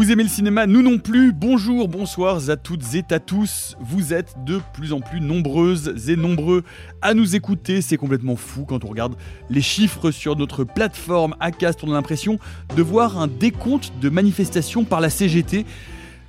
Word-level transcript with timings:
Vous 0.00 0.10
aimez 0.10 0.22
le 0.22 0.30
cinéma, 0.30 0.66
nous 0.66 0.80
non 0.80 0.96
plus. 0.96 1.30
Bonjour, 1.30 1.86
bonsoir 1.86 2.48
à 2.48 2.56
toutes 2.56 2.94
et 2.94 3.04
à 3.10 3.20
tous. 3.20 3.76
Vous 3.80 4.14
êtes 4.14 4.34
de 4.46 4.58
plus 4.72 4.94
en 4.94 5.00
plus 5.00 5.20
nombreuses 5.20 6.08
et 6.08 6.16
nombreux 6.16 6.64
à 7.02 7.12
nous 7.12 7.36
écouter. 7.36 7.82
C'est 7.82 7.98
complètement 7.98 8.34
fou 8.34 8.64
quand 8.64 8.82
on 8.82 8.88
regarde 8.88 9.14
les 9.50 9.60
chiffres 9.60 10.10
sur 10.10 10.36
notre 10.36 10.64
plateforme 10.64 11.36
Acast. 11.38 11.84
On 11.84 11.90
a 11.90 11.96
l'impression 11.96 12.38
de 12.74 12.80
voir 12.80 13.18
un 13.18 13.26
décompte 13.26 13.92
de 14.00 14.08
manifestations 14.08 14.84
par 14.84 15.02
la 15.02 15.10
CGT. 15.10 15.66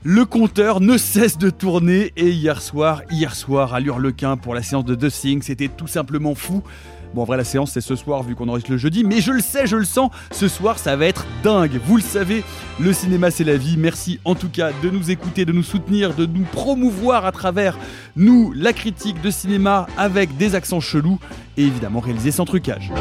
Le 0.03 0.25
compteur 0.25 0.81
ne 0.81 0.97
cesse 0.97 1.37
de 1.37 1.49
tourner 1.49 2.11
et 2.17 2.29
hier 2.29 2.61
soir, 2.61 3.03
hier 3.09 3.33
soir 3.35 3.73
à 3.73 3.79
l'Hurlequin 3.79 4.35
pour 4.35 4.53
la 4.53 4.63
séance 4.63 4.83
de 4.83 4.95
The 4.95 5.09
Thing, 5.09 5.41
c'était 5.41 5.69
tout 5.69 5.87
simplement 5.87 6.35
fou. 6.35 6.61
Bon, 7.13 7.23
en 7.23 7.25
vrai, 7.25 7.35
la 7.35 7.43
séance, 7.43 7.71
c'est 7.71 7.81
ce 7.81 7.95
soir, 7.95 8.23
vu 8.23 8.35
qu'on 8.35 8.47
enregistre 8.47 8.71
le 8.71 8.77
jeudi, 8.77 9.03
mais 9.03 9.19
je 9.19 9.31
le 9.31 9.41
sais, 9.41 9.67
je 9.67 9.75
le 9.75 9.83
sens, 9.83 10.11
ce 10.31 10.47
soir, 10.47 10.79
ça 10.79 10.95
va 10.95 11.05
être 11.05 11.25
dingue. 11.43 11.79
Vous 11.85 11.97
le 11.97 12.01
savez, 12.01 12.43
le 12.79 12.93
cinéma, 12.93 13.31
c'est 13.31 13.43
la 13.43 13.57
vie. 13.57 13.75
Merci 13.77 14.19
en 14.23 14.33
tout 14.33 14.47
cas 14.47 14.71
de 14.81 14.89
nous 14.89 15.11
écouter, 15.11 15.43
de 15.43 15.51
nous 15.51 15.63
soutenir, 15.63 16.13
de 16.13 16.25
nous 16.25 16.45
promouvoir 16.45 17.25
à 17.25 17.33
travers 17.33 17.77
nous, 18.15 18.53
la 18.55 18.71
critique 18.71 19.21
de 19.21 19.29
cinéma 19.29 19.87
avec 19.97 20.37
des 20.37 20.55
accents 20.55 20.79
chelous 20.79 21.19
et 21.57 21.63
évidemment 21.63 21.99
réalisé 21.99 22.31
sans 22.31 22.45
trucage. 22.45 22.91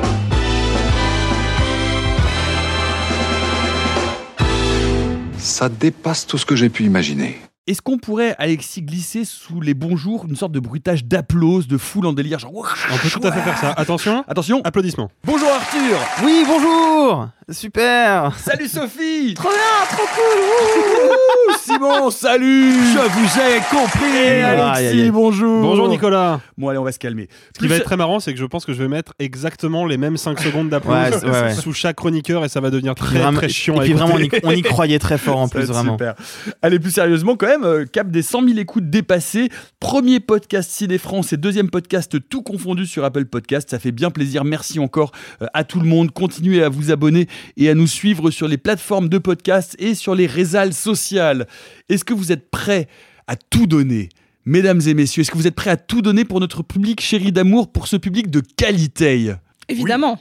Ça 5.38 5.68
dépasse 5.68 6.26
tout 6.26 6.36
ce 6.36 6.44
que 6.44 6.56
j'ai 6.56 6.68
pu 6.68 6.84
imaginer. 6.84 7.38
Est-ce 7.70 7.82
qu'on 7.82 7.98
pourrait, 7.98 8.34
Alexis, 8.40 8.82
glisser 8.82 9.24
sous 9.24 9.60
les 9.60 9.74
bonjours 9.74 10.26
une 10.28 10.34
sorte 10.34 10.50
de 10.50 10.58
bruitage 10.58 11.04
d'applause, 11.04 11.68
de 11.68 11.78
foule 11.78 12.04
en 12.06 12.12
délire 12.12 12.40
genre, 12.40 12.50
On 12.92 12.96
peut 12.96 13.08
tout 13.08 13.20
à 13.24 13.30
fait 13.30 13.42
faire 13.42 13.58
ça. 13.58 13.72
Attention, 13.76 14.24
Attention 14.26 14.60
applaudissements. 14.64 15.08
Bonjour 15.22 15.48
Arthur 15.48 15.96
Oui, 16.24 16.42
bonjour 16.48 17.28
Super 17.48 18.32
Salut 18.36 18.66
Sophie 18.68 19.34
Trop 19.34 19.48
bien, 19.50 19.86
trop 19.88 20.02
cool 20.16 21.10
Ouh, 21.10 21.56
Simon, 21.60 22.10
salut 22.10 22.72
Je 22.72 22.98
vous 22.98 23.40
ai 23.40 23.60
compris 23.70 24.16
Et 24.16 24.42
Alexis, 24.42 24.78
Aïe, 24.78 24.86
aïe, 24.88 25.00
aïe. 25.02 25.10
bonjour 25.12 25.62
Bonjour 25.62 25.88
Nicolas. 25.88 26.40
Bon 26.58 26.68
allez, 26.68 26.78
on 26.78 26.84
va 26.84 26.92
se 26.92 26.98
calmer. 26.98 27.28
Ce 27.54 27.60
qui 27.60 27.68
va 27.68 27.76
être 27.76 27.84
très 27.84 27.96
marrant, 27.96 28.18
c'est 28.20 28.32
que 28.34 28.38
je 28.40 28.44
pense 28.46 28.64
que 28.64 28.72
je 28.72 28.82
vais 28.82 28.88
mettre 28.88 29.14
exactement 29.20 29.86
les 29.86 29.96
mêmes 29.96 30.16
5 30.16 30.40
secondes 30.40 30.68
d'applaudissements 30.70 31.28
Ouais, 31.30 31.38
ouais, 31.40 31.42
ouais. 31.48 31.54
sous 31.54 31.72
chaque 31.72 31.96
chroniqueur 31.96 32.44
et 32.44 32.48
ça 32.48 32.60
va 32.60 32.70
devenir 32.70 32.94
très 32.96 33.18
Vraiment- 33.18 33.38
très 33.38 33.48
chiant. 33.48 33.76
Et 33.76 33.78
à 33.78 33.82
puis 33.82 33.92
vraiment, 33.94 34.14
on 34.14 34.18
y, 34.18 34.22
écouter. 34.24 34.42
on 34.44 34.50
y 34.52 34.62
croyait 34.62 34.98
très 34.98 35.18
fort 35.18 35.38
en 35.38 35.48
plus, 35.48 35.64
vraiment. 35.66 35.92
Super. 35.94 36.14
Allez, 36.62 36.78
plus 36.78 36.90
sérieusement, 36.92 37.34
quand 37.36 37.46
même, 37.48 37.59
euh, 37.64 37.84
cap 37.84 38.10
des 38.10 38.22
100 38.22 38.46
000 38.48 38.58
écoutes 38.58 38.90
dépassées. 38.90 39.48
Premier 39.78 40.20
podcast 40.20 40.70
Ciné 40.70 40.98
France 40.98 41.32
et 41.32 41.36
deuxième 41.36 41.70
podcast 41.70 42.16
tout 42.28 42.42
confondu 42.42 42.86
sur 42.86 43.04
Apple 43.04 43.24
Podcast. 43.24 43.70
Ça 43.70 43.78
fait 43.78 43.92
bien 43.92 44.10
plaisir. 44.10 44.44
Merci 44.44 44.78
encore 44.78 45.12
euh, 45.42 45.46
à 45.54 45.64
tout 45.64 45.80
le 45.80 45.86
monde. 45.86 46.10
Continuez 46.12 46.62
à 46.62 46.68
vous 46.68 46.90
abonner 46.90 47.26
et 47.56 47.68
à 47.70 47.74
nous 47.74 47.86
suivre 47.86 48.30
sur 48.30 48.48
les 48.48 48.58
plateformes 48.58 49.08
de 49.08 49.18
podcast 49.18 49.76
et 49.78 49.94
sur 49.94 50.14
les 50.14 50.26
réseaux 50.26 50.72
sociales. 50.72 51.46
Est-ce 51.88 52.04
que 52.04 52.14
vous 52.14 52.32
êtes 52.32 52.50
prêts 52.50 52.88
à 53.26 53.36
tout 53.36 53.66
donner 53.66 54.08
Mesdames 54.44 54.80
et 54.86 54.94
messieurs, 54.94 55.20
est-ce 55.20 55.30
que 55.30 55.36
vous 55.36 55.46
êtes 55.46 55.54
prêts 55.54 55.70
à 55.70 55.76
tout 55.76 56.02
donner 56.02 56.24
pour 56.24 56.40
notre 56.40 56.62
public 56.62 57.00
chéri 57.00 57.30
d'amour, 57.30 57.70
pour 57.70 57.86
ce 57.86 57.96
public 57.96 58.30
de 58.30 58.40
qualité? 58.40 59.34
Évidemment. 59.68 60.18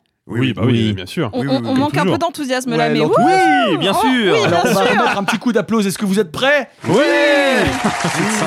Bah 0.55 0.61
oui, 0.65 0.93
bien 0.93 1.05
sûr. 1.05 1.29
On, 1.33 1.41
Oui, 1.41 1.47
on- 1.49 1.55
oui, 1.57 1.61
on 1.65 1.73
oui, 1.73 1.79
manque 1.79 1.97
un 1.97 2.05
peu 2.05 2.17
d'enthousiasme 2.17 2.71
Ouais, 2.71 2.77
là, 2.77 2.89
mais 2.89 3.01
Oui, 3.01 3.77
bien 3.79 3.93
Oh, 3.95 3.99
sûr. 4.01 4.09
oui, 4.33 4.43
Alors 4.43 4.61
bien 4.63 4.71
on 4.71 4.73
va 4.75 4.85
sûr. 4.85 4.91
remettre 4.99 5.17
un 5.17 5.23
petit 5.23 5.39
coup 5.39 5.51
d'applause. 5.51 5.87
Est-ce 5.87 5.97
que 5.97 6.05
vous 6.05 6.19
êtes 6.19 6.31
prêts? 6.31 6.69
Oui 6.87 6.95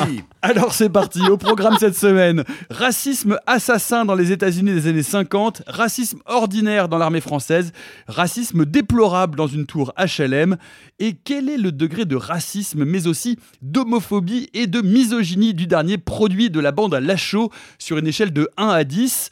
Oui. 0.08 0.22
Alors 0.42 0.72
c'est 0.74 0.88
parti, 0.88 1.20
au 1.28 1.36
programme 1.36 1.76
cette 1.78 1.96
semaine. 1.96 2.42
Racisme 2.70 3.38
assassin 3.46 4.04
dans 4.04 4.14
les 4.16 4.32
États-Unis 4.32 4.72
des 4.72 4.88
années 4.88 5.02
50, 5.02 5.62
racisme 5.66 6.18
ordinaire 6.26 6.88
dans 6.88 6.98
l'armée 6.98 7.20
française, 7.20 7.72
racisme 8.08 8.64
déplorable 8.64 9.36
dans 9.36 9.46
une 9.46 9.66
tour 9.66 9.92
HLM, 9.96 10.56
et 10.98 11.12
quel 11.14 11.48
est 11.48 11.58
le 11.58 11.70
degré 11.70 12.04
de 12.06 12.16
racisme 12.16 12.84
mais 12.84 13.06
aussi 13.06 13.38
d'homophobie 13.62 14.48
et 14.54 14.66
de 14.66 14.80
misogynie 14.80 15.54
du 15.54 15.66
dernier 15.66 15.98
produit 15.98 16.50
de 16.50 16.58
la 16.60 16.72
bande 16.72 16.94
à 16.94 17.00
Lachaud 17.00 17.50
sur 17.78 17.98
une 17.98 18.06
échelle 18.08 18.32
de 18.32 18.48
1 18.56 18.68
à 18.68 18.82
10 18.84 19.30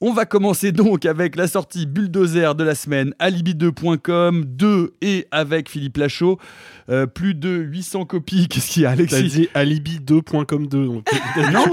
on 0.00 0.12
va 0.12 0.26
commencer 0.26 0.72
donc 0.72 1.06
avec 1.06 1.36
la 1.36 1.48
sortie 1.48 1.86
bulldozer 1.86 2.54
de 2.54 2.64
la 2.64 2.74
semaine, 2.74 3.14
alibi2.com, 3.18 4.44
2 4.46 4.94
et 5.00 5.26
avec 5.30 5.70
Philippe 5.70 5.96
Lachaud. 5.96 6.38
Euh, 6.88 7.06
plus 7.06 7.34
de 7.34 7.48
800 7.50 8.04
copies. 8.04 8.46
Qu'est-ce 8.50 8.70
qu'il 8.70 8.82
y 8.82 8.86
a, 8.86 8.90
T'as 8.90 9.16
Alexis 9.16 9.22
dit 9.24 9.48
alibi2.com 9.54 10.66
2. 10.68 10.86
donc- 10.86 11.06
Non. 11.52 11.64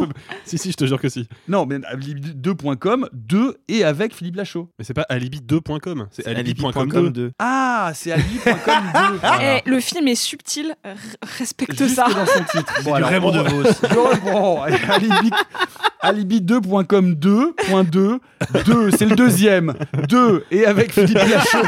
Si, 0.46 0.58
si, 0.58 0.72
je 0.72 0.78
te 0.78 0.86
jure 0.86 1.00
que 1.00 1.10
si. 1.10 1.28
Non, 1.48 1.66
mais 1.66 1.78
alibi2.com, 1.80 3.10
2 3.14 3.58
et 3.68 3.84
avec 3.84 4.16
Philippe 4.16 4.38
Lachaud. 4.38 4.70
Mais 4.80 4.86
c'est 4.86 4.94
pas 4.94 5.06
alibi2.com, 5.10 6.08
c'est 6.12 6.26
alibi.com 6.26 6.72
alibi.com 6.78 7.04
2. 7.12 7.26
2. 7.28 7.32
Ah, 7.40 7.92
c'est 7.94 8.12
alibi.com 8.12 8.54
2. 8.56 9.18
Voilà. 9.22 9.58
Eh, 9.58 9.70
le 9.70 9.80
film 9.80 10.08
est 10.08 10.16
subtil, 10.16 10.74
r- 10.84 10.96
respecte 11.38 11.78
Juste 11.78 11.96
ça. 11.96 12.06
dans 12.08 12.26
son 12.26 12.44
titre. 12.58 12.74
Bon, 12.84 12.94
alors. 12.96 13.12
Bon, 13.22 14.10
bon, 14.24 14.62
alibi, 14.62 15.30
alibi2.com 16.02 17.14
2.2. 17.14 18.13
2, 18.66 18.92
c'est 18.92 19.06
le 19.06 19.16
deuxième. 19.16 19.74
2 20.08 20.46
et 20.52 20.66
avec 20.66 20.92
Philippe 20.92 21.16
Lachaud. 21.18 21.68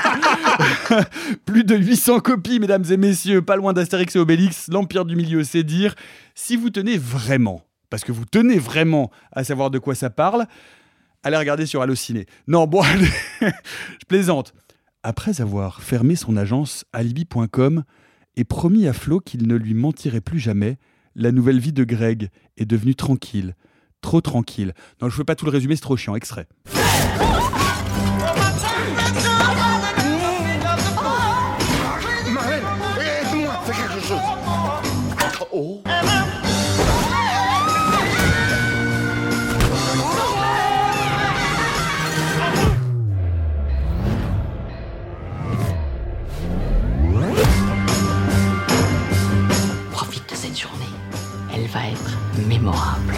Plus 1.45 1.63
de 1.63 1.75
800 1.75 2.19
copies, 2.19 2.59
mesdames 2.59 2.85
et 2.89 2.97
messieurs, 2.97 3.41
pas 3.41 3.55
loin 3.55 3.73
d'Astérix 3.73 4.15
et 4.15 4.19
Obélix, 4.19 4.67
l'Empire 4.69 5.05
du 5.05 5.15
Milieu, 5.15 5.43
c'est 5.43 5.63
dire. 5.63 5.95
Si 6.33 6.55
vous 6.55 6.69
tenez 6.69 6.97
vraiment, 6.97 7.61
parce 7.89 8.03
que 8.03 8.11
vous 8.11 8.25
tenez 8.25 8.57
vraiment 8.57 9.11
à 9.31 9.43
savoir 9.43 9.69
de 9.71 9.79
quoi 9.79 9.95
ça 9.95 10.09
parle, 10.09 10.45
allez 11.23 11.37
regarder 11.37 11.65
sur 11.65 11.81
Allociné. 11.81 12.25
Non, 12.47 12.67
bon, 12.67 12.81
je 13.41 14.05
plaisante. 14.07 14.53
Après 15.03 15.41
avoir 15.41 15.81
fermé 15.81 16.15
son 16.15 16.35
agence 16.35 16.85
alibi.com 16.93 17.83
et 18.37 18.43
promis 18.43 18.87
à 18.87 18.93
Flo 18.93 19.19
qu'il 19.19 19.47
ne 19.47 19.55
lui 19.55 19.73
mentirait 19.73 20.21
plus 20.21 20.39
jamais, 20.39 20.77
la 21.15 21.31
nouvelle 21.31 21.59
vie 21.59 21.73
de 21.73 21.83
Greg 21.83 22.29
est 22.57 22.65
devenue 22.65 22.95
tranquille. 22.95 23.55
Trop 24.05 24.21
tranquille. 24.21 24.75
Non, 25.01 25.09
je 25.09 25.15
ne 25.15 25.17
fais 25.17 25.23
pas 25.23 25.33
tout 25.33 25.45
le 25.45 25.51
résumé, 25.51 25.75
c'est 25.75 25.81
trop 25.81 25.97
chiant. 25.97 26.15
Extrait. 26.15 26.47
Marlène, 32.29 32.61
aide-moi, 32.99 33.59
fais 33.65 33.73
quelque 33.73 34.05
chose. 34.05 34.19
Oh. 35.51 35.81
Profite 49.91 50.29
de 50.29 50.35
cette 50.35 50.59
journée. 50.59 50.85
Elle 51.55 51.65
va 51.69 51.87
être 51.89 52.17
mémorable. 52.47 53.15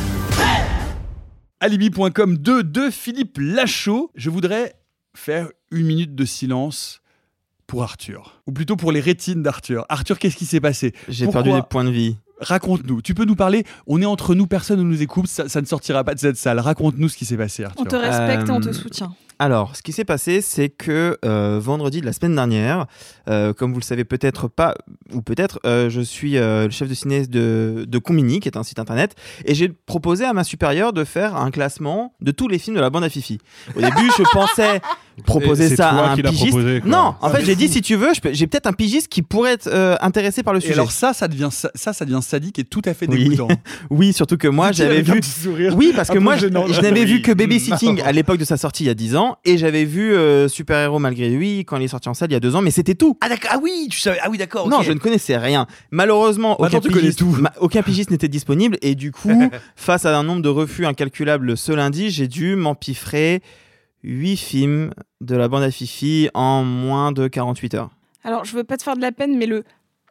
Alibi.com 1.59 2.38
2 2.38 2.63
de 2.63 2.89
Philippe 2.92 3.38
Lachaud. 3.39 4.12
Je 4.15 4.30
voudrais 4.30 4.75
faire 5.15 5.50
une 5.71 5.88
minute 5.88 6.13
de 6.15 6.24
silence 6.25 7.01
pour 7.65 7.81
Arthur. 7.83 8.42
Ou 8.45 8.51
plutôt 8.51 8.75
pour 8.75 8.92
les 8.92 9.00
rétines 9.00 9.42
d'Arthur. 9.42 9.86
Arthur, 9.89 10.19
qu'est-ce 10.19 10.38
qui 10.38 10.45
s'est 10.45 10.59
passé? 10.62 10.94
J'ai 11.09 11.25
Pourquoi 11.25 11.44
perdu 11.44 11.59
des 11.59 11.65
points 11.68 11.83
de 11.83 11.89
vie. 11.89 12.15
raconte-nous. 12.39 13.01
Tu 13.01 13.15
peux 13.15 13.25
nous 13.25 13.36
parler. 13.36 13.65
On 13.88 14.00
est 14.01 14.06
entre 14.06 14.36
nous, 14.36 14.45
personne 14.45 14.77
ne 14.80 14.83
nous 14.83 15.01
écoute. 15.01 15.27
Ça, 15.27 15.50
ça 15.50 15.59
ne 15.59 15.65
sortira 15.65 16.04
pas 16.04 16.13
de 16.13 16.19
cette 16.19 16.38
salle. 16.38 16.59
Raconte-nous 16.59 17.09
ce 17.09 17.18
qui 17.18 17.25
s'est 17.25 17.38
passé, 17.38 17.63
Arthur. 17.63 17.81
On 17.81 17.86
te 17.86 17.95
respecte 17.95 18.48
et 18.48 18.51
on 18.51 18.59
te 18.59 18.69
Euh, 18.69 18.74
soutient. 18.74 19.15
Alors, 19.39 19.75
ce 19.75 19.84
qui 19.84 19.92
s'est 19.92 20.06
passé, 20.06 20.42
c'est 20.42 20.69
que 20.69 21.18
euh, 21.24 21.60
vendredi 21.62 22.01
de 22.01 22.06
la 22.06 22.13
semaine 22.13 22.36
dernière, 22.36 22.88
euh, 23.30 23.54
comme 23.54 23.72
vous 23.72 23.80
le 23.80 23.84
savez 23.84 24.04
peut-être 24.04 24.48
pas, 24.48 24.74
ou 25.13 25.22
peut-être, 25.22 25.60
euh, 25.66 25.89
je 25.89 26.01
suis 26.01 26.34
le 26.34 26.69
chef 26.72 26.89
de 26.89 26.94
ciné 26.94 27.28
de, 27.28 27.86
de 27.88 27.98
Combini, 28.00 28.39
qui 28.39 28.48
est 28.48 28.57
un 28.57 28.63
site 28.63 28.80
internet, 28.80 29.16
et 29.45 29.54
j'ai 29.54 29.69
proposé 29.69 30.25
à 30.25 30.34
ma 30.34 30.44
supérieure 30.44 30.92
de 30.92 31.04
faire 31.04 31.36
un 31.36 31.51
classement 31.51 32.16
de 32.19 32.31
tous 32.31 32.48
les 32.48 32.57
films 32.57 32.75
de 32.75 32.81
la 32.81 32.89
bande 32.89 33.04
à 33.04 33.10
Fifi. 33.10 33.38
Au 33.75 33.81
début, 33.81 34.10
je 34.18 34.24
pensais 34.31 34.81
proposer 35.25 35.69
ça 35.69 35.90
toi 35.90 36.08
à 36.08 36.12
un 36.12 36.16
pigiste. 36.16 36.48
proposé, 36.50 36.81
non, 36.86 36.98
en 36.98 37.16
Ah, 37.22 37.30
fait, 37.31 37.40
mais 37.40 37.46
j'ai 37.46 37.56
dit 37.56 37.68
si 37.68 37.81
tu 37.81 37.96
veux, 37.96 38.10
j'ai 38.31 38.48
peut-être 38.48 38.68
un 38.68 38.74
pigiste 38.74 39.08
qui 39.08 39.22
pourrait 39.22 39.54
être 39.54 39.68
euh, 39.68 39.96
intéressé 40.02 40.44
par 40.44 40.54
le 40.54 40.60
Et 40.60 40.62
sujet. 40.62 40.74
alors 40.74 40.92
ça, 40.92 41.14
ça 41.14 41.28
devient 41.28 41.50
ça, 41.52 41.69
ça, 41.75 42.06
devient 42.06 42.19
sadique 42.22 42.60
et 42.60 42.64
tout 42.64 42.81
à 42.86 42.94
fait 42.94 43.08
dégoûtant. 43.08 43.48
Oui, 43.90 44.14
surtout 44.14 44.38
que 44.38 44.48
moi, 44.48 44.72
j'avais 44.72 45.02
vu. 45.02 45.14
petit 45.14 45.30
sourire 45.30 45.75
Oui, 45.75 45.92
parce 45.96 46.10
que 46.10 46.18
moi, 46.19 46.36
je, 46.36 46.42
gênant. 46.48 46.66
je 46.68 46.80
n'avais 46.81 47.06
vu 47.06 47.22
que 47.22 47.31
Babysitting 47.31 48.02
à 48.02 48.12
l'époque 48.12 48.38
de 48.38 48.46
sa 48.46 48.58
sortie 48.58 48.84
il 48.84 48.88
y 48.88 48.90
a 48.90 48.94
10 48.94 49.16
ans, 49.16 49.38
et 49.46 49.58
j'avais 49.58 49.86
vu 49.86 50.14
euh, 50.14 50.48
Super 50.48 50.78
Héros 50.80 51.00
malgré 51.00 51.30
lui 51.30 51.60
quand 51.66 51.78
il 51.78 51.84
est 51.84 51.88
sorti 51.88 52.10
en 52.10 52.14
salle 52.14 52.30
il 52.30 52.34
y 52.34 52.38
a 52.38 52.40
2 52.40 52.56
ans, 52.56 52.62
mais 52.62 52.72
c'était 52.72 52.96
tout. 52.96 53.18
Ah, 53.22 53.30
d'accord. 53.30 53.50
Ah 53.54 53.60
oui, 53.62 53.88
tu 53.90 54.00
savais. 54.00 54.19
Ah 54.22 54.30
oui, 54.30 54.38
d'accord. 54.38 54.68
Non, 54.69 54.81
je 54.81 54.92
ne 54.92 55.00
connaissais 55.00 55.38
rien. 55.38 55.68
Malheureusement, 55.92 56.56
Maintenant, 56.60 56.80
aucun 56.80 56.90
pigiste, 57.00 57.19
tout. 57.19 57.36
ma- 57.40 57.54
aucun 57.60 57.81
pigiste 57.81 58.12
n'était 58.12 58.28
disponible, 58.28 58.78
et 58.81 58.96
du 58.96 59.12
coup, 59.12 59.50
face 59.75 60.06
à 60.06 60.18
un 60.18 60.24
nombre 60.24 60.42
de 60.42 60.50
refus 60.50 60.86
incalculable 60.86 61.58
ce 61.58 61.72
lundi, 61.72 62.10
j'ai 62.12 62.28
dû 62.28 62.56
m'empiffrer 62.56 63.42
8 64.03 64.38
films 64.38 64.89
de 65.21 65.35
la 65.35 65.47
bande 65.47 65.63
à 65.63 65.71
Fifi 65.71 66.29
en 66.33 66.63
moins 66.63 67.11
de 67.11 67.27
48 67.27 67.73
heures. 67.75 67.89
Alors, 68.23 68.45
je 68.45 68.55
veux 68.55 68.63
pas 68.63 68.77
te 68.77 68.83
faire 68.83 68.95
de 68.95 69.01
la 69.01 69.11
peine, 69.11 69.38
mais 69.38 69.45
le 69.45 69.63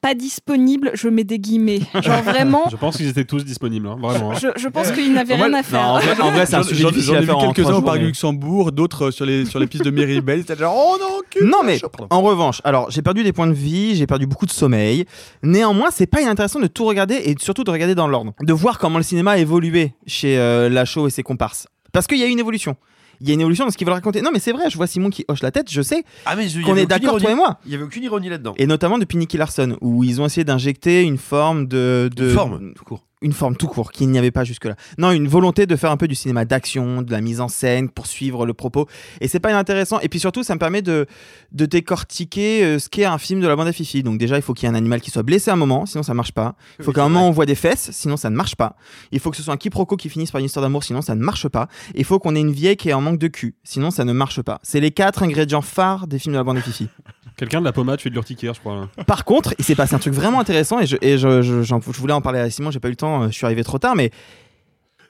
pas 0.03 0.15
disponible, 0.15 0.91
je 0.95 1.09
mets 1.09 1.25
des 1.25 1.39
guillemets. 1.39 1.81
Genre 2.03 2.23
vraiment, 2.25 2.65
Je 2.71 2.77
pense 2.77 2.97
qu'ils 2.99 3.09
étaient 3.09 3.25
tous 3.25 3.45
disponibles, 3.45 3.89
hein, 3.89 3.97
vraiment. 3.99 4.33
hein. 4.33 4.35
je, 4.41 4.49
je 4.57 4.69
pense 4.69 4.93
qu'il 4.93 5.13
n'avait 5.15 5.37
Moi, 5.37 5.47
rien 5.47 5.55
à 5.55 5.59
Non, 5.59 5.63
faire. 5.65 5.81
en 5.89 5.99
vrai, 5.99 6.21
en 6.21 6.31
vrai, 6.33 6.47
c'est 6.47 6.55
un 6.57 6.63
sujet 6.63 6.85
difficile 6.85 7.15
J'en 7.15 7.17
ai 7.17 7.25
vu 7.25 7.53
quelques-uns 7.55 7.77
au 7.77 7.83
parc 7.83 7.99
Luxembourg, 8.01 8.73
d'autres 8.73 9.07
euh, 9.07 9.11
sur 9.11 9.25
les, 9.25 9.47
sur 9.47 9.59
les 9.59 9.67
pistes 9.67 9.85
de 9.85 9.91
Miribel. 9.91 10.41
C'était 10.41 10.57
genre, 10.57 10.75
oh 10.77 10.97
non, 11.01 11.21
cul, 11.31 11.45
Non 11.45 11.63
mais 11.65 11.81
en 12.11 12.21
revanche, 12.21 12.61
alors 12.63 12.91
j'ai 12.91 13.03
perdu 13.03 13.25
des 13.25 13.33
points 13.33 13.47
de 13.49 13.53
vie, 13.55 13.97
j'ai 13.97 14.07
perdu 14.07 14.27
beaucoup 14.27 14.47
de 14.47 14.53
sommeil. 14.53 15.07
Néanmoins, 15.43 15.89
c'est 15.91 16.07
pas 16.07 16.21
inintéressant 16.21 16.61
de 16.61 16.67
tout 16.69 16.85
regarder 16.85 17.15
et 17.15 17.35
surtout 17.41 17.65
de 17.65 17.71
regarder 17.71 17.95
dans 17.95 18.07
l'ordre, 18.07 18.33
de 18.43 18.53
voir 18.53 18.79
comment 18.79 18.99
le 18.99 19.05
cinéma 19.05 19.33
a 19.33 19.39
évolué 19.39 19.95
chez 20.07 20.39
euh, 20.39 20.69
Lachaud 20.69 21.09
et 21.09 21.11
ses 21.11 21.23
comparses. 21.23 21.67
Parce 21.93 22.07
qu'il 22.07 22.19
y 22.19 22.23
a 22.23 22.27
une 22.27 22.39
évolution. 22.39 22.77
Il 23.21 23.29
y 23.29 23.31
a 23.31 23.35
une 23.35 23.41
évolution 23.41 23.65
dans 23.65 23.71
ce 23.71 23.77
qu'ils 23.77 23.87
veulent 23.87 23.95
raconter. 23.95 24.21
Non 24.23 24.31
mais 24.33 24.39
c'est 24.39 24.53
vrai, 24.53 24.69
je 24.71 24.77
vois 24.77 24.87
Simon 24.87 25.11
qui 25.11 25.25
hoche 25.29 25.43
la 25.43 25.51
tête, 25.51 25.71
je 25.71 25.83
sais 25.83 26.05
Ah, 26.25 26.37
mais 26.37 26.49
je- 26.49 26.61
qu'on 26.61 26.77
est 26.77 26.87
d'accord 26.87 27.19
toi 27.21 27.31
et 27.31 27.35
moi. 27.35 27.59
Il 27.67 27.73
y 27.73 27.75
avait 27.75 27.85
aucune 27.85 28.03
ironie 28.03 28.29
là-dedans. 28.29 28.55
Et 28.59 28.67
notamment 28.67 28.99
depuis 28.99 29.17
Nicky 29.19 29.37
Larson, 29.39 29.77
où 29.81 30.05
ils 30.05 30.21
ont 30.21 30.27
essayé 30.27 30.45
d'injecter 30.45 31.03
une 31.03 31.19
forme 31.19 31.67
de, 31.67 32.11
de 32.15 32.25
Une 32.29 32.35
forme, 32.35 32.73
tout 32.75 32.85
court. 32.85 33.06
Une 33.23 33.33
forme 33.33 33.57
tout 33.57 33.67
court 33.67 33.93
qu'il 33.93 34.11
n'y 34.11 34.19
avait 34.19 34.31
pas 34.31 34.45
jusque-là. 34.45 34.77
Non, 34.99 35.11
une 35.11 35.27
volonté 35.27 35.67
de 35.67 35.75
faire 35.77 35.91
un 35.91 35.97
peu 35.97 36.07
du 36.07 36.15
cinéma 36.15 36.45
d'action, 36.45 37.01
de 37.01 37.11
la 37.11 37.21
mise 37.23 37.41
en 37.41 37.49
scène 37.49 37.89
pour 37.89 38.07
suivre 38.07 38.45
le 38.45 38.53
propos. 38.53 38.87
Et 39.23 39.29
c'est 39.29 39.41
pas 39.41 39.51
inintéressant. 39.51 40.01
Et 40.01 40.09
puis 40.09 40.21
surtout, 40.21 40.43
ça 40.43 40.55
me 40.55 40.59
permet 40.59 40.83
de, 40.83 41.07
de 41.53 41.67
décortiquer 41.67 42.63
euh, 42.63 42.79
ce 42.79 42.89
qu'est 42.91 43.07
un 43.07 43.17
film 43.19 43.41
de 43.41 43.49
la 43.49 43.57
bande 43.57 43.69
à 43.69 43.73
Fifi. 43.73 44.03
Donc 44.03 44.19
déjà, 44.19 44.37
il 44.37 44.43
faut 44.43 44.53
qu'il 44.53 44.69
y 44.69 44.71
ait 44.71 44.75
un 44.75 44.77
animal 44.77 45.01
qui 45.01 45.11
soit 45.11 45.23
blessé 45.23 45.51
à 45.51 45.55
un 45.55 45.57
moment, 45.57 45.87
sinon 45.87 46.03
ça 46.03 46.13
marche 46.13 46.33
pas. 46.33 46.57
Il 46.79 46.85
faut 46.85 46.91
Oui, 46.91 46.95
qu'à 46.95 47.05
un 47.05 47.09
moment 47.09 47.27
on 47.27 47.31
voit 47.33 47.47
des 47.47 47.55
fesses, 47.55 47.91
sinon 47.93 48.19
ça 48.19 48.29
ne 48.29 48.37
marche 48.37 48.55
pas. 48.55 48.77
Il 49.13 49.21
faut 49.21 49.31
que 49.31 49.37
ce 49.39 49.43
soit 49.43 49.55
un 49.55 49.59
quiproquo 49.59 49.97
qui 49.97 50.11
finisse 50.11 50.31
par 50.31 50.39
une 50.41 50.47
histoire 50.47 50.63
d'amour, 50.63 50.85
sinon 50.85 51.01
ça 51.01 51.15
ne 51.15 51.23
marche 51.23 51.49
pas. 51.49 51.69
Il 51.95 52.05
faut 52.05 52.19
qu'on 52.19 52.37
ait 52.37 52.41
une 52.41 52.53
vieille 52.53 52.77
qui 52.77 52.91
est 52.91 52.93
en 52.93 53.01
manque 53.01 53.19
de 53.19 53.29
cul, 53.29 53.55
sinon 53.65 53.91
ça 53.91 54.05
ne 54.05 54.13
marche 54.13 54.43
pas. 54.43 54.61
C'est 54.63 54.81
les 54.81 54.91
quatre 54.91 55.23
ingrédients 55.23 55.63
phares 55.63 56.07
des 56.07 56.19
films 56.19 56.35
de 56.35 56.39
la 56.39 56.45
bande 56.45 56.59
à 56.59 56.61
Fifi. 56.61 56.89
Quelqu'un 57.37 57.61
de 57.61 57.65
la 57.67 57.73
pommade 57.73 58.01
fait 58.01 58.09
de 58.09 58.15
l'urticaire, 58.15 58.55
je 58.55 58.61
crois. 58.61 58.89
là. 58.97 59.05
Par 59.05 59.25
contre, 59.25 59.55
il 59.59 59.65
s'est 59.65 59.75
passé 59.75 59.95
un 59.95 59.99
truc 59.99 60.15
vraiment 60.15 60.41
intéressant 60.41 60.81
et 60.81 60.87
je, 60.87 60.97
et 61.03 61.19
je, 61.19 61.43
je- 61.43 61.63
je 61.63 61.75
voulais 62.01 62.13
en 62.15 62.21
parler 62.23 62.39
à 62.39 62.49
Simon, 62.51 62.71
j'ai 62.71 62.81
pas 62.81 62.89
eu 62.89 62.93
le 62.93 62.97
temps, 62.97 63.25
euh, 63.25 63.27
je 63.29 63.33
suis 63.33 63.45
arrivé 63.45 63.63
trop 63.63 63.79
tard, 63.79 63.95
mais 63.95 64.11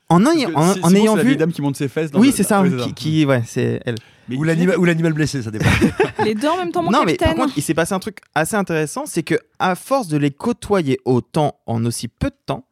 en, 0.08 0.24
en, 0.24 0.30
ayant 0.32 0.50
c'est 0.84 0.90
la 0.90 1.14
vu. 1.22 1.22
vieille 1.28 1.36
dame 1.36 1.52
qui 1.52 1.62
monte 1.62 1.76
ses 1.76 1.88
fesses. 1.88 2.10
dans 2.12 2.20
Oui, 2.20 2.28
le- 2.28 2.32
c'est 2.32 2.42
ça, 2.44 2.62
oui, 2.62 2.76
qui, 2.76 2.94
qui- 2.94 3.24
ouais, 3.26 3.42
c'est 3.46 3.80
elle. 3.84 3.96
Ou 4.36 4.42
l'animal 4.42 4.76
ou 4.78 4.84
l'animal 4.84 5.12
blessé, 5.12 5.40
ça 5.42 5.50
dépend. 5.52 5.66
Les 6.24 6.34
deux 6.34 6.48
en 6.48 6.56
même 6.56 6.72
temps, 6.72 6.82
mon 6.82 6.90
non, 6.90 7.02
mais 7.04 7.14
par 7.14 7.34
contre, 7.34 7.54
il 7.56 7.62
s'est 7.62 7.74
passé 7.74 7.92
un 7.94 7.98
truc 8.00 8.18
assez 8.34 8.56
intéressant, 8.56 9.04
c'est 9.06 9.22
que 9.22 9.36
à 9.60 9.74
force 9.76 10.08
de 10.08 10.16
les 10.16 10.30
côtoyer 10.32 10.98
autant 11.04 11.58
en 11.66 11.84
aussi 11.84 12.08
peu 12.08 12.28
de 12.30 12.36
temps, 12.44 12.64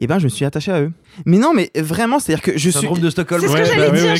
eh 0.00 0.06
ben, 0.06 0.18
je 0.18 0.24
me 0.24 0.28
suis 0.28 0.44
attaché 0.44 0.70
à 0.72 0.80
eux. 0.82 0.92
Mais 1.26 1.38
non, 1.38 1.52
mais 1.54 1.70
vraiment, 1.76 2.18
c'est-à-dire 2.18 2.42
que 2.42 2.52
je 2.52 2.58
suis. 2.70 2.72
Syndrome 2.72 3.00
de 3.00 3.10
Stockholm. 3.10 3.40
C'est 3.40 3.48
ce 3.48 3.52
que 3.52 3.58
Ouais, 3.58 3.64
j'allais 3.66 3.90
bah 3.90 3.96
dire, 3.98 4.12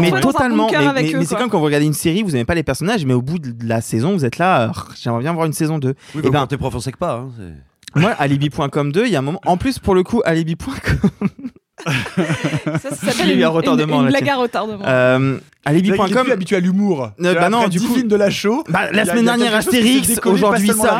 mais 0.00 0.12
un 0.16 0.20
totalement, 0.20 0.68
mais, 0.70 0.76
avec 0.76 1.06
mais- 1.06 1.14
eux, 1.14 1.18
mais 1.20 1.24
c'est 1.24 1.36
comme 1.36 1.48
quand 1.50 1.58
vous 1.58 1.64
regardez 1.64 1.86
une 1.86 1.92
série, 1.94 2.22
vous 2.22 2.30
n'aimez 2.32 2.44
pas 2.44 2.54
les 2.54 2.62
personnages, 2.62 3.04
mais 3.06 3.14
au 3.14 3.22
bout 3.22 3.38
de 3.38 3.54
la 3.66 3.80
saison, 3.80 4.12
vous 4.12 4.24
êtes 4.24 4.38
là, 4.38 4.72
ah, 4.74 4.82
j'aimerais 5.00 5.20
bien 5.20 5.32
voir 5.32 5.46
une 5.46 5.52
saison 5.52 5.78
2. 5.78 5.88
Oui, 5.88 5.94
Eh 6.16 6.20
bah, 6.22 6.30
ben- 6.30 6.40
quand 6.40 6.46
t'es 6.48 6.56
prof, 6.58 6.74
on 6.74 6.80
sait 6.80 6.92
que 6.92 6.98
pas. 6.98 7.14
hein, 7.14 7.30
Moi, 7.94 8.10
alibi.com 8.10 8.92
2, 8.92 9.06
il 9.06 9.12
y 9.12 9.16
a 9.16 9.18
un 9.18 9.22
moment. 9.22 9.40
En 9.46 9.56
plus, 9.56 9.78
pour 9.78 9.94
le 9.94 10.02
coup, 10.02 10.22
alibi.com. 10.24 11.28
Ça, 11.84 11.92
ça 12.90 12.96
s'appelle 13.12 13.32
une, 13.36 13.42
un 13.42 13.48
retardement, 13.48 14.00
une, 14.00 14.04
une 14.06 14.10
blague 14.10 14.28
à 14.28 14.36
retardement. 14.36 14.84
Euh, 14.86 15.38
alibi.com. 15.64 16.30
habitué 16.30 16.56
à 16.56 16.60
l'humour. 16.60 17.10
Euh, 17.20 17.34
bah 17.34 17.48
non, 17.50 17.68
du 17.68 17.78
10 17.78 17.86
coup- 17.86 18.02
de 18.02 18.16
la 18.16 18.30
show. 18.30 18.62
Bah, 18.68 18.90
la 18.92 19.04
semaine 19.04 19.24
dernière, 19.24 19.54
Astérix, 19.54 20.20
aujourd'hui 20.24 20.68
ça. 20.68 20.98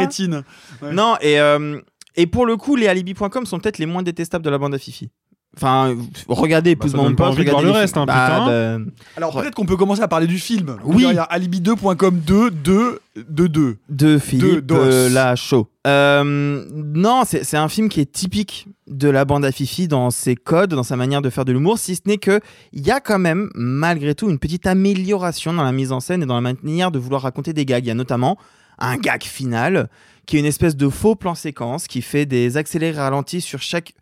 Non, 0.93 1.17
et, 1.21 1.39
euh, 1.39 1.79
et 2.17 2.27
pour 2.27 2.47
le 2.47 2.57
coup, 2.57 2.77
les 2.77 2.89
alibi.com 2.89 3.47
sont 3.47 3.59
peut-être 3.59 3.79
les 3.79 3.87
moins 3.87 4.03
détestables 4.03 4.45
de 4.45 4.51
la 4.51 4.59
bande 4.59 4.75
à 4.75 4.79
Fifi. 4.79 5.11
Enfin, 5.55 5.95
regardez, 6.29 6.75
Bah, 6.77 6.87
donne 6.89 6.97
mon 6.97 7.15
pas 7.15 7.25
poste, 7.27 7.37
envie 7.39 7.45
de 7.45 7.51
voir 7.51 7.61
regardez 7.61 7.75
le 7.79 7.83
reste, 7.83 7.97
hein, 7.99 8.07
putain. 8.07 8.47
bah, 8.79 8.91
Alors 9.19 9.39
peut-être 9.39 9.55
qu'on 9.55 9.67
peut 9.67 9.77
commencer 9.77 10.01
à 10.01 10.09
parler 10.09 10.27
du 10.27 10.39
film. 10.39 10.77
Oui. 10.83 11.05
Il 11.07 11.15
y 11.15 11.19
a 11.19 11.25
alibi2.com 11.25 12.21
2, 12.25 12.51
2, 12.51 13.01
2, 13.29 13.49
2. 13.51 13.77
de 13.91 14.19
Philippe 14.19 14.65
Dos. 14.65 14.77
euh, 14.77 15.11
Lachaud. 15.11 15.69
Euh, 15.87 16.65
non, 16.73 17.25
c'est 17.27 17.45
c'est 17.45 17.59
un 17.59 17.69
film 17.69 17.91
qui 17.91 18.01
est 18.01 18.11
typique 18.11 18.67
de 18.87 19.11
la 19.11 19.27
bande 19.27 19.45
à 19.45 19.53
Fifi 19.53 19.89
dans 19.89 20.11
ses 20.11 20.37
codes, 20.37 20.71
dans 20.71 20.83
sa 20.83 20.97
manière 20.97 21.21
de 21.21 21.29
faire 21.29 21.45
de 21.45 21.53
l'humour, 21.53 21.79
si 21.79 21.97
ce 21.97 22.03
n'est 22.07 22.17
que 22.17 22.41
il 22.73 22.87
y 22.87 22.91
a 22.91 23.01
quand 23.01 23.19
même, 23.19 23.51
malgré 23.55 24.15
tout, 24.15 24.31
une 24.31 24.39
petite 24.39 24.67
amélioration 24.67 25.53
dans 25.53 25.65
la 25.65 25.73
mise 25.73 25.93
en 25.93 26.01
scène 26.01 26.23
et 26.23 26.27
dans 26.27 26.41
la 26.41 26.55
manière 26.63 26.91
de 26.91 26.99
vouloir 26.99 27.21
raconter 27.23 27.53
des 27.53 27.67
gags. 27.67 27.85
Il 27.85 27.89
y 27.89 27.91
a 27.91 27.95
notamment 27.95 28.39
un 28.79 28.97
gag 28.97 29.23
final 29.23 29.89
qui 30.27 30.37
est 30.37 30.41
une 30.41 30.47
espèce 30.47 30.77
de 30.77 30.89
faux 30.89 31.15
plan 31.17 31.35
séquence 31.35 31.87
qui 31.87 32.03
fait 32.03 32.27
des 32.27 32.57
accélérés 32.57 32.99
ralentis 32.99 33.41
sur 33.41 33.61
chaque 33.61 33.95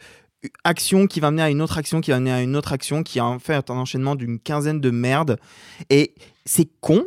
action 0.65 1.07
qui 1.07 1.21
va 1.21 1.31
mener 1.31 1.43
à 1.43 1.51
une 1.51 1.63
autre 1.63 1.79
action 1.79 2.01
qui 2.01 2.11
va 2.11 2.21
mener 2.21 2.33
à 2.33 2.43
une 2.43 2.57
autre 2.57 2.73
action 2.73 3.03
qui 3.03 3.21
en 3.21 3.39
fait 3.39 3.71
un 3.71 3.77
enchaînement 3.77 4.15
d'une 4.15 4.39
quinzaine 4.39 4.81
de 4.81 4.91
merdes. 4.91 5.39
Et 5.91 6.15
c'est 6.45 6.69
con 6.81 7.05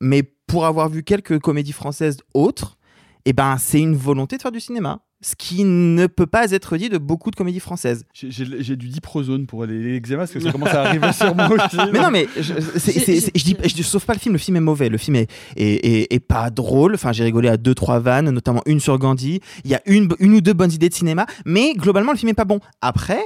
mais 0.00 0.22
pour 0.22 0.66
avoir 0.66 0.88
vu 0.88 1.04
quelques 1.04 1.38
comédies 1.38 1.72
françaises 1.72 2.18
autres 2.34 2.76
eh 3.24 3.32
ben 3.32 3.56
c'est 3.58 3.80
une 3.80 3.96
volonté 3.96 4.36
de 4.36 4.42
faire 4.42 4.52
du 4.52 4.60
cinéma 4.60 5.00
ce 5.22 5.34
qui 5.36 5.64
ne 5.64 6.06
peut 6.06 6.26
pas 6.26 6.50
être 6.50 6.76
dit 6.76 6.88
de 6.88 6.98
beaucoup 6.98 7.30
de 7.30 7.36
comédies 7.36 7.60
françaises. 7.60 8.04
J'ai- 8.12 8.76
du 8.76 8.88
diprozone 8.88 9.46
pour 9.46 9.64
les, 9.64 9.96
eczémas 9.96 10.18
parce 10.22 10.32
que 10.32 10.40
ça 10.40 10.50
commence 10.52 10.70
à 10.70 10.82
arriver 10.82 11.12
sur 11.12 11.34
moi 11.34 11.48
aussi. 11.50 11.76
mais 11.92 12.00
non 12.00 12.10
mais 12.10 12.26
je, 12.36 12.52
je 12.54 13.44
dis 13.44 13.56
je 13.76 13.82
sauve 13.82 14.04
pas 14.04 14.14
le 14.14 14.18
film 14.18 14.32
le 14.34 14.38
film 14.38 14.56
est 14.56 14.60
mauvais 14.60 14.88
le 14.88 14.98
film 14.98 15.16
est, 15.16 15.30
est, 15.56 15.86
est- 15.86 16.12
est 16.12 16.20
pas 16.20 16.50
drôle. 16.50 16.94
Enfin 16.94 17.12
j'ai 17.12 17.24
rigolé 17.24 17.48
à 17.48 17.56
deux 17.56 17.74
trois 17.74 17.98
vannes 18.00 18.30
notamment 18.30 18.62
une 18.66 18.80
sur 18.80 18.98
Gandhi. 18.98 19.40
Il 19.64 19.70
y 19.70 19.74
a 19.74 19.80
une, 19.86 20.08
une 20.18 20.34
ou 20.34 20.40
deux 20.40 20.52
bonnes 20.54 20.72
idées 20.72 20.88
de 20.88 20.94
cinéma 20.94 21.26
mais 21.46 21.74
globalement 21.74 22.12
le 22.12 22.18
film 22.18 22.30
est 22.30 22.34
pas 22.34 22.44
bon. 22.44 22.60
Après 22.80 23.20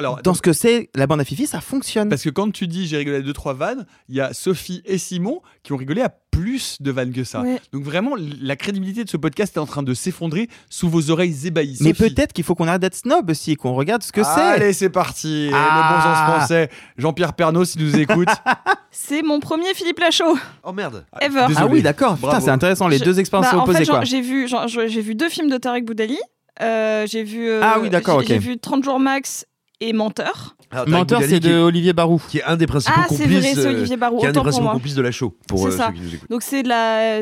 Alors, 0.00 0.20
dans 0.22 0.34
ce 0.34 0.40
que 0.42 0.52
c'est 0.54 0.88
la 0.94 1.06
bande 1.06 1.20
à 1.20 1.24
Fifi 1.24 1.46
ça 1.46 1.60
fonctionne 1.60 2.08
Parce 2.08 2.22
que 2.22 2.30
quand 2.30 2.50
tu 2.50 2.66
dis 2.66 2.86
j'ai 2.86 2.96
rigolé 2.96 3.18
à 3.18 3.20
2-3 3.20 3.54
vannes, 3.54 3.86
il 4.08 4.16
y 4.16 4.20
a 4.20 4.32
Sophie 4.32 4.82
et 4.86 4.96
Simon 4.98 5.40
qui 5.62 5.72
ont 5.72 5.76
rigolé 5.76 6.00
à 6.02 6.08
plus 6.30 6.78
de 6.80 6.90
vannes 6.90 7.12
que 7.12 7.22
ça. 7.22 7.42
Ouais. 7.42 7.60
Donc 7.72 7.82
vraiment, 7.84 8.12
la 8.40 8.56
crédibilité 8.56 9.04
de 9.04 9.10
ce 9.10 9.18
podcast 9.18 9.56
est 9.56 9.60
en 9.60 9.66
train 9.66 9.82
de 9.82 9.92
s'effondrer 9.92 10.48
sous 10.70 10.88
vos 10.88 11.10
oreilles 11.10 11.46
ébahies. 11.46 11.76
mais 11.82 11.92
peut-être 11.92 12.32
qu'il 12.32 12.44
faut 12.44 12.54
qu'on 12.54 12.66
arrête 12.66 12.80
d'être 12.80 12.94
snob 12.94 13.28
aussi 13.28 13.56
qu'on 13.56 13.74
regarde 13.74 14.02
ce 14.02 14.10
que 14.10 14.22
c'est 14.24 14.30
Allez, 14.40 14.72
c'est 14.72 14.88
parti. 14.90 15.50
Ah. 15.52 15.58
Le 15.74 15.94
bon 15.94 16.02
sens 16.02 16.38
français. 16.38 16.70
Jean-Pierre 16.96 17.34
Pernaud, 17.34 17.66
s'il 17.66 17.82
nous 17.84 17.98
écoute. 17.98 18.28
C'est 18.92 19.22
mon 19.22 19.38
premier 19.38 19.72
Philippe 19.74 20.00
Lachaud 20.00 20.36
Oh 20.64 20.72
merde. 20.72 21.04
ever. 21.20 21.44
Désolé. 21.46 21.56
ah 21.58 21.66
oui 21.70 21.80
d'accord 21.82 22.16
putain 22.16 22.40
c'est 22.40 22.50
intéressant 22.50 22.88
les 22.88 22.98
Je- 22.98 23.04
deux 23.04 23.20
expériences 23.20 23.52
Bah, 23.52 23.58
en 23.58 23.62
opposées 23.62 23.84
fait, 23.84 24.04
j'ai 24.04 24.20
vu, 24.20 24.48
j'ai 24.88 25.00
vu 25.00 25.14
deux 25.14 25.28
films 25.28 25.48
de 25.48 25.58
Tarek 25.58 25.84
Boudali. 25.84 26.18
Euh, 26.60 27.06
j'ai 27.06 27.22
vu. 27.22 27.48
euh, 27.48 27.60
Ah 27.62 27.78
oui, 27.80 27.88
d'accord, 27.88 28.20
j'ai- 28.20 28.34
ok. 28.36 28.42
J'ai 28.42 28.48
vu 28.50 28.58
30 28.58 28.82
jours 28.84 28.98
max 28.98 29.46
et 29.80 29.92
Menteur. 29.92 30.56
Alors, 30.70 30.84
Tarek 30.84 30.98
Menteur 30.98 31.18
Boudali 31.20 31.34
c'est 31.34 31.40
de 31.40 31.54
Olivier 31.58 31.92
Barou 31.92 32.20
Qui 32.28 32.38
est 32.38 32.44
un 32.44 32.56
des 32.56 32.66
principaux 32.66 32.94
Ah, 32.96 33.06
c'est 33.08 33.16
complices. 33.16 33.38
vrai, 33.40 33.54
c'est 33.54 33.66
euh, 33.66 33.70
Olivier 33.70 33.96
Barou. 33.96 34.18
Qui 34.18 34.24
est 34.26 34.28
un 34.28 34.32
des 34.32 34.38
Autant 34.38 34.40
pour 34.40 34.44
principaux 34.44 34.64
moi. 34.64 34.72
complices 34.74 34.94
de 34.94 35.02
la 35.02 35.10
show. 35.12 35.34
Pour 35.48 35.58
C'est 35.60 35.66
euh, 35.66 35.70
ça. 35.76 35.86
ceux 35.88 35.92
qui 35.94 36.00
nous 36.00 36.14
écoutent. 36.14 36.30
Donc 36.30 36.42
c'est 36.42 36.62
de 36.62 36.68
la, 36.68 37.20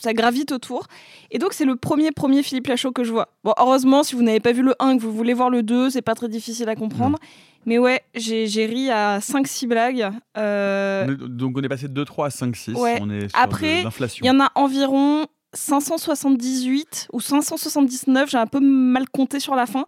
ça 0.00 0.12
gravite 0.12 0.52
autour. 0.52 0.86
Et 1.30 1.38
donc 1.38 1.52
c'est 1.54 1.64
le 1.64 1.76
premier 1.76 2.12
premier 2.12 2.42
Philippe 2.42 2.66
Lachaud 2.68 2.92
que 2.92 3.02
je 3.04 3.10
vois. 3.10 3.28
Bon, 3.42 3.52
heureusement, 3.58 4.02
si 4.04 4.14
vous 4.14 4.22
n'avez 4.22 4.40
pas 4.40 4.52
vu 4.52 4.62
le 4.62 4.74
1 4.78 4.90
et 4.90 4.96
que 4.98 5.02
vous 5.02 5.12
voulez 5.12 5.34
voir 5.34 5.50
le 5.50 5.62
2, 5.62 5.90
c'est 5.90 6.02
pas 6.02 6.14
très 6.14 6.28
difficile 6.28 6.68
à 6.68 6.76
comprendre. 6.76 7.18
Mais 7.66 7.78
ouais, 7.78 8.02
j'ai 8.14 8.46
j'ai 8.46 8.66
ri 8.66 8.90
à 8.90 9.18
5-6 9.20 9.66
blagues. 9.66 10.10
Euh, 10.36 11.16
Donc 11.26 11.56
on 11.56 11.62
est 11.62 11.68
passé 11.68 11.88
de 11.88 12.04
2-3 12.04 12.26
à 12.26 12.28
5-6. 12.28 12.74
Ouais. 12.74 12.98
On 13.00 13.08
est 13.10 13.28
sur 13.30 13.38
Après. 13.40 13.82
Il 14.20 14.26
y 14.26 14.30
en 14.30 14.38
a 14.40 14.50
environ 14.54 15.24
578 15.54 17.08
ou 17.12 17.20
579, 17.20 18.30
j'ai 18.30 18.38
un 18.38 18.46
peu 18.46 18.60
mal 18.60 19.08
compté 19.08 19.40
sur 19.40 19.54
la 19.54 19.66
fin. 19.66 19.84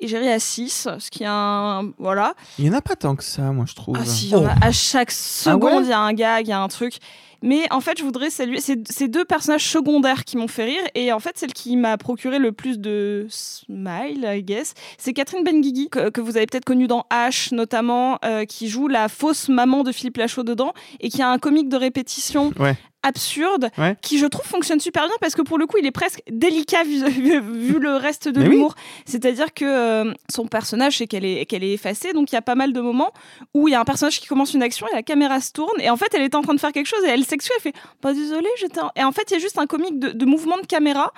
Et 0.00 0.08
j'ai 0.08 0.18
ri 0.18 0.28
à 0.28 0.38
6, 0.38 0.88
ce 0.98 1.10
qui 1.10 1.22
est 1.24 1.28
un. 1.28 1.90
Voilà. 1.98 2.34
Il 2.58 2.66
y 2.66 2.70
en 2.70 2.74
a 2.74 2.80
pas 2.82 2.96
tant 2.96 3.16
que 3.16 3.24
ça, 3.24 3.42
moi, 3.52 3.64
je 3.68 3.74
trouve. 3.74 3.96
Ah 4.00 4.04
si, 4.04 4.26
il 4.26 4.30
y 4.32 4.34
en 4.36 4.46
a- 4.46 4.54
à 4.64 4.70
chaque 4.72 5.10
seconde, 5.10 5.72
ouais 5.72 5.82
il 5.84 5.88
y 5.88 5.92
a 5.92 6.00
un 6.00 6.12
gag, 6.12 6.46
il 6.46 6.50
y 6.50 6.52
a 6.52 6.60
un 6.60 6.68
truc. 6.68 6.94
Mais 7.40 7.66
en 7.72 7.80
fait, 7.80 7.96
je 7.98 8.02
voudrais 8.02 8.30
saluer 8.30 8.60
ces, 8.60 8.82
ces 8.90 9.06
deux 9.06 9.24
personnages 9.24 9.64
secondaires 9.68 10.24
qui 10.24 10.36
m'ont 10.36 10.48
fait 10.48 10.64
rire. 10.64 10.82
Et 10.96 11.12
en 11.12 11.20
fait, 11.20 11.38
celle 11.38 11.52
qui 11.52 11.76
m'a 11.76 11.96
procuré 11.96 12.40
le 12.40 12.50
plus 12.50 12.80
de 12.80 13.28
smile, 13.30 14.24
I 14.28 14.42
guess, 14.42 14.74
c'est 14.98 15.12
Catherine 15.12 15.44
Benguigui, 15.44 15.88
que, 15.88 16.10
que 16.10 16.20
vous 16.20 16.36
avez 16.36 16.46
peut-être 16.46 16.64
connue 16.64 16.88
dans 16.88 17.06
H, 17.12 17.54
notamment, 17.54 18.18
euh, 18.24 18.44
qui 18.44 18.68
joue 18.68 18.88
la 18.88 19.08
fausse 19.08 19.48
maman 19.48 19.84
de 19.84 19.92
Philippe 19.92 20.16
Lachaud 20.16 20.42
dedans, 20.42 20.72
et 21.00 21.10
qui 21.10 21.22
a 21.22 21.30
un 21.30 21.38
comique 21.38 21.68
de 21.68 21.76
répétition 21.76 22.52
Ouais. 22.58 22.76
Absurde, 23.02 23.70
Ouais. 23.78 23.96
qui 24.02 24.18
je 24.18 24.26
trouve 24.26 24.44
fonctionne 24.44 24.80
super 24.80 25.06
bien 25.06 25.14
parce 25.20 25.34
que 25.34 25.42
pour 25.42 25.56
le 25.58 25.66
coup, 25.66 25.76
il 25.78 25.86
est 25.86 25.90
presque 25.92 26.20
délicat 26.30 26.82
vu, 26.84 26.98
le 27.80 27.96
reste 27.96 28.28
de 28.28 28.40
oui. 28.40 28.48
l'humour. 28.48 28.74
C'est-à-dire 29.06 29.54
que 29.54 29.64
euh, 29.64 30.12
son 30.32 30.46
personnage, 30.46 30.98
c'est 30.98 31.06
qu'elle 31.06 31.24
est, 31.24 31.46
qu'elle 31.46 31.62
est 31.64 31.72
effacée, 31.72 32.12
donc 32.12 32.32
il 32.32 32.34
y 32.34 32.38
a 32.38 32.42
pas 32.42 32.54
mal 32.56 32.72
de 32.72 32.80
moments 32.80 33.12
où 33.54 33.68
il 33.68 33.72
y 33.72 33.74
a 33.74 33.80
un 33.80 33.84
personnage 33.84 34.20
qui 34.20 34.26
commence 34.26 34.52
une 34.54 34.62
action 34.62 34.86
et 34.88 34.94
la 34.94 35.02
caméra 35.02 35.40
se 35.40 35.52
tourne, 35.52 35.80
et 35.80 35.90
en 35.90 35.96
fait, 35.96 36.08
elle 36.12 36.22
était 36.22 36.36
en 36.36 36.42
train 36.42 36.54
de 36.54 36.60
faire 36.60 36.72
quelque 36.72 36.86
chose 36.86 37.04
et 37.04 37.08
elle 37.08 37.24
s'excuse, 37.24 37.52
elle 37.58 37.72
fait 37.72 37.78
Pas 38.00 38.12
désolée, 38.14 38.48
j'étais. 38.58 38.80
en- 38.80 38.90
Et 38.96 39.04
en 39.04 39.12
fait, 39.12 39.22
il 39.30 39.34
y 39.34 39.36
a 39.36 39.40
juste 39.40 39.58
un 39.58 39.66
comique 39.66 39.98
de, 39.98 40.10
de 40.10 40.24
mouvement 40.24 40.58
de 40.58 40.66
caméra 40.66 41.12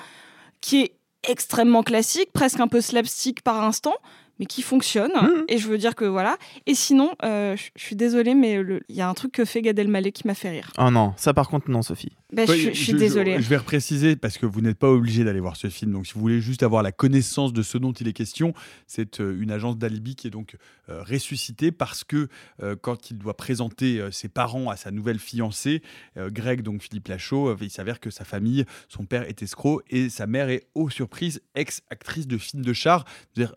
qui 0.60 0.82
est 0.82 0.92
extrêmement 1.28 1.82
classique, 1.82 2.30
presque 2.32 2.60
un 2.60 2.68
peu 2.68 2.80
slapstick 2.80 3.42
par 3.42 3.62
instant. 3.64 3.94
Mais 4.40 4.46
qui 4.46 4.62
fonctionne, 4.62 5.12
Mhm. 5.14 5.44
et 5.48 5.58
je 5.58 5.68
veux 5.68 5.78
dire 5.78 5.94
que 5.94 6.04
voilà. 6.06 6.36
Et 6.66 6.74
sinon, 6.74 7.12
euh, 7.22 7.54
je 7.76 7.82
suis 7.84 7.94
désolée, 7.94 8.34
mais 8.34 8.64
il 8.88 8.96
y 8.96 9.02
a 9.02 9.08
un 9.08 9.14
truc 9.14 9.30
que 9.32 9.44
fait 9.44 9.60
Gad 9.62 9.78
Elmaleh 9.78 10.10
qui 10.12 10.26
m'a 10.26 10.34
fait 10.34 10.50
rire. 10.50 10.72
Oh 10.78 10.90
non, 10.90 11.12
ça 11.16 11.32
par 11.34 11.48
contre, 11.48 11.70
non, 11.70 11.82
Sophie. 11.82 12.10
Ben, 12.32 12.46
je, 12.46 12.52
suis- 12.52 12.74
je 12.74 12.82
suis 12.84 12.94
désolée. 12.94 13.40
Je, 13.42 13.48
vais 13.48 13.56
repréciser 13.56 14.14
parce 14.16 14.38
que 14.38 14.46
vous 14.46 14.60
n'êtes 14.60 14.78
pas 14.78 14.88
obligé 14.88 15.24
d'aller 15.24 15.40
voir 15.40 15.56
ce 15.56 15.68
film. 15.68 15.92
Donc, 15.92 16.06
si 16.06 16.14
vous 16.14 16.20
voulez 16.20 16.40
juste 16.40 16.62
avoir 16.62 16.82
la 16.82 16.92
connaissance 16.92 17.52
de 17.52 17.60
ce 17.62 17.76
dont 17.76 17.90
il 17.92 18.06
est 18.08 18.12
question, 18.12 18.54
c'est 18.86 19.20
euh, 19.20 19.36
une 19.40 19.50
agence 19.50 19.76
d'alibi 19.76 20.14
qui 20.14 20.28
est 20.28 20.30
donc 20.30 20.54
euh, 20.88 21.02
ressuscitée 21.02 21.72
parce 21.72 22.04
que 22.04 22.28
euh, 22.62 22.76
quand 22.80 23.10
il 23.10 23.18
doit 23.18 23.36
présenter 23.36 24.00
euh, 24.00 24.10
ses 24.12 24.28
parents 24.28 24.70
à 24.70 24.76
sa 24.76 24.90
nouvelle 24.92 25.18
fiancée, 25.18 25.82
euh, 26.16 26.30
Greg, 26.30 26.62
donc 26.62 26.82
Philippe 26.82 27.08
Lachaud, 27.08 27.48
euh, 27.48 27.56
il 27.60 27.70
s'avère 27.70 27.98
que 27.98 28.10
sa 28.10 28.24
famille, 28.24 28.64
son 28.88 29.04
père 29.04 29.28
est 29.28 29.42
escroc 29.42 29.82
et 29.90 30.08
sa 30.08 30.26
mère 30.28 30.48
est, 30.50 30.68
aux 30.76 30.88
surprises, 30.88 31.42
ex-actrice 31.56 32.28
de 32.28 32.38
film 32.38 32.64
de 32.64 32.72
char. 32.72 33.04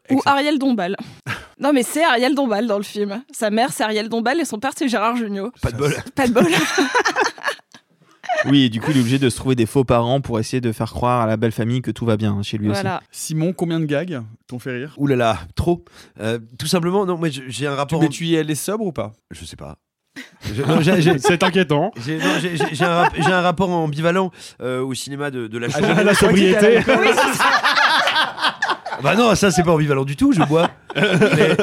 Ou 0.09 0.19
Ariel 0.25 0.57
Dombal. 0.57 0.72
non, 1.59 1.71
mais 1.73 1.83
c'est 1.83 2.03
Ariel 2.03 2.35
Dombal 2.35 2.67
dans 2.67 2.77
le 2.77 2.83
film. 2.83 3.21
Sa 3.31 3.49
mère, 3.49 3.71
c'est 3.71 3.83
Ariel 3.83 4.09
Dombal 4.09 4.39
et 4.39 4.45
son 4.45 4.59
père, 4.59 4.71
c'est 4.75 4.87
Gérard 4.87 5.15
Jugnot. 5.15 5.51
Pas 5.61 5.71
de 5.71 5.77
bol. 5.77 5.93
Pas 6.15 6.27
de 6.27 6.33
bol. 6.33 6.45
Oui, 8.45 8.63
et 8.63 8.69
du 8.69 8.81
coup, 8.81 8.91
il 8.91 8.97
est 8.97 8.99
obligé 8.99 9.19
de 9.19 9.29
se 9.29 9.37
trouver 9.37 9.55
des 9.55 9.65
faux 9.65 9.85
parents 9.85 10.19
pour 10.19 10.37
essayer 10.39 10.59
de 10.59 10.71
faire 10.73 10.91
croire 10.91 11.21
à 11.21 11.27
la 11.27 11.37
belle 11.37 11.51
famille 11.53 11.81
que 11.81 11.91
tout 11.91 12.05
va 12.05 12.17
bien 12.17 12.41
chez 12.43 12.57
lui 12.57 12.67
Voilà. 12.67 13.01
Simon, 13.11 13.53
combien 13.53 13.79
de 13.79 13.85
gags 13.85 14.21
t'ont 14.47 14.59
fait 14.59 14.71
rire? 14.71 14.93
Ouh 14.97 15.07
là 15.07 15.15
là, 15.15 15.39
trop. 15.55 15.85
Euh, 16.19 16.39
tout 16.59 16.67
simplement, 16.67 17.05
non, 17.05 17.17
moi 17.17 17.29
je- 17.29 17.43
j'ai 17.47 17.67
un 17.67 17.75
rapport. 17.75 18.01
Mais 18.01 18.09
tu 18.09 18.25
y 18.25 18.35
allais 18.37 18.55
sobre 18.55 18.85
ou 18.87 18.91
pas? 18.91 19.13
Je 19.31 19.45
sais 19.45 19.55
pas. 19.55 19.77
Je- 20.53 20.61
non, 20.63 20.81
j'ai- 20.81 21.01
j'ai- 21.01 21.19
C'est 21.19 21.41
inquiétant. 21.43 21.91
J'ai 22.05 22.17
non, 22.17 22.25
j'ai- 22.41 22.57
j'ai- 22.57 22.73
j'ai 22.75 22.83
un, 22.85 22.95
rap- 23.03 23.13
j'ai 23.15 23.31
un 23.31 23.41
rapport 23.41 23.69
ambivalent 23.69 24.29
euh, 24.61 24.81
au 24.81 24.93
cinéma 24.93 25.31
de, 25.31 25.47
de 25.47 25.57
la 25.57 25.69
chose. 25.69 25.83
À 25.83 26.03
la 26.03 26.13
sobriété. 26.13 26.79
Bah 29.03 29.15
non, 29.15 29.35
ça 29.35 29.51
c'est 29.51 29.63
pas 29.63 29.71
ambivalent 29.73 30.05
du 30.05 30.15
tout, 30.15 30.31
je 30.31 30.41
bois. 30.43 30.69
Mais- 30.95 31.57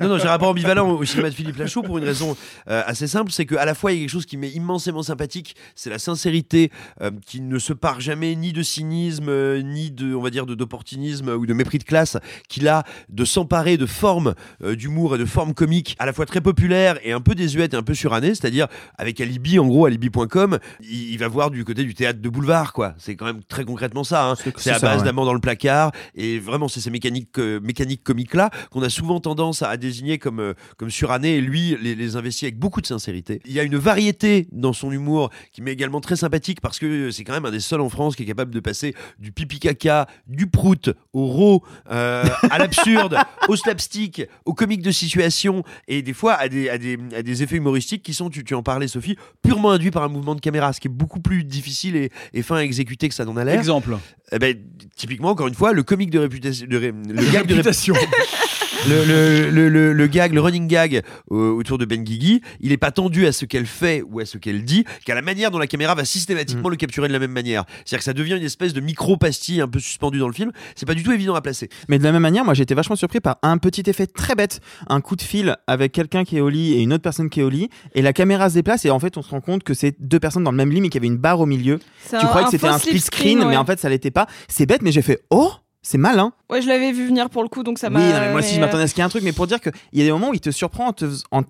non, 0.00 0.08
non, 0.08 0.18
j'ai 0.18 0.26
un 0.26 0.30
rapport 0.30 0.48
ambivalent 0.48 0.88
au 0.90 1.04
cinéma 1.04 1.30
de 1.30 1.34
Philippe 1.34 1.56
Lachaud 1.58 1.82
pour 1.82 1.98
une 1.98 2.04
raison 2.04 2.36
euh, 2.68 2.82
assez 2.86 3.06
simple, 3.06 3.32
c'est 3.32 3.46
qu'à 3.46 3.64
la 3.64 3.74
fois 3.74 3.92
il 3.92 3.96
y 3.96 3.98
a 3.98 4.00
quelque 4.02 4.10
chose 4.12 4.26
qui 4.26 4.36
m'est 4.36 4.50
immensément 4.50 5.02
sympathique, 5.02 5.56
c'est 5.74 5.90
la 5.90 5.98
sincérité 5.98 6.70
euh, 7.02 7.10
qui 7.26 7.40
ne 7.40 7.58
se 7.58 7.72
part 7.72 8.00
jamais 8.00 8.34
ni 8.36 8.52
de 8.52 8.62
cynisme, 8.62 9.28
euh, 9.28 9.62
ni 9.62 9.90
de, 9.90 10.14
on 10.14 10.22
va 10.22 10.30
dire, 10.30 10.46
d'opportunisme 10.46 11.28
ou 11.30 11.46
de 11.46 11.52
mépris 11.54 11.78
de 11.78 11.84
classe, 11.84 12.16
qu'il 12.48 12.68
a 12.68 12.84
de 13.08 13.24
s'emparer 13.24 13.76
de 13.76 13.86
formes 13.86 14.34
d'humour 14.62 15.16
et 15.16 15.18
de 15.18 15.24
formes 15.24 15.54
comiques 15.54 15.96
à 15.98 16.06
la 16.06 16.12
fois 16.12 16.26
très 16.26 16.40
populaires 16.40 16.98
et 17.02 17.12
un 17.12 17.20
peu 17.20 17.34
désuètes 17.34 17.74
et 17.74 17.76
un 17.76 17.82
peu 17.82 17.94
surannées, 17.94 18.34
c'est-à-dire 18.34 18.66
avec 18.98 19.20
Alibi, 19.20 19.58
en 19.58 19.66
gros, 19.66 19.86
alibi.com, 19.86 20.58
il, 20.80 21.10
il 21.12 21.18
va 21.18 21.28
voir 21.28 21.50
du 21.50 21.64
côté 21.64 21.84
du 21.84 21.94
théâtre 21.94 22.20
de 22.20 22.28
boulevard, 22.28 22.72
quoi. 22.72 22.94
C'est 22.98 23.16
quand 23.16 23.26
même 23.26 23.42
très 23.42 23.64
concrètement 23.64 24.04
ça. 24.04 24.30
hein. 24.30 24.34
C'est 24.56 24.70
à 24.70 24.78
base 24.78 24.98
ouais. 25.00 25.04
d'amants 25.04 25.24
dans 25.24 25.34
le 25.34 25.40
placard 25.40 25.92
et 26.14 26.38
vraiment 26.38 26.68
c'est 26.68 26.80
ces 26.80 26.90
mécaniques, 26.90 27.36
mécaniques 27.38 28.02
comiques-là 28.04 28.50
qu'on 28.76 28.82
a 28.82 28.90
souvent 28.90 29.20
tendance 29.20 29.62
à, 29.62 29.74
désigner 29.78 30.18
comme, 30.18 30.38
euh, 30.38 30.52
comme 30.76 30.90
surannés 30.90 31.36
et 31.36 31.40
lui 31.40 31.78
les, 31.80 31.94
les 31.94 32.16
investit 32.16 32.44
avec 32.44 32.58
beaucoup 32.58 32.82
de 32.82 32.86
sincérité. 32.86 33.40
Il 33.46 33.52
y 33.52 33.58
a 33.60 33.62
une 33.62 33.76
variété 33.78 34.48
dans 34.52 34.74
son 34.74 34.92
humour 34.92 35.30
qui 35.50 35.62
m'est 35.62 35.72
également 35.72 36.02
très 36.02 36.16
sympathique 36.16 36.60
parce 36.60 36.78
que 36.78 37.10
c'est 37.10 37.24
quand 37.24 37.32
même 37.32 37.46
un 37.46 37.50
des 37.50 37.60
seuls 37.60 37.80
en 37.80 37.88
France 37.88 38.16
qui 38.16 38.24
est 38.24 38.26
capable 38.26 38.52
de 38.52 38.60
passer 38.60 38.94
du 39.18 39.32
pipi 39.32 39.60
caca, 39.60 40.06
du 40.26 40.46
prout, 40.46 40.90
au 41.14 41.26
raw, 41.26 41.62
euh, 41.90 42.24
à 42.50 42.58
l'absurde, 42.58 43.16
au 43.48 43.56
slapstick, 43.56 44.22
au 44.44 44.52
comique 44.52 44.82
de 44.82 44.90
situation 44.90 45.62
et 45.88 46.02
des 46.02 46.12
fois 46.12 46.34
à 46.34 46.48
des, 46.50 46.68
à 46.68 46.76
des, 46.76 46.98
à 47.16 47.22
des 47.22 47.42
effets 47.42 47.56
humoristiques 47.56 48.02
qui 48.02 48.12
sont, 48.12 48.28
tu, 48.28 48.44
tu 48.44 48.54
en 48.54 48.62
parlais 48.62 48.88
Sophie, 48.88 49.16
purement 49.42 49.70
induits 49.70 49.90
par 49.90 50.02
un 50.02 50.08
mouvement 50.08 50.34
de 50.34 50.40
caméra, 50.40 50.74
ce 50.74 50.80
qui 50.80 50.88
est 50.88 50.90
beaucoup 50.90 51.20
plus 51.20 51.44
difficile 51.44 51.96
et, 51.96 52.10
et 52.34 52.42
fin 52.42 52.56
à 52.56 52.60
exécuter 52.62 53.08
que 53.08 53.14
ça 53.14 53.24
n'en 53.24 53.38
a 53.38 53.44
l'air. 53.44 53.58
Exemple. 53.58 53.96
Eh 54.32 54.38
ben, 54.38 54.54
typiquement, 54.96 55.30
encore 55.30 55.46
une 55.46 55.54
fois, 55.54 55.72
le 55.72 55.82
comique 55.82 56.10
de 56.10 56.18
réputation, 56.18 56.66
ré- 56.70 56.92
le 56.92 57.32
gag 57.32 57.46
de 57.46 57.54
ré- 57.54 57.60
Réputation. 57.60 57.94
le, 58.88 59.04
le, 59.04 59.50
le, 59.50 59.68
le- 59.68 59.92
le 59.92 60.06
gag, 60.06 60.32
le 60.32 60.40
running 60.40 60.66
gag 60.68 61.02
euh, 61.32 61.50
autour 61.52 61.78
de 61.78 61.84
Ben 61.84 62.02
Guigui, 62.04 62.40
il 62.60 62.72
est 62.72 62.76
pas 62.76 62.90
tendu 62.90 63.26
à 63.26 63.32
ce 63.32 63.44
qu'elle 63.44 63.66
fait 63.66 64.02
ou 64.02 64.20
à 64.20 64.24
ce 64.26 64.38
qu'elle 64.38 64.64
dit, 64.64 64.84
qu'à 65.04 65.14
la 65.14 65.22
manière 65.22 65.50
dont 65.50 65.58
la 65.58 65.66
caméra 65.66 65.94
va 65.94 66.02
Mm. 66.02 66.06
systématiquement 66.06 66.68
le 66.68 66.76
capturer 66.76 67.08
de 67.08 67.12
la 67.12 67.18
même 67.18 67.30
manière. 67.32 67.64
C'est-à-dire 67.84 67.98
que 67.98 68.04
ça 68.04 68.12
devient 68.12 68.36
une 68.36 68.44
espèce 68.44 68.72
de 68.72 68.80
micro-pastille 68.80 69.60
un 69.60 69.68
peu 69.68 69.78
suspendue 69.78 70.18
dans 70.18 70.28
le 70.28 70.32
film. 70.34 70.52
C'est 70.74 70.86
pas 70.86 70.94
du 70.94 71.02
tout 71.02 71.12
évident 71.12 71.34
à 71.34 71.40
placer. 71.40 71.68
Mais 71.88 71.98
de 71.98 72.04
la 72.04 72.12
même 72.12 72.22
manière, 72.22 72.44
moi 72.44 72.54
j'ai 72.54 72.62
été 72.62 72.74
vachement 72.74 72.96
surpris 72.96 73.20
par 73.20 73.38
un 73.42 73.58
petit 73.58 73.82
effet 73.86 74.06
très 74.06 74.34
bête, 74.34 74.60
un 74.88 75.00
coup 75.00 75.16
de 75.16 75.22
fil 75.22 75.56
avec 75.66 75.92
quelqu'un 75.92 76.24
qui 76.24 76.36
est 76.36 76.40
au 76.40 76.48
lit 76.48 76.74
et 76.74 76.80
une 76.80 76.92
autre 76.92 77.02
personne 77.02 77.28
qui 77.30 77.40
est 77.40 77.42
au 77.42 77.50
lit, 77.50 77.68
et 77.94 78.02
la 78.02 78.12
caméra 78.12 78.48
se 78.50 78.54
déplace 78.54 78.84
et 78.84 78.90
en 78.90 78.98
fait 79.00 79.16
on 79.16 79.22
se 79.22 79.30
rend 79.30 79.40
compte 79.40 79.62
que 79.64 79.74
c'est 79.74 79.94
deux 80.00 80.20
personnes 80.20 80.44
dans 80.44 80.50
le 80.52 80.56
même 80.56 80.70
lit 80.70 80.80
mais 80.80 80.88
qu'il 80.88 81.00
y 81.00 81.04
avait 81.04 81.12
une 81.12 81.18
barre 81.18 81.40
au 81.40 81.46
milieu. 81.46 81.78
Tu 82.08 82.16
croyais 82.26 82.44
que 82.44 82.50
c'était 82.52 82.66
un 82.68 82.78
split 82.78 83.00
screen, 83.00 83.44
mais 83.48 83.56
en 83.56 83.64
fait 83.64 83.80
ça 83.80 83.88
l'était 83.88 84.10
pas. 84.10 84.26
C'est 84.48 84.66
bête, 84.66 84.82
mais 84.82 84.92
j'ai 84.92 85.02
fait 85.02 85.20
oh, 85.30 85.50
c'est 85.86 85.98
malin. 85.98 86.32
Ouais, 86.50 86.60
je 86.60 86.66
l'avais 86.66 86.90
vu 86.90 87.06
venir 87.06 87.30
pour 87.30 87.44
le 87.44 87.48
coup, 87.48 87.62
donc 87.62 87.78
ça 87.78 87.90
m'a. 87.90 88.00
oui, 88.00 88.12
non, 88.12 88.20
mais 88.20 88.30
moi 88.32 88.40
aussi 88.40 88.56
je 88.56 88.60
m'attendais 88.60 88.82
à 88.82 88.88
ce 88.88 88.94
qu'il 88.94 89.02
y 89.02 89.02
ait 89.02 89.06
un 89.06 89.08
truc, 89.08 89.22
mais 89.22 89.32
pour 89.32 89.46
dire 89.46 89.60
qu'il 89.60 89.72
y 89.92 90.00
a 90.00 90.04
des 90.04 90.10
moments 90.10 90.30
où 90.30 90.34
il 90.34 90.40
te 90.40 90.50
surprend 90.50 90.88
en, 90.88 90.92
te 90.92 91.04
en 91.30 91.44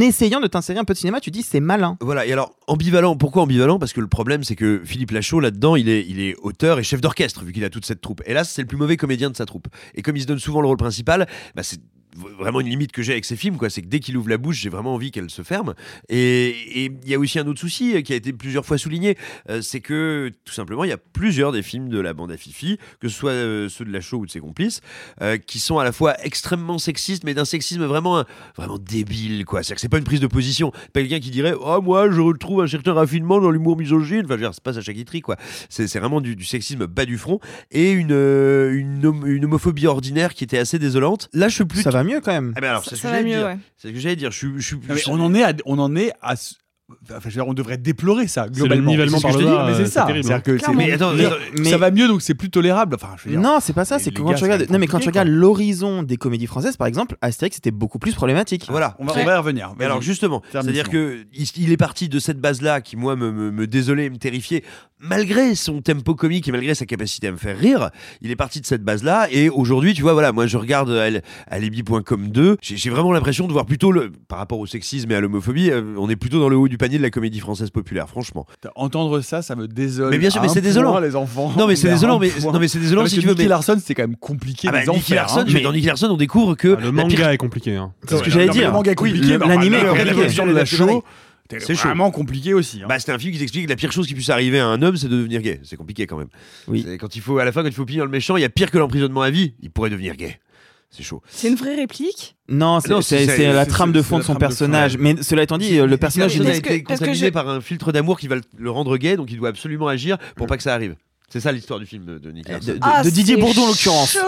essayant 0.00 0.40
de 0.40 0.46
t'insérer 0.46 0.78
un 0.78 0.84
peu 0.84 0.94
de 0.94 0.98
cinéma, 0.98 1.20
tu 1.20 1.30
dis 1.30 1.42
c'est 1.42 1.60
malin. 1.60 1.98
Voilà, 2.00 2.24
et 2.24 2.32
alors, 2.32 2.54
ambivalent, 2.68 3.16
pourquoi 3.16 3.42
ambivalent? 3.42 3.78
Parce 3.78 3.92
que 3.92 4.00
le 4.00 4.06
problème, 4.06 4.44
c'est 4.44 4.56
que 4.56 4.80
Philippe 4.82 5.10
Lachaud, 5.10 5.40
là-dedans, 5.40 5.76
il 5.76 5.90
est, 5.90 6.06
il 6.08 6.20
est 6.20 6.36
auteur 6.36 6.78
et 6.78 6.82
chef 6.82 7.02
d'orchestre, 7.02 7.44
vu 7.44 7.52
qu'il 7.52 7.64
a 7.64 7.70
toute 7.70 7.84
cette 7.84 8.00
troupe. 8.00 8.22
Et 8.24 8.32
là, 8.32 8.44
c'est 8.44 8.62
le 8.62 8.66
plus 8.66 8.78
mauvais 8.78 8.96
comédien 8.96 9.28
de 9.28 9.36
sa 9.36 9.44
troupe. 9.44 9.68
Et 9.94 10.00
comme 10.00 10.16
il 10.16 10.22
se 10.22 10.26
donne 10.26 10.38
souvent 10.38 10.62
le 10.62 10.68
rôle 10.68 10.78
principal, 10.78 11.28
bah, 11.54 11.62
c'est 11.62 11.80
vraiment 12.16 12.60
une 12.60 12.68
limite 12.68 12.92
que 12.92 13.02
j'ai 13.02 13.12
avec 13.12 13.24
ces 13.24 13.36
films, 13.36 13.56
quoi. 13.56 13.70
C'est 13.70 13.82
que 13.82 13.86
dès 13.86 14.00
qu'il 14.00 14.16
ouvre 14.16 14.28
la 14.28 14.38
bouche, 14.38 14.60
j'ai 14.60 14.68
vraiment 14.68 14.94
envie 14.94 15.10
qu'elle 15.10 15.30
se 15.30 15.42
ferme. 15.42 15.74
Et 16.08 16.90
il 17.04 17.08
y 17.08 17.14
a 17.14 17.18
aussi 17.18 17.38
un 17.38 17.46
autre 17.46 17.60
souci 17.60 17.94
euh, 17.96 18.02
qui 18.02 18.12
a 18.12 18.16
été 18.16 18.32
plusieurs 18.32 18.66
fois 18.66 18.78
souligné, 18.78 19.16
euh, 19.48 19.62
c'est 19.62 19.80
que, 19.80 20.30
tout 20.44 20.52
simplement, 20.52 20.84
il 20.84 20.90
y 20.90 20.92
a 20.92 20.98
plusieurs 20.98 21.52
des 21.52 21.62
films 21.62 21.88
de 21.88 22.00
la 22.00 22.12
bande 22.12 22.32
à 22.32 22.36
Fifi, 22.36 22.78
que 23.00 23.08
ce 23.08 23.16
soit 23.16 23.30
euh, 23.30 23.68
ceux 23.68 23.84
de 23.84 23.92
Lachaud 23.92 24.18
ou 24.18 24.26
de 24.26 24.30
ses 24.30 24.40
complices, 24.40 24.80
qui 25.46 25.58
sont 25.58 25.78
à 25.78 25.84
la 25.84 25.92
fois 25.92 26.14
extrêmement 26.24 26.78
sexistes, 26.78 27.24
mais 27.24 27.34
d'un 27.34 27.44
sexisme 27.44 27.84
vraiment, 27.84 28.24
vraiment 28.56 28.78
débile, 28.78 29.44
quoi. 29.44 29.62
C'est-à-dire 29.62 29.76
que 29.76 29.80
c'est 29.80 29.88
pas 29.88 29.98
une 29.98 30.04
prise 30.04 30.20
de 30.20 30.26
position. 30.26 30.72
Pas 30.92 31.00
quelqu'un 31.00 31.20
qui 31.20 31.30
dirait, 31.30 31.54
oh, 31.58 31.80
moi, 31.80 32.10
je 32.10 32.20
retrouve 32.20 32.62
un 32.62 32.66
certain 32.66 32.92
raffinement 32.92 33.40
dans 33.40 33.50
l'humour 33.50 33.76
misogyne. 33.76 34.22
Enfin, 34.24 34.34
je 34.34 34.34
veux 34.34 34.38
dire, 34.40 34.54
c'est 34.54 34.62
pas 34.62 34.72
Sacha 34.72 34.92
Guitry, 34.92 35.20
quoi. 35.20 35.36
C'est 35.68 35.98
vraiment 35.98 36.20
du, 36.20 36.42
sexisme 36.44 36.86
bas 36.86 37.04
du 37.04 37.18
front 37.18 37.40
et 37.70 37.92
une, 37.92 38.10
une, 38.10 39.06
hom- 39.06 39.26
une 39.26 39.44
homophobie 39.44 39.86
ordinaire 39.86 40.34
qui 40.34 40.44
était 40.44 40.58
assez 40.58 40.78
désolante. 40.78 41.28
Là, 41.32 41.48
je 41.48 41.54
suis 41.56 41.64
plus. 41.64 41.82
Mieux 42.04 42.20
quand 42.20 42.32
même. 42.32 42.52
Ah 42.56 42.60
ben 42.60 42.70
alors, 42.70 42.84
Ça- 42.84 42.90
c'est 42.90 42.96
ce 42.96 43.02
ça 43.02 43.08
que 43.08 43.12
va 43.12 43.18
j'allais 43.20 43.30
mieux, 43.30 43.38
dire. 43.38 43.46
ouais. 43.46 43.58
C'est 43.76 43.88
ce 43.88 43.92
que 43.92 43.98
j'allais 44.00 44.16
dire. 44.16 44.30
Je 44.30 44.36
suis, 44.38 44.52
je 44.56 44.66
suis- 44.66 44.76
mais 44.88 44.96
je- 44.98 45.10
on 45.10 45.20
en 45.20 45.34
est 45.34 45.42
à, 45.44 45.52
on 45.66 45.78
en 45.78 45.94
est 45.96 46.12
à 46.20 46.36
ce- 46.36 46.54
Enfin, 47.10 47.18
je 47.22 47.26
veux 47.28 47.32
dire, 47.32 47.46
on 47.48 47.54
devrait 47.54 47.78
déplorer 47.78 48.26
ça 48.28 48.46
le 48.46 48.52
globalement. 48.52 48.92
C'est 48.92 49.08
ce 49.08 49.16
que 49.16 49.22
par 49.22 49.32
je 49.32 49.38
te 49.38 49.42
dis, 49.42 49.48
mais 49.48 49.74
c'est 49.84 49.90
ça. 49.90 50.02
terrible, 50.04 50.24
C'est-à-dire 50.24 50.42
que 50.42 50.58
c'est- 50.58 50.72
Mais 50.74 50.92
attends, 50.92 51.12
ça 51.64 51.78
va 51.78 51.90
mieux, 51.90 52.08
donc 52.08 52.22
c'est 52.22 52.34
plus 52.34 52.50
tolérable. 52.50 52.94
Enfin, 52.94 53.14
je 53.18 53.24
veux 53.24 53.30
dire, 53.32 53.40
Non, 53.40 53.58
c'est 53.60 53.72
pas 53.72 53.84
ça. 53.84 53.98
les- 53.98 54.02
C'est 54.04 54.10
que 54.10 54.16
les 54.18 54.22
quand 54.22 54.28
gars, 54.30 54.34
tu 54.36 54.40
c'est 54.44 54.52
regardes, 54.52 54.70
non 54.70 54.78
mais 54.78 54.86
quand 54.86 54.98
tu 54.98 55.04
compliqué, 55.06 55.20
regardes 55.20 55.28
l'horizon 55.28 56.02
des 56.02 56.16
comédies 56.16 56.46
françaises, 56.46 56.76
par 56.76 56.86
exemple, 56.86 57.16
Astérix 57.20 57.56
c'était 57.56 57.70
beaucoup 57.70 57.98
plus 57.98 58.14
problématique. 58.14 58.66
Voilà. 58.70 58.96
on 58.98 59.04
va, 59.04 59.12
Ouais. 59.14 59.22
on 59.22 59.26
va 59.26 59.34
y 59.34 59.36
revenir. 59.38 59.72
Mais 59.78 59.84
alors 59.84 60.00
justement, 60.02 60.40
Termine, 60.50 60.64
c'est-à-dire 60.72 60.90
que 60.90 61.18
il, 61.34 61.46
il 61.56 61.72
est 61.72 61.76
parti 61.76 62.08
de 62.08 62.18
cette 62.18 62.40
base-là 62.40 62.80
qui 62.80 62.96
moi 62.96 63.16
me, 63.16 63.30
me, 63.32 63.50
me 63.50 63.66
désolait, 63.66 64.08
me 64.10 64.16
terrifiait, 64.16 64.62
malgré 65.00 65.54
son 65.56 65.80
tempo 65.82 66.14
comique 66.14 66.46
et 66.48 66.52
malgré 66.52 66.74
sa 66.74 66.86
capacité 66.86 67.26
à 67.28 67.32
me 67.32 67.36
faire 67.36 67.58
rire. 67.58 67.90
Il 68.20 68.30
est 68.30 68.36
parti 68.36 68.60
de 68.60 68.66
cette 68.66 68.82
base-là 68.84 69.26
et 69.30 69.48
aujourd'hui, 69.48 69.94
tu 69.94 70.02
vois, 70.02 70.12
voilà, 70.12 70.32
moi 70.32 70.46
je 70.46 70.56
regarde 70.56 70.90
Al- 70.90 71.22
Alibi.com 71.48 72.28
2, 72.28 72.56
j'ai 72.60 72.76
j'ai 72.76 72.90
vraiment 72.90 73.12
l'impression 73.12 73.46
de 73.46 73.52
voir 73.52 73.66
plutôt 73.66 73.92
le, 73.92 74.10
par 74.28 74.38
rapport 74.38 74.58
au 74.58 74.66
sexisme 74.66 75.10
et 75.10 75.14
à 75.14 75.20
l'homophobie, 75.20 75.70
euh, 75.70 75.94
on 75.98 76.08
est 76.10 76.16
plutôt 76.16 76.38
dans 76.40 76.48
le 76.48 76.56
haut 76.56 76.68
du 76.68 76.78
panier 76.82 76.98
de 76.98 77.02
la 77.02 77.10
comédie 77.10 77.38
française 77.40 77.70
populaire, 77.70 78.08
franchement. 78.08 78.44
Entendre 78.74 79.20
ça, 79.20 79.40
ça 79.40 79.54
me 79.54 79.68
désole. 79.68 80.10
Mais 80.10 80.18
bien 80.18 80.30
sûr, 80.30 80.42
mais 80.42 80.48
c'est 80.48 80.60
désolant. 80.60 80.98
les 80.98 81.14
enfants. 81.16 81.52
Non 81.56 81.66
mais 81.66 81.76
c'est 81.76 81.88
désolant, 81.90 82.18
mais 82.18 82.30
non 82.42 82.58
mais 82.58 82.66
c'est 82.68 82.80
désolant 82.80 83.06
si 83.06 83.14
tu 83.16 83.20
veux. 83.22 83.28
Nicky 83.32 83.42
mais- 83.42 83.48
Larson, 83.48 83.78
c'est 83.82 83.94
quand 83.94 84.02
même 84.02 84.16
compliqué. 84.16 84.68
Ah 84.68 84.72
bah, 84.72 84.78
Nicky 84.80 84.90
enfers, 84.90 85.16
Larson, 85.16 85.40
hein. 85.40 85.44
mais 85.52 85.60
dans 85.60 85.72
Nicky 85.72 85.86
Larson, 85.86 86.08
on 86.10 86.16
découvre 86.16 86.54
que 86.56 86.76
Ah, 86.78 86.82
le 86.82 86.90
manga 86.92 87.14
pire- 87.16 87.28
est 87.28 87.38
compliqué. 87.38 87.76
hein. 87.76 87.92
C'est 88.08 88.16
ce 88.16 88.22
que 88.22 88.30
j'allais 88.30 88.48
dire. 88.48 88.66
Le 88.68 88.72
manga 88.72 88.90
est 88.92 89.00
Oui, 89.00 89.10
compliqué, 89.12 89.36
enfin, 89.36 89.44
est 89.44 89.48
la 89.48 89.54
compliqué. 89.54 89.70
de 89.70 90.52
la 90.52 90.64
show, 90.64 91.04
C'est 91.58 91.74
chaud. 91.74 91.88
vraiment 91.88 92.10
compliqué 92.10 92.54
aussi. 92.54 92.80
hein. 92.82 92.86
Bah, 92.88 92.98
c'est 92.98 93.12
un 93.12 93.18
film 93.18 93.32
qui 93.32 93.38
t'explique 93.38 93.64
que 93.66 93.70
la 93.70 93.76
pire 93.76 93.92
chose 93.92 94.06
qui 94.06 94.14
puisse 94.14 94.30
arriver 94.30 94.58
à 94.58 94.66
un 94.66 94.80
homme, 94.82 94.96
c'est 94.96 95.08
de 95.08 95.16
devenir 95.16 95.40
gay. 95.42 95.60
C'est 95.64 95.76
compliqué 95.76 96.06
quand 96.06 96.16
même. 96.16 96.28
Oui. 96.66 96.86
Quand 96.98 97.14
il 97.14 97.20
faut, 97.22 97.38
à 97.38 97.44
la 97.44 97.52
fin, 97.52 97.62
quand 97.62 97.68
il 97.68 97.74
faut 97.74 97.84
punir 97.84 98.04
le 98.04 98.10
méchant, 98.10 98.36
il 98.36 98.40
y 98.40 98.44
a 98.44 98.48
pire 98.48 98.70
que 98.70 98.78
l'emprisonnement 98.78 99.22
à 99.22 99.30
vie. 99.30 99.54
Il 99.60 99.70
pourrait 99.70 99.90
devenir 99.90 100.16
gay. 100.16 100.38
C'est 100.94 101.02
chaud. 101.02 101.22
C'est 101.26 101.48
une 101.48 101.54
vraie 101.54 101.74
réplique? 101.74 102.36
Non, 102.48 102.80
c'est 102.80 103.26
la 103.52 103.66
trame 103.66 103.92
de 103.92 104.02
fond 104.02 104.18
de 104.18 104.22
son 104.22 104.34
de 104.34 104.38
personnage. 104.38 104.98
Mais 104.98 105.22
cela 105.22 105.42
étant 105.42 105.58
dit, 105.58 105.78
euh, 105.78 105.86
le 105.86 105.96
personnage. 105.96 106.36
il 106.36 106.46
a 106.46 106.54
été 106.54 106.82
contaminé 106.82 107.30
par 107.30 107.48
un 107.48 107.60
filtre 107.60 107.92
d'amour 107.92 108.18
qui 108.20 108.28
va 108.28 108.36
le- 108.56 108.70
rendre 108.70 108.96
gay, 108.98 109.16
donc 109.16 109.30
il 109.30 109.38
doit 109.38 109.48
absolument 109.48 109.88
agir 109.88 110.18
pour 110.36 110.46
pas 110.46 110.56
que 110.56 110.62
ça 110.62 110.74
arrive? 110.74 110.94
C'est 111.30 111.40
ça 111.40 111.50
l'histoire 111.50 111.80
du 111.80 111.86
film 111.86 112.18
de 112.18 112.30
Nick 112.30 112.46
Larson. 112.46 112.66
de, 112.66 112.72
de- 112.74 112.78
Ah, 112.82 113.02
de 113.02 113.08
Didier 113.08 113.38
Bourdon 113.38 113.62
en 113.62 113.68
l'occurrence. 113.68 114.18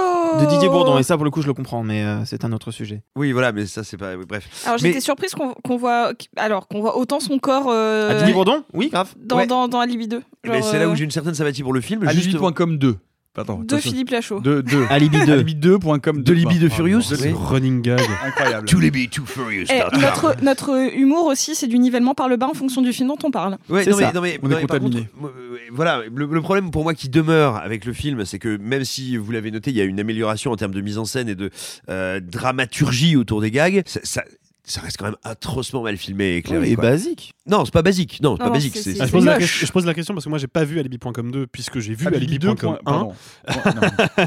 De 0.40 0.46
Didier 0.46 0.68
Bourdon, 0.70 0.96
et 0.98 1.02
ça 1.02 1.16
pour 1.16 1.24
le 1.26 1.30
coup 1.30 1.42
je 1.42 1.46
le 1.46 1.52
comprends, 1.52 1.82
mais 1.84 2.02
euh, 2.02 2.24
c'est 2.24 2.46
un 2.46 2.52
autre 2.52 2.70
sujet. 2.70 3.02
Oui, 3.14 3.32
voilà, 3.32 3.52
mais 3.52 3.66
ça 3.66 3.84
c'est 3.84 3.98
pas. 3.98 4.16
oui, 4.16 4.24
bref. 4.26 4.48
Alors 4.64 4.78
Mais- 4.82 4.88
j'étais 4.88 5.00
surprise 5.02 5.34
qu'on 5.34 5.76
voit, 5.76 6.12
alors 6.36 6.66
qu'on 6.66 6.80
voit 6.80 6.96
autant 6.96 7.20
son 7.20 7.38
corps 7.38 7.66
euh, 7.68 8.08
Ah, 8.10 8.14
Didier 8.14 8.32
Bourdon? 8.32 8.64
Oui, 8.72 8.88
grave. 8.88 9.12
dans, 9.20 9.36
Ouais. 9.36 9.46
dans, 9.46 9.68
dans 9.68 9.80
Alibi 9.80 10.08
2. 10.08 10.22
Mais 10.46 10.62
c'est 10.62 10.78
là 10.78 10.88
où 10.88 10.92
euh, 10.92 10.94
j'ai 10.94 11.04
une 11.04 11.10
certaine 11.10 11.34
sympathie 11.34 11.62
pour 11.62 11.74
le 11.74 11.82
film. 11.82 12.08
Alibi.com 12.08 12.78
2. 12.78 12.96
Pardon, 13.34 13.64
de. 13.64 13.76
Philippe 13.78 14.10
Lachaud. 14.10 14.40
De, 14.40 14.60
de. 14.60 14.84
Alibi 14.90 15.18
2. 15.26 15.42
Alibi2.com 15.42 16.22
De 16.22 16.32
Libby 16.32 16.60
de 16.60 16.68
Furious 16.68 17.02
C'est. 17.02 17.32
Running 17.32 17.82
gag. 17.82 18.00
incroyable. 18.24 18.68
To 18.68 18.78
Libby, 18.78 19.08
Too 19.08 19.26
Furious. 19.26 19.66
Eh, 19.70 19.98
notre, 19.98 20.36
notre 20.42 20.94
humour 20.96 21.26
aussi, 21.26 21.56
c'est 21.56 21.66
du 21.66 21.78
nivellement 21.80 22.14
par 22.14 22.28
le 22.28 22.36
bas 22.36 22.46
en 22.48 22.54
fonction 22.54 22.80
du 22.80 22.92
film 22.92 23.08
dont 23.08 23.18
on 23.24 23.32
parle. 23.32 23.58
Ouais, 23.68 23.84
non, 23.86 23.96
mais, 23.96 24.12
non, 24.12 24.20
mais, 24.20 24.38
On 24.42 24.48
non, 24.48 24.56
est 24.58 24.60
mais 24.62 24.66
par 24.68 24.78
contaminé. 24.78 25.00
contre, 25.00 25.10
moi, 25.20 25.32
euh, 25.36 25.56
voilà, 25.72 26.02
le, 26.14 26.26
le 26.26 26.40
problème 26.40 26.70
pour 26.70 26.84
moi 26.84 26.94
qui 26.94 27.08
demeure 27.08 27.56
avec 27.56 27.84
le 27.84 27.92
film, 27.92 28.24
c'est 28.24 28.38
que 28.38 28.56
même 28.56 28.84
si 28.84 29.16
vous 29.16 29.32
l'avez 29.32 29.50
noté, 29.50 29.70
il 29.72 29.76
y 29.76 29.80
a 29.80 29.84
une 29.84 29.98
amélioration 29.98 30.52
en 30.52 30.56
termes 30.56 30.74
de 30.74 30.80
mise 30.80 30.98
en 30.98 31.04
scène 31.04 31.28
et 31.28 31.34
de 31.34 31.50
euh, 31.88 32.20
dramaturgie 32.20 33.16
autour 33.16 33.40
des 33.40 33.50
gags, 33.50 33.82
ça, 33.86 33.98
ça, 34.04 34.22
ça 34.66 34.80
reste 34.80 34.96
quand 34.96 35.04
même 35.04 35.16
atrocement 35.24 35.82
mal 35.82 35.96
filmé 35.96 36.24
et 36.24 36.36
éclairé. 36.38 36.70
Et 36.70 36.74
quoi. 36.74 36.84
basique. 36.84 37.34
Non, 37.46 37.64
c'est 37.64 37.70
pas 37.74 37.82
basique. 37.82 38.18
Non, 38.22 38.36
c'est 38.36 38.44
pas 38.44 38.50
basique. 38.50 38.74
c'est- 38.76 38.82
c'est- 38.82 38.94
c'est- 38.94 39.00
Ah, 39.02 39.04
je, 39.04 39.10
c'est- 39.10 39.12
pose 39.12 39.24
la 39.26 39.38
moche. 39.38 39.60
que- 39.60 39.66
je 39.66 39.72
pose 39.72 39.86
la 39.86 39.94
question 39.94 40.14
parce 40.14 40.24
que 40.24 40.30
moi 40.30 40.38
j'ai 40.38 40.46
pas 40.46 40.64
vu 40.64 40.80
Alibi.com 40.80 41.30
2 41.30 41.46
puisque 41.46 41.78
j'ai 41.80 41.94
vu 41.94 42.06
Alibi 42.06 42.38
2. 42.38 42.48
Alibi.com 42.48 42.78
1. 42.80 42.84
Pardon. 42.84 43.12
Non. 43.46 44.26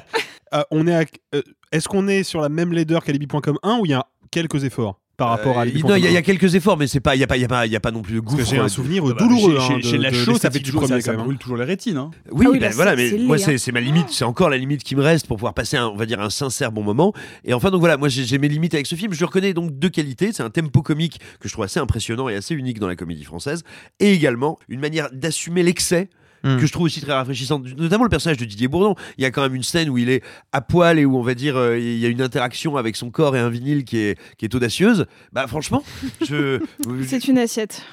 Euh, 0.53 0.63
on 0.71 0.87
est 0.87 0.95
à- 0.95 1.05
euh, 1.35 1.41
Est-ce 1.73 1.89
qu'on 1.89 2.07
est 2.07 2.23
sur 2.23 2.39
la 2.39 2.47
même 2.49 2.71
laideur 2.71 3.03
qu'Alibi.com 3.03 3.57
1 3.63 3.79
ou 3.79 3.85
il 3.85 3.89
y 3.91 3.93
a 3.93 4.05
quelques 4.31 4.63
efforts? 4.63 4.99
Par 5.17 5.29
rapport 5.29 5.57
Euh, 5.57 5.61
à 5.63 5.65
il- 5.65 5.83
non, 5.83 5.95
il 5.95 6.03
y, 6.03 6.05
a- 6.05 6.09
il 6.09 6.13
y 6.13 6.15
1? 6.15 6.19
a 6.19 6.21
quelques 6.21 6.53
efforts, 6.53 6.77
mais 6.77 6.85
c'est 6.85 6.99
pas, 6.99 7.15
il 7.15 7.19
y 7.19 7.23
a 7.23 7.27
pas, 7.27 7.37
il 7.37 7.41
y 7.41 7.45
a 7.45 7.47
pas, 7.47 7.65
il 7.65 7.71
y 7.71 7.75
a 7.75 7.79
pas 7.79 7.89
non 7.89 8.03
plus 8.03 8.13
de 8.15 8.19
que 8.21 8.45
j'ai 8.45 8.59
un 8.59 8.65
euh, 8.65 8.67
souvenir 8.67 9.03
Bah, 9.03 9.13
douloureux 9.17 9.57
Chez, 9.59 9.63
hein, 9.63 9.67
chez, 9.67 9.75
de, 9.77 9.81
chez 9.81 9.97
la 9.97 10.13
show, 10.13 10.37
ça, 10.37 10.51
fait 10.51 10.59
du 10.59 10.65
toujours, 10.65 10.87
ça, 10.87 11.01
ça 11.01 11.11
quand 11.11 11.17
même. 11.17 11.25
brûle 11.25 11.37
toujours 11.39 11.57
les 11.57 11.63
rétines. 11.65 11.97
hein. 11.97 12.11
Oui, 12.31 12.45
Ah 12.47 12.51
oui, 12.51 12.59
ben 12.59 12.69
là, 12.69 12.75
voilà, 12.75 12.95
mais 12.95 13.09
c'est 13.09 13.17
moi 13.17 13.37
c'est 13.39 13.57
c'est 13.57 13.71
ma 13.71 13.79
limite, 13.81 14.09
c'est 14.11 14.25
encore 14.25 14.49
la 14.51 14.57
limite 14.57 14.83
qui 14.83 14.95
me 14.95 15.01
reste 15.01 15.25
pour 15.27 15.37
pouvoir 15.37 15.55
passer, 15.55 15.75
un, 15.75 15.87
on 15.87 15.95
va 15.95 16.05
dire, 16.05 16.21
un 16.21 16.29
sincère 16.29 16.71
bon 16.71 16.83
moment. 16.83 17.13
Et 17.43 17.53
enfin 17.55 17.71
donc 17.71 17.79
voilà, 17.79 17.97
moi 17.97 18.09
j'ai 18.09 18.25
j'ai 18.25 18.37
mes 18.37 18.47
limites 18.47 18.75
avec 18.75 18.85
ce 18.85 18.93
film. 18.95 19.11
Je 19.13 19.25
reconnais 19.25 19.53
donc 19.55 19.77
deux 19.79 19.89
qualités, 19.89 20.31
c'est 20.33 20.43
un 20.43 20.51
tempo 20.51 20.83
comique 20.83 21.19
que 21.39 21.47
je 21.49 21.53
trouve 21.53 21.65
assez 21.65 21.79
impressionnant 21.79 22.29
et 22.29 22.35
assez 22.35 22.53
unique 22.53 22.79
dans 22.79 22.87
la 22.87 22.95
comédie 22.95 23.23
française, 23.23 23.63
et 23.99 24.11
également 24.13 24.59
une 24.69 24.79
manière 24.79 25.09
d'assumer 25.11 25.63
l'excès. 25.63 26.09
Mm. 26.43 26.57
Que 26.57 26.65
je 26.65 26.71
trouve 26.71 26.85
aussi 26.85 27.01
très 27.01 27.13
rafraîchissante, 27.13 27.65
notamment 27.77 28.03
le 28.03 28.09
personnage 28.09 28.37
de 28.37 28.45
Didier 28.45 28.67
Bourdon. 28.67 28.95
Il 29.17 29.23
y 29.23 29.25
a 29.25 29.31
quand 29.31 29.41
même 29.41 29.55
une 29.55 29.63
scène 29.63 29.89
où 29.89 29.97
il 29.97 30.09
est 30.09 30.23
à 30.51 30.61
poil 30.61 30.99
et 30.99 31.05
où 31.05 31.17
on 31.17 31.21
va 31.21 31.33
dire 31.33 31.57
euh, 31.57 31.77
il 31.77 31.97
y 31.97 32.05
a 32.05 32.09
une 32.09 32.21
interaction 32.21 32.77
avec 32.77 32.95
son 32.95 33.09
corps 33.09 33.35
et 33.35 33.39
un 33.39 33.49
vinyle 33.49 33.83
qui 33.85 33.97
est, 33.97 34.19
qui 34.37 34.45
est 34.45 34.53
audacieuse. 34.55 35.05
Bah 35.33 35.47
franchement, 35.47 35.83
je. 36.27 36.59
C'est 37.07 37.27
une 37.27 37.37
assiette. 37.37 37.83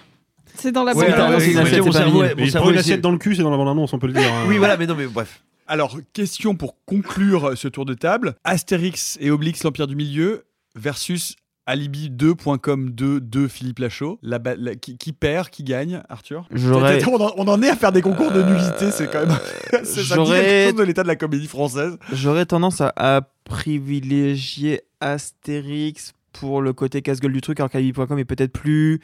C'est 0.56 0.72
dans 0.72 0.84
la 0.84 0.94
bande 0.94 1.02
annonce. 1.04 1.42
c'est 1.42 1.52
une 1.52 2.78
assiette, 2.78 3.00
dans 3.00 3.10
le 3.10 3.18
cul, 3.18 3.34
c'est 3.34 3.42
dans 3.42 3.50
la 3.50 3.56
bande-annonce, 3.56 3.92
on 3.92 3.98
peut 3.98 4.06
le 4.06 4.12
dire. 4.12 4.32
hein. 4.32 4.44
Oui, 4.46 4.58
voilà, 4.58 4.76
mais 4.76 4.86
non, 4.86 4.94
mais 4.94 5.06
bref. 5.06 5.42
Alors, 5.66 5.98
question 6.12 6.54
pour 6.54 6.76
conclure 6.84 7.56
ce 7.56 7.68
tour 7.68 7.84
de 7.84 7.94
table 7.94 8.34
Astérix 8.44 9.18
et 9.20 9.30
Obélix, 9.30 9.64
l'Empire 9.64 9.86
du 9.86 9.96
Milieu, 9.96 10.44
versus 10.76 11.34
Alibi2.com 11.66 12.90
2 12.90 13.20
de 13.20 13.48
Philippe 13.48 13.78
Lachaud. 13.78 14.18
La 14.22 14.38
qui, 14.80 14.96
qui 14.98 15.12
perd, 15.12 15.48
qui 15.50 15.64
gagne, 15.64 16.02
Arthur? 16.08 16.46
J'aurais- 16.52 17.04
on, 17.06 17.20
en, 17.20 17.32
on 17.36 17.48
en 17.48 17.62
est 17.62 17.68
à 17.70 17.76
faire 17.76 17.92
des 17.92 18.02
concours 18.02 18.30
de 18.32 18.42
nullité, 18.42 18.90
c'est 18.90 19.10
quand 19.10 19.26
même. 19.26 19.36
c'est 19.84 20.02
j'aurais- 20.02 20.72
de 20.72 20.82
l'état 20.82 21.02
de 21.02 21.08
la 21.08 21.16
comédie 21.16 21.46
française. 21.46 21.96
J'aurais 22.12 22.46
tendance 22.46 22.80
à, 22.80 22.92
à 22.96 23.20
privilégier 23.44 24.82
Astérix 25.00 26.12
pour 26.32 26.60
le 26.62 26.72
côté 26.72 27.00
casse-gueule 27.02 27.32
du 27.32 27.40
truc, 27.40 27.60
alors 27.60 27.70
qu'Alibi.com 27.70 28.18
est 28.18 28.24
peut-être 28.24 28.52
plus 28.52 29.00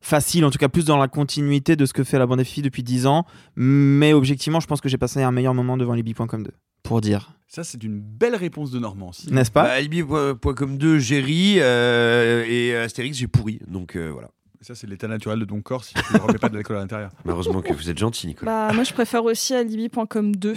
facile, 0.00 0.44
en 0.44 0.50
tout 0.50 0.58
cas 0.58 0.68
plus 0.68 0.84
dans 0.86 0.96
la 0.96 1.06
continuité 1.08 1.76
de 1.76 1.86
ce 1.86 1.92
que 1.92 2.02
fait 2.02 2.18
la 2.18 2.26
bande 2.26 2.38
des 2.38 2.44
filles 2.44 2.62
depuis 2.62 2.82
10 2.82 3.06
ans. 3.06 3.24
Mais 3.56 4.12
objectivement, 4.12 4.58
je 4.60 4.66
pense 4.66 4.80
que 4.80 4.88
j'ai 4.88 4.98
passé 4.98 5.22
un 5.22 5.30
meilleur 5.32 5.54
moment 5.54 5.76
devant 5.76 5.92
Alibi.com 5.92 6.42
2. 6.42 6.50
Pour 6.82 7.00
dire. 7.00 7.32
Ça, 7.54 7.64
c'est 7.64 7.84
une 7.84 8.00
belle 8.00 8.34
réponse 8.34 8.70
de 8.70 8.78
Normand. 8.78 9.10
N'est-ce 9.30 9.50
pas? 9.50 9.64
Bah, 9.64 9.72
Alibi.com 9.72 10.78
2, 10.78 10.98
j'ai 10.98 11.20
ri 11.20 11.56
euh, 11.58 12.46
et 12.48 12.74
Astérix, 12.74 13.18
j'ai 13.18 13.26
pourri. 13.26 13.60
Donc 13.66 13.94
euh, 13.94 14.08
voilà. 14.10 14.30
Ça, 14.62 14.74
c'est 14.74 14.86
l'état 14.86 15.06
naturel 15.06 15.38
de 15.38 15.44
ton 15.44 15.60
corps 15.60 15.84
si 15.84 15.92
tu 15.92 16.14
ne 16.14 16.18
remets 16.18 16.38
pas 16.38 16.48
de 16.48 16.54
l'alcool 16.54 16.78
à 16.78 16.80
l'intérieur. 16.80 17.10
Heureusement 17.26 17.60
que 17.60 17.74
vous 17.74 17.90
êtes 17.90 17.98
gentil, 17.98 18.26
Nicolas. 18.26 18.68
Bah, 18.68 18.72
moi, 18.72 18.84
je 18.84 18.94
préfère 18.94 19.22
aussi 19.24 19.52
Alibi.com 19.54 20.34
2. 20.34 20.54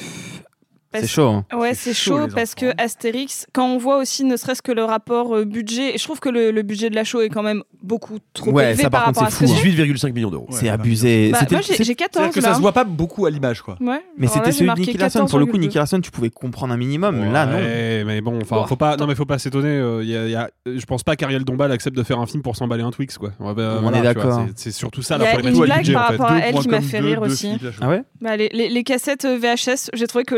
C'est 1.01 1.08
chaud. 1.08 1.27
hein. 1.27 1.45
Ouais, 1.58 1.73
C'est 1.73 1.93
chaud, 1.93 2.27
parce 2.34 2.55
que 2.55 2.71
Astérix, 2.81 3.47
quand 3.53 3.67
on 3.67 3.77
voit 3.77 3.97
aussi 3.97 4.23
ne 4.23 4.36
serait-ce 4.38 4.62
que 4.62 4.71
le 4.71 4.84
rapport 4.84 5.36
euh, 5.36 5.45
budget, 5.45 5.95
et 5.95 5.97
je 5.97 6.03
trouve 6.03 6.19
que 6.19 6.29
le, 6.29 6.51
le 6.51 6.62
budget 6.63 6.89
de 6.89 6.95
la 6.95 7.03
show 7.03 7.21
est 7.21 7.29
quand 7.29 7.43
même 7.43 7.63
beaucoup 7.84 8.17
trop 8.34 8.51
Ouais, 8.51 8.69
élevé 8.71 8.84
ça, 8.84 8.89
par 8.89 9.01
par 9.01 9.08
contre, 9.08 9.19
rapport 9.19 9.27
à 9.27 9.31
ce 9.31 9.38
c'est 9.38 9.45
que 9.45 9.49
fou, 9.51 9.55
hein. 9.58 9.95
c'est. 9.99 10.08
18,5 10.10 10.13
millions 10.13 10.31
d'euros. 10.31 10.47
Ouais, 10.49 10.58
c'est 10.60 10.69
abusé. 10.69 11.29
Bah, 11.31 11.39
C'était- 11.41 11.55
moi, 11.55 11.62
j'ai 11.62 11.67
c'est- 11.73 11.84
j'ai 11.84 11.84
C'est-à-dire 11.95 12.08
14 12.12 12.34
que 12.36 12.41
ça 12.41 12.49
là. 12.49 12.55
se 12.55 12.62
voit 12.62 12.71
pas 12.73 12.84
beaucoup 12.84 13.25
à 13.25 13.29
l'image, 13.29 13.62
quoi. 13.62 13.77
Ouais. 13.81 14.01
mais 14.17 14.27
c'était 14.27 14.51
celui 14.51 14.71
de 14.73 14.79
Nicky 14.79 14.97
Larson. 14.97 15.25
Pour 15.25 15.39
le 15.39 15.45
coup, 15.45 15.53
14,2. 15.53 15.60
Nicky 15.60 15.77
Larson, 15.77 16.01
tu 16.01 16.12
pouvais 16.12 16.29
comprendre 16.29 16.73
un 16.73 16.77
minimum. 16.77 17.31
Là, 17.31 17.45
non. 17.45 17.58
Ouais, 17.58 18.03
mais 18.05 18.21
bon, 18.21 18.39
enfin, 18.41 18.58
Bon, 18.58 18.65
faut 18.67 18.75
pas, 18.75 18.97
non, 18.97 19.08
mais 19.08 19.15
faut 19.15 19.25
pas 19.25 19.38
s'étonner. 19.39 19.69
euh, 19.69 20.03
y 20.03 20.15
a- 20.15 20.27
y 20.27 20.36
a- 20.36 20.49
je 20.65 20.86
pense 20.86 21.03
pas 21.03 21.15
qu'Ariel 21.15 21.43
Dombal 21.43 21.71
accepte 21.71 21.95
de 21.97 22.03
faire 22.03 22.19
un 22.19 22.25
film 22.25 22.41
pour 22.41 22.55
s'emballer 22.55 22.84
un 22.84 22.91
Twix, 22.91 23.17
quoi. 23.17 23.31
Ouais, 23.39 23.53
bah, 23.53 23.75
On 23.79 23.81
voilà, 23.81 23.99
est 23.99 24.01
d'accord. 24.01 24.45
c'est- 24.55 24.71
surtout 24.71 25.01
ça 25.01 25.15
Il 25.15 25.19
la 25.19 25.25
y 25.25 25.27
a 25.27 25.31
problématique 25.31 25.60
une 25.62 25.65
blague 25.65 25.93
par 25.93 26.08
rapport 26.10 26.31
à 26.31 26.39
elle 26.39 26.55
qui 26.55 26.67
m'a 26.69 26.77
2.com 26.79 26.89
fait 26.89 26.99
2 27.01 27.05
rire 27.08 27.21
aussi. 27.21 27.49
Ah 27.81 27.89
ouais? 27.89 28.03
Bah, 28.21 28.38
les, 28.38 28.84
cassettes 28.84 29.25
euh, 29.25 29.38
VHS, 29.38 29.89
j'ai 29.93 30.08
trouvé 30.08 30.23
que 30.23 30.36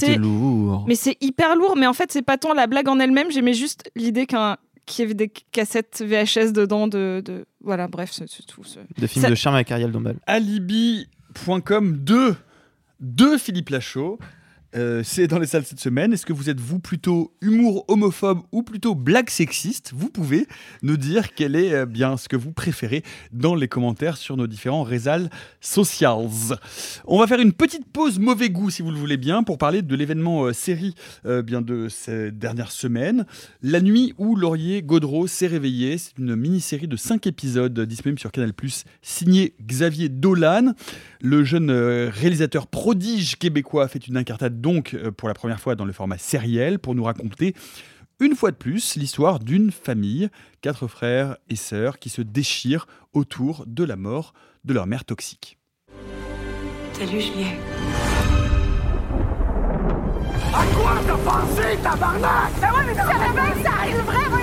C'était 0.00 0.16
lourd. 0.16 0.84
Mais 0.88 0.94
c'est 0.94 1.16
hyper 1.20 1.56
lourd, 1.56 1.76
mais 1.76 1.86
en 1.86 1.92
fait, 1.92 2.10
c'est 2.12 2.22
pas 2.22 2.38
tant 2.38 2.54
la 2.54 2.66
blague 2.66 2.88
en 2.88 2.98
elle-même, 2.98 3.30
j'aimais 3.30 3.54
juste 3.54 3.90
l'idée 3.96 4.26
qu'un 4.26 4.56
qu'il 4.86 5.02
y 5.02 5.04
avait 5.06 5.14
des 5.14 5.28
cassettes 5.28 6.04
VHS 6.06 6.52
dedans 6.52 6.86
de, 6.86 7.20
de... 7.24 7.44
voilà 7.60 7.88
bref 7.88 8.10
c'est 8.12 8.26
tout 8.46 8.62
De 8.98 9.06
films 9.08 9.24
Ça- 9.24 9.30
de 9.30 9.34
charme 9.34 9.56
avec 9.56 9.72
Ariel 9.72 9.90
Dombal. 9.90 10.16
Alibi.com 10.28 11.92
2 11.96 12.36
de 13.00 13.36
Philippe 13.36 13.70
Lachaud. 13.70 14.18
Euh, 14.76 15.02
c'est 15.02 15.26
dans 15.26 15.38
les 15.38 15.46
salles 15.46 15.64
cette 15.64 15.80
semaine. 15.80 16.12
Est-ce 16.12 16.26
que 16.26 16.32
vous 16.32 16.50
êtes, 16.50 16.60
vous, 16.60 16.78
plutôt 16.78 17.32
humour 17.40 17.84
homophobe 17.88 18.40
ou 18.52 18.62
plutôt 18.62 18.94
blague 18.94 19.30
sexiste? 19.30 19.92
Vous 19.94 20.10
pouvez 20.10 20.46
nous 20.82 20.98
dire 20.98 21.34
quel 21.34 21.56
est 21.56 21.72
euh, 21.72 21.86
bien 21.86 22.16
ce 22.16 22.28
que 22.28 22.36
vous 22.36 22.52
préférez 22.52 23.02
dans 23.32 23.54
les 23.54 23.68
commentaires 23.68 24.16
sur 24.16 24.36
nos 24.36 24.46
différents 24.46 24.82
réseaux 24.82 25.28
socials. 25.60 26.28
On 27.06 27.18
va 27.18 27.26
faire 27.26 27.40
une 27.40 27.52
petite 27.52 27.86
pause 27.86 28.18
mauvais 28.18 28.50
goût, 28.50 28.70
si 28.70 28.82
vous 28.82 28.90
le 28.90 28.98
voulez 28.98 29.16
bien, 29.16 29.42
pour 29.42 29.56
parler 29.56 29.82
de 29.82 29.96
l'événement 29.96 30.44
euh, 30.44 30.52
série 30.52 30.94
bien 31.24 31.60
de 31.60 31.88
ces 31.88 32.30
dernières 32.30 32.72
semaines. 32.72 33.26
La 33.62 33.80
nuit 33.80 34.14
où 34.18 34.36
Laurier 34.36 34.82
Gaudreau 34.82 35.26
s'est 35.26 35.46
réveillé. 35.46 35.98
C'est 35.98 36.18
une 36.18 36.34
mini-série 36.34 36.88
de 36.88 36.96
5 36.96 37.26
épisodes 37.26 37.78
disponible 37.80 38.18
sur 38.18 38.32
Canal+, 38.32 38.52
signé 39.02 39.54
Xavier 39.62 40.08
Dolan. 40.08 40.72
Le 41.28 41.42
jeune 41.42 41.70
euh, 41.70 42.08
réalisateur 42.08 42.68
prodige 42.68 43.34
québécois 43.36 43.88
fait 43.88 44.06
une 44.06 44.16
incartade 44.16 44.60
donc 44.60 44.94
euh, 44.94 45.10
pour 45.10 45.26
la 45.26 45.34
première 45.34 45.58
fois 45.58 45.74
dans 45.74 45.84
le 45.84 45.92
format 45.92 46.18
sériel 46.18 46.78
pour 46.78 46.94
nous 46.94 47.02
raconter 47.02 47.52
une 48.20 48.36
fois 48.36 48.52
de 48.52 48.56
plus 48.56 48.94
l'histoire 48.94 49.40
d'une 49.40 49.72
famille, 49.72 50.28
quatre 50.60 50.86
frères 50.86 51.36
et 51.48 51.56
sœurs 51.56 51.98
qui 51.98 52.10
se 52.10 52.22
déchirent 52.22 52.86
autour 53.12 53.64
de 53.66 53.82
la 53.82 53.96
mort 53.96 54.34
de 54.64 54.72
leur 54.72 54.86
mère 54.86 55.04
toxique. 55.04 55.58
Salut 56.92 57.20
Julien. 57.20 57.56
À 60.54 60.64
quoi 60.76 61.00
t'as 61.08 61.16
pensé, 61.16 61.76
tabarnak? 61.82 62.52
Ouais, 62.62 62.84
mais 62.86 62.92
si 62.92 63.00
ça 63.00 63.04
ça 63.04 63.16
donc, 63.90 64.30
dans 64.30 64.35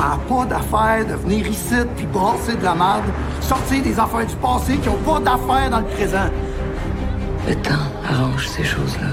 Ah, 0.00 0.18
pas 0.28 0.44
d'affaire 0.46 1.06
de 1.06 1.14
venir 1.14 1.46
ici 1.46 1.74
puis 1.96 2.06
brasser 2.06 2.54
de 2.54 2.64
la 2.64 2.74
merde, 2.74 3.04
sortir 3.40 3.82
des 3.82 3.98
affaires 3.98 4.26
du 4.26 4.36
passé 4.36 4.76
qui 4.76 4.88
ont 4.88 4.96
pas 4.98 5.20
d'affaires 5.20 5.70
dans 5.70 5.80
le 5.80 5.86
présent. 5.86 6.30
Le 7.46 7.54
temps 7.56 7.74
arrange 8.08 8.46
ces 8.48 8.64
choses-là. 8.64 9.08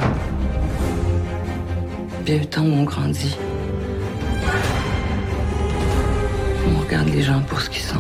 Bien 2.24 2.40
le 2.40 2.46
temps 2.46 2.62
où 2.62 2.74
on 2.74 2.84
grandit. 2.84 3.38
On 6.68 6.80
regarde 6.82 7.10
les 7.10 7.22
gens 7.22 7.42
pour 7.48 7.62
ce 7.62 7.70
qu'ils 7.70 7.84
sont. 7.84 8.00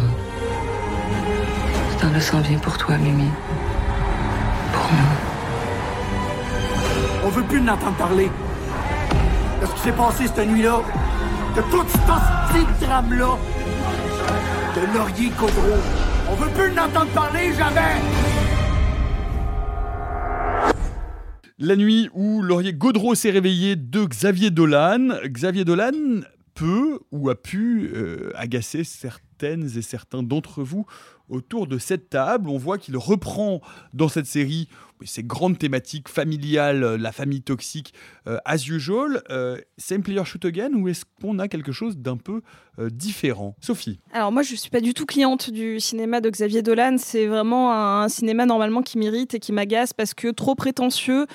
Ce 1.91 2.01
temps-là 2.01 2.21
s'en 2.21 2.39
vient 2.41 2.57
pour 2.57 2.77
toi, 2.77 2.97
Mimi. 2.97 3.29
Pour 4.73 4.83
nous. 4.91 5.15
On 7.25 7.29
veut 7.29 7.43
plus 7.43 7.59
en 7.59 7.67
entendre 7.67 7.97
parler. 7.97 8.29
De 9.61 9.65
ce 9.65 9.71
qui 9.73 9.79
s'est 9.79 9.91
passé 9.91 10.27
cette 10.27 10.47
nuit-là. 10.47 10.81
De 11.55 11.61
toute 11.71 11.87
cette 11.87 12.01
petite 12.51 12.81
drame-là. 12.81 13.37
De 14.75 14.97
Laurier 14.97 15.29
Gaudreau. 15.39 15.79
On 16.29 16.35
veut 16.35 16.49
plus 16.51 16.77
en 16.77 16.83
entendre 16.83 17.11
parler, 17.11 17.53
jamais. 17.53 18.01
La 21.57 21.77
nuit 21.77 22.09
où 22.13 22.41
Laurier 22.41 22.73
Gaudreau 22.73 23.15
s'est 23.15 23.29
réveillé 23.29 23.77
de 23.77 24.03
Xavier 24.03 24.51
Dolan. 24.51 25.07
Xavier 25.23 25.63
Dolan 25.63 26.23
peut 26.55 26.99
ou 27.11 27.29
a 27.29 27.35
pu 27.35 27.89
euh, 27.93 28.31
agacer 28.35 28.83
certaines 28.83 29.77
et 29.77 29.81
certains 29.81 30.23
d'entre 30.23 30.61
vous 30.61 30.85
autour 31.29 31.67
de 31.67 31.77
cette 31.77 32.09
table. 32.09 32.49
On 32.49 32.57
voit 32.57 32.77
qu'il 32.77 32.97
reprend 32.97 33.61
dans 33.93 34.09
cette 34.09 34.25
série 34.25 34.67
ces 35.03 35.23
grandes 35.23 35.57
thématiques 35.57 36.07
familiales, 36.07 36.83
euh, 36.83 36.97
la 36.97 37.11
famille 37.11 37.41
toxique, 37.41 37.93
euh, 38.27 38.37
as 38.45 38.67
usual. 38.67 39.21
Euh, 39.29 39.57
same 39.77 40.03
player 40.03 40.23
shoot 40.23 40.45
again 40.45 40.71
ou 40.73 40.87
est-ce 40.87 41.03
qu'on 41.21 41.39
a 41.39 41.47
quelque 41.47 41.71
chose 41.71 41.97
d'un 41.97 42.17
peu 42.17 42.41
différent? 42.91 43.55
Sophie? 43.61 44.01
Alors 44.11 44.33
moi, 44.33 44.41
je 44.41 44.53
suis 44.53 44.69
pas 44.69 44.81
du 44.81 44.93
tout 44.93 45.05
cliente 45.05 45.49
du 45.49 45.79
cinéma 45.79 46.19
de 46.19 46.29
Xavier 46.29 46.61
Dolan. 46.61 46.97
C'est 46.97 47.25
vraiment 47.25 47.71
un, 47.71 48.09
cinéma 48.09 48.45
normalement 48.45 48.81
qui 48.81 48.97
m'irrite 48.97 49.33
et 49.33 49.39
qui 49.39 49.53
m'agace 49.53 49.93
parce 49.93 50.13
que 50.13 50.27
trop 50.27 50.55
prétentieux, 50.55 51.25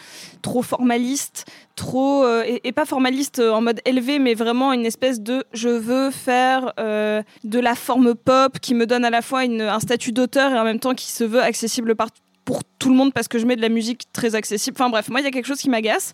trop 0.43 0.61
formaliste, 0.61 1.47
trop 1.77 2.27
et, 2.43 2.73
pas 2.73 2.85
formaliste 2.85 3.39
en 3.39 3.63
mode 3.63 3.81
élevé, 3.87 4.19
mais 4.19 4.35
vraiment 4.35 4.75
une 4.75 4.85
espèce 4.85 5.23
de 5.23 5.45
je 5.55 5.71
veux 5.71 6.11
faire 6.11 6.75
de 6.77 7.59
la 7.59 7.75
forme 7.75 8.15
pop 8.15 8.59
qui 8.59 8.75
me 8.75 8.87
donne 8.87 9.07
à 9.07 9.11
la 9.11 9.23
fois 9.23 9.41
un 9.41 9.81
statut 9.81 10.13
d'auteur 10.13 10.53
et 10.53 10.59
en 10.59 10.65
même 10.65 10.79
temps 10.79 10.95
qui 10.95 11.11
se 11.11 11.25
veut 11.25 11.41
accessible 11.41 11.97
par, 11.97 12.09
pour 12.45 12.63
tout 12.79 12.89
le 12.89 12.95
monde 12.97 13.13
parce 13.13 13.29
que 13.29 13.39
je 13.39 13.47
mets 13.47 13.57
de 13.57 13.63
la 13.63 13.69
musique 13.69 14.03
très 14.13 14.35
accessible. 14.35 14.77
Enfin 14.79 14.91
bref, 14.91 15.09
moi 15.09 15.21
il 15.21 15.25
y 15.25 15.27
a 15.27 15.31
quelque 15.31 15.47
chose 15.47 15.61
qui 15.61 15.71
m'agace. 15.71 16.13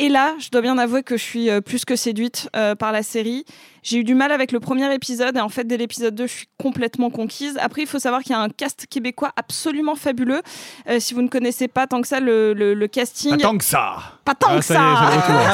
Et 0.00 0.08
là, 0.08 0.36
je 0.38 0.48
dois 0.50 0.60
bien 0.60 0.78
avouer 0.78 1.02
que 1.02 1.16
je 1.16 1.22
suis 1.24 1.50
euh, 1.50 1.60
plus 1.60 1.84
que 1.84 1.96
séduite 1.96 2.48
euh, 2.54 2.76
par 2.76 2.92
la 2.92 3.02
série. 3.02 3.44
J'ai 3.82 3.98
eu 3.98 4.04
du 4.04 4.14
mal 4.14 4.30
avec 4.30 4.52
le 4.52 4.60
premier 4.60 4.94
épisode 4.94 5.36
et 5.36 5.40
en 5.40 5.48
fait, 5.48 5.64
dès 5.64 5.76
l'épisode 5.76 6.14
2, 6.14 6.26
je 6.28 6.32
suis 6.32 6.46
complètement 6.56 7.10
conquise. 7.10 7.58
Après, 7.60 7.82
il 7.82 7.88
faut 7.88 7.98
savoir 7.98 8.22
qu'il 8.22 8.30
y 8.30 8.34
a 8.36 8.40
un 8.40 8.48
cast 8.48 8.86
québécois 8.86 9.32
absolument 9.34 9.96
fabuleux. 9.96 10.40
Euh, 10.88 11.00
si 11.00 11.14
vous 11.14 11.22
ne 11.22 11.26
connaissez 11.28 11.66
pas 11.66 11.88
tant 11.88 12.00
que 12.00 12.06
ça 12.06 12.20
le, 12.20 12.52
le- 12.54 12.86
casting. 12.86 13.38
Tant 13.38 13.58
que 13.58 13.64
ça 13.64 14.17
Pas 14.28 14.34
tant 14.34 14.48
Ah, 14.50 14.58
que 14.58 14.64
ça 14.64 14.74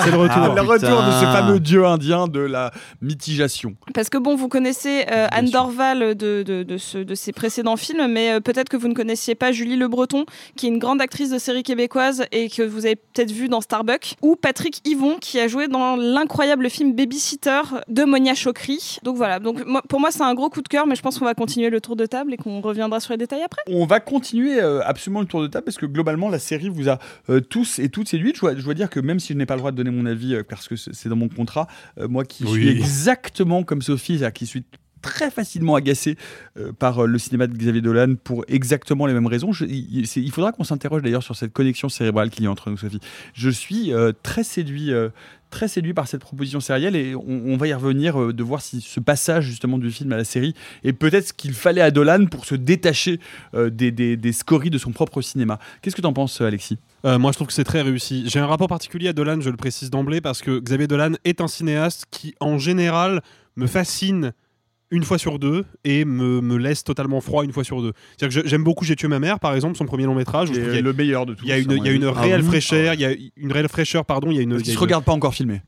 c'est 0.04 0.10
le 0.10 0.16
retour. 0.16 0.42
Le 0.42 0.42
retour. 0.42 0.42
Ah, 0.48 0.54
le 0.54 0.60
retour 0.62 1.02
de 1.06 1.10
ce 1.12 1.24
fameux 1.32 1.60
dieu 1.60 1.86
indien 1.86 2.26
de 2.26 2.40
la 2.40 2.72
mitigation. 3.00 3.76
Parce 3.94 4.08
que 4.08 4.18
bon, 4.18 4.34
vous 4.34 4.48
connaissez 4.48 5.04
euh, 5.12 5.26
Anne 5.30 5.50
Dorval 5.50 6.14
de, 6.16 6.42
de, 6.42 6.62
de, 6.64 6.78
ce- 6.78 6.98
de 6.98 7.14
ses 7.14 7.32
précédents 7.32 7.76
films, 7.76 8.06
mais 8.08 8.32
euh, 8.32 8.40
peut-être 8.40 8.68
que 8.68 8.76
vous 8.76 8.88
ne 8.88 8.94
connaissiez 8.94 9.34
pas 9.34 9.52
Julie 9.52 9.76
Le 9.76 9.86
Breton, 9.88 10.24
qui 10.56 10.66
est 10.66 10.70
une 10.70 10.78
grande 10.78 11.00
actrice 11.00 11.30
de 11.30 11.38
série 11.38 11.62
québécoise 11.62 12.24
et 12.32 12.48
que 12.48 12.62
vous 12.62 12.84
avez 12.86 12.96
peut-être 12.96 13.30
vu 13.30 13.48
dans 13.48 13.60
Starbuck, 13.60 14.14
ou 14.22 14.34
Patrick 14.36 14.80
Yvon, 14.84 15.18
qui 15.20 15.38
a 15.38 15.46
joué 15.46 15.68
dans 15.68 15.96
l'incroyable 15.96 16.68
film 16.70 16.94
Babysitter 16.94 17.60
de 17.88 18.04
Monia 18.04 18.34
Chokri. 18.34 18.98
Donc 19.04 19.16
voilà, 19.16 19.38
donc 19.38 19.64
moi- 19.66 19.82
pour 19.88 20.00
moi 20.00 20.10
c'est 20.10 20.22
un 20.22 20.34
gros 20.34 20.48
coup 20.50 20.62
de 20.62 20.68
cœur, 20.68 20.86
mais 20.86 20.96
je 20.96 21.02
pense 21.02 21.18
qu'on 21.18 21.24
va 21.24 21.34
continuer 21.34 21.70
le 21.70 21.80
tour 21.80 21.94
de 21.96 22.06
table 22.06 22.34
et 22.34 22.36
qu'on 22.36 22.60
reviendra 22.60 22.98
sur 23.00 23.12
les 23.12 23.18
détails 23.18 23.42
après. 23.44 23.62
On 23.68 23.86
va 23.86 24.00
continuer 24.00 24.60
euh, 24.60 24.80
absolument 24.84 25.20
le 25.20 25.26
tour 25.26 25.42
de 25.42 25.46
table 25.46 25.64
parce 25.64 25.76
que 25.76 25.86
globalement 25.86 26.28
la 26.28 26.38
série 26.38 26.68
vous 26.68 26.88
a 26.88 26.98
euh, 27.30 27.40
tous 27.40 27.78
et 27.78 27.88
toutes 27.88 28.08
séduites. 28.08 28.36
Je 28.36 28.63
dois, 28.64 28.74
je 28.74 28.78
dois 28.78 28.86
dire 28.86 28.90
que 28.90 29.00
même 29.00 29.20
si 29.20 29.32
je 29.32 29.38
n'ai 29.38 29.46
pas 29.46 29.54
le 29.54 29.60
droit 29.60 29.70
de 29.70 29.76
donner 29.76 29.90
mon 29.90 30.06
avis 30.06 30.34
euh, 30.34 30.42
parce 30.42 30.68
que 30.68 30.76
c'est 30.76 31.08
dans 31.08 31.16
mon 31.16 31.28
contrat, 31.28 31.66
euh, 31.98 32.08
moi 32.08 32.24
qui 32.24 32.46
suis 32.46 32.68
exactement 32.68 33.62
comme 33.62 33.82
Sophie, 33.82 34.18
qui 34.32 34.46
suis 34.46 34.64
très 35.04 35.30
facilement 35.30 35.74
agacé 35.74 36.16
euh, 36.56 36.72
par 36.72 37.04
euh, 37.04 37.06
le 37.06 37.18
cinéma 37.18 37.46
de 37.46 37.54
Xavier 37.54 37.82
Dolan 37.82 38.14
pour 38.22 38.44
exactement 38.48 39.04
les 39.06 39.12
mêmes 39.12 39.26
raisons. 39.26 39.50
Il, 39.60 40.32
faudra 40.32 40.50
qu'on 40.50 40.64
s'interroge 40.64 41.02
d'ailleurs 41.02 41.22
sur 41.22 41.36
cette 41.36 41.52
connexion 41.52 41.90
cérébrale 41.90 42.30
qu'il 42.30 42.42
y 42.42 42.46
a 42.46 42.50
entre 42.50 42.70
nous, 42.70 42.78
Sophie. 42.78 43.00
Je 43.34 43.50
suis 43.50 43.92
euh, 43.92 44.12
très 44.22 44.42
séduit. 44.44 44.90
très 45.50 45.68
séduit 45.68 45.92
par 45.92 46.08
cette 46.08 46.22
proposition 46.22 46.58
sérielle 46.58 46.96
et 46.96 47.14
on, 47.14 47.56
va 47.56 47.68
y 47.68 47.74
revenir 47.74 48.32
de 48.32 48.42
voir 48.42 48.60
si 48.60 48.80
ce 48.80 48.98
passage 48.98 49.44
justement 49.44 49.78
du 49.78 49.90
film 49.90 50.12
à 50.12 50.16
la 50.16 50.24
série 50.24 50.52
est 50.82 50.92
peut-être 50.94 51.28
ce 51.28 51.32
qu'il 51.32 51.52
fallait 51.52 51.82
à 51.82 51.92
Dolan 51.92 52.26
pour 52.26 52.44
se 52.44 52.56
détacher 52.56 53.20
des, 53.52 54.32
scories 54.32 54.70
de 54.70 54.78
son 54.78 54.90
propre 54.90 55.20
cinéma. 55.22 55.60
Qu'est-ce 55.80 55.94
que 55.94 56.00
tu 56.00 56.08
en 56.08 56.12
penses, 56.12 56.40
Alexis? 56.40 56.78
Moi, 57.04 57.30
je 57.30 57.36
trouve 57.36 57.46
que 57.46 57.52
c'est 57.52 57.62
très 57.62 57.82
réussi. 57.82 58.24
J'ai 58.26 58.40
un 58.40 58.48
rapport 58.48 58.66
particulier 58.66 59.08
à 59.08 59.12
Dolan, 59.12 59.40
je 59.40 59.50
le 59.50 59.56
précise 59.56 59.90
d'emblée, 59.90 60.20
parce 60.20 60.40
que 60.40 60.58
Xavier 60.58 60.88
Dolan 60.88 61.12
est 61.24 61.40
un 61.40 61.48
cinéaste 61.48 62.06
qui, 62.10 62.34
en 62.40 62.58
général, 62.58 63.22
me 63.56 63.68
fascine 63.68 64.32
une 64.90 65.02
fois 65.02 65.18
sur 65.18 65.38
deux 65.38 65.64
et 65.84 66.04
me, 66.04 66.40
me 66.40 66.56
laisse 66.56 66.84
totalement 66.84 67.20
froid 67.20 67.44
une 67.44 67.52
fois 67.52 67.64
sur 67.64 67.82
deux. 67.82 67.92
C'est-à-dire 68.16 68.42
que 68.42 68.48
j'aime 68.48 68.62
beaucoup 68.64 68.84
J'ai 68.84 68.96
tué 68.96 69.08
ma 69.08 69.18
mère, 69.18 69.40
par 69.40 69.54
exemple, 69.54 69.76
son 69.76 69.86
premier 69.86 70.04
long 70.04 70.14
métrage. 70.14 70.50
où 70.50 70.54
je 70.54 70.60
trouve 70.60 70.74
y 70.74 70.78
a- 70.78 70.80
le 70.82 70.92
meilleur 70.92 71.26
de 71.26 71.34
tous, 71.34 71.44
Il 71.44 71.48
y 71.48 71.52
a 71.52 71.58
une, 71.58 71.70
y 71.84 71.88
a 71.88 71.92
une 71.92 72.06
réelle 72.06 72.40
Ah 72.44 72.46
fraîcheur, 72.48 72.94
il 72.94 73.00
y 73.00 73.04
a 73.04 73.14
une 73.36 73.52
réelle 73.52 73.68
fraîcheur, 73.68 74.04
pardon. 74.04 74.30
Il 74.30 74.36
y 74.36 74.40
a 74.40 74.42
une. 74.42 74.62
Se 74.62 74.78
regarde 74.78 75.04
pas 75.04 75.12
encore 75.12 75.34
filmé. 75.34 75.62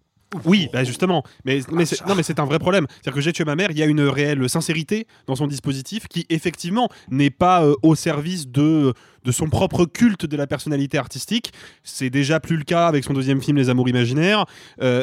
oui, 0.45 0.69
bah 0.73 0.83
justement. 0.85 1.23
Mais, 1.45 1.61
mais 1.73 1.87
c'est- 1.87 2.05
non, 2.07 2.15
mais 2.15 2.23
c'est 2.25 2.41
un 2.41 2.45
vrai 2.45 2.59
problème. 2.59 2.87
C'est-à-dire 2.91 3.15
que 3.15 3.21
J'ai 3.21 3.33
tué 3.33 3.45
ma 3.45 3.55
mère, 3.57 3.71
il 3.71 3.79
y 3.79 3.83
a 3.83 3.87
une 3.87 4.01
réelle 4.03 4.49
sincérité 4.49 5.07
dans 5.27 5.37
son 5.37 5.47
dispositif 5.47 6.09
qui, 6.09 6.27
effectivement, 6.31 6.89
n'est 7.11 7.31
pas 7.31 7.65
euh, 7.65 7.75
au 7.83 7.95
service 7.95 8.49
de, 8.49 8.93
de 9.25 9.33
son 9.33 9.49
propre 9.49 9.87
culte 9.87 10.27
de 10.27 10.37
la 10.37 10.47
personnalité 10.47 10.99
artistique. 10.99 11.53
C'est 11.85 12.11
déjà 12.11 12.39
plus 12.41 12.57
le 12.57 12.65
cas 12.65 12.87
avec 12.89 13.05
son 13.05 13.13
deuxième 13.15 13.41
film, 13.41 13.57
Les 13.57 13.71
Amours 13.71 13.89
Imaginaires. 13.89 14.45
Euh, 14.83 15.03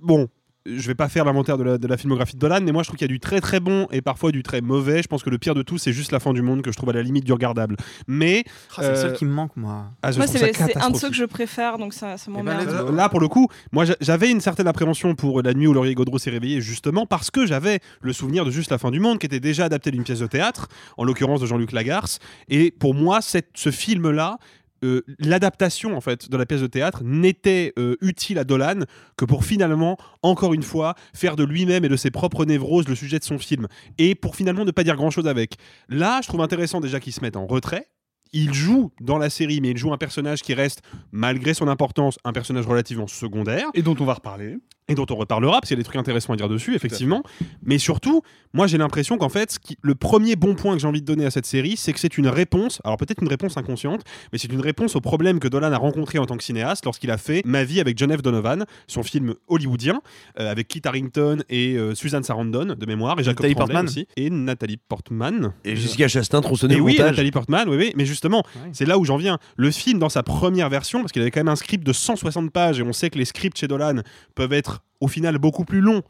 bon. 0.00 0.28
Je 0.66 0.86
vais 0.86 0.94
pas 0.94 1.10
faire 1.10 1.26
l'inventaire 1.26 1.58
de 1.58 1.62
la, 1.64 1.76
de 1.76 1.86
la 1.86 1.98
filmographie 1.98 2.36
de 2.36 2.38
Dolan, 2.40 2.60
mais 2.62 2.72
moi 2.72 2.82
je 2.82 2.88
trouve 2.88 2.96
qu'il 2.96 3.04
y 3.06 3.10
a 3.10 3.12
du 3.12 3.20
très 3.20 3.42
très 3.42 3.60
bon 3.60 3.86
et 3.92 4.00
parfois 4.00 4.32
du 4.32 4.42
très 4.42 4.62
mauvais. 4.62 5.02
Je 5.02 5.08
pense 5.08 5.22
que 5.22 5.28
le 5.28 5.36
pire 5.36 5.54
de 5.54 5.60
tout, 5.62 5.76
c'est 5.76 5.92
juste 5.92 6.10
La 6.10 6.20
fin 6.20 6.32
du 6.32 6.40
monde 6.40 6.62
que 6.62 6.72
je 6.72 6.76
trouve 6.78 6.88
à 6.88 6.94
la 6.94 7.02
limite 7.02 7.24
du 7.24 7.32
regardable. 7.34 7.76
Mais 8.06 8.44
Ah, 8.70 8.82
c'est 8.82 8.88
le 8.90 8.96
seul 8.96 9.10
euh, 9.10 9.14
qui 9.14 9.26
me 9.26 9.30
manque, 9.32 9.54
moi. 9.56 9.90
ah, 10.02 10.10
Moi, 10.16 10.26
c'est 10.26 10.76
un 10.78 10.90
de 10.90 10.96
ceux 10.96 11.10
que 11.10 11.16
je 11.16 11.24
préfère, 11.26 11.76
donc 11.76 11.92
ça, 11.92 12.16
ça 12.16 12.30
m'emmerde. 12.30 12.66
Euh, 12.66 12.92
Là, 12.92 13.10
pour 13.10 13.20
le 13.20 13.28
coup, 13.28 13.48
moi 13.72 13.84
j'a- 13.84 13.96
j'avais 14.00 14.30
une 14.30 14.40
certaine 14.40 14.66
appréhension 14.66 15.14
pour 15.14 15.42
La 15.42 15.52
nuit 15.52 15.66
où 15.66 15.74
Laurier 15.74 15.94
Gaudreau 15.94 16.18
s'est 16.18 16.30
réveillé, 16.30 16.62
justement 16.62 17.04
parce 17.04 17.30
que 17.30 17.44
j'avais 17.44 17.80
le 18.00 18.12
souvenir 18.14 18.46
de 18.46 18.50
Juste 18.50 18.70
la 18.70 18.78
fin 18.78 18.90
du 18.90 19.00
monde, 19.00 19.18
qui 19.18 19.26
était 19.26 19.40
déjà 19.40 19.66
adapté 19.66 19.90
d'une 19.90 20.04
pièce 20.04 20.20
de 20.20 20.26
théâtre, 20.26 20.68
en 20.96 21.04
l'occurrence 21.04 21.40
de 21.42 21.46
Jean-Luc 21.46 21.72
Lagarce. 21.72 22.20
Et 22.48 22.70
pour 22.70 22.94
moi, 22.94 23.20
cette- 23.20 23.50
ce 23.54 23.70
film-là, 23.70 24.38
euh, 24.84 25.04
l'adaptation 25.18 25.96
en 25.96 26.00
fait 26.00 26.30
de 26.30 26.36
la 26.36 26.46
pièce 26.46 26.60
de 26.60 26.66
théâtre 26.66 27.02
n'était 27.02 27.72
euh, 27.78 27.96
utile 28.00 28.38
à 28.38 28.44
Dolan 28.44 28.80
que 29.16 29.24
pour 29.24 29.44
finalement, 29.44 29.96
encore 30.22 30.54
une 30.54 30.62
fois, 30.62 30.94
faire 31.14 31.36
de 31.36 31.44
lui-même 31.44 31.84
et 31.84 31.88
de 31.88 31.96
ses 31.96 32.10
propres 32.10 32.44
névroses 32.44 32.88
le 32.88 32.94
sujet 32.94 33.18
de 33.18 33.24
son 33.24 33.38
film. 33.38 33.66
Et 33.98 34.14
pour 34.14 34.36
finalement 34.36 34.64
ne 34.64 34.70
pas 34.70 34.84
dire 34.84 34.96
grand-chose 34.96 35.26
avec. 35.26 35.56
Là, 35.88 36.20
je 36.22 36.28
trouve 36.28 36.42
intéressant 36.42 36.80
déjà 36.80 37.00
qu'il 37.00 37.12
se 37.12 37.20
mette 37.20 37.36
en 37.36 37.46
retrait. 37.46 37.88
Il 38.32 38.52
joue 38.52 38.90
dans 39.00 39.16
la 39.16 39.30
série, 39.30 39.60
mais 39.60 39.70
il 39.70 39.78
joue 39.78 39.92
un 39.92 39.98
personnage 39.98 40.42
qui 40.42 40.54
reste, 40.54 40.82
malgré 41.12 41.54
son 41.54 41.68
importance, 41.68 42.18
un 42.24 42.32
personnage 42.32 42.66
relativement 42.66 43.06
secondaire. 43.06 43.68
Et 43.74 43.82
dont 43.82 43.96
on 44.00 44.04
va 44.04 44.14
reparler. 44.14 44.58
Et 44.88 44.94
dont 44.94 45.06
on 45.08 45.14
reparlera, 45.14 45.60
parce 45.60 45.68
qu'il 45.68 45.76
y 45.78 45.80
a 45.80 45.82
des 45.82 45.84
trucs 45.84 45.96
intéressants 45.96 46.34
à 46.34 46.36
dire 46.36 46.48
dessus, 46.48 46.74
effectivement. 46.74 47.22
Mais 47.62 47.78
surtout, 47.78 48.20
moi 48.52 48.66
j'ai 48.66 48.76
l'impression 48.76 49.16
qu'en 49.16 49.30
fait, 49.30 49.52
ce 49.52 49.58
qui- 49.58 49.78
le 49.80 49.94
premier 49.94 50.36
bon 50.36 50.54
point 50.54 50.74
que 50.74 50.80
j'ai 50.82 50.86
envie 50.86 51.00
de 51.00 51.06
donner 51.06 51.24
à 51.24 51.30
cette 51.30 51.46
série, 51.46 51.78
c'est 51.78 51.94
que 51.94 51.98
c'est 52.00 52.18
une 52.18 52.28
réponse, 52.28 52.82
alors 52.84 52.98
peut-être 52.98 53.22
une 53.22 53.28
réponse 53.28 53.56
inconsciente, 53.56 54.02
mais 54.30 54.38
c'est 54.38 54.52
une 54.52 54.60
réponse 54.60 54.94
au 54.94 55.00
problème 55.00 55.38
que 55.40 55.48
Dolan 55.48 55.72
a 55.72 55.78
rencontré 55.78 56.18
en 56.18 56.26
tant 56.26 56.36
que 56.36 56.44
cinéaste 56.44 56.84
lorsqu'il 56.84 57.10
a 57.10 57.16
fait 57.16 57.40
Ma 57.46 57.64
vie 57.64 57.80
avec 57.80 57.96
John 57.96 58.14
F. 58.14 58.20
Donovan, 58.20 58.66
son 58.86 59.02
film 59.02 59.34
hollywoodien, 59.48 60.02
euh, 60.38 60.50
avec 60.50 60.68
Kit 60.68 60.82
Harington 60.84 61.38
et 61.48 61.76
euh, 61.78 61.94
Suzanne 61.94 62.22
Sarandon, 62.22 62.74
de 62.78 62.86
mémoire, 62.86 63.18
et 63.18 63.22
Jacob 63.24 63.38
Nathalie 63.46 63.54
Tremblay 63.54 63.74
Portman. 63.74 63.84
aussi, 63.86 64.06
et 64.18 64.28
Nathalie 64.28 64.76
Portman. 64.76 65.52
Et 65.64 65.76
Jessica 65.76 66.08
Chastain 66.08 66.42
tronçonnée 66.42 66.74
Et 66.76 66.80
oui, 66.80 66.92
montage. 66.92 67.12
Nathalie 67.12 67.30
Portman, 67.30 67.68
oui, 67.70 67.76
oui. 67.78 67.92
Mais 67.96 68.04
justement, 68.04 68.42
c'est 68.72 68.84
là 68.84 68.98
où 68.98 69.06
j'en 69.06 69.16
viens. 69.16 69.38
Le 69.56 69.70
film, 69.70 69.98
dans 69.98 70.10
sa 70.10 70.22
première 70.22 70.68
version, 70.68 71.00
parce 71.00 71.12
qu'il 71.12 71.22
avait 71.22 71.30
quand 71.30 71.40
même 71.40 71.48
un 71.48 71.56
script 71.56 71.86
de 71.86 71.92
160 71.94 72.50
pages, 72.50 72.78
et 72.80 72.82
on 72.82 72.92
sait 72.92 73.08
que 73.08 73.16
les 73.18 73.24
scripts 73.24 73.56
chez 73.58 73.66
Dolan 73.66 74.00
peuvent 74.34 74.52
être 74.52 74.73
au 75.00 75.08
final 75.08 75.38
beaucoup 75.38 75.64
plus 75.64 75.80
longs 75.80 76.02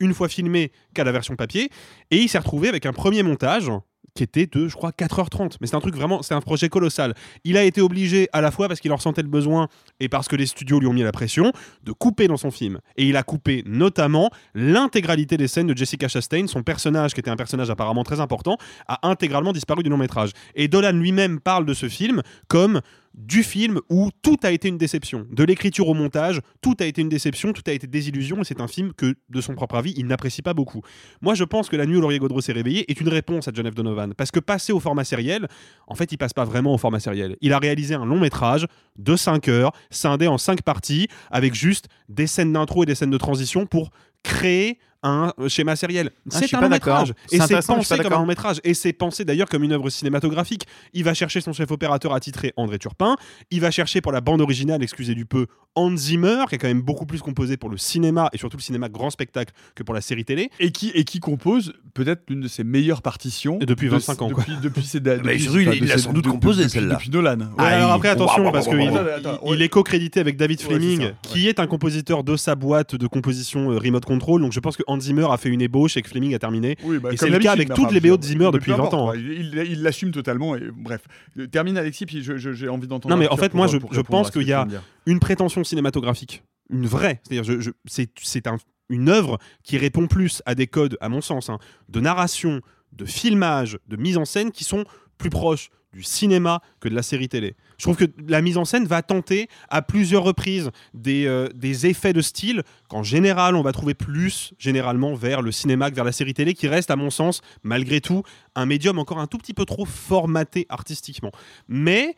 une 0.00 0.14
fois 0.14 0.28
filmés 0.28 0.72
qu'à 0.94 1.04
la 1.04 1.12
version 1.12 1.36
papier. 1.36 1.70
Et 2.10 2.18
il 2.18 2.28
s'est 2.28 2.38
retrouvé 2.38 2.68
avec 2.68 2.86
un 2.86 2.92
premier 2.92 3.22
montage 3.22 3.70
qui 4.14 4.22
était 4.22 4.46
de, 4.46 4.68
je 4.68 4.74
crois, 4.74 4.90
4h30. 4.90 5.56
Mais 5.60 5.66
c'est 5.66 5.76
un 5.76 5.80
truc 5.80 5.94
vraiment, 5.94 6.22
c'est 6.22 6.34
un 6.34 6.40
projet 6.40 6.68
colossal. 6.68 7.14
Il 7.44 7.56
a 7.56 7.64
été 7.64 7.80
obligé, 7.80 8.28
à 8.32 8.40
la 8.40 8.50
fois 8.50 8.68
parce 8.68 8.80
qu'il 8.80 8.92
en 8.92 8.96
ressentait 8.96 9.22
le 9.22 9.28
besoin 9.28 9.68
et 10.00 10.08
parce 10.08 10.28
que 10.28 10.36
les 10.36 10.46
studios 10.46 10.80
lui 10.80 10.86
ont 10.86 10.92
mis 10.92 11.02
la 11.02 11.12
pression, 11.12 11.52
de 11.82 11.92
couper 11.92 12.28
dans 12.28 12.36
son 12.36 12.50
film. 12.50 12.78
Et 12.96 13.06
il 13.06 13.16
a 13.16 13.22
coupé 13.22 13.62
notamment 13.64 14.30
l'intégralité 14.54 15.36
des 15.36 15.48
scènes 15.48 15.66
de 15.66 15.76
Jessica 15.76 16.08
Chastain. 16.08 16.46
Son 16.46 16.62
personnage, 16.62 17.14
qui 17.14 17.20
était 17.20 17.30
un 17.30 17.36
personnage 17.36 17.70
apparemment 17.70 18.04
très 18.04 18.20
important, 18.20 18.58
a 18.86 19.08
intégralement 19.08 19.52
disparu 19.52 19.82
du 19.82 19.88
long 19.88 19.96
métrage. 19.96 20.32
Et 20.54 20.68
Dolan 20.68 20.92
lui-même 20.92 21.40
parle 21.40 21.64
de 21.64 21.74
ce 21.74 21.88
film 21.88 22.22
comme 22.48 22.80
du 23.14 23.42
film 23.42 23.80
où 23.90 24.10
tout 24.22 24.38
a 24.42 24.50
été 24.50 24.68
une 24.68 24.78
déception. 24.78 25.26
De 25.30 25.44
l'écriture 25.44 25.88
au 25.88 25.94
montage, 25.94 26.40
tout 26.60 26.76
a 26.80 26.84
été 26.84 27.02
une 27.02 27.08
déception, 27.08 27.52
tout 27.52 27.62
a 27.66 27.72
été 27.72 27.86
désillusion, 27.86 28.40
et 28.40 28.44
c'est 28.44 28.60
un 28.60 28.68
film 28.68 28.92
que, 28.94 29.14
de 29.28 29.40
son 29.40 29.54
propre 29.54 29.76
avis, 29.76 29.92
il 29.96 30.06
n'apprécie 30.06 30.42
pas 30.42 30.54
beaucoup. 30.54 30.82
Moi, 31.20 31.34
je 31.34 31.44
pense 31.44 31.68
que 31.68 31.76
La 31.76 31.86
nuit 31.86 31.96
où 31.96 32.00
Laurier 32.00 32.18
Gaudreau 32.18 32.40
s'est 32.40 32.52
réveillé 32.52 32.90
est 32.90 33.00
une 33.00 33.08
réponse 33.08 33.48
à 33.48 33.50
John 33.54 33.70
F. 33.70 33.74
Donovan, 33.74 34.14
parce 34.14 34.30
que 34.30 34.40
passer 34.40 34.72
au 34.72 34.80
format 34.80 35.04
sériel, 35.04 35.48
en 35.86 35.94
fait, 35.94 36.12
il 36.12 36.16
passe 36.16 36.32
pas 36.32 36.44
vraiment 36.44 36.74
au 36.74 36.78
format 36.78 37.00
sériel. 37.00 37.36
Il 37.40 37.52
a 37.52 37.58
réalisé 37.58 37.94
un 37.94 38.04
long 38.04 38.20
métrage 38.20 38.66
de 38.96 39.16
5 39.16 39.48
heures, 39.48 39.72
scindé 39.90 40.26
en 40.26 40.38
5 40.38 40.62
parties, 40.62 41.08
avec 41.30 41.54
juste 41.54 41.88
des 42.08 42.26
scènes 42.26 42.52
d'intro 42.52 42.82
et 42.84 42.86
des 42.86 42.94
scènes 42.94 43.10
de 43.10 43.18
transition 43.18 43.66
pour 43.66 43.90
créer 44.22 44.78
un 45.02 45.32
schéma 45.48 45.76
sériel. 45.76 46.10
Ah, 46.32 46.38
c'est 46.40 46.54
un 46.54 46.60
long 46.60 46.68
métrage. 46.68 47.12
C'est 47.26 47.36
Et 47.36 47.40
c'est 47.40 47.66
pensé 47.66 47.98
comme 47.98 48.12
un 48.12 48.18
long 48.18 48.26
métrage. 48.26 48.60
Et 48.64 48.74
c'est 48.74 48.92
pensé 48.92 49.24
d'ailleurs 49.24 49.48
comme 49.48 49.64
une 49.64 49.72
œuvre 49.72 49.90
cinématographique. 49.90 50.66
Il 50.92 51.04
va 51.04 51.14
chercher 51.14 51.40
son 51.40 51.52
chef 51.52 51.70
opérateur 51.70 52.12
attitré 52.14 52.52
André 52.56 52.78
Turpin. 52.78 53.16
Il 53.50 53.60
va 53.60 53.70
chercher 53.70 54.00
pour 54.00 54.12
la 54.12 54.20
bande 54.20 54.40
originale, 54.40 54.82
excusez 54.82 55.14
du 55.14 55.26
peu, 55.26 55.46
Hans 55.74 55.96
Zimmer, 55.96 56.44
qui 56.48 56.54
est 56.54 56.58
quand 56.58 56.68
même 56.68 56.82
beaucoup 56.82 57.06
plus 57.06 57.20
composé 57.20 57.56
pour 57.56 57.70
le 57.70 57.78
cinéma 57.78 58.28
et 58.32 58.38
surtout 58.38 58.58
le 58.58 58.62
cinéma 58.62 58.88
grand 58.90 59.10
spectacle 59.10 59.54
que 59.74 59.82
pour 59.82 59.94
la 59.94 60.00
série 60.02 60.24
télé. 60.24 60.50
Et 60.60 60.70
qui, 60.70 60.90
et 60.94 61.04
qui 61.04 61.18
compose 61.18 61.72
peut-être 61.94 62.22
l'une 62.28 62.40
de 62.42 62.48
ses 62.48 62.62
meilleures 62.62 63.00
partitions. 63.02 63.58
Et 63.60 63.66
depuis 63.66 63.86
de- 63.86 63.92
25 63.92 64.22
ans, 64.22 64.28
quoi. 64.30 64.44
Depuis, 64.44 64.56
depuis 64.62 64.84
ses 64.84 65.00
Mais 65.00 65.16
depuis- 65.16 65.40
surtout, 65.40 65.58
il- 65.60 65.68
enfin, 65.68 65.78
il 65.80 65.86
de 65.86 65.90
a 65.92 65.96
ses- 65.96 66.02
sans 66.04 66.12
doute 66.12 66.24
de- 66.26 66.30
composé, 66.30 66.68
celle-là. 66.68 66.94
Depuis 66.96 67.10
Nolan. 67.10 67.38
Ouais, 67.38 67.46
Ah, 67.58 67.64
alors 67.66 67.92
après, 67.92 68.08
attention, 68.08 68.44
Ouah, 68.44 68.52
parce 68.52 68.68
qu'il 68.68 69.62
est 69.62 69.68
co-crédité 69.68 70.20
avec 70.20 70.36
David 70.36 70.60
Fleming, 70.60 71.12
qui 71.22 71.48
est 71.48 71.58
un 71.58 71.66
compositeur 71.66 72.22
de 72.22 72.36
sa 72.36 72.54
boîte 72.54 72.94
de 72.94 73.06
composition 73.06 73.70
euh, 73.72 73.78
Remote 73.78 74.04
Control. 74.04 74.40
Donc 74.42 74.52
je 74.52 74.60
pense 74.60 74.76
que 74.76 74.82
Hans 74.92 75.00
Zimmer 75.00 75.26
a 75.30 75.36
fait 75.36 75.48
une 75.48 75.60
ébauche 75.62 75.96
et 75.96 76.02
que 76.02 76.08
Fleming 76.08 76.34
a 76.34 76.38
terminé. 76.38 76.76
Oui, 76.84 76.98
bah, 76.98 77.12
et 77.12 77.16
c'est 77.16 77.28
le 77.30 77.38
cas 77.38 77.52
avec 77.52 77.72
toutes 77.74 77.92
les 77.92 78.00
BO 78.00 78.16
de 78.16 78.22
Zimmer 78.22 78.50
depuis 78.52 78.70
20 78.72 78.78
importe, 78.78 78.94
ans. 78.94 79.12
Il 79.14 79.82
l'assume 79.82 80.10
totalement. 80.12 80.56
Et, 80.56 80.62
bref, 80.74 81.02
termine 81.50 81.76
Alexis, 81.76 82.06
puis 82.06 82.22
j'ai 82.22 82.68
envie 82.68 82.86
d'entendre. 82.86 83.14
Non, 83.14 83.18
mais 83.18 83.28
en 83.28 83.36
fait, 83.36 83.54
moi, 83.54 83.66
je, 83.66 84.00
pense 84.00 84.30
qu'il 84.30 84.46
y 84.46 84.52
a 84.52 84.66
une 85.06 85.20
prétention 85.20 85.64
cinématographique, 85.64 86.42
une 86.70 86.86
vraie. 86.86 87.20
C'est-à-dire, 87.24 87.44
je, 87.44 87.60
je- 87.60 87.70
c'est, 87.86 88.10
c'est 88.22 88.46
un- 88.46 88.58
une 88.88 89.08
œuvre 89.08 89.38
qui 89.64 89.78
répond 89.78 90.06
plus 90.06 90.42
à 90.46 90.54
des 90.54 90.66
codes, 90.66 90.98
à 91.00 91.08
mon 91.08 91.20
sens, 91.20 91.48
hein, 91.48 91.58
de 91.88 92.00
narration, 92.00 92.60
de 92.92 93.04
filmage, 93.04 93.78
de 93.88 93.96
mise 93.96 94.18
en 94.18 94.24
scène 94.24 94.50
qui 94.52 94.64
sont 94.64 94.84
plus 95.18 95.30
proches 95.30 95.70
du 95.92 96.02
cinéma 96.02 96.60
que 96.80 96.88
de 96.88 96.94
la 96.94 97.02
série 97.02 97.28
télé. 97.28 97.54
Je 97.78 97.84
trouve 97.84 97.96
que 97.96 98.04
la 98.26 98.42
mise 98.42 98.56
en 98.56 98.64
scène 98.64 98.86
va 98.86 99.02
tenter 99.02 99.48
à 99.68 99.82
plusieurs 99.82 100.22
reprises 100.22 100.70
des, 100.94 101.26
euh, 101.26 101.48
des 101.54 101.86
effets 101.86 102.12
de 102.12 102.20
style 102.20 102.62
qu'en 102.88 103.02
général 103.02 103.56
on 103.56 103.62
va 103.62 103.72
trouver 103.72 103.94
plus 103.94 104.54
généralement 104.58 105.14
vers 105.14 105.42
le 105.42 105.52
cinéma 105.52 105.90
que 105.90 105.96
vers 105.96 106.04
la 106.04 106.12
série 106.12 106.34
télé 106.34 106.54
qui 106.54 106.68
reste 106.68 106.90
à 106.90 106.96
mon 106.96 107.10
sens 107.10 107.40
malgré 107.62 108.00
tout 108.00 108.22
un 108.54 108.66
médium 108.66 108.98
encore 108.98 109.18
un 109.18 109.26
tout 109.26 109.38
petit 109.38 109.54
peu 109.54 109.64
trop 109.64 109.84
formaté 109.84 110.66
artistiquement. 110.68 111.32
Mais 111.68 112.16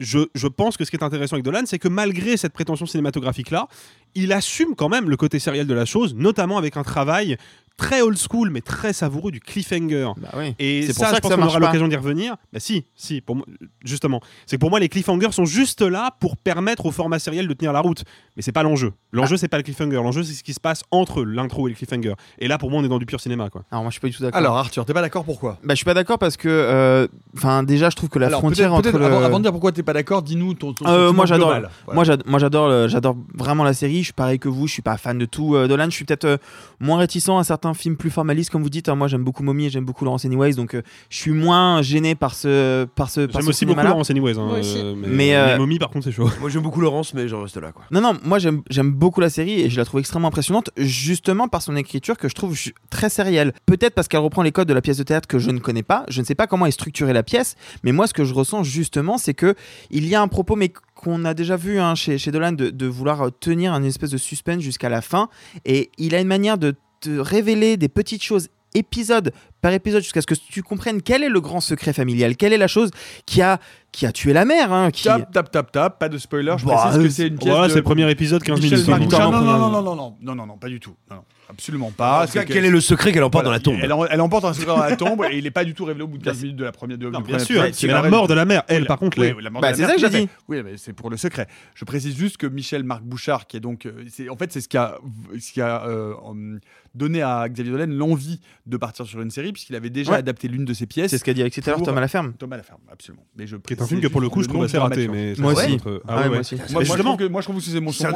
je, 0.00 0.18
je 0.34 0.48
pense 0.48 0.76
que 0.76 0.84
ce 0.84 0.90
qui 0.90 0.96
est 0.96 1.04
intéressant 1.04 1.34
avec 1.34 1.44
Dolan, 1.44 1.62
c'est 1.64 1.78
que 1.78 1.88
malgré 1.88 2.36
cette 2.36 2.52
prétention 2.52 2.86
cinématographique-là, 2.86 3.68
il 4.14 4.32
assume 4.32 4.74
quand 4.74 4.88
même 4.88 5.08
le 5.08 5.16
côté 5.16 5.38
sériel 5.38 5.66
de 5.66 5.74
la 5.74 5.84
chose, 5.84 6.14
notamment 6.14 6.58
avec 6.58 6.76
un 6.76 6.82
travail 6.82 7.36
très 7.76 8.02
old 8.02 8.16
school 8.18 8.50
mais 8.50 8.60
très 8.60 8.92
savoureux 8.92 9.32
du 9.32 9.40
cliffhanger. 9.40 10.10
Et 10.58 10.82
C'est 10.82 10.94
pour 10.94 11.04
ça, 11.04 11.10
ça 11.10 11.16
je 11.16 11.16
que 11.16 11.22
pense 11.22 11.30
ça 11.32 11.36
qu'on 11.36 11.46
aura 11.46 11.58
l'occasion 11.58 11.88
d'y 11.88 11.96
revenir. 11.96 12.36
Bah 12.52 12.60
si, 12.60 12.84
si, 12.94 13.20
pour 13.20 13.36
moi, 13.36 13.46
justement. 13.84 14.20
C'est 14.46 14.56
que 14.56 14.60
pour 14.60 14.70
moi, 14.70 14.80
les 14.80 14.88
cliffhangers 14.88 15.32
sont 15.32 15.44
juste 15.44 15.82
là 15.82 16.10
pour 16.20 16.36
permettre 16.36 16.86
au 16.86 16.90
format 16.90 17.18
sériel 17.18 17.48
de 17.48 17.54
tenir 17.54 17.72
la 17.72 17.80
route. 17.80 18.04
Mais 18.36 18.42
c'est 18.42 18.52
pas 18.52 18.62
l'enjeu. 18.62 18.92
L'enjeu, 19.12 19.36
c'est 19.36 19.48
pas 19.48 19.56
le 19.58 19.62
cliffhanger. 19.62 19.96
L'enjeu, 19.96 20.22
c'est 20.22 20.32
ce 20.34 20.42
qui 20.42 20.54
se 20.54 20.60
passe 20.60 20.82
entre 20.90 21.22
l'intro 21.24 21.68
et 21.68 21.70
le 21.70 21.76
cliffhanger. 21.76 22.14
Et 22.38 22.48
là, 22.48 22.58
pour 22.58 22.70
moi, 22.70 22.80
on 22.80 22.84
est 22.84 22.88
dans 22.88 22.98
du 22.98 23.06
pur 23.06 23.20
cinéma, 23.20 23.50
quoi. 23.50 23.64
Alors 23.70 23.82
moi 23.82 23.90
je 23.90 23.94
suis 23.94 24.00
pas 24.00 24.08
du 24.08 24.14
tout 24.16 24.22
d'accord. 24.22 24.38
Alors 24.38 24.56
Arthur, 24.56 24.84
t'es 24.84 24.92
pas 24.94 25.02
d'accord 25.02 25.24
pourquoi? 25.24 25.58
Bah, 25.62 25.74
je 25.74 25.76
suis 25.76 25.84
pas 25.84 25.94
d'accord 25.94 26.18
parce 26.18 26.36
que, 26.36 26.48
euh, 26.48 27.06
enfin, 27.36 27.62
déjà, 27.62 27.90
je 27.90 27.96
trouve 27.96 28.08
que 28.08 28.18
la 28.18 28.26
Alors, 28.26 28.40
frontière 28.40 28.72
entre 28.74 28.96
le... 28.96 29.04
avant, 29.04 29.22
avant 29.22 29.38
de 29.38 29.44
dire 29.44 29.52
pourquoi 29.52 29.72
t'es 29.72 29.82
pas 29.82 29.92
d'accord, 29.92 30.22
dis-nous 30.22 30.54
ton, 30.54 30.72
ton 30.72 30.86
Euh, 30.86 31.12
moi 31.12 31.26
j'adore. 31.26 31.48
Voilà. 31.48 31.70
moi 31.92 32.04
j'adore, 32.04 32.26
moi 32.26 32.88
j'adore, 32.88 33.16
vraiment 33.34 33.64
la 33.64 33.74
série. 33.74 33.98
Je 33.98 34.04
suis 34.04 34.12
pareil 34.12 34.38
que 34.38 34.48
vous, 34.48 34.66
je 34.66 34.72
suis 34.72 34.82
pas 34.82 34.96
fan 34.96 35.18
de 35.18 35.24
tout 35.24 35.54
euh, 35.54 35.68
Dolan. 35.68 35.86
Je 35.86 35.90
suis 35.90 36.04
peut-être 36.04 36.24
euh, 36.24 36.36
moins 36.80 36.98
réticent 36.98 37.28
à 37.28 37.44
certains 37.44 37.61
films 37.74 37.96
plus 37.96 38.10
formalistes, 38.10 38.50
comme 38.50 38.62
vous 38.62 38.70
dites. 38.70 38.88
hein. 38.88 38.94
Moi 38.94 39.08
j'aime 39.08 39.24
beaucoup 39.24 39.42
Mommy 39.42 39.66
et 39.66 39.70
j'aime 39.70 39.84
beaucoup 39.84 40.04
Laurence 40.04 40.24
Anyways, 40.24 40.54
donc 40.54 40.74
euh, 40.74 40.82
je 41.10 41.16
suis 41.16 41.30
moins 41.30 41.80
gêné 41.82 42.14
par 42.14 42.34
ce, 42.34 42.84
par 42.84 43.08
ce, 43.10 43.28
J'aime 43.30 43.48
aussi 43.48 43.64
beaucoup. 43.66 43.80
Laurence 43.80 44.10
Anyways. 44.10 44.38
hein, 44.38 44.46
Moi 44.46 44.58
aussi. 44.58 44.78
euh, 44.78 44.94
mais, 44.96 45.08
Mais, 45.08 45.36
euh, 45.36 45.46
mais 45.52 45.58
Mommy, 45.58 45.78
par 45.78 45.90
contre, 45.90 46.04
c'est 46.06 46.12
chaud. 46.12 46.28
Moi 46.40 46.50
j'aime 46.50 46.62
beaucoup 46.62 46.80
Laurence, 46.80 47.14
mais 47.14 47.28
j'en 47.28 47.42
reste 47.42 47.56
là 47.56 47.72
quoi. 47.72 47.84
Non, 47.90 48.00
non, 48.00 48.18
moi 48.24 48.38
j'aime 48.38 48.92
beaucoup 48.92 49.20
la 49.20 49.30
série 49.30 49.60
et 49.60 49.70
je 49.70 49.76
la 49.76 49.84
trouve 49.84 50.00
extrêmement 50.00 50.28
impressionnante, 50.28 50.70
justement 50.76 51.48
par 51.48 51.62
son 51.62 51.76
écriture 51.76 52.16
que 52.16 52.28
je 52.28 52.34
trouve 52.34 52.56
très 52.90 53.08
sérielle. 53.08 53.52
Peut-être 53.66 53.94
parce 53.94 54.08
qu'elle 54.08 54.20
reprend 54.20 54.42
les 54.42 54.52
codes 54.52 54.68
de 54.68 54.74
la 54.74 54.82
pièce 54.82 54.96
de 54.98 55.02
théâtre 55.04 55.28
que 55.28 55.38
je 55.38 55.50
ne 55.50 55.58
connais 55.58 55.82
pas. 55.82 56.04
Je 56.08 56.20
ne 56.20 56.26
sais 56.26 56.34
pas 56.34 56.46
comment 56.46 56.66
est 56.66 56.70
structurée 56.72 57.12
la 57.12 57.22
pièce, 57.22 57.54
mais 57.84 57.92
moi 57.92 58.06
ce 58.06 58.14
que 58.14 58.24
je 58.24 58.34
ressens 58.34 58.62
justement, 58.64 59.18
c'est 59.18 59.34
que 59.34 59.54
il 59.90 60.06
y 60.06 60.14
a 60.14 60.20
un 60.22 60.28
propos, 60.28 60.56
mais 60.56 60.72
qu'on 60.94 61.24
a 61.24 61.34
déjà 61.34 61.56
vu 61.56 61.78
hein, 61.80 61.94
chez, 61.94 62.16
chez 62.18 62.30
Dolan, 62.30 62.52
de, 62.52 62.70
de 62.70 62.86
vouloir 62.86 63.30
tenir 63.40 63.72
un 63.72 63.82
espèce 63.82 64.10
de 64.10 64.16
suspense 64.16 64.62
jusqu'à 64.62 64.88
la 64.88 65.00
fin. 65.02 65.28
Et 65.64 65.90
il 65.98 66.14
a 66.14 66.20
une 66.20 66.28
manière 66.28 66.58
de 66.58 66.74
te 67.02 67.10
révéler 67.18 67.76
des 67.76 67.88
petites 67.88 68.22
choses 68.22 68.48
épisode 68.74 69.32
par 69.60 69.72
épisode 69.74 70.02
jusqu'à 70.02 70.22
ce 70.22 70.26
que 70.26 70.34
tu 70.34 70.62
comprennes 70.62 71.02
quel 71.02 71.22
est 71.22 71.28
le 71.28 71.40
grand 71.42 71.60
secret 71.60 71.92
familial, 71.92 72.36
quelle 72.38 72.54
est 72.54 72.58
la 72.58 72.68
chose 72.68 72.90
qui 73.26 73.42
a, 73.42 73.60
qui 73.92 74.06
a 74.06 74.12
tué 74.12 74.32
la 74.32 74.46
mère. 74.46 74.72
hein, 74.72 74.90
qui... 74.90 75.04
Tap, 75.04 75.30
tap, 75.30 75.50
tap, 75.50 75.70
tap, 75.70 75.98
pas 75.98 76.08
de 76.08 76.16
spoiler, 76.16 76.54
je 76.56 76.64
Bah, 76.64 76.76
précise 76.88 77.02
que 77.02 77.08
c'est 77.10 77.26
une 77.28 77.36
pièce 77.36 77.50
Voilà, 77.50 77.66
de 77.66 77.72
c'est 77.72 77.78
le 77.78 77.82
premier 77.84 78.10
épisode, 78.10 78.42
15 78.42 78.60
Michel 78.62 78.78
minutes. 78.78 79.12
Euh, 79.12 79.18
Non, 79.18 79.30
non, 79.30 79.40
non, 79.42 79.58
non, 79.58 79.70
non, 79.70 79.82
non, 79.94 80.16
non, 80.22 80.34
non, 80.34 80.46
non, 80.46 80.56
pas 80.56 80.68
du 80.68 80.80
tout. 80.80 80.94
Non, 81.10 81.16
non, 81.16 81.22
absolument 81.50 81.90
pas. 81.90 82.26
C'est 82.26 82.46
que- 82.46 82.52
quel 82.54 82.64
est 82.64 82.70
le 82.70 82.80
secret 82.80 83.12
qu'elle 83.12 83.22
emporte 83.22 83.44
Voilà, 83.44 83.58
dans 83.58 83.70
la 83.72 83.76
tombe 83.76 83.84
Elle, 83.84 83.92
en- 83.92 84.06
elle 84.06 84.20
emporte 84.22 84.46
un 84.46 84.54
secret 84.54 84.68
dans 84.68 84.78
la 84.78 84.96
tombe 84.96 85.22
et 85.30 85.36
il 85.36 85.44
n'est 85.44 85.50
pas 85.50 85.64
du 85.64 85.74
tout 85.74 85.84
révélé 85.84 86.04
au 86.04 86.08
bout 86.08 86.16
de 86.16 86.24
15 86.24 86.40
minutes 86.42 86.56
de 86.56 86.64
la 86.64 86.72
première 86.72 86.96
de, 86.96 87.10
Non, 87.10 87.20
bien 87.20 87.38
sûr, 87.38 87.62
c'est 87.74 87.86
la 87.88 88.00
aurait- 88.00 88.08
mort 88.10 88.26
de 88.26 88.32
la 88.34 88.46
mère. 88.46 88.62
Elle, 88.68 88.82
Oui, 88.82 88.88
par 88.88 88.98
contre, 88.98 89.18
oui, 89.20 89.34
oui, 89.36 89.42
la 89.42 89.50
Bah, 89.50 89.60
la 89.60 89.74
c'est 89.74 89.84
ça 89.84 89.94
que 89.94 90.00
j'ai 90.00 90.08
dit. 90.08 90.28
Oui, 90.48 90.62
mais 90.64 90.78
c'est 90.78 90.94
pour 90.94 91.10
le 91.10 91.18
secret. 91.18 91.46
Je 91.74 91.84
précise 91.84 92.16
juste 92.16 92.38
que 92.38 92.46
Michel 92.46 92.84
Marc 92.84 93.02
Bouchard, 93.02 93.46
qui 93.46 93.58
est 93.58 93.60
donc, 93.60 93.84
euh, 93.84 94.02
en 94.30 94.36
fait, 94.38 94.50
c'est 94.50 94.62
ce 94.62 94.68
qui 94.68 94.78
a, 94.78 94.96
ce 95.38 95.52
qui 95.52 95.60
a 95.60 95.84
euh, 95.86 96.14
hum, 96.24 96.58
donné 96.94 97.22
à 97.22 97.48
Xavier 97.48 97.72
Dolan 97.72 97.86
l'envie 97.88 98.40
de 98.66 98.76
partir 98.76 99.06
sur 99.06 99.20
une 99.20 99.30
série, 99.30 99.52
puisqu'il 99.52 99.74
avait 99.76 99.90
déjà 99.90 100.12
Ouais. 100.12 100.18
adapté 100.18 100.48
l'une 100.48 100.64
de 100.64 100.74
ses 100.74 100.86
pièces. 100.86 101.10
C'est 101.10 101.18
ce 101.18 101.24
qu'a 101.24 101.34
dit 101.34 101.40
Alexis 101.40 101.60
tout 101.60 101.68
à 101.68 101.72
l'heure, 101.72 101.78
pour- 101.78 101.86
Thomas 101.86 102.00
Laferme. 102.00 102.32
Thomas 102.38 102.56
Laferme, 102.56 102.80
absolument. 102.90 103.24
Mais 103.36 103.46
je 103.46 103.56
Qui 103.56 103.72
est 103.74 103.82
un 103.82 103.86
film 103.86 104.00
que 104.00 104.08
pour 104.08 104.20
le 104.20 104.28
coup, 104.28 104.42
je 104.42 104.48
trouve 104.48 104.64
assez 104.64 104.78
raté. 104.78 105.08
Mais 105.08 105.34
Moi 105.38 105.52
aussi. 105.52 105.72
notre- 105.72 106.02
Ah 106.06 106.16
ouais, 106.16 106.22
ouais, 106.24 106.28
moi 106.28 106.38
aussi. 106.40 106.54
Moi, 106.56 106.64
Mais 106.68 106.74
moi, 106.74 106.96
je 106.96 107.02
trouve 107.02 107.16
que, 107.16 107.24
moi, 107.28 107.40
je 107.40 107.46
trouve 107.46 107.56
que 107.56 107.62
c'est 107.70 107.80
mon 107.80 107.90
Ah, 108.04 108.10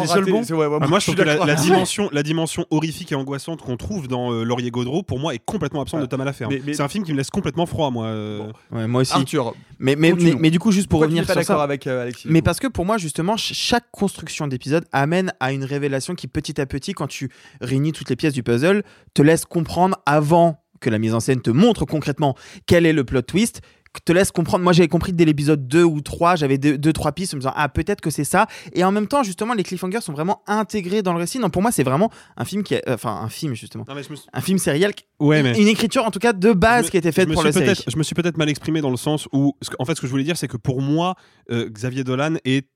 moi, 0.88 0.98
je 0.98 1.04
trouve 1.04 1.14
que 1.16 1.22
la, 1.22 1.44
la 1.44 1.54
dimension, 1.54 2.08
la 2.12 2.22
dimension 2.22 2.66
horrifique 2.70 3.12
et 3.12 3.14
angoissante 3.14 3.62
qu'on 3.62 3.76
trouve 3.76 4.08
dans 4.08 4.32
euh, 4.32 4.44
Laurier 4.44 4.70
Gaudreau, 4.70 5.02
pour 5.02 5.18
moi, 5.18 5.34
est 5.34 5.38
complètement 5.44 5.80
absente 5.80 6.00
de 6.00 6.06
Thomas 6.06 6.24
Laferme. 6.24 6.52
Mais- 6.52 6.62
mais- 6.64 6.74
C'est 6.74 6.82
un 6.82 6.88
film 6.88 7.04
qui 7.04 7.12
me 7.12 7.16
laisse 7.16 7.30
complètement 7.30 7.66
froid, 7.66 7.90
moi. 7.90 8.06
euh. 8.06 8.50
Moi 8.70 9.02
aussi. 9.02 9.12
Arthur, 9.14 9.54
Mais, 9.78 9.94
mais, 9.96 9.96
mais, 9.96 10.10
continuons. 10.12 10.38
mais 10.40 10.50
du 10.50 10.58
coup, 10.58 10.72
juste 10.72 10.88
pour 10.88 11.00
revenir 11.00 11.24
pas 11.26 11.32
sur 11.32 11.40
d'accord 11.40 11.58
ça. 11.58 11.64
avec 11.64 11.86
euh, 11.86 12.02
Alexis 12.02 12.28
Mais 12.30 12.42
parce 12.42 12.58
que 12.60 12.66
pour 12.66 12.84
moi, 12.84 12.98
justement, 12.98 13.36
ch- 13.36 13.56
chaque 13.56 13.90
construction 13.90 14.46
d'épisode 14.46 14.84
amène 14.92 15.32
à 15.40 15.52
une 15.52 15.64
révélation 15.64 16.14
qui, 16.14 16.28
petit 16.28 16.60
à 16.60 16.66
petit, 16.66 16.92
quand 16.92 17.06
tu 17.06 17.30
réunis 17.60 17.92
toutes 17.92 18.10
les 18.10 18.16
pièces 18.16 18.32
du 18.34 18.42
puzzle, 18.42 18.65
te 19.14 19.22
laisse 19.22 19.44
comprendre 19.44 19.96
avant 20.06 20.62
que 20.80 20.90
la 20.90 20.98
mise 20.98 21.14
en 21.14 21.20
scène 21.20 21.40
te 21.40 21.50
montre 21.50 21.84
concrètement 21.84 22.34
quel 22.66 22.84
est 22.86 22.92
le 22.92 23.04
plot 23.04 23.22
twist 23.22 23.60
te 24.04 24.12
laisse 24.12 24.30
comprendre. 24.30 24.62
Moi, 24.62 24.74
j'avais 24.74 24.88
compris 24.88 25.14
dès 25.14 25.24
l'épisode 25.24 25.66
2 25.66 25.82
ou 25.82 26.02
3, 26.02 26.36
j'avais 26.36 26.58
deux, 26.58 26.76
deux, 26.76 26.92
trois 26.92 27.12
pistes 27.12 27.32
en 27.32 27.38
me 27.38 27.40
disant 27.40 27.54
Ah, 27.56 27.66
peut-être 27.70 28.02
que 28.02 28.10
c'est 28.10 28.24
ça. 28.24 28.46
Et 28.74 28.84
en 28.84 28.92
même 28.92 29.06
temps, 29.06 29.22
justement, 29.22 29.54
les 29.54 29.62
cliffhangers 29.62 30.02
sont 30.02 30.12
vraiment 30.12 30.42
intégrés 30.46 31.00
dans 31.00 31.14
le 31.14 31.18
récit. 31.18 31.38
Non, 31.38 31.48
pour 31.48 31.62
moi, 31.62 31.70
c'est 31.72 31.82
vraiment 31.82 32.10
un 32.36 32.44
film 32.44 32.62
qui. 32.62 32.74
est- 32.74 32.82
Enfin, 32.90 33.12
un 33.22 33.30
film, 33.30 33.54
justement. 33.54 33.86
Non, 33.88 33.94
mais 33.94 34.02
je 34.02 34.10
me 34.10 34.16
suis- 34.16 34.28
Un 34.34 34.42
film 34.42 34.58
sériel. 34.58 34.92
Ouais, 35.18 35.42
mais. 35.42 35.58
Une 35.58 35.66
écriture, 35.68 36.04
en 36.04 36.10
tout 36.10 36.18
cas, 36.18 36.34
de 36.34 36.52
base 36.52 36.84
me- 36.84 36.90
qui 36.90 36.98
a 36.98 37.00
été 37.00 37.10
faite 37.10 37.32
pour 37.32 37.42
la 37.42 37.52
série. 37.52 37.84
Je 37.88 37.96
me 37.96 38.02
suis 38.02 38.14
peut-être 38.14 38.36
mal 38.36 38.50
exprimé 38.50 38.82
dans 38.82 38.90
le 38.90 38.98
sens 38.98 39.28
où, 39.32 39.54
en 39.78 39.84
fait, 39.86 39.94
ce 39.94 40.02
que 40.02 40.06
je 40.06 40.10
voulais 40.12 40.24
dire, 40.24 40.36
c'est 40.36 40.46
que 40.48 40.58
pour 40.58 40.82
moi, 40.82 41.14
euh, 41.50 41.70
Xavier 41.70 42.04
Dolan 42.04 42.34
est 42.44 42.68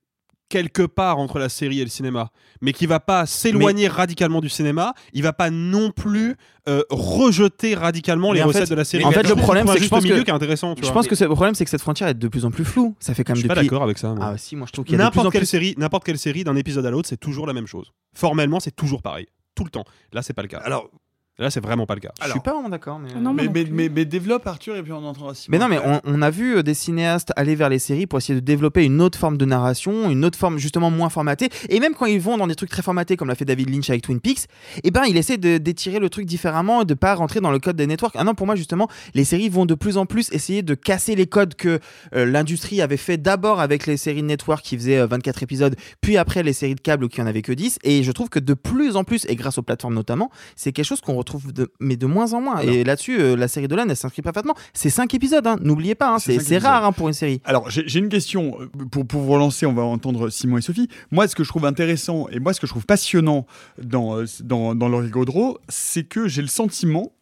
quelque 0.50 0.82
part 0.82 1.16
entre 1.18 1.38
la 1.38 1.48
série 1.48 1.80
et 1.80 1.84
le 1.84 1.88
cinéma, 1.88 2.30
mais 2.60 2.74
qui 2.74 2.84
va 2.84 3.00
pas 3.00 3.24
s'éloigner 3.24 3.88
radicalement 3.88 4.40
du 4.42 4.50
cinéma, 4.50 4.92
il 5.14 5.22
va 5.22 5.32
pas 5.32 5.48
non 5.48 5.90
plus 5.92 6.36
euh, 6.68 6.82
rejeter 6.90 7.74
radicalement 7.74 8.32
les 8.32 8.40
Mais 8.40 8.44
recettes 8.44 8.64
fait- 8.64 8.70
de 8.70 8.74
la 8.74 8.84
série. 8.84 9.04
en 9.04 9.10
fait, 9.12 9.26
Je 9.26 9.32
le 9.34 9.40
problème, 9.40 9.66
c'est 9.66 9.72
que 9.72 9.78
je 9.78 9.82
juste 9.84 9.90
pense 9.90 10.02
milieu 10.02 10.16
que- 10.16 10.22
qui 10.24 10.30
est 10.30 10.34
intéressant. 10.34 10.74
tu 10.74 10.82
Je 10.82 10.86
vois. 10.86 10.92
pense 10.94 11.06
que 11.08 11.14
c'est- 11.14 11.24
le 11.26 11.34
problème, 11.34 11.54
c'est 11.54 11.64
que 11.64 11.70
cette 11.70 11.80
frontière 11.80 12.08
est 12.08 12.14
de 12.14 12.28
plus 12.28 12.44
en 12.44 12.50
plus 12.50 12.64
floue. 12.66 12.94
Ça 13.00 13.14
fait 13.14 13.24
quand 13.24 13.34
je 13.34 13.38
même 13.38 13.40
suis 13.42 13.48
pas 13.48 13.54
depuis. 13.54 13.68
d'accord 13.68 13.82
avec 13.84 13.96
ça. 13.96 14.12
moi. 14.12 14.32
Ah, 14.34 14.36
si, 14.36 14.56
moi, 14.56 14.66
je 14.66 14.72
trouve 14.72 14.84
qu'il 14.84 14.92
y 14.92 15.00
a 15.00 15.04
de 15.04 15.10
plus 15.10 15.18
en 15.20 15.22
N'importe 15.22 15.32
quelle 15.32 15.40
plus. 15.42 15.46
série, 15.46 15.74
n'importe 15.78 16.04
quelle 16.04 16.18
série 16.18 16.44
d'un 16.44 16.56
épisode 16.56 16.84
à 16.84 16.90
l'autre, 16.90 17.08
c'est 17.08 17.16
toujours 17.16 17.46
la 17.46 17.52
même 17.54 17.66
chose. 17.66 17.92
Formellement, 18.14 18.60
c'est 18.60 18.74
toujours 18.76 19.00
pareil, 19.00 19.26
tout 19.54 19.64
le 19.64 19.70
temps. 19.70 19.84
Là, 20.12 20.20
c'est 20.22 20.34
pas 20.34 20.42
le 20.42 20.48
cas. 20.48 20.58
Alors, 20.58 20.90
Là, 21.38 21.48
c'est 21.50 21.60
vraiment 21.60 21.86
pas 21.86 21.94
le 21.94 22.00
cas. 22.00 22.10
Je 22.22 22.30
suis 22.32 22.40
pas 22.40 22.52
vraiment 22.52 22.68
d'accord. 22.68 22.98
Mais... 22.98 23.14
Non, 23.14 23.32
moi 23.32 23.32
mais, 23.32 23.44
non 23.46 23.52
mais, 23.54 23.64
plus. 23.64 23.72
mais, 23.72 23.88
mais 23.88 24.04
développe 24.04 24.46
Arthur 24.46 24.76
et 24.76 24.82
puis 24.82 24.92
on 24.92 25.02
entendra 25.06 25.34
Simon. 25.34 25.56
Mais 25.56 25.58
non, 25.58 25.68
mais 25.68 25.78
on, 25.82 25.98
on 26.04 26.20
a 26.20 26.28
vu 26.28 26.56
euh, 26.58 26.62
des 26.62 26.74
cinéastes 26.74 27.32
aller 27.34 27.54
vers 27.54 27.70
les 27.70 27.78
séries 27.78 28.06
pour 28.06 28.18
essayer 28.18 28.34
de 28.34 28.44
développer 28.44 28.84
une 28.84 29.00
autre 29.00 29.18
forme 29.18 29.38
de 29.38 29.46
narration, 29.46 30.10
une 30.10 30.22
autre 30.26 30.38
forme 30.38 30.58
justement 30.58 30.90
moins 30.90 31.08
formatée. 31.08 31.48
Et 31.70 31.80
même 31.80 31.94
quand 31.94 32.04
ils 32.04 32.20
vont 32.20 32.36
dans 32.36 32.46
des 32.46 32.54
trucs 32.56 32.68
très 32.68 32.82
formatés, 32.82 33.16
comme 33.16 33.28
l'a 33.28 33.34
fait 33.36 33.46
David 33.46 33.70
Lynch 33.70 33.88
avec 33.88 34.02
Twin 34.02 34.20
Peaks, 34.20 34.48
eh 34.84 34.90
ben, 34.90 35.04
il 35.08 35.16
essaie 35.16 35.38
de- 35.38 35.56
d'étirer 35.56 35.98
le 35.98 36.10
truc 36.10 36.26
différemment, 36.26 36.84
de 36.84 36.92
pas 36.92 37.14
rentrer 37.14 37.40
dans 37.40 37.50
le 37.50 37.58
code 37.58 37.76
des 37.76 37.86
networks. 37.86 38.16
Ah 38.18 38.24
non, 38.24 38.34
pour 38.34 38.44
moi, 38.46 38.54
justement, 38.54 38.88
les 39.14 39.24
séries 39.24 39.48
vont 39.48 39.64
de 39.64 39.74
plus 39.74 39.96
en 39.96 40.04
plus 40.04 40.30
essayer 40.32 40.60
de 40.62 40.74
casser 40.74 41.14
les 41.14 41.26
codes 41.26 41.54
que 41.54 41.80
euh, 42.14 42.26
l'industrie 42.26 42.82
avait 42.82 42.98
fait 42.98 43.16
d'abord 43.16 43.60
avec 43.60 43.86
les 43.86 43.96
séries 43.96 44.20
de 44.20 44.26
network 44.26 44.62
qui 44.62 44.76
faisaient 44.76 44.98
euh, 44.98 45.06
24 45.06 45.42
épisodes, 45.42 45.74
puis 46.02 46.18
après 46.18 46.42
les 46.42 46.52
séries 46.52 46.74
de 46.74 46.80
câble 46.82 47.08
qui 47.08 47.22
en 47.22 47.26
avaient 47.26 47.40
que 47.40 47.52
10. 47.52 47.78
Et 47.82 48.02
je 48.02 48.12
trouve 48.12 48.28
que 48.28 48.40
de 48.40 48.52
plus 48.52 48.96
en 48.96 49.04
plus, 49.04 49.24
et 49.26 49.36
grâce 49.36 49.56
aux 49.56 49.62
plateformes 49.62 49.94
notamment, 49.94 50.30
c'est 50.54 50.72
quelque 50.72 50.84
chose 50.84 51.00
qu'on 51.00 51.14
retrouve 51.20 51.52
de, 51.52 51.72
mais 51.80 51.96
de 51.96 52.06
moins 52.06 52.32
en 52.32 52.40
moins. 52.40 52.58
Et 52.60 52.84
là-dessus, 52.84 53.20
euh, 53.20 53.36
la 53.36 53.48
série 53.48 53.68
Dolan, 53.68 53.86
elle 53.88 53.96
s'inscrit 53.96 54.22
parfaitement. 54.22 54.54
C'est 54.74 54.90
5 54.90 55.14
épisodes, 55.14 55.46
hein. 55.46 55.56
n'oubliez 55.62 55.94
pas, 55.94 56.14
hein, 56.14 56.18
C'est 56.18 56.58
rare 56.58 56.84
hein, 56.84 56.92
pour 56.92 57.08
une 57.08 57.14
série. 57.14 57.40
Alors, 57.44 57.70
j'ai 57.70 57.98
une 57.98 58.08
question. 58.08 58.56
euh, 58.60 58.66
Pour, 58.90 59.06
pour 59.06 59.22
vous 59.22 59.30
relancer, 59.32 59.66
on 59.66 59.72
va 59.72 59.82
entendre 59.82 60.28
Simon 60.28 60.58
et 60.58 60.62
Sophie. 60.62 60.88
Moi, 61.10 61.28
ce 61.28 61.34
que 61.36 61.44
je 61.44 61.48
trouve 61.48 61.64
intéressant 61.64 62.28
et 62.30 62.40
moi, 62.40 62.52
ce 62.52 62.60
que 62.60 62.66
je 62.66 62.72
trouve 62.72 62.86
passionnant 62.86 63.46
dans, 63.82 64.18
euh, 64.18 64.24
dans, 64.42 64.74
dans 64.74 64.88
Laurie 64.88 65.10
Gaudreau, 65.10 65.58
c'est 65.68 66.04
que 66.04 66.28
j'ai 66.28 66.42
le 66.42 66.48
sentiment 66.48 67.12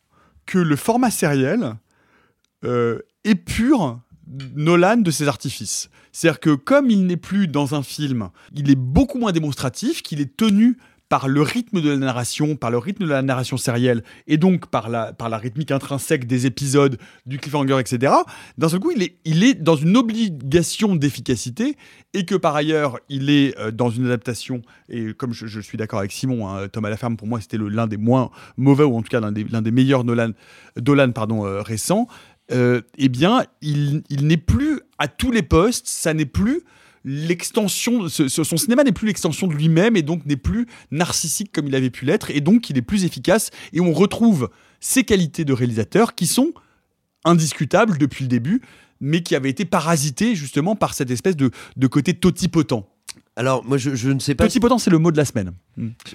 que 0.47 0.59
le 0.59 0.77
format 0.77 1.11
sériel 1.11 1.75
euh, 2.65 2.99
épure 3.25 4.01
Nolan 4.57 4.99
de 4.99 5.11
ses 5.11 5.29
artifices. 5.29 5.91
C'est-à-dire 6.13 6.41
que 6.41 6.51
comme 6.55 6.91
il 6.91 7.07
n'est 7.07 7.17
plus 7.17 7.49
dans 7.49 7.75
un 7.75 7.83
film, 7.83 8.31
il 8.55 8.71
est 8.71 8.77
beaucoup 8.79 9.19
moins 9.19 9.33
démonstratif, 9.33 10.03
qu'il 10.03 10.21
est 10.21 10.37
tenu 10.37 10.79
par 11.09 11.29
le 11.29 11.41
rythme 11.41 11.81
de 11.81 11.89
la 11.89 11.97
narration, 11.97 12.57
par 12.57 12.71
le 12.71 12.79
rythme 12.79 13.05
de 13.05 13.09
la 13.09 13.23
narration 13.23 13.57
sérielle, 13.57 14.03
et 14.27 14.37
donc 14.37 14.67
par 14.67 14.89
la, 14.89 15.13
par 15.13 15.29
la 15.29 15.39
rythmique 15.39 15.71
intrinsèque 15.71 16.27
des 16.27 16.47
épisodes, 16.47 16.99
du 17.27 17.39
cliffhanger, 17.39 17.79
etc. 17.79 18.13
D'un 18.59 18.69
seul 18.69 18.81
coup, 18.81 18.91
il 18.91 19.03
est, 19.03 19.17
il 19.25 19.43
est 19.43 19.55
dans 19.55 19.77
une 19.77 19.97
obligation 19.97 20.97
d'efficacité, 20.97 21.77
et 22.15 22.25
que 22.25 22.35
par 22.35 22.57
ailleurs, 22.57 22.99
il 23.09 23.31
est 23.31 23.59
euh, 23.59 23.71
dans 23.71 23.91
une 23.91 24.07
adaptation, 24.07 24.63
et 24.89 25.15
comme 25.15 25.33
je, 25.33 25.61
suis 25.61 25.79
d'accord 25.79 26.01
avec 26.01 26.13
Simon, 26.13 26.49
hein, 26.49 26.69
Thomas 26.69 26.91
Laferme, 26.91 27.17
pour 27.17 27.27
moi, 27.27 27.41
c'était 27.41 27.59
l'un 27.59 27.87
des 27.87 27.97
moins 27.97 28.31
mauvais, 28.57 28.85
ou 28.85 28.97
en 28.97 29.03
tout 29.03 29.09
cas 29.09 29.21
l'un 29.21 29.33
des, 29.33 29.45
des 29.45 29.71
meilleurs 29.71 30.05
Nolan, 30.05 30.33
Dolan 30.77 31.13
pardon, 31.13 31.47
euh, 31.47 31.63
récents, 31.63 32.07
euh, 32.51 32.81
eh 32.97 33.09
bien, 33.09 33.45
il, 33.61 34.03
il 34.09 34.27
n'est 34.27 34.39
plus 34.39 34.81
à 34.99 35.09
tous 35.09 35.31
les 35.31 35.43
postes, 35.43 35.87
ça 35.87 36.15
n'est 36.15 36.27
plus 36.27 36.63
l'extension, 37.09 38.07
son 38.09 38.57
cinéma 38.59 38.85
n'est 38.85 38.93
plus 38.93 39.07
l'extension 39.07 39.47
de 39.47 39.55
lui-même 39.55 39.97
et 39.97 40.03
donc 40.03 40.27
n'est 40.27 40.37
plus 40.37 40.67
narcissique 40.91 41.51
comme 41.53 41.67
il 41.67 41.75
avait 41.75 41.89
pu 41.89 42.05
l'être 42.05 42.31
et 42.31 42.43
donc 42.43 42.69
il 42.69 42.77
est 42.77 42.83
plus 42.83 43.05
efficace 43.05 43.51
et 43.73 43.81
on 43.81 43.95
retrouve 43.95 44.51
ses 44.79 45.05
qualités 45.05 45.47
de 45.47 45.55
réalisateur 45.55 46.15
qui 46.15 46.27
sont 46.27 46.53
indiscutables 47.25 47.97
depuis 47.97 48.25
le 48.25 48.29
début 48.29 48.61
mais 49.01 49.23
qui 49.23 49.35
avaient 49.35 49.49
été 49.49 49.65
parasités 49.65 50.35
justement 50.35 50.77
par 50.77 50.93
cette 50.93 51.11
espèce 51.11 51.37
de, 51.37 51.51
de 51.77 51.87
côté 51.87 52.13
totipotent. 52.13 52.87
Alors, 53.39 53.65
moi, 53.65 53.79
je, 53.79 53.95
je 53.95 54.11
ne 54.11 54.19
sais 54.19 54.35
pas. 54.35 54.45
Totipotent, 54.45 54.79
c'est 54.79 54.91
le 54.91 54.99
mot 54.99 55.13
de 55.13 55.17
la 55.17 55.25
semaine. 55.25 55.53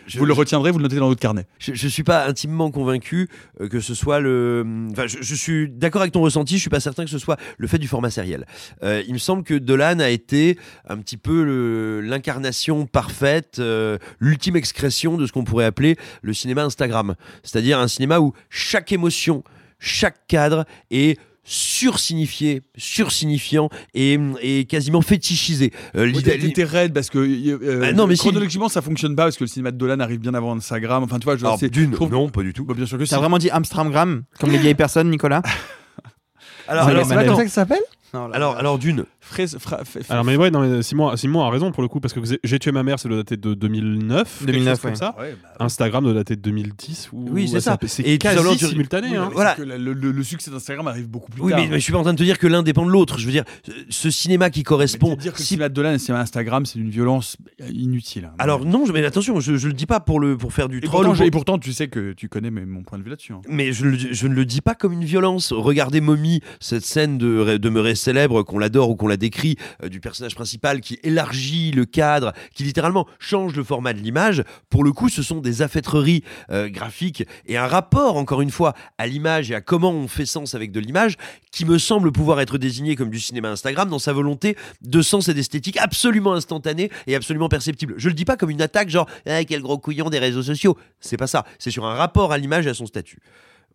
Je- 0.07 0.19
vous 0.19 0.25
le 0.25 0.33
retiendrez, 0.33 0.71
vous 0.71 0.77
le 0.79 0.83
notez 0.83 0.97
dans 0.97 1.07
votre 1.07 1.21
carnet. 1.21 1.45
Je, 1.57 1.73
je 1.73 1.87
suis 1.87 2.03
pas 2.03 2.27
intimement 2.27 2.69
convaincu 2.69 3.29
euh, 3.61 3.69
que 3.69 3.79
ce 3.79 3.95
soit 3.95 4.19
le. 4.19 4.65
Enfin, 4.91 5.07
je, 5.07 5.17
je 5.21 5.35
suis 5.35 5.69
d'accord 5.69 6.01
avec 6.01 6.13
ton 6.13 6.21
ressenti. 6.21 6.55
Je 6.55 6.59
suis 6.61 6.69
pas 6.69 6.81
certain 6.81 7.05
que 7.05 7.09
ce 7.09 7.17
soit 7.17 7.37
le 7.57 7.67
fait 7.67 7.77
du 7.79 7.87
format 7.87 8.09
sériel. 8.09 8.45
Euh, 8.83 9.01
il 9.07 9.13
me 9.13 9.19
semble 9.19 9.43
que 9.43 9.53
Dolan 9.53 9.99
a 9.99 10.09
été 10.09 10.59
un 10.89 10.97
petit 10.97 11.15
peu 11.17 12.01
l'incarnation 12.03 12.85
parfaite, 12.85 13.59
euh, 13.59 13.97
l'ultime 14.19 14.55
excrétion 14.57 15.15
de 15.17 15.25
ce 15.25 15.31
qu'on 15.31 15.45
pourrait 15.45 15.65
appeler 15.65 15.95
le 16.21 16.33
cinéma 16.33 16.63
Instagram. 16.63 17.15
C'est-à-dire 17.43 17.79
un 17.79 17.87
cinéma 17.87 18.19
où 18.19 18.33
chaque 18.49 18.91
émotion, 18.91 19.43
chaque 19.79 20.27
cadre 20.27 20.65
est 20.91 21.17
sursignifié, 21.43 22.61
sursignifiant 22.77 23.69
et, 23.93 24.17
et 24.41 24.65
quasiment 24.65 25.01
fétichisé. 25.01 25.71
Euh, 25.95 26.01
Ouais, 26.05 26.07
l'idée- 26.11 26.37
t'es- 26.39 26.51
T'es 26.53 26.63
raide 26.63 26.93
parce 26.93 27.09
que 27.09 27.17
euh, 27.19 27.79
Bah 27.79 27.91
non, 27.93 28.07
mais 28.07 28.15
si. 28.15 28.21
chronologiquement 28.21 28.69
ça 28.69 28.81
fonctionne 28.81 29.15
pas 29.15 29.23
parce 29.23 29.37
que 29.37 29.43
le 29.43 29.47
cinéma 29.49 29.71
de 29.71 29.77
Dolan 29.77 29.99
arrive 29.99 30.19
bien 30.19 30.33
avant 30.33 30.55
Instagram. 30.55 31.03
Enfin 31.03 31.19
tu 31.19 31.25
vois, 31.25 31.35
je 31.37 31.45
Alors, 31.45 31.59
c'est- 31.59 31.69
d'une, 31.69 31.91
trouve- 31.91 32.11
non, 32.11 32.29
pas 32.29 32.43
du 32.43 32.53
tout. 32.53 32.63
Bah, 32.65 32.73
bien 32.75 32.85
sûr 32.85 32.97
que 32.97 33.05
si. 33.05 33.11
T'as 33.11 33.17
vraiment 33.17 33.37
dit 33.37 33.49
Amstramgram 33.49 34.23
comme 34.39 34.51
les 34.51 34.57
vieilles 34.57 34.75
personnes, 34.75 35.09
Nicolas 35.09 35.41
Alors, 36.67 36.85
Ouais, 36.85 36.91
alors, 36.93 37.07
mais 37.07 37.15
attends. 37.17 37.25
comme 37.27 37.35
ça 37.37 37.43
que 37.43 37.49
ça 37.49 37.55
s'appelle? 37.61 37.81
Alors, 38.13 38.55
alors 38.57 38.77
d'une. 38.77 39.05
Fraise- 39.21 39.57
fra- 39.59 39.79
Alors, 40.09 40.23
mais 40.25 40.35
ouais, 40.35 40.51
non, 40.51 40.59
mais 40.59 40.83
Simon, 40.83 41.15
Simon 41.15 41.41
a 41.45 41.49
raison 41.49 41.71
pour 41.71 41.81
le 41.81 41.87
coup, 41.89 41.99
parce 41.99 42.13
que 42.13 42.19
J'ai- 42.43 42.59
tué 42.59 42.71
ma 42.71 42.83
mère, 42.83 42.99
ça 42.99 43.07
doit 43.07 43.17
dater 43.17 43.37
de 43.37 43.53
2009. 43.53 44.39
quelque 44.39 44.45
2009, 44.51 44.73
chose 44.73 44.81
comme 44.81 44.91
ouais. 44.91 44.95
ça. 44.97 45.15
Ouais, 45.19 45.35
bah, 45.41 45.49
Instagram 45.65 46.03
doit 46.03 46.13
dater 46.13 46.35
de 46.35 46.41
2010. 46.41 47.09
Ou... 47.13 47.27
Oui, 47.31 47.47
c'est 47.47 47.61
ça. 47.61 47.77
C'est 47.87 48.17
quasi 48.17 48.57
tu- 48.57 48.65
simultané. 48.67 49.09
oui, 49.11 49.15
hein. 49.15 49.29
Voilà. 49.33 49.55
c'est 49.57 49.63
que 49.63 49.67
le, 49.69 49.93
le- 49.93 50.11
le 50.11 50.23
succès 50.23 50.51
d'Instagram 50.51 50.87
arrive 50.87 51.07
beaucoup 51.07 51.31
plus 51.31 51.41
Oui, 51.41 51.51
tard. 51.51 51.61
mais, 51.61 51.67
mais 51.69 51.79
je 51.79 51.83
suis 51.83 51.93
pas 51.93 51.99
en 51.99 52.03
train 52.03 52.13
de 52.13 52.17
te 52.17 52.23
dire 52.23 52.37
que 52.37 52.47
l'un 52.47 52.63
dépend 52.63 52.85
de 52.85 52.91
l'autre. 52.91 53.17
Je 53.17 53.25
veux 53.25 53.31
dire, 53.31 53.45
ce 53.89 54.09
cinéma 54.11 54.49
qui 54.49 54.63
correspond. 54.63 55.15
dire 55.15 55.31
que 55.33 55.37
le 55.39 55.43
si- 55.43 55.49
cinéma 55.53 55.69
de 55.69 55.73
Dolan 55.73 55.95
Instagram, 56.09 56.65
c'est 56.65 56.79
une 56.79 56.89
violence 56.89 57.37
inutile. 57.71 58.25
hein. 58.25 58.35
Alors 58.39 58.65
non, 58.65 58.85
mais 58.93 59.03
attention, 59.05 59.39
je, 59.39 59.55
je 59.55 59.67
le 59.67 59.73
dis 59.73 59.85
pas 59.85 59.99
pour 59.99 60.19
le 60.19 60.37
pour 60.37 60.53
faire 60.53 60.69
du 60.69 60.77
et 60.79 60.81
troll. 60.81 61.07
et 61.23 61.31
pourtant, 61.31 61.57
tu 61.57 61.71
sais 61.73 61.87
que 61.87 62.11
tu 62.13 62.27
connais 62.29 62.51
mon 62.51 62.83
point 62.83 62.99
de 62.99 63.03
vue 63.03 63.09
là-dessus. 63.09 63.33
hein. 63.33 63.41
Mais 63.47 63.71
je, 63.71 63.85
le- 63.85 63.97
je 63.97 64.27
ne 64.27 64.33
le 64.33 64.45
dis 64.45 64.61
pas 64.61 64.75
comme 64.75 64.91
une 64.93 65.05
violence. 65.05 65.53
Regardez 65.53 66.01
Mommy, 66.01 66.41
cette 66.59 66.83
scène 66.85 67.17
de 67.17 67.57
demeurée 67.57 67.95
célèbre, 68.03 68.43
qu'on 68.43 68.59
l'adore 68.59 68.89
ou 68.89 68.95
qu'on 68.95 69.07
la 69.07 69.17
décrit, 69.17 69.55
euh, 69.83 69.89
du 69.89 69.99
personnage 69.99 70.35
principal 70.35 70.81
qui 70.81 70.99
élargit 71.03 71.71
le 71.71 71.85
cadre, 71.85 72.33
qui 72.53 72.63
littéralement 72.63 73.07
change 73.19 73.55
le 73.55 73.63
format 73.63 73.93
de 73.93 73.99
l'image. 73.99 74.43
Pour 74.69 74.83
le 74.83 74.91
coup, 74.91 75.09
ce 75.09 75.23
sont 75.23 75.39
des 75.39 75.61
affaîtreries 75.61 76.23
euh, 76.51 76.69
graphiques 76.69 77.23
et 77.45 77.57
un 77.57 77.67
rapport, 77.67 78.17
encore 78.17 78.41
une 78.41 78.51
fois, 78.51 78.73
à 78.97 79.07
l'image 79.07 79.51
et 79.51 79.55
à 79.55 79.61
comment 79.61 79.91
on 79.91 80.07
fait 80.07 80.25
sens 80.25 80.53
avec 80.53 80.71
de 80.71 80.79
l'image, 80.79 81.17
qui 81.51 81.65
me 81.65 81.77
semble 81.77 82.11
pouvoir 82.11 82.41
être 82.41 82.57
désigné 82.57 82.95
comme 82.95 83.09
du 83.09 83.19
cinéma 83.19 83.49
Instagram 83.49 83.89
dans 83.89 83.99
sa 83.99 84.13
volonté 84.13 84.57
de 84.81 85.01
sens 85.01 85.27
et 85.29 85.33
d'esthétique 85.33 85.77
absolument 85.77 86.33
instantanée 86.33 86.91
et 87.07 87.15
absolument 87.15 87.49
perceptible. 87.49 87.95
Je 87.97 88.09
le 88.09 88.15
dis 88.15 88.25
pas 88.25 88.37
comme 88.37 88.49
une 88.49 88.61
attaque, 88.61 88.89
genre 88.89 89.07
ah, 89.25 89.43
quel 89.43 89.61
gros 89.61 89.77
couillon 89.77 90.09
des 90.09 90.19
réseaux 90.19 90.43
sociaux. 90.43 90.77
C'est 90.99 91.17
pas 91.17 91.27
ça. 91.27 91.45
C'est 91.59 91.71
sur 91.71 91.85
un 91.85 91.95
rapport 91.95 92.31
à 92.31 92.37
l'image 92.37 92.67
et 92.67 92.69
à 92.69 92.73
son 92.73 92.85
statut. 92.85 93.19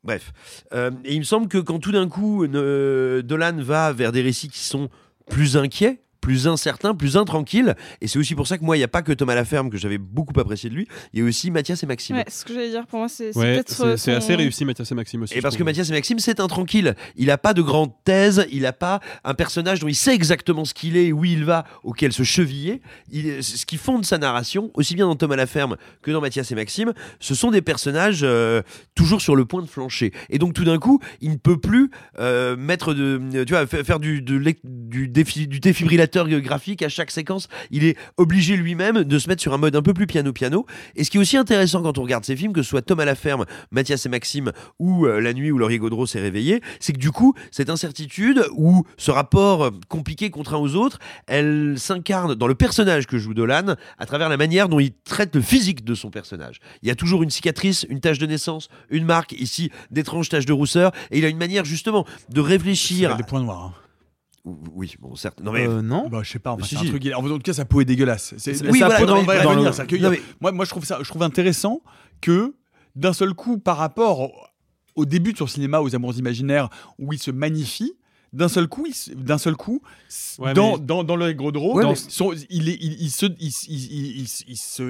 Bref. 0.08 0.32
Euh, 0.72 0.90
il 1.04 1.18
me 1.18 1.24
semble 1.24 1.48
que 1.48 1.58
quand 1.58 1.80
tout 1.80 1.92
d'un 1.92 2.08
coup, 2.08 2.42
euh, 2.42 3.20
Dolan 3.20 3.58
va 3.58 3.92
vers 3.92 4.10
des 4.10 4.22
récits 4.22 4.48
qui 4.48 4.60
sont 4.60 4.88
plus 5.28 5.58
inquiets, 5.58 6.00
plus 6.28 6.46
incertains, 6.46 6.94
plus 6.94 7.16
intranquilles, 7.16 7.72
et 8.02 8.06
c'est 8.06 8.18
aussi 8.18 8.34
pour 8.34 8.46
ça 8.46 8.58
que 8.58 8.64
moi, 8.64 8.76
il 8.76 8.80
n'y 8.80 8.84
a 8.84 8.88
pas 8.88 9.00
que 9.00 9.12
Thomas 9.14 9.34
Laferme, 9.34 9.70
que 9.70 9.78
j'avais 9.78 9.96
beaucoup 9.96 10.38
apprécié 10.38 10.68
de 10.68 10.74
lui, 10.74 10.86
il 11.14 11.20
y 11.20 11.22
a 11.22 11.24
aussi 11.26 11.50
Mathias 11.50 11.82
et 11.82 11.86
Maxime. 11.86 12.16
Ouais, 12.16 12.24
ce 12.28 12.44
que 12.44 12.52
j'allais 12.52 12.68
dire. 12.68 12.86
Pour 12.86 12.98
moi, 12.98 13.08
c'est 13.08 13.34
Ouais, 13.34 13.54
peut-être. 13.54 13.72
c'est 13.74 13.82
euh, 13.82 13.96
c'est 13.96 14.10
son- 14.12 14.16
assez 14.18 14.34
réussi, 14.34 14.66
Mathias 14.66 14.92
et 14.92 14.94
Maxime 14.94 15.22
aussi. 15.22 15.34
Et 15.38 15.40
parce 15.40 15.56
que. 15.56 15.62
Mathias 15.62 15.88
et 15.88 15.92
Maxime, 15.92 16.18
c'est 16.18 16.38
intranquille. 16.40 16.94
Il 17.16 17.26
n'a 17.28 17.38
pas 17.38 17.54
de 17.54 17.62
grande 17.62 17.92
thèse, 18.04 18.46
il 18.52 18.62
n'a 18.62 18.74
pas 18.74 19.00
un 19.24 19.32
personnage 19.32 19.80
dont 19.80 19.88
il 19.88 19.94
sait 19.94 20.14
exactement 20.14 20.66
ce 20.66 20.74
qu'il 20.74 20.96
est 20.98 21.12
où 21.12 21.24
il 21.24 21.44
va, 21.46 21.64
auquel 21.82 22.12
se 22.12 22.22
cheviller. 22.24 22.82
Il, 23.10 23.42
ce 23.42 23.64
qui 23.64 23.78
fonde 23.78 24.04
sa 24.04 24.18
narration, 24.18 24.70
aussi 24.74 24.94
bien 24.96 25.06
dans 25.06 25.16
Thomas 25.16 25.36
Laferme 25.36 25.76
que 26.02 26.10
dans 26.10 26.20
Mathias 26.20 26.50
et 26.52 26.54
Maxime, 26.54 26.92
ce 27.20 27.34
sont 27.34 27.50
des 27.50 27.62
personnages 27.62 28.20
euh, 28.22 28.60
toujours 28.94 29.22
sur 29.22 29.34
le 29.34 29.46
point 29.46 29.62
de 29.62 29.66
flancher. 29.66 30.12
Et 30.28 30.38
donc 30.38 30.52
tout 30.52 30.64
d'un 30.64 30.78
coup, 30.78 31.00
il 31.22 31.30
ne 31.30 31.36
peut 31.36 31.58
plus 31.58 31.90
euh, 32.18 32.54
mettre 32.56 32.92
de, 32.92 33.18
tu 33.44 33.52
vois, 33.54 33.66
fa- 33.66 33.82
faire 33.84 33.98
du, 34.00 34.20
de 34.20 34.36
l'ec- 34.36 34.60
du, 34.64 35.08
défi- 35.08 35.46
du 35.48 35.60
défibrillateur 35.60 36.17
graphique 36.26 36.82
à 36.82 36.88
chaque 36.88 37.10
séquence. 37.10 37.48
Il 37.70 37.84
est 37.84 37.96
obligé 38.16 38.56
lui-même 38.56 39.04
de 39.04 39.18
se 39.18 39.28
mettre 39.28 39.42
sur 39.42 39.52
un 39.52 39.58
mode 39.58 39.76
un 39.76 39.82
peu 39.82 39.94
plus 39.94 40.06
piano-piano. 40.06 40.66
Et 40.96 41.04
ce 41.04 41.10
qui 41.10 41.16
est 41.16 41.20
aussi 41.20 41.36
intéressant 41.36 41.82
quand 41.82 41.98
on 41.98 42.02
regarde 42.02 42.24
ces 42.24 42.36
films, 42.36 42.52
que 42.52 42.62
ce 42.62 42.68
soit 42.70 42.82
Thomas 42.82 43.04
Laferme, 43.04 43.44
Mathias 43.70 44.06
et 44.06 44.08
Maxime 44.08 44.52
ou 44.78 45.06
euh, 45.06 45.20
La 45.20 45.32
nuit 45.32 45.50
où 45.50 45.58
Laurier 45.58 45.78
Gaudreau 45.78 46.06
s'est 46.06 46.20
réveillé, 46.20 46.60
c'est 46.80 46.92
que 46.92 46.98
du 46.98 47.10
coup, 47.10 47.34
cette 47.50 47.70
incertitude 47.70 48.44
ou 48.56 48.84
ce 48.96 49.10
rapport 49.10 49.64
euh, 49.64 49.70
compliqué 49.88 50.30
contre 50.30 50.54
un 50.54 50.58
aux 50.58 50.74
autres, 50.74 50.98
elle 51.26 51.74
s'incarne 51.76 52.34
dans 52.34 52.46
le 52.46 52.54
personnage 52.54 53.06
que 53.06 53.18
joue 53.18 53.34
Dolan 53.34 53.74
à 53.98 54.06
travers 54.06 54.28
la 54.28 54.36
manière 54.36 54.68
dont 54.68 54.80
il 54.80 54.92
traite 55.04 55.34
le 55.34 55.42
physique 55.42 55.84
de 55.84 55.94
son 55.94 56.10
personnage. 56.10 56.60
Il 56.82 56.88
y 56.88 56.90
a 56.90 56.94
toujours 56.94 57.22
une 57.22 57.30
cicatrice, 57.30 57.86
une 57.88 58.00
tache 58.00 58.18
de 58.18 58.26
naissance, 58.26 58.68
une 58.90 59.04
marque, 59.04 59.32
ici 59.32 59.70
d'étranges 59.90 60.28
taches 60.28 60.46
de 60.46 60.52
rousseur, 60.52 60.92
et 61.10 61.18
il 61.18 61.24
a 61.24 61.28
une 61.28 61.38
manière 61.38 61.64
justement 61.64 62.04
de 62.30 62.40
réfléchir. 62.40 63.16
Des 63.16 63.22
points 63.22 63.42
noirs. 63.42 63.72
hein. 63.76 63.87
Oui, 64.74 64.94
bon, 65.00 65.14
certes. 65.16 65.40
Non, 65.42 65.52
mais. 65.52 65.66
Euh, 65.66 65.82
non. 65.82 66.08
Bah, 66.08 66.20
je 66.22 66.30
sais 66.30 66.38
pas, 66.38 66.52
enfin, 66.52 66.64
Si, 66.64 66.74
c'est 66.76 66.80
si. 66.82 66.86
un 66.88 66.90
truc. 66.90 67.06
En 67.14 67.22
tout 67.22 67.38
cas, 67.38 67.52
sa 67.52 67.64
peau 67.64 67.80
est 67.80 67.84
dégueulasse. 67.84 68.34
C'est 68.38 68.60
oui, 68.70 68.78
voilà, 68.80 69.00
non, 69.00 69.22
va 69.22 69.42
dans 69.42 69.50
revenir, 69.50 69.68
le- 69.70 69.72
ça, 69.74 69.86
que- 69.86 69.96
non, 69.96 70.10
mais- 70.10 70.20
moi, 70.40 70.52
moi, 70.52 70.64
je 70.64 70.70
trouve 70.70 70.84
ça, 70.84 70.98
je 71.02 71.08
trouve 71.08 71.22
intéressant 71.22 71.82
que 72.20 72.54
d'un 72.96 73.12
seul 73.12 73.34
coup, 73.34 73.58
par 73.58 73.76
rapport 73.76 74.20
au, 74.20 74.32
au 74.96 75.04
début 75.04 75.32
de 75.32 75.38
son 75.38 75.46
cinéma, 75.46 75.80
aux 75.80 75.94
Amours 75.94 76.16
imaginaires, 76.18 76.68
où 76.98 77.12
il 77.12 77.18
se 77.18 77.30
magnifie. 77.30 77.92
D'un 78.34 78.48
seul 78.48 78.68
coup, 78.68 78.86
d'un 79.16 79.38
seul 79.38 79.56
coup, 79.56 79.80
Ouais, 80.38 80.52
dans, 80.52 80.76
mais- 80.76 80.84
dans, 80.84 81.02
dans 81.02 81.16
le 81.16 81.32
gros 81.32 81.50
Ouais, 81.76 81.82
dans 81.82 81.90
mais- 81.90 81.94
son- 81.96 82.34
il, 82.50 82.68
est, 82.68 82.76
il, 82.78 83.00
il 83.00 83.10
se, 83.10 83.24
il, 83.24 83.34
il- 83.40 83.52
il- 83.68 84.20
il- 84.20 84.44
il 84.48 84.56
se, 84.58 84.82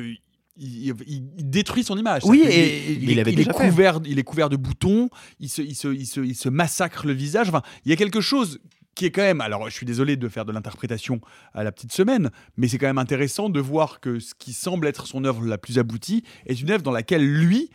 il, 0.57 0.95
il 1.07 1.49
détruit 1.49 1.85
son 1.85 1.97
image. 1.97 2.23
Oui, 2.25 2.41
et- 2.45 2.49
est- 2.49 2.93
il 2.95 3.03
il, 3.05 3.11
est- 3.11 3.13
il 3.13 3.19
est 3.21 3.33
déjà 3.37 3.53
fait. 3.53 3.69
couvert, 3.71 4.01
il 4.05 4.19
est 4.19 4.25
couvert 4.25 4.49
de 4.49 4.57
boutons. 4.57 5.09
Il 5.39 5.49
se, 5.49 5.63
il 5.63 5.77
se, 5.77 5.87
il 5.87 6.05
se, 6.07 6.19
il 6.21 6.35
se 6.35 6.49
massacre 6.49 7.07
le 7.07 7.13
visage. 7.13 7.49
Enfin, 7.49 7.63
il 7.85 7.91
y 7.91 7.93
a 7.93 7.97
quelque 7.97 8.21
chose 8.21 8.59
qui 8.99 9.07
est 9.07 9.13
quand 9.13 9.23
même. 9.23 9.41
Alors, 9.41 9.71
je 9.71 9.75
suis 9.75 9.87
désolé 9.87 10.17
de 10.17 10.29
faire 10.29 10.45
de 10.45 10.51
l'interprétation 10.51 11.21
à 11.55 11.63
la 11.63 11.71
petite 11.71 11.93
semaine, 11.93 12.31
mais 12.57 12.67
c'est 12.67 12.79
quand 12.79 12.89
même 12.89 12.99
intéressant 12.99 13.49
de 13.49 13.61
voir 13.61 14.01
que 14.01 14.19
ce 14.19 14.35
qui 14.35 14.53
semble 14.53 14.89
être 14.89 15.07
son 15.07 15.25
œuvre 15.25 15.47
la 15.47 15.57
plus 15.57 15.79
aboutie 15.79 16.25
est 16.47 16.61
une 16.61 16.71
œuvre 16.73 16.83
dans 16.83 16.91
laquelle 16.91 17.25
lui, 17.25 17.71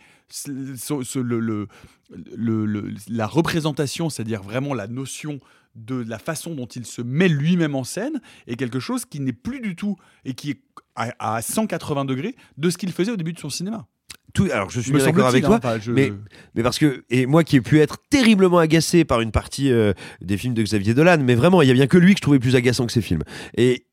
la 3.08 3.26
représentation, 3.26 4.10
c'est-à-dire 4.10 4.42
vraiment 4.42 4.74
la 4.74 4.86
notion 4.86 5.40
de 5.74 5.94
la 6.06 6.18
façon 6.18 6.54
dont 6.54 6.66
il 6.66 6.84
se 6.84 7.00
met 7.00 7.28
lui-même 7.28 7.74
en 7.74 7.84
scène, 7.84 8.20
est 8.46 8.56
quelque 8.56 8.78
chose 8.78 9.06
qui 9.06 9.20
n'est 9.20 9.32
plus 9.32 9.60
du 9.60 9.76
tout 9.76 9.96
et 10.26 10.34
qui 10.34 10.50
est 10.50 10.60
à, 10.94 11.36
à 11.36 11.40
180 11.40 12.04
degrés 12.04 12.36
de 12.58 12.68
ce 12.68 12.76
qu'il 12.76 12.92
faisait 12.92 13.12
au 13.12 13.16
début 13.16 13.32
de 13.32 13.40
son 13.40 13.48
cinéma. 13.48 13.88
Tout, 14.32 14.48
alors, 14.52 14.68
je 14.70 14.80
suis 14.80 14.90
bien 14.98 15.04
d'accord 15.12 15.28
avec 15.28 15.44
toi. 15.60 15.70
hein, 15.74 15.78
je- 15.80 15.92
mais- 15.92 16.12
Mais 16.56 16.62
parce 16.64 16.78
que, 16.78 17.04
et 17.10 17.26
moi 17.26 17.44
qui 17.44 17.56
ai 17.56 17.60
pu 17.60 17.80
être 17.80 17.98
terriblement 18.10 18.58
agacé 18.58 19.04
par 19.04 19.20
une 19.20 19.30
partie 19.30 19.70
euh, 19.70 19.92
des 20.20 20.36
films 20.36 20.54
de 20.54 20.62
Xavier 20.62 20.92
Dolan, 20.94 21.18
mais 21.22 21.34
vraiment, 21.36 21.62
il 21.62 21.68
y 21.68 21.70
a 21.70 21.74
bien 21.74 21.86
que 21.86 21.98
lui 21.98 22.14
que 22.14 22.18
je 22.18 22.22
trouvais 22.22 22.40
plus 22.40 22.56
agaçant 22.56 22.86
que 22.86 22.92
ses 22.92 23.02
films. 23.02 23.22
Et. 23.56 23.84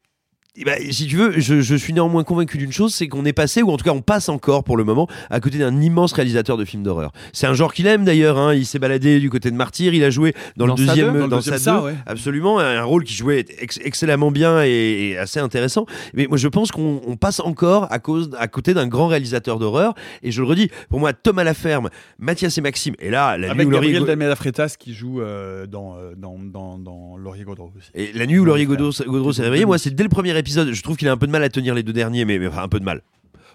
Eh 0.57 0.65
ben, 0.65 0.77
si 0.91 1.07
tu 1.07 1.15
veux, 1.15 1.39
je, 1.39 1.61
je 1.61 1.75
suis 1.75 1.93
néanmoins 1.93 2.25
convaincu 2.25 2.57
d'une 2.57 2.73
chose, 2.73 2.93
c'est 2.93 3.07
qu'on 3.07 3.23
est 3.23 3.31
passé, 3.33 3.61
ou 3.61 3.69
en 3.71 3.77
tout 3.77 3.85
cas 3.85 3.91
on 3.91 4.01
passe 4.01 4.27
encore 4.27 4.65
pour 4.65 4.75
le 4.75 4.83
moment, 4.83 5.07
à 5.29 5.39
côté 5.39 5.57
d'un 5.57 5.79
immense 5.81 6.11
réalisateur 6.11 6.57
de 6.57 6.65
films 6.65 6.83
d'horreur. 6.83 7.13
C'est 7.31 7.47
un 7.47 7.53
genre 7.53 7.73
qu'il 7.73 7.87
aime 7.87 8.03
d'ailleurs, 8.03 8.37
hein, 8.37 8.53
il 8.53 8.65
s'est 8.65 8.77
baladé 8.79 9.19
du 9.21 9.29
côté 9.29 9.49
de 9.49 9.55
Martyr, 9.55 9.93
il 9.93 10.03
a 10.03 10.09
joué 10.09 10.33
dans, 10.57 10.67
Dans 10.67 10.75
le 10.75 10.85
deuxième, 10.85 11.13
deux, 11.13 11.19
dans 11.19 11.25
le 11.25 11.29
dans 11.29 11.35
deuxième 11.37 11.57
sa 11.57 11.81
ouais. 11.81 11.95
absolument, 12.05 12.59
un 12.59 12.83
rôle 12.83 13.05
qui 13.05 13.13
jouait 13.13 13.45
ex- 13.59 13.79
excellemment 13.81 14.29
bien 14.29 14.61
et, 14.65 15.11
et 15.11 15.17
assez 15.17 15.39
intéressant. 15.39 15.85
Mais 16.13 16.27
moi 16.27 16.37
je 16.37 16.49
pense 16.49 16.71
qu'on 16.71 17.01
on 17.07 17.15
passe 17.15 17.39
encore 17.39 17.87
à, 17.89 17.99
cause, 17.99 18.29
à 18.37 18.49
côté 18.49 18.73
d'un 18.73 18.87
grand 18.87 19.07
réalisateur 19.07 19.57
d'horreur, 19.57 19.93
et 20.21 20.31
je 20.31 20.41
le 20.41 20.47
redis, 20.47 20.69
pour 20.89 20.99
moi 20.99 21.13
Thomas 21.13 21.45
Laferme, 21.45 21.89
Mathias 22.19 22.57
et 22.57 22.61
Maxime, 22.61 22.95
et 22.99 23.09
là, 23.09 23.37
la 23.37 23.47
nuit 23.47 23.51
Avec 23.51 23.67
où 23.67 23.71
Laurie 23.71 23.87
Gabriel 23.93 24.05
Dalmeda 24.05 24.35
Freitas 24.35 24.75
qui 24.77 24.93
joue 24.93 25.21
euh, 25.21 25.65
dans, 25.65 25.95
euh, 25.95 26.13
dans, 26.17 26.37
dans, 26.37 26.77
dans 26.77 27.15
Laurier 27.15 27.45
Gaudreau 27.45 27.71
aussi. 27.77 27.89
Et 27.95 28.11
la 28.13 28.25
nuit 28.25 28.37
où 28.37 28.43
Laurier 28.43 28.65
Gaudreau 28.65 28.91
s'est 28.91 29.43
réveillé, 29.43 29.65
moi, 29.65 29.77
c'est 29.77 29.95
dès 29.95 30.03
le 30.03 30.09
premier 30.09 30.37
Je 30.45 30.81
trouve 30.81 30.97
qu'il 30.97 31.07
a 31.07 31.11
un 31.11 31.17
peu 31.17 31.27
de 31.27 31.31
mal 31.31 31.43
à 31.43 31.49
tenir 31.49 31.73
les 31.73 31.83
deux 31.83 31.93
derniers, 31.93 32.25
mais, 32.25 32.39
mais 32.39 32.47
enfin, 32.47 32.63
un 32.63 32.69
peu 32.69 32.79
de 32.79 32.85
mal. 32.85 33.01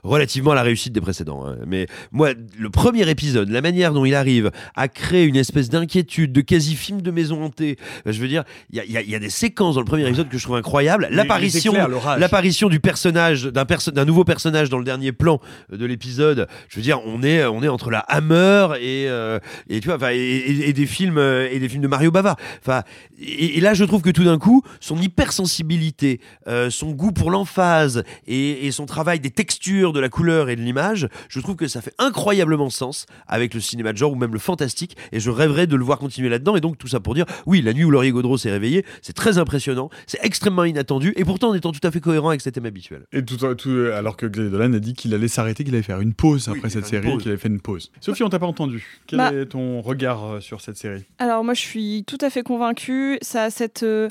Relativement 0.03 0.53
à 0.53 0.55
la 0.55 0.63
réussite 0.63 0.93
des 0.93 1.01
précédents. 1.01 1.47
hein. 1.47 1.57
Mais 1.67 1.87
moi, 2.13 2.31
le 2.59 2.71
premier 2.71 3.09
épisode, 3.09 3.49
la 3.51 3.61
manière 3.61 3.93
dont 3.93 4.05
il 4.05 4.15
arrive 4.15 4.51
à 4.75 4.89
créer 4.89 5.25
une 5.25 5.37
espèce 5.37 5.69
d'inquiétude, 5.69 6.33
de 6.33 6.41
quasi-film 6.41 7.03
de 7.03 7.11
maison 7.11 7.43
hantée, 7.45 7.77
euh, 8.07 8.13
je 8.13 8.21
veux 8.21 8.29
dire, 8.29 8.45
il 8.71 8.77
y 8.77 8.81
a, 8.81 8.85
il 8.85 8.91
y 8.93 8.97
a- 8.97 9.03
il 9.03 9.11
y 9.11 9.15
a 9.15 9.19
des 9.19 9.31
séquences 9.31 9.75
dans 9.75 9.81
le 9.81 9.87
premier 9.87 10.07
épisode 10.07 10.29
que 10.29 10.39
je 10.39 10.43
trouve 10.45 10.57
incroyables. 10.57 11.09
Les- 11.11 11.17
L'apparition, 11.17 11.73
les 11.73 11.79
éclairs, 11.79 11.89
l'orage. 11.89 12.21
l'apparition 12.21 12.69
du 12.69 12.81
personnage, 12.81 13.45
d'un 13.45 13.65
perso- 13.65 13.91
d'un 13.91 14.05
nouveau 14.05 14.25
personnage 14.25 14.69
dans 14.69 14.79
le 14.79 14.85
dernier 14.85 15.13
plan 15.13 15.41
euh, 15.73 15.77
de 15.77 15.85
l'épisode. 15.87 16.47
Je 16.69 16.77
veux 16.77 16.83
dire, 16.83 17.01
on 17.07 17.23
est, 17.23 17.45
on 17.45 17.63
est 17.63 17.69
entre 17.69 17.91
la 17.91 18.01
Hammer 18.01 18.69
et, 18.81 19.07
euh, 19.09 19.39
et 19.69 19.81
tu 19.81 19.87
vois, 19.89 19.97
enfin, 19.97 20.11
et, 20.13 20.17
et- 20.17 20.69
et 20.69 20.73
des 20.73 20.87
films 20.87 21.19
euh, 21.19 21.49
et 21.51 21.59
des 21.59 21.69
films 21.69 21.83
de 21.83 21.89
Mario 21.89 22.11
Bava. 22.11 22.37
Enfin, 22.61 22.83
et, 23.21 23.59
et 23.59 23.61
là, 23.61 23.75
je 23.75 23.85
trouve 23.85 24.03
que 24.03 24.11
tout 24.11 24.25
d'un 24.25 24.39
coup, 24.39 24.63
son 24.81 24.97
hypersensibilité, 25.01 26.21
euh, 26.49 26.71
son 26.71 26.91
goût 26.93 27.13
pour 27.13 27.31
l'emphase 27.31 28.03
et, 28.27 28.67
et 28.67 28.73
son 28.73 28.87
travail 28.87 29.21
des 29.21 29.31
textures, 29.31 29.93
de 29.97 30.01
la 30.01 30.09
couleur 30.09 30.49
et 30.49 30.57
de 30.57 30.61
l'image, 30.61 31.09
je 31.29 31.41
trouve 31.41 31.57
que 31.57 31.67
ça 31.67 31.81
fait 31.81 31.95
incroyablement 31.99 32.71
sens 32.71 33.07
avec 33.27 33.55
le 33.55 33.61
cinéma 33.61 33.93
de 33.93 33.99
genre 33.99 34.13
ou 34.13 34.17
même 34.17 34.33
le 34.33 34.39
fantastique. 34.39 34.97
Et 35.13 35.19
je 35.21 35.31
rêverais 35.31 35.67
de 35.67 35.75
le 35.77 35.85
voir 35.85 35.99
continuer 35.99 36.29
là-dedans. 36.29 36.55
Et 36.57 36.61
donc 36.61 36.79
tout 36.79 36.89
ça 36.89 37.01
pour 37.01 37.15
dire, 37.15 37.25
oui, 37.47 37.63
la 37.63 37.73
nuit 37.73 37.85
où 37.85 37.91
Laurier 37.91 38.13
Gaudreau 38.13 38.37
s'est 38.39 38.51
réveillé, 38.51 38.85
c'est 39.03 39.15
très 39.15 39.39
impressionnant, 39.39 39.91
c'est 40.07 40.19
extrêmement 40.25 40.65
inattendu, 40.65 41.13
et 41.17 41.25
pourtant 41.25 41.49
en 41.51 41.55
étant 41.55 41.73
tout 41.73 41.81
à 41.87 41.91
fait 41.91 42.01
cohérent 42.01 42.29
avec 42.29 42.41
ses 42.41 42.53
thèmes 42.53 42.67
habituels. 42.67 43.05
Et 43.13 43.25
tout, 43.25 43.37
tout- 43.55 43.71
alors 43.95 44.17
que 44.17 44.27
Xavier 44.27 44.51
Dolan 44.51 44.73
a 44.75 44.79
dit 44.79 44.95
qu'il 44.95 45.15
allait 45.15 45.29
s'arrêter, 45.29 45.65
qu'il 45.65 45.75
allait 45.75 45.83
faire 45.83 46.01
une 46.01 46.15
pause 46.15 46.49
après 46.49 46.71
cette 46.71 46.87
série, 46.87 47.17
qu'il 47.19 47.29
allait 47.29 47.39
faire 47.39 47.51
une 47.51 47.61
pause. 47.61 47.91
Sophie, 48.01 48.23
on 48.23 48.29
t'a 48.29 48.39
pas 48.39 48.47
entendu. 48.47 49.01
Quel 49.07 49.17
Bah- 49.19 49.33
est 49.33 49.47
ton 49.47 49.81
regard 49.81 50.25
euh, 50.25 50.41
sur 50.41 50.61
cette 50.61 50.77
série? 50.77 51.05
Alors 51.19 51.43
moi 51.45 51.55
je 51.55 51.61
suis 51.61 52.05
tout 52.07 52.19
à 52.21 52.31
fait 52.31 52.43
convaincue. 52.43 53.19
Ça 53.23 53.45
a 53.45 53.51
cette, 53.51 53.83
euh, 53.83 54.09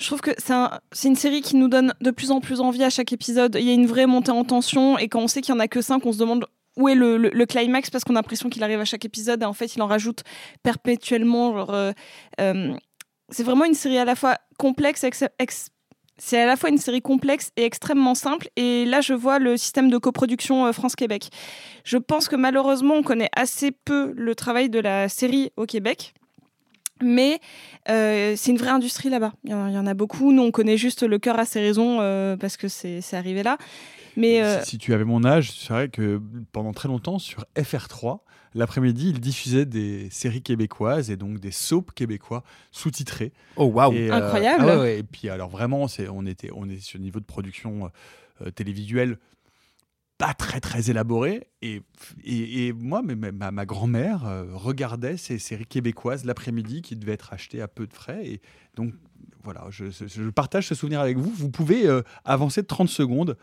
je 0.00 0.06
trouve 0.06 0.20
que 0.20 0.30
c'est 0.38 0.52
un- 0.54 0.80
c'est 0.92 1.08
une 1.08 1.16
série 1.16 1.42
qui 1.42 1.56
nous 1.56 1.68
donne 1.68 1.92
de 2.00 2.10
plus 2.10 2.30
en 2.30 2.40
plus 2.40 2.60
envie 2.60 2.82
à 2.82 2.90
chaque 2.90 3.12
épisode. 3.12 3.56
Il 3.60 3.66
y 3.66 3.70
a 3.70 3.74
une 3.74 3.86
vraie 3.86 4.06
montée 4.06 4.30
en 4.32 4.44
tension 4.44 4.98
et 4.98 5.08
quand 5.08 5.20
on 5.20 5.28
sait 5.28 5.42
qu'il 5.42 5.54
y 5.54 5.56
en 5.56 5.60
a 5.60 5.68
que 5.68 5.82
5, 5.82 6.04
on 6.06 6.12
se 6.12 6.18
demande 6.18 6.46
où 6.76 6.88
est 6.88 6.94
le, 6.94 7.44
climax 7.46 7.90
parce 7.90 8.04
qu'on 8.04 8.14
a 8.14 8.18
l'impression 8.18 8.48
qu'il 8.48 8.62
arrive 8.64 8.80
à 8.80 8.84
chaque 8.84 9.04
épisode 9.04 9.42
et 9.42 9.44
en 9.46 9.52
fait 9.52 9.74
il 9.76 9.82
en 9.82 9.86
rajoute 9.86 10.22
perpétuellement. 10.62 11.68
Euh, 11.70 11.92
euh, 12.40 12.72
c'est 13.28 13.42
vraiment 13.42 13.64
une 13.64 13.74
série 13.74 13.98
à 13.98 14.04
la 14.04 14.16
fois 14.16 14.38
complexe, 14.58 15.04
ex- 15.04 15.24
ex- 15.38 15.68
c'est 16.16 16.40
à 16.40 16.46
la 16.46 16.56
fois 16.56 16.68
une 16.70 16.78
série 16.78 17.00
complexe 17.02 17.50
et 17.56 17.64
extrêmement 17.64 18.14
simple. 18.14 18.48
Et 18.56 18.84
là, 18.84 19.00
je 19.00 19.14
vois 19.14 19.38
le 19.38 19.56
système 19.56 19.90
de 19.90 19.98
coproduction 19.98 20.66
euh, 20.66 20.72
France-Québec. 20.72 21.28
Je 21.84 21.96
pense 21.96 22.28
que 22.28 22.36
malheureusement, 22.36 22.94
on 22.94 23.02
connaît 23.02 23.30
assez 23.34 23.70
peu 23.70 24.12
le 24.14 24.34
travail 24.34 24.68
de 24.68 24.78
la 24.78 25.08
série 25.08 25.50
au 25.56 25.64
Québec. 25.66 26.12
Mais 27.02 27.40
euh, 27.88 28.34
c'est 28.36 28.50
une 28.50 28.58
vraie 28.58 28.70
industrie 28.70 29.08
là-bas. 29.10 29.32
Il 29.44 29.50
y, 29.50 29.54
en- 29.54 29.66
il 29.68 29.74
y 29.74 29.78
en 29.78 29.86
a 29.86 29.94
beaucoup. 29.94 30.32
Nous, 30.32 30.42
on 30.42 30.50
connaît 30.50 30.76
juste 30.76 31.02
le 31.02 31.18
cœur 31.18 31.38
à 31.38 31.44
ses 31.44 31.60
raisons 31.60 31.98
euh, 32.00 32.36
parce 32.36 32.56
que 32.56 32.68
c'est 32.68 33.00
arrivé 33.14 33.42
là. 33.42 33.56
Mais 34.16 34.42
euh, 34.42 34.62
Si 34.64 34.76
tu 34.78 34.92
avais 34.92 35.04
mon 35.04 35.24
âge, 35.24 35.52
c'est 35.52 35.72
vrai 35.72 35.88
que 35.88 36.20
pendant 36.52 36.72
très 36.72 36.88
longtemps, 36.88 37.18
sur 37.18 37.44
FR3, 37.56 38.18
l'après-midi, 38.54 39.10
ils 39.10 39.20
diffusaient 39.20 39.66
des 39.66 40.08
séries 40.10 40.42
québécoises 40.42 41.10
et 41.10 41.16
donc 41.16 41.38
des 41.38 41.52
soaps 41.52 41.92
québécois 41.94 42.42
sous-titrés. 42.72 43.32
Oh, 43.56 43.66
waouh. 43.66 43.92
Incroyable. 44.12 44.64
ah 44.68 44.76
ouais, 44.76 44.80
ouais. 44.82 44.98
Et 44.98 45.02
puis, 45.04 45.28
alors 45.28 45.48
vraiment, 45.48 45.86
c'est, 45.88 46.08
on, 46.08 46.26
était, 46.26 46.50
on 46.54 46.68
est 46.68 46.80
sur 46.80 46.98
le 46.98 47.04
niveau 47.04 47.20
de 47.20 47.24
production 47.24 47.90
euh, 48.44 48.50
télévisuelle 48.50 49.16
pas 50.20 50.34
très 50.34 50.60
très 50.60 50.90
élaboré. 50.90 51.48
Et, 51.62 51.80
et, 52.24 52.66
et 52.68 52.72
moi, 52.72 53.00
mais 53.04 53.14
ma, 53.16 53.32
ma- 53.32 53.50
ma 53.50 53.64
grand-mère 53.66 54.26
euh, 54.26 54.44
regardait 54.52 55.16
ces 55.16 55.38
séries 55.38 55.66
québécoises 55.66 56.24
l'après-midi 56.26 56.82
qui 56.82 56.94
devaient 56.94 57.14
être 57.14 57.32
achetées 57.32 57.62
à 57.62 57.68
peu 57.68 57.86
de 57.86 57.92
frais. 57.94 58.20
Et 58.24 58.40
donc, 58.76 58.92
voilà, 59.42 59.64
je, 59.70 59.86
je- 59.86 60.06
je 60.06 60.28
partage 60.30 60.66
ce 60.68 60.74
souvenir 60.74 61.00
avec 61.00 61.16
vous. 61.16 61.32
Vous 61.34 61.48
pouvez 61.50 61.86
euh, 61.88 62.02
avancer 62.26 62.60
de 62.62 62.66
30 62.66 62.88
secondes 62.90 63.36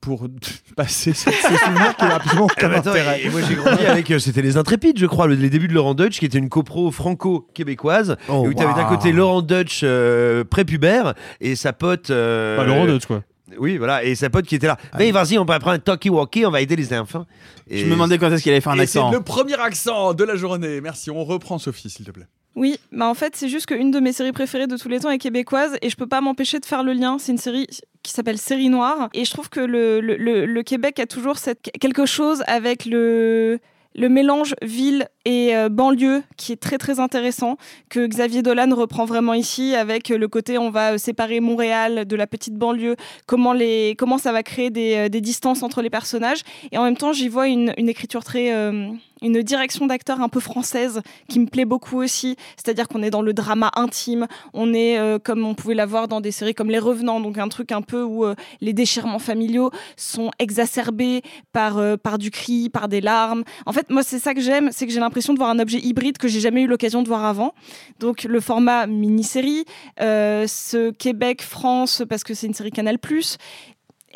pour 0.00 0.26
passer 0.76 1.12
ce, 1.12 1.30
ce 1.30 1.56
souvenir 1.56 1.94
qui 1.96 2.04
n'a 2.04 2.16
absolument 2.16 2.46
aucun 2.46 2.68
bah 2.70 2.78
attends, 2.78 2.90
intérêt. 2.90 3.20
et, 3.20 3.26
et 3.26 3.30
moi 3.30 3.40
j'ai 3.46 3.54
grandi 3.54 3.84
avec, 3.86 4.10
euh, 4.10 4.18
c'était 4.18 4.42
les 4.42 4.56
Intrépides, 4.56 4.98
je 4.98 5.06
crois, 5.06 5.26
le- 5.26 5.34
les 5.34 5.50
débuts 5.50 5.68
de 5.68 5.74
Laurent 5.74 5.94
Dutch, 5.94 6.18
qui 6.18 6.24
était 6.24 6.38
une 6.38 6.48
copro 6.48 6.90
franco-québécoise, 6.90 8.16
Oh, 8.28 8.46
où 8.48 8.54
tu 8.54 8.62
avais 8.62 8.74
d'un 8.74 8.88
côté 8.88 9.12
Laurent 9.12 9.42
Dutch 9.42 9.82
euh, 9.84 10.42
prépubère 10.42 11.14
et 11.40 11.54
sa 11.54 11.72
pote. 11.74 12.08
euh, 12.10 12.56
Bah, 12.56 12.64
Laurent 12.64 12.86
Dutch, 12.86 13.06
quoi. 13.06 13.22
Oui, 13.58 13.76
voilà, 13.76 14.02
et 14.04 14.14
sa 14.14 14.30
pote 14.30 14.46
qui 14.46 14.54
était 14.54 14.66
là. 14.66 14.78
Mais 14.98 15.10
vas-y, 15.12 15.36
on 15.38 15.44
va 15.44 15.58
prendre 15.58 15.76
un 15.76 15.78
talkie-walkie, 15.78 16.46
on 16.46 16.50
va 16.50 16.60
aider 16.62 16.76
les 16.76 16.92
enfants. 16.98 17.26
Et- 17.68 17.78
Je 17.80 17.84
me 17.86 17.90
demandais 17.90 18.16
quand 18.18 18.30
est-ce 18.32 18.42
qu'il 18.42 18.52
allait 18.52 18.60
faire 18.62 18.72
un 18.72 18.78
Et 18.78 18.86
c'est 18.86 18.98
accent. 18.98 19.10
le 19.12 19.20
premier 19.20 19.54
accent 19.60 20.14
de 20.14 20.24
la 20.24 20.36
journée. 20.36 20.80
Merci. 20.80 21.10
On 21.10 21.24
reprend 21.24 21.58
Sophie, 21.58 21.90
s'il 21.90 22.06
te 22.06 22.10
plaît. 22.10 22.26
Oui, 22.56 22.78
bah 22.92 23.06
en 23.08 23.14
fait, 23.14 23.34
c'est 23.36 23.48
juste 23.48 23.66
qu'une 23.66 23.90
de 23.90 23.98
mes 24.00 24.12
séries 24.12 24.30
préférées 24.32 24.66
de 24.68 24.76
tous 24.76 24.88
les 24.88 25.00
temps 25.00 25.10
est 25.10 25.18
québécoise 25.18 25.76
et 25.82 25.90
je 25.90 25.96
peux 25.96 26.06
pas 26.06 26.20
m'empêcher 26.20 26.60
de 26.60 26.64
faire 26.64 26.84
le 26.84 26.92
lien. 26.92 27.18
C'est 27.18 27.32
une 27.32 27.38
série 27.38 27.66
qui 28.04 28.12
s'appelle 28.12 28.38
Série 28.38 28.68
Noire 28.68 29.08
et 29.12 29.24
je 29.24 29.30
trouve 29.32 29.48
que 29.50 29.58
le, 29.60 30.00
le, 30.00 30.16
le- 30.16 30.46
le 30.46 30.62
Québec 30.62 31.00
a 31.00 31.06
toujours 31.06 31.36
cette, 31.36 31.60
quelque 31.80 32.06
chose 32.06 32.44
avec 32.46 32.86
le, 32.86 33.58
le 33.96 34.08
mélange 34.08 34.54
ville 34.62 35.08
et 35.24 35.56
euh, 35.56 35.68
banlieue 35.68 36.22
qui 36.36 36.52
est 36.52 36.56
très 36.56 36.78
très 36.78 37.00
intéressant 37.00 37.56
que 37.88 38.06
Xavier 38.06 38.42
Dolan 38.42 38.74
reprend 38.74 39.04
vraiment 39.04 39.34
ici 39.34 39.74
avec 39.74 40.10
euh, 40.10 40.18
le 40.18 40.28
côté 40.28 40.58
on 40.58 40.70
va 40.70 40.92
euh, 40.92 40.98
séparer 40.98 41.40
Montréal 41.40 42.04
de 42.06 42.16
la 42.16 42.26
petite 42.26 42.54
banlieue, 42.54 42.96
comment, 43.26 43.52
les, 43.52 43.94
comment 43.98 44.18
ça 44.18 44.32
va 44.32 44.42
créer 44.42 44.70
des, 44.70 45.08
distances 45.20 45.62
entre 45.62 45.80
les 45.80 45.90
personnages 45.90 46.42
et 46.70 46.78
en 46.78 46.84
même 46.84 46.96
temps 46.96 47.12
j'y 47.12 47.28
vois 47.28 47.48
une, 47.48 47.72
une 47.78 47.88
écriture 47.88 48.24
très... 48.24 48.50
une 48.50 49.42
direction 49.42 49.86
d'acteur 49.86 50.20
un 50.20 50.28
peu 50.28 50.40
française 50.40 51.00
qui 51.28 51.40
me 51.40 51.46
plaît 51.46 51.64
beaucoup 51.64 52.02
aussi, 52.02 52.36
c'est-à-dire 52.56 52.88
qu'on 52.88 53.02
est 53.02 53.10
dans 53.10 53.22
le 53.22 53.32
drama 53.32 53.70
intime, 53.74 54.26
on 54.52 54.74
est 54.74 54.98
comme 55.22 55.46
on 55.46 55.54
pouvait 55.54 55.74
l'avoir 55.74 56.08
dans 56.08 56.20
des 56.20 56.30
séries 56.30 56.52
comme 56.52 56.68
Les 56.68 56.78
Revenants, 56.78 57.20
donc 57.20 57.38
un 57.38 57.48
truc 57.48 57.72
un 57.72 57.80
peu 57.80 58.02
où 58.02 58.26
les 58.60 58.72
déchirements 58.72 59.18
familiaux 59.18 59.70
sont 59.96 60.30
exacerbés 60.38 61.22
par, 61.52 61.80
par 61.98 62.18
du 62.18 62.30
cri, 62.30 62.68
par 62.68 62.88
des 62.88 63.00
larmes. 63.00 63.44
En 63.64 63.72
fait, 63.72 63.88
moi, 63.88 64.02
c'est 64.02 64.18
ça 64.18 64.34
que 64.34 64.40
j'aime, 64.40 64.70
c'est 64.72 64.86
que 64.86 64.92
j'ai 64.92 65.00
l'impression 65.00 65.13
de 65.22 65.38
voir 65.38 65.50
un 65.50 65.58
objet 65.58 65.78
hybride 65.78 66.18
que 66.18 66.28
j'ai 66.28 66.40
jamais 66.40 66.62
eu 66.62 66.66
l'occasion 66.66 67.02
de 67.02 67.08
voir 67.08 67.24
avant. 67.24 67.54
Donc 68.00 68.24
le 68.24 68.40
format 68.40 68.86
mini-série, 68.86 69.64
euh, 70.00 70.46
ce 70.46 70.90
Québec-France, 70.90 72.02
parce 72.08 72.24
que 72.24 72.34
c'est 72.34 72.46
une 72.46 72.54
série 72.54 72.70
Canal+, 72.70 72.98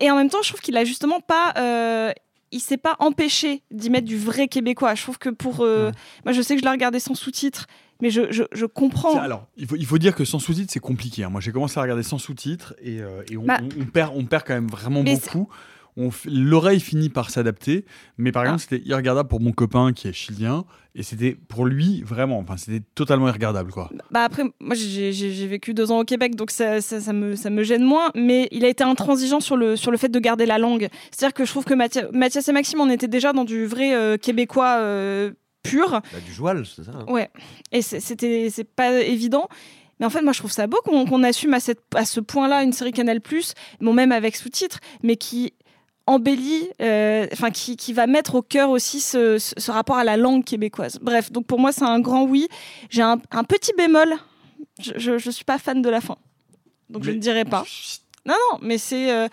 et 0.01 0.11
en 0.11 0.17
même 0.17 0.31
temps, 0.31 0.43
je 0.43 0.49
trouve 0.49 0.61
qu'il 0.61 0.77
a 0.77 0.85
justement 0.85 1.21
pas... 1.21 1.55
euh, 1.59 2.13
il 2.51 2.61
s'est 2.61 2.79
pas 2.79 2.97
empêché 2.99 3.63
d'y 3.71 3.91
mettre 3.91 4.07
du 4.07 4.17
vrai 4.17 4.49
québécois. 4.49 4.95
Je 4.95 5.03
trouve 5.03 5.19
que 5.19 5.29
pour. 5.29 5.61
euh, 5.61 5.91
Moi, 6.25 6.33
je 6.33 6.41
sais 6.41 6.55
que 6.55 6.61
je 6.61 6.65
l'ai 6.65 6.71
regardé 6.71 6.99
sans 6.99 7.15
sous-titres, 7.15 7.67
mais 8.01 8.09
je, 8.09 8.33
je, 8.33 8.45
je 8.53 8.65
comprends. 8.65 9.19
Alors, 9.19 9.49
il 9.59 9.67
faut, 9.67 9.77
il 9.77 9.85
faut 9.85 9.99
dire 9.99 10.15
que 10.15 10.25
sans 10.25 10.39
sous-titres, 10.39 10.73
c'est 10.73 10.81
compliqué. 10.81 11.25
hein. 11.25 11.29
Moi, 11.29 11.43
j'ai 11.43 11.53
commencé 11.53 11.79
à 11.79 11.83
regarder 11.83 12.03
sans 12.03 12.17
sous-titres 12.17 12.75
et, 12.81 13.01
euh, 13.03 13.23
et 13.31 13.37
on, 13.37 13.43
Bah- 13.43 13.59
on- 13.61 13.83
on 13.83 13.85
perd, 13.85 14.13
on 14.17 14.25
perd 14.25 14.45
quand 14.47 14.55
même 14.55 14.69
vraiment 14.69 15.03
beaucoup. 15.05 15.49
On 16.01 16.11
f- 16.11 16.29
L'oreille 16.31 16.79
finit 16.81 17.09
par 17.09 17.29
s'adapter, 17.31 17.85
mais 18.19 18.31
Ah. 18.31 18.33
par 18.33 18.43
exemple, 18.45 18.61
c'était 18.61 18.83
irregardable 18.87 19.29
pour 19.29 19.41
mon 19.41 19.51
copain 19.53 19.93
qui 19.93 20.07
est 20.07 20.13
chilien, 20.13 20.65
et 20.95 21.03
c'était 21.03 21.33
pour 21.49 21.67
lui 21.67 22.03
vraiment, 22.03 22.39
enfin, 22.39 22.57
c'était 22.57 22.85
totalement 22.95 23.27
irregardable, 23.29 23.73
quoi. 23.73 23.91
Bah 24.13 24.23
après, 24.23 24.45
moi 24.61 24.75
j'ai 24.77 25.47
vécu 25.49 25.75
deux 25.75 25.91
ans 25.91 25.99
au 26.01 26.05
Québec, 26.05 26.37
donc 26.37 26.51
ça, 26.53 26.81
ça, 26.81 27.01
ça 27.01 27.13
me, 27.13 27.35
ça 27.35 27.51
me 27.51 27.63
gêne 27.65 27.83
moins, 27.83 28.11
mais 28.15 28.47
il 28.53 28.65
a 28.65 28.69
été 28.69 28.85
intransigeant 28.85 29.41
sur 29.41 29.57
le, 29.57 29.75
sur 29.75 29.91
le 29.91 29.97
fait 29.97 30.09
de 30.09 30.19
garder 30.21 30.47
la 30.47 30.59
langue. 30.59 30.89
C'est-à-dire 31.11 31.35
que 31.35 31.45
je 31.45 31.51
trouve 31.51 31.65
que 31.65 31.75
Mathia- 31.75 32.09
Mathias 32.13 32.47
et 32.49 32.53
Maxime, 32.53 32.81
on 32.81 32.89
était 32.91 33.09
déjà 33.09 33.33
dans 33.33 33.45
du 33.45 33.67
vrai 33.67 33.95
euh, 33.95 34.17
québécois 34.17 34.77
euh, 34.79 35.33
pur. 35.65 35.91
Bah, 35.91 36.01
du 36.25 36.33
joual, 36.33 36.65
c'est 36.65 36.85
ça. 36.85 36.93
hein. 36.95 37.07
Ouais, 37.13 37.29
et 37.73 37.83
c'est- 37.83 38.01
c'était 38.01 38.49
c'est 38.51 38.63
pas 38.65 38.93
évident. 39.01 39.49
Mais 40.01 40.07
en 40.07 40.11
fait, 40.11 40.23
moi, 40.23 40.33
je 40.33 40.39
trouve 40.39 40.53
ça 40.53 40.69
beau 40.69 40.79
qu'on 40.85 41.07
qu'on 41.07 41.25
assume 41.25 41.55
à, 41.55 41.61
cette, 41.61 41.83
à 41.97 42.05
ce 42.05 42.21
point-là 42.21 42.63
une 42.63 42.73
série 42.73 42.93
Canal+, 42.93 43.19
bon, 43.81 43.93
même 43.93 44.13
avec 44.13 44.37
sous-titres, 44.37 44.79
mais 45.03 45.17
qui 45.17 45.55
embellit, 46.09 46.69
euh, 46.81 47.27
enfin 47.33 47.51
qui, 47.51 47.77
qui 47.77 47.93
va 47.93 48.07
mettre 48.07 48.35
au 48.35 48.43
cœur 48.43 48.71
aussi 48.71 49.01
ce, 49.01 49.39
ce- 49.39 49.55
ce 49.57 49.71
rapport 49.71 49.97
à 49.97 50.05
la 50.05 50.17
langue 50.17 50.43
québécoise. 50.45 50.99
Bref, 51.03 51.31
donc 51.31 51.47
pour 51.47 51.59
moi, 51.61 51.71
c'est 51.73 51.85
un 51.85 52.01
grand 52.01 52.25
oui. 52.25 52.49
J'ai 52.91 53.03
un, 53.03 53.19
un 53.31 53.45
petit 53.45 53.73
bémol. 53.77 54.15
Je, 54.81 55.19
je 55.19 55.31
suis 55.31 55.45
pas 55.45 55.59
fan 55.59 55.83
de 55.83 55.89
la 55.91 56.01
fin, 56.01 56.17
donc 56.91 57.05
je 57.05 57.11
ne 57.11 57.19
dirai 57.19 57.45
pas. 57.45 57.65
Non, 58.27 58.35
non, 58.53 58.59
mais 58.63 58.79
c'est. 58.79 59.11
euh, 59.13 59.29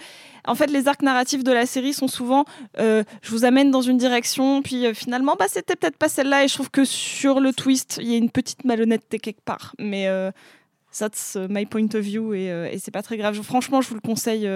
en 0.47 0.53
fait, 0.55 0.67
les 0.67 0.87
arcs 0.87 1.01
narratifs 1.01 1.43
de 1.43 1.51
la 1.51 1.65
série 1.65 1.93
sont 1.93 2.07
souvent 2.07 2.45
euh, 2.79 3.03
je 3.23 3.31
vous 3.31 3.45
amène 3.45 3.71
dans 3.71 3.81
une 3.81 3.97
direction, 3.97 4.61
puis 4.61 4.85
euh, 4.85 4.93
finalement, 4.93 5.35
bah, 5.37 5.45
c'était 5.49 5.75
peut-être 5.75 5.97
pas 5.97 6.09
celle-là. 6.09 6.43
Et 6.43 6.47
je 6.47 6.53
trouve 6.53 6.69
que 6.69 6.85
sur 6.85 7.39
le 7.39 7.51
twist, 7.53 7.97
il 8.01 8.09
y 8.11 8.13
a 8.13 8.17
une 8.17 8.29
petite 8.29 8.63
malhonnêteté 8.63 9.17
quelque 9.19 9.41
part. 9.43 9.73
Mais 9.79 10.07
that's 10.97 11.35
my 11.49 11.65
point 11.65 11.89
of 11.93 12.01
view 12.01 12.33
et, 12.33 12.45
et 12.71 12.79
c'est 12.79 12.91
pas 12.91 13.01
très 13.03 13.17
grave. 13.17 13.33
Je- 13.33 13.41
franchement, 13.41 13.81
je 13.81 13.89
vous 13.89 13.95
le 13.95 14.01
conseille 14.01 14.47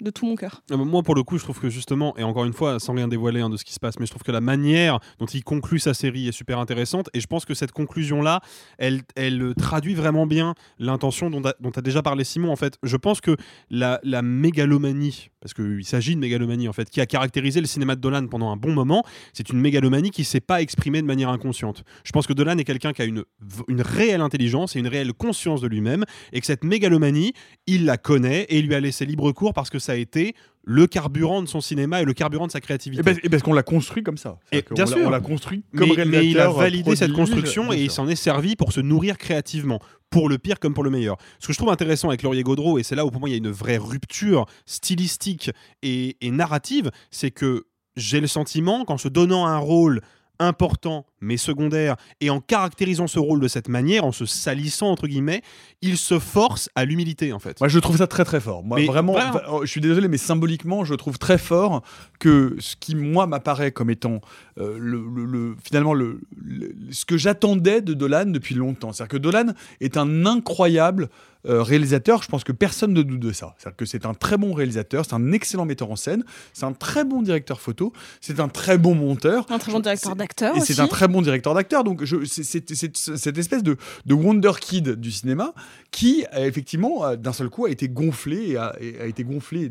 de 0.00 0.10
tout 0.10 0.26
mon 0.26 0.36
cœur. 0.36 0.62
Ah 0.70 0.76
bah, 0.76 0.84
Moi, 0.84 1.02
pour 1.02 1.14
le 1.14 1.22
coup, 1.22 1.38
je 1.38 1.44
trouve 1.44 1.60
que 1.60 1.68
justement, 1.68 2.16
et 2.16 2.22
encore 2.22 2.44
une 2.44 2.52
fois, 2.52 2.78
sans 2.78 2.94
rien 2.94 3.08
dévoiler 3.08 3.40
hein, 3.40 3.50
de 3.50 3.56
ce 3.56 3.64
qui 3.64 3.72
se 3.72 3.80
passe, 3.80 3.98
mais 3.98 4.06
je 4.06 4.10
trouve 4.10 4.22
que 4.22 4.32
la 4.32 4.40
manière 4.40 5.00
dont 5.18 5.26
il 5.26 5.42
conclut 5.42 5.78
sa 5.78 5.94
série 5.94 6.28
est 6.28 6.32
super 6.32 6.58
intéressante. 6.58 7.10
Et 7.14 7.20
je 7.20 7.26
pense 7.26 7.44
que 7.44 7.54
cette 7.54 7.72
conclusion-là, 7.72 8.40
elle, 8.78 9.02
elle 9.16 9.42
euh, 9.42 9.54
traduit 9.54 9.94
vraiment 9.94 10.26
bien 10.26 10.54
l'intention 10.78 11.30
dont, 11.30 11.40
dont 11.40 11.70
a 11.70 11.80
déjà 11.80 12.02
parlé 12.02 12.24
Simon. 12.24 12.52
En 12.52 12.56
fait, 12.56 12.78
je 12.82 12.96
pense 12.96 13.20
que 13.20 13.36
la, 13.70 14.00
la 14.02 14.22
mégalomanie, 14.22 15.30
parce 15.40 15.54
qu'il 15.54 15.84
s'agit 15.84 16.14
de 16.14 16.20
mégalomanie, 16.20 16.68
en 16.68 16.72
fait, 16.72 16.88
qui 16.90 17.00
a 17.00 17.06
caractérisé 17.06 17.60
le 17.60 17.66
cinéma 17.66 17.96
de 17.96 18.00
Dolan 18.00 18.26
pendant 18.28 18.50
un 18.50 18.56
bon 18.56 18.72
moment, 18.72 19.02
c'est 19.32 19.50
une 19.50 19.60
mégalomanie 19.60 20.10
qui 20.10 20.22
ne 20.22 20.26
s'est 20.26 20.40
pas 20.40 20.62
exprimée 20.62 21.02
de 21.02 21.06
manière 21.06 21.30
inconsciente. 21.30 21.84
Je 22.04 22.12
pense 22.12 22.26
que 22.26 22.32
Dolan 22.32 22.58
est 22.58 22.64
quelqu'un 22.64 22.92
qui 22.92 23.02
a 23.02 23.04
une, 23.04 23.24
une 23.66 23.82
réelle 23.82 24.20
intelligence 24.20 24.76
et 24.76 24.78
une 24.78 24.88
réelle 24.88 25.12
conscience 25.12 25.60
de 25.60 25.66
lui-même, 25.66 26.04
et 26.32 26.40
que 26.40 26.46
cette 26.46 26.64
mégalomanie, 26.64 27.32
il 27.66 27.84
la 27.84 27.96
connaît 27.96 28.42
et 28.42 28.58
il 28.58 28.66
lui 28.66 28.74
a 28.74 28.80
laissé 28.80 29.04
libre 29.06 29.32
cours 29.32 29.54
parce 29.54 29.70
que 29.70 29.78
ça 29.88 29.92
a 29.92 29.96
été 29.96 30.34
le 30.64 30.86
carburant 30.86 31.40
de 31.42 31.48
son 31.48 31.62
cinéma 31.62 32.02
et 32.02 32.04
le 32.04 32.12
carburant 32.12 32.46
de 32.46 32.52
sa 32.52 32.60
créativité. 32.60 33.00
Et 33.00 33.02
parce, 33.04 33.18
et 33.22 33.28
parce 33.30 33.42
qu'on 33.42 33.54
l'a 33.54 33.62
construit 33.62 34.02
comme 34.02 34.18
ça. 34.18 34.38
Et 34.52 34.62
bien 34.70 34.84
l'a- 34.84 34.90
sûr. 34.90 35.06
On 35.06 35.10
l'a 35.10 35.20
construit 35.20 35.64
mais, 35.72 35.80
comme 35.80 35.88
mais 35.88 35.94
réalisateur. 36.18 36.30
il 36.30 36.56
a 36.56 36.58
validé 36.62 36.94
cette 36.96 37.12
construction 37.12 37.72
et 37.72 37.78
il 37.82 37.90
s'en 37.90 38.06
est 38.06 38.16
servi 38.16 38.54
pour 38.54 38.72
se 38.72 38.80
nourrir 38.80 39.16
créativement, 39.16 39.80
pour 40.10 40.28
le 40.28 40.36
pire 40.36 40.58
comme 40.60 40.74
pour 40.74 40.84
le 40.84 40.90
meilleur. 40.90 41.16
Ce 41.38 41.46
que 41.46 41.52
je 41.54 41.58
trouve 41.58 41.70
intéressant 41.70 42.08
avec 42.08 42.22
Laurier 42.22 42.42
Gaudreau, 42.42 42.78
et 42.78 42.82
c'est 42.82 42.96
là 42.96 43.06
où 43.06 43.10
pour 43.10 43.20
moi 43.20 43.30
il 43.30 43.32
y 43.32 43.34
a 43.36 43.38
une 43.38 43.50
vraie 43.50 43.78
rupture 43.78 44.44
stylistique 44.66 45.50
et, 45.82 46.16
et 46.20 46.30
narrative, 46.30 46.90
c'est 47.10 47.30
que 47.30 47.64
j'ai 47.96 48.20
le 48.20 48.26
sentiment 48.26 48.84
qu'en 48.84 48.98
se 48.98 49.08
donnant 49.08 49.46
un 49.46 49.56
rôle 49.58 50.02
important 50.38 51.06
mais 51.20 51.36
secondaire 51.36 51.96
et 52.20 52.30
en 52.30 52.40
caractérisant 52.40 53.06
ce 53.06 53.18
rôle 53.18 53.40
de 53.40 53.48
cette 53.48 53.68
manière, 53.68 54.04
en 54.04 54.12
se 54.12 54.26
salissant 54.26 54.88
entre 54.90 55.06
guillemets, 55.06 55.42
il 55.82 55.96
se 55.96 56.18
force 56.18 56.68
à 56.74 56.84
l'humilité 56.84 57.32
en 57.32 57.38
fait. 57.38 57.60
Moi, 57.60 57.68
je 57.68 57.78
trouve 57.78 57.96
ça 57.98 58.06
très 58.06 58.24
très 58.24 58.40
fort. 58.40 58.62
Moi, 58.62 58.78
Mais 58.78 58.86
vraiment, 58.86 59.12
voilà. 59.12 59.42
oh, 59.50 59.60
je 59.64 59.70
suis 59.70 59.80
désolé, 59.80 60.08
mais 60.08 60.18
symboliquement, 60.18 60.84
je 60.84 60.94
trouve 60.94 61.18
très 61.18 61.38
fort 61.38 61.82
que 62.18 62.56
ce 62.58 62.76
qui, 62.76 62.94
moi, 62.94 63.26
m'apparaît 63.26 63.72
comme 63.72 63.90
étant 63.90 64.20
euh, 64.58 64.76
le, 64.78 65.02
le- 65.14 65.24
le- 65.24 65.56
finalement 65.62 65.94
le, 65.94 66.20
le- 66.36 66.74
ce 66.90 67.04
que 67.04 67.16
j'attendais 67.16 67.80
de 67.80 67.94
Dolan 67.94 68.26
depuis 68.26 68.54
longtemps. 68.54 68.92
C'est-à-dire 68.92 69.12
que 69.12 69.16
Dolan 69.22 69.52
est 69.80 69.96
un 69.96 70.26
incroyable 70.26 71.08
euh, 71.46 71.62
réalisateur. 71.62 72.22
Je 72.22 72.28
pense 72.28 72.42
que 72.44 72.52
personne 72.52 72.92
ne 72.92 73.02
doute 73.02 73.20
de 73.20 73.32
ça. 73.32 73.54
C'est-à-dire 73.58 73.76
que 73.76 73.84
c'est 73.84 74.04
un 74.06 74.14
très 74.14 74.36
bon 74.36 74.52
réalisateur, 74.52 75.04
c'est 75.04 75.14
un 75.14 75.32
excellent 75.32 75.64
metteur 75.64 75.90
en 75.90 75.96
scène, 75.96 76.24
c'est 76.52 76.64
un 76.64 76.72
très 76.72 77.04
bon 77.04 77.22
directeur 77.22 77.60
photo, 77.60 77.92
c'est 78.20 78.40
un 78.40 78.48
très 78.48 78.76
bon 78.78 78.94
monteur. 78.94 79.46
Un 79.50 79.58
très 79.58 79.72
bon 79.72 79.80
directeur 79.80 80.16
d'acteur 80.16 80.56
Et 80.56 80.60
aussi. 80.60 80.74
c'est 80.74 80.80
un 80.80 80.88
très 80.88 81.07
bon 81.08 81.22
directeur 81.22 81.54
d'acteur. 81.54 81.82
Donc, 81.84 82.04
je- 82.04 82.24
c'est 82.24 82.42
cette 82.44 83.38
espèce 83.38 83.62
de, 83.62 83.76
de 84.06 84.14
Wonder 84.14 84.52
Kid 84.60 84.90
du 84.96 85.10
cinéma 85.10 85.52
qui, 85.90 86.24
effectivement, 86.36 87.04
euh, 87.04 87.16
d'un 87.16 87.32
seul 87.32 87.48
coup, 87.48 87.64
a 87.66 87.70
été 87.70 87.88
gonflé 87.88 88.50
et 88.50 88.56
a, 88.56 88.76
et 88.80 89.00
a 89.00 89.06
été 89.06 89.24
gonflé 89.24 89.68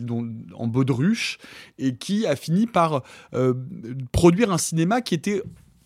en 0.55 0.67
baudruche 0.67 1.37
et 1.79 1.95
qui 1.95 2.25
a 2.27 2.35
fini 2.35 2.67
par 2.67 3.03
euh, 3.33 3.53
produire 4.11 4.51
un 4.51 4.57
cinéma 4.57 5.01
qui 5.01 5.13
était 5.15 5.41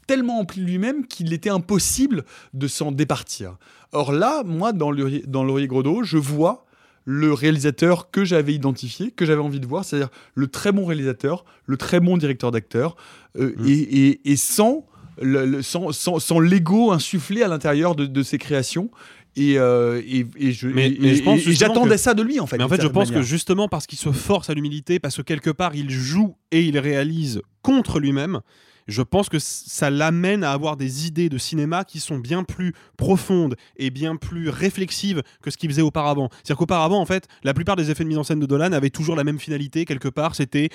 tellement 0.07 0.39
empli 0.39 0.61
de 0.61 0.65
lui-même 0.65 1.05
qu'il 1.07 1.31
était 1.31 1.49
impossible 1.49 2.25
de 2.53 2.67
s'en 2.67 2.91
départir. 2.91 3.57
Or 3.93 4.11
là, 4.11 4.43
moi, 4.43 4.73
dans 4.73 4.91
Laurier, 4.91 5.23
dans 5.27 5.43
Laurier 5.43 5.67
Grodeau, 5.67 6.03
je 6.03 6.17
vois 6.17 6.65
le 7.05 7.33
réalisateur 7.33 8.11
que 8.11 8.23
j'avais 8.25 8.53
identifié, 8.53 9.09
que 9.11 9.25
j'avais 9.25 9.41
envie 9.41 9.59
de 9.59 9.65
voir, 9.65 9.83
c'est-à-dire 9.85 10.09
le 10.35 10.47
très 10.47 10.71
bon 10.71 10.85
réalisateur, 10.85 11.45
le 11.65 11.75
très 11.77 11.99
bon 11.99 12.15
directeur 12.17 12.51
d'acteur, 12.51 12.95
euh, 13.39 13.53
Mmh. 13.57 13.67
et, 13.67 13.71
et- 13.71 14.31
et 14.31 14.35
sans 14.35 14.85
le- 15.21 15.45
le- 15.45 15.61
sans, 15.61 15.91
sans, 15.91 16.19
sans 16.19 16.39
l'ego 16.39 16.91
insufflé 16.91 17.43
à 17.43 17.47
l'intérieur 17.47 17.95
de, 17.95 18.05
de 18.05 18.23
ses 18.23 18.37
créations. 18.37 18.89
Et, 19.37 19.57
euh, 19.57 20.01
et, 20.05 20.25
et 20.35 20.51
je, 20.51 20.67
Mais, 20.67 20.89
et- 20.89 21.37
j'attendais 21.53 21.91
que- 21.91 21.97
ça 21.97 22.13
de 22.13 22.21
lui 22.21 22.39
en 22.41 22.47
fait. 22.47 22.57
Mais 22.57 22.65
en 22.65 22.69
fait, 22.69 22.81
je 22.81 22.87
pense 22.87 23.11
que 23.11 23.21
justement 23.21 23.69
parce 23.69 23.87
qu'il 23.87 23.97
se 23.97 24.11
force 24.11 24.49
à 24.49 24.53
l'humilité, 24.53 24.99
parce 24.99 25.15
que 25.15 25.21
quelque 25.21 25.49
part 25.49 25.73
il 25.73 25.89
joue 25.89 26.35
et 26.51 26.61
il 26.63 26.77
réalise 26.77 27.41
contre 27.61 27.99
lui-même, 28.01 28.41
je 28.89 29.01
pense 29.03 29.29
que 29.29 29.37
ça 29.39 29.89
l'amène 29.89 30.43
à 30.43 30.51
avoir 30.51 30.75
des 30.75 31.07
idées 31.07 31.29
de 31.29 31.37
cinéma 31.37 31.85
qui 31.85 32.01
sont 32.01 32.17
bien 32.17 32.43
plus 32.43 32.73
profondes 32.97 33.55
et 33.77 33.89
bien 33.89 34.17
plus 34.17 34.49
réflexives 34.49 35.21
que 35.41 35.49
ce 35.49 35.55
qu'il 35.55 35.69
faisait 35.69 35.81
auparavant. 35.83 36.27
C'est-à-dire 36.33 36.57
qu'auparavant, 36.57 36.99
en 36.99 37.05
fait, 37.05 37.27
la 37.43 37.53
plupart 37.53 37.77
des 37.77 37.89
effets 37.89 38.03
de 38.03 38.09
mise 38.09 38.17
en 38.17 38.23
scène 38.23 38.39
de 38.41 38.45
Dolan 38.45 38.73
avaient 38.73 38.89
toujours 38.89 39.15
la 39.15 39.23
même 39.23 39.39
finalité, 39.39 39.85
quelque 39.85 40.09
part, 40.09 40.35
c'était 40.35 40.67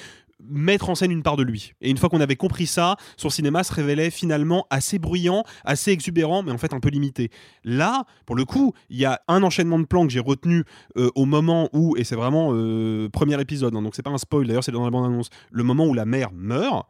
mettre 0.42 0.90
en 0.90 0.94
scène 0.94 1.10
une 1.10 1.22
part 1.22 1.36
de 1.36 1.42
lui. 1.42 1.72
Et 1.80 1.90
une 1.90 1.96
fois 1.96 2.08
qu'on 2.08 2.20
avait 2.20 2.36
compris 2.36 2.66
ça, 2.66 2.96
son 3.16 3.30
cinéma 3.30 3.64
se 3.64 3.72
révélait 3.72 4.10
finalement 4.10 4.66
assez 4.70 4.98
bruyant, 4.98 5.44
assez 5.64 5.92
exubérant, 5.92 6.42
mais 6.42 6.52
en 6.52 6.58
fait 6.58 6.72
un 6.72 6.80
peu 6.80 6.88
limité. 6.88 7.30
Là, 7.64 8.04
pour 8.26 8.36
le 8.36 8.44
coup, 8.44 8.74
il 8.90 8.98
y 8.98 9.04
a 9.04 9.20
un 9.28 9.42
enchaînement 9.42 9.78
de 9.78 9.84
plans 9.84 10.06
que 10.06 10.12
j'ai 10.12 10.20
retenu 10.20 10.64
euh, 10.96 11.10
au 11.14 11.24
moment 11.24 11.68
où, 11.72 11.96
et 11.96 12.04
c'est 12.04 12.16
vraiment 12.16 12.50
euh, 12.52 13.08
premier 13.08 13.40
épisode, 13.40 13.74
hein, 13.74 13.82
donc 13.82 13.94
c'est 13.94 14.02
pas 14.02 14.10
un 14.10 14.18
spoil, 14.18 14.46
d'ailleurs 14.46 14.64
c'est 14.64 14.72
dans 14.72 14.84
la 14.84 14.90
bande-annonce, 14.90 15.30
le 15.50 15.62
moment 15.62 15.86
où 15.86 15.94
la 15.94 16.06
mère 16.06 16.30
meurt. 16.32 16.86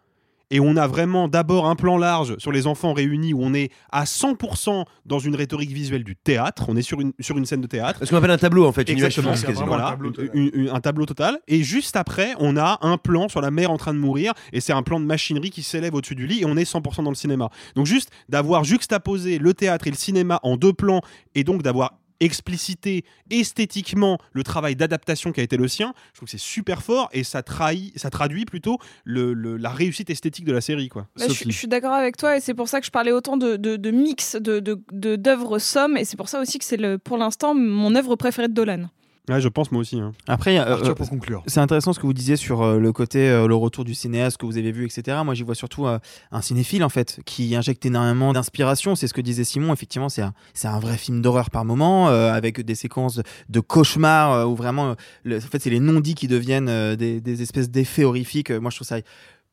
Et 0.53 0.61
on 0.61 0.77
a 0.77 0.87
vraiment 0.87 1.27
d'abord 1.27 1.67
un 1.67 1.75
plan 1.75 1.99
large 1.99 2.37
sur 2.39 2.53
les 2.53 2.69
enfants 2.69 2.93
réunis 2.93 3.35
où 3.35 3.43
on 3.43 3.53
est 3.53 3.73
à 3.91 4.05
100% 4.05 4.85
dans 5.05 5.19
une 5.19 5.35
rhétorique 5.35 5.73
visuelle 5.73 6.05
du 6.05 6.15
théâtre. 6.15 6.67
On 6.69 6.77
est 6.77 6.83
sur 6.83 7.01
une, 7.01 7.13
sur 7.19 7.37
une 7.37 7.47
scène 7.47 7.61
de 7.61 7.67
théâtre. 7.67 8.05
Ce 8.05 8.11
qu'on 8.11 8.17
appelle 8.19 8.31
un 8.31 8.39
tableau, 8.39 8.65
en 8.65 8.71
fait, 8.73 8.89
Exactement. 8.89 9.33
fixe, 9.33 9.45
quasiment. 9.45 9.67
Voilà, 9.67 9.89
Un 9.89 9.91
tableau 9.91 10.11
total. 10.13 10.31
une- 10.35 10.51
une- 10.55 10.69
un 10.69 10.81
tableau 10.81 11.05
total. 11.07 11.39
Et 11.49 11.65
juste 11.65 11.97
après, 11.97 12.35
on 12.39 12.57
a 12.57 12.79
un 12.83 12.97
plan 12.97 13.29
sur 13.29 13.41
la 13.41 13.51
mère 13.51 13.71
en 13.73 13.77
train 13.77 13.93
de 13.93 13.99
mourir. 13.99 14.33
Et 14.53 14.61
c'est 14.61 14.73
un 14.73 14.83
plan 14.85 15.01
de 15.01 15.05
machinerie 15.05 15.51
qui 15.51 15.63
s'élève 15.65 15.95
au-dessus 15.95 16.15
du 16.15 16.27
lit. 16.29 16.43
Et 16.43 16.45
on 16.47 16.57
est 16.57 16.65
100% 16.65 17.03
dans 17.03 17.11
le 17.11 17.17
cinéma. 17.17 17.51
Donc 17.75 17.87
juste 17.87 18.11
d'avoir 18.29 18.63
juxtaposé 18.63 19.39
le 19.39 19.53
théâtre 19.53 19.89
et 19.89 19.91
le 19.91 19.97
cinéma 19.97 20.39
en 20.45 20.57
deux 20.57 20.73
plans. 20.73 21.01
Et 21.35 21.43
donc 21.43 21.63
d'avoir 21.63 21.95
explicité 22.21 23.05
esthétiquement 23.31 24.19
le 24.33 24.43
travail 24.43 24.77
d'adaptation 24.77 25.33
qui 25.33 25.41
a 25.41 25.43
été 25.43 25.57
le 25.57 25.69
sien, 25.69 25.93
je 26.12 26.19
trouve 26.19 26.27
que 26.27 26.31
c'est 26.31 26.39
super 26.39 26.83
fort 26.83 27.09
et 27.12 27.25
ça, 27.25 27.43
trahit, 27.43 27.97
ça 27.99 28.11
traduit 28.11 28.45
plutôt 28.45 28.79
le- 29.05 29.33
le- 29.35 29.57
la 29.57 29.71
réussite 29.71 30.11
esthétique 30.11 30.45
de 30.45 30.53
la 30.53 30.61
série. 30.61 30.89
Quoi. 30.89 31.07
Bah, 31.17 31.25
je, 31.29 31.33
suis- 31.33 31.51
je 31.51 31.57
suis 31.57 31.69
d'accord 31.69 31.93
avec 31.93 32.17
toi 32.17 32.37
et 32.37 32.41
c'est 32.41 32.55
pour 32.55 32.69
ça 32.69 32.81
que 32.81 32.87
je 32.87 32.91
parlais 32.91 33.12
autant 33.12 33.37
de, 33.37 33.57
de- 33.57 33.77
de 33.77 33.91
mix 33.91 34.37
de 34.37 34.61
de- 34.61 34.81
de- 34.93 35.17
d'œuvres 35.17 35.59
somme 35.59 35.97
et 35.97 36.05
c'est 36.05 36.17
pour 36.17 36.29
ça 36.29 36.41
aussi 36.41 36.59
que 36.59 36.64
c'est 36.64 36.99
pour 36.99 37.17
l'instant 37.19 37.55
mon 37.55 37.95
œuvre 37.95 38.17
préférée 38.17 38.49
de 38.49 38.55
Dolan. 38.55 38.89
Ouais, 39.29 39.41
je 39.41 39.49
pense 39.49 39.72
moi 39.72 39.81
aussi. 39.81 39.99
hein. 39.99 40.12
Après, 40.29 40.57
euh, 40.57 40.72
Arthur, 40.74 40.91
euh, 40.91 40.95
pour 40.95 41.09
conclure. 41.11 41.43
c'est 41.49 41.59
intéressant 41.59 41.93
ce 41.93 41.99
que 41.99 42.07
vous 42.07 42.12
disiez 42.12 42.37
sur 42.37 42.62
euh, 42.62 42.79
le 42.79 42.93
côté, 42.93 43.29
euh, 43.29 43.49
le 43.49 43.55
retour 43.57 43.85
du 43.85 43.93
cinéaste 43.95 44.37
que 44.37 44.47
vous 44.47 44.57
avez 44.57 44.70
vu, 44.70 44.85
etc. 44.85 45.18
Moi, 45.24 45.35
j'y 45.35 45.43
vois 45.43 45.57
surtout 45.57 45.87
euh, 45.87 45.99
un 46.31 46.41
cinéphile, 46.43 46.85
en 46.85 46.89
fait, 46.89 47.18
qui 47.27 47.57
injecte 47.57 47.85
énormément 47.85 48.33
d'inspiration. 48.33 48.95
C'est 48.95 49.09
ce 49.09 49.14
que 49.14 49.20
disait 49.20 49.43
Simon. 49.43 49.72
Effectivement, 49.72 50.09
c'est 50.09 50.22
un, 50.22 50.33
c'est 50.55 50.68
un 50.68 50.79
vrai 50.79 50.97
film 50.97 51.22
d'horreur 51.22 51.51
par 51.51 51.64
moment, 51.64 52.09
euh, 52.09 52.33
avec 52.33 52.61
des 52.61 52.74
séquences 52.77 53.20
de 53.49 53.61
cauchemars 53.61 54.33
euh, 54.33 54.45
où 54.45 54.55
vraiment, 54.55 54.91
euh, 54.91 54.95
le- 55.24 55.39
en 55.39 55.41
fait, 55.41 55.61
c'est 55.61 55.70
les 55.70 55.81
non-dits 55.81 56.14
qui 56.14 56.29
deviennent 56.29 56.68
euh, 56.68 56.95
des, 56.95 57.20
des 57.20 57.43
espèces 57.43 57.68
d'effets 57.68 58.05
horrifiques. 58.05 58.51
Moi, 58.53 58.70
je 58.70 58.77
trouve 58.77 58.87
ça, 58.89 58.99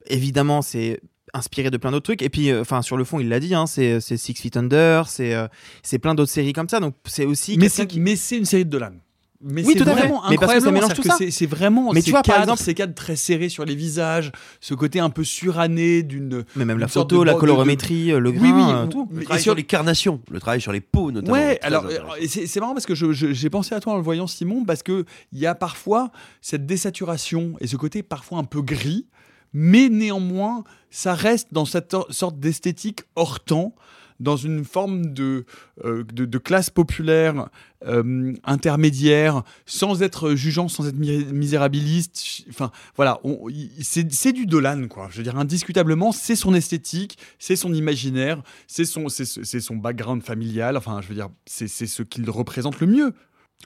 évidemment, 0.07 0.61
c'est 0.61 0.99
inspiré 1.34 1.71
de 1.71 1.78
plein 1.78 1.89
d'autres 1.89 2.03
trucs 2.03 2.21
et 2.21 2.30
puis 2.30 2.51
euh, 2.51 2.61
enfin 2.61 2.84
sur 2.84 2.95
le 2.95 3.03
fond 3.03 3.19
il 3.19 3.28
l'a 3.28 3.39
dit 3.39 3.55
hein, 3.55 3.65
c'est 3.65 3.99
c'est 4.01 4.17
Six 4.17 4.36
Feet 4.36 4.55
Under 4.55 5.07
c'est 5.07 5.34
euh, 5.34 5.47
c'est 5.82 5.97
plein 5.97 6.13
d'autres 6.13 6.32
séries 6.32 6.53
comme 6.53 6.69
ça 6.69 6.80
donc 6.80 6.93
c'est 7.05 7.26
aussi 7.26 7.53
Mais 7.53 7.61
quelqu'un 7.69 7.76
c'est, 7.76 7.88
qui- 7.88 7.99
mais 7.99 8.15
c'est 8.15 8.38
une 8.38 8.45
série 8.45 8.65
de 8.65 8.69
Dolan. 8.69 8.91
Mais 9.46 9.64
Oui, 9.66 9.74
c'est 9.78 9.84
tout 9.84 9.89
à 9.89 9.94
fait. 9.96 10.00
vraiment 10.08 10.22
Mais 10.30 10.38
parce 10.38 10.54
que 10.54 10.60
ça 10.62 10.68
incroyablement, 10.70 10.88
mélange 10.88 10.94
tout 10.94 11.04
ça. 11.04 11.16
C'est, 11.18 11.30
c'est 11.32 11.46
vraiment 11.46 11.91
Mais 11.94 12.00
ces 12.00 12.06
tu 12.06 12.12
vois, 12.12 12.22
par 12.24 12.36
cadres, 12.36 12.44
exemple- 12.54 12.64
ces 12.64 12.74
cadres 12.74 12.94
très 12.94 13.16
serrés 13.18 13.50
sur 13.50 13.66
les 13.66 13.76
visages, 13.76 14.32
ce 14.62 14.74
côté 14.74 15.00
un 15.02 15.10
peu 15.10 15.24
suranné 15.24 16.02
d'une. 16.04 16.46
mais 16.56 16.64
même 16.66 16.80
la 16.80 16.88
photo 16.88 17.20
de- 17.20 17.24
la 17.26 17.32
de- 17.34 17.36
de- 17.38 17.39
colorimétrie 17.41 18.08
le 18.12 18.30
Oui, 18.30 18.38
grain 18.38 18.54
oui, 18.56 18.74
euh, 18.74 18.84
ou- 18.86 18.88
tout 18.88 19.10
Le 19.12 19.22
Et 19.22 19.26
travail 19.26 19.41
sur- 19.41 19.52
sur 19.52 19.56
les 19.56 19.64
carnations, 19.64 20.22
le 20.32 20.39
travail 20.39 20.62
sur 20.62 20.72
les 20.72 20.80
peaux 20.82 21.12
notamment. 21.12 21.34
Ouais, 21.34 21.60
alors 21.62 21.86
euh, 21.86 21.98
c'est, 22.28 22.48
c'est 22.48 22.60
marrant 22.60 22.74
parce 22.74 22.86
que 22.86 22.96
je- 22.96 23.12
je- 23.12 23.34
j'ai 23.34 23.50
pensé 23.50 23.76
à 23.76 23.80
toi 23.82 23.94
en 23.94 23.98
le 23.98 24.04
voyant, 24.04 24.28
Simon, 24.28 24.64
parce 24.66 24.82
que 24.84 25.04
il 25.34 25.39
y 25.39 25.46
a 25.46 25.56
parfois 25.56 26.12
cette 26.41 26.66
désaturation 26.66 27.56
et 27.60 27.68
ce 27.68 27.76
côté 27.76 28.02
parfois 28.04 28.38
un 28.39 28.44
peu 28.46 28.62
gris, 28.62 29.08
mais 29.54 29.89
néanmoins, 29.89 30.64
ça 30.89 31.14
reste 31.14 31.50
dans 31.52 31.66
cette 31.66 31.94
or- 31.94 32.08
sorte 32.12 32.39
d'esthétique 32.39 33.02
hors 33.16 33.39
temps, 33.39 33.76
dans 34.24 34.38
une 34.38 34.65
forme 34.65 35.13
de, 35.13 35.45
euh, 35.84 36.03
de, 36.03 36.38
classe 36.38 36.69
populaire 36.69 37.49
euh, 37.86 38.34
intermédiaire, 38.43 39.43
sans 39.65 40.01
être 40.01 40.34
jugeant, 40.36 40.67
sans 40.67 40.88
être 40.88 40.97
mi- 40.97 41.26
misérabiliste. 41.26 42.45
Enfin, 42.49 42.71
voilà, 42.95 43.19
c'est 43.82 44.34
du 44.34 44.45
Dolan, 44.45 44.88
quoi. 44.88 45.09
Je 45.11 45.17
veux 45.17 45.24
dire, 45.24 45.38
indiscutablement, 45.38 46.11
c'est 46.11 46.36
son 46.36 46.53
esthétique, 46.53 47.17
c'est 47.38 47.55
son 47.55 47.74
imaginaire, 47.74 48.41
c'est 48.67 48.86
son, 48.86 49.07
son 49.09 49.76
background 49.76 50.24
familial. 50.24 50.78
Enfin, 50.78 51.01
je 51.01 51.09
veux 51.09 51.15
dire, 51.15 51.30
c'est 51.45 51.67
ce 51.67 52.01
qu'il 52.03 52.30
représente 52.30 52.80
le 52.80 52.88
mieux. 52.88 53.13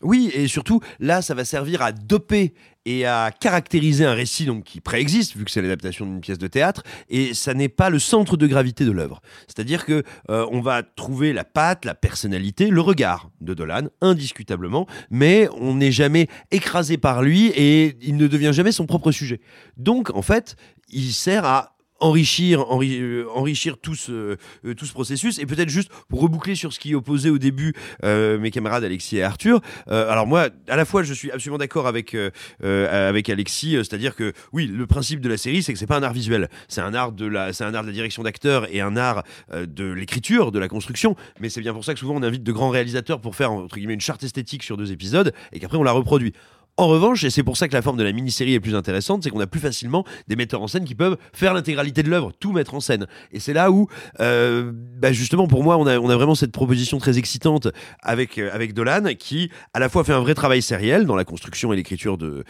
Oui, 0.03 0.29
et 0.33 0.47
surtout, 0.47 0.79
là, 0.99 1.21
ça 1.21 1.33
va 1.33 1.43
servir 1.43 1.81
à 1.81 1.91
doper 1.91 2.53
et 2.85 3.05
à 3.05 3.31
caractériser 3.31 4.05
un 4.05 4.13
récit 4.13 4.45
donc, 4.45 4.63
qui 4.63 4.79
préexiste, 4.79 5.35
vu 5.35 5.43
que 5.43 5.51
c'est 5.51 5.61
l'adaptation 5.61 6.05
d'une 6.05 6.21
pièce 6.21 6.37
de 6.37 6.47
théâtre, 6.47 6.83
et 7.09 7.33
ça 7.33 7.53
n'est 7.53 7.67
pas 7.67 7.89
le 7.89 7.97
centre 7.99 8.37
de 8.37 8.47
gravité 8.47 8.85
de 8.85 8.91
l'œuvre. 8.91 9.21
C'est-à-dire 9.47 9.85
que 9.85 10.03
euh, 10.29 10.47
on 10.51 10.61
va 10.61 10.83
trouver 10.83 11.33
la 11.33 11.43
patte, 11.43 11.83
la 11.83 11.95
personnalité, 11.95 12.67
le 12.67 12.79
regard 12.79 13.29
de 13.41 13.53
Dolan, 13.53 13.87
indiscutablement, 14.01 14.87
mais 15.09 15.49
on 15.59 15.75
n'est 15.75 15.91
jamais 15.91 16.27
écrasé 16.51 16.97
par 16.97 17.23
lui 17.23 17.47
et 17.47 17.97
il 18.01 18.17
ne 18.17 18.27
devient 18.27 18.51
jamais 18.53 18.71
son 18.71 18.85
propre 18.85 19.11
sujet. 19.11 19.41
Donc, 19.77 20.11
en 20.15 20.21
fait, 20.21 20.55
il 20.89 21.11
sert 21.11 21.43
à 21.43 21.76
enrichir, 21.99 22.61
enri- 22.61 22.99
euh, 23.01 23.25
enrichir 23.33 23.77
tout 23.77 23.95
ce, 23.95 24.37
euh, 24.65 24.73
tout 24.75 24.85
ce 24.85 24.93
processus 24.93 25.39
et 25.39 25.45
peut-être 25.45 25.69
juste 25.69 25.89
pour 26.09 26.21
reboucler 26.21 26.55
sur 26.55 26.73
ce 26.73 26.79
qui 26.79 26.95
opposait 26.95 27.29
au 27.29 27.37
début 27.37 27.73
euh, 28.03 28.37
mes 28.39 28.51
camarades 28.51 28.83
Alexis 28.83 29.17
et 29.17 29.23
Arthur. 29.23 29.61
alors 29.87 30.27
moi, 30.27 30.49
à 30.67 30.75
la 30.75 30.85
fois, 30.85 31.03
je 31.03 31.13
suis 31.13 31.31
absolument 31.31 31.57
d'accord 31.57 31.87
avec 31.87 32.15
avec 32.63 33.29
Alexis, 33.29 33.71
c'est-à-dire 33.77 34.15
que 34.15 34.33
oui, 34.53 34.67
le 34.67 34.85
principe 34.87 35.21
de 35.21 35.29
la 35.29 35.37
série, 35.37 35.63
c'est 35.63 35.73
que 35.73 35.79
c'est 35.79 35.87
pas 35.87 35.97
un 35.97 36.03
art 36.03 36.13
visuel, 36.13 36.49
c'est 36.67 36.81
un 36.81 36.93
art 36.93 37.11
de 37.11 37.25
la, 37.25 37.51
un 37.59 37.73
art 37.73 37.83
de 37.83 37.87
la 37.87 37.93
direction 37.93 38.23
d'acteur 38.23 38.67
et 38.73 38.81
un 38.81 38.97
art 38.97 39.23
de 39.53 39.91
l'écriture, 39.91 40.51
de 40.51 40.59
la 40.59 40.67
construction. 40.67 41.15
Mais 41.39 41.49
c'est 41.49 41.61
bien 41.61 41.73
pour 41.73 41.83
ça 41.85 41.93
que 41.93 41.99
souvent 41.99 42.15
on 42.15 42.23
invite 42.23 42.43
de 42.43 42.51
grands 42.51 42.69
réalisateurs 42.69 43.21
pour 43.21 43.35
faire 43.35 43.51
entre 43.51 43.75
guillemets 43.77 43.93
une 43.93 44.01
charte 44.01 44.23
esthétique 44.23 44.63
sur 44.63 44.77
deux 44.77 44.91
épisodes 44.91 45.33
et 45.51 45.59
qu'après 45.59 45.77
on 45.77 45.83
la 45.83 45.91
reproduit. 45.91 46.33
En 46.79 46.87
revanche, 46.87 47.23
et 47.23 47.31
c'est 47.31 47.41
pour 47.41 47.57
ça 47.57 47.67
que 47.67 47.73
la 47.73 47.81
forme 47.81 47.97
de 47.97 48.03
la 48.03 48.11
mini-série 48.11 48.53
est 48.53 48.59
plus 48.59 48.75
intéressante, 48.75 49.23
c'est 49.23 49.31
qu'on 49.31 49.39
a 49.39 49.47
plus 49.47 49.59
facilement 49.59 50.05
des 50.27 50.35
metteurs 50.35 50.61
en 50.61 50.67
scène 50.67 50.85
qui 50.85 50.93
peuvent 50.93 51.17
faire 51.33 51.55
l'intégralité 51.55 52.03
de 52.03 52.09
l'œuvre, 52.11 52.31
tout 52.39 52.51
mettre 52.51 52.75
en 52.75 52.79
scène. 52.79 53.07
Et 53.31 53.39
c'est 53.39 53.53
là 53.53 53.71
où, 53.71 53.87
euh, 54.19 54.71
bah, 54.73 55.11
justement, 55.11 55.47
pour 55.47 55.63
moi, 55.63 55.77
on 55.77 55.87
a, 55.87 55.97
vraiment 55.97 56.35
cette 56.35 56.51
proposition 56.51 56.99
très 56.99 57.17
excitante 57.17 57.67
avec, 58.03 58.37
euh, 58.37 58.51
avec 58.53 58.75
Dolan, 58.75 59.15
qui 59.17 59.49
à 59.73 59.79
la 59.79 59.89
fois 59.89 60.03
fait 60.03 60.13
un 60.13 60.19
vrai 60.19 60.35
travail 60.35 60.61
sériel 60.61 61.07
dans 61.07 61.15
la 61.15 61.25
construction 61.25 61.73
et 61.73 61.75
l'écriture 61.75 62.19
de, 62.19 62.43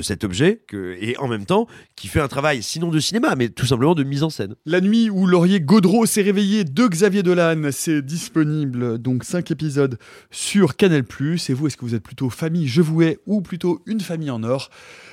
cet 0.00 0.22
objet, 0.22 0.62
et 0.72 1.16
en 1.18 1.26
même 1.26 1.44
temps, 1.44 1.66
qui 1.96 2.06
fait 2.06 2.20
un 2.20 2.28
travail, 2.28 2.62
sinon 2.62 2.88
de 2.88 3.00
cinéma, 3.00 3.34
mais 3.36 3.48
tout 3.48 3.66
simplement 3.66 3.96
de 3.96 4.04
mise 4.04 4.22
en 4.22 4.30
scène. 4.30 4.54
La 4.64 4.80
nuit 4.80 5.10
où 5.10 5.26
Laurier 5.26 5.60
Gaudreau 5.60 6.06
s'est 6.06 6.22
réveillé 6.22 6.62
de 6.62 6.86
Xavier 6.86 7.24
Dolan, 7.24 7.70
c'est 7.72 8.00
disponible, 8.00 8.98
donc 8.98 9.24
5 9.24 9.50
épisodes 9.50 9.98
sur 10.30 10.76
Canal+. 10.76 11.02
Et 11.48 11.52
vous, 11.52 11.66
est-ce 11.66 11.76
que 11.76 11.84
vous 11.84 11.96
êtes 11.96 12.02
plutôt 12.02 12.30
famille 12.30 12.68
Je 12.68 12.80
vous 12.80 13.02
hais 13.02 13.18
ou 13.26 13.42
plutôt 13.42 13.71
une 13.86 14.00
famille 14.00 14.30
en 14.30 14.42
or 14.42 14.70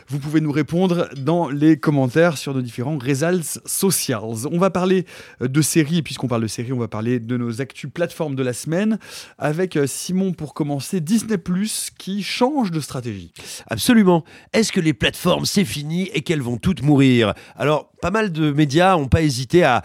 vous 0.09 0.19
pouvez 0.19 0.41
nous 0.41 0.51
répondre 0.51 1.07
dans 1.15 1.49
les 1.49 1.77
commentaires 1.77 2.37
sur 2.37 2.53
nos 2.53 2.61
différents 2.61 2.97
results 2.97 3.59
socials. 3.65 4.47
On 4.51 4.57
va 4.57 4.71
parler 4.71 5.05
de 5.39 5.61
séries, 5.61 6.01
puisqu'on 6.01 6.27
parle 6.27 6.41
de 6.41 6.47
séries, 6.47 6.73
on 6.73 6.79
va 6.79 6.87
parler 6.87 7.19
de 7.19 7.37
nos 7.37 7.61
actus 7.61 7.91
plateformes 7.93 8.35
de 8.35 8.41
la 8.41 8.53
semaine, 8.53 8.97
avec 9.37 9.77
euh, 9.77 9.85
Simon 9.85 10.33
pour 10.33 10.53
commencer, 10.53 10.99
Disney⁇ 10.99 11.35
qui 11.97 12.23
change 12.23 12.71
de 12.71 12.79
stratégie. 12.79 13.33
Absolument. 13.67 14.23
Est-ce 14.53 14.71
que 14.71 14.79
les 14.79 14.93
plateformes, 14.93 15.45
c'est 15.45 15.65
fini 15.65 16.09
et 16.13 16.21
qu'elles 16.21 16.41
vont 16.41 16.57
toutes 16.57 16.81
mourir? 16.81 17.33
Alors, 17.55 17.91
pas 18.01 18.11
mal 18.11 18.31
de 18.31 18.51
médias 18.51 18.95
n'ont 18.95 19.07
pas 19.07 19.21
hésité 19.21 19.63
à, 19.63 19.83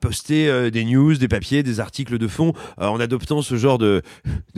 poster 0.00 0.48
euh, 0.48 0.70
des 0.70 0.84
news, 0.84 1.14
des 1.14 1.28
papiers, 1.28 1.62
des 1.62 1.80
articles 1.80 2.18
de 2.18 2.28
fond 2.28 2.52
euh, 2.80 2.86
en 2.86 3.00
adoptant 3.00 3.42
ce 3.42 3.56
genre 3.56 3.78
de, 3.78 4.02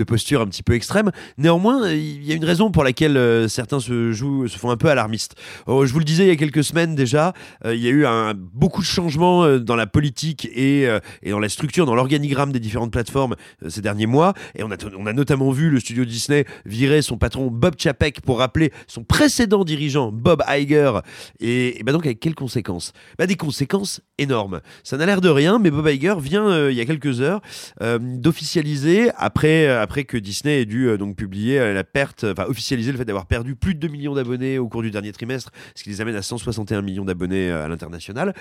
posture 0.07 0.41
un 0.41 0.47
petit 0.47 0.63
peu 0.63 0.75
extrême. 0.75 1.11
Néanmoins, 1.39 1.91
il 1.91 2.25
y 2.25 2.33
a 2.33 2.37
une 2.37 2.45
raison 2.45 2.71
pour 2.71 2.85
laquelle 2.85 3.17
euh, 3.17 3.49
certains 3.49 3.81
se, 3.81 4.13
jouent, 4.13 4.47
se 4.49 4.59
font 4.59 4.71
un 4.71 4.77
peu 4.77 4.86
alarmistes. 4.91 5.35
Oh, 5.67 5.87
je 5.87 5.93
vous 5.93 5.99
le 5.99 6.05
disais 6.05 6.25
il 6.25 6.29
y 6.29 6.33
a 6.33 6.37
quelques 6.37 6.65
semaines 6.65 6.95
déjà, 6.95 7.33
euh, 7.65 7.75
il 7.75 7.83
y 7.83 7.87
a 7.87 7.91
eu 7.91 8.07
un, 8.07 8.35
beaucoup 8.35 8.81
de 8.81 8.87
changements 8.87 9.45
euh, 9.45 9.59
dans 9.59 9.77
la 9.77 9.87
politique 9.87 10.49
et, 10.53 10.89
euh, 10.89 11.01
et 11.23 11.31
dans 11.31 11.39
la 11.39 11.49
structure, 11.49 11.87
dans 11.87 11.95
l'organigramme 11.95 12.53
des 12.53 12.61
différentes 12.61 12.93
plateformes 12.93 13.37
ces 13.69 13.81
derniers 13.81 14.07
mois. 14.07 14.35
Et 14.55 14.63
on 14.63 14.71
a, 14.71 15.13
notamment 15.13 15.51
vu 15.51 15.71
le 15.71 15.81
studio 15.81 16.05
Disney 16.05 16.45
virer 16.65 17.03
son 17.03 17.19
patron 17.19 17.51
Bob 17.51 17.75
Chapek 17.79 18.21
pour 18.21 18.39
rappeler 18.39 18.73
son 18.87 19.05
précédent 19.05 19.65
dirigeant 19.65 20.13
Bob 20.13 20.43
Iger. 20.49 21.01
Et, 21.41 21.81
et 21.81 21.83
bah 21.83 21.93
donc 21.93 22.07
avec 22.07 22.21
quelles 22.21 22.35
conséquences? 22.35 22.93
Bah 23.19 23.27
Des 23.27 23.37
conséquences 23.37 24.01
énormes. 24.19 24.61
Ça 24.83 24.97
n'a 24.97 25.07
l'air 25.07 25.21
de 25.21 25.29
rien, 25.29 25.59
mais 25.59 25.71
Bob 25.71 25.89
Iger 25.89 26.15
vient 26.21 26.69
il 26.69 26.77
y 26.77 26.81
a 26.81 26.85
quelques 26.85 27.21
heures 27.21 27.41
d'officialiser, 27.81 29.11
après, 29.17 29.69
après 29.69 30.05
que 30.05 30.17
Disney 30.17 30.63
ait 30.63 30.67
dû 30.67 30.97
donc 30.99 31.17
publier 31.17 31.73
la 31.73 31.85
perte, 31.85 32.25
enfin 32.25 32.45
officialiser 32.49 32.93
le 32.93 32.99
fait 32.99 33.05
d'avoir 33.05 33.27
perdu 33.27 33.55
plus 33.55 33.75
de 33.75 33.81
2 33.81 33.89
millions 33.89 34.15
d'abonnés 34.15 34.59
au 34.59 34.69
cours 34.69 34.76
du 34.83 34.91
dernier 34.91 35.13
trimestre, 35.13 35.51
ce 35.75 35.83
qui 35.83 35.91
les 35.91 36.01
amène 36.01 36.17
à 36.17 36.23
161 36.23 36.83
millions 36.83 37.05
d'abonnés 37.05 37.51
euh, 37.51 37.65
à 37.65 37.69
l'international. 37.69 38.35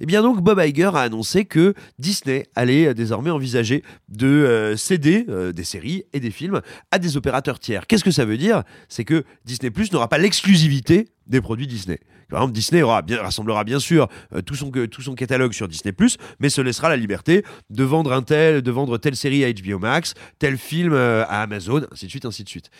Et 0.00 0.06
bien 0.06 0.22
donc 0.22 0.40
Bob 0.40 0.60
Iger 0.64 0.90
a 0.94 1.00
annoncé 1.00 1.44
que 1.44 1.74
Disney 1.98 2.46
allait 2.54 2.88
euh, 2.88 2.94
désormais 2.94 3.30
envisager 3.30 3.82
de 4.08 4.26
euh, 4.26 4.76
céder 4.76 5.26
des 5.54 5.64
séries 5.64 6.04
et 6.12 6.20
des 6.20 6.30
films 6.30 6.60
à 6.90 6.98
des 6.98 7.16
opérateurs 7.16 7.58
tiers. 7.58 7.86
Qu'est-ce 7.86 8.04
que 8.04 8.10
ça 8.10 8.24
veut 8.24 8.36
dire? 8.36 8.62
C'est 8.88 9.04
que 9.04 9.24
Disney 9.44 9.70
Plus 9.70 9.92
n'aura 9.92 10.08
pas 10.08 10.18
l'exclusivité 10.18 11.08
des 11.26 11.40
produits 11.40 11.66
Disney. 11.66 11.98
Par 12.28 12.40
exemple, 12.40 12.54
Disney 12.54 12.82
rassemblera 12.82 13.64
bien 13.64 13.80
sûr 13.80 14.08
tout, 14.46 14.54
son, 14.54 14.70
catalogue 15.14 15.52
sur 15.52 15.66
Disney+, 15.66 15.92
mais 16.38 16.48
se 16.48 16.60
laissera 16.60 16.88
la 16.88 16.96
liberté 16.96 17.44
de 17.70 17.84
vendre 17.84 18.12
un 18.12 18.22
tel, 18.22 18.62
de 18.62 18.70
vendre 18.70 18.98
telle 18.98 19.16
série 19.16 19.44
à 19.44 19.52
HBO 19.52 19.78
Max, 19.78 20.14
tel 20.38 20.56
film 20.56 20.94
à 20.94 21.42
Amazon, 21.42 21.82
ainsi 21.92 22.06
de 22.06 22.10
suite, 22.10 22.24
ainsi 22.24 22.44
de 22.44 22.48
suite. 22.48 22.70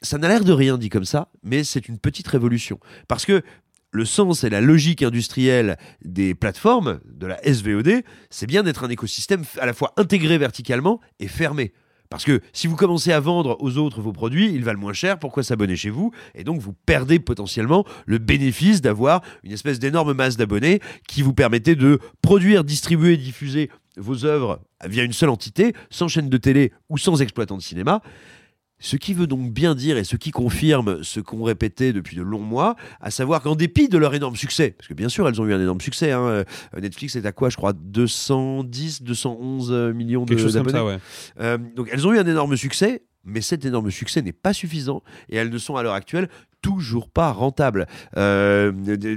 Ça 0.00 0.18
n'a 0.18 0.28
l'air 0.28 0.44
de 0.44 0.52
rien 0.52 0.78
dit 0.78 0.90
comme 0.90 1.04
ça, 1.04 1.28
mais 1.42 1.64
c'est 1.64 1.88
une 1.88 1.98
petite 1.98 2.28
révolution. 2.28 2.78
Parce 3.08 3.26
que 3.26 3.42
le 3.90 4.04
sens 4.04 4.44
et 4.44 4.50
la 4.50 4.60
logique 4.60 5.02
industrielle 5.02 5.76
des 6.04 6.34
plateformes, 6.34 7.00
de 7.04 7.26
la 7.26 7.38
SVOD, 7.42 8.02
c'est 8.30 8.46
bien 8.46 8.62
d'être 8.62 8.84
un 8.84 8.90
écosystème 8.90 9.44
à 9.58 9.66
la 9.66 9.72
fois 9.72 9.94
intégré 9.96 10.38
verticalement 10.38 11.00
et 11.18 11.26
fermé. 11.26 11.72
Parce 12.10 12.24
que 12.24 12.40
si 12.52 12.66
vous 12.66 12.76
commencez 12.76 13.12
à 13.12 13.20
vendre 13.20 13.56
aux 13.60 13.76
autres 13.76 14.00
vos 14.00 14.12
produits, 14.12 14.50
ils 14.54 14.64
valent 14.64 14.78
moins 14.78 14.92
cher, 14.92 15.18
pourquoi 15.18 15.42
s'abonner 15.42 15.76
chez 15.76 15.90
vous? 15.90 16.10
Et 16.34 16.44
donc 16.44 16.60
vous 16.60 16.72
perdez 16.72 17.18
potentiellement 17.18 17.84
le 18.06 18.18
bénéfice 18.18 18.80
d'avoir 18.80 19.22
une 19.42 19.52
espèce 19.52 19.78
d'énorme 19.78 20.14
masse 20.14 20.36
d'abonnés 20.36 20.80
qui 21.06 21.22
vous 21.22 21.34
permettait 21.34 21.76
de 21.76 21.98
produire, 22.22 22.64
distribuer, 22.64 23.16
diffuser 23.16 23.70
vos 23.96 24.24
œuvres 24.24 24.60
via 24.86 25.02
une 25.02 25.12
seule 25.12 25.28
entité, 25.28 25.74
sans 25.90 26.08
chaîne 26.08 26.30
de 26.30 26.36
télé 26.38 26.72
ou 26.88 26.96
sans 26.96 27.20
exploitant 27.20 27.56
de 27.56 27.62
cinéma. 27.62 28.00
Ce 28.80 28.96
qui 28.96 29.12
veut 29.12 29.26
donc 29.26 29.52
bien 29.52 29.74
dire 29.74 29.96
et 29.96 30.04
ce 30.04 30.14
qui 30.16 30.30
confirme 30.30 31.02
ce 31.02 31.18
qu'ont 31.20 31.42
répété 31.42 31.92
depuis 31.92 32.16
de 32.16 32.22
longs 32.22 32.38
mois, 32.42 32.76
à 33.00 33.10
savoir 33.10 33.42
qu'en 33.42 33.56
dépit 33.56 33.88
de 33.88 33.98
leur 33.98 34.14
énorme 34.14 34.36
succès, 34.36 34.70
parce 34.78 34.86
que 34.88 34.94
bien 34.94 35.08
sûr 35.08 35.26
elles 35.28 35.40
ont 35.40 35.46
eu 35.46 35.52
un 35.52 35.60
énorme 35.60 35.80
succès, 35.80 36.12
hein, 36.12 36.22
euh, 36.22 36.44
Netflix 36.80 37.16
est 37.16 37.26
à 37.26 37.32
quoi 37.32 37.50
je 37.50 37.56
crois 37.56 37.72
210, 37.72 39.02
211 39.02 39.72
millions 39.94 40.24
de- 40.24 40.36
chose 40.38 40.54
comme 40.54 40.68
ça, 40.72 40.84
ouais. 40.84 40.98
Euh, 41.40 41.58
donc 41.76 41.88
elles 41.92 42.06
ont 42.06 42.12
eu 42.12 42.18
un 42.18 42.26
énorme 42.26 42.56
succès, 42.56 43.02
mais 43.24 43.40
cet 43.40 43.64
énorme 43.64 43.90
succès 43.90 44.22
n'est 44.22 44.32
pas 44.32 44.52
suffisant 44.52 45.02
et 45.28 45.36
elles 45.36 45.50
ne 45.50 45.58
sont 45.58 45.76
à 45.76 45.82
l'heure 45.82 45.94
actuelle 45.94 46.28
toujours 46.62 47.08
pas 47.08 47.30
rentables. 47.32 47.86
Euh, 48.16 48.72
les, 48.86 49.16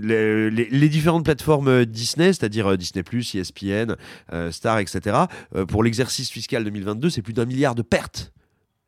les- 0.50 0.70
les 0.70 0.90
différentes 0.90 1.26
plateformes 1.26 1.86
Disney, 1.86 2.34
c'est-à-dire 2.34 2.68
euh, 2.72 2.78
Disney+, 2.78 3.04
ESPN, 3.34 3.96
euh, 4.34 4.52
Star, 4.52 4.80
etc., 4.80 5.18
euh, 5.56 5.66
pour 5.66 5.84
l'exercice 5.84 6.30
fiscal 6.30 6.64
2022, 6.64 7.10
c'est 7.10 7.22
plus 7.22 7.34
d'un 7.34 7.46
milliard 7.46 7.74
de 7.76 7.82
pertes. 7.82 8.32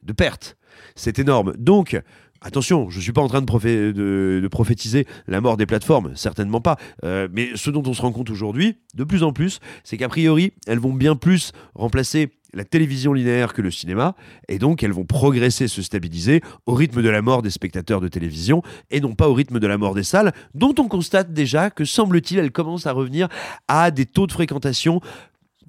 De 0.03 0.13
pertes. 0.13 0.57
C'est 0.95 1.19
énorme. 1.19 1.53
Donc, 1.57 2.01
Attention, 2.45 2.89
je 2.89 2.97
ne 2.97 3.01
suis 3.01 3.13
pas 3.13 3.21
en 3.21 3.29
train 3.29 3.41
de, 3.41 4.47
prophétiser 4.51 5.07
la 5.27 5.39
mort 5.39 5.55
des 5.55 5.65
plateformes, 5.65 6.11
certainement 6.15 6.59
pas. 6.59 6.75
Euh, 7.05 7.29
mais 7.31 7.51
ce 7.55 7.69
dont 7.69 7.83
on 7.85 7.93
se 7.93 8.01
rend 8.01 8.11
compte 8.11 8.29
aujourd'hui, 8.29 8.75
de 8.95 9.05
plus 9.05 9.23
en 9.23 9.31
plus, 9.31 9.61
c'est 9.85 9.95
qu'a 9.95 10.09
priori, 10.09 10.51
elles 10.67 10.79
vont 10.79 10.91
bien 10.91 11.15
plus 11.15 11.53
remplacer 11.73 12.33
la 12.53 12.65
télévision 12.65 13.13
linéaire 13.13 13.53
que 13.53 13.61
le 13.61 13.71
cinéma, 13.71 14.15
et 14.49 14.59
donc 14.59 14.83
elles 14.83 14.91
vont 14.91 15.05
progresser, 15.05 15.69
se 15.69 15.81
stabiliser 15.81 16.41
au 16.65 16.73
rythme 16.73 17.01
de 17.01 17.09
la 17.09 17.21
mort 17.21 17.41
des 17.41 17.49
spectateurs 17.49 18.01
de 18.01 18.09
télévision, 18.09 18.61
et 18.91 18.99
non 18.99 19.15
pas 19.15 19.29
au 19.29 19.33
rythme 19.33 19.59
de 19.59 19.67
la 19.67 19.77
mort 19.77 19.95
des 19.95 20.03
salles, 20.03 20.33
dont 20.53 20.75
on 20.77 20.89
constate 20.89 21.33
déjà 21.33 21.69
que, 21.69 21.85
semble-t-il, 21.85 22.39
elles 22.39 22.51
commencent 22.51 22.87
à 22.87 22.91
revenir 22.91 23.29
à 23.69 23.89
des 23.89 24.05
taux 24.05 24.27
de 24.27 24.33
fréquentation 24.33 24.99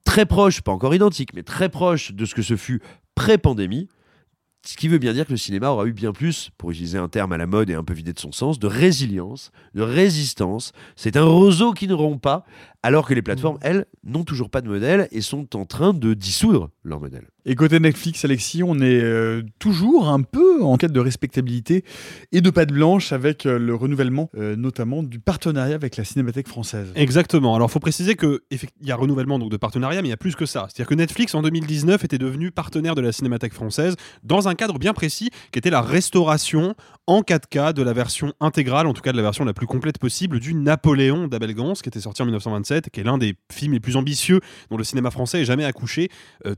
très 0.02 0.26
proches, 0.26 0.60
pas 0.60 0.72
encore 0.72 0.94
identiques, 0.94 1.34
mais 1.34 1.44
très 1.44 1.68
proches 1.68 2.12
de 2.12 2.24
ce 2.24 2.34
que 2.34 2.42
ce 2.42 2.56
fut 2.56 2.82
pré-pandémie. 3.14 3.88
Ce 4.66 4.78
qui 4.78 4.88
veut 4.88 4.98
bien 4.98 5.12
dire 5.12 5.26
que 5.26 5.32
le 5.32 5.36
cinéma 5.36 5.68
aura 5.68 5.84
eu 5.84 5.92
bien 5.92 6.12
plus, 6.12 6.50
pour 6.56 6.70
utiliser 6.70 6.96
un 6.96 7.08
terme 7.08 7.32
à 7.32 7.36
la 7.36 7.46
mode 7.46 7.68
et 7.68 7.74
un 7.74 7.84
peu 7.84 7.92
vidé 7.92 8.14
de 8.14 8.18
son 8.18 8.32
sens, 8.32 8.58
de 8.58 8.66
résilience, 8.66 9.52
de 9.74 9.82
résistance. 9.82 10.72
C'est 10.96 11.18
un 11.18 11.24
roseau 11.24 11.72
qui 11.72 11.86
ne 11.86 11.92
rompt 11.92 12.20
pas, 12.20 12.44
alors 12.82 13.06
que 13.06 13.12
les 13.12 13.20
plateformes, 13.20 13.58
elles, 13.60 13.84
n'ont 14.04 14.24
toujours 14.24 14.48
pas 14.48 14.62
de 14.62 14.68
modèle 14.68 15.06
et 15.10 15.20
sont 15.20 15.54
en 15.54 15.66
train 15.66 15.92
de 15.92 16.14
dissoudre 16.14 16.70
leur 16.82 16.98
modèle. 16.98 17.28
Et 17.46 17.56
côté 17.56 17.78
Netflix, 17.78 18.24
Alexis, 18.24 18.62
on 18.62 18.76
est 18.76 19.02
euh, 19.02 19.42
toujours 19.58 20.08
un 20.08 20.22
peu 20.22 20.62
en 20.62 20.78
quête 20.78 20.92
de 20.92 21.00
respectabilité 21.00 21.84
et 22.32 22.40
de 22.40 22.48
patte 22.48 22.72
blanche 22.72 23.12
avec 23.12 23.44
euh, 23.44 23.58
le 23.58 23.74
renouvellement 23.74 24.30
euh, 24.38 24.56
notamment 24.56 25.02
du 25.02 25.18
partenariat 25.18 25.74
avec 25.74 25.98
la 25.98 26.04
Cinémathèque 26.04 26.48
française. 26.48 26.90
Exactement. 26.94 27.54
Alors, 27.54 27.68
il 27.68 27.72
faut 27.72 27.80
préciser 27.80 28.16
qu'il 28.16 28.38
y 28.80 28.90
a 28.90 28.96
renouvellement 28.96 29.38
donc, 29.38 29.50
de 29.50 29.58
partenariat, 29.58 30.00
mais 30.00 30.08
il 30.08 30.10
y 30.10 30.14
a 30.14 30.16
plus 30.16 30.36
que 30.36 30.46
ça. 30.46 30.68
C'est-à-dire 30.68 30.88
que 30.88 30.94
Netflix, 30.94 31.34
en 31.34 31.42
2019, 31.42 32.02
était 32.02 32.16
devenu 32.16 32.50
partenaire 32.50 32.94
de 32.94 33.02
la 33.02 33.12
Cinémathèque 33.12 33.52
française 33.52 33.96
dans 34.22 34.48
un 34.48 34.54
cadre 34.54 34.78
bien 34.78 34.94
précis 34.94 35.28
qui 35.52 35.58
était 35.58 35.70
la 35.70 35.82
restauration 35.82 36.74
en 37.06 37.20
4K 37.20 37.74
de 37.74 37.82
la 37.82 37.92
version 37.92 38.32
intégrale, 38.40 38.86
en 38.86 38.94
tout 38.94 39.02
cas 39.02 39.12
de 39.12 39.18
la 39.18 39.22
version 39.22 39.44
la 39.44 39.52
plus 39.52 39.66
complète 39.66 39.98
possible, 39.98 40.40
du 40.40 40.54
Napoléon 40.54 41.28
d'Abel 41.28 41.54
Gance, 41.54 41.82
qui 41.82 41.90
était 41.90 42.00
sorti 42.00 42.22
en 42.22 42.24
1927, 42.24 42.88
qui 42.88 43.00
est 43.00 43.04
l'un 43.04 43.18
des 43.18 43.34
films 43.52 43.74
les 43.74 43.80
plus 43.80 43.96
ambitieux 43.96 44.40
dont 44.70 44.78
le 44.78 44.84
cinéma 44.84 45.10
français 45.10 45.42
ait 45.42 45.44
jamais 45.44 45.66
accouché, 45.66 46.08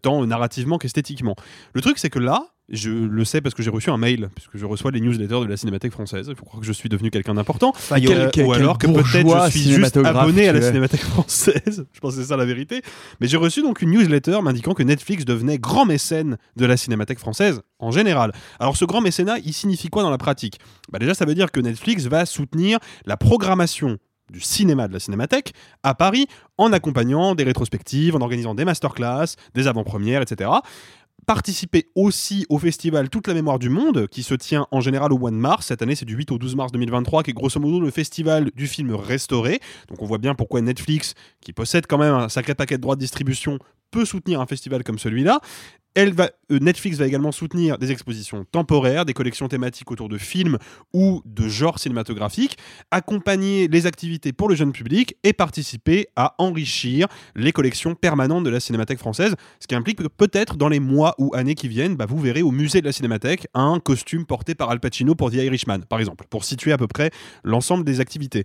tant 0.03 0.25
narrativement 0.25 0.76
qu'esthétiquement. 0.79 1.37
Le 1.75 1.81
truc, 1.81 1.99
c'est 1.99 2.11
que 2.11 2.19
là, 2.19 2.47
je 2.69 2.91
le 2.91 3.25
sais 3.25 3.41
parce 3.41 3.55
que 3.55 3.63
j'ai 3.63 3.71
reçu 3.71 3.91
un 3.91 3.97
mail, 3.97 4.29
puisque 4.35 4.57
je 4.57 4.67
reçois 4.67 4.91
les 4.91 5.01
newsletters 5.01 5.41
de 5.41 5.45
la 5.47 5.57
Cinémathèque 5.57 5.93
française. 5.93 6.27
Il 6.29 6.35
faut 6.35 6.45
croire 6.45 6.61
que 6.61 6.67
je 6.67 6.73
suis 6.73 6.89
devenu 6.89 7.11
quelqu'un 7.13 7.35
d'important. 7.35 7.69
Enfin, 7.71 8.01
quel- 8.01 8.29
quel- 8.33 8.45
ou 8.47 8.53
alors 8.53 8.77
que 8.77 8.89
peut-être 8.89 9.45
je 9.47 9.51
suis 9.51 9.61
juste 9.73 9.97
abonné 9.99 10.49
à 10.49 10.53
la. 10.53 10.63
Cinémathèque 10.63 11.03
française. 11.03 11.87
je 11.93 12.01
pense 12.01 12.17
que 12.17 12.23
c'est 12.23 12.27
ça 12.29 12.37
la 12.37 12.45
vérité. 12.45 12.83
Mais 13.21 13.29
j'ai 13.29 13.37
reçu 13.37 13.63
donc 13.63 13.83
une 13.83 13.91
newsletter 13.91 14.41
m'indiquant 14.43 14.75
que 14.75 14.83
Netflix 14.83 15.25
devenait 15.25 15.59
grand 15.59 15.85
mécène 15.87 16.39
de 16.57 16.67
la 16.67 16.77
Cinémathèque 16.77 17.21
française 17.21 17.61
en 17.79 17.93
général. 17.93 18.33
Alors 18.59 18.77
ce 18.77 18.85
grand 18.85 19.01
mécénat, 19.01 19.37
il 19.45 19.53
signifie 19.53 19.89
quoi 19.89 20.03
dans 20.03 20.11
la 20.11 20.19
pratique? 20.19 20.59
Bah 20.91 20.99
Déjà, 20.99 21.15
ça 21.15 21.25
veut 21.25 21.35
dire 21.35 21.53
que 21.53 21.61
Netflix 21.61 22.07
va 22.07 22.27
soutenir 22.27 22.79
la 23.05 23.17
programmation 23.17 23.99
du 24.31 24.41
cinéma 24.41 24.89
de 24.89 24.93
la 24.93 25.01
Cinémathèque 25.01 25.53
à 25.83 25.95
Paris 25.95 26.27
en 26.59 26.73
accompagnant 26.73 27.35
des 27.35 27.45
rétrospectives, 27.45 28.17
en 28.17 28.21
organisant 28.21 28.55
des 28.55 28.65
masterclass, 28.65 29.37
des 29.55 29.69
avant-premières, 29.69 30.23
etc 30.23 30.51
participer 31.27 31.89
aussi 31.97 32.47
au 32.49 32.59
festival 32.59 33.11
Toute 33.11 33.27
la 33.27 33.35
mémoire 33.35 33.59
du 33.59 33.69
monde, 33.69 34.07
qui 34.09 34.23
se 34.23 34.35
tient 34.35 34.67
en 34.71 34.81
général 34.81 35.13
au 35.13 35.19
mois 35.19 35.31
de 35.31 35.37
mars. 35.37 35.67
Cette 35.67 35.83
année, 35.83 35.97
c'est 35.97 36.05
du 36.05 36.15
8 36.15 36.31
au 36.31 36.39
12 36.39 36.55
mars 36.55 36.73
2023, 36.73 37.25
qui 37.25 37.31
est 37.31 37.35
grosso 37.35 37.61
modo 37.61 37.81
le 37.81 37.91
festival 37.91 38.51
du 38.55 38.67
film 38.67 38.95
restauré. 38.95 39.61
Donc 39.89 40.01
on 40.01 40.07
voit 40.07 40.19
bien 40.19 40.35
pourquoi 40.35 40.61
Netflix, 40.61 41.15
qui 41.41 41.53
possède 41.53 41.87
quand 41.87 41.99
même 41.99 42.15
un 42.15 42.29
sacré 42.29 42.55
paquet 42.55 42.77
de 42.77 42.83
droits 42.83 42.95
de 42.95 43.01
distribution, 43.01 43.59
peut 43.91 44.05
soutenir 44.05 44.41
un 44.41 44.47
festival 44.47 44.85
comme 44.85 44.99
celui-là. 44.99 45.41
Euh, 45.99 46.29
Netflix 46.51 46.99
va 46.99 47.07
également 47.07 47.33
soutenir 47.33 47.79
des 47.79 47.91
expositions 47.91 48.45
temporaires, 48.45 49.05
des 49.05 49.15
collections 49.15 49.49
thématiques 49.49 49.91
autour 49.91 50.09
de 50.09 50.19
films 50.19 50.59
ou 50.93 51.23
de 51.25 51.49
genres 51.49 51.79
cinématographiques, 51.79 52.59
accompagner 52.91 53.67
les 53.69 53.87
activités 53.87 54.33
pour 54.33 54.49
le 54.49 54.55
jeune 54.55 54.73
public 54.73 55.17
et 55.25 55.33
participer 55.33 56.09
à 56.15 56.35
enrichir 56.39 57.09
les 57.35 57.53
collections 57.53 57.95
permanentes 57.95 58.45
de 58.45 58.51
la 58.51 58.61
Cinémathèque 58.61 58.99
française, 58.99 59.35
ce 59.59 59.67
qui 59.67 59.75
implique 59.75 59.99
que 59.99 60.09
peut-être 60.09 60.57
dans 60.57 60.69
les 60.69 60.81
mois 60.81 61.15
ou 61.19 61.35
années 61.35 61.55
qui 61.55 61.69
viennent, 61.69 61.97
bah, 61.97 62.07
vous 62.07 62.19
verrez 62.19 62.43
au 62.43 62.51
musée 62.51 62.81
de 62.81 62.87
la 62.87 62.93
Cinémathèque 62.93 63.49
un 63.55 63.81
costume 63.81 64.27
porté 64.27 64.55
par 64.55 64.71
Al 64.71 64.81
Pacino 64.81 65.15
pour 65.15 65.31
The 65.31 65.37
Irishman, 65.37 65.81
par 65.89 65.99
exemple, 65.99 66.27
pour 66.29 66.45
situer 66.45 66.73
à 66.73 66.79
peu 66.79 66.87
près 66.87 67.11
l'ensemble 67.43 67.85
des 67.85 68.01
activités. 68.01 68.45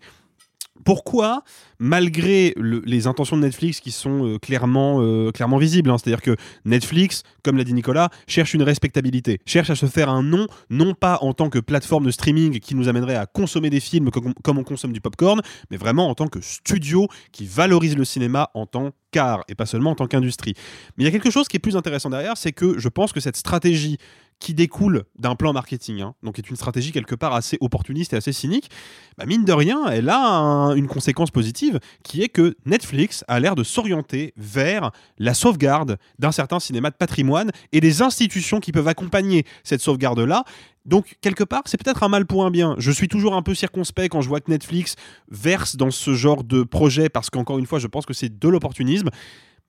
Pourquoi, 0.83 1.43
malgré 1.79 2.53
le- 2.57 2.81
les 2.85 3.05
intentions 3.05 3.37
de 3.37 3.41
Netflix 3.43 3.79
qui 3.81 3.91
sont 3.91 4.25
euh, 4.25 4.37
clairement, 4.39 4.97
euh, 5.01 5.29
clairement 5.31 5.57
visibles, 5.57 5.91
hein, 5.91 5.97
c'est-à-dire 5.97 6.21
que 6.23 6.35
Netflix, 6.65 7.21
comme 7.43 7.57
l'a 7.57 7.63
dit 7.63 7.73
Nicolas, 7.73 8.09
cherche 8.25 8.53
une 8.55 8.63
respectabilité, 8.63 9.39
cherche 9.45 9.69
à 9.69 9.75
se 9.75 9.85
faire 9.85 10.09
un 10.09 10.23
nom, 10.23 10.47
non 10.71 10.93
pas 10.95 11.19
en 11.21 11.33
tant 11.33 11.49
que 11.49 11.59
plateforme 11.59 12.05
de 12.05 12.11
streaming 12.11 12.59
qui 12.59 12.73
nous 12.73 12.87
amènerait 12.87 13.15
à 13.15 13.27
consommer 13.27 13.69
des 13.69 13.79
films 13.79 14.09
comme 14.09 14.57
on 14.57 14.63
consomme 14.63 14.93
du 14.93 15.01
popcorn, 15.01 15.41
mais 15.69 15.77
vraiment 15.77 16.09
en 16.09 16.15
tant 16.15 16.27
que 16.27 16.41
studio 16.41 17.07
qui 17.31 17.45
valorise 17.45 17.95
le 17.95 18.05
cinéma 18.05 18.49
en 18.55 18.65
tant 18.65 18.91
qu'art 19.11 19.43
et 19.49 19.55
pas 19.55 19.65
seulement 19.67 19.91
en 19.91 19.95
tant 19.95 20.07
qu'industrie. 20.07 20.53
Mais 20.97 21.03
il 21.03 21.05
y 21.05 21.09
a 21.09 21.11
quelque 21.11 21.29
chose 21.29 21.47
qui 21.47 21.57
est 21.57 21.59
plus 21.59 21.75
intéressant 21.75 22.09
derrière, 22.09 22.37
c'est 22.37 22.53
que 22.53 22.79
je 22.79 22.87
pense 22.89 23.11
que 23.11 23.19
cette 23.19 23.37
stratégie 23.37 23.97
qui 24.41 24.53
découle 24.53 25.03
d'un 25.17 25.35
plan 25.35 25.53
marketing, 25.53 26.01
hein, 26.01 26.15
donc 26.23 26.37
est 26.39 26.49
une 26.49 26.55
stratégie 26.57 26.91
quelque 26.91 27.15
part 27.15 27.33
assez 27.33 27.57
opportuniste 27.61 28.11
et 28.11 28.17
assez 28.17 28.33
cynique, 28.33 28.69
bah 29.17 29.25
mine 29.25 29.45
de 29.45 29.53
rien, 29.53 29.87
elle 29.87 30.09
a 30.09 30.19
un- 30.19 30.75
une 30.75 30.87
conséquence 30.87 31.31
positive 31.31 31.79
qui 32.03 32.23
est 32.23 32.27
que 32.29 32.55
Netflix 32.65 33.23
a 33.29 33.39
l'air 33.39 33.55
de 33.55 33.63
s'orienter 33.63 34.33
vers 34.35 34.91
la 35.19 35.33
sauvegarde 35.33 35.97
d'un 36.19 36.31
certain 36.33 36.59
cinéma 36.59 36.89
de 36.89 36.95
patrimoine 36.95 37.51
et 37.71 37.79
des 37.79 38.01
institutions 38.01 38.59
qui 38.59 38.71
peuvent 38.73 38.87
accompagner 38.89 39.45
cette 39.63 39.81
sauvegarde-là. 39.81 40.43
Donc, 40.85 41.15
quelque 41.21 41.43
part, 41.43 41.61
c'est 41.65 41.77
peut-être 41.77 42.01
un 42.01 42.09
mal 42.09 42.25
pour 42.25 42.43
un 42.43 42.49
bien. 42.49 42.73
Je 42.79 42.89
suis 42.91 43.07
toujours 43.07 43.35
un 43.35 43.43
peu 43.43 43.53
circonspect 43.53 44.11
quand 44.11 44.21
je 44.21 44.27
vois 44.29 44.39
que 44.41 44.49
Netflix 44.49 44.95
verse 45.29 45.75
dans 45.75 45.91
ce 45.91 46.15
genre 46.15 46.43
de 46.43 46.63
projet 46.63 47.07
parce 47.07 47.29
qu'encore 47.29 47.59
une 47.59 47.67
fois, 47.67 47.77
je 47.77 47.85
pense 47.85 48.07
que 48.07 48.13
c'est 48.15 48.39
de 48.39 48.49
l'opportunisme. 48.49 49.09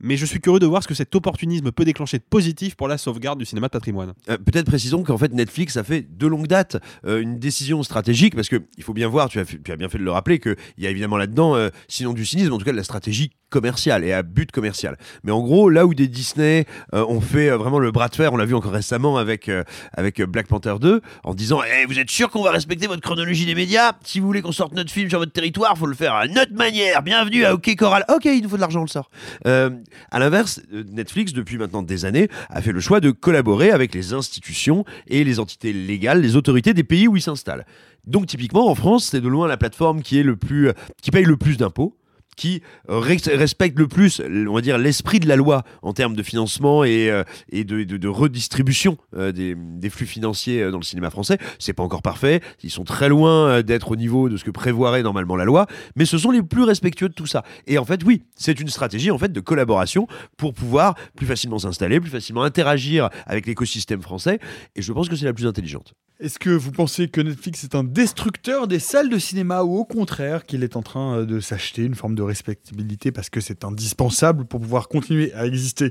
Mais 0.03 0.17
je 0.17 0.27
suis 0.27 0.41
curieux 0.41 0.59
de 0.59 0.67
voir 0.67 0.83
ce 0.83 0.89
que 0.89 0.95
cet 0.95 1.15
opportunisme 1.15 1.71
peut 1.71 1.85
déclencher 1.85 2.19
de 2.19 2.25
positif 2.29 2.75
pour 2.75 2.89
la 2.89 2.99
sauvegarde 2.99 3.39
du 3.39 3.45
cinéma 3.45 3.69
de 3.69 3.73
patrimoine. 3.73 4.15
Euh, 4.29 4.37
Peut-être 4.37 4.67
précisons 4.67 5.05
qu'en 5.05 5.17
fait 5.17 5.33
Netflix 5.33 5.77
a 5.77 5.85
fait 5.85 6.07
de 6.17 6.27
longue 6.27 6.49
date 6.49 6.77
euh, 7.07 7.21
une 7.21 7.39
décision 7.39 7.83
stratégique 7.85 8.35
parce 8.35 8.49
que 8.49 8.63
il 8.77 8.83
faut 8.83 8.95
bien 8.95 9.09
voir, 9.09 9.29
tu 9.29 9.39
as, 9.39 9.77
bien 9.77 9.89
fait 9.89 9.99
de 9.99 10.05
le 10.05 10.11
rappeler, 10.11 10.41
qu'il 10.41 10.57
y 10.79 10.87
a 10.87 10.91
évidemment 10.91 11.17
là-dedans, 11.17 11.55
euh, 11.55 11.71
sinon 11.87 12.13
du 12.13 12.27
cynisme, 12.27 12.53
en 12.53 12.59
tout 12.59 12.65
cas 12.65 12.73
de 12.73 12.77
la 12.77 12.85
stratégie 12.85 13.31
commerciale 13.53 14.03
et 14.05 14.13
à 14.13 14.23
but 14.25 14.51
commercial. 14.51 14.97
Mais 15.23 15.31
en 15.31 15.41
gros, 15.41 15.69
là 15.69 15.87
où 15.87 15.95
des 15.95 16.09
Disney 16.09 16.65
euh, 16.95 17.05
ont 17.07 17.21
fait 17.21 17.51
euh, 17.51 17.57
vraiment 17.57 17.79
le 17.79 17.93
bras 17.93 18.09
de 18.09 18.17
fer, 18.17 18.33
on 18.33 18.37
l'a 18.37 18.47
vu 18.47 18.55
encore 18.55 18.73
récemment 18.73 19.19
avec, 19.19 19.49
euh, 19.49 19.63
avec 19.93 20.19
euh, 20.19 20.27
Black 20.27 20.49
Panther 20.49 20.75
2, 20.81 21.01
en 21.23 21.35
disant 21.35 21.61
Eh, 21.63 21.87
Vous 21.87 21.99
êtes 21.99 22.11
sûr 22.11 22.31
qu'on 22.31 22.43
va 22.43 22.51
respecter 22.51 22.89
votre 22.89 23.03
chronologie 23.03 23.47
des 23.47 23.55
médias? 23.55 23.93
Si 24.03 24.19
vous 24.19 24.27
voulez 24.27 24.43
qu'on 24.43 24.53
sorte 24.53 24.73
notre 24.75 24.91
film 24.91 25.09
sur 25.09 25.21
votre 25.21 25.33
territoire, 25.33 25.77
faut 25.77 25.87
le 25.87 25.95
faire 25.95 26.15
à 26.15 26.27
notre 26.27 26.55
manière. 26.55 27.03
Bienvenue 27.03 27.45
à 27.45 27.55
OK 27.55 27.73
Coral. 27.77 28.05
Ok, 28.09 28.25
il 28.25 28.43
nous 28.43 28.49
faut 28.49 28.57
de 28.57 28.63
l'argent, 28.63 28.81
on 28.81 28.85
le 28.85 28.89
sort. 28.89 29.11
Euh, 29.47 29.71
à 30.11 30.19
l'inverse, 30.19 30.61
Netflix, 30.73 31.33
depuis 31.33 31.59
maintenant 31.59 31.83
des 31.83 32.05
années, 32.07 32.29
a 32.49 32.63
fait 32.63 32.73
le 32.73 32.81
choix 32.81 33.01
de 33.01 33.11
collaborer 33.11 33.71
avec 33.71 33.95
les 33.95 34.15
institutions 34.15 34.85
et 35.07 35.23
les 35.25 35.39
entités 35.39 35.73
légales, 35.73 36.21
les 36.23 36.37
autorités 36.37 36.73
des 36.75 36.85
pays 36.85 37.07
où 37.07 37.17
ils 37.17 37.23
s'installent. 37.23 37.67
Donc 38.07 38.27
typiquement 38.27 38.69
en 38.69 38.75
France, 38.75 39.09
c'est 39.11 39.21
de 39.21 39.29
loin 39.29 39.47
la 39.47 39.57
plateforme 39.57 40.03
qui 40.03 40.19
est 40.19 40.23
le 40.25 40.37
plus, 40.37 40.71
qui 41.03 41.11
paye 41.11 41.25
le 41.25 41.37
plus 41.37 41.57
d'impôts 41.57 41.95
qui 42.37 42.63
euh, 42.89 43.01
res- 43.01 43.35
respecte 43.37 43.79
le 43.79 43.89
plus, 43.89 44.21
on 44.21 44.55
va 44.55 44.61
dire, 44.61 44.79
l'esprit 44.79 45.21
de 45.21 45.29
la 45.29 45.37
loi 45.37 45.65
en 45.83 45.93
termes 45.93 46.15
de 46.15 46.23
financement 46.23 46.85
et, 46.85 47.11
euh, 47.11 47.25
de, 47.53 48.09
redistribution 48.09 48.97
euh, 49.17 49.33
des, 49.33 49.55
des 49.57 49.91
flux 49.91 50.07
financiers 50.07 50.71
dans 50.71 50.79
le 50.79 50.85
cinéma 50.85 51.11
français. 51.11 51.39
C'est 51.59 51.73
pas 51.73 51.83
encore 51.83 52.03
parfait, 52.03 52.41
ils 52.63 52.71
sont 52.71 52.85
très 52.85 53.09
loin 53.09 53.63
d'être 53.63 53.91
au 53.91 53.97
niveau 53.97 54.29
de 54.29 54.37
ce 54.37 54.45
que 54.45 54.51
prévoirait 54.51 55.03
normalement 55.03 55.37
la 55.37 55.45
loi, 55.45 55.67
mais 55.97 56.05
ce 56.05 56.19
sont 56.19 56.31
les 56.31 56.43
plus 56.43 56.65
respectueux 56.65 57.09
de 57.09 57.15
tout 57.15 57.27
ça. 57.27 57.45
Et 57.67 57.79
en 57.79 57.85
fait, 57.85 58.03
oui, 58.05 58.23
c'est 58.35 58.59
une 58.61 58.69
stratégie 58.69 59.11
en 59.11 59.19
fait 59.19 59.33
de 59.33 59.41
collaboration 59.41 60.07
pour 60.37 60.55
pouvoir 60.55 60.95
plus 61.17 61.27
facilement 61.27 61.59
s'installer, 61.59 62.01
plus 62.01 62.11
facilement 62.11 62.43
interagir 62.43 63.09
avec 63.27 63.47
l'écosystème 63.47 64.03
français, 64.03 64.39
et 64.77 64.83
je 64.83 64.93
pense 64.93 65.09
que 65.09 65.17
c'est 65.17 65.25
la 65.27 65.33
plus 65.33 65.47
intelligente. 65.47 65.95
Est-ce 66.23 66.39
que 66.39 66.51
vous 66.51 66.71
pensez 66.71 67.09
que 67.09 67.21
Netflix 67.21 67.65
est 67.65 67.75
un 67.75 67.83
destructeur 67.83 68.69
des 68.69 68.79
salles 68.79 69.09
de 69.09 69.19
cinéma 69.19 69.65
ou 69.65 69.77
au 69.77 69.85
contraire 69.85 70.47
qu'il 70.47 70.63
est 70.63 70.77
en 70.77 70.83
train 70.83 71.19
euh, 71.19 71.27
de 71.27 71.41
s'acheter 71.41 71.83
une 71.83 71.97
forme 71.97 72.15
de 72.15 72.23
respectabilité 72.23 73.11
parce 73.11 73.29
que 73.29 73.41
c'est 73.41 73.65
indispensable 73.65 74.45
pour 74.45 74.61
pouvoir 74.61 74.87
continuer 74.87 75.33
à 75.35 75.47
exister 75.47 75.91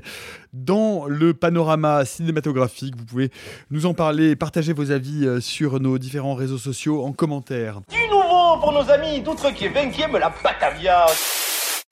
dans 0.54 1.04
le 1.04 1.34
panorama 1.34 2.06
cinématographique? 2.06 2.96
Vous 2.96 3.04
pouvez 3.04 3.30
nous 3.70 3.84
en 3.84 3.92
parler, 3.92 4.34
partager 4.34 4.72
vos 4.72 4.90
avis 4.90 5.26
euh, 5.26 5.38
sur 5.40 5.78
nos 5.80 5.98
différents 5.98 6.34
réseaux 6.34 6.56
sociaux 6.56 7.04
en 7.04 7.12
commentaire. 7.12 7.82
Du 7.90 8.08
nouveau 8.08 8.58
pour 8.58 8.72
nos 8.72 8.90
amis 8.90 9.20
d'outre-Québec 9.20 9.92
qui 9.92 10.00
aiment 10.00 10.16
la 10.16 10.32
Batavia. 10.42 11.04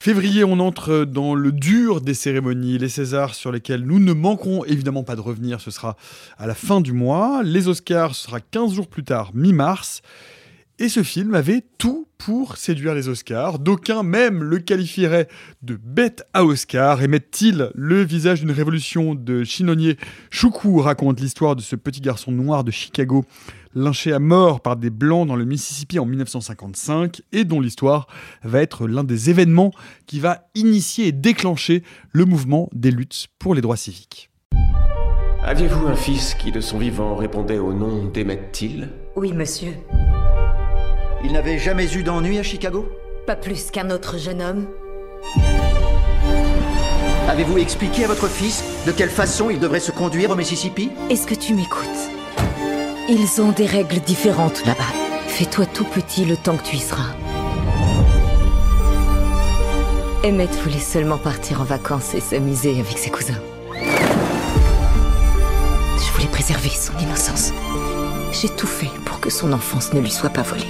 Février, 0.03 0.45
on 0.45 0.61
entre 0.61 1.05
dans 1.05 1.35
le 1.35 1.53
dur 1.53 2.01
des 2.01 2.15
cérémonies, 2.15 2.79
les 2.79 2.89
Césars 2.89 3.35
sur 3.35 3.53
lesquels 3.53 3.85
nous 3.85 3.99
ne 3.99 4.15
manquerons 4.15 4.65
évidemment 4.65 5.05
pas 5.05 5.15
de 5.15 5.21
revenir, 5.21 5.61
ce 5.61 5.71
sera 5.71 5.99
à 6.39 6.47
la 6.47 6.55
fin 6.55 6.81
du 6.81 6.95
mois. 6.95 7.43
Les 7.45 7.69
Oscars, 7.69 8.15
sera 8.15 8.41
15 8.41 8.73
jours 8.73 8.89
plus 8.89 9.05
tard, 9.05 9.31
mi-mars. 9.35 10.01
Et 10.79 10.89
ce 10.89 11.03
film 11.03 11.35
avait 11.35 11.63
tout 11.77 12.09
pour 12.17 12.57
séduire 12.57 12.95
les 12.95 13.09
Oscars. 13.09 13.59
D'aucuns 13.59 14.03
même 14.03 14.43
le 14.43 14.59
qualifieraient 14.59 15.29
de 15.61 15.77
bête 15.77 16.23
à 16.33 16.47
Oscar. 16.47 17.03
Émettent-ils 17.03 17.71
le 17.75 18.03
visage 18.03 18.41
d'une 18.41 18.53
révolution 18.53 19.15
de 19.15 19.45
Chinonier 19.45 19.99
Choukou 20.31 20.81
raconte 20.81 21.21
l'histoire 21.21 21.57
de 21.57 21.61
ce 21.61 21.77
petit 21.77 22.01
garçon 22.01 22.33
noir 22.33 22.65
de 22.65 22.71
Chicago 22.71 23.27
lynché 23.75 24.13
à 24.13 24.19
mort 24.19 24.61
par 24.61 24.77
des 24.77 24.91
Blancs 24.91 25.27
dans 25.27 25.37
le 25.37 25.45
Mississippi 25.45 25.99
en 25.99 26.07
1955 26.07 27.23
et 27.33 27.45
dont 27.45 27.61
l'histoire 27.61 28.07
va 28.43 28.61
être 28.61 28.87
l'un 28.87 29.05
des 29.05 29.31
événements 29.31 29.73
qui 30.07 30.21
va 30.21 30.49
initier 30.55 31.09
et 31.09 31.13
déclencher 31.13 31.83
le 32.13 32.25
mouvement 32.25 32.69
des 32.73 32.91
luttes 32.91 33.29
pour 33.39 33.55
les 33.55 33.61
droits 33.61 33.77
civiques. 33.77 34.31
Aviez-vous 35.43 35.87
un 35.87 35.97
fils 35.97 36.35
qui, 36.35 36.53
de 36.53 36.61
son 36.61 36.79
vivant, 36.79 37.17
répondait 37.17 37.59
au 37.59 37.73
nom 37.73 38.05
d'Emmett 38.05 38.53
Till 38.53 38.91
Oui, 39.17 39.33
monsieur. 39.33 39.73
Il 41.25 41.33
n'avait 41.33 41.59
jamais 41.59 41.93
eu 41.95 42.03
d'ennui 42.03 42.39
à 42.39 42.43
Chicago? 42.43 42.87
Pas 43.27 43.37
plus 43.37 43.71
qu'un 43.71 43.91
autre 43.91 44.19
jeune 44.19 44.43
homme. 44.43 44.67
Avez-vous 47.29 47.59
expliqué 47.59 48.05
à 48.05 48.09
votre 48.09 48.29
fils 48.29 48.65
de 48.87 48.93
quelle 48.93 49.09
façon 49.09 49.51
il 49.51 49.61
devrait 49.61 49.81
se 49.81 49.93
conduire 49.93 50.31
au 50.31 50.37
Mississippi? 50.37 50.91
Est-ce 51.09 51.27
que 51.27 51.35
tu 51.35 51.55
m'écoutes? 51.55 52.20
Ils 53.13 53.43
ont 53.43 53.51
des 53.51 53.67
règles 53.67 53.99
différentes 53.99 54.65
là-bas. 54.65 54.85
Fais-toi 55.27 55.67
tout 55.67 55.83
petit 55.83 56.25
le 56.25 56.37
temps 56.37 56.57
que 56.57 56.63
tu 56.63 56.77
y 56.77 56.79
seras. 56.79 57.13
Emmett 60.25 60.55
voulait 60.63 60.79
seulement 60.79 61.19
partir 61.19 61.61
en 61.61 61.65
vacances 61.65 62.15
et 62.15 62.21
s'amuser 62.21 62.79
avec 62.79 62.97
ses 62.97 63.11
cousins. 63.11 63.41
Je 63.75 66.13
voulais 66.13 66.29
préserver 66.31 66.69
son 66.69 66.97
innocence. 67.01 67.53
J'ai 68.31 68.49
tout 68.49 68.69
fait 68.69 68.93
pour 69.05 69.19
que 69.19 69.29
son 69.29 69.53
enfance 69.53 69.93
ne 69.93 69.99
lui 69.99 70.13
soit 70.13 70.31
pas 70.31 70.43
volée. 70.43 70.63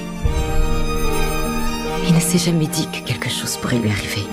Il 2.08 2.14
ne 2.14 2.20
s'est 2.20 2.38
jamais 2.38 2.68
dit 2.68 2.88
que 2.88 3.06
quelque 3.06 3.28
chose 3.28 3.58
pourrait 3.58 3.80
lui 3.80 3.90
arriver. 3.90 4.24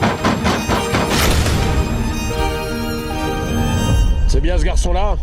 C'est 4.29 4.39
bien 4.39 4.57
ce 4.57 4.63
garçon-là? 4.63 5.17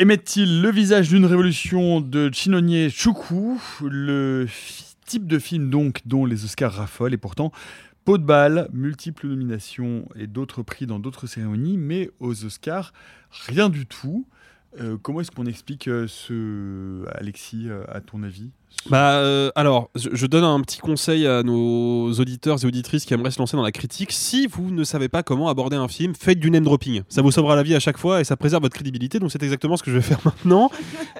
Émettent-ils 0.00 0.62
le 0.62 0.70
visage 0.70 1.10
d'une 1.10 1.26
révolution 1.26 2.00
de 2.00 2.30
Chinonier 2.32 2.88
Choukou, 2.88 3.60
le 3.82 4.46
type 5.04 5.26
de 5.26 5.38
film 5.38 5.68
donc 5.68 6.00
dont 6.06 6.24
les 6.24 6.46
Oscars 6.46 6.72
raffolent 6.72 7.12
et 7.12 7.18
pourtant 7.18 7.52
Peau 8.06 8.16
de 8.16 8.24
balle, 8.24 8.70
multiples 8.72 9.26
nominations 9.26 10.08
et 10.16 10.26
d'autres 10.26 10.62
prix 10.62 10.86
dans 10.86 11.00
d'autres 11.00 11.26
cérémonies, 11.26 11.76
mais 11.76 12.08
aux 12.18 12.46
Oscars, 12.46 12.94
rien 13.30 13.68
du 13.68 13.84
tout. 13.84 14.26
Euh, 14.80 14.96
comment 14.96 15.20
est-ce 15.20 15.32
qu'on 15.32 15.44
explique 15.44 15.86
euh, 15.86 16.06
ce 16.08 17.04
Alexis, 17.14 17.68
euh, 17.68 17.84
à 17.86 18.00
ton 18.00 18.22
avis? 18.22 18.52
Bah 18.88 19.16
euh, 19.16 19.50
alors, 19.56 19.90
je, 19.94 20.26
donne 20.26 20.44
un 20.44 20.60
petit 20.62 20.78
conseil 20.78 21.26
à 21.26 21.42
nos 21.42 22.12
auditeurs 22.12 22.64
et 22.64 22.66
auditrices 22.66 23.04
qui 23.04 23.12
aimeraient 23.12 23.30
se 23.30 23.38
lancer 23.38 23.56
dans 23.56 23.62
la 23.62 23.72
critique. 23.72 24.10
Si 24.10 24.46
vous 24.46 24.70
ne 24.70 24.84
savez 24.84 25.08
pas 25.08 25.22
comment 25.22 25.48
aborder 25.48 25.76
un 25.76 25.86
film, 25.86 26.14
faites 26.14 26.40
du 26.40 26.50
name 26.50 26.64
dropping. 26.64 27.02
Ça 27.08 27.20
vous 27.20 27.30
sauvera 27.30 27.56
la 27.56 27.62
vie 27.62 27.74
à 27.74 27.80
chaque 27.80 27.98
fois 27.98 28.20
et 28.20 28.24
ça 28.24 28.36
préserve 28.36 28.62
votre 28.62 28.74
crédibilité. 28.74 29.18
Donc 29.18 29.32
c'est 29.32 29.42
exactement 29.42 29.76
ce 29.76 29.82
que 29.82 29.90
je 29.90 29.96
vais 29.96 30.02
faire 30.02 30.20
maintenant. 30.24 30.70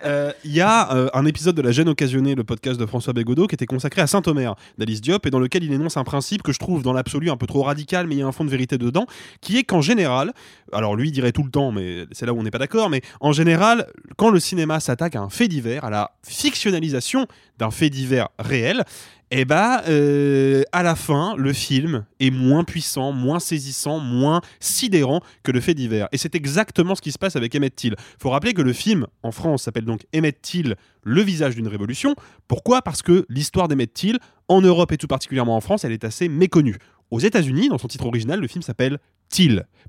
Euh, 0.06 0.32
Il 0.44 0.52
y 0.52 0.62
a 0.62 0.94
euh, 0.94 1.08
un 1.12 1.26
épisode 1.26 1.54
de 1.54 1.60
La 1.60 1.70
gêne 1.70 1.88
occasionnée, 1.88 2.34
le 2.34 2.44
podcast 2.44 2.80
de 2.80 2.86
François 2.86 3.12
Bégodeau, 3.12 3.46
qui 3.46 3.54
était 3.56 3.66
consacré 3.66 4.00
à 4.00 4.06
Saint-Omer 4.06 4.56
d'Alice 4.78 5.02
Diop 5.02 5.26
et 5.26 5.30
dans 5.30 5.38
lequel 5.38 5.62
il 5.62 5.72
énonce 5.72 5.98
un 5.98 6.04
principe 6.04 6.42
que 6.42 6.52
je 6.52 6.58
trouve 6.58 6.82
dans 6.82 6.94
l'absolu 6.94 7.30
un 7.30 7.36
peu 7.36 7.46
trop 7.46 7.62
radical, 7.62 8.06
mais 8.06 8.14
il 8.14 8.18
y 8.18 8.22
a 8.22 8.26
un 8.26 8.32
fond 8.32 8.44
de 8.44 8.50
vérité 8.50 8.78
dedans, 8.78 9.06
qui 9.42 9.58
est 9.58 9.64
qu'en 9.64 9.82
général, 9.82 10.32
alors 10.72 10.96
lui 10.96 11.12
dirait 11.12 11.32
tout 11.32 11.42
le 11.42 11.50
temps, 11.50 11.72
mais 11.72 12.06
c'est 12.12 12.24
là 12.24 12.32
où 12.32 12.38
on 12.38 12.42
n'est 12.42 12.50
pas 12.50 12.58
d'accord, 12.58 12.88
mais 12.88 13.02
en 13.20 13.32
général, 13.32 13.86
quand 14.16 14.30
le 14.30 14.40
cinéma 14.40 14.80
s'attaque 14.80 15.14
à 15.14 15.20
un 15.20 15.28
fait 15.28 15.48
divers, 15.48 15.84
à 15.84 15.90
la 15.90 16.12
fictionnalisation 16.22 17.26
d'un 17.58 17.70
fait 17.70 17.90
divers 17.90 18.28
réel, 18.38 18.84
et 19.32 19.44
bah 19.44 19.84
euh, 19.88 20.64
à 20.72 20.82
la 20.82 20.96
fin, 20.96 21.36
le 21.36 21.52
film 21.52 22.04
est 22.18 22.32
moins 22.32 22.64
puissant, 22.64 23.12
moins 23.12 23.38
saisissant, 23.38 24.00
moins 24.00 24.40
sidérant 24.58 25.20
que 25.44 25.52
le 25.52 25.60
fait 25.60 25.74
divers. 25.74 26.08
Et 26.10 26.18
c'est 26.18 26.34
exactement 26.34 26.96
ce 26.96 27.00
qui 27.00 27.12
se 27.12 27.18
passe 27.18 27.36
avec 27.36 27.54
Emmett 27.54 27.74
Till. 27.76 27.94
Faut 28.18 28.30
rappeler 28.30 28.54
que 28.54 28.62
le 28.62 28.72
film 28.72 29.06
en 29.22 29.30
France 29.30 29.62
s'appelle 29.62 29.84
donc 29.84 30.00
Emmett 30.12 30.42
Till, 30.42 30.74
le 31.04 31.22
visage 31.22 31.54
d'une 31.54 31.68
révolution. 31.68 32.16
Pourquoi? 32.48 32.82
Parce 32.82 33.02
que 33.02 33.24
l'histoire 33.28 33.68
d'Emmett 33.68 33.94
Till, 33.94 34.18
en 34.48 34.62
Europe 34.62 34.90
et 34.90 34.96
tout 34.96 35.06
particulièrement 35.06 35.56
en 35.56 35.60
France, 35.60 35.84
elle 35.84 35.92
est 35.92 36.04
assez 36.04 36.28
méconnue. 36.28 36.78
Aux 37.12 37.20
États-Unis, 37.20 37.68
dans 37.68 37.78
son 37.78 37.88
titre 37.88 38.06
original, 38.06 38.40
le 38.40 38.48
film 38.48 38.62
s'appelle 38.62 38.98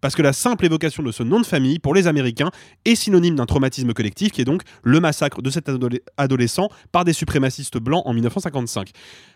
Parce 0.02 0.16
que 0.16 0.22
la 0.24 0.34
simple 0.34 0.66
évocation 0.66 1.04
de 1.04 1.12
ce 1.12 1.22
nom 1.22 1.39
de 1.39 1.46
famille 1.46 1.78
pour 1.78 1.94
les 1.94 2.08
Américains 2.08 2.50
est 2.86 2.96
synonyme 2.96 3.36
d'un 3.36 3.46
traumatisme 3.46 3.94
collectif 3.94 4.32
qui 4.32 4.42
est 4.42 4.46
donc 4.46 4.64
le 4.82 5.00
massacre 5.00 5.44
de 5.44 5.50
cet 5.52 5.70
adole- 5.70 6.00
adolescent 6.18 6.70
par 6.92 7.06
des 7.06 7.14
suprémacistes 7.14 7.78
blancs 7.78 8.02
en 8.06 8.14
1955. 8.14 8.89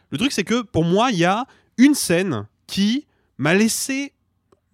Le 0.10 0.18
truc, 0.18 0.32
c'est 0.32 0.44
que 0.44 0.64
pour 0.64 0.84
moi, 0.84 1.12
il 1.12 1.20
y 1.20 1.26
a 1.26 1.46
une 1.78 1.94
scène 1.94 2.48
qui 2.66 3.06
m'a 3.38 3.54
laissé 3.54 4.14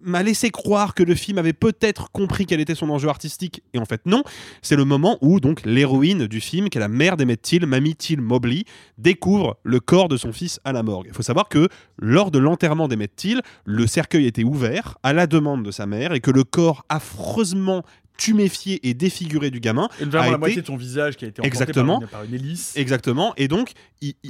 m'a 0.04 0.22
laissé 0.22 0.50
croire 0.50 0.94
que 0.94 1.02
le 1.02 1.14
film 1.14 1.38
avait 1.38 1.52
peut-être 1.52 2.10
compris 2.10 2.46
quel 2.46 2.60
était 2.60 2.74
son 2.74 2.90
enjeu 2.90 3.08
artistique 3.08 3.62
et 3.72 3.78
en 3.78 3.84
fait 3.84 4.00
non 4.06 4.22
c'est 4.62 4.76
le 4.76 4.84
moment 4.84 5.18
où 5.20 5.40
donc 5.40 5.62
l'héroïne 5.64 6.26
du 6.26 6.40
film 6.40 6.68
qui 6.68 6.78
est 6.78 6.80
la 6.80 6.88
mère 6.88 7.16
d'Emmett 7.16 7.40
Till 7.40 7.66
Mamie 7.66 7.94
Till 7.96 8.20
Mobley 8.20 8.64
découvre 8.98 9.58
le 9.62 9.80
corps 9.80 10.08
de 10.08 10.16
son 10.16 10.32
fils 10.32 10.60
à 10.64 10.72
la 10.72 10.82
morgue 10.82 11.06
il 11.08 11.14
faut 11.14 11.22
savoir 11.22 11.48
que 11.48 11.68
lors 11.98 12.30
de 12.30 12.38
l'enterrement 12.38 12.88
d'Emmett 12.88 13.14
Till 13.14 13.42
le 13.64 13.86
cercueil 13.86 14.26
était 14.26 14.44
ouvert 14.44 14.98
à 15.02 15.12
la 15.12 15.26
demande 15.26 15.64
de 15.64 15.70
sa 15.70 15.86
mère 15.86 16.12
et 16.12 16.20
que 16.20 16.30
le 16.30 16.44
corps 16.44 16.84
affreusement 16.88 17.82
tuméfié 18.18 18.86
et 18.88 18.94
défiguré 18.94 19.50
du 19.50 19.58
gamin 19.58 19.88
Et 20.00 20.04
a 20.04 20.06
la 20.06 20.28
été- 20.28 20.36
moitié 20.38 20.60
de 20.62 20.66
son 20.66 20.76
visage 20.76 21.16
qui 21.16 21.24
a 21.24 21.28
été 21.28 21.44
Exactement. 21.44 21.94
par 22.00 22.02
une, 22.02 22.08
par 22.08 22.24
une 22.24 22.34
hélice. 22.34 22.74
Exactement. 22.76 23.32
Et 23.36 23.48
donc, 23.48 23.72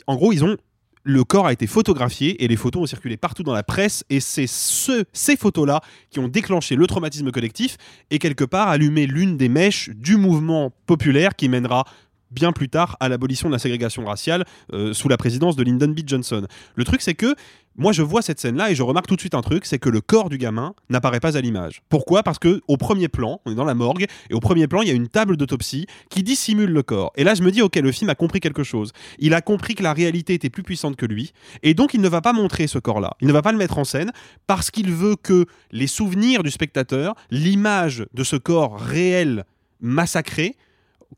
en 0.07 0.15
gros, 0.15 0.33
ils 0.33 0.45
ont 0.45 0.57
le 1.05 1.25
corps 1.25 1.47
a 1.47 1.53
été 1.53 1.67
photographié 1.67 2.43
et 2.45 2.49
les 2.49 2.57
photos 2.57 2.83
ont 2.83 2.87
circulé 2.87 3.17
partout 3.17 3.43
dans 3.43 3.53
la 3.53 3.63
presse 3.63 4.05
et 4.11 4.21
c'est 4.21 4.47
ce, 4.47 5.05
ces 5.13 5.37
photos-là 5.37 5.81
qui 6.11 6.21
ont 6.21 6.29
déclenché 6.29 6.77
le 6.77 6.87
traumatisme 6.87 7.31
collectif 7.31 7.77
et 8.11 8.19
quelque 8.19 8.45
part 8.45 8.69
allumé 8.69 9.07
l'une 9.07 9.37
des 9.37 9.49
mèches 9.49 9.91
du 9.91 10.17
mouvement 10.17 10.73
populaire 10.87 11.35
qui 11.35 11.49
mènera 11.49 11.85
bien 12.31 12.53
plus 12.53 12.69
tard 12.69 12.97
à 13.01 13.09
l'abolition 13.09 13.49
de 13.49 13.53
la 13.53 13.59
ségrégation 13.59 14.05
raciale 14.05 14.45
euh, 14.73 14.93
sous 14.93 15.09
la 15.09 15.17
présidence 15.17 15.55
de 15.55 15.63
Lyndon 15.63 15.89
B. 15.89 16.01
Johnson. 16.07 16.47
Le 16.75 16.85
truc 16.85 17.03
c'est 17.03 17.15
que 17.15 17.35
moi 17.77 17.93
je 17.93 18.03
vois 18.03 18.23
cette 18.23 18.41
scène-là 18.41 18.71
et 18.71 18.75
je 18.75 18.83
remarque 18.83 19.07
tout 19.07 19.17
de 19.17 19.21
suite 19.21 19.35
un 19.35 19.41
truc, 19.41 19.67
c'est 19.67 19.79
que 19.79 19.89
le 19.89 20.01
corps 20.01 20.29
du 20.29 20.39
gamin 20.39 20.75
n'apparaît 20.91 21.21
pas 21.21 21.37
à 21.37 21.41
l'image. 21.41 21.83
Pourquoi? 21.89 22.23
Parce 22.23 22.39
que 22.39 22.61
au 22.69 22.77
premier 22.77 23.09
plan, 23.09 23.41
on 23.45 23.53
est 23.53 23.55
dans 23.55 23.65
la 23.65 23.75
morgue 23.75 24.07
et 24.31 24.35
au 24.35 24.41
premier 24.41 24.67
plan 24.67 24.83
il 24.83 24.89
y 24.89 24.91
a 24.91 24.95
une 24.95 25.09
table 25.09 25.37
d'autopsie 25.37 25.87
qui 26.11 26.23
dissimule 26.23 26.71
le 26.71 26.83
corps. 26.83 27.13
Et 27.17 27.25
là 27.25 27.35
je 27.35 27.43
me 27.43 27.51
dis 27.51 27.63
ok 27.63 27.77
le 27.77 27.93
film 27.93 28.11
a 28.11 28.15
compris 28.15 28.41
quelque 28.41 28.63
chose. 28.63 28.93
Il 29.19 29.35
a 29.35 29.41
compris 29.41 29.75
que 29.75 29.83
la 29.83 29.93
réalité 29.93 30.35
était 30.35 30.51
plus 30.51 30.63
puissante 30.63 30.97
que 30.97 31.07
lui 31.07 31.33
et 31.63 31.75
donc 31.75 31.95
il 31.95 32.01
ne 32.01 32.09
va 32.09 32.21
pas 32.21 32.33
montrer 32.33 32.67
ce 32.67 32.79
corps-là. 32.79 33.17
Il 33.21 33.29
ne 33.29 33.33
va 33.33 33.43
pas 33.43 33.53
le 33.53 33.59
mettre 33.59 33.79
en 33.79 33.85
scène 33.85 34.13
parce 34.47 34.71
qu'il 34.71 34.93
veut 34.93 35.17
que 35.17 35.47
les 35.71 35.87
souvenirs 35.87 36.43
du 36.43 36.51
spectateur, 36.51 37.15
l'image 37.31 38.07
de 38.15 38.25
ce 38.25 38.37
corps 38.37 38.79
réel 38.79 39.45
massacré 39.81 40.57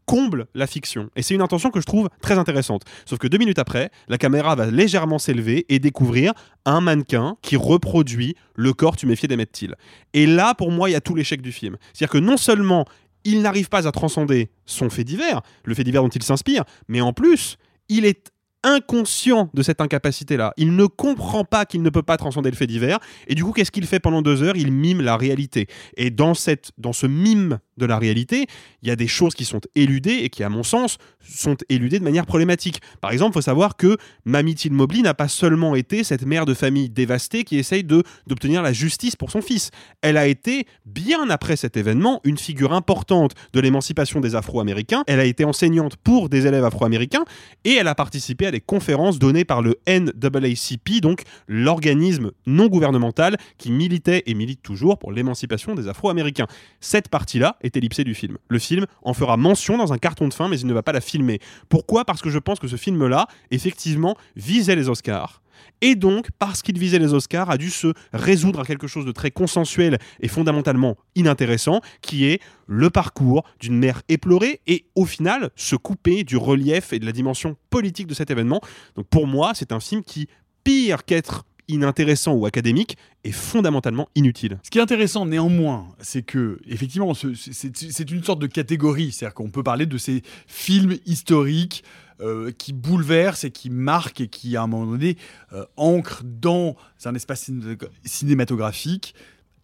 comble 0.07 0.47
la 0.55 0.67
fiction. 0.67 1.11
Et 1.17 1.23
c'est 1.23 1.35
une 1.35 1.43
intention 1.43 1.71
que 1.71 1.81
je 1.81 1.87
trouve 1.87 2.09
très 2.21 2.39
intéressante. 2.39 2.83
Sauf 3.07 3.19
que 3.19 3.27
deux 3.27 3.39
minutes 3.39 3.59
après, 3.59 3.91
la 4.09 4.19
caméra 4.19 4.55
va 4.55 4.67
légèrement 4.67 5.19
s'élever 5.19 5.67
et 5.69 5.79
découvrir 5.79 6.33
un 6.65 6.81
mannequin 6.81 7.37
qui 7.43 7.57
reproduit 7.57 8.37
le 8.55 8.73
corps 8.73 8.97
tuméfié 8.97 9.29
d'Emmett 9.29 9.51
Till. 9.51 9.75
Et 10.13 10.27
là, 10.27 10.55
pour 10.55 10.71
moi, 10.71 10.89
il 10.89 10.93
y 10.93 10.97
a 10.97 11.01
tout 11.01 11.15
l'échec 11.15 11.43
du 11.43 11.53
film. 11.53 11.77
C'est-à-dire 11.93 12.13
que 12.13 12.19
non 12.19 12.37
seulement 12.37 12.87
il 13.25 13.41
n'arrive 13.43 13.69
pas 13.69 13.89
à 13.89 13.93
transcender 13.93 14.51
son 14.67 14.91
fait 14.91 15.05
divers, 15.05 15.41
le 15.65 15.75
fait 15.75 15.85
divers 15.85 16.03
dont 16.03 16.09
il 16.09 16.23
s'inspire, 16.23 16.65
mais 16.89 17.01
en 17.01 17.13
plus, 17.13 17.57
il 17.89 18.05
est 18.05 18.31
inconscient 18.65 19.51
de 19.55 19.63
cette 19.63 19.81
incapacité-là. 19.81 20.53
Il 20.57 20.75
ne 20.75 20.87
comprend 20.87 21.45
pas 21.45 21.67
qu'il 21.67 21.83
ne 21.83 21.91
peut 21.91 22.03
pas 22.03 22.17
transcender 22.17 22.51
le 22.51 22.57
fait 22.57 22.67
divers. 22.67 22.99
Et 23.29 23.35
du 23.35 23.45
coup, 23.45 23.53
qu'est-ce 23.53 23.71
qu'il 23.71 23.87
fait 23.87 24.01
pendant 24.01 24.23
deux 24.23 24.43
heures? 24.43 24.57
Il 24.57 24.73
mime 24.73 25.01
la 25.01 25.17
réalité. 25.17 25.69
Et 25.97 26.11
dans, 26.11 26.35
cette, 26.35 26.73
dans 26.79 26.93
ce 26.93 27.07
mime 27.07 27.59
de 27.77 27.87
la 27.87 27.99
réalité, 27.99 28.47
il 28.83 28.89
y 28.89 28.91
a 28.91 28.97
des 28.97 29.09
choses 29.09 29.35
qui 29.35 29.45
sont 29.45 29.61
éludées 29.75 30.21
et 30.23 30.31
qui, 30.31 30.43
à 30.43 30.49
mon 30.49 30.63
sens, 30.63 30.99
sont 31.21 31.57
éludées 31.69 31.99
de 31.99 32.05
manière 32.05 32.27
problématique. 32.27 32.81
Par 33.01 33.11
exemple, 33.11 33.33
il 33.33 33.35
faut 33.35 33.43
savoir 33.43 33.77
que 33.77 33.97
Mamie 34.25 34.55
Till 34.55 34.73
Mobley 34.73 35.03
n'a 35.03 35.15
pas 35.15 35.29
seulement 35.29 35.75
été 35.75 36.05
cette 36.05 36.25
mère 36.25 36.47
de 36.47 36.55
famille 36.55 36.89
dévastée 36.89 37.45
qui 37.45 37.59
essaye 37.59 37.85
d'obtenir 37.85 38.63
la 38.63 38.73
justice 38.73 39.17
pour 39.17 39.31
son 39.31 39.43
fils. 39.43 39.71
Elle 40.03 40.17
a 40.17 40.27
été, 40.27 40.67
bien 40.87 41.29
après 41.31 41.57
cet 41.57 41.77
événement, 41.77 42.21
une 42.25 42.39
figure 42.39 42.73
importante 42.73 43.33
de 43.53 43.61
l'émancipation 43.61 44.21
des 44.21 44.35
Afro-Américains. 44.35 45.03
Elle 45.07 45.21
a 45.21 45.25
été 45.25 45.45
enseignante 45.45 45.97
pour 45.97 46.29
des 46.29 46.47
élèves 46.47 46.65
afro-américains 46.65 47.25
et 47.65 47.75
elle 47.75 47.89
a 47.89 47.95
participé 47.95 48.47
à 48.47 48.51
des 48.55 48.61
conférences 48.61 49.19
données 49.19 49.45
par 49.45 49.63
le 49.63 49.81
NAACP, 49.89 51.01
donc 51.01 51.23
l'organisme 51.49 52.31
non 52.47 52.69
gouvernemental 52.69 53.37
qui 53.59 53.73
militait 53.73 54.23
et 54.27 54.35
milite 54.35 54.63
toujours 54.63 54.97
pour 54.97 55.11
l'émancipation 55.11 55.75
des 55.75 55.89
Afro-Américains. 55.89 56.47
Cette 56.81 57.09
partie-là 57.09 57.57
est 57.63 57.77
ellipsée 57.77 58.05
du 58.05 58.15
film. 58.15 58.39
Le 58.49 58.61
film 58.61 58.87
en 59.03 59.13
fera 59.13 59.37
mention 59.37 59.77
dans 59.77 59.93
un 59.93 59.99
carton 59.99 60.29
de 60.29 60.35
fin, 60.35 60.49
mais 60.49 60.61
il 60.61 60.69
ne 60.69 60.73
va 60.73 60.85
pas 60.85 60.93
la 60.93 61.01
filmer. 61.01 61.41
Pourquoi? 61.69 62.05
Parce 62.05 62.23
que 62.23 62.31
je 62.31 62.39
pense 62.39 62.61
que 62.61 62.69
ce 62.69 62.77
film-là, 62.77 63.27
effectivement, 63.51 64.17
visait 64.37 64.77
les 64.77 64.89
Oscars. 64.89 65.43
Et 65.81 65.95
donc, 65.95 66.29
parce 66.39 66.63
qu'il 66.63 66.79
visait 66.79 66.99
les 66.99 67.13
Oscars, 67.15 67.51
a 67.51 67.57
dû 67.59 67.71
se 67.71 67.93
résoudre 68.13 68.61
à 68.61 68.65
quelque 68.65 68.87
chose 68.87 69.05
de 69.05 69.13
très 69.13 69.31
consensuel 69.31 69.99
et 70.21 70.29
fondamentalement 70.29 70.97
inintéressant, 71.15 71.81
qui 72.01 72.25
est 72.27 72.41
le 72.67 72.91
parcours 72.91 73.45
d'une 73.61 73.77
mère 73.79 74.03
éplorée 74.09 74.61
et 74.67 74.87
au 74.95 75.05
final 75.05 75.51
se 75.57 75.77
couper 75.77 76.25
du 76.25 76.37
relief 76.37 76.93
et 76.93 76.99
de 76.99 77.07
la 77.07 77.13
dimension 77.13 77.57
politique 77.71 78.07
de 78.07 78.15
cet 78.15 78.31
événement. 78.31 78.61
Donc 78.97 79.07
pour 79.09 79.27
moi, 79.27 79.53
c'est 79.55 79.73
un 79.73 79.81
film 79.81 80.03
qui, 80.03 80.29
pire 80.65 81.05
qu'être 81.05 81.45
inintéressant 81.69 82.35
ou 82.35 82.45
académique, 82.45 82.97
est 83.25 83.33
fondamentalement 83.33 84.09
inutile. 84.15 84.59
Ce 84.63 84.71
qui 84.71 84.77
est 84.79 84.83
intéressant 84.83 85.25
néanmoins, 85.25 85.89
c'est 85.99 86.21
que 86.23 86.59
effectivement, 86.69 87.15
ce- 87.15 87.33
c'est 87.35 87.75
c'est 87.75 88.11
une 88.11 88.23
sorte 88.23 88.39
de 88.39 88.47
catégorie, 88.47 89.13
c'est-à-dire 89.13 89.33
qu'on 89.35 89.49
peut 89.51 89.63
parler 89.63 89.87
de 89.87 89.97
ces 89.97 90.23
films 90.47 90.97
historiques 91.07 91.83
euh, 92.21 92.53
qui 92.53 92.73
bouleversent 92.73 93.45
et 93.45 93.51
qui 93.51 93.71
marquent 93.71 94.21
et 94.21 94.29
qui, 94.29 94.57
à 94.57 94.63
un 94.63 94.67
moment 94.67 94.91
donné, 94.93 95.17
euh, 95.53 95.65
ancrent 95.77 96.23
dans 96.25 96.77
un 97.05 97.15
espace 97.15 97.49
ciné- 97.49 97.77
cinématographique 98.05 99.15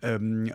euh, 0.04 0.48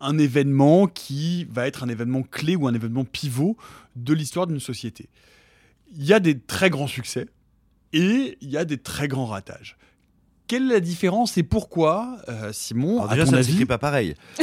un 0.00 0.18
événement 0.18 0.86
qui 0.86 1.44
va 1.44 1.66
être 1.66 1.82
un 1.82 1.88
événement 1.88 2.22
clé 2.22 2.56
ou 2.56 2.68
un 2.68 2.74
événement 2.74 3.04
pivot 3.04 3.56
de 3.96 4.12
l'histoire 4.12 4.46
d'une 4.46 4.60
société. 4.60 5.08
Il 5.94 6.04
y 6.04 6.12
a 6.12 6.20
des 6.20 6.38
très 6.38 6.68
grands 6.68 6.86
succès 6.86 7.26
et 7.92 8.36
il 8.40 8.50
y 8.50 8.56
a 8.56 8.64
des 8.64 8.78
très 8.78 9.08
grands 9.08 9.26
ratages. 9.26 9.76
Quelle 10.52 10.70
est 10.70 10.74
la 10.74 10.80
différence 10.80 11.38
et 11.38 11.42
pourquoi, 11.42 12.18
euh, 12.28 12.50
Simon 12.52 12.98
Alors 12.98 13.10
à 13.10 13.14
déjà, 13.14 13.24
ton 13.24 13.30
ça 13.30 13.36
ne 13.38 13.42
s'écrit 13.42 13.64
pas 13.64 13.78
pareil. 13.78 14.14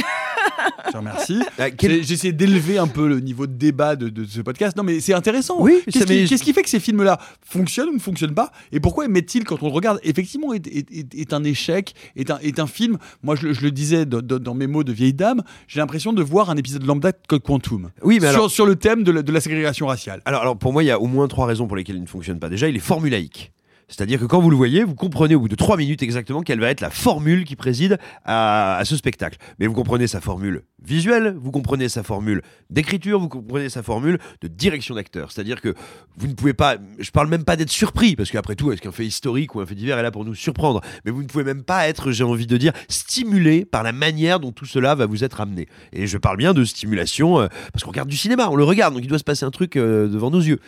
je 0.88 0.92
te 0.92 0.98
remercie. 0.98 1.40
Ah, 1.60 1.70
quel- 1.70 1.92
essayé 1.92 2.34
d'élever 2.34 2.80
un 2.80 2.88
peu 2.88 3.08
le 3.08 3.20
niveau 3.20 3.46
de 3.46 3.54
débat 3.54 3.96
de, 3.96 4.10
de 4.10 4.26
ce 4.26 4.42
podcast. 4.42 4.76
Non, 4.76 4.82
mais 4.82 5.02
c'est 5.02 5.14
intéressant. 5.14 5.58
Oui, 5.62 5.84
Qu'est-ce 5.86 6.44
qui, 6.44 6.52
fait 6.54 6.64
que 6.64 6.70
ces 6.70 6.80
films-là 6.80 7.20
fonctionnent 7.46 7.90
ou 7.90 7.94
ne 7.94 8.00
fonctionnent 8.00 8.34
pas 8.34 8.52
Et 8.72 8.80
pourquoi 8.80 9.06
Emmett-Till, 9.06 9.44
quand 9.44 9.62
on 9.62 9.68
le 9.68 9.72
regarde, 9.72 10.00
effectivement, 10.02 10.52
est, 10.52 10.66
est- 10.66 10.92
est- 10.92 11.14
est 11.16 11.32
un 11.32 11.44
échec, 11.44 11.94
est 12.16 12.32
un, 12.32 12.40
est 12.40 12.58
un 12.60 12.66
film. 12.66 12.98
Moi, 13.22 13.36
je, 13.36 13.46
le- 13.46 13.54
je 13.54 13.62
le 13.62 13.70
disais 13.70 14.08
dans, 14.08 14.56
mes 14.56 14.66
mots 14.66 14.84
de 14.84 14.92
vieille 14.92 15.14
dame, 15.14 15.44
j'ai 15.68 15.80
l'impression 15.80 16.12
de 16.12 16.24
voir 16.24 16.50
un 16.50 16.58
épisode 16.58 16.86
lambda 16.88 17.12
de 17.12 17.18
Code 17.28 17.44
Quantum. 17.44 17.92
Oui, 18.02 18.16
mais 18.20 18.30
sur, 18.30 18.36
alors- 18.38 18.50
sur 18.52 18.66
le 18.66 18.76
thème 18.76 19.04
de 19.04 19.12
la, 19.12 19.22
de 19.22 19.32
la 19.32 19.42
ségrégation 19.42 19.86
raciale. 19.86 20.24
Alors, 20.26 20.42
alors, 20.42 20.58
pour 20.58 20.74
moi, 20.74 20.84
il 20.84 20.88
y 20.88 20.92
a 20.92 21.00
au 21.00 21.06
moins 21.06 21.28
trois 21.28 21.46
raisons 21.46 21.68
pour 21.68 21.78
lesquelles 21.78 21.98
il 21.98 22.02
ne 22.02 22.08
fonctionne 22.08 22.40
pas. 22.40 22.50
Déjà, 22.50 22.68
il 22.68 22.76
est 22.76 22.80
formulaïque. 22.80 23.52
C'est-à-dire 23.90 24.20
que 24.20 24.26
quand 24.26 24.40
vous 24.40 24.52
le 24.52 24.56
voyez, 24.56 24.84
vous 24.84 24.96
comprenez 24.96 25.36
au 25.36 25.42
bout 25.42 25.50
de 25.50 25.56
trois 25.56 25.76
minutes 25.76 26.04
exactement 26.04 26.42
quelle 26.42 26.60
va 26.60 26.70
être 26.70 26.82
la 26.82 26.92
formule 26.92 27.44
qui 27.44 27.56
préside 27.56 27.98
à, 28.24 28.82
ce 28.86 28.96
spectacle. 28.96 29.38
Mais 29.60 29.68
vous 29.68 29.74
comprenez 29.74 30.08
sa 30.08 30.22
formule 30.22 30.62
visuelle, 30.82 31.36
vous 31.40 31.52
comprenez 31.52 31.90
sa 31.90 32.04
formule 32.04 32.42
d'écriture, 32.70 33.20
vous 33.20 33.28
comprenez 33.28 33.68
sa 33.68 33.84
formule 33.84 34.20
de 34.42 34.48
direction 34.48 34.96
d'acteur. 34.96 35.32
C'est-à-dire 35.32 35.60
que 35.60 35.74
vous 36.18 36.28
ne 36.28 36.34
pouvez 36.34 36.54
pas, 36.54 36.78
je 37.00 37.10
parle 37.12 37.28
même 37.28 37.44
pas 37.44 37.56
d'être 37.56 37.72
surpris, 37.72 38.16
parce 38.16 38.30
qu'après 38.30 38.56
tout, 38.56 38.72
est-ce 38.72 38.82
qu'un 38.82 38.92
fait 38.92 39.06
historique 39.06 39.56
ou 39.56 39.60
un 39.60 39.66
fait 39.66 39.76
divers 39.76 39.98
est 39.98 40.04
là 40.04 40.12
pour 40.12 40.24
nous 40.24 40.36
surprendre? 40.36 40.82
Mais 41.04 41.12
vous 41.12 41.24
ne 41.24 41.28
pouvez 41.28 41.44
même 41.44 41.64
pas 41.64 41.88
être, 41.90 42.12
j'ai 42.12 42.24
envie 42.24 42.48
de 42.48 42.58
dire, 42.58 42.74
stimulé 42.88 43.66
par 43.66 43.84
la 43.84 43.92
manière 43.92 44.40
dont 44.40 44.52
tout 44.52 44.66
cela 44.66 44.94
va 44.94 45.08
vous 45.08 45.24
être 45.24 45.42
amené. 45.42 45.68
Et 45.94 46.06
je 46.06 46.18
parle 46.18 46.38
bien 46.38 46.54
de 46.54 46.64
stimulation, 46.64 47.40
euh, 47.40 47.48
parce 47.74 47.84
qu'on 47.84 47.92
regarde 47.92 48.10
du 48.10 48.18
cinéma, 48.18 48.50
on 48.50 48.56
le 48.56 48.64
regarde, 48.64 48.94
donc 48.94 49.04
il 49.04 49.10
doit 49.10 49.20
se 49.20 49.24
passer 49.24 49.46
un 49.46 49.52
truc 49.52 49.76
euh, 49.76 50.08
devant 50.08 50.30
nos 50.30 50.42
yeux. 50.42 50.60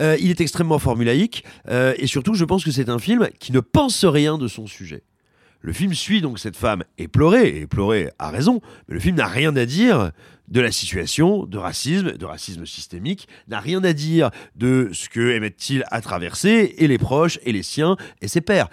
Euh, 0.00 0.16
il 0.20 0.30
est 0.30 0.40
extrêmement 0.40 0.78
formulaïque 0.78 1.44
euh, 1.68 1.94
et 1.96 2.06
surtout, 2.06 2.34
je 2.34 2.44
pense 2.44 2.64
que 2.64 2.70
c'est 2.70 2.88
un 2.88 2.98
film 2.98 3.28
qui 3.38 3.52
ne 3.52 3.60
pense 3.60 4.04
rien 4.04 4.38
de 4.38 4.48
son 4.48 4.66
sujet. 4.66 5.02
Le 5.60 5.72
film 5.72 5.94
suit 5.94 6.20
donc 6.20 6.38
cette 6.38 6.56
femme 6.56 6.84
éplorée, 6.98 7.60
éplorée 7.60 8.10
à 8.18 8.30
raison, 8.30 8.60
mais 8.88 8.94
le 8.94 9.00
film 9.00 9.16
n'a 9.16 9.26
rien 9.26 9.56
à 9.56 9.66
dire 9.66 10.12
de 10.48 10.60
la 10.60 10.70
situation 10.70 11.44
de 11.44 11.58
racisme, 11.58 12.12
de 12.12 12.24
racisme 12.24 12.66
systémique, 12.66 13.26
n'a 13.48 13.58
rien 13.58 13.82
à 13.82 13.92
dire 13.92 14.30
de 14.54 14.90
ce 14.92 15.08
que 15.08 15.36
Emmett 15.36 15.56
Till 15.56 15.84
a 15.90 16.00
traversé, 16.00 16.74
et 16.78 16.86
les 16.86 16.98
proches, 16.98 17.40
et 17.42 17.52
les 17.52 17.64
siens, 17.64 17.96
et 18.20 18.28
ses 18.28 18.40
pères. 18.40 18.68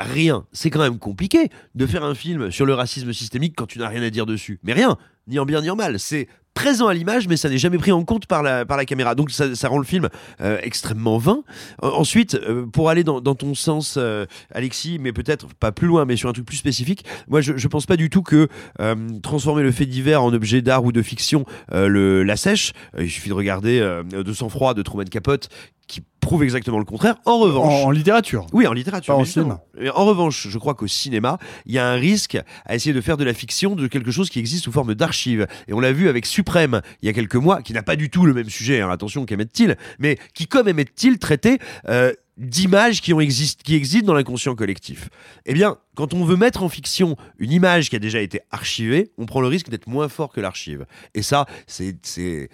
Rien. 0.00 0.44
C'est 0.52 0.70
quand 0.70 0.80
même 0.80 0.98
compliqué 0.98 1.50
de 1.76 1.86
faire 1.86 2.02
un 2.02 2.16
film 2.16 2.50
sur 2.50 2.66
le 2.66 2.74
racisme 2.74 3.12
systémique 3.12 3.54
quand 3.56 3.66
tu 3.66 3.78
n'as 3.78 3.88
rien 3.88 4.02
à 4.02 4.10
dire 4.10 4.26
dessus. 4.26 4.58
Mais 4.64 4.72
rien, 4.72 4.98
ni 5.28 5.38
en 5.38 5.44
bien 5.44 5.60
ni 5.60 5.70
en 5.70 5.76
mal. 5.76 6.00
C'est 6.00 6.26
présent 6.54 6.86
à 6.86 6.94
l'image, 6.94 7.28
mais 7.28 7.36
ça 7.36 7.48
n'est 7.48 7.58
jamais 7.58 7.78
pris 7.78 7.92
en 7.92 8.04
compte 8.04 8.26
par 8.26 8.42
la, 8.42 8.64
par 8.64 8.76
la 8.76 8.84
caméra. 8.84 9.14
Donc 9.14 9.30
ça, 9.30 9.68
rend 9.68 9.78
le 9.78 9.84
film 9.84 10.08
euh, 10.40 10.58
extrêmement 10.62 11.18
vain. 11.18 11.42
Ensuite, 11.82 12.34
euh, 12.34 12.66
pour 12.66 12.88
aller 12.88 13.04
dans, 13.04 13.20
ton 13.20 13.54
sens, 13.54 13.96
euh, 13.98 14.26
Alexis, 14.52 14.98
mais 15.00 15.12
peut-être 15.12 15.48
pas 15.54 15.72
plus 15.72 15.88
loin, 15.88 16.04
mais 16.04 16.16
sur 16.16 16.28
un 16.28 16.32
truc 16.32 16.46
plus 16.46 16.56
spécifique, 16.56 17.04
moi 17.28 17.40
je, 17.40 17.56
je 17.56 17.68
pense 17.68 17.86
pas 17.86 17.96
du 17.96 18.08
tout 18.08 18.22
que 18.22 18.48
transformer 19.22 19.62
le 19.62 19.72
fait 19.72 19.86
divers 19.86 20.22
en 20.22 20.32
objet 20.32 20.62
d'art 20.62 20.84
ou 20.84 20.92
de 20.92 21.02
fiction 21.02 21.44
le, 21.72 22.22
la 22.22 22.36
sèche. 22.36 22.72
Il 22.98 23.10
suffit 23.10 23.28
de 23.28 23.34
regarder 23.34 23.80
De 24.10 24.32
sang-froid 24.32 24.74
de 24.74 24.82
Truman 24.82 25.04
Capote 25.04 25.48
qui 25.86 26.02
prouve 26.24 26.42
exactement 26.42 26.78
le 26.78 26.84
contraire. 26.84 27.16
En 27.24 27.38
revanche, 27.38 27.84
En, 27.84 27.86
en 27.86 27.90
littérature. 27.90 28.46
oui, 28.52 28.66
en 28.66 28.72
littérature. 28.72 29.14
Pas 29.14 29.20
en. 29.20 29.24
Mais 29.78 29.90
En 29.90 30.04
revanche, 30.04 30.48
je 30.48 30.58
crois 30.58 30.74
qu'au 30.74 30.86
cinéma, 30.86 31.38
il 31.66 31.72
y 31.74 31.78
a 31.78 31.86
un 31.88 31.94
risque 31.94 32.36
à 32.64 32.74
essayer 32.74 32.92
de 32.92 33.00
faire 33.00 33.16
de 33.16 33.24
la 33.24 33.34
fiction 33.34 33.76
de 33.76 33.86
quelque 33.86 34.10
chose 34.10 34.30
qui 34.30 34.38
existe 34.38 34.64
sous 34.64 34.72
forme 34.72 34.94
d'archive. 34.94 35.46
Et 35.68 35.72
on 35.72 35.80
l'a 35.80 35.92
vu 35.92 36.08
avec 36.08 36.26
Suprême 36.26 36.80
il 37.02 37.06
y 37.06 37.08
a 37.08 37.12
quelques 37.12 37.36
mois, 37.36 37.62
qui 37.62 37.72
n'a 37.72 37.82
pas 37.82 37.96
du 37.96 38.10
tout 38.10 38.26
le 38.26 38.34
même 38.34 38.50
sujet, 38.50 38.80
hein, 38.80 38.90
attention, 38.90 39.26
qu'Emmett 39.26 39.52
Till, 39.52 39.76
mais 39.98 40.18
qui, 40.34 40.46
comme 40.46 40.68
Till, 40.96 41.18
traitait 41.18 41.58
euh, 41.88 42.12
d'images 42.36 43.00
qui, 43.00 43.12
ont 43.12 43.20
exist- 43.20 43.62
qui 43.62 43.74
existent 43.76 44.06
dans 44.06 44.14
l'inconscient 44.14 44.54
collectif. 44.54 45.08
Eh 45.46 45.54
bien, 45.54 45.76
quand 45.94 46.14
on 46.14 46.24
veut 46.24 46.36
mettre 46.36 46.62
en 46.62 46.68
fiction 46.68 47.16
une 47.38 47.52
image 47.52 47.90
qui 47.90 47.96
a 47.96 48.00
déjà 48.00 48.20
été 48.20 48.40
archivée, 48.50 49.10
on 49.18 49.26
prend 49.26 49.40
le 49.40 49.46
risque 49.48 49.68
d'être 49.70 49.86
moins 49.86 50.08
fort 50.08 50.32
que 50.32 50.40
l'archive. 50.40 50.86
Et 51.14 51.22
ça, 51.22 51.46
c'est... 51.66 52.48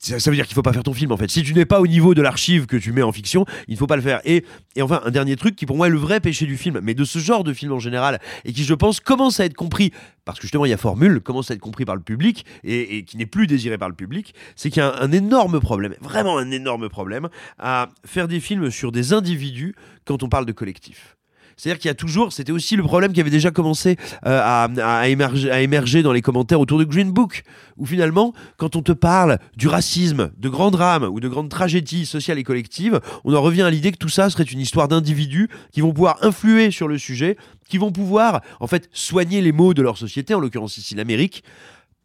ça 0.00 0.30
veut 0.30 0.36
dire 0.36 0.46
qu'il 0.46 0.54
faut 0.54 0.62
pas 0.62 0.72
faire 0.72 0.82
ton 0.82 0.94
film 0.94 1.12
en 1.12 1.16
fait. 1.16 1.30
Si 1.30 1.42
tu 1.42 1.52
n'es 1.54 1.66
pas 1.66 1.80
au 1.80 1.86
niveau 1.86 2.14
de 2.14 2.22
l'archive 2.22 2.66
que 2.66 2.76
tu 2.76 2.92
mets 2.92 3.02
en 3.02 3.12
fiction, 3.12 3.44
il 3.68 3.74
ne 3.74 3.78
faut 3.78 3.86
pas 3.86 3.96
le 3.96 4.02
faire. 4.02 4.20
Et, 4.24 4.44
et 4.74 4.82
enfin, 4.82 5.02
un 5.04 5.10
dernier 5.10 5.36
truc 5.36 5.56
qui 5.56 5.66
pour 5.66 5.76
moi 5.76 5.88
est 5.88 5.90
le 5.90 5.98
vrai 5.98 6.20
péché 6.20 6.46
du 6.46 6.56
film, 6.56 6.80
mais 6.82 6.94
de 6.94 7.04
ce 7.04 7.18
genre 7.18 7.44
de 7.44 7.52
film 7.52 7.72
en 7.72 7.78
général, 7.78 8.18
et 8.44 8.52
qui 8.52 8.64
je 8.64 8.74
pense 8.74 8.98
commence 9.00 9.40
à 9.40 9.44
être 9.44 9.54
compris, 9.54 9.92
parce 10.24 10.38
que 10.38 10.42
justement 10.42 10.64
il 10.64 10.70
y 10.70 10.74
a 10.74 10.78
formule, 10.78 11.20
commence 11.20 11.50
à 11.50 11.54
être 11.54 11.60
compris 11.60 11.84
par 11.84 11.96
le 11.96 12.02
public, 12.02 12.46
et, 12.64 12.96
et 12.96 13.04
qui 13.04 13.18
n'est 13.18 13.26
plus 13.26 13.46
désiré 13.46 13.76
par 13.76 13.88
le 13.88 13.94
public, 13.94 14.34
c'est 14.56 14.70
qu'il 14.70 14.80
y 14.80 14.84
a 14.84 14.94
un, 14.94 15.02
un 15.02 15.12
énorme 15.12 15.60
problème, 15.60 15.94
vraiment 16.00 16.38
un 16.38 16.50
énorme 16.50 16.88
problème, 16.88 17.28
à 17.58 17.90
faire 18.06 18.26
des 18.26 18.40
films 18.40 18.70
sur 18.70 18.92
des 18.92 19.12
individus 19.12 19.74
quand 20.06 20.22
on 20.22 20.28
parle 20.28 20.46
de 20.46 20.52
collectif. 20.52 21.16
C'est-à-dire 21.60 21.78
qu'il 21.78 21.88
y 21.88 21.92
a 21.92 21.94
toujours, 21.94 22.32
c'était 22.32 22.52
aussi 22.52 22.74
le 22.74 22.82
problème 22.82 23.12
qui 23.12 23.20
avait 23.20 23.28
déjà 23.28 23.50
commencé 23.50 23.98
euh, 24.26 24.40
à, 24.42 25.08
émerger 25.10 26.02
dans 26.02 26.14
les 26.14 26.22
commentaires 26.22 26.58
autour 26.58 26.78
de 26.78 26.84
Green 26.84 27.12
Book, 27.12 27.42
où 27.76 27.84
finalement, 27.84 28.32
quand 28.56 28.76
on 28.76 28.82
te 28.82 28.92
parle 28.92 29.38
du 29.58 29.68
racisme, 29.68 30.30
de 30.38 30.48
grands 30.48 30.70
drames 30.70 31.04
ou 31.04 31.20
de 31.20 31.28
grandes 31.28 31.50
tragédies 31.50 32.06
sociales 32.06 32.38
et 32.38 32.44
collectives, 32.44 32.98
on 33.24 33.34
en 33.34 33.42
revient 33.42 33.60
à 33.60 33.68
l'idée 33.68 33.92
que 33.92 33.98
tout 33.98 34.08
ça 34.08 34.30
serait 34.30 34.44
une 34.44 34.58
histoire 34.58 34.88
d'individus 34.88 35.50
qui 35.70 35.82
vont 35.82 35.92
pouvoir 35.92 36.16
influer 36.22 36.70
sur 36.70 36.88
le 36.88 36.96
sujet, 36.96 37.36
qui 37.68 37.76
vont 37.76 37.92
pouvoir 37.92 38.40
en 38.60 38.66
fait 38.66 38.88
soigner 38.94 39.42
les 39.42 39.52
maux 39.52 39.74
de 39.74 39.82
leur 39.82 39.98
société, 39.98 40.32
en 40.32 40.40
l'occurrence 40.40 40.78
ici 40.78 40.94
l'Amérique, 40.94 41.44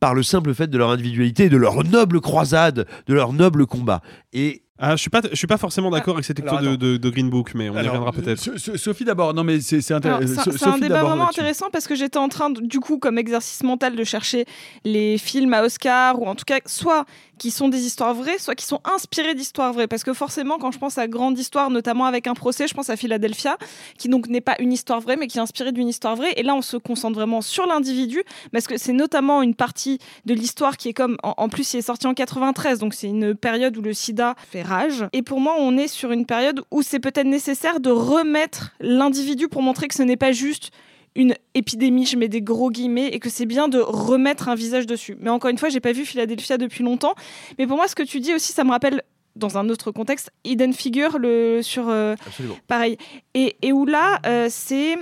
par 0.02 0.14
le 0.14 0.22
simple 0.22 0.54
fait 0.54 0.68
de 0.68 0.78
leur 0.78 0.90
individualité, 0.90 1.48
de 1.48 1.56
leur 1.56 1.82
noble 1.86 2.20
croisade, 2.20 2.86
de 3.08 3.14
leur 3.14 3.32
noble 3.32 3.66
combat. 3.66 4.02
Et 4.34 4.65
Ah, 4.78 4.92
je 4.98 5.02
suis 5.02 5.10
pas, 5.10 5.22
je 5.32 5.36
suis 5.36 5.48
pas 5.48 5.58
forcément 5.58 5.90
d'accord 5.90 6.16
avec 6.16 6.26
cette 6.26 6.38
lecture 6.40 6.60
de, 6.72 6.76
de- 6.76 6.98
de 6.98 7.10
Green 7.10 7.30
Book, 7.30 7.54
mais 7.56 7.70
on 7.70 7.76
y 7.76 7.78
reviendra 7.88 8.12
peut-être. 8.12 8.40
So- 8.40 8.58
So- 8.58 8.76
Sophie 8.76 9.06
d'abord, 9.06 9.34
non 9.34 9.44
mais 9.46 9.62
c'est 9.62 9.94
intéressant. 9.94 10.42
C'est 10.44 10.50
un- 10.50 10.58
c'est 10.58 10.66
un 10.66 10.78
débat 10.82 10.96
vraiment 11.04 11.30
intéressant 11.30 11.68
parce 11.72 11.88
que 11.88 11.96
j'étais 11.96 12.18
en 12.18 12.28
train, 12.28 12.50
de- 12.50 12.60
du 12.60 12.82
coup, 12.82 12.98
comme 12.98 13.18
exercice 13.18 13.64
mental, 13.64 13.96
de 13.96 14.04
chercher 14.04 14.46
les 14.84 15.18
films 15.18 15.54
à 15.54 15.64
Oscar 15.64 16.20
ou 16.22 16.28
en 16.28 16.36
tout 16.36 16.44
cas, 16.46 16.60
soit 16.66 17.06
qui 17.38 17.52
sont 17.52 17.70
des 17.70 17.86
histoires 17.86 18.14
vraies, 18.14 18.38
soit 18.38 18.56
qui 18.56 18.66
sont 18.66 18.82
inspirés 18.84 19.36
d'histoires 19.36 19.74
vraies. 19.74 19.88
Parce 19.88 20.04
que 20.04 20.14
forcément, 20.14 20.58
quand 20.58 20.72
je 20.72 20.80
pense 20.80 20.98
à 20.98 21.08
grande 21.08 21.38
histoire, 21.38 21.70
notamment 21.70 22.06
avec 22.06 22.28
un 22.28 22.34
procès, 22.34 22.68
je 22.68 22.74
pense 22.74 22.90
à 22.90 22.96
Philadelphia, 22.96 23.58
qui 23.98 24.10
donc 24.10 24.28
n'est 24.28 24.42
pas 24.42 24.56
une 24.60 24.72
histoire 24.72 25.00
vraie, 25.02 25.16
mais 25.18 25.28
qui 25.28 25.38
est 25.38 25.42
inspirée 25.42 25.72
d'une 25.72 25.88
histoire 25.88 26.16
vraie. 26.16 26.34
Et 26.38 26.44
là, 26.44 26.56
on 26.56 26.62
se 26.62 26.78
concentre 26.78 27.16
vraiment 27.16 27.42
sur 27.42 27.66
l'individu, 27.66 28.24
parce 28.52 28.68
que 28.68 28.78
c'est 28.78 28.94
notamment 28.94 29.42
une 29.42 29.56
partie 29.56 30.00
de 30.26 30.34
l'histoire 30.34 30.78
qui 30.78 30.90
est 30.90 30.94
comme, 30.94 31.18
en, 31.24 31.34
en 31.38 31.50
plus, 31.50 31.74
il 31.74 31.78
est 31.78 31.82
sorti 31.82 32.08
en 32.08 32.14
93, 32.14 32.80
donc 32.80 32.94
c'est 32.94 33.08
une 33.08 33.36
période 33.36 33.78
où 33.78 33.82
le 33.82 33.94
sida 33.94 34.36
fait 34.52 34.64
rage. 34.64 35.06
Et 35.14 35.22
pour 35.22 35.40
moi, 35.40 35.56
on 35.60 35.78
est 35.78 35.88
sur 35.88 36.12
une 36.12 36.26
période 36.26 36.64
où 36.72 36.82
c'est 36.82 37.00
peut-être 37.00 37.28
nécessaire 37.28 37.80
de 37.80 37.90
remettre 37.90 38.74
l'individu 38.80 39.48
pour 39.48 39.62
montrer 39.62 39.88
que 39.88 39.96
ce 39.96 40.04
n'est 40.04 40.18
pas 40.18 40.32
juste 40.32 40.72
une 41.16 41.36
épidémie, 41.54 42.06
je 42.06 42.18
mets 42.18 42.28
des 42.28 42.42
gros 42.42 42.70
guillemets, 42.70 43.08
et 43.08 43.20
que 43.20 43.30
c'est 43.30 43.46
bien 43.46 43.68
de 43.68 43.80
remettre 43.80 44.50
un 44.50 44.56
visage 44.56 44.86
dessus. 44.86 45.16
Mais 45.20 45.30
encore 45.30 45.50
une 45.50 45.58
fois, 45.58 45.70
j'ai 45.70 45.80
pas 45.80 45.94
vu 45.94 46.06
Philadelphia 46.06 46.58
depuis 46.58 46.84
longtemps. 46.84 47.16
Mais 47.58 47.68
pour 47.68 47.78
moi, 47.78 47.88
ce 47.88 47.96
que 47.96 48.04
tu 48.04 48.20
dis 48.20 48.34
aussi, 48.34 48.52
ça 48.52 48.64
me 48.64 48.72
rappelle, 48.72 49.02
dans 49.36 49.58
un 49.58 49.70
autre 49.70 49.92
contexte, 49.92 50.32
Hidden 50.44 50.74
Figure, 50.74 51.18
le, 51.18 51.62
sur. 51.62 51.90
euh, 51.90 52.16
Absolument. 52.26 52.58
pareil. 52.68 52.98
Et, 53.34 53.56
et 53.62 53.72
où 53.72 53.86
là, 53.86 54.20
euh, 54.26 54.48
c'est. 54.50 54.96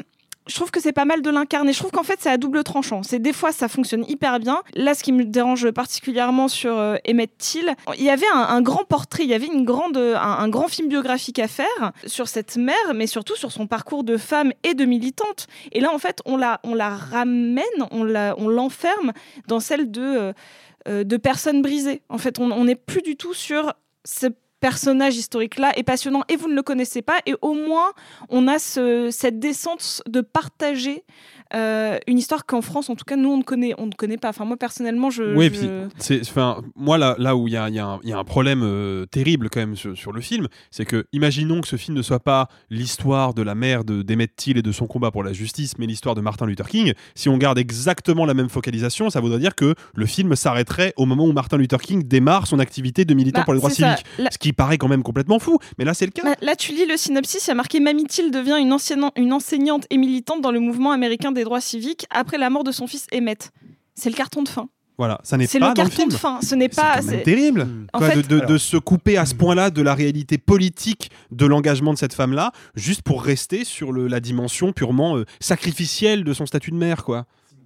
Je 0.48 0.56
trouve 0.56 0.72
que 0.72 0.82
c'est 0.82 0.94
pas 0.94 1.06
mal 1.06 1.22
de 1.22 1.30
l'incarner. 1.30 1.74
Je 1.74 1.80
trouve 1.80 1.92
qu'en 1.92 2.04
fait, 2.04 2.18
c'est 2.20 2.30
à 2.30 2.38
double 2.38 2.64
tranchant. 2.64 3.04
C'est 3.04 3.20
des 3.20 3.34
fois, 3.34 3.52
ça 3.52 3.68
fonctionne 3.68 4.04
hyper 4.08 4.40
bien. 4.40 4.62
Là, 4.76 4.94
ce 4.94 5.04
qui 5.04 5.12
me 5.12 5.24
dérange 5.24 5.72
particulièrement 5.72 6.48
sur 6.48 6.78
euh, 6.78 6.96
Emmett 7.08 7.38
Till, 7.38 7.74
il 7.98 8.04
y 8.04 8.10
avait 8.10 8.26
un, 8.34 8.62
grand 8.62 8.84
portrait, 8.84 9.24
il 9.24 9.30
y 9.30 9.34
avait 9.34 9.48
une 9.48 9.66
grande, 9.66 9.98
un, 9.98 10.50
grand 10.50 10.68
film 10.68 10.88
biographique 10.90 11.40
à 11.40 11.48
faire 11.48 11.92
sur 12.06 12.28
cette 12.28 12.58
mère, 12.58 12.94
mais 12.94 13.08
surtout 13.08 13.36
sur 13.36 13.52
son 13.52 13.68
parcours 13.68 14.04
de 14.04 14.18
femme 14.18 14.52
et 14.64 14.74
de 14.74 14.86
militante. 14.86 15.48
Et 15.72 15.80
là, 15.80 15.94
en 15.94 16.00
fait, 16.00 16.22
on 16.26 16.38
la, 16.38 16.60
on 16.64 16.74
la 16.74 16.90
ramène, 16.90 17.64
on 17.92 18.04
la, 18.04 18.36
on 18.38 18.48
l'enferme 18.48 19.14
dans 19.48 19.60
celle 19.60 19.92
de, 19.92 20.02
euh, 20.02 20.34
euh, 20.88 21.04
de 21.04 21.18
personnes 21.18 21.62
brisées. 21.62 22.02
En 22.10 22.18
fait, 22.18 22.40
on 22.40 22.52
on 22.52 22.66
n'est 22.66 22.76
plus 22.76 23.02
du 23.02 23.16
tout 23.16 23.34
sur 23.34 23.74
ce 24.06 24.28
personnage 24.64 25.18
historique-là 25.18 25.78
est 25.78 25.84
passionnant 25.84 26.24
et 26.30 26.38
vous 26.38 26.48
ne 26.48 26.56
le 26.56 26.64
connaissez 26.64 27.02
pas 27.02 27.20
et 27.26 27.36
au 27.42 27.54
moins 27.54 27.92
on 28.30 28.48
a 28.48 28.60
ce- 28.60 29.10
cette 29.12 29.38
descente 29.38 30.02
de 30.08 30.22
partager 30.22 31.04
euh, 31.56 31.98
une 32.08 32.18
histoire 32.18 32.46
qu'en 32.46 32.62
France 32.62 32.90
en 32.90 32.96
tout 32.96 33.06
cas 33.06 33.16
nous 33.16 33.30
on 33.30 33.38
ne 33.38 33.44
connaît 33.44 33.74
on 33.78 33.86
ne 33.88 33.92
connaît 33.92 34.18
pas 34.18 34.30
enfin 34.30 34.46
moi 34.46 34.58
personnellement 34.58 35.10
je, 35.10 35.36
Oui, 35.36 35.46
je- 35.46 35.50
puis 35.60 35.70
c'est, 35.98 36.22
enfin, 36.22 36.62
moi 36.76 36.98
là, 36.98 37.16
là 37.20 37.36
où 37.36 37.48
il 37.48 37.54
y 37.54 37.58
a, 37.58 37.70
y 37.70 37.80
a 37.80 38.00
y 38.04 38.12
a 38.12 38.18
un 38.18 38.24
problème 38.24 38.62
euh, 38.64 39.06
terrible 39.06 39.50
quand 39.50 39.60
même 39.60 39.76
sur, 39.76 39.96
sur 39.98 40.12
le 40.12 40.22
film, 40.22 40.48
c'est 40.72 40.86
que 40.86 41.06
imaginons 41.14 41.62
que 41.62 41.68
ce 41.68 41.76
film 41.76 41.96
ne 41.98 42.02
soit 42.02 42.20
pas 42.20 42.48
l'histoire 42.70 43.34
de 43.34 43.42
la 43.42 43.56
mère 43.56 43.84
de 43.84 44.02
d'Emmett 44.02 44.36
Till 44.36 44.58
et 44.58 44.62
de 44.62 44.72
son 44.72 44.88
combat 44.88 45.12
pour 45.12 45.24
la 45.24 45.32
justice, 45.34 45.78
mais 45.78 45.86
l'histoire 45.86 46.16
de 46.16 46.22
Martin 46.22 46.46
Luther 46.46 46.68
King. 46.68 46.94
Si 47.16 47.30
on 47.30 47.38
garde 47.38 47.58
exactement 47.58 48.26
la 48.26 48.34
même 48.34 48.50
focalisation, 48.50 49.10
ça 49.10 49.20
voudrait 49.22 49.40
dire 49.40 49.56
que 49.56 49.76
le 49.96 50.06
film 50.06 50.36
s'arrêterait 50.36 50.94
au 50.98 51.06
moment 51.06 51.26
où 51.26 51.32
Martin 51.34 51.58
Luther 51.58 51.80
King 51.82 52.04
démarre 52.04 52.48
son 52.48 52.60
activité 52.60 53.06
de 53.06 53.14
militant 53.14 53.42
Bah, 53.42 53.46
pour 53.46 53.54
les 53.54 53.60
droits 53.60 53.70
civiques, 53.70 54.04
ce 54.32 54.38
qui 54.38 54.54
paraît 54.54 54.78
quand 54.78 54.88
même 54.88 55.04
complètement 55.04 55.40
fou. 55.40 55.60
Mais 55.78 55.86
là, 55.86 55.94
c'est 55.94 56.06
le 56.06 56.12
cas. 56.12 56.24
Bah, 56.24 56.36
Là, 56.42 56.56
tu 56.56 56.72
lis 56.74 56.86
le 56.86 56.98
synopsis, 56.98 57.46
il 57.46 57.50
y 57.50 57.52
a 57.52 57.56
marqué 57.56 57.80
Mamie 57.80 58.06
Till 58.06 58.32
devient 58.32 58.58
une, 58.60 58.74
ancienne- 58.74 59.12
une 59.16 59.34
enseignante 59.34 59.86
et 59.90 59.98
militante 59.98 60.42
dans 60.42 60.52
le 60.52 60.60
mouvement 60.60 60.92
américain 60.92 61.32
des 61.32 61.43
droits 61.44 61.62
civiques 61.62 62.06
après 62.10 62.38
la 62.38 62.50
mort 62.50 62.64
de 62.64 62.72
son 62.72 62.88
fils 62.88 63.08
Emmett. 63.14 63.52
C'est 63.96 64.10
le 64.10 64.16
carton 64.16 64.44
de 64.44 64.50
fin. 64.50 64.70
Voilà, 64.98 65.20
ça 65.24 65.38
n'est 65.38 65.48
C'est 65.48 65.60
pas 65.60 65.70
le 65.70 65.74
dans 65.74 65.84
le 65.84 65.90
carton 65.90 66.02
film. 66.04 66.12
de 66.12 66.16
fin. 66.18 66.40
Ce 66.42 66.54
n'est 66.54 66.70
pas. 66.70 66.98
quand 66.98 67.04
même 67.06 67.16
c'est- 67.18 67.24
terrible 67.24 67.68
En 67.94 67.98
quoi, 67.98 68.12
fait- 68.12 68.22
de, 68.28 68.40
de- 68.40 68.46
de 68.46 68.58
se 68.60 68.78
couper 68.78 69.18
à 69.18 69.26
ce 69.26 69.34
point-là 69.34 69.72
de 69.72 69.82
la 69.82 69.96
réalité 69.96 70.38
politique 70.38 71.10
de 71.32 71.46
l'engagement 71.48 71.94
de 71.94 71.98
cette 71.98 72.14
femme-là, 72.14 72.52
juste 72.76 73.02
pour 73.02 73.24
rester 73.24 73.66
sur 73.66 73.92
le- 73.92 74.08
la 74.08 74.20
dimension 74.20 74.72
purement 74.72 75.18
euh, 75.18 75.26
sacrificielle 75.40 76.24
de 76.24 76.34
son 76.34 76.46
statut 76.46 76.70
de 76.72 76.76
mère, 76.76 77.04
quoi. 77.04 77.26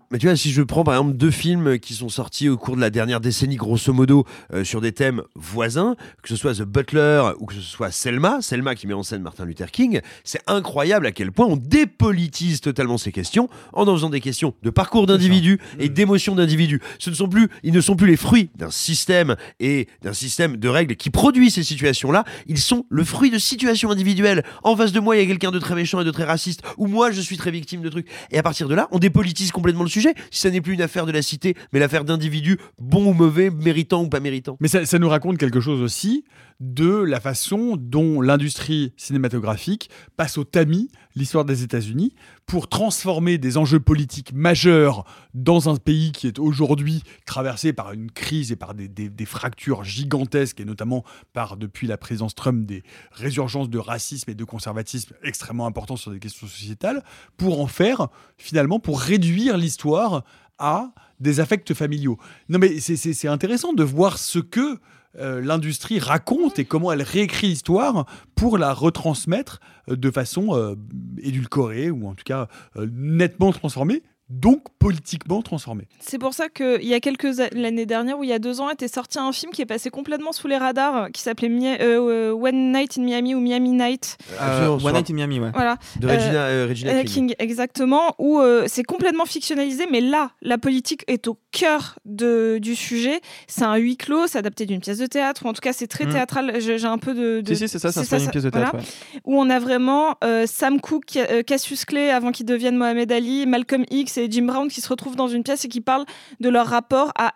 Mais 0.10 0.20
tu 0.20 0.28
vois, 0.28 0.38
si 0.38 0.52
je 0.52 0.62
prends 0.62 0.86
par 0.86 0.94
exemple 0.94 1.18
deux 1.18 1.32
films 1.32 1.80
qui 1.80 1.94
sont 1.94 2.08
sortis 2.08 2.48
au 2.48 2.56
cours 2.56 2.78
de 2.78 2.82
la 2.82 2.90
dernière 2.90 3.20
décennie, 3.20 3.58
grosso 3.58 3.92
modo, 3.92 4.26
euh, 4.54 4.64
sur 4.64 4.80
des 4.80 4.94
thèmes 4.94 5.22
voisins, 5.36 5.98
que 6.24 6.30
ce 6.30 6.38
soit 6.38 6.54
The 6.54 6.62
Butler 6.62 7.32
ou 7.40 7.46
que 7.46 7.54
ce 7.54 7.60
soit 7.60 7.92
Selma, 7.92 8.42
Selma 8.42 8.74
qui 8.76 8.88
met 8.88 8.94
en 8.94 9.04
scène 9.04 9.22
Martin 9.22 9.44
Luther 9.44 9.70
King, 9.70 10.00
c'est 10.24 10.40
incroyable 10.48 11.08
à 11.08 11.12
quel 11.12 11.34
point 11.34 11.46
on 11.46 11.58
dépolitise 11.58 12.62
totalement 12.62 12.98
ces 12.98 13.12
questions 13.12 13.50
en 13.74 13.86
en 13.86 13.94
faisant 13.94 14.10
des 14.10 14.22
questions 14.22 14.54
de 14.64 14.70
parcours 14.70 15.08
d'individus 15.08 15.60
et 15.78 15.90
d'émotions 15.90 16.36
d'individus. 16.36 16.80
Ce 17.00 17.10
ne 17.10 17.16
sont 17.16 17.28
plus, 17.28 17.50
ils 17.64 17.74
ne 17.74 17.82
sont 17.82 17.98
plus 17.98 18.08
les 18.08 18.18
fruits 18.18 18.50
d'un 18.56 18.72
système 18.72 19.36
et 19.60 19.90
d'un 20.04 20.14
système 20.14 20.56
de 20.56 20.70
règles 20.70 20.96
qui 20.96 21.10
produit 21.10 21.52
ces 21.52 21.64
situations-là. 21.64 22.24
Ils 22.48 22.60
sont 22.60 22.86
le 22.90 23.04
fruit 23.04 23.30
de 23.30 23.40
situations 23.40 23.92
individuelles. 23.92 24.46
En 24.64 24.78
face 24.78 24.94
de 24.94 25.02
moi, 25.02 25.18
il 25.18 25.20
y 25.20 25.24
a 25.24 25.28
quelqu'un 25.28 25.52
de 25.52 25.60
très 25.60 25.76
méchant 25.76 26.00
et 26.00 26.06
de 26.06 26.12
très 26.12 26.24
raciste, 26.24 26.62
ou 26.78 26.88
moi, 26.88 27.12
je 27.12 27.20
suis 27.20 27.36
très 27.36 27.52
victime 27.52 27.82
de 27.82 27.90
trucs. 27.90 28.08
Et 28.32 28.38
à 28.38 28.44
partir 28.44 28.70
de 28.70 28.76
là, 28.76 28.88
on 28.92 29.00
dépolitise 29.00 29.52
complètement 29.52 29.84
le 29.84 29.90
sujet. 29.90 29.97
Si 30.02 30.42
ça 30.42 30.50
n'est 30.50 30.62
plus 30.62 30.74
une 30.74 30.82
affaire 30.82 31.06
de 31.06 31.12
la 31.12 31.22
cité, 31.22 31.56
mais 31.74 31.80
l'affaire 31.80 32.04
d'individus, 32.04 32.58
bons 32.80 33.08
ou 33.08 33.14
mauvais, 33.14 33.50
méritants 33.50 34.04
ou 34.04 34.10
pas 34.10 34.20
méritants. 34.20 34.58
Mais 34.60 34.68
ça, 34.68 35.00
nous 35.00 35.10
raconte 35.10 35.38
quelque 35.38 35.60
chose 35.60 35.82
aussi 35.82 36.24
de 36.60 36.90
la 36.90 37.20
façon 37.20 37.78
dont 37.78 38.20
l'industrie 38.20 38.92
cinématographique 38.98 39.90
passe 40.16 40.38
au 40.40 40.44
tamis 40.44 40.90
l'histoire 41.16 41.46
des 41.46 41.62
États-Unis 41.64 42.16
pour 42.48 42.68
transformer 42.68 43.38
des 43.38 43.58
enjeux 43.58 43.80
politiques 43.80 44.34
majeurs 44.34 45.04
dans 45.36 45.70
un 45.70 45.76
pays 45.76 46.12
qui 46.12 46.26
est 46.26 46.40
aujourd'hui 46.40 47.04
traversé 47.26 47.74
par 47.74 47.92
une 47.92 48.10
crise 48.10 48.52
et 48.52 48.56
par 48.56 48.74
des, 48.74 48.88
des- 48.88 49.26
fractures 49.26 49.84
gigantesques, 49.84 50.60
et 50.60 50.66
notamment 50.66 51.04
par, 51.34 51.58
depuis 51.58 51.86
la 51.86 51.98
présidence 51.98 52.34
Trump, 52.34 52.66
des 52.66 52.82
résurgences 53.12 53.70
de 53.70 53.78
racisme 53.78 54.32
et 54.32 54.36
de 54.36 54.44
conservatisme 54.44 55.14
extrêmement 55.22 55.68
importants 55.68 55.98
sur 55.98 56.12
des 56.12 56.20
questions 56.20 56.48
sociétales, 56.48 57.04
pour 57.36 57.62
en 57.62 57.68
faire, 57.68 58.08
finalement, 58.38 58.80
pour 58.80 59.00
réduire 59.00 59.58
l'histoire 59.58 60.24
à 60.58 60.92
des 61.20 61.40
affects 61.40 61.74
familiaux. 61.74 62.18
Non 62.50 62.58
mais 62.58 62.80
c'est 62.80 63.28
intéressant 63.28 63.74
de 63.74 63.84
voir 63.84 64.18
ce 64.18 64.40
que 64.40 64.80
euh, 65.20 65.42
l'industrie 65.42 66.00
raconte 66.00 66.60
et 66.60 66.66
comment 66.66 66.92
elle 66.92 67.02
réécrit 67.02 67.48
l'histoire 67.48 68.06
pour 68.36 68.58
la 68.58 68.74
retransmettre 68.74 69.60
euh, 69.90 69.96
de 69.96 70.12
façon 70.12 70.56
euh, 70.56 70.76
édulcorée 71.20 71.90
ou 71.90 72.08
en 72.08 72.14
tout 72.14 72.24
cas 72.24 72.48
nettement 72.76 73.52
transformée 73.52 74.04
donc 74.30 74.64
politiquement 74.80 75.42
transformé. 75.42 75.88
C'est 76.02 76.18
pour 76.18 76.34
ça 76.34 76.50
qu'il 76.50 76.84
y 76.84 76.94
a 76.94 77.00
quelques 77.00 77.28
l'année 77.54 77.86
dernière 77.86 78.20
ou 78.20 78.24
il 78.26 78.30
y 78.30 78.34
a 78.34 78.40
deux 78.40 78.60
ans 78.60 78.70
était 78.70 78.88
sorti 78.90 79.20
un 79.20 79.32
film 79.32 79.52
qui 79.54 79.62
est 79.62 79.66
passé 79.66 79.90
complètement 79.90 80.34
sous 80.34 80.48
les 80.48 80.58
radars 80.58 80.96
euh, 80.98 81.08
qui 81.10 81.22
s'appelait 81.22 81.48
Mi- 81.50 81.68
euh, 81.68 81.78
euh, 81.82 82.32
One 82.34 82.74
Night 82.74 82.98
in 82.98 83.04
Miami 83.04 83.36
ou 83.36 83.40
Miami 83.40 83.70
Night. 83.72 84.18
Euh, 84.42 84.68
One 84.84 84.94
Night 84.94 85.10
in 85.10 85.14
Miami, 85.14 85.40
ouais. 85.40 85.52
Voilà. 85.54 85.78
De 86.00 86.08
Regina- 86.08 86.48
euh, 86.48 86.66
Regina 86.70 87.04
King. 87.06 87.36
exactement, 87.40 88.16
où 88.20 88.40
euh, 88.40 88.66
c'est 88.68 88.84
complètement 88.84 89.26
fictionnalisé, 89.26 89.86
mais 89.92 90.02
là, 90.02 90.32
la 90.42 90.58
politique 90.58 91.04
est 91.08 91.28
au 91.28 91.38
cœur 91.52 91.98
de, 92.06 92.58
du 92.62 92.76
sujet. 92.76 93.22
C'est 93.48 93.64
un 93.64 93.76
huis 93.78 93.96
clos, 93.98 94.28
c'est 94.28 94.38
adapté 94.40 94.66
d'une 94.66 94.82
pièce 94.82 94.98
de 94.98 95.06
théâtre, 95.08 95.46
ou 95.46 95.48
en 95.50 95.54
tout 95.54 95.62
cas, 95.62 95.72
c'est 95.74 95.88
très 95.88 96.06
Mm. 96.06 96.12
théâtral. 96.12 96.54
J'ai 96.60 96.78
j'ai 96.78 96.88
un 96.88 96.98
peu 96.98 97.14
de. 97.14 97.42
de- 97.42 97.54
Si, 97.54 97.62
si, 97.62 97.68
c'est 97.70 97.80
ça, 97.80 97.92
ça 97.92 98.02
inspire 98.02 98.20
une 98.20 98.30
pièce 98.32 98.44
de 98.44 98.50
théâtre, 98.50 98.76
ouais. 98.76 98.82
Où 99.26 99.40
on 99.40 99.50
a 99.50 99.60
vraiment 99.60 100.16
euh, 100.24 100.46
Sam 100.48 100.80
Cooke, 100.82 101.18
Cassius 101.46 101.86
Clay 101.86 102.10
avant 102.12 102.32
qu'il 102.32 102.46
devienne 102.46 102.76
Mohamed 102.78 103.12
Ali, 103.12 103.46
Malcolm 103.46 103.86
X 103.90 104.17
et 104.18 104.30
Jim 104.30 104.44
Brown 104.44 104.68
qui 104.70 104.82
se 104.82 104.90
retrouvent 104.90 105.16
dans 105.16 105.28
une 105.28 105.44
pièce 105.44 105.66
et 105.66 105.70
qui 105.70 105.82
parlent 105.82 106.06
de 106.40 106.50
leur 106.50 106.68
rapport 106.68 107.12
à 107.18 107.34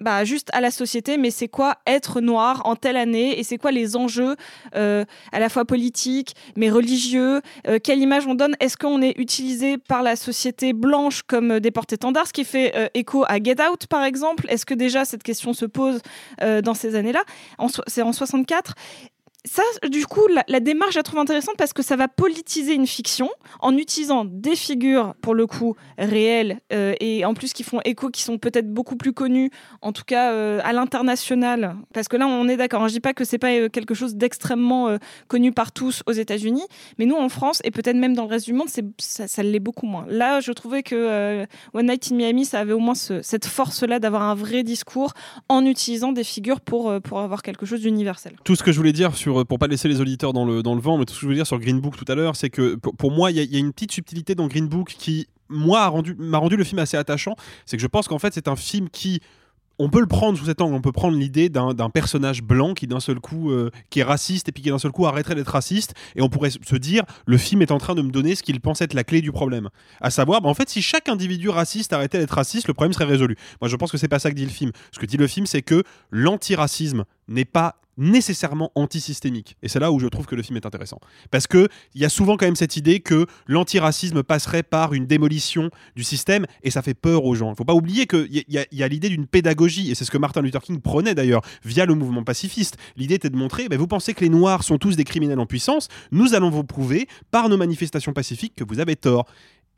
bah, 0.00 0.24
juste 0.24 0.50
à 0.52 0.60
la 0.60 0.70
société, 0.70 1.16
mais 1.16 1.30
c'est 1.30 1.48
quoi 1.48 1.76
être 1.86 2.20
noir 2.20 2.60
en 2.64 2.76
telle 2.76 2.96
année 2.96 3.38
et 3.38 3.42
c'est 3.42 3.56
quoi 3.56 3.72
les 3.72 3.96
enjeux 3.96 4.36
euh, 4.74 5.04
à 5.32 5.40
la 5.40 5.48
fois 5.48 5.64
politiques, 5.64 6.34
mais 6.54 6.68
religieux 6.68 7.40
euh, 7.66 7.78
Quelle 7.82 8.00
image 8.00 8.26
on 8.26 8.34
donne? 8.34 8.56
Est-ce 8.60 8.76
qu'on 8.76 9.00
est 9.00 9.18
utilisé 9.18 9.78
par 9.78 10.02
la 10.02 10.16
société 10.16 10.74
blanche 10.74 11.22
comme 11.22 11.52
euh, 11.52 11.60
des 11.60 11.70
porte-étendards, 11.70 12.26
ce 12.26 12.32
qui 12.32 12.44
fait 12.44 12.90
écho 12.94 13.24
à 13.26 13.42
Get 13.42 13.56
Out 13.62 13.86
par 13.86 14.04
exemple? 14.04 14.46
Est-ce 14.50 14.66
que 14.66 14.74
déjà 14.74 15.04
cette 15.04 15.22
question 15.22 15.52
se 15.52 15.64
pose 15.64 16.00
dans 16.40 16.74
ces 16.74 16.94
années-là? 16.94 17.22
C'est 17.86 18.02
en 18.02 18.12
64 18.12 18.74
ça, 19.46 19.62
du 19.88 20.04
coup, 20.06 20.26
la, 20.48 20.60
démarche, 20.60 20.94
je 20.94 20.98
la 20.98 21.02
trouve 21.02 21.20
intéressante 21.20 21.54
parce 21.56 21.72
que 21.72 21.82
ça 21.82 21.96
va 21.96 22.08
politiser 22.08 22.74
une 22.74 22.86
fiction 22.86 23.30
en 23.60 23.76
utilisant 23.76 24.24
des 24.24 24.56
figures, 24.56 25.14
pour 25.22 25.34
le 25.34 25.46
coup, 25.46 25.76
réelles 25.98 26.58
euh, 26.72 26.94
et 27.00 27.24
en 27.24 27.32
plus 27.34 27.52
qui 27.52 27.62
font 27.62 27.80
écho, 27.84 28.10
qui 28.10 28.22
sont 28.22 28.38
peut-être 28.38 28.68
beaucoup 28.72 28.96
plus 28.96 29.12
connues, 29.12 29.50
en 29.82 29.92
tout 29.92 30.02
cas 30.04 30.32
euh, 30.32 30.60
à 30.64 30.72
l'international. 30.72 31.76
Parce 31.94 32.08
que 32.08 32.16
là, 32.16 32.26
on 32.26 32.48
est 32.48 32.56
d'accord. 32.56 32.82
hein, 32.82 32.88
je 32.88 32.94
dis 32.94 33.00
pas 33.00 33.14
que 33.14 33.24
c'est 33.24 33.38
pas 33.38 33.52
euh, 33.52 33.68
quelque 33.68 33.94
chose 33.94 34.16
d'extrêmement 34.16 34.96
connu 35.28 35.52
par 35.52 35.72
tous 35.72 36.02
aux 36.06 36.12
États-Unis, 36.12 36.64
mais 36.98 37.06
nous, 37.06 37.16
en 37.16 37.28
France 37.28 37.60
et 37.64 37.70
peut-être 37.70 37.96
même 37.96 38.14
dans 38.14 38.24
le 38.24 38.28
reste 38.30 38.46
du 38.46 38.52
monde, 38.52 38.68
ça, 38.98 39.42
l'est 39.42 39.60
beaucoup 39.60 39.86
moins. 39.86 40.04
Là, 40.08 40.40
je 40.40 40.52
trouvais 40.52 40.82
que 40.82 41.46
One 41.72 41.86
Night 41.86 42.10
in 42.12 42.16
Miami, 42.16 42.44
ça 42.44 42.60
avait 42.60 42.72
au 42.72 42.78
moins 42.78 42.94
ce- 42.94 43.22
cette 43.22 43.46
force-là 43.46 43.98
d'avoir 44.00 44.22
un 44.22 44.34
vrai 44.34 44.62
discours 44.62 45.12
en 45.48 45.64
utilisant 45.64 46.12
des 46.12 46.24
figures 46.24 46.60
pour, 46.60 47.00
pour 47.02 47.20
avoir 47.20 47.42
quelque 47.42 47.66
chose 47.66 47.80
d'universel. 47.80 48.34
Tout 48.44 48.56
ce 48.56 48.62
que 48.62 48.72
je 48.72 48.76
voulais 48.78 48.92
dire 48.92 49.14
sur, 49.16 49.35
pour 49.44 49.58
pas 49.58 49.66
laisser 49.66 49.88
les 49.88 50.00
auditeurs 50.00 50.32
dans 50.32 50.44
le, 50.44 50.62
dans 50.62 50.74
le 50.74 50.80
vent, 50.80 50.98
mais 50.98 51.04
tout 51.04 51.12
ce 51.14 51.18
que 51.18 51.22
je 51.22 51.26
voulais 51.26 51.36
dire 51.38 51.46
sur 51.46 51.58
Green 51.58 51.80
Book 51.80 51.96
tout 51.96 52.10
à 52.10 52.14
l'heure, 52.14 52.36
c'est 52.36 52.50
que 52.50 52.76
pour, 52.76 53.10
moi, 53.10 53.30
il 53.30 53.36
y, 53.36 53.56
a- 53.56 53.58
une 53.58 53.72
petite 53.72 53.92
subtilité 53.92 54.34
dans 54.34 54.46
Green 54.46 54.68
Book 54.68 54.94
qui, 54.98 55.26
moi, 55.48 55.92
m'a 56.18 56.38
rendu, 56.38 56.56
le 56.56 56.64
film 56.64 56.78
assez 56.78 56.96
attachant. 56.96 57.36
C'est 57.66 57.76
que 57.76 57.82
je 57.82 57.86
pense 57.86 58.08
qu'en 58.08 58.18
fait, 58.18 58.32
c'est 58.34 58.48
un 58.48 58.56
film 58.56 58.88
qui. 58.90 59.20
On 59.78 59.90
peut 59.90 60.00
le 60.00 60.06
prendre 60.06 60.38
sous 60.38 60.46
cet 60.46 60.62
angle, 60.62 60.74
on 60.74 60.80
peut 60.80 60.90
prendre 60.90 61.18
l'idée 61.18 61.50
d'un 61.50 61.74
d'un 61.74 61.90
personnage 61.90 62.42
blanc 62.42 62.72
qui 62.72 62.86
d'un 62.86 62.98
seul 62.98 63.20
coup 63.20 63.50
euh, 63.50 63.68
qui 63.90 64.00
est 64.00 64.04
raciste 64.04 64.48
et 64.48 64.52
puis 64.52 64.62
qui 64.62 64.70
d'un 64.70 64.78
seul 64.78 64.90
coup 64.90 65.04
arrêterait 65.06 65.34
d'être 65.34 65.48
raciste 65.50 65.92
et 66.14 66.22
on 66.22 66.30
pourrait 66.30 66.48
se 66.48 66.76
dire 66.76 67.02
le 67.26 67.36
film 67.36 67.60
est 67.60 67.70
en 67.70 67.76
train 67.76 67.94
de 67.94 68.00
me 68.00 68.10
donner 68.10 68.34
ce 68.36 68.42
qu'il 68.42 68.58
pense 68.62 68.80
être 68.80 68.94
la 68.94 69.04
clé 69.04 69.20
du 69.20 69.32
problème. 69.32 69.68
À 70.00 70.08
savoir, 70.08 70.40
bah, 70.40 70.48
en 70.48 70.54
fait, 70.54 70.70
si 70.70 70.80
chaque 70.80 71.10
individu 71.10 71.50
raciste 71.50 71.92
arrêtait 71.92 72.16
d'être 72.18 72.30
raciste, 72.30 72.68
le 72.68 72.72
problème 72.72 72.94
serait 72.94 73.04
résolu. 73.04 73.36
Moi, 73.60 73.68
je 73.68 73.76
pense 73.76 73.92
que 73.92 73.98
c'est 73.98 74.08
pas 74.08 74.18
ça 74.18 74.30
que 74.30 74.34
dit 74.36 74.46
le 74.46 74.50
film. 74.50 74.72
Ce 74.92 74.98
que 74.98 75.04
dit 75.04 75.18
le 75.18 75.26
film, 75.26 75.44
c'est 75.44 75.60
que 75.60 75.82
l'antiracisme 76.10 77.04
n'est 77.28 77.44
pas 77.44 77.76
nécessairement 77.96 78.70
antisystémique. 78.74 79.56
Et 79.62 79.68
c'est 79.68 79.80
là 79.80 79.90
où 79.92 79.98
je 79.98 80.06
trouve 80.06 80.26
que 80.26 80.34
le 80.34 80.42
film 80.42 80.56
est 80.56 80.66
intéressant. 80.66 80.98
Parce 81.30 81.46
que 81.46 81.68
il 81.94 82.00
y 82.00 82.04
a 82.04 82.08
souvent 82.08 82.36
quand 82.36 82.46
même 82.46 82.56
cette 82.56 82.76
idée 82.76 83.00
que 83.00 83.26
l'antiracisme 83.46 84.22
passerait 84.22 84.62
par 84.62 84.92
une 84.94 85.06
démolition 85.06 85.70
du 85.94 86.04
système, 86.04 86.46
et 86.62 86.70
ça 86.70 86.82
fait 86.82 86.94
peur 86.94 87.24
aux 87.24 87.34
gens. 87.34 87.50
Il 87.52 87.56
faut 87.56 87.64
pas 87.64 87.74
oublier 87.74 88.06
qu'il 88.06 88.28
y, 88.30 88.58
a- 88.82 88.88
l'idée 88.88 89.08
d'une 89.08 89.26
pédagogie, 89.26 89.90
et 89.90 89.94
c'est 89.94 90.04
ce 90.04 90.10
que 90.10 90.18
Martin 90.18 90.42
Luther 90.42 90.60
King 90.62 90.80
prenait 90.80 91.14
d'ailleurs 91.14 91.42
via 91.64 91.86
le 91.86 91.94
mouvement 91.94 92.22
pacifiste. 92.24 92.76
L'idée 92.96 93.14
était 93.14 93.30
de 93.30 93.36
montrer, 93.36 93.68
ben, 93.68 93.78
vous 93.78 93.86
pensez 93.86 94.14
que 94.14 94.20
les 94.20 94.28
Noirs 94.30 94.62
sont 94.62 94.78
tous 94.78 94.96
des 94.96 95.04
criminels 95.04 95.40
en 95.40 95.46
puissance, 95.46 95.88
nous 96.12 96.34
allons 96.34 96.50
vous 96.50 96.64
prouver 96.64 97.08
par 97.30 97.48
nos 97.48 97.56
manifestations 97.56 98.12
pacifiques 98.12 98.54
que 98.56 98.64
vous 98.64 98.80
avez 98.80 98.96
tort. 98.96 99.26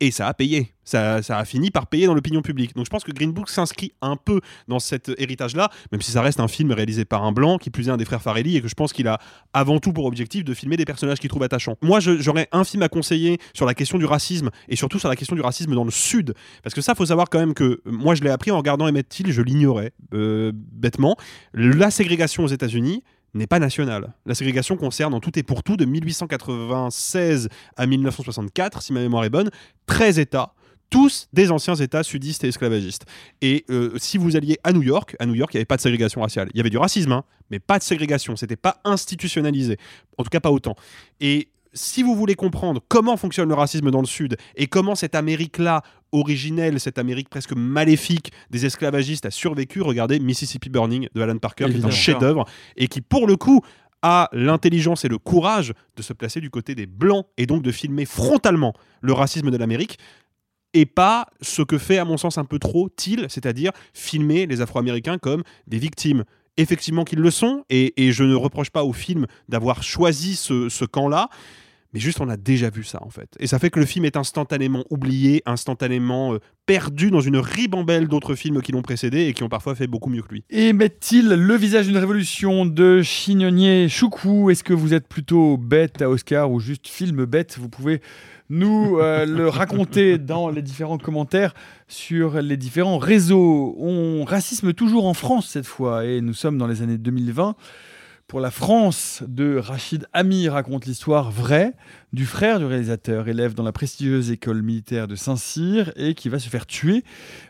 Et 0.01 0.11
ça 0.11 0.27
a 0.27 0.33
payé. 0.33 0.73
Ça, 0.85 1.17
a 1.17 1.45
fini 1.45 1.69
par 1.69 1.85
payer 1.85 2.07
dans 2.07 2.15
l'opinion 2.15 2.41
publique. 2.41 2.75
Donc 2.75 2.85
je 2.85 2.89
pense 2.89 3.03
que 3.03 3.11
Green 3.11 3.31
Book 3.31 3.49
s'inscrit 3.49 3.91
un 4.01 4.15
peu 4.15 4.41
dans 4.67 4.79
cet 4.79 5.11
héritage-là, 5.17 5.69
même 5.91 6.01
si 6.01 6.11
ça 6.11 6.21
reste 6.23 6.39
un 6.39 6.47
film 6.47 6.71
réalisé 6.71 7.05
par 7.05 7.23
un 7.23 7.31
blanc, 7.31 7.59
qui 7.59 7.69
plus 7.69 7.89
est 7.89 7.91
un 7.91 7.97
des 7.97 8.05
frères 8.05 8.21
Farelli, 8.21 8.55
et 8.57 8.61
que 8.61 8.67
je 8.67 8.73
pense 8.73 8.91
qu'il 8.91 9.07
a 9.07 9.19
avant 9.53 9.79
tout 9.79 9.93
pour 9.93 10.05
objectif 10.05 10.43
de 10.43 10.53
filmer 10.55 10.77
des 10.77 10.85
personnages 10.85 11.19
qu'il 11.19 11.29
trouve 11.29 11.43
attachants. 11.43 11.75
Moi, 11.83 11.99
j'aurais 11.99 12.47
un 12.51 12.63
film 12.63 12.81
à 12.81 12.89
conseiller 12.89 13.37
sur 13.53 13.67
la 13.67 13.75
question 13.75 13.99
du 13.99 14.05
racisme, 14.05 14.49
et 14.67 14.75
surtout 14.75 14.97
sur 14.97 15.09
la 15.09 15.15
question 15.15 15.35
du 15.35 15.41
racisme 15.41 15.75
dans 15.75 15.83
le 15.83 15.91
Sud. 15.91 16.33
Parce 16.63 16.73
que 16.73 16.81
ça, 16.81 16.95
faut 16.95 17.05
savoir 17.05 17.29
quand 17.29 17.39
même 17.39 17.53
que 17.53 17.81
moi, 17.85 18.15
je 18.15 18.23
l'ai 18.23 18.31
appris 18.31 18.49
en 18.49 18.57
regardant 18.57 18.87
Emmett 18.87 19.07
Till, 19.07 19.31
je 19.31 19.41
l'ignorais 19.43 19.91
euh, 20.15 20.51
bêtement. 20.55 21.17
La 21.53 21.91
ségrégation 21.91 22.45
aux 22.45 22.47
États-Unis, 22.47 23.03
n'est 23.33 23.47
pas 23.47 23.59
nationale. 23.59 24.13
La 24.25 24.35
ségrégation 24.35 24.77
concerne 24.77 25.13
en 25.13 25.19
tout 25.19 25.37
et 25.37 25.43
pour 25.43 25.63
tout 25.63 25.77
de 25.77 25.85
1896 25.85 27.49
à 27.77 27.85
1964, 27.85 28.81
si 28.81 28.93
ma 28.93 29.01
mémoire 29.01 29.23
est 29.23 29.29
bonne, 29.29 29.49
13 29.85 30.19
États, 30.19 30.53
tous 30.89 31.27
des 31.33 31.51
anciens 31.51 31.75
États 31.75 32.03
sudistes 32.03 32.43
et 32.43 32.47
esclavagistes. 32.47 33.05
Et 33.41 33.65
euh, 33.69 33.93
si 33.97 34.17
vous 34.17 34.35
alliez 34.35 34.57
à 34.63 34.73
New 34.73 34.81
York, 34.81 35.15
à 35.19 35.25
New 35.25 35.35
York, 35.35 35.53
il 35.53 35.57
n'y 35.57 35.59
avait 35.59 35.65
pas 35.65 35.77
de 35.77 35.81
ségrégation 35.81 36.21
raciale. 36.21 36.49
Il 36.53 36.57
y 36.57 36.59
avait 36.59 36.69
du 36.69 36.77
racisme, 36.77 37.11
hein, 37.11 37.23
mais 37.51 37.59
pas 37.59 37.77
de 37.77 37.83
ségrégation. 37.83 38.35
C'était 38.35 38.55
pas 38.55 38.79
institutionnalisé. 38.83 39.77
En 40.17 40.23
tout 40.23 40.29
cas, 40.29 40.39
pas 40.39 40.51
autant. 40.51 40.75
Et 41.19 41.49
si 41.79 42.03
vous 42.03 42.13
voulez 42.13 42.35
comprendre 42.35 42.81
comment 42.89 43.15
fonctionne 43.15 43.47
le 43.47 43.55
racisme 43.55 43.89
dans 43.89 44.01
le 44.01 44.07
Sud 44.07 44.35
et 44.57 44.67
comment 44.67 44.95
cette 44.95 45.15
Amérique-là, 45.15 45.81
originelle, 46.11 46.79
cette 46.79 46.97
Amérique 46.97 47.29
presque 47.29 47.53
maléfique 47.53 48.33
des 48.49 48.65
esclavagistes 48.65 49.25
a 49.25 49.31
survécu, 49.31 49.81
regardez 49.81 50.19
Mississippi 50.19 50.69
Burning 50.69 51.07
de 51.13 51.21
Alan 51.21 51.37
Parker, 51.37 51.65
qui 51.65 51.77
est 51.77 51.85
un 51.85 51.89
chef-d'œuvre 51.89 52.45
et 52.75 52.87
qui, 52.89 52.99
pour 52.99 53.27
le 53.27 53.37
coup, 53.37 53.61
a 54.01 54.27
l'intelligence 54.33 55.05
et 55.05 55.07
le 55.07 55.17
courage 55.17 55.73
de 55.95 56.01
se 56.01 56.11
placer 56.11 56.41
du 56.41 56.49
côté 56.49 56.75
des 56.75 56.85
Blancs 56.85 57.25
et 57.37 57.45
donc 57.45 57.61
de 57.63 57.71
filmer 57.71 58.05
frontalement 58.05 58.73
le 59.01 59.13
racisme 59.13 59.49
de 59.49 59.57
l'Amérique 59.57 59.99
et 60.73 60.85
pas 60.85 61.27
ce 61.41 61.61
que 61.61 61.77
fait 61.77 61.97
à 61.97 62.05
mon 62.05 62.17
sens 62.17 62.37
un 62.37 62.45
peu 62.45 62.59
trop 62.59 62.89
Till, 62.89 63.25
c'est-à-dire 63.29 63.71
filmer 63.93 64.47
les 64.47 64.59
Afro-Américains 64.59 65.17
comme 65.17 65.43
des 65.67 65.79
victimes. 65.79 66.25
Effectivement 66.57 67.05
qu'ils 67.05 67.19
le 67.19 67.31
sont, 67.31 67.63
et, 67.69 68.05
et 68.05 68.11
je 68.11 68.25
ne 68.25 68.35
reproche 68.35 68.69
pas 68.69 68.83
au 68.83 68.91
film 68.91 69.27
d'avoir 69.47 69.81
choisi 69.81 70.35
ce, 70.35 70.67
ce 70.67 70.83
camp-là, 70.83 71.29
mais 71.93 71.99
juste 71.99 72.21
on 72.21 72.29
a 72.29 72.37
déjà 72.37 72.69
vu 72.69 72.83
ça 72.83 72.99
en 73.03 73.09
fait. 73.09 73.35
Et 73.39 73.47
ça 73.47 73.59
fait 73.59 73.69
que 73.69 73.79
le 73.79 73.85
film 73.85 74.05
est 74.05 74.17
instantanément 74.17 74.83
oublié, 74.89 75.41
instantanément 75.45 76.33
euh, 76.33 76.39
perdu 76.65 77.09
dans 77.09 77.21
une 77.21 77.37
ribambelle 77.37 78.07
d'autres 78.07 78.35
films 78.35 78.61
qui 78.61 78.71
l'ont 78.71 78.81
précédé 78.81 79.25
et 79.25 79.33
qui 79.33 79.43
ont 79.43 79.49
parfois 79.49 79.75
fait 79.75 79.87
beaucoup 79.87 80.09
mieux 80.09 80.21
que 80.21 80.29
lui. 80.33 80.43
Et 80.49 80.73
met-il 80.73 81.29
le 81.29 81.55
visage 81.55 81.87
d'une 81.87 81.97
révolution 81.97 82.65
de 82.65 83.01
Chignonier 83.01 83.89
Choukou 83.89 84.51
Est-ce 84.51 84.63
que 84.63 84.73
vous 84.73 84.93
êtes 84.93 85.07
plutôt 85.07 85.57
bête 85.57 86.01
à 86.01 86.09
Oscar 86.09 86.51
ou 86.51 86.59
juste 86.59 86.87
film 86.87 87.25
bête? 87.25 87.57
Vous 87.59 87.69
pouvez 87.69 88.01
nous 88.49 88.99
euh, 88.99 89.25
le 89.27 89.49
raconter 89.49 90.17
dans 90.19 90.49
les 90.49 90.61
différents 90.61 90.99
commentaires 90.99 91.53
sur 91.87 92.39
les 92.41 92.57
différents 92.57 92.99
réseaux. 92.99 93.75
On 93.79 94.23
racisme 94.25 94.73
toujours 94.73 95.07
en 95.07 95.15
France 95.15 95.47
cette 95.47 95.65
fois 95.65 96.05
et 96.05 96.21
nous 96.21 96.33
sommes 96.33 96.57
dans 96.57 96.67
les 96.67 96.83
années 96.83 96.99
2020. 96.99 97.55
Pour 98.29 98.41
la 98.41 98.51
France 98.51 99.23
de 99.27 99.57
Rachid 99.57 100.07
Ami 100.13 100.49
raconte 100.49 100.85
l'histoire 100.85 101.31
vraie 101.31 101.73
du 102.13 102.27
frère 102.27 102.59
du 102.59 102.65
réalisateur, 102.65 103.27
élève 103.27 103.55
dans 103.55 103.63
la 103.63 103.71
prestigieuse 103.71 104.29
école 104.29 104.61
militaire 104.61 105.07
de 105.07 105.15
Saint-Cyr 105.15 105.91
et 105.95 106.13
qui 106.13 106.29
va 106.29 106.37
se 106.37 106.47
faire 106.47 106.67
tuer, 106.67 107.03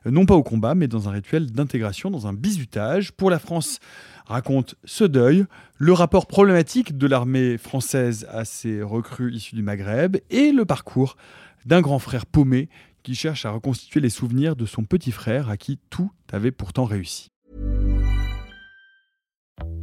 euh, 0.06 0.12
non 0.12 0.26
pas 0.26 0.36
au 0.36 0.42
combat, 0.42 0.76
mais 0.76 0.88
dans 0.88 1.10
un 1.10 1.12
rituel 1.12 1.52
d'intégration, 1.52 2.10
dans 2.10 2.28
un 2.28 2.34
bizutage. 2.34 3.12
Pour 3.12 3.30
la 3.30 3.40
France 3.40 3.80
raconte 4.26 4.76
ce 4.86 5.04
deuil, 5.04 5.44
le 5.76 5.92
rapport 5.92 6.28
problématique 6.28 6.98
de 6.98 7.08
l'armée 7.08 7.58
française 7.58 8.26
à 8.32 8.46
ses 8.46 8.82
recrues 8.82 9.34
issues 9.34 9.56
du 9.56 9.64
Maghreb 9.64 10.16
et 10.30 10.54
le 10.54 10.64
parcours 10.64 11.18
d'un 11.66 11.82
grand 11.82 12.00
frère 12.00 12.26
paumé 12.26 12.70
qui 13.04 13.16
cherche 13.16 13.46
à 13.46 13.52
reconstituer 13.52 14.00
les 14.00 14.10
souvenirs 14.10 14.56
de 14.56 14.66
son 14.66 14.86
petit 14.86 15.12
frère 15.12 15.50
à 15.50 15.58
qui 15.58 15.78
tout 15.90 16.10
avait 16.32 16.52
pourtant 16.52 16.86
réussi. 16.86 17.32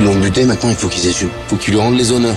Ils 0.00 0.06
l'ont 0.06 0.14
buté, 0.14 0.44
maintenant 0.46 0.70
il 0.70 0.76
faut 0.76 0.88
qu'ils 0.88 1.10
assument. 1.10 1.30
Faut 1.48 1.56
qu'ils 1.56 1.74
lui 1.74 1.80
rendent 1.80 1.98
les 1.98 2.10
honneurs. 2.10 2.36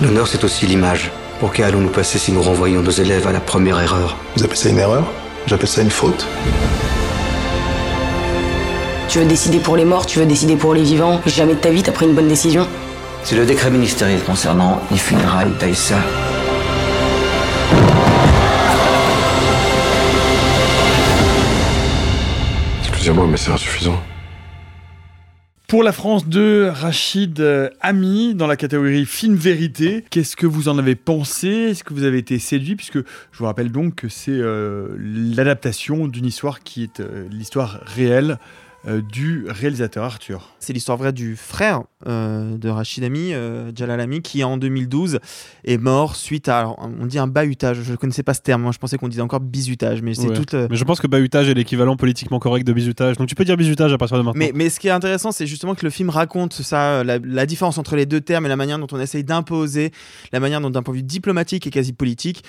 L'honneur, 0.00 0.26
c'est 0.26 0.42
aussi 0.42 0.66
l'image. 0.66 1.12
Pour 1.38 1.52
qui 1.52 1.62
allons-nous 1.62 1.90
passer 1.90 2.18
si 2.18 2.32
nous 2.32 2.42
renvoyons 2.42 2.82
nos 2.82 2.90
élèves 2.90 3.24
à 3.28 3.30
la 3.30 3.38
première 3.38 3.80
erreur? 3.80 4.16
Vous 4.36 4.42
appelez 4.42 4.58
ça 4.58 4.68
une 4.68 4.78
erreur? 4.78 5.04
J'appelle 5.46 5.68
ça 5.68 5.82
une 5.82 5.90
faute? 5.90 6.26
Tu 9.08 9.20
veux 9.20 9.26
décider 9.26 9.60
pour 9.60 9.76
les 9.76 9.84
morts, 9.84 10.06
tu 10.06 10.18
veux 10.18 10.26
décider 10.26 10.56
pour 10.56 10.74
les 10.74 10.82
vivants. 10.82 11.20
Jamais 11.24 11.54
de 11.54 11.60
ta 11.60 11.70
vie 11.70 11.84
t'as 11.84 11.92
pris 11.92 12.06
une 12.06 12.14
bonne 12.14 12.26
décision. 12.26 12.66
C'est 13.22 13.36
le 13.36 13.44
décret 13.44 13.70
ministériel 13.70 14.20
concernant 14.20 14.80
les 14.90 14.98
funérailles 14.98 15.52
d'Aïssa. 15.60 15.98
Excusez-moi, 22.88 23.26
mais 23.30 23.36
c'est 23.36 23.52
insuffisant. 23.52 24.02
Pour 25.72 25.82
la 25.82 25.92
France 25.92 26.28
2, 26.28 26.68
Rachid 26.68 27.40
euh, 27.40 27.70
Ami, 27.80 28.34
dans 28.34 28.46
la 28.46 28.56
catégorie 28.58 29.06
film 29.06 29.36
vérité, 29.36 30.04
qu'est-ce 30.10 30.36
que 30.36 30.44
vous 30.46 30.68
en 30.68 30.76
avez 30.76 30.96
pensé? 30.96 31.48
Est-ce 31.48 31.82
que 31.82 31.94
vous 31.94 32.04
avez 32.04 32.18
été 32.18 32.38
séduit? 32.38 32.76
Puisque 32.76 32.98
je 32.98 33.38
vous 33.38 33.46
rappelle 33.46 33.72
donc 33.72 33.94
que 33.94 34.10
c'est 34.10 34.32
euh, 34.32 34.94
l'adaptation 34.98 36.08
d'une 36.08 36.26
histoire 36.26 36.60
qui 36.60 36.82
est 36.82 37.00
euh, 37.00 37.26
l'histoire 37.30 37.80
réelle 37.86 38.36
du 38.84 39.44
réalisateur 39.48 40.02
Arthur. 40.04 40.50
C'est 40.58 40.72
l'histoire 40.72 40.98
vraie 40.98 41.12
du 41.12 41.36
frère 41.36 41.82
euh, 42.08 42.56
de 42.58 42.68
Rachid 42.68 43.04
Ami, 43.04 43.32
euh, 43.32 43.70
Jalal 43.76 44.00
Ami, 44.00 44.22
qui 44.22 44.42
en 44.42 44.56
2012 44.56 45.20
est 45.64 45.78
mort 45.78 46.16
suite 46.16 46.48
à, 46.48 46.58
alors, 46.58 46.78
on 47.00 47.06
dit 47.06 47.18
un 47.20 47.28
bahutage, 47.28 47.82
je 47.82 47.92
ne 47.92 47.96
connaissais 47.96 48.24
pas 48.24 48.34
ce 48.34 48.40
terme, 48.40 48.62
moi 48.62 48.72
je 48.72 48.78
pensais 48.78 48.98
qu'on 48.98 49.06
disait 49.08 49.22
encore 49.22 49.38
bizutage, 49.40 50.02
mais 50.02 50.14
c'est 50.14 50.28
Ouais. 50.28 50.34
toute... 50.36 50.54
euh, 50.54 50.66
Mais 50.68 50.76
je 50.76 50.82
pense 50.84 51.00
que 51.00 51.06
bahutage 51.06 51.48
est 51.48 51.54
l'équivalent 51.54 51.96
politiquement 51.96 52.40
correct 52.40 52.64
de 52.66 52.72
bizutage. 52.72 53.16
Donc 53.18 53.28
tu 53.28 53.34
peux 53.36 53.44
dire 53.44 53.56
bizutage 53.56 53.92
à 53.92 53.98
partir 53.98 54.16
de 54.18 54.22
maintenant. 54.22 54.38
Mais, 54.38 54.50
mais 54.54 54.68
ce 54.68 54.80
qui 54.80 54.88
est 54.88 54.92
intéressant, 54.92 55.30
c'est 55.30 55.46
justement 55.46 55.74
que 55.76 55.84
le 55.84 55.90
film 55.90 56.10
raconte 56.10 56.54
ça, 56.54 57.04
la, 57.04 57.18
la 57.18 57.46
différence 57.46 57.78
entre 57.78 57.94
les 57.94 58.06
deux 58.06 58.20
termes 58.20 58.46
et 58.46 58.48
la 58.48 58.56
manière 58.56 58.78
dont 58.80 58.88
on 58.90 58.98
essaye 59.00 59.22
d'imposer, 59.22 59.92
la 60.32 60.40
manière 60.40 60.60
dont 60.60 60.70
d'un 60.70 60.82
point 60.82 60.92
de 60.94 60.98
vue 60.98 61.04
diplomatique 61.04 61.66
et 61.66 61.70
quasi 61.70 61.92
politique, 61.92 62.42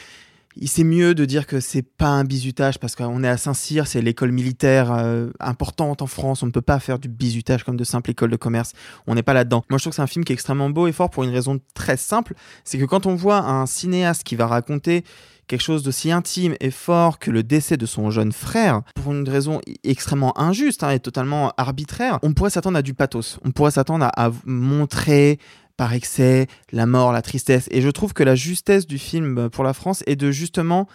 c'est 0.66 0.84
mieux 0.84 1.16
de 1.16 1.26
dire 1.26 1.48
que 1.48 1.60
c'est 1.60 1.82
pas 1.82 2.10
un 2.10 2.24
bizutage 2.24 2.80
parce 2.80 2.96
qu'on 2.96 3.24
est 3.24 3.30
à 3.30 3.38
Saint-Cyr, 3.38 3.88
c'est 3.88 4.02
l'école 4.02 4.32
militaire 4.32 4.92
euh, 4.92 5.30
importante 5.40 6.02
en 6.02 6.08
France. 6.08 6.44
On 6.44 6.46
ne 6.46 6.52
peut 6.52 6.62
pas 6.62 6.80
faire 6.80 7.00
du 7.00 7.08
bizutage 7.08 7.64
comme 7.64 7.78
de 7.78 7.84
simple 7.84 8.12
école 8.12 8.32
de 8.32 8.36
commerce. 8.36 8.74
On 9.08 9.16
n'est 9.16 9.24
pas 9.24 9.34
là-dedans. 9.34 9.64
Moi, 9.70 9.78
je 9.78 9.84
trouve 9.84 9.92
que 9.92 9.96
c'est 9.96 10.02
un 10.02 10.08
film 10.08 10.26
qui 10.26 10.32
est 10.32 10.36
extrêmement 10.36 10.70
beau 10.70 10.88
et 10.88 10.92
fort 10.92 11.10
pour 11.10 11.24
une 11.24 11.32
raison 11.32 11.60
très 11.74 11.98
simple. 11.98 12.36
C'est 12.64 12.78
que 12.78 12.86
quand 12.86 13.06
on 13.06 13.16
voit 13.16 13.40
un 13.40 13.66
cinéaste 13.66 14.24
qui 14.24 14.36
va 14.36 14.48
raconter 14.48 15.04
quelque 15.48 15.62
chose 15.62 15.84
d'aussi 15.84 16.12
intime 16.12 16.56
et 16.60 16.72
fort 16.72 17.20
que 17.20 17.32
le 17.32 17.44
décès 17.44 17.78
de 17.78 17.86
son 17.86 18.10
jeune 18.12 18.32
frère, 18.32 18.82
pour 18.96 19.12
une 19.12 19.28
raison 19.28 19.60
extrêmement 19.84 20.38
injuste 20.40 20.84
hein, 20.84 20.92
et 20.92 21.00
totalement 21.00 21.52
arbitraire, 21.58 22.20
on 22.24 22.34
pourrait 22.34 22.50
s'attendre 22.50 22.78
à 22.78 22.82
du 22.82 22.94
pathos. 22.94 23.40
On 23.44 23.52
pourrait 23.52 23.72
s'attendre 23.72 24.10
à 24.16 24.32
montrer 24.46 25.40
par 25.78 25.94
excès 25.94 26.48
la 26.72 26.86
mort, 26.86 27.12
la 27.12 27.22
tristesse. 27.22 27.68
Et 27.72 27.82
je 27.82 27.90
trouve 27.90 28.14
que 28.14 28.24
la 28.24 28.36
justesse 28.36 28.88
du 28.88 28.98
film 28.98 29.38
euh, 29.38 29.50
pour 29.50 29.64
la 29.64 29.74
France 29.74 30.04
est 30.08 30.16
de 30.16 30.32
justement 30.32 30.88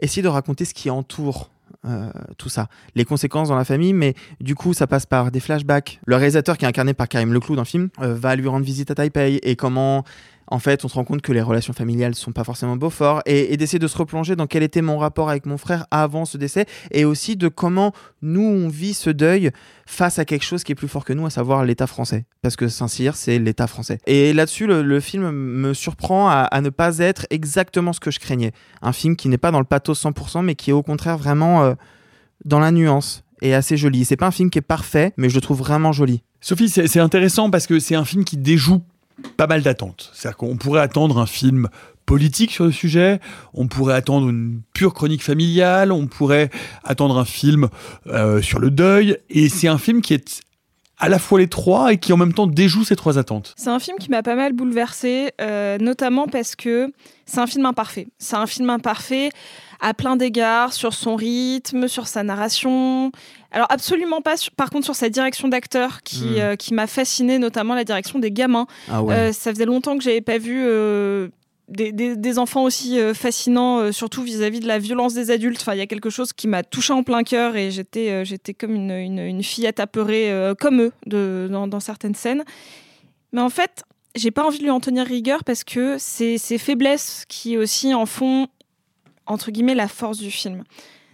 essayer 0.00 0.22
de 0.22 0.28
raconter 0.28 0.64
ce 0.64 0.74
qui 0.74 0.90
entoure 0.90 1.50
euh, 1.84 2.10
tout 2.36 2.48
ça, 2.48 2.68
les 2.94 3.04
conséquences 3.04 3.48
dans 3.48 3.56
la 3.56 3.64
famille, 3.64 3.92
mais 3.92 4.14
du 4.40 4.54
coup 4.54 4.74
ça 4.74 4.86
passe 4.86 5.06
par 5.06 5.30
des 5.30 5.40
flashbacks. 5.40 6.00
Le 6.04 6.16
réalisateur 6.16 6.58
qui 6.58 6.64
est 6.64 6.68
incarné 6.68 6.94
par 6.94 7.08
Karim 7.08 7.32
Leclou 7.32 7.54
dans 7.54 7.62
le 7.62 7.66
film 7.66 7.90
euh, 8.00 8.14
va 8.14 8.34
lui 8.34 8.48
rendre 8.48 8.64
visite 8.64 8.90
à 8.90 8.94
Taipei 8.94 9.38
et 9.42 9.56
comment 9.56 10.04
en 10.48 10.58
fait 10.58 10.84
on 10.84 10.88
se 10.88 10.94
rend 10.94 11.04
compte 11.04 11.22
que 11.22 11.32
les 11.32 11.42
relations 11.42 11.72
familiales 11.72 12.14
sont 12.14 12.32
pas 12.32 12.44
forcément 12.44 12.76
beau 12.76 12.90
fort 12.90 13.22
et, 13.26 13.56
d'essayer 13.56 13.78
de 13.78 13.88
se 13.88 13.96
replonger 13.96 14.36
dans 14.36 14.46
quel 14.46 14.62
était 14.62 14.82
mon 14.82 14.98
rapport 14.98 15.30
avec 15.30 15.46
mon 15.46 15.58
frère 15.58 15.86
avant 15.90 16.24
ce 16.24 16.36
décès 16.38 16.66
et 16.90 17.04
aussi 17.04 17.36
de 17.36 17.48
comment 17.48 17.92
nous 18.22 18.42
on 18.42 18.68
vit 18.68 18.94
ce 18.94 19.10
deuil 19.10 19.50
face 19.86 20.18
à 20.18 20.24
quelque 20.24 20.44
chose 20.44 20.64
qui 20.64 20.72
est 20.72 20.74
plus 20.74 20.88
fort 20.88 21.04
que 21.04 21.12
nous, 21.12 21.24
à 21.26 21.30
savoir 21.30 21.64
l'État 21.64 21.86
français. 21.86 22.26
Parce 22.42 22.56
que 22.56 22.68
Saint-Cyr, 22.68 23.14
c'est 23.14 23.38
l'État 23.38 23.66
français. 23.66 23.98
Et 24.06 24.32
là-dessus, 24.32 24.66
le, 24.66 25.00
film 25.00 25.30
me 25.30 25.74
surprend 25.74 26.28
à, 26.28 26.60
ne 26.60 26.70
pas 26.70 26.98
être 26.98 27.26
exactement 27.30 27.92
ce 27.92 28.00
que 28.00 28.10
je 28.10 28.18
craignais. 28.18 28.52
Un 28.82 28.92
film 28.92 29.16
qui 29.16 29.28
n'est 29.28 29.38
pas 29.38 29.52
dans 29.52 29.60
le 29.60 29.64
pathos 29.64 30.04
100%, 30.04 30.42
mais 30.42 30.54
qui 30.56 30.70
est 30.70 30.72
au 30.72 30.82
contraire 30.82 31.18
vraiment 31.18 31.62
euh, 31.62 31.74
dans 32.44 32.58
la 32.58 32.72
nuance 32.72 33.22
et 33.42 33.54
assez 33.54 33.76
joli. 33.76 34.04
C'est 34.04 34.16
pas 34.16 34.26
un 34.26 34.32
film 34.32 34.50
qui 34.50 34.58
est 34.58 34.62
parfait, 34.62 35.12
mais 35.16 35.28
je 35.28 35.34
le 35.36 35.40
trouve 35.40 35.58
vraiment 35.58 35.92
joli. 35.92 36.22
Sophie, 36.40 36.68
c'est 36.68 37.00
intéressant 37.00 37.50
parce 37.50 37.66
que 37.66 37.78
c'est 37.78 37.94
un 37.94 38.04
film 38.04 38.24
qui 38.24 38.36
déjoue 38.36 38.82
pas 39.36 39.46
mal 39.46 39.62
d'attentes. 39.62 40.10
C'est-à-dire 40.12 40.36
qu'on 40.36 40.56
pourrait 40.56 40.80
attendre 40.80 41.18
un 41.18 41.26
film 41.26 41.68
politique 42.04 42.52
sur 42.52 42.64
le 42.64 42.72
sujet, 42.72 43.20
on 43.52 43.66
pourrait 43.66 43.94
attendre 43.94 44.28
une 44.28 44.60
pure 44.72 44.94
chronique 44.94 45.24
familiale, 45.24 45.90
on 45.90 46.06
pourrait 46.06 46.50
attendre 46.84 47.18
un 47.18 47.24
film 47.24 47.68
euh, 48.06 48.40
sur 48.40 48.60
le 48.60 48.70
deuil, 48.70 49.18
et 49.28 49.48
c'est 49.48 49.66
un 49.66 49.78
film 49.78 50.00
qui 50.00 50.14
est 50.14 50.42
à 50.98 51.08
la 51.08 51.18
fois 51.18 51.38
les 51.38 51.48
trois 51.48 51.92
et 51.92 51.98
qui 51.98 52.12
en 52.12 52.16
même 52.16 52.32
temps 52.32 52.46
déjoue 52.46 52.84
ces 52.84 52.96
trois 52.96 53.18
attentes. 53.18 53.52
C'est 53.56 53.68
un 53.70 53.78
film 53.78 53.98
qui 53.98 54.10
m'a 54.10 54.22
pas 54.22 54.34
mal 54.34 54.52
bouleversée, 54.54 55.30
euh, 55.40 55.76
notamment 55.78 56.26
parce 56.26 56.56
que 56.56 56.90
c'est 57.26 57.38
un 57.38 57.46
film 57.46 57.66
imparfait. 57.66 58.08
C'est 58.18 58.36
un 58.36 58.46
film 58.46 58.70
imparfait 58.70 59.30
à 59.80 59.92
plein 59.92 60.16
d'égards, 60.16 60.72
sur 60.72 60.94
son 60.94 61.16
rythme, 61.16 61.86
sur 61.86 62.06
sa 62.08 62.22
narration. 62.22 63.12
Alors 63.52 63.66
absolument 63.70 64.22
pas, 64.22 64.38
sur- 64.38 64.52
par 64.52 64.70
contre, 64.70 64.86
sur 64.86 64.94
sa 64.94 65.10
direction 65.10 65.48
d'acteur 65.48 66.02
qui, 66.02 66.24
Mm. 66.24 66.36
euh, 66.38 66.56
qui 66.56 66.72
m'a 66.72 66.86
fasciné, 66.86 67.38
notamment 67.38 67.74
la 67.74 67.84
direction 67.84 68.18
des 68.18 68.30
gamins. 68.30 68.66
Ah 68.90 69.02
ouais. 69.02 69.14
Euh, 69.14 69.32
ça 69.34 69.50
faisait 69.52 69.66
longtemps 69.66 69.98
que 69.98 70.02
j'avais 70.04 70.22
pas 70.22 70.38
vu 70.38 70.64
des, 71.68 72.38
enfants 72.38 72.64
aussi 72.64 72.98
euh, 72.98 73.14
fascinants, 73.14 73.78
euh, 73.78 73.92
surtout 73.92 74.22
vis-à-vis 74.22 74.60
de 74.60 74.68
la 74.68 74.78
violence 74.78 75.14
des 75.14 75.30
adultes. 75.30 75.60
Enfin, 75.60 75.74
il 75.74 75.78
y 75.78 75.82
a 75.82 75.86
quelque 75.86 76.10
chose 76.10 76.32
qui 76.32 76.48
m'a 76.48 76.62
touché 76.62 76.92
en 76.92 77.02
plein 77.02 77.22
cœur 77.22 77.56
et 77.56 77.70
j'étais 77.70 78.10
euh, 78.10 78.52
comme 78.58 78.74
une, 78.74 78.90
une, 78.90 79.18
une 79.18 79.42
fillette 79.42 79.80
apeurée, 79.80 80.32
comme 80.60 80.80
eux, 80.80 80.92
de, 81.06 81.48
dans, 81.50 81.66
dans 81.66 81.80
certaines 81.80 82.14
scènes. 82.14 82.44
Mais 83.32 83.40
en 83.40 83.50
fait, 83.50 83.84
j'ai 84.14 84.30
pas 84.30 84.44
envie 84.44 84.58
de 84.58 84.64
lui 84.64 84.70
en 84.70 84.80
tenir 84.80 85.06
rigueur 85.06 85.44
parce 85.44 85.64
que 85.64 85.96
c'est 85.98 86.38
ses 86.38 86.58
faiblesses 86.58 87.24
qui 87.28 87.56
aussi 87.56 87.94
en 87.94 88.06
font, 88.06 88.46
entre 89.26 89.50
guillemets, 89.50 89.74
la 89.74 89.88
force 89.88 90.18
du 90.18 90.30
film. 90.30 90.62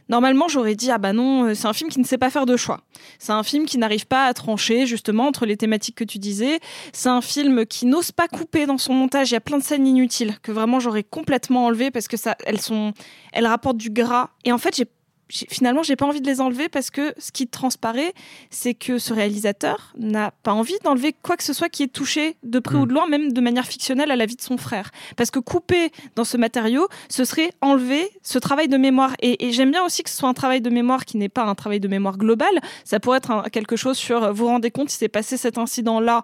Normalement, 0.09 0.49
j'aurais 0.49 0.75
dit 0.75 0.91
ah 0.91 0.99
bah 0.99 1.13
non, 1.13 1.45
euh, 1.45 1.55
c'est 1.55 1.67
un 1.67 1.73
film 1.73 1.91
qui 1.91 1.99
ne 2.01 2.05
sait 2.05 2.19
pas 2.19 2.31
faire 2.31 2.47
de 2.47 2.57
choix. 2.57 2.81
C'est 3.19 3.33
un 3.33 3.43
film 3.43 3.67
qui 3.67 3.79
n'arrive 3.79 4.07
pas 4.07 4.27
à 4.27 4.35
trancher 4.35 4.87
justement 4.87 5.27
entre 5.27 5.47
les 5.47 5.57
thématiques 5.57 5.97
que 5.97 6.05
tu 6.05 6.19
disais. 6.19 6.61
C'est 6.93 7.09
un 7.09 7.21
film 7.21 7.67
qui 7.67 7.87
n'ose 7.87 8.13
pas 8.13 8.29
couper 8.29 8.67
dans 8.67 8.79
son 8.79 8.93
montage. 8.95 9.31
Il 9.31 9.35
y 9.35 9.37
a 9.37 9.41
plein 9.41 9.59
de 9.59 9.63
scènes 9.63 9.87
inutiles 9.87 10.37
que 10.43 10.53
vraiment 10.53 10.81
j'aurais 10.81 11.05
complètement 11.05 11.67
enlevées 11.67 11.91
parce 11.91 12.09
que 12.09 12.17
ça, 12.17 12.37
elles 12.45 12.61
sont, 12.61 12.93
elles 13.33 13.47
rapportent 13.47 13.79
du 13.79 13.91
gras. 13.91 14.31
Et 14.45 14.53
en 14.53 14.59
fait, 14.59 14.77
j'ai 14.77 14.83
j'ai- 14.83 14.91
finalement, 15.29 15.83
j'ai 15.83 15.97
pas 15.97 16.05
envie 16.07 16.21
de 16.21 16.27
les 16.27 16.41
enlever 16.41 16.69
parce 16.69 16.91
que 16.91 17.15
ce 17.17 17.33
qui 17.33 17.47
transparaît, 17.47 18.13
c'est 18.51 18.75
que 18.75 18.99
ce 18.99 19.15
réalisateur 19.15 19.93
n'a 19.99 20.31
pas 20.43 20.53
envie 20.53 20.77
d'enlever 20.85 21.15
quoi 21.23 21.37
que 21.37 21.45
ce 21.45 21.53
soit 21.53 21.69
qui 21.71 21.83
est 21.85 21.93
touché 21.93 22.37
de 22.43 22.59
près 22.59 22.77
ou 22.77 22.85
de 22.87 22.93
loin, 22.93 23.07
même 23.09 23.33
de 23.33 23.41
manière 23.41 23.67
fictionnelle, 23.67 24.11
à 24.11 24.17
la 24.17 24.27
vie 24.27 24.37
de 24.37 24.43
son 24.43 24.59
frère. 24.59 24.91
Parce 25.17 25.31
que 25.31 25.39
couper 25.39 25.91
dans 26.17 26.25
ce 26.25 26.37
matériau, 26.37 26.87
ce 27.09 27.25
serait 27.25 27.53
enlever 27.63 28.11
ce 28.23 28.39
travail 28.39 28.69
de 28.69 28.77
mémoire. 28.77 29.15
Et, 29.21 29.47
et 29.47 29.53
j'aime 29.53 29.71
bien 29.71 29.85
aussi 29.85 30.03
que 30.03 30.11
ce 30.11 30.17
soit 30.19 30.29
un 30.29 30.35
travail 30.35 30.61
de 30.61 30.71
mémoire 30.71 31.05
qui 31.07 31.17
n'est 31.17 31.31
pas 31.31 31.45
un 31.45 31.55
travail 31.55 31.81
de 31.81 31.89
mémoire 31.89 32.19
global. 32.19 32.51
Ça 32.85 33.01
pourrait 33.01 33.19
être 33.19 33.31
un- 33.31 33.43
quelque 33.45 33.77
chose 33.77 33.97
sur, 33.97 34.23
euh, 34.23 34.33
vous 34.33 34.45
vous 34.45 34.51
rendez 34.51 34.71
compte, 34.71 34.93
il 34.93 34.97
s'est 34.97 35.09
passé 35.09 35.37
cet 35.37 35.57
incident-là. 35.59 36.23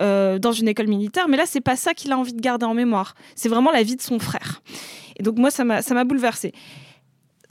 euh, 0.00 0.40
dans 0.40 0.50
une 0.50 0.66
école 0.66 0.88
militaire, 0.88 1.28
mais 1.28 1.36
là 1.36 1.44
c'est 1.46 1.60
pas 1.60 1.76
ça 1.76 1.94
qu'il 1.94 2.10
a 2.10 2.18
envie 2.18 2.32
de 2.32 2.40
garder 2.40 2.66
en 2.66 2.74
mémoire. 2.74 3.14
C'est 3.36 3.48
vraiment 3.48 3.70
la 3.70 3.84
vie 3.84 3.94
de 3.94 4.02
son 4.02 4.18
frère. 4.18 4.60
Et 5.16 5.22
donc 5.22 5.36
moi 5.38 5.52
ça 5.52 5.62
m'a 5.62 6.04
bouleversée. 6.04 6.52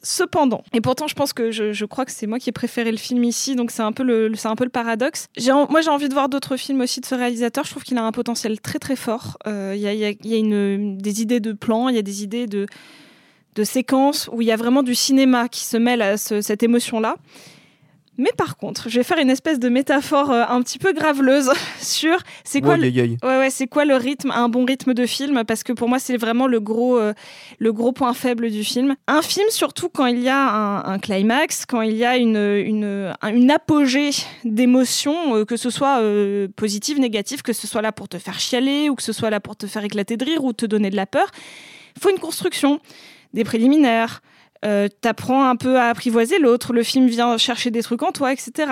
Cependant, 0.05 0.63
et 0.73 0.81
pourtant 0.81 1.07
je 1.07 1.15
pense 1.15 1.31
que 1.31 1.51
je, 1.51 1.85
crois 1.85 2.03
que 2.03 2.11
c'est 2.11 2.27
moi 2.27 2.37
qui 2.37 2.49
ai 2.49 2.51
préféré 2.51 2.91
le 2.91 2.97
film 2.97 3.23
ici, 3.23 3.55
donc 3.55 3.71
c'est 3.71 3.83
un 3.83 3.93
peu 3.93 4.03
le, 4.03 4.33
c'est 4.35 4.49
un 4.49 4.55
peu 4.55 4.65
le 4.65 4.69
paradoxe. 4.69 5.27
Moi 5.69 5.79
j'ai 5.81 5.89
envie 5.89 6.09
de 6.09 6.13
voir 6.13 6.27
d'autres 6.27 6.57
films 6.57 6.81
aussi 6.81 6.99
de 6.99 7.05
ce 7.05 7.15
réalisateur. 7.15 7.63
Je 7.63 7.71
trouve 7.71 7.83
qu'il 7.83 7.97
a 7.97 8.03
un 8.03 8.11
potentiel 8.11 8.59
très 8.59 8.79
très 8.79 8.97
fort. 8.97 9.37
Euh, 9.47 9.71
Il 9.75 9.81
y 9.81 9.87
a, 9.87 9.93
y 9.93 10.03
a- 10.05 10.77
des 11.01 11.21
idées 11.21 11.39
de 11.39 11.53
plans, 11.53 11.87
il 11.87 11.95
y 11.95 11.99
a 11.99 12.01
des 12.01 12.21
idées 12.21 12.47
de, 12.47 12.65
de 13.55 13.63
séquences 13.63 14.29
où 14.33 14.41
il 14.41 14.47
y 14.47 14.51
a 14.51 14.57
vraiment 14.57 14.83
du 14.83 14.93
cinéma 14.93 15.47
qui 15.47 15.63
se 15.63 15.77
mêle 15.77 16.01
à 16.01 16.17
ce- 16.17 16.41
cette 16.41 16.63
émotion-là. 16.63 17.15
Mais 18.19 18.29
par 18.37 18.57
contre, 18.57 18.89
je 18.89 18.99
vais 18.99 19.03
faire 19.03 19.17
une 19.17 19.31
espèce 19.31 19.59
de 19.59 19.69
métaphore 19.69 20.29
euh, 20.31 20.43
un 20.47 20.61
petit 20.61 20.77
peu 20.77 20.93
graveleuse 20.93 21.51
sur 21.81 22.15
c'est 22.43 22.61
quoi, 22.61 22.75
le... 22.77 22.83
Ouais, 23.23 23.37
ouais, 23.39 23.49
c'est 23.49 23.65
quoi 23.65 23.85
le 23.85 23.95
rythme, 23.95 24.29
un 24.31 24.49
bon 24.49 24.65
rythme 24.65 24.93
de 24.93 25.05
film 25.07 25.43
Parce 25.47 25.63
que 25.63 25.73
pour 25.73 25.89
moi, 25.89 25.97
c'est 25.97 26.17
vraiment 26.17 26.45
le 26.45 26.59
gros, 26.59 26.97
euh, 26.99 27.13
le 27.57 27.73
gros 27.73 27.91
point 27.91 28.13
faible 28.13 28.51
du 28.51 28.63
film. 28.63 28.95
Un 29.07 29.21
film, 29.23 29.47
surtout 29.49 29.89
quand 29.89 30.05
il 30.05 30.19
y 30.21 30.29
a 30.29 30.37
un, 30.39 30.85
un 30.93 30.99
climax, 30.99 31.65
quand 31.65 31.81
il 31.81 31.95
y 31.95 32.05
a 32.05 32.17
une, 32.17 32.37
une, 32.37 33.13
un- 33.21 33.33
une 33.33 33.49
apogée 33.49 34.11
d'émotions, 34.45 35.35
euh, 35.37 35.45
que 35.45 35.57
ce 35.57 35.69
soit 35.69 35.99
positive, 36.55 36.99
négative, 36.99 37.41
que 37.41 37.53
ce 37.53 37.65
soit 37.67 37.81
là 37.81 37.91
pour 37.91 38.07
te 38.09 38.17
faire 38.19 38.39
chialer 38.39 38.89
ou 38.89 38.95
que 38.95 39.03
ce 39.03 39.13
soit 39.13 39.29
là 39.31 39.39
pour 39.39 39.55
te 39.55 39.65
faire 39.65 39.83
éclater 39.83 40.17
de 40.17 40.25
rire 40.25 40.43
ou 40.43 40.53
te 40.53 40.65
donner 40.65 40.89
de 40.89 40.95
la 40.95 41.05
peur, 41.05 41.27
il 41.95 42.01
faut 42.01 42.09
une 42.09 42.19
construction, 42.19 42.79
des 43.33 43.43
préliminaires. 43.43 44.21
Euh, 44.63 44.87
t'apprends 45.01 45.49
un 45.49 45.55
peu 45.55 45.77
à 45.77 45.89
apprivoiser 45.89 46.39
l'autre, 46.39 46.73
le 46.73 46.83
film 46.83 47.07
vient 47.07 47.37
chercher 47.37 47.69
des 47.69 47.83
trucs 47.83 48.01
en 48.03 48.11
toi, 48.11 48.31
etc. 48.31 48.71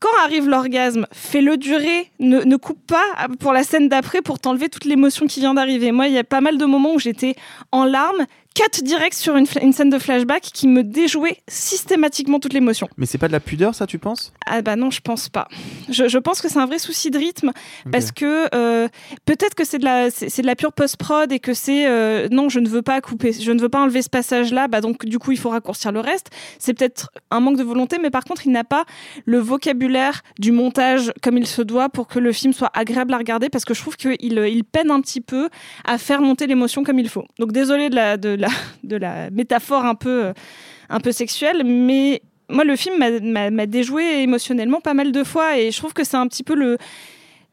Quand 0.00 0.24
arrive 0.24 0.48
l'orgasme, 0.48 1.06
fais-le 1.12 1.56
durer, 1.56 2.10
ne, 2.18 2.40
ne 2.40 2.56
coupe 2.56 2.84
pas 2.86 3.28
pour 3.38 3.52
la 3.52 3.62
scène 3.62 3.88
d'après 3.88 4.20
pour 4.20 4.40
t'enlever 4.40 4.68
toute 4.68 4.84
l'émotion 4.84 5.26
qui 5.26 5.40
vient 5.40 5.54
d'arriver. 5.54 5.92
Moi, 5.92 6.08
il 6.08 6.14
y 6.14 6.18
a 6.18 6.24
pas 6.24 6.40
mal 6.40 6.58
de 6.58 6.64
moments 6.64 6.94
où 6.94 6.98
j'étais 6.98 7.36
en 7.70 7.84
larmes, 7.84 8.26
cut 8.54 8.82
direct 8.82 9.16
sur 9.16 9.36
une, 9.36 9.46
scène 9.46 9.90
de 9.90 9.98
flashback 9.98 10.42
qui 10.42 10.68
me 10.68 10.82
déjouait 10.82 11.38
systématiquement 11.48 12.40
toute 12.40 12.52
l'émotion. 12.52 12.88
Mais 12.96 13.06
c'est 13.06 13.18
pas 13.18 13.28
de 13.28 13.32
la 13.32 13.40
pudeur, 13.40 13.74
ça, 13.74 13.86
tu 13.86 13.98
penses? 13.98 14.32
Ah 14.46 14.62
bah 14.62 14.76
non, 14.76 14.90
je 14.90 15.00
pense 15.00 15.28
pas. 15.28 15.48
Je, 15.88 16.08
je 16.08 16.18
pense 16.18 16.40
que 16.40 16.48
c'est 16.48 16.58
un 16.58 16.66
vrai 16.66 16.78
souci 16.78 17.10
de 17.10 17.18
rythme 17.18 17.52
parce 17.90 18.12
que 18.12 18.48
euh, 18.54 18.88
peut-être 19.24 19.54
que 19.54 19.64
c'est 19.64 19.78
de 19.78 19.84
la 19.84 20.10
c'est 20.10 20.28
c'est 20.28 20.42
de 20.42 20.46
la 20.46 20.56
pure 20.56 20.72
post 20.72 20.96
prod 20.96 21.30
et 21.30 21.38
que 21.38 21.54
c'est 21.54 21.86
euh, 21.86 22.28
non, 22.30 22.48
je 22.48 22.60
ne 22.60 22.68
veux 22.68 22.82
pas 22.82 23.00
couper, 23.00 23.32
je 23.32 23.52
ne 23.52 23.60
veux 23.60 23.68
pas 23.68 23.80
enlever 23.80 24.02
ce 24.02 24.10
passage 24.10 24.52
là. 24.52 24.68
Bah 24.68 24.80
donc 24.80 25.04
du 25.06 25.18
coup 25.18 25.32
il 25.32 25.38
faut 25.38 25.50
raccourcir 25.50 25.92
le 25.92 26.00
reste. 26.00 26.30
C'est 26.58 26.74
peut-être 26.74 27.10
un 27.30 27.40
manque 27.40 27.58
de 27.58 27.62
volonté, 27.62 27.98
mais 28.00 28.10
par 28.10 28.24
contre 28.24 28.46
il 28.46 28.52
n'a 28.52 28.64
pas 28.64 28.84
le 29.24 29.38
vocabulaire 29.38 30.22
du 30.38 30.52
montage 30.52 31.12
comme 31.22 31.38
il 31.38 31.46
se 31.46 31.62
doit 31.62 31.88
pour 31.88 32.08
que 32.08 32.18
le 32.18 32.32
film 32.32 32.52
soit 32.52 32.70
agréable 32.74 33.14
à 33.14 33.18
regarder 33.18 33.48
parce 33.48 33.64
que 33.64 33.74
je 33.74 33.80
trouve 33.80 33.96
qu'il 33.96 34.38
euh, 34.38 34.48
il 34.48 34.64
peine 34.64 34.90
un 34.90 35.00
petit 35.00 35.20
peu 35.20 35.48
à 35.84 35.98
faire 35.98 36.20
monter 36.20 36.46
l'émotion 36.46 36.84
comme 36.84 36.98
il 36.98 37.08
faut. 37.08 37.24
Donc 37.38 37.52
désolé 37.52 37.90
de 37.90 37.94
la 37.94 38.16
de 38.16 38.30
de 38.84 38.96
la 38.96 39.30
métaphore 39.30 39.84
un 39.84 39.94
peu 39.94 40.32
un 40.88 41.00
peu 41.00 41.12
sexuelle, 41.12 41.62
mais 41.64 42.22
moi, 42.50 42.64
le 42.64 42.76
film 42.76 42.96
m'a- 42.98 43.66
déjoué 43.66 44.22
émotionnellement 44.22 44.80
pas 44.80 44.92
mal 44.94 45.10
de 45.12 45.24
fois 45.24 45.58
et 45.58 45.70
je 45.70 45.78
trouve 45.78 45.94
que 45.94 46.04
c'est 46.04 46.18
un 46.18 46.26
petit 46.28 46.42
peu 46.42 46.54
le, 46.54 46.76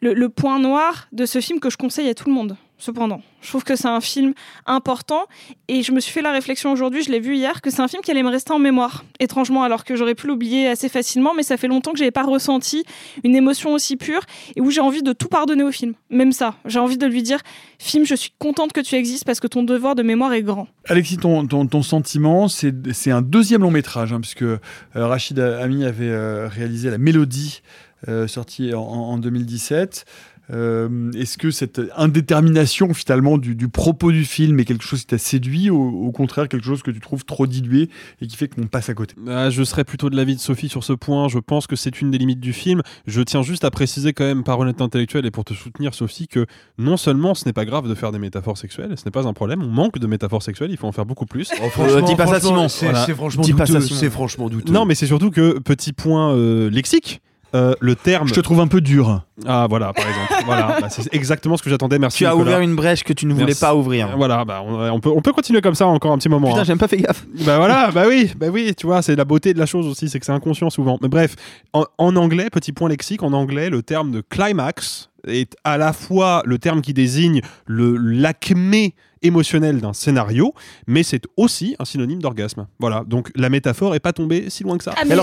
le 0.02 0.30
point 0.30 0.60
noir 0.60 1.08
de 1.14 1.26
ce 1.26 1.40
film 1.40 1.60
que 1.62 1.70
je 1.70 1.78
conseille 1.78 2.10
à 2.10 2.14
tout 2.14 2.28
le 2.28 2.34
monde. 2.34 2.58
Cependant, 2.82 3.22
je 3.42 3.50
trouve 3.50 3.66
que 3.66 3.76
c'est 3.76 3.90
un 3.90 4.00
film 4.00 4.34
important 4.66 5.26
et 5.68 5.84
je 5.84 5.92
me 5.92 6.00
suis 6.00 6.14
fait 6.14 6.22
la 6.22 6.32
réflexion 6.32 6.72
aujourd'hui, 6.72 7.04
je 7.04 7.12
l'ai 7.12 7.20
vu 7.20 7.36
hier, 7.36 7.62
que 7.62 7.70
c'est 7.70 7.82
un 7.82 7.90
film 7.90 8.02
qui 8.02 8.10
allait 8.10 8.24
me 8.24 8.30
rester 8.30 8.54
en 8.54 8.60
mémoire, 8.60 9.04
étrangement, 9.20 9.64
alors 9.64 9.84
que 9.84 9.98
j'aurais 9.98 10.16
pu 10.16 10.28
l'oublier 10.28 10.70
assez 10.70 10.88
facilement, 10.88 11.34
mais 11.36 11.44
ça 11.44 11.58
fait 11.58 11.68
longtemps 11.68 11.92
que 11.92 11.98
j'avais 11.98 12.10
pas 12.12 12.24
ressenti 12.24 12.86
une 13.26 13.36
émotion 13.36 13.74
aussi 13.74 13.98
pure 13.98 14.22
et 14.56 14.62
où 14.62 14.72
j'ai 14.72 14.80
envie 14.80 15.04
de 15.04 15.12
tout 15.12 15.28
pardonner 15.28 15.64
au 15.64 15.74
film. 15.74 15.94
Même 16.10 16.32
ça, 16.32 16.56
j'ai 16.64 16.80
envie 16.80 16.98
de 16.98 17.06
lui 17.06 17.22
dire, 17.22 17.40
film, 17.80 18.06
je 18.06 18.16
suis 18.16 18.32
contente 18.40 18.72
que 18.72 18.80
tu 18.80 18.96
existes 18.96 19.26
parce 19.26 19.42
que 19.42 19.48
ton 19.48 19.64
devoir 19.64 19.96
de 19.96 20.04
mémoire 20.04 20.32
est 20.32 20.44
grand. 20.44 20.70
Alexis, 20.86 21.18
ton, 21.18 21.46
ton, 21.48 21.84
sentiment, 21.84 22.48
c'est 22.48 23.12
un 23.12 23.22
deuxième 23.22 23.62
long 23.62 23.72
métrage, 23.72 24.14
hein, 24.14 24.22
puisque 24.22 24.44
euh, 24.44 24.58
Rachid 24.96 25.38
Ami 25.38 25.84
avait 25.84 26.08
euh, 26.08 26.48
réalisé 26.48 26.90
La 26.90 26.98
Mélodie, 26.98 27.62
euh, 28.08 28.28
sortie 28.28 28.74
en, 28.74 28.80
en 28.80 29.18
2017. 29.18 30.06
Euh, 30.52 31.12
Est-ce 31.14 31.38
que 31.38 31.52
cette 31.52 31.82
indétermination 31.96 32.94
finalement 32.94 33.38
du, 33.38 33.56
du 33.56 33.70
propos 33.70 34.12
du 34.12 34.26
film 34.26 34.60
est 34.60 34.66
quelque 34.66 34.84
chose 34.84 35.02
qui 35.02 35.08
t'a 35.08 35.18
séduit 35.18 35.70
ou 35.70 36.08
au 36.08 36.12
contraire 36.12 36.48
quelque 36.48 36.66
chose 36.66 36.82
que 36.82 36.92
tu 36.92 37.00
trouves 37.00 37.26
trop 37.26 37.48
dilué 37.48 37.90
et 38.22 38.28
qui 38.28 38.36
fait 38.36 38.48
qu'on 38.48 38.68
passe 38.68 38.90
à 38.90 38.94
côté? 38.94 39.16
Ah, 39.28 39.50
je 39.50 39.64
serais 39.64 39.84
plutôt 39.84 40.10
de 40.10 40.16
l'avis 40.16 40.36
de 40.36 40.42
Sophie 40.42 40.70
sur 40.70 40.84
ce 40.84 40.94
point. 40.94 41.28
Je 41.28 41.40
pense 41.40 41.68
que 41.68 41.76
c'est 41.76 42.02
une 42.02 42.12
des 42.12 42.18
limites 42.18 42.40
du 42.40 42.54
film. 42.54 42.82
Je 43.06 43.22
tiens 43.22 43.42
juste 43.44 43.64
à 43.64 43.72
préciser 43.72 44.14
quand 44.14 44.26
même 44.26 44.44
par 44.44 44.60
honnêteté 44.60 44.84
intellectuelle 44.84 45.26
et 45.26 45.32
pour 45.32 45.46
te 45.46 45.54
soutenir 45.54 45.94
Sophie 45.94 46.28
que 46.28 46.46
non 46.78 46.98
seulement 46.98 47.36
ce 47.36 47.46
n'est 47.46 47.54
pas 47.54 47.66
grave 47.66 47.88
de 47.88 47.96
faire 47.96 48.12
des 48.12 48.20
métaphores 48.20 48.58
sexuelles, 48.58 48.94
ce 48.98 49.06
n'est 49.06 49.12
pas 49.12 49.28
un 49.28 49.34
problème, 49.34 49.62
on 49.62 49.68
manque 49.68 50.00
de 50.00 50.08
métaphores 50.08 50.44
sexuelles, 50.44 50.72
il 50.72 50.78
faut 50.78 50.88
en 50.88 50.92
faire 50.92 51.06
beaucoup 51.06 51.26
plus. 51.26 51.52
franchement, 51.72 52.02
dis 52.02 52.16
pas 52.16 52.28
ça, 52.28 52.40
Simon. 52.40 52.68
Voilà. 52.82 53.08
franchement 53.14 53.44
c'est 53.80 54.10
franchement 54.10 54.50
douteux. 54.50 54.72
Non 54.74 54.86
mais 54.86 54.96
c'est 54.96 55.08
surtout 55.08 55.32
que, 55.32 55.60
petit 55.60 55.94
point 55.94 56.34
euh, 56.34 56.70
lexique, 56.70 57.22
euh, 57.56 57.74
le 57.80 57.96
terme... 57.96 58.28
Je 58.28 58.34
te 58.34 58.40
trouve 58.40 58.60
un 58.60 58.68
peu 58.68 58.82
dur. 58.82 59.24
Ah 59.46 59.68
voilà, 59.70 59.94
par 59.94 60.08
exemple. 60.08 60.34
voilà, 60.46 60.78
bah, 60.82 60.90
c'est 60.90 61.14
exactement 61.14 61.58
ce 61.58 61.64
que 61.64 61.70
j'attendais. 61.70 62.00
Merci. 62.00 62.20
Tu 62.20 62.26
as 62.26 62.32
Nicolas. 62.32 62.44
ouvert 62.52 62.60
une 62.62 62.76
brèche 62.76 63.04
que 63.04 63.14
tu 63.14 63.26
ne 63.26 63.34
voulais 63.34 63.46
Merci. 63.48 63.62
pas 63.62 63.76
ouvrir. 63.76 64.16
Voilà, 64.18 64.46
bah, 64.46 64.62
on, 64.66 64.90
on 64.92 65.00
peut, 65.00 65.10
on 65.10 65.22
peut 65.22 65.34
continuer 65.34 65.62
comme 65.62 65.76
ça 65.76 65.88
encore 65.88 66.12
un 66.12 66.18
petit 66.18 66.30
moment. 66.30 66.48
Putain, 66.50 66.62
hein. 66.62 66.64
j'ai 66.64 66.72
même 66.72 66.80
pas 66.80 66.88
fait 66.88 66.98
gaffe. 66.98 67.26
Bah 67.46 67.58
voilà, 67.58 67.92
bah 67.92 68.04
oui, 68.08 68.32
bah 68.38 68.48
oui, 68.52 68.74
tu 68.76 68.86
vois, 68.86 69.02
c'est 69.02 69.16
la 69.16 69.26
beauté 69.26 69.54
de 69.54 69.60
la 69.60 69.66
chose 69.66 69.88
aussi, 69.88 70.10
c'est 70.10 70.20
que 70.20 70.26
c'est 70.26 70.32
inconscient 70.32 70.70
souvent. 70.70 70.98
Mais 71.02 71.10
bref, 71.10 71.36
en, 71.74 71.86
en 71.98 72.16
anglais, 72.16 72.50
petit 72.52 72.72
point 72.72 72.90
lexique, 72.90 73.24
en 73.24 73.34
anglais, 73.34 73.70
le 73.70 73.82
terme 73.82 74.12
de 74.12 74.22
climax 74.22 75.10
est 75.28 75.56
à 75.64 75.78
la 75.78 75.94
fois 75.94 76.42
le 76.46 76.58
terme 76.60 76.82
qui 76.82 76.94
désigne 76.94 77.42
le 77.66 77.98
l'acmé 77.98 78.94
émotionnel 79.22 79.82
d'un 79.82 79.94
scénario, 79.94 80.54
mais 80.88 81.04
c'est 81.04 81.24
aussi 81.38 81.76
un 81.80 81.86
synonyme 81.86 82.22
d'orgasme. 82.22 82.68
Voilà, 82.80 83.04
donc 83.06 83.30
la 83.36 83.50
métaphore 83.50 83.96
est 83.96 84.00
pas 84.00 84.14
tombée 84.14 84.46
si 84.50 84.64
loin 84.64 84.78
que 84.78 84.84
ça. 84.84 84.94
Ah, 84.96 85.02
mais- 85.06 85.16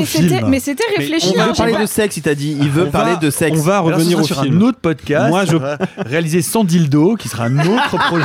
mais 0.00 0.06
c'était- 0.06 0.42
Mais 0.42 0.60
c'était 0.60 0.84
réfléchi. 0.96 1.32
On 1.36 1.40
hein, 1.40 1.46
veut 1.48 1.52
parler 1.54 1.76
de 1.78 1.86
sexe, 1.86 2.16
il 2.16 2.22
t'a 2.22 2.34
dit. 2.34 2.56
Il 2.60 2.70
veut 2.70 2.86
On 2.88 2.90
parler 2.90 3.12
va- 3.12 3.18
de 3.18 3.30
sexe. 3.30 3.58
on 3.58 3.62
va 3.62 3.78
Alors, 3.78 3.86
revenir 3.86 4.10
sera 4.18 4.22
au 4.22 4.26
sur 4.26 4.42
film. 4.42 4.56
un 4.58 4.60
autre 4.62 4.78
podcast. 4.80 5.28
Moi, 5.30 5.44
je- 5.44 5.56
euh, 5.56 5.76
réalisé 5.98 6.42
sans 6.42 6.64
dildo, 6.64 7.16
qui 7.16 7.28
sera 7.28 7.44
un 7.44 7.58
autre 7.58 7.96
projet. 8.08 8.24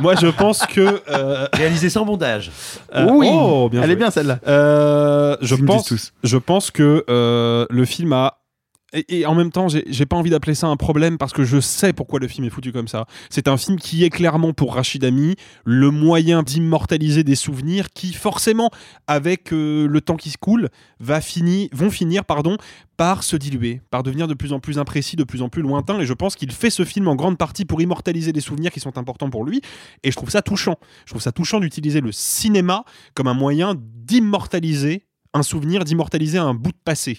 Moi, 0.00 0.14
je 0.20 0.26
pense 0.26 0.64
que 0.66 1.02
euh, 1.10 1.46
Réalisé 1.52 1.88
sans 1.90 2.04
bondage. 2.04 2.50
Euh, 2.94 3.06
Oui, 3.10 3.28
oh, 3.30 3.68
bien 3.70 3.80
elle 3.80 3.86
joué. 3.86 3.92
est 3.92 3.96
bien 3.96 4.10
celle-là. 4.10 4.38
Euh, 4.48 5.36
je 5.40 5.54
pense, 5.54 5.86
tous. 5.86 6.12
je 6.22 6.36
pense 6.36 6.70
que 6.70 7.04
euh, 7.08 7.66
le 7.70 7.84
film 7.84 8.12
a 8.12 8.38
et, 8.94 9.26
en 9.26 9.34
même 9.34 9.50
temps, 9.50 9.66
j'ai 9.68 10.06
pas 10.06 10.16
envie 10.16 10.30
d'appeler 10.30 10.54
ça 10.54 10.68
un 10.68 10.76
problème 10.76 11.18
parce 11.18 11.32
que 11.32 11.44
je 11.44 11.60
sais 11.60 11.92
pourquoi 11.92 12.20
le 12.20 12.28
film 12.28 12.46
est 12.46 12.50
foutu 12.50 12.72
comme 12.72 12.88
ça. 12.88 13.06
C'est 13.28 13.48
un 13.48 13.56
film 13.56 13.78
qui 13.78 14.04
est 14.04 14.10
clairement 14.10 14.52
pour 14.52 14.74
Rachid 14.74 15.04
Ami 15.04 15.36
le 15.64 15.90
moyen 15.90 16.42
d'immortaliser 16.42 17.24
des 17.24 17.34
souvenirs 17.34 17.90
qui, 17.90 18.12
forcément, 18.12 18.70
avec 19.06 19.52
euh, 19.52 19.86
le 19.88 20.00
temps 20.00 20.16
qui 20.16 20.30
se 20.30 20.38
coule, 20.38 20.68
va 21.00 21.20
vont 21.72 21.90
finir 21.90 22.24
pardon, 22.24 22.56
par 22.96 23.22
se 23.24 23.36
diluer, 23.36 23.80
par 23.90 24.02
devenir 24.02 24.28
de 24.28 24.34
plus 24.34 24.52
en 24.52 24.60
plus 24.60 24.78
imprécis, 24.78 25.16
de 25.16 25.24
plus 25.24 25.42
en 25.42 25.48
plus 25.48 25.62
lointain. 25.62 25.98
Et 25.98 26.06
je 26.06 26.12
pense 26.12 26.36
qu'il 26.36 26.52
fait 26.52 26.70
ce 26.70 26.84
film 26.84 27.08
en 27.08 27.16
grande 27.16 27.38
partie 27.38 27.64
pour 27.64 27.80
immortaliser 27.80 28.32
des 28.32 28.40
souvenirs 28.40 28.70
qui 28.70 28.80
sont 28.80 28.96
importants 28.98 29.30
pour 29.30 29.44
lui. 29.44 29.60
Et 30.02 30.10
je 30.10 30.16
trouve 30.16 30.30
ça 30.30 30.42
touchant. 30.42 30.76
Je 31.06 31.12
trouve 31.12 31.22
ça 31.22 31.32
touchant 31.32 31.60
d'utiliser 31.60 32.00
le 32.00 32.12
cinéma 32.12 32.84
comme 33.14 33.26
un 33.26 33.34
moyen 33.34 33.74
d'immortaliser 33.76 35.06
un 35.34 35.42
souvenir, 35.42 35.84
d'immortaliser 35.84 36.38
un 36.38 36.54
bout 36.54 36.72
de 36.72 36.78
passé. 36.84 37.18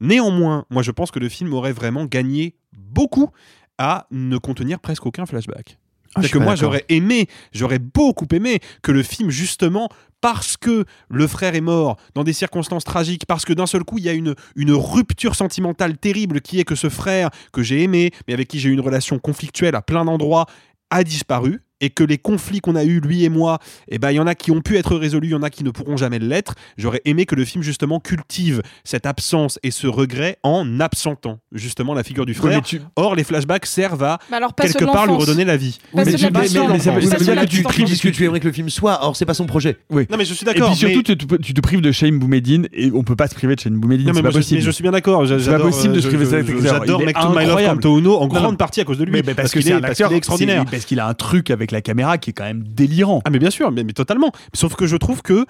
Néanmoins, 0.00 0.64
moi 0.70 0.82
je 0.82 0.90
pense 0.90 1.10
que 1.10 1.18
le 1.18 1.28
film 1.28 1.52
aurait 1.52 1.72
vraiment 1.72 2.04
gagné 2.06 2.54
beaucoup 2.72 3.30
à 3.78 4.06
ne 4.10 4.38
contenir 4.38 4.80
presque 4.80 5.04
aucun 5.04 5.26
flashback. 5.26 5.78
Ah, 6.14 6.22
que 6.26 6.38
moi 6.38 6.54
j'aurais 6.54 6.84
aimé, 6.88 7.28
j'aurais 7.52 7.78
beaucoup 7.78 8.26
aimé 8.32 8.60
que 8.82 8.90
le 8.90 9.02
film 9.02 9.28
justement 9.28 9.90
parce 10.22 10.56
que 10.56 10.86
le 11.10 11.26
frère 11.26 11.54
est 11.54 11.60
mort 11.60 11.98
dans 12.14 12.24
des 12.24 12.32
circonstances 12.32 12.84
tragiques, 12.84 13.26
parce 13.26 13.44
que 13.44 13.52
d'un 13.52 13.66
seul 13.66 13.84
coup 13.84 13.98
il 13.98 14.04
y 14.04 14.08
a 14.08 14.14
une, 14.14 14.34
une 14.54 14.72
rupture 14.72 15.34
sentimentale 15.34 15.98
terrible 15.98 16.40
qui 16.40 16.58
est 16.58 16.64
que 16.64 16.74
ce 16.74 16.88
frère 16.88 17.28
que 17.52 17.62
j'ai 17.62 17.82
aimé, 17.82 18.12
mais 18.26 18.32
avec 18.32 18.48
qui 18.48 18.58
j'ai 18.60 18.70
eu 18.70 18.72
une 18.72 18.80
relation 18.80 19.18
conflictuelle 19.18 19.74
à 19.74 19.82
plein 19.82 20.06
d'endroits, 20.06 20.46
a 20.88 21.04
disparu 21.04 21.60
et 21.80 21.90
que 21.90 22.04
les 22.04 22.18
conflits 22.18 22.60
qu'on 22.60 22.76
a 22.76 22.84
eus, 22.84 23.00
lui 23.00 23.24
et 23.24 23.28
moi, 23.28 23.58
eh 23.88 23.98
ben, 23.98 24.10
il 24.10 24.14
y 24.16 24.20
en 24.20 24.26
a 24.26 24.34
qui 24.34 24.50
ont 24.50 24.60
pu 24.60 24.76
être 24.76 24.96
résolus, 24.96 25.28
il 25.28 25.32
y 25.32 25.34
en 25.34 25.42
a 25.42 25.50
qui 25.50 25.62
ne 25.64 25.70
pourront 25.70 25.96
jamais 25.96 26.18
l'être. 26.18 26.54
J'aurais 26.78 27.02
aimé 27.04 27.26
que 27.26 27.34
le 27.34 27.44
film, 27.44 27.62
justement, 27.62 28.00
cultive 28.00 28.62
cette 28.84 29.06
absence 29.06 29.58
et 29.62 29.70
ce 29.70 29.86
regret 29.86 30.38
en 30.42 30.80
absentant, 30.80 31.38
justement, 31.52 31.94
la 31.94 32.02
figure 32.02 32.24
du 32.26 32.34
frère. 32.34 32.62
tu- 32.62 32.80
Or, 32.96 33.14
les 33.14 33.24
flashbacks 33.24 33.66
servent 33.66 34.02
à, 34.02 34.18
Bah 34.30 34.36
alors, 34.38 34.54
quelque 34.54 34.84
part, 34.84 35.06
lui 35.06 35.14
redonner 35.14 35.44
la 35.44 35.56
vie. 35.56 35.78
Pas 35.94 36.04
mais 36.04 36.14
tu- 36.14 36.24
mais- 36.24 36.30
mais- 36.30 36.40
mais 36.40 36.78
ça 36.78 36.92
veut- 36.92 37.00
ça 37.02 37.16
dire 37.18 37.40
que 37.40 37.44
tu 37.46 37.62
critiques 37.62 37.96
ce 37.96 38.02
que 38.02 38.08
tu 38.08 38.24
aimerais 38.24 38.40
que 38.40 38.46
le 38.46 38.52
film 38.52 38.70
soit, 38.70 38.98
or 39.04 39.16
c'est 39.16 39.26
pas 39.26 39.34
son 39.34 39.46
projet. 39.46 39.76
Oui. 39.90 40.06
Non, 40.10 40.16
mais 40.16 40.24
je 40.24 40.34
suis 40.34 40.44
Et 40.44 40.46
d'accord. 40.46 40.68
puis 40.68 40.76
surtout, 40.76 40.96
mais- 41.08 41.16
tu, 41.16 41.16
te- 41.26 41.36
tu 41.36 41.54
te 41.54 41.60
prives 41.60 41.80
de 41.80 41.92
Shane 41.92 42.18
Boumedine 42.18 42.68
et 42.72 42.90
on 42.92 43.02
peut 43.02 43.16
pas 43.16 43.26
se 43.28 43.34
priver 43.34 43.54
de 43.54 43.60
Shane 43.60 43.76
Boumedine. 43.76 44.06
Non, 44.06 44.12
mais 44.12 44.18
C'est 44.18 44.22
pas 44.22 44.30
je, 44.30 44.36
possible. 44.38 44.60
mais 44.60 44.64
je 44.66 44.70
suis 44.70 44.82
bien 44.82 44.92
d'accord. 44.92 45.26
C'est 45.26 45.50
pas 45.50 45.58
possible 45.58 45.94
de 45.94 45.98
euh, 45.98 46.02
se 46.02 46.08
priver 46.08 46.24
de 46.26 46.34
acteur. 46.34 46.62
J'adore 46.62 47.00
to 47.00 47.38
My 47.38 47.46
Love 47.46 48.16
en 48.22 48.26
grande 48.28 48.58
partie 48.58 48.80
à 48.80 48.84
cause 48.84 48.98
de 48.98 49.04
lui. 49.04 49.22
Parce, 49.22 49.48
que 49.52 49.58
qu'il 49.60 49.62
c'est 49.64 49.70
est- 49.70 50.12
extraordinaire. 50.16 50.64
parce 50.70 50.84
qu'il 50.84 51.00
a 51.00 51.06
un 51.08 51.14
truc 51.14 51.50
avec 51.50 51.65
la 51.72 51.80
caméra 51.80 52.18
qui 52.18 52.30
est 52.30 52.32
quand 52.32 52.44
même 52.44 52.64
délirant. 52.66 53.22
Ah 53.24 53.30
mais 53.30 53.38
bien 53.38 53.50
sûr, 53.50 53.70
mais, 53.70 53.84
totalement. 53.84 54.32
Sauf 54.54 54.74
que 54.74 54.86
je 54.86 54.96
trouve 54.96 55.22
que 55.22 55.46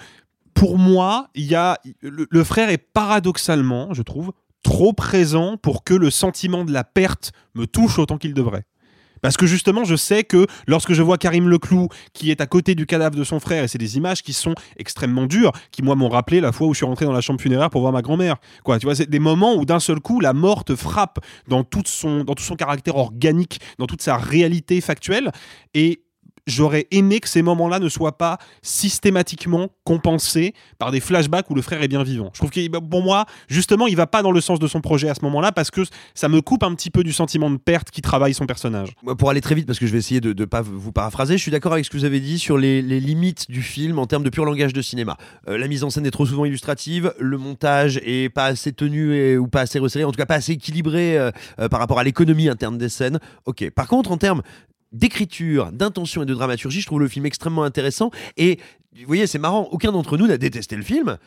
pour 0.54 0.78
moi, 0.78 1.28
il 1.34 1.44
y 1.44 1.54
a 1.54 1.78
le, 2.00 2.44
frère 2.44 2.70
est 2.70 2.78
paradoxalement, 2.78 3.92
je 3.92 4.02
trouve, 4.02 4.32
trop 4.62 4.92
présent 4.92 5.56
pour 5.56 5.84
que 5.84 5.94
le 5.94 6.10
sentiment 6.10 6.64
de 6.64 6.72
la 6.72 6.82
perte 6.82 7.32
me 7.54 7.66
touche 7.66 7.98
autant 7.98 8.18
qu'il 8.18 8.34
devrait. 8.34 8.64
Parce 9.22 9.36
que 9.36 9.46
justement, 9.46 9.84
je 9.84 9.96
sais 9.96 10.24
que 10.24 10.46
lorsque 10.66 10.92
je 10.92 11.02
vois 11.02 11.18
Karim 11.18 11.48
Leclou 11.48 11.88
qui 12.12 12.30
est 12.30 12.40
à 12.40 12.46
côté 12.46 12.74
du 12.74 12.86
cadavre 12.86 13.16
de 13.16 13.24
son 13.24 13.40
frère, 13.40 13.64
et 13.64 13.68
c'est 13.68 13.78
des 13.78 13.96
images 13.96 14.22
qui 14.22 14.32
sont 14.32 14.54
extrêmement 14.76 15.26
dures, 15.26 15.52
qui 15.70 15.82
moi 15.82 15.94
m'ont 15.94 16.08
rappelé 16.08 16.40
la 16.40 16.52
fois 16.52 16.66
où 16.66 16.74
je 16.74 16.78
suis 16.78 16.86
rentré 16.86 17.06
dans 17.06 17.12
la 17.12 17.20
chambre 17.20 17.40
funéraire 17.40 17.70
pour 17.70 17.80
voir 17.80 17.92
ma 17.92 18.02
grand-mère. 18.02 18.36
Quoi, 18.64 18.78
tu 18.78 18.86
vois, 18.86 18.94
c'est 18.94 19.08
des 19.08 19.18
moments 19.18 19.56
où 19.56 19.64
d'un 19.64 19.80
seul 19.80 20.00
coup 20.00 20.20
la 20.20 20.32
mort 20.32 20.64
te 20.64 20.76
frappe 20.76 21.18
dans, 21.48 21.64
toute 21.64 21.88
son, 21.88 22.24
dans 22.24 22.34
tout 22.34 22.42
son 22.42 22.56
caractère 22.56 22.96
organique, 22.96 23.60
dans 23.78 23.86
toute 23.86 24.02
sa 24.02 24.16
réalité 24.16 24.80
factuelle, 24.80 25.32
et 25.74 26.02
j'aurais 26.46 26.86
aimé 26.90 27.20
que 27.20 27.28
ces 27.28 27.42
moments-là 27.42 27.78
ne 27.78 27.88
soient 27.88 28.18
pas 28.18 28.38
systématiquement 28.62 29.68
compensés 29.84 30.54
par 30.78 30.90
des 30.90 31.00
flashbacks 31.00 31.50
où 31.50 31.54
le 31.54 31.62
frère 31.62 31.82
est 31.82 31.88
bien 31.88 32.02
vivant. 32.02 32.30
Je 32.32 32.38
trouve 32.38 32.50
que 32.50 32.78
pour 32.78 33.02
moi, 33.02 33.26
justement, 33.48 33.86
il 33.86 33.96
va 33.96 34.06
pas 34.06 34.22
dans 34.22 34.32
le 34.32 34.40
sens 34.40 34.58
de 34.58 34.66
son 34.66 34.80
projet 34.80 35.08
à 35.08 35.14
ce 35.14 35.24
moment-là 35.24 35.52
parce 35.52 35.70
que 35.70 35.82
ça 36.14 36.28
me 36.28 36.40
coupe 36.40 36.62
un 36.62 36.74
petit 36.74 36.90
peu 36.90 37.04
du 37.04 37.12
sentiment 37.12 37.50
de 37.50 37.56
perte 37.56 37.90
qui 37.90 38.02
travaille 38.02 38.34
son 38.34 38.46
personnage. 38.46 38.94
Pour 39.18 39.30
aller 39.30 39.40
très 39.40 39.54
vite, 39.54 39.66
parce 39.66 39.78
que 39.78 39.86
je 39.86 39.92
vais 39.92 39.98
essayer 39.98 40.20
de 40.20 40.32
ne 40.32 40.44
pas 40.44 40.62
vous 40.62 40.92
paraphraser, 40.92 41.36
je 41.36 41.42
suis 41.42 41.50
d'accord 41.50 41.72
avec 41.72 41.84
ce 41.84 41.90
que 41.90 41.96
vous 41.96 42.04
avez 42.04 42.20
dit 42.20 42.38
sur 42.38 42.58
les, 42.58 42.82
limites 42.82 43.50
du 43.50 43.62
film 43.62 43.98
en 43.98 44.06
termes 44.06 44.22
de 44.22 44.30
pur 44.30 44.44
langage 44.44 44.72
de 44.72 44.82
cinéma. 44.82 45.16
Euh, 45.48 45.58
la 45.58 45.68
mise 45.68 45.84
en 45.84 45.90
scène 45.90 46.06
est 46.06 46.10
trop 46.10 46.26
souvent 46.26 46.44
illustrative, 46.44 47.12
le 47.18 47.36
montage 47.38 47.98
est 48.04 48.32
pas 48.32 48.46
assez 48.46 48.72
tenu 48.72 49.36
ou 49.36 49.48
pas 49.48 49.62
assez 49.62 49.78
resserré, 49.78 50.04
en 50.04 50.12
tout 50.12 50.16
cas 50.16 50.26
pas 50.26 50.36
assez 50.36 50.52
équilibré 50.52 51.18
euh, 51.18 51.30
euh, 51.58 51.68
par 51.68 51.80
rapport 51.80 51.98
à 51.98 52.04
l'économie 52.04 52.48
interne 52.48 52.78
des 52.78 52.88
scènes. 52.88 53.18
Ok. 53.44 53.68
Par 53.70 53.88
contre, 53.88 54.12
en 54.12 54.16
termes 54.16 54.42
d'écriture, 54.92 55.72
d'intention 55.72 56.22
et 56.22 56.26
de 56.26 56.34
dramaturgie, 56.34 56.80
je 56.80 56.86
trouve 56.86 57.00
le 57.00 57.08
film 57.08 57.26
extrêmement 57.26 57.64
intéressant. 57.64 58.10
Et 58.36 58.58
vous 58.94 59.06
voyez, 59.06 59.26
c'est 59.26 59.38
marrant, 59.38 59.68
aucun 59.70 59.92
d'entre 59.92 60.16
nous 60.16 60.26
n'a 60.26 60.38
détesté 60.38 60.76
le 60.76 60.82
film. 60.82 61.18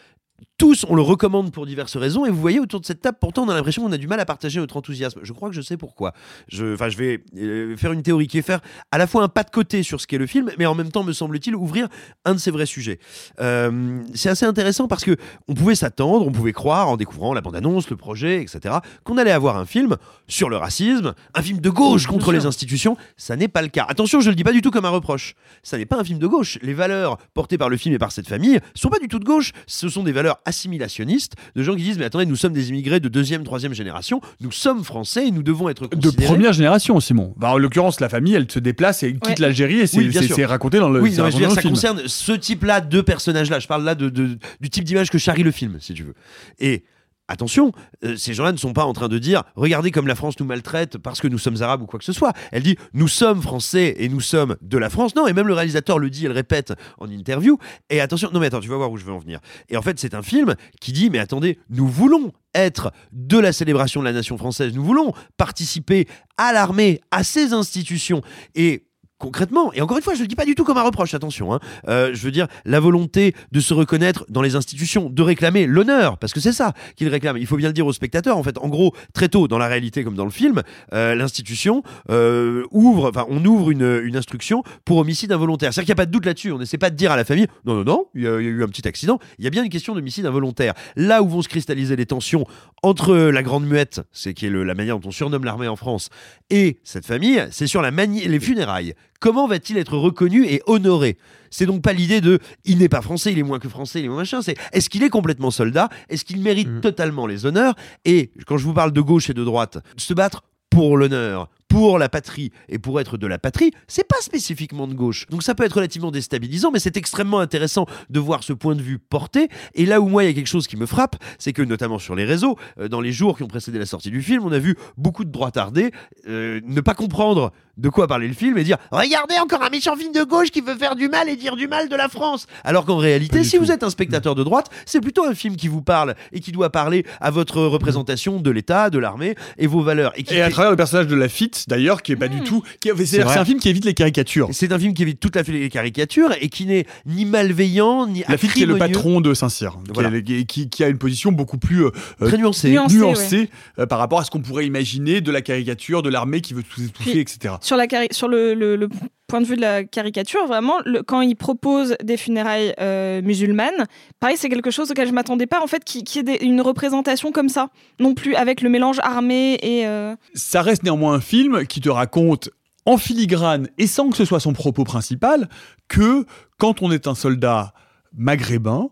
Tous, 0.60 0.86
on 0.90 0.96
le 0.96 1.02
recommande 1.02 1.54
pour 1.54 1.66
diverses 1.66 1.96
raisons. 1.96 2.26
Et 2.26 2.30
vous 2.30 2.42
voyez, 2.42 2.60
autour 2.60 2.82
de 2.82 2.86
cette 2.86 3.00
table, 3.00 3.18
pourtant, 3.18 3.44
on 3.44 3.50
a 3.50 3.54
l'impression 3.54 3.82
qu'on 3.82 3.94
a 3.94 3.98
du 3.98 4.08
mal 4.08 4.20
à 4.20 4.26
partager 4.26 4.60
notre 4.60 4.76
enthousiasme. 4.76 5.22
Je 5.24 5.32
crois 5.32 5.48
que 5.48 5.56
je 5.56 5.62
sais 5.62 5.78
pourquoi. 5.78 6.12
Je, 6.50 6.76
je 6.76 6.98
vais 6.98 7.24
euh, 7.38 7.78
faire 7.78 7.94
une 7.94 8.04
théorie 8.04 8.28
qui 8.28 8.40
est 8.40 8.42
faire 8.42 8.60
à 8.92 8.98
la 8.98 9.08
fois 9.08 9.24
un 9.24 9.30
pas 9.30 9.44
de 9.44 9.52
côté 9.52 9.84
sur 9.84 10.02
ce 10.02 10.06
qu'est 10.06 10.18
le 10.18 10.28
film, 10.28 10.52
mais 10.58 10.66
en 10.66 10.76
même 10.76 10.92
temps, 10.92 11.06
me 11.06 11.14
semble-t-il, 11.14 11.56
ouvrir 11.56 11.88
un 12.26 12.34
de 12.34 12.40
ses 12.40 12.52
vrais 12.52 12.66
sujets. 12.66 13.00
Euh, 13.40 14.02
c'est 14.14 14.28
assez 14.28 14.46
intéressant 14.46 14.90
parce 14.90 15.06
que 15.06 15.16
on 15.48 15.54
pouvait 15.54 15.76
s'attendre, 15.76 16.28
on 16.28 16.32
pouvait 16.34 16.52
croire, 16.52 16.90
en 16.90 16.98
découvrant 16.98 17.34
la 17.34 17.40
bande-annonce, 17.40 17.90
le 17.90 17.96
projet, 17.96 18.42
etc., 18.42 18.80
qu'on 19.06 19.18
allait 19.18 19.32
avoir 19.32 19.56
un 19.56 19.66
film 19.66 19.96
sur 20.28 20.50
le 20.50 20.58
racisme, 20.58 21.14
un 21.36 21.42
film 21.42 21.62
de 21.62 21.70
gauche 21.70 22.06
contre 22.06 22.34
les 22.34 22.46
institutions. 22.46 22.98
Ça 23.16 23.38
n'est 23.38 23.48
pas 23.48 23.62
le 23.62 23.70
cas. 23.70 23.86
Attention, 23.88 24.20
je 24.20 24.30
le 24.30 24.36
dis 24.36 24.44
pas 24.44 24.52
du 24.52 24.62
tout 24.62 24.72
comme 24.72 24.84
un 24.84 24.90
reproche. 24.90 25.36
Ça 25.64 25.78
n'est 25.78 25.86
pas 25.86 25.98
un 25.98 26.04
film 26.04 26.20
de 26.20 26.28
gauche. 26.28 26.60
Les 26.62 26.74
valeurs 26.74 27.18
portées 27.34 27.58
par 27.58 27.70
le 27.70 27.78
film 27.78 27.96
et 27.96 27.98
par 27.98 28.12
cette 28.12 28.28
famille 28.28 28.60
sont 28.76 28.90
pas 28.90 29.00
du 29.00 29.08
tout 29.08 29.20
de 29.20 29.26
gauche. 29.26 29.54
Ce 29.66 29.88
sont 29.88 30.04
des 30.04 30.12
valeurs 30.12 30.38
assimilationnistes 30.50 31.34
de 31.56 31.64
gens 31.64 31.76
qui 31.76 31.84
disent 31.84 31.98
mais 31.98 32.06
attendez, 32.06 32.26
nous 32.26 32.36
sommes 32.36 32.54
des 32.54 32.70
immigrés 32.70 33.00
de 33.00 33.08
deuxième, 33.10 33.44
troisième 33.44 33.74
génération, 33.74 34.20
nous 34.42 34.52
sommes 34.52 34.84
français 34.84 35.28
et 35.28 35.32
nous 35.32 35.44
devons 35.44 35.70
être 35.70 35.88
De 35.88 36.10
première 36.12 36.54
génération, 36.54 37.00
Simon. 37.00 37.34
Bah, 37.38 37.54
en 37.54 37.58
l'occurrence, 37.58 38.00
la 38.02 38.10
famille, 38.10 38.34
elle 38.34 38.50
se 38.52 38.60
déplace 38.60 39.04
et 39.04 39.14
quitte 39.14 39.28
Ouais. 39.30 39.36
l'Algérie 39.40 39.80
et 39.80 39.88
c'est 39.88 39.98
Oui, 40.00 40.46
raconté 40.46 40.80
dans 40.80 40.90
le, 40.90 41.02
Oui, 41.02 41.14
non, 41.16 41.24
mais 41.26 41.32
je 41.32 41.38
veux 41.38 41.46
raconté 41.46 41.46
dire, 41.46 41.50
dans 41.50 41.56
ça 41.56 41.62
film. 41.62 41.74
concerne 41.74 42.02
ce 42.08 42.32
type-là 42.34 42.82
de 42.82 43.02
personnage-là. 43.02 43.60
Je 43.60 43.68
parle 43.68 43.84
là 43.84 43.96
de, 43.96 44.10
de- 44.10 44.38
du 44.60 44.70
type 44.70 44.84
d'image 44.84 45.10
que 45.10 45.18
charrie 45.18 45.44
le 45.44 45.52
film, 45.52 45.78
si 45.80 45.94
tu 45.94 46.04
veux. 46.04 46.14
Et 46.60 46.84
attention, 47.30 47.72
euh, 48.04 48.18
ces 48.18 48.34
gens-là 48.34 48.52
ne 48.52 48.58
sont 48.58 48.74
pas 48.74 48.84
en 48.84 48.94
train 48.94 49.08
de 49.08 49.18
dire 49.18 49.44
regardez 49.56 49.92
comme 49.92 50.08
la 50.08 50.16
France 50.16 50.38
nous 50.40 50.46
maltraite 50.46 50.98
parce 50.98 51.22
que 51.22 51.28
nous 51.28 51.38
sommes 51.38 51.62
arabes 51.62 51.82
ou 51.82 51.86
quoi 51.86 52.00
que 52.00 52.06
ce 52.06 52.12
soit. 52.12 52.34
Elle 52.52 52.64
dit 52.64 52.76
nous 52.94 53.08
sommes 53.08 53.42
français 53.42 53.96
et 53.98 54.10
nous 54.10 54.20
sommes 54.20 54.58
de 54.62 54.78
la 54.78 54.90
France. 54.90 55.16
Non, 55.16 55.28
et 55.28 55.34
même 55.34 55.48
le 55.48 55.54
réalisateur 55.54 56.00
le 56.00 56.10
dit, 56.10 56.26
elle 56.26 56.34
répète 56.34 56.74
en 56.98 57.10
interview. 57.10 57.58
Et 57.90 58.02
attention, 58.02 58.30
non 58.34 58.40
mais 58.40 58.48
attends, 58.48 58.60
tu 58.60 58.68
vas 58.68 58.78
voir 58.78 58.92
où 58.92 58.98
je 58.98 59.06
veux 59.06 59.14
en 59.14 59.20
venir. 59.20 59.40
Et 59.70 59.78
en 59.78 59.82
fait, 59.82 60.00
c'est 60.00 60.14
un 60.14 60.24
film 60.24 60.56
qui 60.82 60.92
dit 60.92 61.10
mais 61.10 61.20
attendez, 61.20 61.60
nous 61.70 61.88
voulons 61.88 62.34
être 62.56 62.92
de 63.12 63.38
la 63.38 63.54
célébration 63.54 64.02
de 64.02 64.06
la 64.06 64.14
nation 64.14 64.38
française. 64.38 64.74
Nous 64.74 64.84
voulons 64.84 65.14
participer 65.38 66.08
à 66.38 66.52
l'armée, 66.52 67.00
à 67.12 67.24
ses 67.24 67.54
institutions. 67.54 68.22
Et 68.56 68.89
concrètement, 69.20 69.72
et 69.74 69.82
encore 69.82 69.98
une 69.98 70.04
fois, 70.04 70.14
je 70.14 70.20
ne 70.20 70.24
le 70.24 70.28
dis 70.28 70.36
pas 70.36 70.46
du 70.46 70.56
tout 70.56 70.64
comme 70.64 70.78
un 70.78 70.84
reproche, 70.84 71.14
attention, 71.14 71.54
hein. 71.54 71.60
Euh, 71.88 72.12
je 72.14 72.22
veux 72.24 72.32
dire 72.32 72.48
la 72.66 72.80
volonté 72.80 73.36
de 73.52 73.60
se 73.60 73.74
reconnaître 73.74 74.26
dans 74.30 74.42
les 74.42 74.56
institutions, 74.56 75.10
de 75.10 75.22
réclamer 75.22 75.68
l'honneur, 75.68 76.18
parce 76.18 76.34
que 76.34 76.40
c'est 76.40 76.54
ça 76.54 76.74
qu'il 76.96 77.10
réclame. 77.10 77.38
Il 77.38 77.46
faut 77.46 77.58
bien 77.58 77.68
le 77.68 77.74
dire 77.74 77.86
aux 77.86 77.94
spectateurs, 77.94 78.38
en 78.38 78.44
fait, 78.44 78.58
en 78.58 78.70
gros, 78.70 78.96
très 79.14 79.30
tôt, 79.30 79.48
dans 79.48 79.58
la 79.58 79.68
réalité 79.68 80.04
comme 80.04 80.16
dans 80.16 80.26
le 80.26 80.32
film, 80.32 80.64
euh, 80.94 81.16
l'institution 81.16 81.84
euh, 82.10 82.64
ouvre, 82.72 83.10
enfin, 83.10 83.26
on 83.30 83.44
ouvre 83.46 83.72
une, 83.72 84.00
instruction 84.16 84.64
pour 84.86 84.98
homicide 84.98 85.32
involontaire. 85.32 85.74
C'est-à-dire 85.74 85.86
qu'il 85.86 85.94
n'y 85.94 86.02
a 86.02 86.04
pas 86.04 86.06
de 86.06 86.12
doute 86.12 86.26
là-dessus, 86.26 86.52
on 86.52 86.58
n'essaie 86.58 86.78
pas 86.78 86.90
de 86.90 86.96
dire 86.96 87.12
à 87.12 87.16
la 87.16 87.24
famille, 87.24 87.48
non, 87.66 87.76
non, 87.76 87.84
non, 87.84 88.06
il 88.16 88.24
y, 88.24 88.28
a 88.28 88.32
eu 88.38 88.64
un 88.64 88.68
petit 88.68 88.88
accident, 88.88 89.20
il 89.38 89.46
y 89.46 89.48
a 89.48 89.50
bien 89.50 89.64
une 89.64 89.70
question 89.70 89.94
d'homicide 89.94 90.26
involontaire. 90.26 90.74
Là 90.96 91.22
où 91.22 91.28
vont 91.30 91.42
se 91.42 91.48
cristalliser 91.48 91.96
les 91.96 92.06
tensions 92.06 92.46
entre 92.82 93.16
la 93.16 93.44
Grande 93.44 93.66
Muette, 93.66 94.02
c'est 94.12 94.34
qui 94.34 94.48
est 94.48 94.50
le- 94.50 94.64
la 94.64 94.74
manière 94.74 95.00
dont 95.00 95.10
on 95.10 95.12
surnomme 95.12 95.44
l'armée 95.44 95.68
en 95.68 95.76
France, 95.76 96.10
et 96.50 96.80
cette 96.84 97.06
famille, 97.06 97.46
c'est 97.52 97.68
sur 97.68 97.82
la 97.82 97.92
les 98.08 98.40
funérailles. 98.40 98.94
Comment 99.20 99.48
va-t-il 99.48 99.78
être 99.78 99.98
reconnu 99.98 100.46
et 100.46 100.62
honoré? 100.66 101.18
C'est 101.52 101.66
donc 101.66 101.82
pas 101.82 101.94
l'idée 101.94 102.22
de 102.22 102.40
il 102.64 102.78
n'est 102.78 102.90
pas 102.90 103.02
français, 103.02 103.32
il 103.32 103.40
est 103.40 103.44
moins 103.44 103.60
que 103.60 103.68
français, 103.68 104.00
il 104.00 104.06
est 104.06 104.08
moins 104.08 104.20
machin. 104.20 104.42
C'est 104.42 104.56
est-ce 104.72 104.90
qu'il 104.90 105.04
est 105.04 105.10
complètement 105.10 105.52
soldat 105.52 105.90
Est-ce 106.08 106.24
qu'il 106.24 106.40
mérite 106.42 106.82
totalement 106.82 107.28
les 107.28 107.46
honneurs? 107.46 107.76
Et 108.06 108.32
quand 108.46 108.58
je 108.58 108.64
vous 108.64 108.74
parle 108.74 108.94
de 108.94 109.02
gauche 109.02 109.30
et 109.30 109.34
de 109.34 109.44
droite, 109.44 109.80
se 109.98 110.14
battre 110.14 110.44
pour 110.70 110.98
l'honneur, 110.98 111.50
pour 111.70 112.00
la 112.00 112.10
patrie 112.10 112.52
et 112.68 112.80
pour 112.80 113.00
être 113.00 113.18
de 113.18 113.28
la 113.28 113.40
patrie, 113.40 113.72
c'est 113.88 114.08
pas 114.08 114.20
spécifiquement 114.22 114.88
de 114.88 114.94
gauche. 114.94 115.28
Donc 115.30 115.44
ça 115.44 115.56
peut 115.56 115.64
être 115.64 115.74
relativement 115.74 116.12
déstabilisant, 116.12 116.72
mais 116.72 116.80
c'est 116.80 116.98
extrêmement 116.98 117.40
intéressant 117.40 117.86
de 118.10 118.20
voir 118.20 118.44
ce 118.44 118.54
point 118.54 118.76
de 118.76 118.82
vue 118.82 119.00
porté. 119.00 119.48
Et 119.76 119.86
là 119.86 120.02
où 120.02 120.10
moi 120.10 120.24
il 120.24 120.28
y 120.28 120.30
a 120.32 120.34
quelque 120.34 120.48
chose 120.48 120.68
qui 120.68 120.76
me 120.76 120.88
frappe, 120.88 121.16
c'est 121.38 121.54
que 121.54 121.62
notamment 121.62 122.00
sur 122.00 122.16
les 122.16 122.26
réseaux, 122.26 122.58
euh, 122.80 122.88
dans 122.90 123.00
les 123.00 123.12
jours 123.12 123.38
qui 123.38 123.44
ont 123.44 123.48
précédé 123.48 123.80
la 123.80 123.86
sortie 123.86 124.12
du 124.12 124.22
film, 124.22 124.44
on 124.44 124.52
a 124.52 124.60
vu 124.60 124.76
beaucoup 124.98 125.24
de 125.24 125.32
droitardés 125.32 125.92
euh, 126.28 126.60
ne 126.66 126.82
pas 126.82 126.96
comprendre 126.96 127.52
de 127.80 127.90
quoi 127.90 128.08
parlait 128.08 128.28
le 128.28 128.34
film 128.34 128.58
et 128.58 128.64
dire 128.64 128.78
regardez 128.92 129.36
encore 129.40 129.64
un 129.64 129.70
méchant 129.70 129.96
film 129.96 130.12
de 130.12 130.24
gauche 130.24 130.52
qui 130.52 130.62
veut 130.62 130.76
faire 130.76 130.96
du 130.96 131.08
mal 131.08 131.30
et 131.30 131.36
dire 131.36 131.56
du 131.56 131.68
mal 131.68 131.88
de 131.88 131.96
la 131.96 132.10
France. 132.10 132.48
Alors 132.64 132.86
qu'en 132.86 132.98
réalité, 132.98 133.44
si 133.44 133.58
vous 133.58 133.72
êtes 133.72 133.84
un 133.84 133.90
spectateur 133.90 134.36
de 134.36 134.44
droite, 134.44 134.70
c'est 134.86 135.00
plutôt 135.00 135.26
un 135.26 135.34
film 135.34 135.56
qui 135.56 135.68
vous 135.68 135.82
parle 135.82 136.16
et 136.34 136.40
qui 136.40 136.52
doit 136.52 136.70
parler 136.72 137.06
à 137.22 137.32
votre 137.32 137.62
représentation 137.62 138.40
de 138.40 138.52
l'État, 138.52 138.90
de 138.90 139.00
l'armée 139.00 139.36
et 139.58 139.68
vos 139.68 139.82
valeurs. 139.82 140.12
Et, 140.16 140.24
qui 140.24 140.36
Et 140.36 140.42
à 140.42 140.50
travers 140.50 140.72
le 140.72 140.78
personnage 140.78 141.08
de 141.08 141.16
Lafitte, 141.16 141.69
d'ailleurs, 141.70 142.02
qui 142.02 142.12
est 142.12 142.16
pas 142.18 142.28
du 142.28 142.42
tout. 142.42 142.62
qui- 142.82 142.90
C'est 143.06 143.22
un 143.22 143.46
film 143.46 143.60
qui 143.60 143.70
évite 143.70 143.86
les 143.86 143.94
caricatures. 143.94 144.50
C'est 144.52 144.74
un 144.74 144.80
film 144.80 144.94
qui 144.94 145.04
évite 145.04 145.20
tout 145.22 145.32
à 145.36 145.44
fait 145.46 145.54
les 145.54 145.70
caricatures 145.70 146.32
et 146.42 146.50
qui 146.50 146.66
n'est 146.66 146.86
ni 147.06 147.24
malveillant 147.26 148.08
ni 148.08 148.24
Lafitte 148.28 148.52
qui 148.54 148.64
est 148.64 148.66
le 148.66 148.78
patron 148.78 149.22
de 149.22 149.34
Saint-Cyr, 149.34 149.78
qui 149.86 149.92
Voilà. 149.94 150.10
est- 150.18 150.24
qui, 150.24 150.46
qui- 150.46 150.70
qui 150.70 150.84
a 150.84 150.90
une 150.90 150.98
position 150.98 151.32
beaucoup 151.32 151.58
plus 151.58 151.86
euh, 151.86 151.92
Très 152.20 152.34
euh, 152.34 152.38
nuancée. 152.38 152.72
Nuancée, 152.72 152.98
nuancée, 152.98 153.50
euh, 153.80 153.86
par 153.86 154.00
rapport 154.00 154.20
à 154.20 154.24
ce 154.26 154.32
qu'on 154.32 154.42
pourrait 154.42 154.66
imaginer 154.66 155.22
de 155.22 155.32
la 155.32 155.42
caricature, 155.42 156.02
de 156.02 156.10
l'armée 156.10 156.42
qui 156.42 156.54
veut 156.54 156.64
tout 156.64 156.82
étouffer, 156.82 157.12
Puis- 157.12 157.20
etc. 157.20 157.56
Sur, 157.62 157.78
la 157.78 157.88
cari- 157.88 158.08
sur 158.12 158.28
le, 158.28 158.54
le- 158.54 158.76
le 158.76 158.90
point 159.30 159.40
de 159.40 159.46
vue 159.46 159.56
de 159.56 159.62
la 159.62 159.86
caricature, 159.86 160.46
vraiment, 160.48 160.74
le- 160.86 161.02
quand 161.04 161.22
il 161.22 161.36
propose 161.36 161.96
des 162.04 162.18
funérailles 162.18 162.74
euh, 162.82 163.22
musulmanes, 163.22 163.86
pareil, 164.20 164.36
c'est 164.38 164.50
quelque 164.50 164.72
chose 164.72 164.92
auquel 164.92 165.08
je 165.08 165.14
m'attendais 165.14 165.48
pas, 165.48 165.62
en 165.64 165.68
fait, 165.68 165.86
qui, 165.86 166.04
qui 166.04 166.20
est 166.20 166.44
une 166.44 166.60
représentation 166.60 167.32
comme 167.32 167.48
ça, 167.48 167.70
non 168.00 168.14
plus, 168.14 168.36
avec 168.36 168.60
le 168.62 168.70
mélange 168.70 168.98
armé 169.02 169.54
et... 169.62 169.88
euh, 169.88 170.16
Ça 170.34 170.62
reste 170.62 170.84
néanmoins 170.84 171.14
un 171.14 171.22
film 171.22 171.66
qui 171.66 171.80
te 171.80 171.90
raconte 171.90 172.50
en 172.86 172.98
filigrane 172.98 173.68
et 173.78 173.88
sans 173.88 174.10
que 174.10 174.18
ce 174.18 174.26
soit 174.26 174.40
son 174.40 174.52
propos 174.54 174.84
principal 174.84 175.48
que 175.88 176.26
quand 176.58 176.82
on 176.82 176.92
est 176.92 177.08
un 177.08 177.16
soldat 177.16 177.74
maghrébin, 178.18 178.90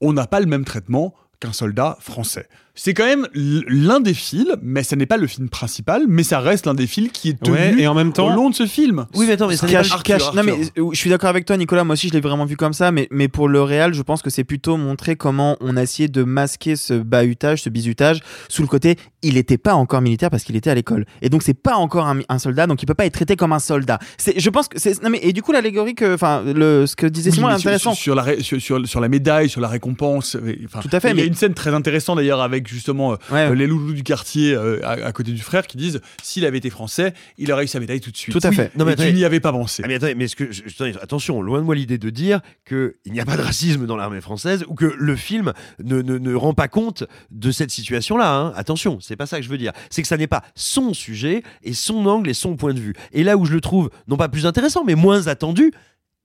on 0.00 0.12
n'a 0.12 0.26
pas 0.26 0.40
le 0.40 0.46
même 0.46 0.64
traitement 0.64 1.14
qu'un 1.40 1.52
soldat 1.52 1.96
français. 2.00 2.48
C'est 2.78 2.94
quand 2.94 3.04
même 3.06 3.26
l'un 3.34 4.00
des 4.00 4.14
fils, 4.14 4.46
mais 4.62 4.82
ça 4.82 4.96
n'est 4.96 5.06
pas 5.06 5.16
le 5.16 5.26
film 5.26 5.48
principal, 5.48 6.02
mais 6.06 6.22
ça 6.22 6.40
reste 6.40 6.66
l'un 6.66 6.74
des 6.74 6.86
fils 6.86 7.10
qui 7.10 7.30
est 7.30 7.40
tenu 7.42 7.56
Ouais, 7.56 7.74
et 7.78 7.86
en 7.86 7.94
même 7.94 8.12
temps- 8.12 8.30
au 8.30 8.36
long 8.36 8.50
de 8.50 8.54
ce 8.54 8.66
film. 8.66 9.06
Oui, 9.14 9.24
mais 9.26 9.32
attends, 9.32 9.48
mais 9.48 9.56
ça 9.56 9.66
n'est 9.66 9.72
Cache- 9.72 9.88
pas 9.90 10.02
cache- 10.02 10.32
non 10.34 10.42
mais 10.42 10.52
euh, 10.78 10.90
je 10.92 10.98
suis 10.98 11.08
d'accord 11.10 11.30
avec 11.30 11.46
toi 11.46 11.56
Nicolas 11.56 11.84
moi 11.84 11.94
aussi 11.94 12.08
je 12.08 12.12
l'ai 12.12 12.20
vraiment 12.20 12.44
vu 12.44 12.56
comme 12.56 12.72
ça 12.74 12.92
mais, 12.92 13.08
mais 13.10 13.28
pour 13.28 13.48
le 13.48 13.62
réel 13.62 13.94
je 13.94 14.02
pense 14.02 14.20
que 14.22 14.30
c'est 14.30 14.44
plutôt 14.44 14.76
montrer 14.76 15.16
comment 15.16 15.56
on 15.60 15.76
a 15.76 15.82
essayé 15.82 16.08
de 16.08 16.22
masquer 16.22 16.76
ce 16.76 16.94
bahutage 16.94 17.62
ce 17.62 17.70
bizutage 17.70 18.20
sous 18.48 18.62
le 18.62 18.68
côté 18.68 18.96
il 19.22 19.34
n'était 19.34 19.58
pas 19.58 19.74
encore 19.74 20.00
militaire 20.02 20.30
parce 20.30 20.44
qu'il 20.44 20.54
était 20.56 20.70
à 20.70 20.74
l'école 20.74 21.06
et 21.22 21.28
donc 21.30 21.42
c'est 21.42 21.54
pas 21.54 21.74
encore 21.76 22.06
un, 22.06 22.20
un 22.28 22.38
soldat 22.38 22.66
donc 22.66 22.82
il 22.82 22.86
peut 22.86 22.94
pas 22.94 23.06
être 23.06 23.14
traité 23.14 23.36
comme 23.36 23.52
un 23.52 23.58
soldat 23.58 23.98
je 24.36 24.50
pense 24.50 24.68
que 24.68 24.78
c'est 24.78 25.02
non 25.02 25.10
mais 25.10 25.20
et 25.22 25.32
du 25.32 25.42
coup 25.42 25.52
l'allégorie 25.52 25.94
que 25.94 26.14
enfin 26.14 26.42
le 26.44 26.86
ce 26.86 26.94
que 26.96 27.06
disait 27.06 27.30
Oui, 27.30 27.36
Simon 27.36 27.48
est 27.48 27.52
sur- 27.52 27.68
intéressant 27.68 27.94
Sur, 27.94 28.02
sur 28.02 28.14
la, 28.14 28.22
ré- 28.22 28.42
sur, 28.42 28.60
sur- 28.60 28.86
sur 28.86 29.00
la 29.00 29.08
médaille, 29.08 29.48
sur 29.48 29.60
la 29.60 29.68
récompense. 29.68 30.36
Tout 30.82 30.88
à 30.92 31.00
fait, 31.00 31.10
Il 31.12 31.18
y 31.18 31.22
a 31.22 31.24
une 31.24 31.34
scène 31.34 31.54
très 31.54 31.72
intéressante 31.74 32.16
d'ailleurs 32.16 32.40
avec 32.40 32.65
justement 32.68 33.12
euh, 33.12 33.16
Ouais. 33.30 33.54
les 33.54 33.66
loulous 33.66 33.92
du 33.92 34.02
quartier 34.02 34.54
euh, 34.54 34.80
à, 34.84 34.92
à 34.92 35.12
côté 35.12 35.32
du 35.32 35.40
frère 35.42 35.66
qui 35.66 35.76
disent 35.76 36.00
s'il 36.22 36.44
avait 36.44 36.58
été 36.58 36.70
français, 36.70 37.12
il 37.38 37.50
aurait 37.52 37.64
eu 37.64 37.68
sa 37.68 37.80
médaille 37.80 38.00
tout 38.00 38.10
de 38.10 38.16
suite. 38.16 38.32
Tout 38.38 38.46
à 38.46 38.52
fait. 38.52 38.70
Non, 38.76 38.84
mais 38.84 38.96
tu 38.96 39.12
n'y 39.12 39.24
avais 39.24 39.40
pas 39.40 39.52
pensé. 39.52 39.82
Ah, 39.84 39.88
mais 39.88 39.94
attendez, 39.96 40.14
mais 40.14 40.28
ce 40.28 40.36
que 40.36 40.50
je- 40.52 40.62
je- 40.66 40.74
attendez, 40.74 40.94
attention, 41.00 41.40
loin 41.42 41.58
de 41.60 41.64
moi 41.64 41.74
l'idée 41.74 41.98
de 41.98 42.10
dire 42.10 42.40
qu'il 42.66 42.92
n'y 43.06 43.20
a 43.20 43.24
pas 43.24 43.36
de 43.36 43.42
racisme 43.42 43.86
dans 43.86 43.96
l'armée 43.96 44.20
française 44.20 44.64
ou 44.68 44.74
que 44.74 44.84
le 44.96 45.16
film 45.16 45.52
ne, 45.82 46.02
ne, 46.02 46.18
ne 46.18 46.34
rend 46.34 46.54
pas 46.54 46.68
compte 46.68 47.04
de 47.30 47.50
cette 47.50 47.70
situation-là. 47.70 48.34
hein. 48.36 48.52
Attention, 48.56 48.98
c'est 49.00 49.16
pas 49.16 49.26
ça 49.26 49.38
que 49.38 49.44
je 49.44 49.48
veux 49.48 49.58
dire. 49.58 49.72
C'est 49.90 50.02
que 50.02 50.08
ça 50.08 50.16
n'est 50.16 50.26
pas 50.26 50.42
son 50.54 50.94
sujet 50.94 51.42
et 51.62 51.74
son 51.74 52.06
angle 52.06 52.28
et 52.30 52.34
son 52.34 52.56
point 52.56 52.74
de 52.74 52.80
vue. 52.80 52.94
Et 53.12 53.24
là 53.24 53.36
où 53.36 53.44
je 53.44 53.52
le 53.52 53.60
trouve, 53.60 53.90
non 54.08 54.16
pas 54.16 54.28
plus 54.28 54.46
intéressant, 54.46 54.84
mais 54.84 54.94
moins 54.94 55.26
attendu, 55.26 55.72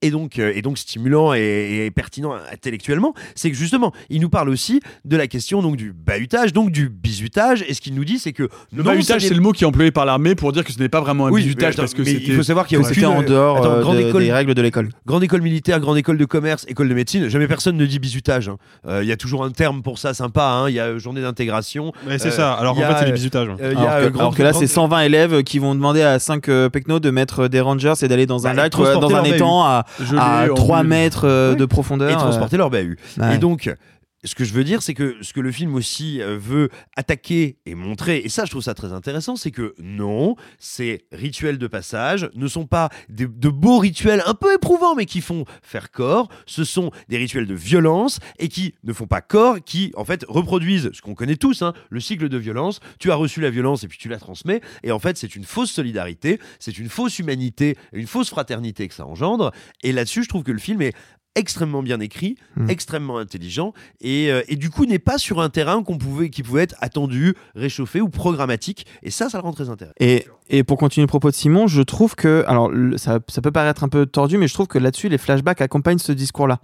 et 0.02 0.12
donc, 0.12 0.40
euh, 0.40 0.52
et 0.56 0.62
donc 0.62 0.78
stimulant 0.78 1.34
et, 1.34 1.86
et 1.86 1.92
pertinent 1.92 2.34
intellectuellement, 2.52 3.14
c'est 3.36 3.52
que 3.52 3.58
justement, 3.58 3.92
il 4.10 4.22
nous 4.22 4.30
parle 4.30 4.50
aussi 4.50 4.80
de 5.06 5.18
la 5.18 5.28
question 5.28 5.62
donc 5.62 5.76
du 5.78 5.94
bahutage, 5.94 6.54
donc 6.54 6.72
du 6.72 6.90
bizutage. 6.90 7.64
Et 7.68 7.74
ce 7.74 7.82
qu'il 7.82 7.94
nous 7.96 8.06
dit, 8.06 8.20
c'est 8.20 8.34
que 8.34 8.50
Le 8.74 8.84
bahutage, 8.84 9.22
c'est 9.22 9.34
le 9.34 9.42
mot 9.42 9.52
qui 9.52 9.64
est 9.64 9.68
employé 9.68 9.92
par 9.92 10.06
l'armée 10.06 10.36
pour 10.36 10.52
dire 10.52 10.64
que 10.64 10.72
ce 10.72 10.80
n'est 10.80 10.90
pas 10.90 11.02
vraiment 11.02 11.28
un 11.28 11.32
Oui, 11.32 11.44
bizutage 11.44 11.74
mais 11.76 11.82
parce 11.82 11.94
que 11.94 12.02
il 12.02 12.36
faut 12.36 12.44
savoir 12.44 12.68
qu'il 12.68 12.78
y 12.80 12.82
a 12.82 12.86
aucune 12.88 13.06
en 13.06 13.22
dehors 13.24 13.58
Attends, 13.58 13.72
euh, 13.74 13.82
grande 13.82 13.98
de- 13.98 14.02
école- 14.10 14.24
des 14.24 14.32
règles 14.34 14.54
de 14.54 14.62
l'école. 14.62 14.90
Grande 15.06 15.24
école 15.24 15.42
militaire, 15.42 15.80
grande 15.80 15.98
école 15.98 16.18
de 16.18 16.26
commerce, 16.26 16.66
école 16.68 16.90
de 16.90 16.94
médecine, 16.94 17.28
jamais 17.30 17.48
personne 17.48 17.78
ne 17.78 17.86
dit 17.86 18.00
bizutage. 18.00 18.50
hein. 18.50 18.58
Euh, 18.88 19.02
Il 19.04 19.08
y 19.10 19.12
a 19.12 19.18
toujours 19.18 19.44
un 19.44 19.52
terme 19.52 19.82
pour 19.82 19.98
ça 20.00 20.14
sympa. 20.14 20.44
hein. 20.46 20.70
Il 20.70 20.76
y 20.76 20.80
a 20.80 20.98
journée 20.98 21.22
d'intégration. 21.22 21.94
Ouais, 22.08 22.18
c'est 22.20 22.30
Euh, 22.30 22.32
ça. 22.32 22.54
Alors, 22.54 22.78
en 22.78 22.82
a, 22.82 22.88
fait, 22.88 23.00
c'est 23.00 23.06
du 23.06 23.12
bizutage. 23.14 23.48
euh, 23.62 23.74
y 23.74 23.76
a, 23.76 23.80
alors, 23.92 24.08
que, 24.08 24.12
grande- 24.14 24.22
alors 24.22 24.36
que 24.36 24.44
là, 24.44 24.52
grande- 24.52 24.62
c'est 24.62 24.68
120 24.68 25.02
élèves 25.02 25.44
qui 25.44 25.60
vont 25.60 25.76
demander 25.76 26.02
à 26.02 26.20
5 26.20 26.46
pecnos 26.72 27.00
de 27.02 27.10
mettre 27.12 27.48
des 27.48 27.60
rangers 27.62 27.94
et 28.02 28.08
d'aller 28.08 28.26
dans 28.26 28.48
un 28.48 28.54
Bah, 28.56 28.64
lac, 28.64 28.72
dans 28.74 29.16
un 29.16 29.24
étang 29.24 29.64
à. 29.64 29.86
À 30.00 30.04
Gelé 30.46 30.52
en 30.52 30.56
3 30.56 30.80
bulle. 30.82 30.90
mètres 30.90 31.28
euh, 31.28 31.52
Oui. 31.52 31.58
de 31.58 31.66
profondeur. 31.66 32.10
et 32.10 32.14
euh. 32.14 32.18
transporter 32.18 32.58
leur 32.58 32.70
bahut. 32.70 32.98
Ouais. 33.18 33.36
Et 33.36 33.38
donc, 33.38 33.74
ce 34.24 34.36
que 34.36 34.44
je 34.44 34.54
veux 34.54 34.64
dire, 34.64 34.84
c'est 34.84 34.94
que 34.94 35.18
ce 35.22 35.34
que 35.34 35.40
le 35.40 35.52
film 35.52 35.74
aussi 35.76 36.22
euh, 36.22 36.38
veut 36.38 36.70
attaquer 36.96 37.58
et 37.66 37.76
montrer, 37.76 38.18
et 38.20 38.30
ça 38.30 38.46
je 38.46 38.52
trouve 38.52 38.62
ça 38.62 38.74
très 38.74 38.94
intéressant, 38.94 39.36
c'est 39.36 39.52
que 39.52 39.74
non, 39.80 40.36
ces 40.60 41.06
rituels 41.12 41.58
de 41.58 41.68
passage 41.68 42.30
ne 42.36 42.48
sont 42.48 42.66
pas 42.66 42.90
de 43.10 43.26
beaux 43.50 43.80
rituels 43.80 44.22
un 44.26 44.34
peu 44.34 44.54
éprouvants, 44.54 44.96
mais 44.96 45.06
qui 45.06 45.22
font 45.22 45.46
faire 45.64 45.92
corps. 45.92 46.30
Ce 46.46 46.64
sont 46.64 46.92
des 47.10 47.18
rituels 47.18 47.48
de 47.48 47.56
violence 47.56 48.20
et 48.38 48.48
qui 48.48 48.76
ne 48.84 48.94
font 48.94 49.08
pas 49.08 49.22
corps, 49.22 49.58
qui 49.64 49.92
en 49.96 50.06
fait 50.06 50.26
reproduisent 50.28 50.92
ce 50.94 51.02
qu'on 51.02 51.16
connaît 51.16 51.36
tous, 51.36 51.62
hein, 51.62 51.74
le 51.90 52.00
cycle 52.00 52.30
de 52.30 52.38
violence. 52.38 52.80
Tu 53.00 53.12
as 53.12 53.16
reçu 53.16 53.42
la 53.42 53.50
violence 53.50 53.84
et 53.84 53.88
puis 53.88 53.98
tu 53.98 54.10
la 54.10 54.18
transmets, 54.18 54.62
et 54.84 54.92
en 54.92 55.00
fait 55.00 55.18
c'est 55.18 55.36
une 55.36 55.44
fausse 55.46 55.72
solidarité, 55.72 56.40
c'est 56.60 56.78
une 56.78 56.90
fausse 56.90 57.20
humanité, 57.20 57.78
une 57.94 58.08
fausse 58.08 58.30
fraternité 58.30 58.88
que 58.88 58.94
ça 58.94 59.06
engendre. 59.06 59.52
Et 59.84 59.92
là-dessus, 59.92 60.24
je 60.24 60.30
trouve 60.30 60.44
que 60.44 60.52
le 60.52 60.60
film 60.60 60.82
est 60.82 60.94
extrêmement 61.36 61.82
bien 61.82 62.00
écrit, 62.00 62.36
Mm. 62.58 62.70
extrêmement 62.70 63.18
intelligent, 63.18 63.74
et, 64.02 64.32
euh, 64.32 64.42
et 64.50 64.56
du 64.58 64.70
coup 64.70 64.86
n'est 64.86 65.00
pas 65.00 65.18
sur 65.18 65.40
un 65.40 65.50
terrain 65.50 65.82
qu'on 65.84 65.98
pouvait, 65.98 66.30
qui 66.30 66.44
pouvait 66.44 66.64
être 66.64 66.76
attendu, 66.82 67.36
réchauffé 67.56 68.02
ou 68.02 68.10
programmatique. 68.10 68.86
Et 69.04 69.12
ça, 69.12 69.30
ça 69.30 69.38
le 69.38 69.44
rend 69.44 69.54
très 69.54 69.70
intéressant. 69.70 69.96
Et, 70.00 70.26
et 70.50 70.64
pour 70.64 70.78
continuer 70.78 71.04
le 71.04 71.08
propos 71.10 71.30
de 71.30 71.36
Simon, 71.36 71.68
je 71.68 71.82
trouve 71.82 72.16
que, 72.16 72.44
alors 72.48 72.70
ça, 72.98 73.20
ça 73.30 73.42
peut 73.42 73.52
paraître 73.52 73.84
un 73.84 73.90
peu 73.90 74.06
tordu, 74.06 74.38
mais 74.38 74.48
je 74.48 74.54
trouve 74.54 74.68
que 74.68 74.78
là-dessus, 74.80 75.08
les 75.10 75.18
flashbacks 75.18 75.62
accompagnent 75.62 76.00
ce 76.00 76.12
discours-là. 76.12 76.60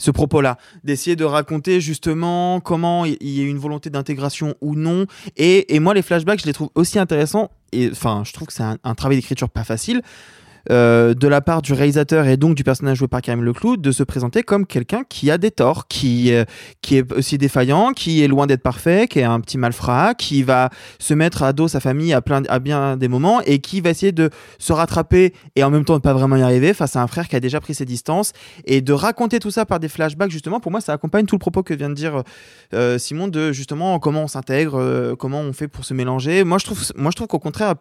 Ce 0.00 0.12
propos-là, 0.12 0.58
d'essayer 0.84 1.16
de 1.16 1.24
raconter 1.24 1.80
justement 1.80 2.60
comment 2.60 3.04
il 3.04 3.16
il 3.20 3.30
y 3.30 3.40
a 3.40 3.44
une 3.48 3.58
volonté 3.58 3.90
d'intégration 3.90 4.54
ou 4.60 4.76
non. 4.76 5.06
Et, 5.36 5.74
et 5.74 5.80
moi, 5.80 5.92
les 5.92 6.02
flashbacks, 6.02 6.40
je 6.40 6.46
les 6.46 6.52
trouve 6.52 6.70
aussi 6.76 7.00
intéressants. 7.00 7.50
Et 7.72 7.88
enfin, 7.90 8.22
je 8.24 8.32
trouve 8.32 8.46
que 8.46 8.52
c'est 8.54 8.62
un, 8.62 8.76
un 8.84 8.94
travail 8.94 9.16
d'écriture 9.16 9.48
pas 9.48 9.64
facile. 9.64 10.02
Euh, 10.70 11.14
de 11.14 11.28
la 11.28 11.40
part 11.40 11.62
du 11.62 11.72
réalisateur 11.72 12.26
et 12.26 12.36
donc 12.36 12.54
du 12.54 12.64
personnage 12.64 12.98
joué 12.98 13.08
par 13.08 13.22
Karim 13.22 13.42
Leclou 13.44 13.76
de 13.76 13.92
se 13.92 14.02
présenter 14.02 14.42
comme 14.42 14.66
quelqu'un 14.66 15.02
qui 15.08 15.30
a 15.30 15.38
des 15.38 15.50
torts, 15.50 15.88
qui, 15.88 16.32
euh, 16.32 16.44
qui 16.82 16.96
est 16.96 17.12
aussi 17.12 17.38
défaillant, 17.38 17.92
qui 17.92 18.22
est 18.22 18.28
loin 18.28 18.46
d'être 18.46 18.62
parfait, 18.62 19.08
qui 19.08 19.20
est 19.20 19.24
un 19.24 19.40
petit 19.40 19.58
malfrat, 19.58 20.14
qui 20.14 20.42
va 20.42 20.70
se 20.98 21.14
mettre 21.14 21.42
à 21.42 21.52
dos 21.52 21.68
sa 21.68 21.80
famille 21.80 22.12
à, 22.12 22.20
plein, 22.20 22.42
à 22.48 22.58
bien 22.58 22.96
des 22.96 23.08
moments 23.08 23.40
et 23.42 23.58
qui 23.60 23.80
va 23.80 23.90
essayer 23.90 24.12
de 24.12 24.30
se 24.58 24.72
rattraper 24.72 25.32
et 25.56 25.64
en 25.64 25.70
même 25.70 25.84
temps 25.84 25.94
ne 25.94 25.98
pas 25.98 26.12
vraiment 26.12 26.36
y 26.36 26.42
arriver 26.42 26.74
face 26.74 26.96
à 26.96 27.02
un 27.02 27.06
frère 27.06 27.28
qui 27.28 27.36
a 27.36 27.40
déjà 27.40 27.60
pris 27.60 27.74
ses 27.74 27.84
distances 27.84 28.32
et 28.64 28.80
de 28.80 28.92
raconter 28.92 29.38
tout 29.38 29.50
ça 29.50 29.64
par 29.64 29.80
des 29.80 29.88
flashbacks 29.88 30.30
justement 30.30 30.60
pour 30.60 30.70
moi 30.70 30.80
ça 30.80 30.92
accompagne 30.92 31.26
tout 31.26 31.36
le 31.36 31.40
propos 31.40 31.62
que 31.62 31.74
vient 31.74 31.88
de 31.88 31.94
dire 31.94 32.22
euh, 32.74 32.98
Simon 32.98 33.28
de 33.28 33.52
justement 33.52 33.98
comment 33.98 34.22
on 34.22 34.28
s'intègre 34.28 35.14
comment 35.18 35.40
on 35.40 35.52
fait 35.52 35.68
pour 35.68 35.84
se 35.84 35.94
mélanger. 35.94 36.44
Moi 36.44 36.58
je 36.58 36.64
trouve 36.64 36.82
moi 36.96 37.10
je 37.10 37.16
trouve 37.16 37.28
qu'au 37.28 37.38
contraire 37.38 37.74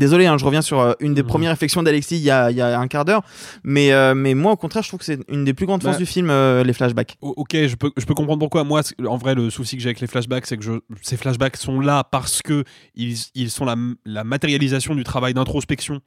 Désolé, 0.00 0.26
hein, 0.26 0.38
je 0.38 0.44
reviens 0.46 0.62
sur 0.62 0.80
euh, 0.80 0.92
une 0.98 1.12
des 1.14 1.22
premières 1.22 1.50
réflexions 1.50 1.82
d'Alexis 1.82 2.16
il, 2.16 2.22
y 2.22 2.30
a- 2.30 2.50
il 2.50 2.56
y 2.56 2.60
a 2.62 2.80
un 2.80 2.88
quart 2.88 3.04
d'heure, 3.04 3.22
mais, 3.62 3.92
euh, 3.92 4.14
mais 4.14 4.32
moi 4.34 4.52
au 4.52 4.56
contraire, 4.56 4.82
je 4.82 4.88
trouve 4.88 4.98
que 5.00 5.04
c'est 5.04 5.20
une 5.28 5.44
des 5.44 5.52
plus 5.52 5.66
grandes 5.66 5.82
forces 5.82 5.96
Bah, 5.96 5.98
du 6.00 6.06
film, 6.06 6.30
euh, 6.30 6.64
les 6.64 6.72
flashbacks. 6.72 7.18
Ok, 7.20 7.50
je 7.54 7.76
peux, 7.76 7.92
je 7.96 8.06
peux 8.06 8.14
comprendre 8.14 8.38
pourquoi. 8.38 8.64
Moi, 8.64 8.80
en 9.06 9.16
vrai, 9.18 9.34
le 9.34 9.50
souci 9.50 9.76
que 9.76 9.82
j'ai 9.82 9.90
avec 9.90 10.00
les 10.00 10.06
flashbacks, 10.06 10.46
c'est 10.46 10.56
que 10.56 10.64
je, 10.64 10.72
ces 11.02 11.16
flashbacks 11.18 11.56
sont 11.58 11.80
là 11.80 12.02
parce 12.10 12.40
que 12.42 12.64
ils, 12.96 13.16
ils 13.34 13.50
sont 13.50 13.66
la, 13.66 13.76
la 14.06 14.24
matérialisation 14.24 14.94
du 14.94 15.04
travail 15.04 15.34
d'introspection 15.34 16.00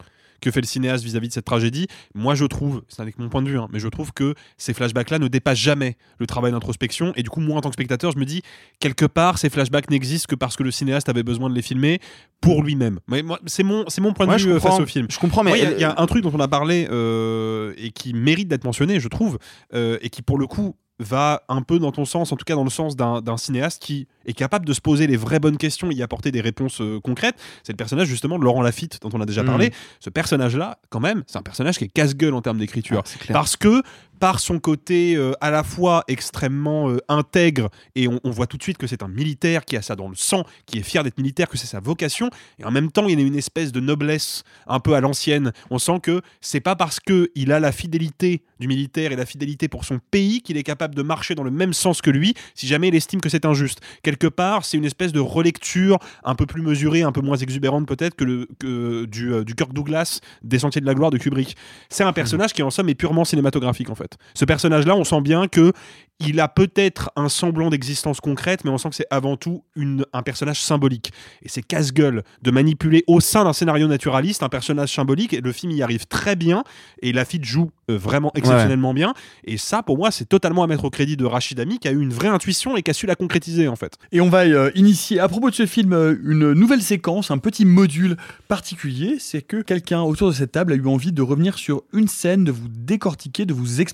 que 0.43 0.51
fait 0.51 0.61
le 0.61 0.67
cinéaste 0.67 1.03
vis-à-vis 1.03 1.29
de 1.29 1.33
cette 1.33 1.45
tragédie. 1.45 1.87
Moi, 2.13 2.35
je 2.35 2.45
trouve, 2.45 2.83
c'est 2.89 3.01
avec 3.01 3.17
mon 3.17 3.29
point 3.29 3.41
de 3.41 3.49
vue, 3.49 3.57
hein, 3.57 3.67
mais 3.71 3.79
je 3.79 3.87
trouve 3.87 4.13
que 4.13 4.35
ces 4.57 4.73
flashbacks-là 4.73 5.19
ne 5.19 5.27
dépassent 5.27 5.57
jamais 5.57 5.97
le 6.19 6.27
travail 6.27 6.51
d'introspection. 6.51 7.13
Et 7.15 7.23
du 7.23 7.29
coup, 7.29 7.39
moi, 7.39 7.57
en 7.57 7.61
tant 7.61 7.69
que 7.69 7.73
spectateur, 7.73 8.11
je 8.11 8.19
me 8.19 8.25
dis, 8.25 8.41
quelque 8.79 9.05
part, 9.05 9.37
ces 9.37 9.49
flashbacks 9.49 9.89
n'existent 9.89 10.27
que 10.29 10.35
parce 10.35 10.55
que 10.55 10.63
le 10.63 10.71
cinéaste 10.71 11.09
avait 11.09 11.23
besoin 11.23 11.49
de 11.49 11.55
les 11.55 11.61
filmer 11.61 11.99
pour 12.41 12.61
lui-même. 12.61 12.99
Mais 13.07 13.23
moi, 13.23 13.39
c'est 13.45 13.63
mon, 13.63 13.85
point 14.13 14.27
de 14.27 14.41
vue 14.41 14.51
euh, 14.51 14.59
face 14.59 14.79
au 14.79 14.85
film. 14.85 15.07
Je 15.09 15.17
comprends, 15.17 15.43
mais 15.43 15.57
il 15.57 15.63
y 15.63 15.65
a- 15.65 15.79
y, 15.79 15.83
a 15.83 15.95
un 15.97 16.05
truc 16.05 16.23
dont 16.23 16.31
on 16.33 16.39
a 16.39 16.47
parlé 16.47 16.87
euh, 16.91 17.73
et 17.77 17.91
qui 17.91 18.13
mérite 18.13 18.47
d'être 18.49 18.65
mentionné, 18.65 18.99
je 18.99 19.07
trouve, 19.07 19.37
euh, 19.73 19.97
et 20.01 20.09
qui 20.09 20.21
pour 20.21 20.37
le 20.37 20.45
coup 20.47 20.75
va 20.99 21.43
un 21.49 21.61
peu 21.61 21.79
dans 21.79 21.91
ton 21.91 22.05
sens, 22.05 22.31
en 22.31 22.35
tout 22.35 22.45
cas 22.45 22.55
dans 22.55 22.63
le 22.63 22.69
sens 22.69 22.95
d'un 22.95 23.37
cinéaste 23.37 23.81
qui 23.81 24.07
est 24.25 24.33
capable 24.33 24.65
de 24.65 24.73
se 24.73 24.81
poser 24.81 25.07
les 25.07 25.17
vraies 25.17 25.39
bonnes 25.39 25.57
questions 25.57 25.89
et 25.91 25.95
y 25.95 26.03
apporter 26.03 26.31
des 26.31 26.39
réponses 26.41 26.81
euh, 26.81 26.99
concrètes. 27.01 27.35
C'est 27.63 27.73
le 27.73 27.77
personnage 27.77 28.07
justement 28.07 28.37
de 28.39 28.43
Laurent 28.43 28.61
Lafitte 28.61 28.99
dont 29.01 29.09
on 29.13 29.19
a 29.19 29.25
déjà 29.25 29.41
Mhm. 29.41 29.47
parlé. 29.47 29.73
Ce 29.99 30.09
personnage-là, 30.09 30.77
quand 30.89 30.99
même, 30.99 31.23
c'est 31.27 31.37
un 31.37 31.41
personnage 31.43 31.77
qui 31.77 31.85
est 31.85 31.89
casse-gueule 31.89 32.33
en 32.33 32.41
termes 32.41 32.57
d'écriture. 32.59 33.03
Ah. 33.05 33.33
Parce 33.33 33.57
que 33.57 33.81
par 34.23 34.39
son 34.39 34.57
côté 34.57 35.17
euh, 35.17 35.33
à 35.41 35.51
la 35.51 35.65
fois 35.65 36.05
extrêmement 36.07 36.89
euh, 36.89 36.99
intègre 37.09 37.69
et 37.93 38.07
on, 38.07 38.21
on 38.23 38.29
voit 38.29 38.47
tout 38.47 38.55
de 38.55 38.63
suite 38.63 38.77
que 38.77 38.87
c'est 38.87 39.03
un 39.03 39.09
militaire 39.09 39.65
qui 39.65 39.75
a 39.75 39.81
ça 39.81 39.97
dans 39.97 40.07
le 40.07 40.15
sang, 40.15 40.45
qui 40.65 40.79
est 40.79 40.81
fier 40.81 41.03
d'être 41.03 41.17
militaire, 41.17 41.49
que 41.49 41.57
c'est 41.57 41.67
sa 41.67 41.81
vocation 41.81 42.29
et 42.57 42.63
en 42.63 42.71
même 42.71 42.89
temps 42.89 43.09
il 43.09 43.19
a 43.19 43.21
une 43.21 43.35
espèce 43.35 43.73
de 43.73 43.81
noblesse 43.81 44.45
un 44.65 44.79
peu 44.79 44.93
à 44.93 45.01
l'ancienne. 45.01 45.51
On 45.71 45.77
sent 45.77 45.99
que 46.01 46.21
c'est 46.39 46.61
pas 46.61 46.77
parce 46.77 47.01
que 47.01 47.31
il 47.35 47.51
a 47.51 47.59
la 47.59 47.73
fidélité 47.73 48.43
du 48.61 48.69
militaire 48.69 49.11
et 49.11 49.17
la 49.17 49.25
fidélité 49.25 49.67
pour 49.67 49.83
son 49.83 49.99
pays 50.09 50.41
qu'il 50.41 50.55
est 50.55 50.63
capable 50.63 50.95
de 50.95 51.01
marcher 51.01 51.35
dans 51.35 51.43
le 51.43 51.51
même 51.51 51.73
sens 51.73 52.01
que 52.01 52.09
lui 52.09 52.33
si 52.55 52.65
jamais 52.65 52.87
il 52.87 52.95
estime 52.95 53.19
que 53.19 53.27
c'est 53.27 53.43
injuste. 53.43 53.81
Quelque 54.03 54.27
part, 54.27 54.63
c'est 54.63 54.77
une 54.77 54.85
espèce 54.85 55.11
de 55.11 55.19
relecture 55.19 55.99
un 56.23 56.35
peu 56.35 56.45
plus 56.45 56.61
mesurée, 56.61 57.01
un 57.01 57.11
peu 57.11 57.19
moins 57.19 57.35
exubérante 57.35 57.85
peut-être 57.89 58.15
que, 58.15 58.23
le, 58.23 58.47
que 58.57 59.03
du, 59.03 59.33
euh, 59.33 59.43
du 59.43 59.53
Kirk 59.53 59.73
Douglas 59.73 60.21
des 60.43 60.59
Sentiers 60.59 60.79
de 60.79 60.85
la 60.85 60.93
Gloire 60.93 61.11
de 61.11 61.17
Kubrick. 61.17 61.57
C'est 61.89 62.05
un 62.05 62.13
personnage 62.13 62.53
qui 62.53 62.63
en 62.63 62.69
somme 62.69 62.87
est 62.87 62.95
purement 62.95 63.25
cinématographique 63.25 63.89
en 63.89 63.95
fait. 63.95 64.12
Ce 64.33 64.45
personnage-là, 64.45 64.95
on 64.95 65.03
sent 65.03 65.21
bien 65.21 65.47
que 65.47 65.73
il 66.19 66.39
a 66.39 66.47
peut-être 66.47 67.11
un 67.15 67.27
semblant 67.27 67.69
d'existence 67.69 68.21
concrète, 68.21 68.63
mais 68.63 68.69
on 68.69 68.77
sent 68.77 68.89
que 68.89 68.95
c'est 68.95 69.07
avant 69.09 69.35
tout 69.35 69.63
une, 69.75 70.05
un 70.13 70.21
personnage 70.21 70.61
symbolique. 70.61 71.11
Et 71.41 71.49
c'est 71.49 71.61
casse-gueule 71.61 72.23
de 72.41 72.51
manipuler 72.51 73.03
au 73.07 73.19
sein 73.19 73.43
d'un 73.43 73.53
scénario 73.53 73.87
naturaliste 73.87 74.43
un 74.43 74.49
personnage 74.49 74.93
symbolique. 74.93 75.33
Et 75.33 75.41
le 75.41 75.51
film 75.51 75.71
y 75.71 75.81
arrive 75.81 76.05
très 76.05 76.35
bien. 76.35 76.63
Et 77.01 77.11
Lafitte 77.11 77.45
joue 77.45 77.71
euh, 77.89 77.97
vraiment 77.97 78.31
exceptionnellement 78.35 78.93
bien. 78.93 79.13
Et 79.43 79.57
ça, 79.57 79.83
pour 79.83 79.97
moi, 79.97 80.11
c'est 80.11 80.25
totalement 80.25 80.63
à 80.63 80.67
mettre 80.67 80.85
au 80.85 80.89
crédit 80.89 81.17
de 81.17 81.25
Rachid 81.25 81.59
Ami, 81.59 81.79
qui 81.79 81.87
a 81.87 81.91
eu 81.91 81.99
une 81.99 82.13
vraie 82.13 82.29
intuition 82.29 82.77
et 82.77 82.83
qui 82.83 82.91
a 82.91 82.93
su 82.93 83.05
la 83.05 83.15
concrétiser 83.15 83.67
en 83.67 83.75
fait. 83.75 83.97
Et 84.11 84.21
on 84.21 84.29
va 84.29 84.43
euh, 84.43 84.71
initier, 84.75 85.19
à 85.19 85.27
propos 85.27 85.49
de 85.49 85.55
ce 85.55 85.65
film, 85.65 85.93
euh, 85.93 86.15
une 86.23 86.53
nouvelle 86.53 86.81
séquence, 86.81 87.31
un 87.31 87.37
petit 87.37 87.65
module 87.65 88.17
particulier. 88.47 89.17
C'est 89.19 89.41
que 89.41 89.61
quelqu'un 89.61 90.01
autour 90.01 90.29
de 90.29 90.33
cette 90.33 90.53
table 90.53 90.73
a 90.73 90.75
eu 90.75 90.87
envie 90.87 91.11
de 91.11 91.21
revenir 91.21 91.57
sur 91.57 91.83
une 91.91 92.07
scène, 92.07 92.43
de 92.43 92.51
vous 92.51 92.69
décortiquer, 92.69 93.45
de 93.45 93.53
vous 93.53 93.81
expliquer 93.81 93.92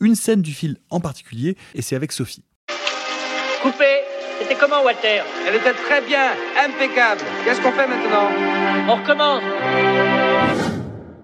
une 0.00 0.14
scène 0.14 0.42
du 0.42 0.52
film 0.52 0.76
en 0.90 1.00
particulier. 1.00 1.56
Et 1.74 1.82
c'est 1.82 1.96
avec 1.96 2.12
Sophie. 2.12 2.44
Coupé 3.62 4.02
C'était 4.40 4.56
comment, 4.56 4.82
Walter? 4.84 5.22
Elle 5.46 5.54
était 5.56 5.72
très 5.72 6.00
bien, 6.02 6.32
impeccable. 6.62 7.22
Qu'est-ce 7.44 7.60
qu'on 7.60 7.72
fait 7.72 7.86
maintenant? 7.86 8.28
On 8.88 8.96
recommence. 8.96 9.42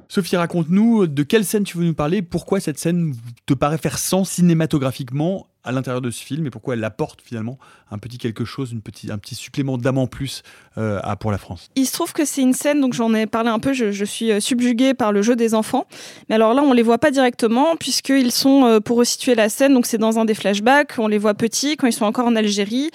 Sophie, 0.08 0.36
raconte-nous 0.36 1.06
de 1.06 1.22
quelle 1.22 1.44
scène 1.44 1.64
tu 1.64 1.78
veux 1.78 1.84
nous 1.84 1.94
parler, 1.94 2.20
pourquoi 2.22 2.58
cette 2.58 2.78
scène 2.78 3.14
te 3.46 3.54
paraît 3.54 3.78
faire 3.78 3.98
sens 3.98 4.30
cinématographiquement? 4.30 5.49
À 5.64 5.72
l'intérieur 5.72 6.00
de 6.00 6.10
ce 6.10 6.22
film 6.22 6.46
et 6.46 6.50
pourquoi 6.50 6.74
elle 6.74 6.84
apporte 6.84 7.20
finalement 7.22 7.58
un 7.90 7.98
petit 7.98 8.18
quelque 8.18 8.44
chose, 8.44 8.72
une 8.72 8.80
un 9.10 9.18
petit 9.18 9.34
supplément 9.34 9.78
d'âme 9.78 9.98
en 9.98 10.06
plus 10.06 10.42
euh, 10.78 11.00
pour 11.16 11.30
la 11.30 11.38
France. 11.38 11.70
Il 11.76 11.86
se 11.86 11.92
trouve 11.92 12.12
que 12.12 12.24
c'est 12.24 12.42
une 12.42 12.52
scène, 12.52 12.80
donc 12.80 12.94
j'en 12.94 13.12
ai 13.14 13.26
parlé 13.26 13.50
un 13.50 13.58
peu, 13.58 13.72
je, 13.72 13.90
je 13.90 14.04
suis 14.04 14.30
euh, 14.30 14.40
subjuguée 14.40 14.94
par 14.94 15.12
le 15.12 15.22
jeu 15.22 15.36
des 15.36 15.54
enfants. 15.54 15.86
Mais 16.28 16.34
alors 16.36 16.54
là, 16.54 16.62
on 16.62 16.72
les 16.72 16.82
voit 16.82 16.98
pas 16.98 17.10
directement, 17.10 17.76
puisqu'ils 17.76 18.32
sont, 18.32 18.64
euh, 18.64 18.80
pour 18.80 18.98
resituer 18.98 19.34
la 19.34 19.48
scène, 19.48 19.74
donc 19.74 19.86
c'est 19.86 19.98
dans 19.98 20.18
un 20.18 20.24
des 20.24 20.34
flashbacks, 20.34 20.94
on 20.98 21.08
les 21.08 21.18
voit 21.18 21.34
petits, 21.34 21.76
quand 21.76 21.86
ils 21.86 21.92
sont 21.92 22.06
encore 22.06 22.26
en 22.26 22.36
Algérie. 22.36 22.90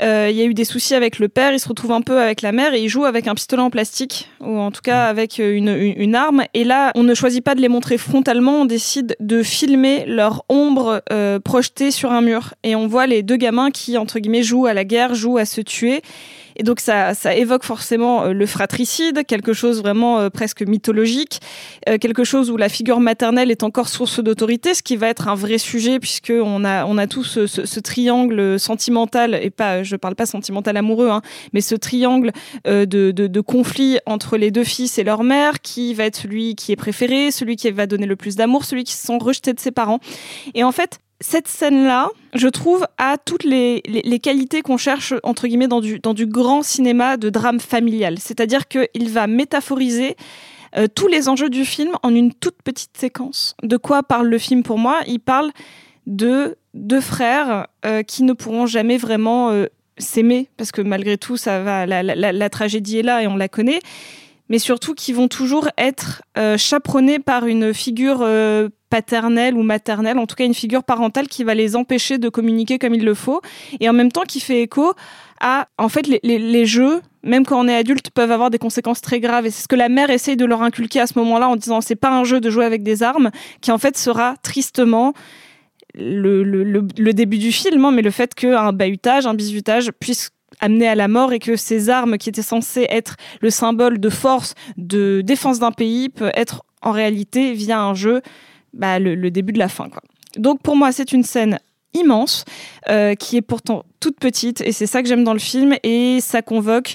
Euh, 0.00 0.28
Il 0.30 0.36
y 0.36 0.42
a 0.42 0.44
eu 0.44 0.54
des 0.54 0.64
soucis 0.64 0.94
avec 0.94 1.18
le 1.18 1.28
père, 1.28 1.52
il 1.52 1.58
se 1.58 1.68
retrouve 1.68 1.92
un 1.92 2.02
peu 2.02 2.20
avec 2.20 2.42
la 2.42 2.52
mère 2.52 2.72
et 2.74 2.80
il 2.82 2.88
joue 2.88 3.04
avec 3.04 3.26
un 3.26 3.34
pistolet 3.34 3.62
en 3.62 3.70
plastique, 3.70 4.28
ou 4.40 4.58
en 4.58 4.70
tout 4.70 4.80
cas 4.82 5.06
avec 5.06 5.40
euh, 5.40 5.56
une, 5.56 5.68
une, 5.68 5.94
une 5.96 6.14
arme. 6.14 6.44
Et 6.54 6.64
là, 6.64 6.92
on 6.94 7.02
ne 7.02 7.14
choisit 7.14 7.42
pas 7.42 7.54
de 7.54 7.60
les 7.60 7.68
montrer 7.68 7.98
frontalement, 7.98 8.62
on 8.62 8.64
décide 8.64 9.16
de 9.18 9.42
filmer 9.42 10.04
leur 10.06 10.44
ombre 10.48 11.02
euh, 11.12 11.40
projetée 11.40 11.90
sur 11.90 12.12
un 12.12 12.20
mur. 12.20 12.54
Et 12.62 12.76
on 12.76 12.86
voit 12.86 13.06
les 13.06 13.22
deux 13.22 13.36
gamins 13.36 13.70
qui, 13.70 13.98
entre 13.98 14.18
guillemets, 14.20 14.42
jouent 14.42 14.66
à 14.66 14.74
la 14.74 14.84
guerre, 14.84 15.14
jouent 15.14 15.38
à 15.38 15.44
se 15.44 15.60
tuer. 15.60 16.02
Et 16.58 16.64
donc 16.64 16.80
ça, 16.80 17.14
ça 17.14 17.34
évoque 17.36 17.62
forcément 17.62 18.24
euh, 18.24 18.32
le 18.32 18.44
fratricide, 18.46 19.24
quelque 19.26 19.52
chose 19.52 19.80
vraiment 19.80 20.18
euh, 20.18 20.28
presque 20.28 20.62
mythologique, 20.62 21.40
euh, 21.88 21.98
quelque 21.98 22.24
chose 22.24 22.50
où 22.50 22.56
la 22.56 22.68
figure 22.68 22.98
maternelle 22.98 23.50
est 23.52 23.62
encore 23.62 23.88
source 23.88 24.18
d'autorité, 24.20 24.74
ce 24.74 24.82
qui 24.82 24.96
va 24.96 25.06
être 25.08 25.28
un 25.28 25.36
vrai 25.36 25.58
sujet 25.58 26.00
puisque 26.00 26.32
on 26.34 26.64
a, 26.64 26.84
on 26.84 26.98
a 26.98 27.06
tout 27.06 27.22
ce, 27.22 27.46
ce- 27.46 27.64
ce 27.64 27.80
triangle 27.80 28.58
sentimental 28.58 29.38
et 29.40 29.50
pas, 29.50 29.84
je 29.84 29.94
parle 29.94 30.16
pas 30.16 30.26
sentimental 30.26 30.76
amoureux, 30.76 31.10
hein, 31.10 31.22
mais 31.52 31.60
ce 31.60 31.76
triangle 31.76 32.32
de, 32.66 32.84
de, 32.84 33.12
de 33.12 33.40
conflit 33.40 33.98
entre 34.06 34.36
les 34.36 34.50
deux 34.50 34.64
fils 34.64 34.98
et 34.98 35.04
leur 35.04 35.22
mère, 35.22 35.60
qui 35.60 35.94
va 35.94 36.04
être 36.04 36.16
celui 36.16 36.56
qui 36.56 36.72
est 36.72 36.76
préféré, 36.76 37.30
celui 37.30 37.54
qui 37.56 37.70
va 37.70 37.86
donner 37.86 38.06
le 38.06 38.16
plus 38.16 38.34
d'amour, 38.34 38.64
celui 38.64 38.82
qui 38.84 38.94
se 38.94 39.06
sent 39.06 39.18
rejeté 39.20 39.52
de 39.52 39.60
ses 39.60 39.70
parents. 39.70 40.00
Et 40.54 40.64
en 40.64 40.72
fait, 40.72 40.98
cette 41.20 41.48
scène-là, 41.48 42.10
je 42.34 42.48
trouve, 42.48 42.86
a 42.96 43.18
toutes 43.18 43.44
les, 43.44 43.82
qualités 44.22 44.62
qu'on 44.62 44.76
cherche, 44.76 45.14
entre 45.24 45.48
guillemets, 45.48 45.68
dans 45.68 45.80
du, 45.80 45.98
dans 45.98 46.14
du 46.14 46.26
grand 46.26 46.62
cinéma 46.62 47.16
de 47.16 47.28
drame 47.28 47.60
familial. 47.60 48.18
C'est-à-dire 48.18 48.68
qu'il 48.68 49.10
va 49.10 49.26
métaphoriser 49.26 50.16
euh, 50.76 50.86
tous 50.92 51.08
les 51.08 51.28
enjeux 51.28 51.50
du 51.50 51.64
film 51.64 51.92
en 52.02 52.14
une 52.14 52.32
toute 52.32 52.62
petite 52.62 52.96
séquence. 52.96 53.56
De 53.62 53.76
quoi 53.76 54.02
parle 54.02 54.28
le 54.28 54.38
film 54.38 54.62
pour 54.62 54.78
moi? 54.78 55.00
Il 55.06 55.18
parle 55.18 55.50
de 56.06 56.56
deux 56.74 57.00
frères 57.00 57.66
euh, 57.84 58.02
qui 58.02 58.22
ne 58.22 58.32
pourront 58.32 58.66
jamais 58.66 58.96
vraiment 58.96 59.50
euh, 59.50 59.66
s'aimer, 59.98 60.48
parce 60.56 60.70
que 60.70 60.82
malgré 60.82 61.18
tout, 61.18 61.36
ça 61.36 61.62
va, 61.62 61.84
la, 61.86 62.50
tragédie 62.50 62.98
est 62.98 63.02
là 63.02 63.22
et 63.22 63.26
on 63.26 63.36
la 63.36 63.48
connaît, 63.48 63.80
mais 64.48 64.60
surtout 64.60 64.94
qui 64.94 65.12
vont 65.12 65.26
toujours 65.26 65.68
être 65.76 66.22
chaperonnés 66.56 67.18
par 67.18 67.46
une 67.46 67.74
figure 67.74 68.24
paternelle 68.90 69.54
ou 69.54 69.62
maternelle, 69.62 70.18
en 70.18 70.26
tout 70.26 70.36
cas 70.36 70.44
une 70.44 70.54
figure 70.54 70.82
parentale 70.82 71.28
qui 71.28 71.44
va 71.44 71.54
les 71.54 71.76
empêcher 71.76 72.18
de 72.18 72.28
communiquer 72.28 72.78
comme 72.78 72.94
il 72.94 73.04
le 73.04 73.14
faut, 73.14 73.40
et 73.80 73.88
en 73.88 73.92
même 73.92 74.10
temps 74.10 74.22
qui 74.22 74.40
fait 74.40 74.62
écho 74.62 74.92
à, 75.40 75.68
en 75.78 75.88
fait, 75.88 76.08
les, 76.22 76.66
jeux, 76.66 77.00
même 77.22 77.46
quand 77.46 77.60
on 77.64 77.68
est 77.68 77.76
adulte, 77.76 78.10
peuvent 78.10 78.32
avoir 78.32 78.50
des 78.50 78.58
conséquences 78.58 79.00
très 79.00 79.20
graves. 79.20 79.46
Et 79.46 79.50
c'est 79.50 79.62
ce 79.62 79.68
que 79.68 79.76
la 79.76 79.88
mère 79.88 80.10
essaye 80.10 80.36
de 80.36 80.44
leur 80.44 80.62
inculquer 80.62 81.00
à 81.00 81.06
ce 81.06 81.16
moment-là 81.18 81.48
en 81.48 81.54
disant 81.56 81.80
c'est 81.80 81.94
pas 81.94 82.10
un 82.10 82.24
jeu 82.24 82.40
de 82.40 82.50
jouer 82.50 82.64
avec 82.64 82.82
des 82.82 83.02
armes, 83.02 83.30
qui 83.60 83.70
en 83.70 83.78
fait 83.78 83.96
sera 83.96 84.34
tristement 84.42 85.12
le- 85.94 86.42
le 86.42 87.12
début 87.12 87.38
du 87.38 87.52
film, 87.52 87.84
hein, 87.84 87.90
mais 87.92 88.02
le 88.02 88.10
fait 88.10 88.34
qu'un 88.34 88.72
bahutage, 88.72 89.26
un 89.26 89.34
bizutage 89.34 89.90
puisse 90.00 90.30
amener 90.60 90.88
à 90.88 90.94
la 90.94 91.08
mort 91.08 91.32
et 91.32 91.38
que 91.38 91.56
ces 91.56 91.88
armes 91.88 92.18
qui 92.18 92.28
étaient 92.28 92.42
censées 92.42 92.86
être 92.90 93.16
le 93.40 93.50
symbole 93.50 94.00
de 94.00 94.08
force, 94.08 94.54
de 94.76 95.20
défense 95.20 95.60
d'un 95.60 95.72
pays, 95.72 96.08
peut 96.08 96.32
être 96.34 96.64
en 96.82 96.92
réalité, 96.92 97.52
via 97.52 97.80
un 97.80 97.94
jeu, 97.94 98.22
bah, 98.72 98.98
le, 98.98 99.14
le 99.14 99.30
début 99.30 99.52
de 99.52 99.58
la 99.58 99.68
fin. 99.68 99.88
Quoi. 99.88 100.02
Donc 100.36 100.62
pour 100.62 100.76
moi, 100.76 100.92
c'est 100.92 101.12
une 101.12 101.22
scène 101.24 101.58
immense, 101.94 102.44
euh, 102.88 103.14
qui 103.14 103.36
est 103.36 103.42
pourtant 103.42 103.84
toute 104.00 104.18
petite, 104.18 104.60
et 104.60 104.72
c'est 104.72 104.86
ça 104.86 105.02
que 105.02 105.08
j'aime 105.08 105.24
dans 105.24 105.32
le 105.32 105.38
film, 105.38 105.74
et 105.82 106.18
ça 106.20 106.42
convoque 106.42 106.94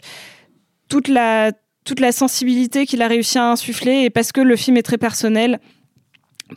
toute 0.88 1.08
la, 1.08 1.52
toute 1.84 2.00
la 2.00 2.12
sensibilité 2.12 2.86
qu'il 2.86 3.02
a 3.02 3.08
réussi 3.08 3.38
à 3.38 3.50
insuffler, 3.50 4.04
et 4.04 4.10
parce 4.10 4.32
que 4.32 4.42
le 4.42 4.56
film 4.56 4.78
est 4.78 4.84
très 4.84 4.98
personnel, 4.98 5.60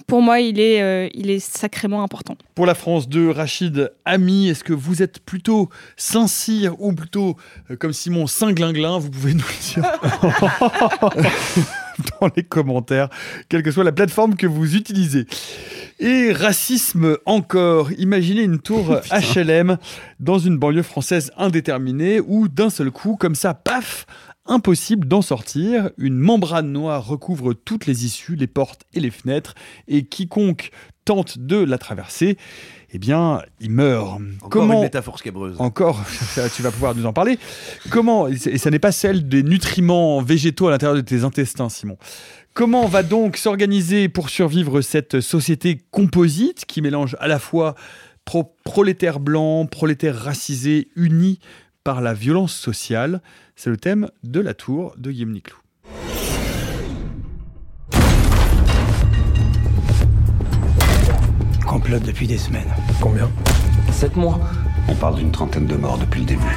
pour 0.07 0.21
moi, 0.21 0.41
il 0.41 0.61
est, 0.61 0.83
euh, 0.83 1.09
il 1.15 1.31
est 1.31 1.39
sacrément 1.39 2.03
important. 2.03 2.37
Pour 2.55 2.67
la 2.67 2.75
France 2.75 3.09
2, 3.09 3.31
Rachid 3.31 3.93
Ami, 4.05 4.49
est-ce 4.49 4.63
que 4.63 4.75
vous 4.75 5.03
êtes 5.03 5.21
plutôt 5.21 5.71
Saint-Cyr 5.97 6.79
ou 6.81 6.93
plutôt 6.93 7.37
euh, 7.71 7.77
comme 7.77 7.95
Simon 7.95 8.27
Saint-Glinglin 8.27 8.99
Vous 8.99 9.11
pouvez 9.11 9.33
nous 9.33 9.41
le 9.41 9.83
dire 9.83 11.65
dans 12.21 12.31
les 12.37 12.43
commentaires, 12.43 13.09
quelle 13.49 13.63
que 13.63 13.71
soit 13.71 13.85
la 13.85 13.93
plateforme 13.93 14.37
que 14.37 14.47
vous 14.47 14.77
utilisez. 14.77 15.27
Et 15.99 16.33
racisme 16.33 17.17
encore. 17.25 17.91
Imaginez 17.93 18.43
une 18.43 18.59
tour 18.59 19.01
HLM 19.35 19.79
dans 20.21 20.39
une 20.39 20.59
banlieue 20.59 20.83
française 20.83 21.33
indéterminée 21.37 22.21
où 22.21 22.49
d'un 22.49 22.71
seul 22.71 22.91
coup, 22.91 23.17
comme 23.17 23.35
ça, 23.35 23.55
paf, 23.55 24.07
impossible 24.47 25.09
d'en 25.09 25.23
sortir. 25.23 25.91
Une 25.99 26.19
membrane 26.19 26.71
noire 26.71 27.07
recouvre 27.07 27.55
toutes 27.55 27.87
les 27.87 28.05
issues, 28.05 28.37
les 28.37 28.47
portes 28.47 28.83
et 28.95 29.01
les 29.01 29.11
fenêtres, 29.11 29.55
et 29.89 30.05
quiconque 30.05 30.71
tente 31.05 31.39
de 31.39 31.57
la 31.57 31.79
traverser, 31.79 32.37
eh 32.97 32.99
bien, 32.99 33.43
il 33.61 33.71
meurt. 33.71 34.19
Encore 34.43 34.65
une 34.73 34.81
métaphore 34.81 35.19
scabreuse. 35.19 35.57
Encore, 35.59 36.03
ça, 36.09 36.49
tu 36.49 36.63
vas 36.63 36.71
pouvoir 36.71 36.95
nous 36.95 37.05
en 37.05 37.13
parler. 37.13 37.39
Comment, 37.91 38.27
et 38.27 38.57
ça 38.59 38.71
n'est 38.71 38.79
pas 38.79 38.91
celle 38.93 39.29
des 39.29 39.43
nutriments 39.43 40.23
végétaux 40.23 40.69
à 40.69 40.71
l'intérieur 40.71 40.97
de 40.97 41.03
tes 41.03 41.23
intestins, 41.23 41.69
Simon. 41.69 41.99
Comment 42.55 42.87
va 42.87 43.03
donc 43.03 43.37
s'organiser 43.37 44.09
pour 44.09 44.31
survivre 44.31 44.81
cette 44.81 45.21
société 45.21 45.79
composite 45.91 46.65
qui 46.65 46.81
mélange 46.81 47.15
à 47.21 47.29
la 47.29 47.39
fois 47.39 47.75
pro- 48.25 48.57
prolétaires 48.65 49.21
blancs, 49.21 49.69
prolétaires 49.71 50.17
racisés, 50.19 50.89
unis 50.97 51.39
par 51.85 52.01
la 52.01 52.15
violence 52.15 52.55
sociale? 52.55 53.21
C'est 53.57 53.69
le 53.69 53.77
thème 53.77 54.09
de 54.25 54.41
la 54.41 54.55
tour 54.55 54.95
de 54.97 55.11
Guillaume 55.11 55.33
Niclou. 55.33 55.59
Complote 61.77 62.05
depuis 62.05 62.27
des 62.27 62.39
semaines. 62.39 62.75
Combien? 63.03 63.29
Sept 63.93 64.17
mois. 64.17 64.41
On 64.89 64.95
parle 64.95 65.17
d'une 65.17 65.31
trentaine 65.31 65.67
de 65.67 65.77
morts 65.77 65.99
depuis 65.99 66.21
le 66.21 66.27
début. 66.27 66.57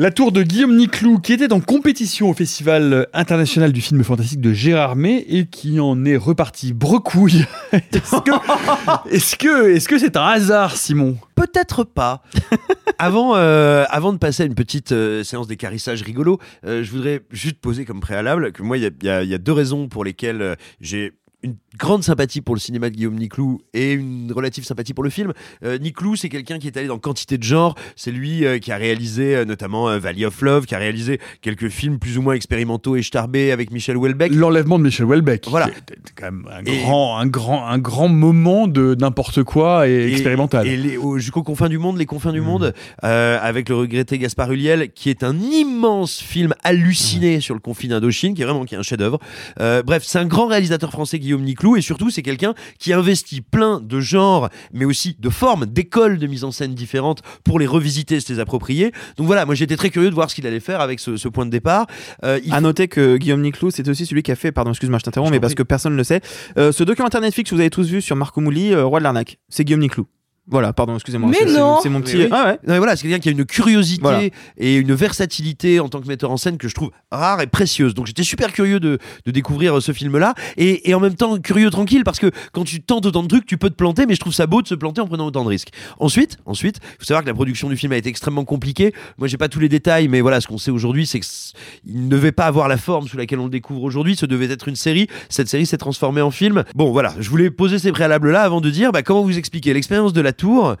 La 0.00 0.12
tour 0.12 0.30
de 0.30 0.44
Guillaume 0.44 0.76
Niclou, 0.76 1.18
qui 1.18 1.32
était 1.32 1.52
en 1.52 1.58
compétition 1.58 2.30
au 2.30 2.32
Festival 2.32 3.08
international 3.12 3.72
du 3.72 3.80
film 3.80 4.04
fantastique 4.04 4.40
de 4.40 4.52
Gérardmer 4.52 5.24
et 5.28 5.46
qui 5.46 5.80
en 5.80 6.04
est 6.04 6.16
reparti 6.16 6.72
brecouille. 6.72 7.44
Est-ce 7.72 8.22
que 8.22 9.10
est-ce 9.10 9.34
que 9.34 9.70
est-ce 9.70 9.88
que 9.88 9.98
c'est 9.98 10.16
un 10.16 10.24
hasard, 10.24 10.76
Simon? 10.76 11.18
Peut-être 11.34 11.82
pas. 11.82 12.22
avant, 13.00 13.34
euh, 13.34 13.86
avant 13.90 14.12
de 14.12 14.18
passer 14.18 14.44
à 14.44 14.46
une 14.46 14.54
petite 14.54 14.92
euh, 14.92 15.24
séance 15.24 15.48
d'écarissage 15.48 16.02
rigolo, 16.02 16.38
euh, 16.64 16.84
je 16.84 16.92
voudrais 16.92 17.22
juste 17.32 17.58
poser 17.58 17.84
comme 17.84 17.98
préalable 17.98 18.52
que 18.52 18.62
moi, 18.62 18.78
il 18.78 18.92
y 19.02 19.08
a, 19.08 19.24
y 19.24 19.30
y 19.30 19.38
deux 19.40 19.52
raisons 19.52 19.88
pour 19.88 20.04
lesquelles 20.04 20.56
j'ai 20.80 21.12
une 21.44 21.54
grande 21.78 22.02
sympathie 22.02 22.40
pour 22.40 22.56
le 22.56 22.60
cinéma 22.60 22.90
de 22.90 22.96
Guillaume 22.96 23.14
Niclou 23.14 23.60
et 23.72 23.92
une 23.92 24.32
relative 24.32 24.64
sympathie 24.64 24.92
pour 24.92 25.04
le 25.04 25.10
film. 25.10 25.32
Euh, 25.64 25.78
Niclou, 25.78 26.16
c'est 26.16 26.28
quelqu'un 26.28 26.58
qui 26.58 26.66
est 26.66 26.76
allé 26.76 26.88
dans 26.88 26.98
quantité 26.98 27.38
de 27.38 27.44
genres. 27.44 27.76
C'est 27.94 28.10
lui 28.10 28.44
euh, 28.44 28.58
qui 28.58 28.72
a 28.72 28.76
réalisé 28.76 29.36
euh, 29.36 29.44
notamment 29.44 29.88
euh, 29.88 30.00
Valley 30.00 30.24
of 30.24 30.40
Love, 30.42 30.66
qui 30.66 30.74
a 30.74 30.78
réalisé 30.78 31.20
quelques 31.40 31.68
films 31.68 32.00
plus 32.00 32.18
ou 32.18 32.22
moins 32.22 32.34
expérimentaux 32.34 32.96
et 32.96 33.02
starbés 33.02 33.52
avec 33.52 33.70
Michel 33.70 33.96
Houellebecq. 33.96 34.32
L'enlèvement 34.34 34.80
de 34.80 34.84
Michel 34.84 35.06
Houellebecq. 35.06 35.46
Voilà. 35.48 35.70
C'est 35.88 36.14
quand 36.16 36.24
même 36.24 36.48
un 36.52 36.62
grand, 36.64 37.18
un 37.18 37.26
grand, 37.26 37.66
un 37.68 37.78
grand 37.78 38.08
moment 38.08 38.66
de 38.66 38.96
n'importe 38.98 39.44
quoi 39.44 39.86
et, 39.88 39.92
Et- 39.92 40.12
expérimental. 40.12 40.66
Et 40.66 40.98
jusqu'aux 41.18 41.44
confins 41.44 41.68
du 41.68 41.78
monde, 41.78 41.98
les 41.98 42.06
confins 42.06 42.32
du 42.32 42.40
monde, 42.40 42.74
euh, 43.04 43.38
avec 43.40 43.68
le 43.68 43.76
regretté 43.76 44.18
Gaspard 44.18 44.50
Ulliel, 44.50 44.90
qui 44.92 45.08
est 45.08 45.22
un 45.22 45.38
immense 45.38 46.18
film 46.18 46.52
halluciné 46.64 47.40
sur 47.40 47.54
le 47.54 47.60
conflit 47.60 47.86
d'Indochine, 47.86 48.34
qui 48.34 48.42
est 48.42 48.44
vraiment 48.44 48.64
qui 48.64 48.74
est 48.74 48.78
un 48.78 48.82
chef-d'œuvre. 48.82 49.20
Bref, 49.56 50.02
c'est 50.04 50.18
un 50.18 50.26
grand 50.26 50.48
réalisateur 50.48 50.90
français, 50.90 51.20
Guillaume 51.28 51.42
Niclou, 51.42 51.76
et 51.76 51.82
surtout, 51.82 52.08
c'est 52.08 52.22
quelqu'un 52.22 52.54
qui 52.78 52.94
investit 52.94 53.42
plein 53.42 53.80
de 53.80 54.00
genres, 54.00 54.48
mais 54.72 54.86
aussi 54.86 55.14
de 55.18 55.28
formes, 55.28 55.66
d'écoles 55.66 56.18
de 56.18 56.26
mise 56.26 56.42
en 56.42 56.52
scène 56.52 56.74
différentes 56.74 57.20
pour 57.44 57.58
les 57.58 57.66
revisiter, 57.66 58.18
se 58.18 58.32
les 58.32 58.40
approprier. 58.40 58.92
Donc 59.18 59.26
voilà, 59.26 59.44
moi 59.44 59.54
j'étais 59.54 59.76
très 59.76 59.90
curieux 59.90 60.08
de 60.08 60.14
voir 60.14 60.30
ce 60.30 60.34
qu'il 60.34 60.46
allait 60.46 60.58
faire 60.58 60.80
avec 60.80 61.00
ce, 61.00 61.18
ce 61.18 61.28
point 61.28 61.44
de 61.44 61.50
départ. 61.50 61.86
Euh, 62.24 62.40
il 62.42 62.54
À 62.54 62.62
noter 62.62 62.88
que 62.88 63.18
Guillaume 63.18 63.42
Niclou, 63.42 63.70
c'est 63.70 63.86
aussi 63.88 64.06
celui 64.06 64.22
qui 64.22 64.32
a 64.32 64.36
fait, 64.36 64.52
pardon, 64.52 64.70
excuse-moi, 64.70 64.98
je 64.98 65.04
t'interromps, 65.04 65.30
mais 65.30 65.40
parce 65.40 65.54
que 65.54 65.62
personne 65.62 65.92
ne 65.92 65.98
le 65.98 66.04
sait, 66.04 66.22
euh, 66.56 66.72
ce 66.72 66.82
documentaire 66.82 67.20
Netflix 67.20 67.50
que 67.50 67.54
vous 67.54 67.60
avez 67.60 67.68
tous 67.68 67.88
vu 67.88 68.00
sur 68.00 68.16
Marco 68.16 68.40
Mouli, 68.40 68.72
euh, 68.72 68.86
Roi 68.86 69.00
de 69.00 69.04
l'arnaque, 69.04 69.38
c'est 69.50 69.64
Guillaume 69.64 69.82
Niclou. 69.82 70.06
Voilà, 70.50 70.72
pardon, 70.72 70.94
excusez-moi. 70.94 71.30
Mais 71.30 71.50
non 71.52 71.78
C'est 71.82 71.88
mon 71.88 72.00
petit. 72.00 72.16
Mais 72.16 72.24
oui. 72.24 72.28
Ah 72.32 72.44
ouais. 72.46 72.52
Non, 72.66 72.72
mais 72.74 72.78
voilà, 72.78 72.96
c'est 72.96 73.02
quelqu'un 73.02 73.18
qui 73.18 73.28
a 73.28 73.32
une 73.32 73.44
curiosité 73.44 74.00
Voilà. 74.02 74.22
et 74.56 74.76
une 74.76 74.94
versatilité 74.94 75.80
en 75.80 75.88
tant 75.88 76.00
que 76.00 76.06
metteur 76.08 76.30
en 76.30 76.36
scène 76.36 76.56
que 76.58 76.68
je 76.68 76.74
trouve 76.74 76.90
rare 77.10 77.40
et 77.40 77.46
précieuse. 77.46 77.94
Donc 77.94 78.06
j'étais 78.06 78.22
super 78.22 78.52
curieux 78.52 78.80
de, 78.80 78.98
de 79.26 79.30
découvrir 79.30 79.76
euh, 79.76 79.80
ce 79.80 79.92
film-là 79.92 80.34
et, 80.56 80.88
et 80.90 80.94
en 80.94 81.00
même 81.00 81.14
temps 81.14 81.38
curieux 81.38 81.70
tranquille 81.70 82.02
parce 82.04 82.18
que 82.18 82.30
quand 82.52 82.64
tu 82.64 82.80
tentes 82.80 83.06
autant 83.06 83.22
de 83.22 83.28
trucs, 83.28 83.46
tu 83.46 83.58
peux 83.58 83.70
te 83.70 83.74
planter, 83.74 84.06
mais 84.06 84.14
je 84.14 84.20
trouve 84.20 84.32
ça 84.32 84.46
beau 84.46 84.62
de 84.62 84.68
se 84.68 84.74
planter 84.74 85.00
en 85.00 85.06
prenant 85.06 85.26
autant 85.26 85.44
de 85.44 85.48
risques. 85.50 85.68
Ensuite, 85.98 86.38
ensuite, 86.46 86.76
il 86.82 86.96
faut 87.00 87.04
savoir 87.04 87.22
que 87.22 87.28
la 87.28 87.34
production 87.34 87.68
du 87.68 87.76
film 87.76 87.92
a 87.92 87.96
été 87.96 88.08
extrêmement 88.08 88.44
compliquée. 88.44 88.94
Moi, 89.18 89.28
j'ai 89.28 89.36
pas 89.36 89.48
tous 89.48 89.60
les 89.60 89.68
détails, 89.68 90.08
mais 90.08 90.20
voilà, 90.20 90.40
ce 90.40 90.46
qu'on 90.46 90.58
sait 90.58 90.70
aujourd'hui, 90.70 91.06
c'est 91.06 91.20
qu'il 91.20 92.04
ne 92.04 92.08
devait 92.08 92.32
pas 92.32 92.46
avoir 92.46 92.68
la 92.68 92.76
forme 92.78 93.06
sous 93.08 93.16
laquelle 93.16 93.38
on 93.38 93.44
le 93.44 93.50
découvre 93.50 93.82
aujourd'hui. 93.82 94.16
Ce 94.16 94.26
devait 94.26 94.50
être 94.50 94.68
une 94.68 94.76
série. 94.76 95.08
Cette 95.28 95.48
série 95.48 95.66
s'est 95.66 95.76
transformée 95.78 96.20
en 96.22 96.30
film. 96.30 96.64
Bon, 96.74 96.90
voilà, 96.90 97.14
je 97.18 97.28
voulais 97.28 97.50
poser 97.50 97.78
ces 97.78 97.92
préalables-là 97.92 98.42
avant 98.42 98.60
de 98.60 98.70
dire 98.70 98.92
bah, 98.92 99.02
comment 99.02 99.22
vous 99.22 99.36
expliquer 99.38 99.74
l'expérience 99.74 100.12
de 100.12 100.20
la 100.20 100.32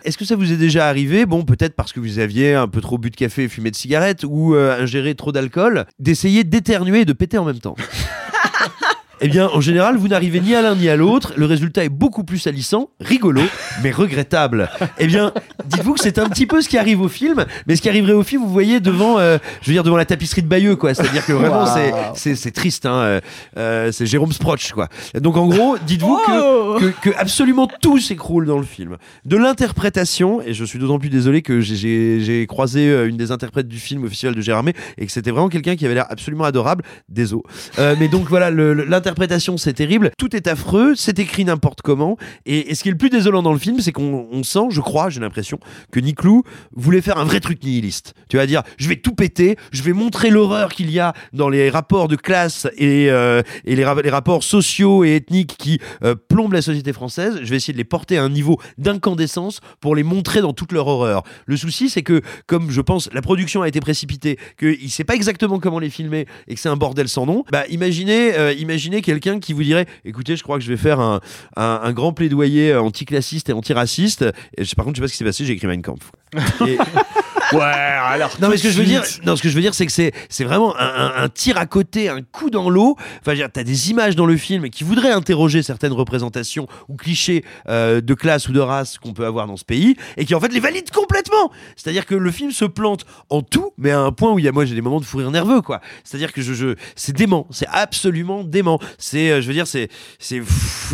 Est-ce 0.04 0.16
que 0.16 0.24
ça 0.24 0.36
vous 0.36 0.52
est 0.52 0.56
déjà 0.56 0.88
arrivé 0.88 1.26
Bon, 1.26 1.44
peut-être 1.44 1.74
parce 1.74 1.92
que 1.92 2.00
vous 2.00 2.18
aviez 2.18 2.54
un 2.54 2.68
peu 2.68 2.80
trop 2.80 2.98
bu 2.98 3.10
de 3.10 3.16
café 3.16 3.44
et 3.44 3.48
fumé 3.48 3.70
de 3.70 3.76
cigarettes 3.76 4.24
ou 4.24 4.54
euh, 4.54 4.80
ingéré 4.80 5.14
trop 5.14 5.32
d'alcool, 5.32 5.86
d'essayer 5.98 6.44
d'éternuer 6.44 7.00
et 7.00 7.04
de 7.04 7.12
péter 7.12 7.38
en 7.38 7.44
même 7.44 7.58
temps? 7.58 7.76
Eh 9.20 9.28
bien, 9.28 9.48
en 9.52 9.60
général, 9.60 9.96
vous 9.96 10.08
n'arrivez 10.08 10.40
ni 10.40 10.54
à 10.54 10.62
l'un 10.62 10.74
ni 10.76 10.88
à 10.88 10.96
l'autre. 10.96 11.32
Le 11.36 11.44
résultat 11.46 11.84
est 11.84 11.88
beaucoup 11.88 12.22
plus 12.24 12.38
salissant, 12.38 12.90
rigolo, 13.00 13.42
mais 13.82 13.90
regrettable. 13.90 14.68
Eh 14.98 15.06
bien, 15.06 15.32
dites-vous 15.66 15.94
que 15.94 16.00
c'est 16.00 16.18
un 16.18 16.28
petit 16.28 16.46
peu 16.46 16.60
ce 16.60 16.68
qui 16.68 16.78
arrive 16.78 17.00
au 17.00 17.08
film, 17.08 17.44
mais 17.66 17.74
ce 17.76 17.82
qui 17.82 17.88
arriverait 17.88 18.12
au 18.12 18.22
film, 18.22 18.42
vous 18.42 18.48
voyez 18.52 18.80
devant, 18.80 19.18
euh, 19.18 19.38
je 19.62 19.66
veux 19.68 19.72
dire 19.72 19.82
devant 19.82 19.96
la 19.96 20.04
tapisserie 20.04 20.42
de 20.42 20.46
Bayeux, 20.48 20.76
quoi. 20.76 20.94
C'est-à-dire 20.94 21.24
que 21.26 21.32
vraiment, 21.32 21.64
Wow. 21.64 22.14
c'est- 22.14 22.50
triste. 22.52 22.86
Hein. 22.86 22.92
euh, 22.94 23.20
euh, 23.58 23.92
c'est 23.92 24.06
Jérôme 24.06 24.32
Sproch, 24.32 24.72
quoi. 24.72 24.88
Donc 25.20 25.36
en 25.36 25.46
gros, 25.48 25.76
dites-vous 25.86 26.16
que, 26.26 26.78
que, 26.80 27.10
que 27.10 27.16
absolument 27.18 27.68
tout 27.80 27.98
s'écroule 27.98 28.46
dans 28.46 28.58
le 28.58 28.64
film. 28.64 28.96
De 29.24 29.36
l'interprétation, 29.36 30.40
et 30.42 30.54
je 30.54 30.64
suis 30.64 30.78
d'autant 30.78 30.98
plus 30.98 31.10
désolé 31.10 31.42
que 31.42 31.60
j'ai- 31.60 32.46
croisé 32.48 32.88
une 33.06 33.16
des 33.16 33.30
interprètes 33.32 33.68
du 33.68 33.78
film 33.78 34.04
au 34.04 34.08
Festival 34.08 34.34
de 34.34 34.40
Gérardmer 34.40 34.74
et 34.96 35.06
que 35.06 35.12
c'était 35.12 35.30
vraiment 35.30 35.48
quelqu'un 35.48 35.76
qui 35.76 35.84
avait 35.84 35.94
l'air 35.94 36.06
absolument 36.08 36.44
adorable. 36.44 36.84
Désolé. 37.08 37.42
Euh, 37.78 37.94
mais 37.98 38.08
donc 38.08 38.28
voilà, 38.28 38.50
le- 38.50 38.72
l'interprétation 39.08 39.56
c'est 39.56 39.72
terrible. 39.72 40.10
Tout 40.18 40.36
est 40.36 40.46
affreux, 40.48 40.94
c'est 40.94 41.18
écrit 41.18 41.44
n'importe 41.44 41.80
comment. 41.80 42.18
Et, 42.44 42.74
ce 42.74 42.82
qui 42.82 42.90
est 42.90 42.92
le 42.92 42.98
plus 42.98 43.08
désolant 43.08 43.42
dans 43.42 43.54
le 43.54 43.58
film, 43.58 43.80
c'est 43.80 43.92
qu'on 43.92 44.28
on 44.30 44.42
sent, 44.42 44.68
je 44.70 44.82
crois, 44.82 45.08
j'ai 45.08 45.20
l'impression, 45.20 45.58
que 45.90 45.98
Nick 45.98 46.22
Lou 46.22 46.42
voulait 46.76 47.00
faire 47.00 47.16
un 47.16 47.24
vrai 47.24 47.40
truc 47.40 47.62
nihiliste. 47.62 48.12
Tu 48.28 48.36
vas 48.36 48.46
dire, 48.46 48.62
je 48.76 48.86
vais 48.88 48.96
tout 48.96 49.14
péter, 49.14 49.56
je 49.72 49.82
vais 49.82 49.94
montrer 49.94 50.28
l'horreur 50.28 50.70
qu'il 50.70 50.90
y 50.90 51.00
a 51.00 51.14
dans 51.32 51.48
les 51.48 51.70
rapports 51.70 52.08
de 52.08 52.16
classe 52.16 52.68
et, 52.76 53.10
euh, 53.10 53.42
les 53.64 53.84
rapports 54.10 54.42
sociaux 54.42 55.04
et 55.04 55.16
ethniques 55.16 55.56
qui 55.56 55.80
euh, 56.02 56.14
plombent 56.14 56.52
la 56.52 56.62
société 56.62 56.92
française. 56.92 57.38
Je 57.42 57.48
vais 57.48 57.56
essayer 57.56 57.72
de 57.72 57.78
les 57.78 57.84
porter 57.84 58.18
à 58.18 58.24
un 58.24 58.28
niveau 58.28 58.60
d'incandescence 58.76 59.60
pour 59.80 59.96
les 59.96 60.02
montrer 60.02 60.42
dans 60.42 60.52
toute 60.52 60.72
leur 60.72 60.86
horreur. 60.86 61.22
Le 61.46 61.56
souci, 61.56 61.88
c'est 61.88 62.02
que, 62.02 62.20
comme 62.46 62.70
je 62.70 62.82
pense, 62.82 63.08
la 63.12 63.22
production 63.22 63.62
a 63.62 63.68
été 63.68 63.80
précipitée, 63.80 64.38
qu'il 64.58 64.82
ne 64.82 64.88
sait 64.88 65.04
pas 65.04 65.14
exactement 65.14 65.58
comment 65.58 65.78
les 65.78 65.90
filmer 65.90 66.26
et 66.46 66.54
que 66.54 66.60
c'est 66.60 66.68
un 66.68 66.76
bordel 66.76 67.08
sans 67.08 67.24
nom, 67.24 67.44
bah 67.50 67.64
imaginez, 67.70 68.34
euh, 68.34 68.52
imaginez 68.52 68.97
quelqu'un 69.02 69.40
qui 69.40 69.52
vous 69.52 69.62
dirait 69.62 69.86
écoutez, 70.04 70.36
je 70.36 70.42
crois 70.42 70.58
que 70.58 70.64
je 70.64 70.70
vais 70.70 70.76
faire 70.76 71.00
un, 71.00 71.20
un- 71.56 71.92
grand 71.92 72.12
plaidoyer 72.12 72.74
anticlassiste 72.76 73.48
et 73.50 73.52
antiraciste. 73.52 74.24
Et 74.56 74.64
je- 74.64 74.74
par 74.74 74.84
contre, 74.84 74.96
je 74.96 75.00
sais 75.00 75.04
pas 75.04 75.08
ce 75.08 75.12
qui 75.12 75.18
s'est 75.18 75.24
passé, 75.24 75.44
j'ai 75.44 75.52
écrit 75.54 75.66
Mein 75.66 75.82
Kampf. 75.82 76.10
Ouais, 77.52 77.62
alors. 77.62 78.30
non, 78.40 78.48
mais 78.48 78.56
ce 78.56 78.62
que 78.64 78.70
je 78.70 78.78
veux 78.78 78.84
dire, 78.84 79.02
non, 79.24 79.36
ce 79.36 79.42
que 79.42 79.48
je 79.48 79.54
veux 79.54 79.60
dire, 79.60 79.74
c'est 79.74 79.86
que 79.86 79.92
c'est, 79.92 80.12
c'est 80.28 80.44
vraiment 80.44 80.76
un, 80.78 80.84
un- 80.86 81.22
un 81.24 81.28
tir 81.28 81.56
à 81.56 81.66
côté, 81.66 82.08
un 82.08 82.20
coup 82.22 82.50
dans 82.50 82.68
l'eau. 82.70 82.96
Enfin, 82.98 83.18
je 83.26 83.30
veux 83.30 83.36
dire, 83.36 83.48
t'as 83.52 83.64
des 83.64 83.90
images 83.90 84.16
dans 84.16 84.26
le 84.26 84.36
film 84.36 84.68
qui 84.70 84.84
voudraient 84.84 85.12
interroger 85.12 85.62
certaines 85.62 85.92
représentations 85.92 86.66
ou 86.88 86.96
clichés 86.96 87.44
euh, 87.68 88.00
de 88.00 88.14
classe 88.14 88.48
ou 88.48 88.52
de 88.52 88.60
race 88.60 88.98
qu'on 88.98 89.12
peut 89.12 89.24
avoir 89.26 89.46
dans 89.46 89.56
ce 89.56 89.64
pays 89.64 89.96
et 90.16 90.24
qui 90.24 90.34
en 90.34 90.40
fait 90.40 90.52
les 90.52 90.60
valident 90.60 90.90
complètement. 90.90 91.50
C'est-à-dire 91.76 92.06
que 92.06 92.14
le 92.14 92.30
film 92.30 92.50
se 92.50 92.64
plante 92.64 93.04
en 93.30 93.42
tout, 93.42 93.72
mais 93.78 93.90
à 93.90 94.00
un 94.00 94.12
point 94.12 94.32
où 94.32 94.38
il 94.38 94.44
y 94.44 94.48
a 94.48 94.52
moi 94.52 94.64
j'ai 94.64 94.74
des 94.74 94.80
moments 94.82 95.00
de 95.00 95.04
fou 95.04 95.18
rire 95.18 95.30
nerveux, 95.30 95.62
quoi. 95.62 95.80
C'est-à-dire 96.04 96.32
que 96.32 96.42
je, 96.42 96.52
je 96.54 96.74
c'est 96.96 97.14
dément, 97.14 97.46
c'est 97.50 97.68
absolument 97.70 98.44
dément. 98.44 98.78
C'est, 98.98 99.30
euh, 99.30 99.40
je 99.40 99.46
veux 99.46 99.54
dire, 99.54 99.66
c'est, 99.66 99.88
c'est, 100.18 100.42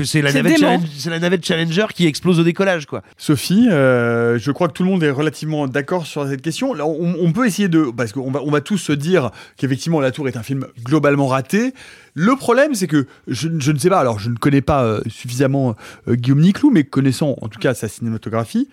c'est 0.04 0.22
la 0.22 0.32
navette, 0.32 0.60
c'est 0.96 1.10
la 1.10 1.18
navette 1.18 1.44
Challenger 1.44 1.86
qui 1.94 2.06
explose 2.06 2.38
au 2.40 2.44
décollage, 2.44 2.86
quoi. 2.86 3.02
Sophie, 3.16 3.68
euh, 3.70 4.38
je 4.38 4.50
crois 4.50 4.68
que 4.68 4.72
tout 4.72 4.82
le 4.84 4.90
monde 4.90 5.02
est 5.02 5.10
relativement 5.10 5.66
d'accord 5.66 6.06
sur 6.06 6.26
cette 6.28 6.42
question. 6.44 6.72
Là, 6.74 6.86
on, 6.86 7.16
on 7.20 7.32
peut 7.32 7.46
essayer 7.46 7.68
de... 7.68 7.90
Parce 7.96 8.12
qu'on 8.12 8.30
va, 8.30 8.40
on 8.42 8.50
va 8.52 8.60
tous 8.60 8.78
se 8.78 8.92
dire 8.92 9.30
qu'effectivement 9.56 10.00
La 10.00 10.12
Tour 10.12 10.28
est 10.28 10.36
un 10.36 10.42
film 10.44 10.66
globalement 10.84 11.26
raté. 11.26 11.74
Le 12.14 12.36
problème, 12.36 12.74
c'est 12.76 12.86
que 12.86 13.06
je, 13.26 13.48
je 13.58 13.72
ne 13.72 13.78
sais 13.78 13.88
pas, 13.90 13.98
alors 13.98 14.20
je 14.20 14.30
ne 14.30 14.36
connais 14.36 14.60
pas 14.60 14.84
euh, 14.84 15.00
suffisamment 15.08 15.74
euh, 16.06 16.14
Guillaume 16.14 16.40
Niclou, 16.42 16.70
mais 16.70 16.84
connaissant 16.84 17.34
en 17.40 17.48
tout 17.48 17.58
cas 17.58 17.74
sa 17.74 17.88
cinématographie, 17.88 18.68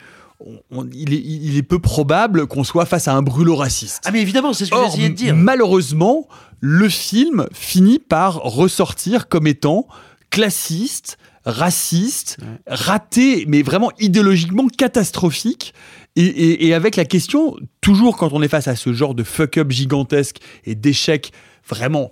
on- 0.72 0.88
il, 0.94 1.14
est, 1.14 1.22
il 1.24 1.58
est 1.58 1.64
peu 1.64 1.80
probable 1.80 2.46
qu'on 2.48 2.64
soit 2.64 2.86
face 2.86 3.08
à 3.08 3.14
un 3.16 3.22
brûlot 3.24 3.56
raciste. 3.56 4.04
Ah 4.06 4.12
mais 4.12 4.22
évidemment, 4.22 4.54
c'est 4.54 4.66
ce 4.66 4.72
que 4.72 4.78
j'essayais 4.86 5.10
de 5.10 5.16
dire. 5.16 5.36
Malheureusement, 5.36 6.28
le 6.60 6.90
film 6.90 7.48
finit 7.54 8.00
par 8.00 8.36
ressortir 8.36 9.28
comme 9.28 9.48
étant 9.48 9.88
classiste, 10.30 11.18
raciste, 11.46 12.38
raté, 12.68 13.46
mais 13.48 13.62
vraiment 13.64 13.92
idéologiquement 14.00 14.68
catastrophique. 14.68 15.74
Et, 16.16 16.74
avec 16.74 16.96
la 16.98 17.06
question, 17.06 17.56
toujours 17.80 18.18
quand 18.18 18.34
on 18.34 18.42
est 18.42 18.50
face 18.50 18.68
à 18.68 18.76
ce 18.76 18.92
genre 18.92 19.16
de 19.16 19.24
fuck-up 19.24 19.72
gigantesque 19.72 20.38
et 20.66 20.76
d'échec 20.76 21.32
vraiment 21.68 22.12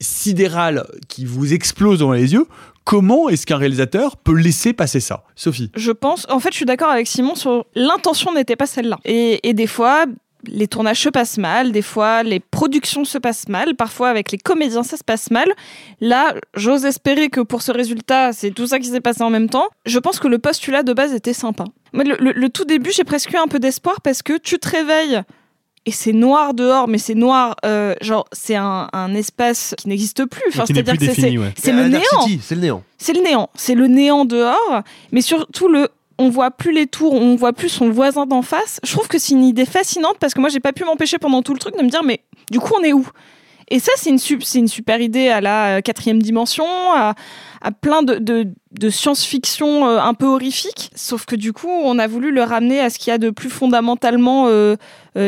sidéral 0.00 0.86
qui 1.08 1.24
vous 1.24 1.54
explose 1.54 2.00
dans 2.00 2.12
les 2.12 2.34
yeux, 2.34 2.46
comment 2.84 3.28
est-ce 3.28 3.46
qu'un 3.46 3.56
réalisateur 3.56 4.16
peut 4.16 4.34
laisser 4.34 4.72
passer 4.72 5.00
ça? 5.00 5.24
Sophie? 5.34 5.70
Je 5.76 5.92
pense, 5.92 6.26
en 6.28 6.40
fait, 6.40 6.50
je 6.50 6.56
suis 6.56 6.66
d'accord 6.66 6.90
avec 6.90 7.06
Simon 7.06 7.34
sur 7.34 7.64
l'intention 7.74 8.34
n'était 8.34 8.56
pas 8.56 8.66
celle-là. 8.66 8.98
Et 9.04 9.54
des 9.54 9.66
fois, 9.66 10.04
les 10.46 10.68
tournages 10.68 11.00
se 11.02 11.08
passent 11.08 11.38
mal, 11.38 11.72
des 11.72 11.82
fois, 11.82 12.22
les 12.22 12.38
productions 12.40 13.04
se 13.04 13.18
passent 13.18 13.48
mal, 13.48 13.74
parfois 13.74 14.08
avec 14.08 14.30
les 14.30 14.38
comédiens, 14.38 14.82
ça 14.82 14.96
se 14.96 15.04
passe 15.04 15.30
mal. 15.30 15.48
Là, 16.00 16.34
j'ose 16.54 16.84
espérer 16.84 17.28
que 17.28 17.40
pour 17.40 17.62
ce 17.62 17.72
résultat, 17.72 18.32
c'est 18.32 18.50
tout 18.52 18.66
ça 18.66 18.78
qui 18.78 18.86
s'est 18.88 19.00
passé 19.00 19.22
en 19.22 19.30
même 19.30 19.48
temps. 19.48 19.66
Je 19.86 19.98
pense 19.98 20.18
que 20.20 20.28
le 20.28 20.38
postulat 20.38 20.82
de 20.82 20.92
base 20.92 21.12
était 21.12 21.32
sympa. 21.32 21.64
Moi, 21.92 22.04
le, 22.04 22.16
le- 22.20 22.32
le 22.32 22.48
tout 22.50 22.64
début, 22.64 22.90
j'ai 22.92 23.04
presque 23.04 23.32
eu 23.32 23.36
un 23.36 23.48
peu 23.48 23.58
d'espoir 23.58 24.00
parce 24.00 24.22
que 24.22 24.38
tu 24.38 24.58
te 24.58 24.68
réveilles 24.68 25.22
et 25.86 25.90
c'est 25.90 26.12
noir 26.12 26.52
dehors, 26.52 26.86
mais 26.86 26.98
c'est 26.98 27.14
noir, 27.14 27.56
euh, 27.64 27.94
genre, 28.02 28.26
c'est 28.32 28.56
un, 28.56 28.88
un 28.92 29.14
espace 29.14 29.74
qui 29.78 29.88
n'existe 29.88 30.24
plus. 30.26 30.42
Enfin, 30.48 30.64
c'est-à-dire 30.74 30.92
que 30.98 31.14
c'est- 31.14 31.20
ouais. 31.38 31.52
Euh, 31.70 31.72
le 31.72 31.88
Dark 31.90 32.04
néant. 32.12 32.20
C'est 32.42 32.54
le 32.54 32.60
néant. 32.60 32.70
C'est 32.98 33.12
le 33.14 33.20
néant. 33.22 33.50
C'est 33.54 33.74
le 33.74 33.86
néant 33.86 34.24
dehors, 34.26 34.82
mais 35.12 35.20
surtout 35.22 35.68
le. 35.68 35.88
On 36.18 36.30
voit 36.30 36.50
plus 36.50 36.72
les 36.72 36.86
tours, 36.86 37.14
on 37.14 37.36
voit 37.36 37.52
plus 37.52 37.68
son 37.68 37.90
voisin 37.90 38.26
d'en 38.26 38.42
face. 38.42 38.80
Je 38.84 38.92
trouve 38.92 39.08
que 39.08 39.18
c'est 39.18 39.34
une 39.34 39.44
idée 39.44 39.66
fascinante 39.66 40.16
parce 40.18 40.34
que 40.34 40.40
moi 40.40 40.48
j'ai 40.48 40.60
pas 40.60 40.72
pu 40.72 40.84
m'empêcher 40.84 41.18
pendant 41.18 41.42
tout 41.42 41.52
le 41.52 41.60
truc 41.60 41.76
de 41.76 41.82
me 41.82 41.88
dire 41.88 42.02
mais 42.02 42.20
du 42.50 42.58
coup 42.58 42.74
on 42.78 42.82
est 42.82 42.92
où? 42.92 43.06
Et 43.70 43.80
ça 43.80 43.92
c'est 43.96 44.10
une, 44.10 44.68
super 44.68 45.00
idée 45.00 45.28
à 45.28 45.40
la 45.40 45.76
euh, 45.76 45.80
quatrième 45.80 46.22
dimension, 46.22 46.64
à, 46.64 47.14
plein 47.80 48.02
de, 48.02 48.46
science-fiction 48.88 49.86
euh, 49.86 50.00
un 50.00 50.14
peu 50.14 50.26
horrifique. 50.26 50.90
Sauf 50.94 51.26
que 51.26 51.36
du 51.36 51.52
coup 51.52 51.68
on 51.68 51.98
a 51.98 52.06
voulu 52.06 52.32
le 52.32 52.42
ramener 52.42 52.80
à 52.80 52.88
ce 52.88 52.98
qu'il 52.98 53.10
y 53.10 53.14
a 53.14 53.18
de 53.18 53.30
plus 53.30 53.50
fondamentalement 53.50 54.46
euh, 54.48 54.76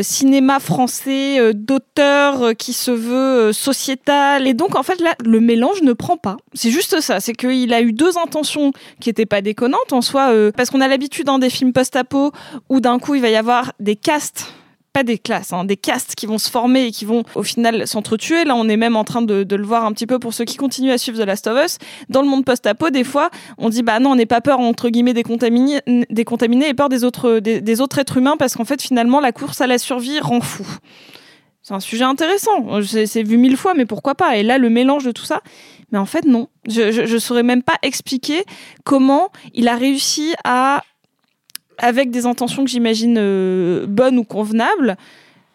cinéma 0.03 0.61
français, 0.61 1.53
d'auteur 1.53 2.57
qui 2.57 2.73
se 2.73 2.93
veut 2.93 3.53
sociétal. 3.53 4.47
Et 4.47 4.55
donc, 4.55 4.77
en 4.77 4.85
fait, 4.85 5.01
là, 5.01 5.17
le 5.25 5.41
mélange 5.41 5.83
ne 5.83 5.93
prend 5.93 6.17
pas. 6.17 6.37
C'est 6.55 6.71
juste 6.71 7.01
ça. 7.01 7.19
C'est 7.19 7.33
qu'il 7.33 7.75
a 7.75 7.81
eu 7.81 7.93
deux 7.93 8.17
intentions 8.17 8.71
qui 9.01 9.09
n'étaient 9.09 9.27
pas 9.27 9.43
déconnantes 9.43 9.93
en 9.93 10.01
soi. 10.01 10.33
parce 10.57 10.71
qu'on 10.71 10.81
a 10.81 10.87
l'habitude 10.87 11.27
dans 11.27 11.41
des 11.41 11.51
films 11.51 11.73
post-apo 11.73 12.31
où 12.69 12.79
d'un 12.79 13.01
coup, 13.01 13.17
il 13.17 13.21
va 13.21 13.31
y 13.31 13.37
avoir 13.37 13.73
des 13.81 13.97
castes. 13.97 14.53
Pas 14.93 15.05
des 15.05 15.19
classes, 15.19 15.53
hein, 15.53 15.65
des 15.65 15.77
castes 15.77 16.17
qui 16.17 16.27
vont 16.27 16.39
se 16.39 16.51
former 16.51 16.87
et 16.87 16.91
qui 16.91 17.05
vont 17.05 17.23
au 17.37 17.45
final 17.45 17.87
s'entretuer. 17.87 18.45
Là, 18.45 18.57
on 18.57 18.69
est 18.69 18.77
même 18.77 18.97
en 18.97 19.05
train 19.05 19.23
de, 19.23 19.47
le 19.49 19.65
voir 19.65 19.85
un 19.85 19.93
petit 19.93 20.07
peu 20.07 20.19
pour 20.19 20.35
ceux 20.35 20.45
qui 20.45 20.57
continuent 20.57 20.91
à 20.91 20.99
suivre 20.99 21.17
The 21.17 21.27
Last 21.27 21.47
of 21.47 21.65
Us. 21.65 21.79
Dans 22.09 22.23
le 22.23 22.29
monde 22.29 22.45
post-apo, 22.45 22.91
des 22.91 23.05
fois, 23.05 23.31
on 23.57 23.69
dit 23.69 23.83
bah 23.83 24.01
non, 24.01 24.11
on 24.11 24.17
n'est 24.17 24.27
pas 24.27 24.41
peur 24.41 24.59
entre 24.59 24.89
guillemets 24.89 25.15
des 25.15 25.23
contaminés, 25.23 25.81
des 25.87 26.25
contaminés 26.25 26.69
et 26.69 26.75
peur 26.75 26.89
des 26.89 27.05
autres, 27.05 27.39
des, 27.39 27.61
des 27.61 27.81
autres 27.81 28.01
êtres 28.01 28.17
humains 28.17 28.37
parce 28.37 28.57
qu'en 28.57 28.65
fait, 28.65 28.83
finalement, 28.83 29.21
la 29.21 29.31
course 29.31 29.61
à 29.61 29.69
la 29.69 29.79
survie 29.79 30.19
rend 30.19 30.41
fou. 30.41 30.67
C'est 31.63 31.75
un 31.75 31.81
sujet 31.81 32.05
intéressant. 32.05 32.83
C'est 32.83 33.23
vu 33.23 33.37
mille 33.37 33.57
fois, 33.57 33.75
mais 33.75 33.87
pourquoi 33.87 34.15
pas? 34.15 34.39
Et 34.39 34.43
là, 34.43 34.59
le 34.59 34.71
mélange 34.71 35.05
de 35.05 35.13
tout 35.13 35.25
ça. 35.25 35.41
Mais 35.93 35.99
en 35.99 36.07
fait, 36.07 36.25
non. 36.25 36.49
Je, 36.69 36.91
je 37.07 37.19
saurais 37.19 37.43
même 37.43 37.63
pas 37.63 37.77
expliquer 37.83 38.45
comment 38.85 39.31
il 39.55 39.69
a 39.69 39.77
réussi 39.77 40.35
à, 40.45 40.83
avec 41.81 42.11
des 42.11 42.27
intentions 42.27 42.65
que 42.65 42.71
j'imagine 42.71 43.17
euh, 43.19 43.87
bonnes 43.89 44.19
ou 44.19 44.25
convenables, 44.25 44.97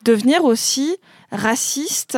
devenir 0.04 0.44
aussi 0.44 0.98
raciste 1.32 2.18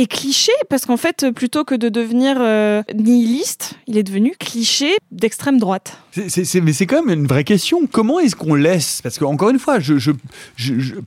et 0.00 0.06
cliché, 0.06 0.52
parce 0.70 0.86
qu'en 0.86 0.96
fait, 0.96 1.26
plutôt 1.34 1.64
que 1.64 1.74
de 1.74 1.88
devenir 1.88 2.36
euh, 2.38 2.84
nihiliste, 2.94 3.74
il 3.88 3.98
est 3.98 4.04
devenu 4.04 4.32
cliché 4.38 4.92
d'extrême 5.10 5.58
droite. 5.58 5.98
C'est- 6.28 6.60
mais 6.60 6.72
c'est 6.72 6.86
quand 6.86 7.02
même 7.04 7.18
une 7.22 7.26
vraie 7.26 7.42
question. 7.42 7.88
Comment 7.90 8.20
est-ce 8.20 8.36
qu'on 8.36 8.54
laisse 8.54 9.02
Parce 9.02 9.18
que 9.18 9.24
encore 9.24 9.50
une 9.50 9.58
fois, 9.58 9.78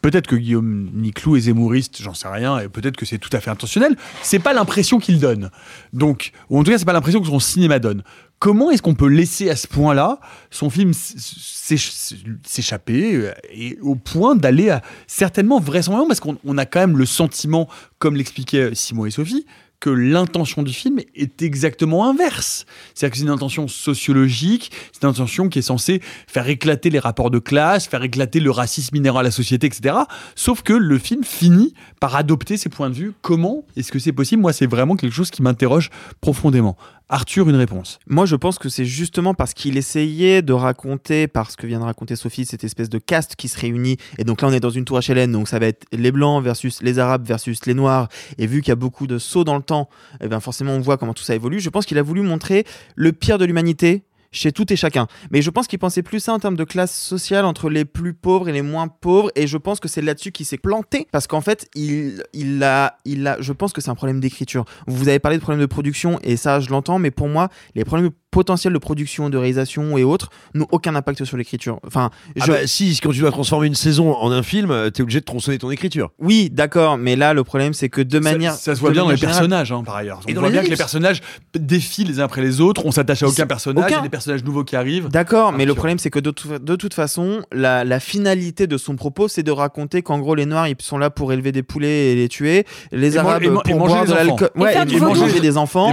peut-être 0.02 0.28
que 0.28 0.36
Guillaume 0.36 0.90
Niclou 0.94 1.38
est 1.38 1.42
zémouriste, 1.42 2.02
j'en 2.02 2.14
sais 2.14 2.28
rien, 2.28 2.60
et 2.60 2.68
peut-être 2.68 2.98
que 2.98 3.06
c'est 3.06 3.18
tout 3.18 3.30
à 3.32 3.40
fait 3.40 3.50
intentionnel. 3.50 3.96
C'est 4.24 4.40
pas 4.40 4.52
l'impression 4.52 5.00
qu'il 5.00 5.20
donne. 5.20 5.52
Donc, 5.94 6.32
ou 6.50 6.60
en 6.60 6.64
tout 6.66 6.72
cas, 6.72 6.78
c'est 6.78 6.84
pas 6.86 6.92
l'impression 6.94 7.22
que 7.22 7.28
son 7.28 7.40
cinéma 7.40 7.80
donne. 7.80 8.04
Comment 8.42 8.72
est-ce 8.72 8.82
qu'on 8.82 8.96
peut 8.96 9.08
laisser 9.08 9.52
à 9.52 9.56
ce 9.56 9.68
point-là 9.68 10.20
son 10.50 10.72
film 10.72 10.94
s'échapper 12.44 13.14
euh, 13.14 13.34
et 13.54 13.78
au 13.84 13.94
point 13.94 14.36
d'aller 14.36 14.72
à 14.72 14.82
certainement 15.06 15.60
vraisemblablement 15.60 16.08
parce 16.08 16.22
qu'on 16.22 16.40
on 16.44 16.58
a 16.58 16.66
quand 16.66 16.80
même 16.80 16.98
le 16.98 17.06
sentiment, 17.06 17.70
comme 18.00 18.16
l'expliquaient 18.16 18.74
Simon 18.74 19.06
et 19.06 19.12
Sophie, 19.12 19.46
que 19.82 19.90
l'intention 19.90 20.64
du 20.64 20.72
film 20.72 21.00
est 21.16 21.42
exactement 21.42 22.10
inverse. 22.10 22.66
C'est-à-dire 22.94 23.12
que 23.12 23.18
c'est 23.18 23.24
une 23.24 23.30
intention 23.30 23.68
sociologique, 23.68 24.72
c'est 24.94 25.04
une 25.04 25.10
intention 25.10 25.50
qui 25.50 25.60
est 25.60 25.64
censée 25.64 26.02
faire 26.28 26.48
éclater 26.48 26.90
les 26.90 27.00
rapports 27.00 27.32
de 27.32 27.40
classe, 27.40 27.88
faire 27.88 28.04
éclater 28.04 28.40
le 28.40 28.52
racisme 28.52 28.96
inhérent 28.96 29.20
à 29.20 29.24
la 29.24 29.32
société, 29.32 29.68
etc. 29.68 29.96
Sauf 30.36 30.62
que 30.62 30.74
le 30.74 30.98
film 30.98 31.26
finit 31.26 31.74
par 32.00 32.16
adopter 32.16 32.56
ces 32.56 32.70
points 32.70 32.90
de 32.90 32.96
vue. 32.96 33.14
Comment 33.22 33.66
est-ce 33.76 33.92
que 33.92 34.00
c'est 34.00 34.14
possible? 34.14 34.42
Moi, 34.42 34.54
c'est 34.54 34.68
vraiment 34.68 34.96
quelque 34.96 35.14
chose 35.14 35.32
qui 35.32 35.42
m'interroge 35.42 35.90
profondément. 36.22 36.78
Arthur, 37.14 37.50
une 37.50 37.58
réponse. 37.58 38.00
Moi, 38.08 38.26
je 38.26 38.38
pense 38.38 38.58
que 38.58 38.70
c'est 38.70 38.86
justement 38.86 39.34
parce 39.34 39.54
qu'il 39.54 39.76
essayait 39.76 40.42
de 40.42 40.54
raconter, 40.54 41.28
par 41.28 41.52
ce 41.52 41.58
que 41.58 41.68
vient 41.68 41.80
de 41.80 41.84
raconter 41.84 42.16
Sophie, 42.16 42.46
cette 42.46 42.64
espèce 42.64 42.88
de 42.90 43.00
caste 43.00 43.36
qui 43.36 43.50
se 43.50 43.60
réunit. 43.60 43.98
Et 44.18 44.24
donc 44.24 44.42
là, 44.42 44.48
on 44.48 44.54
est 44.54 44.62
dans 44.62 44.70
une 44.70 44.86
tour 44.86 44.98
HLN, 45.06 45.30
donc 45.30 45.50
ça 45.50 45.60
va 45.60 45.66
être 45.66 45.86
les 45.92 46.14
blancs 46.14 46.42
versus 46.42 46.82
les 46.82 47.00
arabes 47.00 47.28
versus 47.28 47.66
les 47.66 47.74
noirs. 47.74 48.08
Et 48.38 48.48
vu 48.48 48.62
qu'il 48.62 48.70
y 48.70 48.72
a 48.72 48.78
beaucoup 48.78 49.08
de 49.08 49.18
sauts 49.18 49.44
dans 49.44 49.58
le 49.58 49.62
temps, 49.62 49.71
temps, 49.72 49.90
eh 50.22 50.28
ben 50.28 50.40
forcément 50.40 50.74
on 50.74 50.80
voit 50.80 50.98
comment 50.98 51.14
tout 51.14 51.24
ça 51.24 51.36
évolue. 51.36 51.60
Je 51.60 51.70
pense 51.70 51.86
qu'il 51.86 51.98
a 51.98 52.02
voulu 52.02 52.22
montrer 52.22 52.66
le 52.96 53.12
pire 53.14 53.38
de 53.38 53.46
l'humanité 53.46 54.04
chez 54.32 54.52
tout 54.52 54.72
et 54.72 54.76
chacun. 54.76 55.08
Mais 55.32 55.42
je 55.42 55.50
pense 55.50 55.68
qu'il 55.68 55.80
pensait 55.80 56.04
plus 56.04 56.20
ça 56.20 56.34
en 56.34 56.40
termes 56.40 56.56
de 56.56 56.64
classe 56.64 56.96
sociale 56.96 57.46
entre 57.46 57.70
les 57.70 57.86
plus 57.86 58.14
pauvres 58.14 58.50
et 58.50 58.54
les 58.54 58.62
moins 58.62 58.88
pauvres. 58.88 59.32
Et 59.36 59.48
je 59.48 59.58
pense 59.58 59.80
que 59.80 59.88
c'est 59.88 60.02
là-dessus 60.02 60.32
qu'il 60.32 60.46
s'est 60.46 60.58
planté. 60.58 61.08
Parce 61.12 61.28
qu'en 61.28 61.42
fait, 61.42 61.68
il, 61.76 62.24
il, 62.34 62.64
a, 62.64 62.98
il 63.06 63.28
a, 63.28 63.38
je 63.42 63.54
pense 63.54 63.74
que 63.74 63.82
c'est 63.82 63.90
un 63.90 63.96
problème 63.96 64.20
d'écriture. 64.20 64.66
Vous 64.88 65.10
avez 65.10 65.20
parlé 65.20 65.38
de 65.38 65.42
problèmes 65.42 65.62
de 65.62 65.66
production 65.66 66.20
et 66.24 66.38
ça, 66.38 66.60
je 66.60 66.70
l'entends. 66.70 67.00
Mais 67.00 67.12
pour 67.12 67.28
moi, 67.28 67.50
les 67.76 67.84
problèmes 67.84 68.12
potentiels 68.32 68.74
de 68.74 68.78
production, 68.78 69.30
de 69.30 69.38
réalisation 69.38 69.98
et 69.98 70.04
autres 70.04 70.30
n'ont 70.54 70.68
aucun 70.72 70.96
impact 70.96 71.26
sur 71.26 71.38
l'écriture. 71.38 71.80
Enfin, 71.86 72.10
Ah 72.40 72.48
bah, 72.48 72.56
si, 72.66 72.98
quand 73.04 73.12
tu 73.12 73.20
dois 73.20 73.32
transformer 73.32 73.68
une 73.68 73.76
saison 73.76 74.14
en 74.16 74.32
un 74.32 74.42
film, 74.44 74.72
euh, 74.72 74.90
t'es 74.90 75.02
obligé 75.04 75.20
de 75.20 75.26
tronçonner 75.26 75.58
ton 75.58 75.70
écriture. 75.70 76.12
Oui, 76.20 76.50
d'accord, 76.52 76.98
mais 76.98 77.16
là 77.16 77.34
le 77.34 77.44
problème 77.44 77.74
c'est 77.74 77.90
que 77.90 78.02
de 78.02 78.20
manière. 78.20 78.54
Ça 78.54 78.74
se 78.76 78.80
voit 78.80 78.92
bien 78.92 79.04
dans 79.04 79.10
les 79.10 79.18
générale- 79.18 79.36
personnages, 79.40 79.72
hein, 79.72 79.84
par 79.86 79.96
ailleurs. 79.98 80.22
On 80.26 80.30
Et 80.30 80.34
dans 80.34 80.40
voit 80.42 80.50
les 80.50 80.54
bien 80.54 80.64
que 80.64 80.70
les 80.70 80.76
personnages 80.78 81.22
défilent 81.54 82.08
les 82.08 82.20
uns 82.20 82.24
après 82.24 82.42
les 82.42 82.62
autres, 82.62 82.86
on 82.86 82.92
s'attache 82.92 83.22
à 83.24 83.28
aucun 83.28 83.46
personnage, 83.46 83.86
il 83.88 83.92
y 83.92 83.94
a 83.94 83.98
aucun. 83.98 84.04
des 84.04 84.10
personnages 84.10 84.44
nouveaux 84.44 84.64
qui 84.64 84.76
arrivent. 84.76 85.10
D'accord, 85.10 85.52
mais 85.52 85.66
le 85.66 85.74
problème 85.76 86.00
c'est 86.00 86.10
que 86.10 86.20
de, 86.20 86.32
tout- 86.32 86.58
de 86.60 86.76
toute 86.76 86.94
façon, 86.94 87.42
la, 87.52 87.84
la 87.84 88.00
finalité 88.00 88.66
de 88.68 88.78
son 88.78 88.96
propos 88.96 89.28
c'est 89.28 89.44
de 89.44 89.52
raconter 89.52 90.02
qu'en 90.02 90.20
gros 90.20 90.36
les 90.36 90.46
noirs 90.46 90.68
ils 90.68 90.76
sont 90.80 90.98
là 90.98 91.10
pour 91.10 91.34
élever 91.34 91.52
des 91.52 91.64
poulets 91.64 92.12
et 92.12 92.16
les 92.16 92.30
tuer, 92.30 92.66
les 92.94 93.18
arabes 93.18 93.44
et 93.44 93.50
man- 93.50 93.62
et 93.68 93.72
pour 93.72 93.80
manger 93.80 93.94
boire 93.94 94.06
de 94.06 94.14
l'alcool, 94.14 94.50
Et 94.56 94.60
ouais, 94.60 94.74
et 94.74 95.00
manger 95.00 95.40
des 95.42 95.58
enfants. 95.58 95.92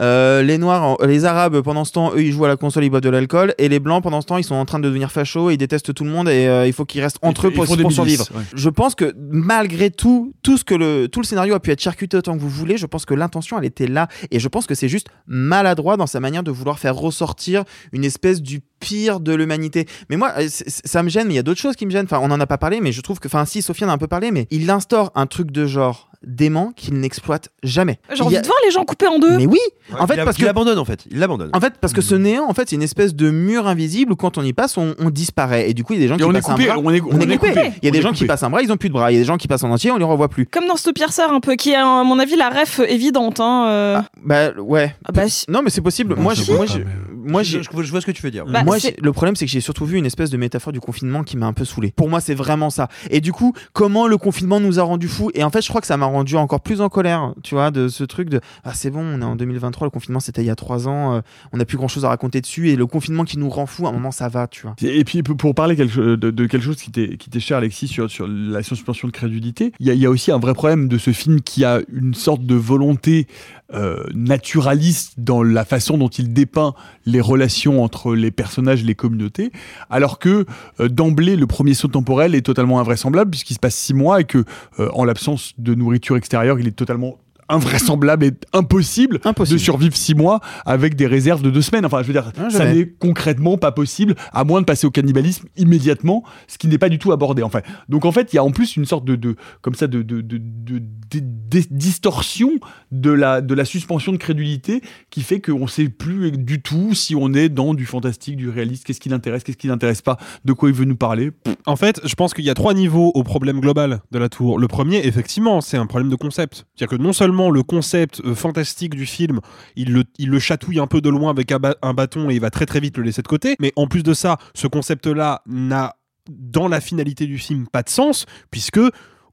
Euh, 0.00 0.42
les 0.42 0.58
noirs, 0.58 0.96
les 1.06 1.24
arabes 1.28 1.60
pendant 1.60 1.84
ce 1.84 1.92
temps 1.92 2.12
eux 2.14 2.22
ils 2.22 2.32
jouent 2.32 2.46
à 2.46 2.48
la 2.48 2.56
console, 2.56 2.84
ils 2.84 2.90
boivent 2.90 3.02
de 3.02 3.08
l'alcool, 3.08 3.54
et 3.58 3.68
les 3.68 3.78
blancs 3.78 4.02
pendant 4.02 4.20
ce 4.20 4.26
temps 4.26 4.36
ils 4.36 4.44
sont 4.44 4.56
en 4.56 4.64
train 4.64 4.78
de 4.78 4.84
devenir 4.84 5.12
fachos, 5.12 5.50
et 5.50 5.54
ils 5.54 5.58
détestent 5.58 5.94
tout 5.94 6.04
le 6.04 6.10
monde 6.10 6.28
et 6.28 6.48
euh, 6.48 6.66
il 6.66 6.72
faut 6.72 6.84
qu'ils 6.84 7.02
restent 7.02 7.18
entre 7.22 7.46
eux 7.46 7.50
pour, 7.50 7.66
survivre. 7.66 8.26
ouais. 8.34 8.42
Je 8.54 8.68
pense 8.68 8.94
que 8.94 9.14
malgré 9.30 9.90
tout, 9.90 10.34
tout 10.42 10.56
ce 10.56 10.64
que 10.64 10.74
le 10.74 11.06
tout 11.06 11.20
le 11.20 11.26
scénario 11.26 11.54
a 11.54 11.60
pu 11.60 11.70
être 11.70 11.80
charcuté 11.80 12.16
autant 12.16 12.34
que 12.34 12.40
vous 12.40 12.48
voulez, 12.48 12.76
je 12.76 12.86
pense 12.86 13.04
que 13.04 13.14
l'intention 13.14 13.58
elle 13.58 13.64
était 13.64 13.86
là 13.86 14.08
et 14.30 14.40
je 14.40 14.48
pense 14.48 14.66
que 14.66 14.74
c'est 14.74 14.88
juste 14.88 15.08
maladroit 15.26 15.96
dans 15.96 16.06
sa 16.06 16.18
manière 16.18 16.42
de 16.42 16.50
vouloir 16.50 16.78
faire 16.78 16.96
ressortir 16.96 17.64
une 17.92 18.04
espèce 18.04 18.42
du 18.42 18.60
pire 18.80 19.20
de 19.20 19.34
l'humanité. 19.34 19.86
Mais 20.10 20.16
moi, 20.16 20.32
euh, 20.38 20.48
ça 20.48 21.02
me 21.02 21.08
gêne, 21.08 21.26
mais 21.26 21.34
il 21.34 21.36
y 21.36 21.40
a 21.40 21.42
d'autres 21.42 21.60
choses 21.60 21.76
qui 21.76 21.86
me 21.86 21.90
gênent. 21.90 22.04
Enfin, 22.04 22.20
on 22.22 22.30
en 22.30 22.40
a 22.40 22.46
pas 22.46 22.58
parlé, 22.58 22.80
mais 22.80 22.92
je 22.92 23.00
trouve 23.00 23.18
que, 23.18 23.28
enfin, 23.28 23.44
si 23.44 23.62
Sofiane 23.62 23.90
en 23.90 23.92
a 23.92 23.94
un 23.96 23.98
peu 23.98 24.06
parlé, 24.06 24.30
mais 24.30 24.46
il 24.50 24.70
instaure 24.70 25.12
un 25.14 25.26
truc 25.26 25.50
de 25.50 25.66
genre 25.66 26.07
dément 26.26 26.72
qu'il 26.74 26.94
n'exploite 26.94 27.48
jamais. 27.62 27.98
J'ai 28.12 28.22
envie 28.22 28.36
a- 28.36 28.40
de 28.40 28.46
voir 28.46 28.58
les 28.64 28.70
gens 28.70 28.84
coupés 28.84 29.06
en 29.06 29.18
deux. 29.18 29.36
Mais 29.36 29.46
oui, 29.46 29.58
en 29.98 30.06
fait, 30.06 30.14
il, 30.14 30.20
a- 30.20 30.24
parce 30.24 30.38
il 30.38 30.44
que 30.44 30.48
abandonne 30.48 30.78
en 30.78 30.84
fait. 30.84 31.04
Il 31.10 31.18
l'abandonne. 31.18 31.50
en 31.52 31.60
fait, 31.60 31.74
parce 31.80 31.92
que 31.92 32.00
ce 32.00 32.14
néant, 32.14 32.44
en 32.48 32.54
fait, 32.54 32.68
c'est 32.68 32.76
une 32.76 32.82
espèce 32.82 33.14
de 33.14 33.30
mur 33.30 33.66
invisible 33.68 34.12
où 34.12 34.16
quand 34.16 34.36
on 34.38 34.42
y 34.42 34.52
passe, 34.52 34.76
on, 34.78 34.94
on 34.98 35.10
disparaît. 35.10 35.70
Et 35.70 35.74
du 35.74 35.84
coup, 35.84 35.92
il 35.92 36.00
y 36.00 36.02
a 36.02 36.04
des 36.04 36.08
gens 36.08 36.14
Et 36.16 36.18
qui 36.18 36.24
on 36.24 36.30
est 36.30 36.34
passent 36.34 36.46
coupé, 36.46 36.64
un 36.70 36.74
bras. 36.74 36.82
on 36.84 36.90
est- 36.92 37.00
on 37.00 37.20
est 37.20 37.36
coupé. 37.36 37.48
coupé. 37.52 37.72
Il 37.82 37.84
y 37.84 37.88
a 37.88 37.90
On 37.90 37.92
des 37.92 38.02
gens 38.02 38.12
qui 38.12 38.24
passent 38.26 38.42
un 38.42 38.50
bras, 38.50 38.62
ils 38.62 38.72
ont 38.72 38.76
plus 38.76 38.88
de 38.88 38.94
bras. 38.94 39.10
Il 39.10 39.14
y 39.14 39.18
a 39.18 39.20
des 39.20 39.26
gens 39.26 39.36
qui 39.36 39.48
passent 39.48 39.64
en 39.64 39.70
entier, 39.70 39.90
on 39.90 39.96
les 39.96 40.04
revoit 40.04 40.28
plus. 40.28 40.46
Comme 40.46 40.66
dans 40.66 40.76
Snowpiercer 40.76 41.22
un 41.22 41.40
peu, 41.40 41.54
qui 41.54 41.70
est 41.70 41.76
à 41.76 42.02
mon 42.04 42.18
avis 42.18 42.36
la 42.36 42.48
ref 42.50 42.80
évidente. 42.80 43.40
Hein, 43.40 43.66
euh. 43.68 44.00
Bah 44.24 44.50
ouais. 44.58 44.94
Ah 45.04 45.12
bah, 45.12 45.28
si. 45.28 45.44
Non, 45.48 45.62
mais 45.62 45.70
c'est 45.70 45.80
possible. 45.82 46.16
moi, 46.16 46.34
je 46.34 46.42
vois 46.42 46.56
moi, 46.56 46.66
mais- 46.78 46.84
moi, 47.28 47.42
Je- 47.42 47.58
j'ai- 47.58 47.62
je, 47.62 47.82
je 47.82 47.90
vois 47.90 48.00
ce 48.00 48.06
que 48.06 48.10
tu 48.12 48.22
veux 48.22 48.30
dire. 48.30 48.44
Bah, 48.46 48.64
moi, 48.64 48.76
le 49.00 49.12
problème, 49.12 49.36
c'est 49.36 49.44
que 49.46 49.50
j'ai 49.50 49.60
surtout 49.60 49.84
vu 49.84 49.98
une 49.98 50.06
espèce 50.06 50.30
de 50.30 50.36
métaphore 50.36 50.72
du 50.72 50.80
confinement 50.80 51.22
qui 51.24 51.36
m'a 51.36 51.46
un 51.46 51.52
peu 51.52 51.64
saoulé. 51.64 51.92
Pour 51.94 52.08
moi, 52.08 52.20
c'est 52.20 52.34
vraiment 52.34 52.70
ça. 52.70 52.88
Et 53.10 53.20
du 53.20 53.32
coup, 53.32 53.54
comment 53.72 54.06
le 54.06 54.16
confinement 54.18 54.60
nous 54.60 54.78
a 54.80 54.82
rendu 54.82 55.08
fous? 55.08 55.30
Et 55.34 55.44
en 55.44 55.50
fait, 55.50 55.62
je 55.62 55.68
crois 55.68 55.80
que 55.80 55.86
ça 55.86 55.96
m'a 55.96 56.06
rendu 56.06 56.36
encore 56.36 56.60
plus 56.60 56.80
en 56.80 56.88
colère, 56.88 57.34
tu 57.42 57.54
vois, 57.54 57.70
de 57.70 57.88
ce 57.88 58.04
truc 58.04 58.28
de 58.28 58.40
ah 58.64 58.72
c'est 58.74 58.90
bon, 58.90 59.00
on 59.00 59.20
est 59.20 59.24
en 59.24 59.36
2023, 59.36 59.86
le 59.86 59.90
confinement 59.90 60.20
c'était 60.20 60.42
il 60.42 60.46
y 60.46 60.50
a 60.50 60.56
trois 60.56 60.88
ans, 60.88 61.14
euh, 61.16 61.20
on 61.52 61.58
n'a 61.58 61.64
plus 61.64 61.76
grand 61.76 61.88
chose 61.88 62.04
à 62.04 62.08
raconter 62.08 62.40
dessus 62.40 62.70
et 62.70 62.76
le 62.76 62.86
confinement 62.86 63.24
qui 63.24 63.38
nous 63.38 63.48
rend 63.48 63.66
fous, 63.66 63.86
à 63.86 63.90
un 63.90 63.92
moment 63.92 64.10
ça 64.10 64.28
va, 64.28 64.46
tu 64.46 64.62
vois. 64.62 64.74
Et 64.82 65.04
puis 65.04 65.22
pour- 65.22 65.54
parler 65.54 65.76
quelque- 65.76 66.16
de, 66.16 66.30
de 66.30 66.46
quelque 66.46 66.62
chose 66.62 66.76
qui 66.76 66.90
t'est 66.90 67.16
qui 67.16 67.30
t'est 67.30 67.40
cher 67.40 67.58
Alexis 67.58 67.88
sur, 67.88 68.10
sur 68.10 68.26
la 68.28 68.62
suspension 68.62 69.08
de 69.08 69.12
crédulité, 69.12 69.72
il 69.80 69.86
y, 69.86 69.90
a- 69.90 69.94
il 69.94 70.00
y 70.00 70.06
a 70.06 70.10
aussi 70.10 70.30
un 70.30 70.38
vrai 70.38 70.54
problème 70.54 70.88
de 70.88 70.98
ce 70.98 71.10
film 71.12 71.40
qui 71.40 71.64
a 71.64 71.80
une 71.92 72.14
sorte 72.14 72.44
de 72.44 72.54
volonté 72.54 73.26
euh, 73.74 74.04
naturaliste 74.14 75.14
dans 75.18 75.42
la 75.42 75.62
façon 75.62 75.98
dont 75.98 76.08
il 76.08 76.32
dépeint 76.32 76.74
les 77.04 77.20
relations 77.20 77.82
entre 77.84 78.14
les 78.14 78.30
personnages 78.30 78.80
et 78.80 78.86
les 78.86 78.94
communautés, 78.94 79.52
alors 79.90 80.18
que 80.18 80.46
euh, 80.80 80.88
d'emblée 80.88 81.36
le 81.36 81.46
premier 81.46 81.74
saut 81.74 81.88
temporel 81.88 82.34
est 82.34 82.40
totalement 82.40 82.80
invraisemblable 82.80 83.30
puisqu'il 83.30 83.52
se 83.52 83.58
passe 83.58 83.74
six 83.74 83.92
mois 83.92 84.22
et 84.22 84.24
que 84.24 84.44
euh, 84.78 84.88
en 84.94 85.04
l'absence 85.04 85.52
de 85.58 85.74
nourriture 85.74 86.16
extérieure, 86.16 86.58
il 86.58 86.66
est 86.66 86.72
totalement 86.72 87.18
invraisemblable 87.48 88.24
et 88.26 88.32
impossible, 88.52 89.20
de 89.54 89.58
survivre 89.58 89.96
six 89.96 90.14
mois 90.14 90.40
avec 90.66 90.94
des 90.96 91.06
réserves 91.06 91.42
de 91.42 91.50
deux 91.50 91.62
semaines. 91.62 91.84
Enfin, 91.86 92.02
je 92.02 92.06
veux 92.08 92.12
dire, 92.12 92.30
Ah, 92.38 92.50
ça 92.50 92.72
n'est 92.72 92.86
concrètement 92.86 93.56
pas 93.58 93.72
possible, 93.72 94.14
à 94.32 94.44
moins 94.44 94.60
de 94.60 94.66
passer 94.66 94.86
au 94.86 94.90
cannibalisme 94.90 95.46
immédiatement, 95.56 96.24
ce 96.46 96.58
qui 96.58 96.68
n'est 96.68 96.78
pas 96.78 96.88
du 96.88 96.98
tout 96.98 97.12
abordé. 97.12 97.42
Enfin, 97.42 97.60
donc 97.88 98.04
en 98.04 98.12
fait, 98.12 98.32
il 98.32 98.36
y 98.36 98.38
a 98.38 98.44
en 98.44 98.50
plus 98.50 98.76
une 98.76 98.84
sorte 98.84 99.04
de, 99.04 99.16
de 99.16 99.36
comme 99.62 99.74
ça 99.74 99.86
de, 99.86 100.02
de, 100.02 100.20
de, 100.20 100.38
de- 100.38 100.78
de- 100.78 101.20
de- 101.20 101.62
distorsion 101.70 102.50
de 102.92 103.10
la 103.10 103.40
de 103.40 103.54
la 103.54 103.64
suspension 103.64 104.12
de 104.12 104.16
crédulité 104.18 104.82
qui 105.10 105.22
fait 105.22 105.40
qu'on 105.40 105.60
ne 105.60 105.66
sait 105.66 105.88
plus 105.88 106.32
du 106.32 106.60
tout 106.60 106.94
si 106.94 107.14
on 107.14 107.32
est 107.32 107.48
dans 107.48 107.72
du 107.74 107.86
fantastique, 107.86 108.36
du 108.36 108.48
réaliste, 108.48 108.84
qu'est-ce 108.84 109.00
qui 109.00 109.08
l'intéresse, 109.08 109.42
qu'est-ce 109.44 109.56
qui 109.56 109.68
l'intéresse 109.68 110.02
pas, 110.02 110.18
de 110.44 110.52
quoi 110.52 110.68
il 110.68 110.74
veut 110.74 110.84
nous 110.84 110.96
parler. 110.96 111.30
En 111.66 111.76
fait, 111.76 112.00
je 112.04 112.14
pense 112.14 112.34
qu'il 112.34 112.44
y 112.44 112.50
a 112.50 112.54
trois 112.54 112.74
niveaux 112.74 113.10
au 113.14 113.22
problème 113.22 113.60
global 113.60 114.00
de 114.10 114.18
la 114.18 114.28
tour. 114.28 114.58
Le 114.58 114.68
premier, 114.68 114.98
effectivement, 115.06 115.60
c'est 115.60 115.76
un 115.76 115.86
problème 115.86 116.10
de 116.10 116.16
concept. 116.16 116.66
C'est-à-dire 116.76 116.98
que 116.98 117.02
non 117.02 117.12
seulement 117.12 117.37
le 117.50 117.62
concept 117.62 118.20
euh, 118.24 118.34
fantastique 118.34 118.94
du 118.94 119.06
film, 119.06 119.40
il 119.76 119.92
le, 119.92 120.04
il 120.18 120.30
le 120.30 120.38
chatouille 120.38 120.80
un 120.80 120.86
peu 120.86 121.00
de 121.00 121.08
loin 121.08 121.30
avec 121.30 121.52
un, 121.52 121.94
bâton 121.94 122.30
et 122.30 122.34
il 122.34 122.40
va 122.40 122.50
très 122.50 122.66
très 122.66 122.80
vite 122.80 122.96
le 122.96 123.04
laisser 123.04 123.22
de 123.22 123.28
côté, 123.28 123.56
mais 123.60 123.72
en 123.76 123.86
plus 123.86 124.02
de 124.02 124.14
ça, 124.14 124.36
ce 124.54 124.66
concept-là 124.66 125.42
n'a 125.46 125.96
dans 126.28 126.68
la 126.68 126.80
finalité 126.80 127.26
du 127.26 127.38
film 127.38 127.66
pas 127.66 127.82
de 127.82 127.88
sens, 127.88 128.26
puisque 128.50 128.80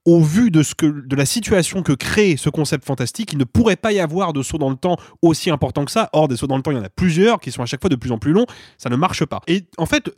au 0.06 0.22
vu 0.22 0.52
de, 0.52 0.62
ce 0.62 0.76
que, 0.76 0.86
de 0.86 1.16
la 1.16 1.26
situation 1.26 1.82
que 1.82 1.92
crée 1.92 2.38
ce 2.38 2.50
concept 2.50 2.86
fantastique, 2.86 3.34
il 3.34 3.40
ne 3.40 3.44
pourrait 3.44 3.76
pas 3.76 3.92
y 3.92 4.00
avoir 4.00 4.34
de 4.34 4.44
saut 4.44 4.60
dans 4.60 4.70
le 4.70 4.76
temps 4.76 4.98
aussi 5.24 5.50
important 5.50 5.84
que 5.84 5.92
ça. 5.92 6.10
Or, 6.14 6.28
des 6.28 6.38
sauts 6.38 6.46
dans 6.46 6.58
le 6.58 6.62
temps, 6.62 6.72
il 6.72 6.78
y 6.78 6.80
en 6.80 6.84
a 6.84 6.90
plusieurs 6.90 7.40
qui 7.40 7.52
sont 7.52 7.64
à 7.64 7.66
chaque 7.66 7.82
fois 7.82 7.90
de 7.90 7.96
plus 7.96 8.12
en 8.12 8.20
plus 8.20 8.32
longs. 8.32 8.46
Ça 8.78 8.90
ne 8.90 8.96
marche 8.96 9.26
pas. 9.26 9.42
Et 9.48 9.66
en 9.80 9.88
fait, 9.88 10.12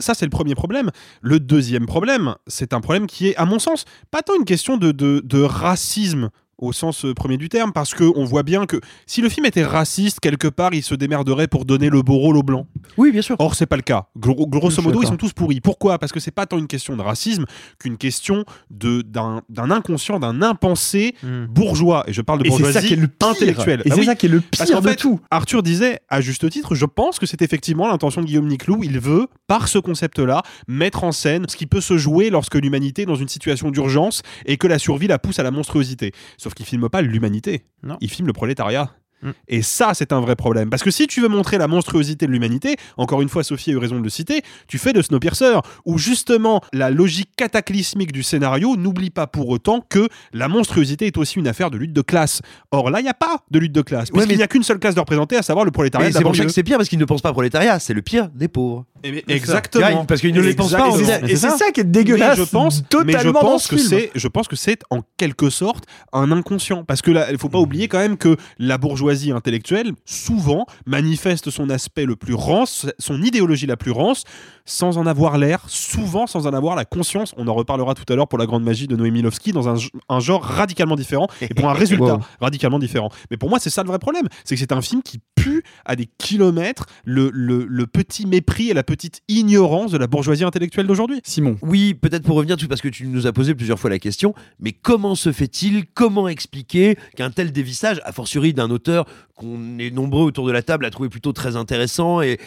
ça, 0.00 0.14
c'est 0.14 0.26
le 0.26 0.30
premier 0.30 0.56
problème. 0.56 0.90
Le 1.22 1.38
deuxième 1.38 1.86
problème, 1.86 2.34
c'est 2.48 2.72
un 2.72 2.80
problème 2.80 3.06
qui 3.06 3.28
est, 3.28 3.36
à 3.36 3.44
mon 3.44 3.60
sens, 3.60 3.84
pas 4.10 4.22
tant 4.22 4.34
une 4.34 4.44
question 4.44 4.76
de 4.78 5.42
racisme 5.42 6.30
au 6.58 6.72
sens 6.72 7.04
euh, 7.04 7.14
premier 7.14 7.36
du 7.36 7.48
terme, 7.48 7.72
parce 7.72 7.94
que 7.94 8.04
on 8.16 8.24
voit 8.24 8.42
bien 8.42 8.66
que 8.66 8.80
si 9.06 9.20
le 9.22 9.28
film 9.28 9.46
était 9.46 9.64
raciste, 9.64 10.20
quelque 10.20 10.48
part, 10.48 10.74
il 10.74 10.82
se 10.82 10.94
démerderait 10.94 11.48
pour 11.48 11.64
donner 11.64 11.90
le 11.90 12.02
beau 12.02 12.16
rôle 12.16 12.36
aux 12.36 12.42
blancs. 12.42 12.66
Oui, 12.96 13.10
bien 13.12 13.22
sûr. 13.22 13.36
Or, 13.38 13.54
c'est 13.54 13.66
pas 13.66 13.76
le 13.76 13.82
cas. 13.82 14.06
Gros- 14.16 14.46
grosso 14.46 14.80
modo, 14.82 15.00
ils 15.02 15.08
sont 15.08 15.16
tous 15.16 15.32
pourris. 15.32 15.60
Pourquoi? 15.60 15.98
Parce 15.98 16.12
que 16.12 16.20
c'est 16.20 16.30
pas 16.30 16.46
tant 16.46 16.58
une 16.58 16.66
question 16.66 16.96
de 16.96 17.02
racisme 17.02 17.44
qu'une 17.78 17.96
question 17.96 18.44
de 18.70 19.02
d'un 19.02 19.70
inconscient, 19.70 20.18
d'un 20.20 20.42
impensé 20.42 21.14
bourgeois. 21.48 22.04
Et 22.06 22.12
je 22.12 22.22
parle 22.22 22.38
de 22.40 22.44
c'est 22.44 22.50
ça 22.50 22.56
bourgeoisie 22.62 22.86
qui 22.88 22.92
est 22.94 22.96
le 22.96 23.08
pire. 23.08 23.28
intellectuelle. 23.28 23.82
Et 23.84 23.88
Bah 23.88 23.94
c'est 23.96 24.00
oui. 24.00 24.06
ça 24.06 24.14
qui 24.14 24.26
est 24.26 24.28
le 24.28 24.40
Parce 24.40 24.70
pire 24.70 24.80
de 24.80 24.92
tout. 24.94 25.20
Arthur 25.30 25.62
disait, 25.62 26.00
à 26.08 26.20
juste 26.20 26.48
titre, 26.50 26.74
je 26.74 26.86
pense 26.86 27.18
que 27.18 27.26
c'est 27.26 27.42
effectivement 27.42 27.88
l'intention 27.88 28.20
de 28.20 28.26
Guillaume 28.26 28.46
Niclou. 28.48 28.80
Il 28.82 28.98
veut, 29.00 29.26
par 29.46 29.68
ce 29.68 29.78
concept-là, 29.78 30.42
mettre 30.68 31.04
en 31.04 31.12
scène 31.12 31.46
ce 31.48 31.56
qui 31.56 31.66
peut 31.66 31.80
se 31.80 31.96
jouer 31.96 32.30
lorsque 32.30 32.54
l'humanité 32.54 33.02
est 33.02 33.06
dans 33.06 33.14
une 33.14 33.28
situation 33.28 33.70
d'urgence 33.70 34.22
et 34.46 34.56
que 34.56 34.66
la 34.66 34.78
survie 34.78 35.06
la 35.06 35.18
pousse 35.18 35.38
à 35.38 35.42
la 35.42 35.50
monstruosité. 35.50 36.12
Sauf 36.44 36.52
qu'il 36.52 36.66
filme 36.66 36.90
pas 36.90 37.00
l'humanité. 37.00 37.64
Il 38.02 38.10
filme 38.10 38.26
le 38.26 38.34
prolétariat. 38.34 38.94
Mm. 39.24 39.30
Et 39.48 39.62
ça, 39.62 39.92
c'est 39.94 40.12
un 40.12 40.20
vrai 40.20 40.36
problème. 40.36 40.70
Parce 40.70 40.82
que 40.82 40.90
si 40.90 41.06
tu 41.06 41.20
veux 41.20 41.28
montrer 41.28 41.58
la 41.58 41.66
monstruosité 41.66 42.26
de 42.26 42.32
l'humanité, 42.32 42.76
encore 42.96 43.22
une 43.22 43.28
fois, 43.28 43.42
Sophie 43.42 43.70
a 43.70 43.74
eu 43.74 43.78
raison 43.78 43.98
de 43.98 44.04
le 44.04 44.10
citer, 44.10 44.42
tu 44.68 44.78
fais 44.78 44.92
de 44.92 45.02
Snowpiercer, 45.02 45.58
où 45.84 45.98
justement 45.98 46.60
la 46.72 46.90
logique 46.90 47.30
cataclysmique 47.36 48.12
du 48.12 48.22
scénario 48.22 48.76
n'oublie 48.76 49.10
pas 49.10 49.26
pour 49.26 49.48
autant 49.48 49.80
que 49.80 50.08
la 50.32 50.48
monstruosité 50.48 51.06
est 51.06 51.16
aussi 51.16 51.38
une 51.38 51.48
affaire 51.48 51.70
de 51.70 51.78
lutte 51.78 51.92
de 51.92 52.02
classe. 52.02 52.42
Or 52.70 52.90
là, 52.90 53.00
il 53.00 53.04
n'y 53.04 53.08
a 53.08 53.14
pas 53.14 53.38
de 53.50 53.58
lutte 53.58 53.72
de 53.72 53.82
classe, 53.82 54.10
Ouais, 54.10 54.18
puisqu'il 54.18 54.36
n'y 54.36 54.42
a 54.42 54.46
qu'une 54.46 54.62
seule 54.62 54.78
classe 54.78 54.94
de 54.94 55.00
représenter, 55.00 55.36
à 55.36 55.42
savoir 55.42 55.64
le 55.64 55.70
prolétariat. 55.70 56.12
C'est 56.12 56.22
pour 56.22 56.36
ça 56.36 56.44
que 56.44 56.52
c'est 56.52 56.62
pire 56.62 56.76
parce 56.76 56.88
qu'ils 56.88 56.98
ne 56.98 57.04
pensent 57.04 57.22
pas 57.22 57.32
prolétariat, 57.32 57.78
c'est 57.78 57.94
le 57.94 58.02
pire 58.02 58.28
des 58.28 58.48
pauvres. 58.48 58.84
Eh. 59.02 59.24
Exactement. 59.28 60.00
Ouais, 60.00 60.06
parce 60.06 60.20
qu'ils 60.20 60.34
ne 60.34 60.40
les 60.40 60.54
pensent 60.54 60.72
pas 60.72 60.90
Et 61.26 61.36
c'est 61.36 61.50
ça 61.50 61.70
qui 61.72 61.80
est 61.80 61.84
dégueulasse. 61.84 62.38
Mais 62.38 62.44
je 62.44 62.50
pense, 62.50 62.82
totalement 62.88 63.12
mais 63.12 63.18
je 63.24 63.30
dans 63.30 63.40
pense 63.40 63.64
ce 63.64 63.68
que 63.68 63.76
film. 63.76 63.88
c'est, 63.88 64.10
je 64.14 64.28
pense 64.28 64.48
que 64.48 64.56
c'est 64.56 64.80
en 64.90 65.02
quelque 65.16 65.50
sorte 65.50 65.84
un 66.12 66.32
inconscient, 66.32 66.84
parce 66.84 67.02
que 67.02 67.10
là, 67.10 67.30
il 67.30 67.38
faut 67.38 67.48
pas 67.48 67.58
oublier 67.58 67.88
quand 67.88 67.98
même 67.98 68.16
que 68.16 68.36
la 68.58 68.78
bourgeoisie 68.78 69.13
intellectuelle 69.32 69.92
souvent 70.04 70.66
manifeste 70.86 71.50
son 71.50 71.70
aspect 71.70 72.04
le 72.04 72.16
plus 72.16 72.34
rance, 72.34 72.86
son 72.98 73.22
idéologie 73.22 73.66
la 73.66 73.76
plus 73.76 73.90
rance, 73.90 74.24
sans 74.64 74.96
en 74.98 75.06
avoir 75.06 75.36
l'air, 75.38 75.60
souvent 75.68 76.26
sans 76.26 76.46
en 76.46 76.52
avoir 76.54 76.74
la 76.76 76.84
conscience. 76.84 77.34
On 77.36 77.48
en 77.48 77.54
reparlera 77.54 77.94
tout 77.94 78.10
à 78.12 78.16
l'heure 78.16 78.28
pour 78.28 78.38
la 78.38 78.46
grande 78.46 78.64
magie 78.64 78.86
de 78.86 78.96
Noémie 78.96 79.22
Lovski 79.22 79.52
dans 79.52 79.68
un, 79.68 79.76
un 80.08 80.20
genre 80.20 80.42
radicalement 80.42 80.96
différent 80.96 81.28
et 81.40 81.48
pour 81.54 81.68
un 81.68 81.72
résultat 81.74 82.04
Wow. 82.04 82.20
radicalement 82.40 82.78
différent. 82.78 83.08
Mais 83.30 83.36
pour 83.36 83.48
moi, 83.48 83.58
c'est 83.58 83.70
ça 83.70 83.82
le 83.82 83.88
vrai 83.88 83.98
problème, 83.98 84.26
c'est 84.44 84.56
que 84.56 84.58
c'est 84.60 84.72
un 84.72 84.82
film 84.82 85.00
qui 85.02 85.20
pue 85.36 85.62
à 85.84 85.96
des 85.96 86.06
kilomètres 86.18 86.86
le, 87.04 87.30
le, 87.32 87.64
le 87.68 87.86
petit 87.86 88.26
mépris 88.26 88.70
et 88.70 88.74
la 88.74 88.82
petite 88.82 89.20
ignorance 89.28 89.92
de 89.92 89.98
la 89.98 90.06
bourgeoisie 90.06 90.44
intellectuelle 90.44 90.86
d'aujourd'hui. 90.86 91.20
Simon. 91.24 91.56
Oui, 91.62 91.94
peut-être 91.94 92.24
pour 92.24 92.36
revenir 92.36 92.56
tout 92.56 92.68
parce 92.68 92.80
que 92.80 92.88
tu 92.88 93.06
nous 93.06 93.26
as 93.26 93.32
posé 93.32 93.54
plusieurs 93.54 93.78
fois 93.78 93.90
la 93.90 93.98
question, 93.98 94.34
mais 94.60 94.72
comment 94.72 95.14
se 95.14 95.32
fait-il, 95.32 95.84
comment 95.94 96.28
expliquer 96.28 96.96
qu'un 97.16 97.30
tel 97.30 97.52
dévissage, 97.52 98.00
a 98.04 98.12
fortiori 98.12 98.52
d'un 98.52 98.70
auteur 98.70 99.03
réalisateur 99.04 99.24
qu'on 99.34 99.78
est 99.78 99.90
nombreux 99.90 100.24
autour 100.24 100.46
de 100.46 100.52
la 100.52 100.62
table 100.62 100.84
à 100.84 100.90
trouver 100.90 101.08
plutôt 101.08 101.32
très 101.32 101.56
intéressant 101.56 102.22
et, 102.22 102.38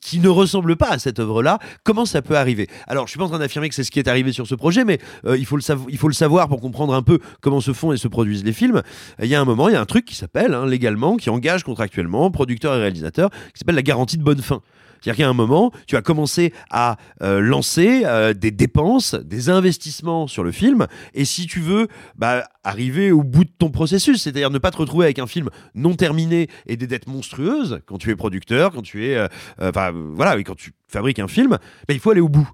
qui 0.00 0.20
ne 0.20 0.28
ressemble 0.28 0.76
pas 0.76 0.88
à 0.88 0.98
cette 0.98 1.18
œuvre-là, 1.18 1.58
comment 1.84 2.06
ça 2.06 2.22
peut 2.22 2.38
arriver? 2.38 2.66
Alors, 2.86 3.06
je 3.06 3.10
suis 3.10 3.18
pas 3.18 3.26
en 3.26 3.28
train 3.28 3.38
d'affirmer 3.38 3.68
que 3.68 3.74
c'est 3.74 3.84
ce 3.84 3.90
qui 3.90 3.98
est 3.98 4.08
arrivé 4.08 4.32
sur 4.32 4.46
ce 4.46 4.54
projet, 4.54 4.86
mais 4.86 4.98
euh, 5.26 5.36
il, 5.36 5.44
faut 5.44 5.58
le 5.58 6.14
savoir 6.14 6.48
pour 6.48 6.62
comprendre 6.62 6.94
un 6.94 7.02
peu 7.02 7.18
comment 7.42 7.60
se 7.60 7.74
font 7.74 7.92
et 7.92 7.98
se 7.98 8.08
produisent 8.08 8.44
les 8.44 8.54
films. 8.54 8.82
Il 9.22 9.28
y 9.28 9.34
a 9.34 9.40
un 9.40 9.44
moment, 9.44 9.68
il 9.68 9.72
y 9.72 9.76
a 9.76 9.80
un 9.80 9.86
truc 9.86 10.06
qui 10.06 10.14
s'appelle, 10.14 10.54
hein, 10.54 10.64
légalement, 10.64 11.18
qui 11.18 11.28
engage 11.28 11.62
contractuellement 11.62 12.30
producteurs 12.30 12.74
et 12.74 12.78
réalisateurs, 12.78 13.28
qui 13.30 13.58
s'appelle 13.58 13.74
la 13.74 13.82
garantie 13.82 14.16
de 14.16 14.22
bonne 14.22 14.40
fin. 14.40 14.62
C'est-à-dire 15.06 15.24
qu'à 15.24 15.30
un 15.30 15.34
moment, 15.34 15.70
tu 15.86 15.94
as 15.94 16.02
commencé 16.02 16.52
à 16.68 16.96
euh, 17.22 17.38
lancer 17.38 18.02
euh, 18.04 18.34
des 18.34 18.50
dépenses, 18.50 19.14
des 19.14 19.50
investissements 19.50 20.26
sur 20.26 20.42
le 20.42 20.50
film, 20.50 20.88
et 21.14 21.24
si 21.24 21.46
tu 21.46 21.60
veux 21.60 21.86
bah, 22.16 22.48
arriver 22.64 23.12
au 23.12 23.22
bout 23.22 23.44
de 23.44 23.52
ton 23.56 23.70
processus, 23.70 24.20
c'est-à-dire 24.20 24.50
ne 24.50 24.58
pas 24.58 24.72
te 24.72 24.78
retrouver 24.78 25.04
avec 25.04 25.20
un 25.20 25.28
film 25.28 25.48
non 25.76 25.94
terminé 25.94 26.48
et 26.66 26.76
des 26.76 26.88
dettes 26.88 27.06
monstrueuses 27.06 27.78
quand 27.86 27.98
tu 27.98 28.10
es 28.10 28.16
producteur, 28.16 28.72
quand 28.72 28.82
tu 28.82 29.06
es, 29.06 29.14
euh, 29.14 29.28
enfin 29.60 29.92
voilà, 29.94 30.42
quand 30.42 30.56
tu 30.56 30.72
fabriques 30.88 31.20
un 31.20 31.28
film, 31.28 31.50
bah, 31.50 31.94
il 31.94 32.00
faut 32.00 32.10
aller 32.10 32.20
au 32.20 32.28
bout. 32.28 32.50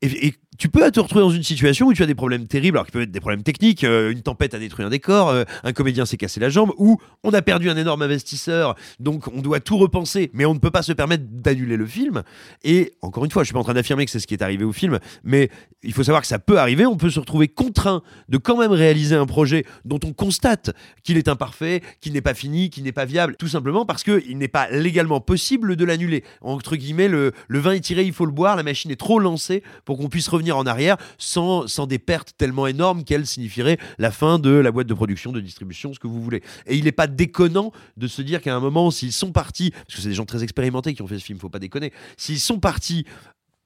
Et 0.00 0.34
tu 0.58 0.68
peux 0.68 0.90
te 0.90 1.00
retrouver 1.00 1.22
dans 1.22 1.30
une 1.30 1.42
situation 1.42 1.86
où 1.86 1.94
tu 1.94 2.02
as 2.02 2.06
des 2.06 2.14
problèmes 2.14 2.46
terribles, 2.46 2.76
alors 2.76 2.86
qui 2.86 2.92
peuvent 2.92 3.02
être 3.02 3.10
des 3.10 3.20
problèmes 3.20 3.42
techniques, 3.42 3.84
euh, 3.84 4.12
une 4.12 4.20
tempête 4.20 4.52
a 4.52 4.58
détruit 4.58 4.84
un 4.84 4.90
décor, 4.90 5.30
euh, 5.30 5.44
un 5.64 5.72
comédien 5.72 6.04
s'est 6.04 6.18
cassé 6.18 6.40
la 6.40 6.50
jambe, 6.50 6.72
ou 6.76 6.98
on 7.24 7.30
a 7.32 7.40
perdu 7.40 7.70
un 7.70 7.76
énorme 7.76 8.02
investisseur, 8.02 8.74
donc 9.00 9.28
on 9.28 9.40
doit 9.40 9.60
tout 9.60 9.78
repenser, 9.78 10.30
mais 10.34 10.44
on 10.44 10.52
ne 10.52 10.58
peut 10.58 10.70
pas 10.70 10.82
se 10.82 10.92
permettre 10.92 11.24
d'annuler 11.26 11.76
le 11.76 11.86
film. 11.86 12.22
Et 12.64 12.92
encore 13.00 13.24
une 13.24 13.30
fois, 13.30 13.42
je 13.42 13.46
suis 13.46 13.54
pas 13.54 13.60
en 13.60 13.64
train 13.64 13.74
d'affirmer 13.74 14.04
que 14.04 14.10
c'est 14.10 14.20
ce 14.20 14.26
qui 14.26 14.34
est 14.34 14.42
arrivé 14.42 14.64
au 14.64 14.72
film, 14.72 14.98
mais 15.24 15.48
il 15.82 15.94
faut 15.94 16.04
savoir 16.04 16.20
que 16.20 16.28
ça 16.28 16.38
peut 16.38 16.58
arriver, 16.58 16.84
on 16.84 16.96
peut 16.96 17.10
se 17.10 17.20
retrouver 17.20 17.48
contraint 17.48 18.02
de 18.28 18.36
quand 18.36 18.58
même 18.58 18.72
réaliser 18.72 19.16
un 19.16 19.26
projet 19.26 19.64
dont 19.86 20.00
on 20.04 20.12
constate 20.12 20.70
qu'il 21.02 21.16
est 21.16 21.28
imparfait, 21.28 21.80
qu'il 22.00 22.12
n'est 22.12 22.20
pas 22.20 22.34
fini, 22.34 22.68
qu'il 22.68 22.84
n'est 22.84 22.92
pas 22.92 23.06
viable, 23.06 23.36
tout 23.38 23.48
simplement 23.48 23.86
parce 23.86 24.02
qu'il 24.02 24.36
n'est 24.36 24.48
pas 24.48 24.68
légalement 24.70 25.20
possible 25.20 25.76
de 25.76 25.84
l'annuler. 25.84 26.24
Entre 26.42 26.76
guillemets, 26.76 27.08
le, 27.08 27.32
le 27.48 27.58
vin 27.58 27.72
est 27.72 27.80
tiré, 27.80 28.04
il 28.04 28.12
faut 28.12 28.26
le 28.26 28.32
boire, 28.32 28.56
la 28.56 28.62
machine 28.62 28.90
est 28.90 28.96
trop 28.96 29.18
lancée 29.18 29.62
pour 29.84 29.96
qu'on 29.96 30.08
puisse 30.08 30.28
revenir 30.28 30.41
en 30.50 30.66
arrière 30.66 30.96
sans, 31.18 31.68
sans 31.68 31.86
des 31.86 31.98
pertes 31.98 32.32
tellement 32.36 32.66
énormes 32.66 33.04
qu'elles 33.04 33.26
signifieraient 33.26 33.78
la 33.98 34.10
fin 34.10 34.38
de 34.38 34.50
la 34.50 34.72
boîte 34.72 34.88
de 34.88 34.94
production, 34.94 35.30
de 35.30 35.40
distribution, 35.40 35.94
ce 35.94 36.00
que 36.00 36.08
vous 36.08 36.22
voulez. 36.22 36.42
Et 36.66 36.76
il 36.76 36.84
n'est 36.84 36.92
pas 36.92 37.06
déconnant 37.06 37.70
de 37.96 38.08
se 38.08 38.22
dire 38.22 38.40
qu'à 38.40 38.56
un 38.56 38.60
moment, 38.60 38.90
s'ils 38.90 39.12
sont 39.12 39.30
partis, 39.30 39.70
parce 39.70 39.94
que 39.94 40.00
c'est 40.02 40.08
des 40.08 40.14
gens 40.14 40.26
très 40.26 40.42
expérimentés 40.42 40.94
qui 40.94 41.02
ont 41.02 41.06
fait 41.06 41.18
ce 41.18 41.24
film, 41.24 41.38
faut 41.38 41.48
pas 41.48 41.58
déconner, 41.58 41.92
s'ils 42.16 42.40
sont 42.40 42.58
partis 42.58 43.04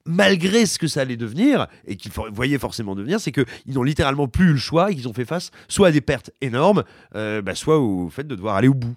malgré 0.05 0.65
ce 0.65 0.79
que 0.79 0.87
ça 0.87 1.01
allait 1.01 1.17
devenir 1.17 1.67
et 1.85 1.97
qu'ils 1.97 2.11
voyaient 2.11 2.57
forcément 2.57 2.95
devenir, 2.95 3.19
c'est 3.19 3.31
qu'ils 3.31 3.45
n'ont 3.67 3.83
littéralement 3.83 4.27
plus 4.27 4.49
eu 4.49 4.51
le 4.53 4.57
choix 4.57 4.91
et 4.91 4.95
qu'ils 4.95 5.07
ont 5.07 5.13
fait 5.13 5.25
face 5.25 5.51
soit 5.67 5.89
à 5.89 5.91
des 5.91 6.01
pertes 6.01 6.31
énormes, 6.41 6.83
euh, 7.15 7.41
bah, 7.41 7.55
soit 7.55 7.77
au 7.77 8.09
fait 8.09 8.25
de 8.25 8.35
devoir 8.35 8.55
aller 8.55 8.69
au 8.69 8.73
bout. 8.73 8.95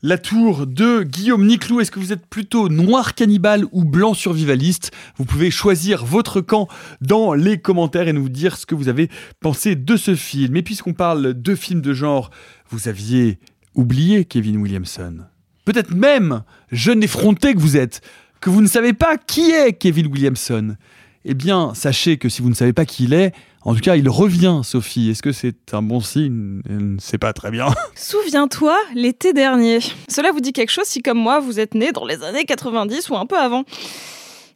La 0.00 0.16
tour 0.16 0.68
de 0.68 1.02
Guillaume 1.02 1.44
Niclou, 1.44 1.80
est-ce 1.80 1.90
que 1.90 1.98
vous 1.98 2.12
êtes 2.12 2.24
plutôt 2.24 2.68
noir 2.68 3.16
cannibale 3.16 3.64
ou 3.72 3.84
blanc 3.84 4.14
survivaliste? 4.14 4.92
Vous 5.16 5.24
pouvez 5.24 5.50
choisir 5.50 6.04
votre 6.04 6.40
camp 6.40 6.68
dans 7.00 7.34
les 7.34 7.58
commentaires 7.58 8.06
et 8.06 8.12
nous 8.12 8.28
dire 8.28 8.56
ce 8.56 8.64
que 8.64 8.76
vous 8.76 8.88
avez 8.88 9.10
pensé 9.40 9.74
de 9.74 9.96
ce 9.96 10.14
film. 10.14 10.54
Et 10.54 10.62
puisqu'on 10.62 10.92
parle 10.92 11.34
de 11.34 11.54
films 11.56 11.80
de 11.80 11.94
genre, 11.94 12.30
vous 12.70 12.86
aviez 12.86 13.40
oublié 13.74 14.24
Kevin 14.24 14.58
Williamson. 14.58 15.24
Peut-être 15.64 15.92
même, 15.92 16.44
jeune 16.70 17.02
effronté 17.02 17.52
que 17.54 17.60
vous 17.60 17.76
êtes, 17.76 18.00
que 18.40 18.50
vous 18.50 18.62
ne 18.62 18.68
savez 18.68 18.92
pas 18.92 19.16
qui 19.16 19.50
est 19.50 19.72
Kevin 19.72 20.06
Williamson. 20.06 20.76
Eh 21.24 21.34
bien, 21.34 21.74
sachez 21.74 22.18
que 22.18 22.28
si 22.28 22.40
vous 22.40 22.50
ne 22.50 22.54
savez 22.54 22.72
pas 22.72 22.84
qui 22.84 23.04
il 23.04 23.14
est, 23.14 23.34
en 23.68 23.74
tout 23.74 23.80
cas, 23.80 23.96
il 23.96 24.08
revient, 24.08 24.62
Sophie. 24.64 25.10
Est-ce 25.10 25.20
que 25.20 25.30
c'est 25.30 25.74
un 25.74 25.82
bon 25.82 26.00
signe? 26.00 26.62
Je 26.66 26.74
ne 26.74 26.98
sais 26.98 27.18
pas 27.18 27.34
très 27.34 27.50
bien. 27.50 27.66
Souviens-toi, 27.94 28.74
l'été 28.94 29.34
dernier. 29.34 29.80
Cela 30.08 30.32
vous 30.32 30.40
dit 30.40 30.54
quelque 30.54 30.70
chose 30.70 30.86
si, 30.86 31.02
comme 31.02 31.18
moi, 31.18 31.38
vous 31.38 31.60
êtes 31.60 31.74
né 31.74 31.92
dans 31.92 32.06
les 32.06 32.22
années 32.22 32.46
90 32.46 33.10
ou 33.10 33.16
un 33.16 33.26
peu 33.26 33.36
avant. 33.36 33.64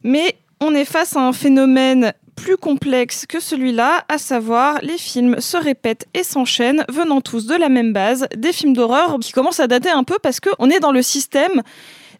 Mais 0.03 0.35
on 0.59 0.73
est 0.73 0.83
face 0.83 1.15
à 1.15 1.21
un 1.21 1.31
phénomène 1.31 2.13
plus 2.35 2.57
complexe 2.57 3.27
que 3.27 3.39
celui-là, 3.39 4.03
à 4.09 4.17
savoir 4.17 4.79
les 4.81 4.97
films 4.97 5.39
se 5.39 5.57
répètent 5.57 6.07
et 6.15 6.23
s'enchaînent, 6.23 6.83
venant 6.89 7.21
tous 7.21 7.45
de 7.45 7.53
la 7.53 7.69
même 7.69 7.93
base, 7.93 8.25
des 8.35 8.51
films 8.51 8.73
d'horreur 8.73 9.19
qui 9.21 9.31
commencent 9.31 9.59
à 9.59 9.67
dater 9.67 9.91
un 9.91 10.03
peu 10.03 10.17
parce 10.23 10.39
qu'on 10.39 10.71
est 10.71 10.79
dans 10.79 10.91
le 10.91 11.03
système 11.03 11.61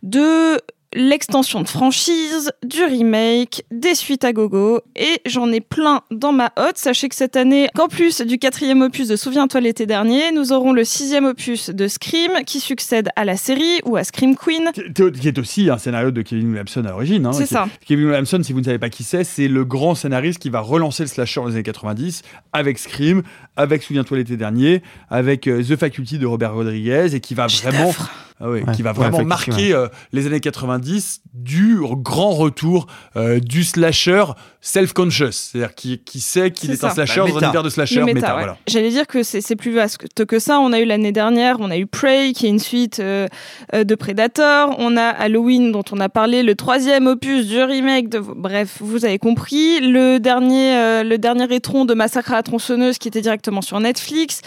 de 0.04 0.60
l'extension 0.96 1.62
de 1.62 1.68
franchise, 1.68 2.52
du 2.64 2.84
remake, 2.84 3.64
des 3.72 3.96
suites 3.96 4.24
à 4.24 4.34
gogo, 4.34 4.82
et 4.96 5.22
j'en 5.26 5.52
ai 5.52 5.62
plein 5.62 6.02
dans 6.12 6.32
ma 6.32 6.52
hotte. 6.58 6.78
Sachez 6.78 7.10
que 7.10 7.16
cette 7.16 7.36
année, 7.36 7.70
qu'en 7.76 7.88
plus 7.88 8.22
du 8.22 8.38
quatrième 8.38 8.82
opus 8.82 9.08
de 9.08 9.16
Souviens-toi 9.16 9.62
l'été 9.62 9.86
dernier, 9.86 10.32
nous 10.32 10.52
aurons 10.54 10.74
le 10.74 10.84
sixième 10.84 11.26
opus 11.26 11.70
de 11.70 11.88
Scream 11.88 12.44
qui 12.46 12.60
succède 12.60 13.10
à 13.16 13.26
la 13.26 13.38
série 13.38 13.80
ou 13.86 13.96
à 13.96 14.04
Scream 14.04 14.36
Queen. 14.36 14.72
qui 14.74 15.28
est 15.28 15.38
aussi 15.38 15.70
un 15.70 15.78
scénario 15.78 16.12
de 16.12 16.22
Kevin 16.22 16.50
Williamson 16.50 16.86
à 16.86 16.90
l'origine. 16.90 17.26
hein, 17.26 17.34
C'est 17.34 17.46
ça. 17.46 17.68
Kevin 17.86 18.06
Williamson, 18.06 18.42
si 18.44 18.54
vous 18.54 18.60
ne 18.60 18.66
savez 18.66 18.80
pas 18.80 18.90
qui 18.90 19.04
c'est, 19.04 19.24
c'est 19.24 19.48
le 19.48 19.66
grand 19.66 19.96
scénariste 19.96 20.40
qui 20.40 20.50
va 20.50 20.60
relancer 20.60 21.04
le 21.04 21.08
slasher 21.10 21.42
dans 21.42 21.48
les 21.48 21.54
années 21.56 21.64
90 21.64 22.22
avec 22.52 22.78
Scream, 22.80 23.24
avec 23.56 23.84
Souviens-toi 23.84 24.18
l'été 24.18 24.38
dernier, 24.38 24.82
avec 25.10 25.48
euh, 25.48 25.64
The 25.64 25.76
Faculty 25.76 26.18
de 26.18 26.26
Robert 26.26 26.54
Rodriguez 26.54 27.14
et 27.14 27.20
qui 27.20 27.36
va 27.36 27.48
vraiment, 27.48 27.94
Ah 28.40 28.50
ouais, 28.50 28.64
Ouais, 28.64 28.74
qui 28.76 28.82
va 28.82 28.92
vraiment 28.94 29.24
marquer 29.24 29.74
euh, 29.74 29.88
les 30.12 30.28
années 30.28 30.40
90 30.40 31.22
du 31.34 31.78
grand 31.82 32.32
retour 32.32 32.88
euh, 33.16 33.40
du 33.40 33.64
slasher 33.64 34.26
self-conscious, 34.60 35.32
c'est-à-dire 35.32 35.76
qui, 35.76 36.00
qui 36.00 36.20
sait 36.20 36.52
qu'il 36.52 36.72
est, 36.72 36.84
un 36.84 36.90
slasher 36.90 37.22
Bah, 37.22 37.28
dans 37.28 37.38
un 37.38 37.42
univers 37.42 37.64
de 37.64 37.70
slasher 37.70 38.02
méta. 38.04 38.14
méta, 38.14 38.28
ouais. 38.28 38.40
voilà. 38.40 38.58
J'allais 38.68 38.90
dire 38.90 39.08
que 39.08 39.24
c'est 39.24 39.42
c'est 39.42 39.56
plus 39.56 39.72
vaste 39.72 40.26
que 40.26 40.40
ça. 40.40 40.60
On 40.60 40.74
a 40.74 40.80
eu 40.80 40.86
l'année 40.86 41.12
dernière, 41.12 41.58
on 41.60 41.70
a 41.70 41.78
eu 41.78 41.86
Prey, 41.86 42.34
qui 42.34 42.48
est 42.48 42.50
une 42.50 42.60
suite 42.60 43.00
de 43.02 43.96
Predator. 43.96 44.76
On 44.80 44.98
a 44.98 45.10
Halloween, 45.10 45.72
dont 45.72 45.84
on 45.92 46.00
a 46.00 46.10
parlé, 46.10 46.44
le 46.44 46.56
troisième 46.56 47.08
opus 47.08 47.48
du 47.48 47.62
remake. 47.62 48.10
De... 48.10 48.20
Bref, 48.20 48.78
vous 48.80 49.06
avez 49.06 49.20
compris. 49.20 49.80
Le 49.80 50.20
dernier, 50.20 50.76
euh, 50.76 51.04
le 51.04 51.18
dernier 51.18 51.54
étron 51.54 51.86
de 51.86 51.94
Massacre 51.94 52.32
à 52.32 52.36
la 52.36 52.44
tronçonneuse, 52.44 52.98
qui 52.98 53.08
était 53.08 53.22
directement 53.44 53.62
sur 53.62 53.80
Netflix. 53.80 54.42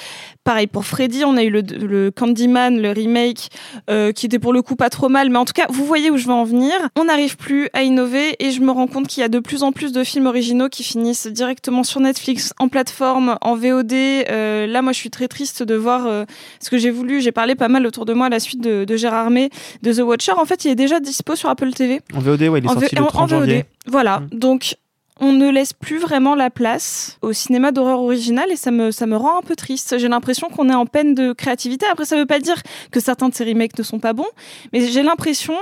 Pareil 0.44 0.66
pour 0.68 0.85
Freddy, 0.86 1.24
on 1.24 1.36
a 1.36 1.43
eu 1.43 1.51
le, 1.51 1.60
le 1.60 2.10
Candyman, 2.10 2.81
le 2.81 2.93
remake, 2.93 3.48
euh, 3.90 4.12
qui 4.12 4.27
était 4.27 4.39
pour 4.39 4.52
le 4.55 4.62
coup 4.62 4.74
pas 4.77 4.89
trop 4.90 5.09
mal. 5.09 5.28
Mais 5.28 5.36
en 5.39 5.44
tout 5.44 5.52
cas, 5.52 5.66
vous 5.68 5.85
voyez 5.85 6.10
où 6.10 6.16
je 6.16 6.27
veux 6.27 6.32
en 6.32 6.44
venir. 6.44 6.73
On 6.97 7.05
n'arrive 7.05 7.36
plus 7.36 7.68
à 7.74 7.82
innover 7.82 8.36
et 8.39 8.51
je 8.52 8.60
me 8.62 8.70
rends 8.70 8.86
compte 8.86 9.06
qu'il 9.09 9.20
y 9.20 9.24
a 9.24 9.28
de 9.28 9.39
plus 9.39 9.62
en 9.62 9.73
plus 9.73 9.93
de 9.93 10.02
films 10.05 10.27
originaux 10.27 10.68
qui 10.68 10.82
finissent 10.82 11.27
directement 11.27 11.82
sur 11.85 12.01
Netflix, 12.01 12.55
en 12.59 12.68
plateforme, 12.68 13.36
en 13.43 13.55
VOD. 13.56 13.93
Euh, 13.93 14.66
là, 14.66 14.81
moi, 14.82 14.93
je 14.93 14.98
suis 14.98 15.10
très 15.10 15.28
triste 15.28 15.62
de 15.62 15.74
voir 15.74 16.06
euh, 16.06 16.24
ce 16.60 16.70
que 16.70 16.78
j'ai 16.78 16.90
voulu. 16.90 17.20
J'ai 17.20 17.32
parlé 17.32 17.55
pas 17.55 17.68
mal 17.68 17.85
autour 17.86 18.06
de 18.06 18.14
moi 18.14 18.27
à 18.27 18.31
la 18.31 18.40
suite 18.40 18.62
de, 18.62 18.85
de 18.85 18.97
Gérard 18.97 19.24
Armé, 19.27 19.51
de 19.82 19.93
The 19.93 19.98
Watcher. 19.98 20.32
En 20.32 20.47
fait, 20.47 20.64
il 20.64 20.70
est 20.70 20.74
déjà 20.77 21.01
dispo 21.01 21.36
sur 21.36 21.51
Apple 21.51 21.70
TV. 21.73 22.01
En 22.14 22.20
VOD, 22.20 22.43
ouais, 22.43 22.60
il 22.60 22.64
est 22.64 22.68
En 22.68 22.73
sorti 22.73 22.94
V- 22.94 22.97
le 23.01 23.02
en- 23.02 23.06
30 23.09 23.23
en 23.23 23.27
VOD. 23.27 23.40
janvier. 23.40 23.64
Voilà. 23.89 24.23
Donc, 24.32 24.77
on 25.20 25.32
ne 25.32 25.51
laisse 25.51 25.72
plus 25.72 25.98
vraiment 25.98 26.34
la 26.34 26.51
place 26.51 27.18
au 27.22 27.32
cinéma 27.32 27.72
d'horreur 27.72 28.01
original 28.01 28.51
et 28.51 28.56
ça 28.56 28.70
me, 28.70 28.90
ça 28.90 29.06
me 29.06 29.16
rend 29.16 29.38
un 29.38 29.43
peu 29.43 29.56
triste. 29.56 29.97
J'ai 29.98 30.09
l'impression 30.09 30.48
qu'on 30.48 30.68
est 30.68 30.74
en 30.74 30.86
peine 30.86 31.14
de 31.14 31.32
créativité. 31.32 31.86
Après, 31.90 32.05
ça 32.05 32.16
veut 32.16 32.26
pas 32.26 32.38
dire 32.38 32.62
que 32.90 33.01
certains 33.01 33.28
de 33.28 33.34
ces 33.34 33.44
remakes 33.44 33.78
ne 33.78 33.82
sont 33.82 33.98
pas 33.98 34.12
bons, 34.12 34.26
mais 34.72 34.86
j'ai 34.86 35.02
l'impression 35.02 35.55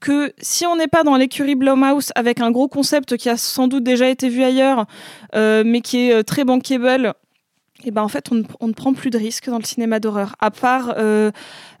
que 0.00 0.32
si 0.38 0.66
on 0.66 0.76
n'est 0.76 0.88
pas 0.88 1.02
dans 1.02 1.16
l'écurie 1.16 1.54
Blumhouse 1.54 2.10
avec 2.14 2.40
un 2.40 2.50
gros 2.50 2.68
concept 2.68 3.18
qui 3.18 3.28
a 3.28 3.36
sans 3.36 3.68
doute 3.68 3.84
déjà 3.84 4.08
été 4.08 4.30
vu 4.30 4.42
ailleurs, 4.42 4.86
euh, 5.34 5.62
mais 5.64 5.82
qui 5.82 6.08
est 6.08 6.14
euh, 6.14 6.22
très 6.22 6.44
bankable, 6.44 7.12
et 7.84 7.90
ben 7.90 8.02
en 8.02 8.08
fait, 8.08 8.30
on 8.60 8.66
ne, 8.68 8.72
prend 8.72 8.92
plus 8.92 9.10
de 9.10 9.18
risques 9.18 9.48
dans 9.48 9.58
le 9.58 9.64
cinéma 9.64 10.00
d'horreur. 10.00 10.36
À 10.40 10.50
part 10.50 10.94
euh, 10.98 11.30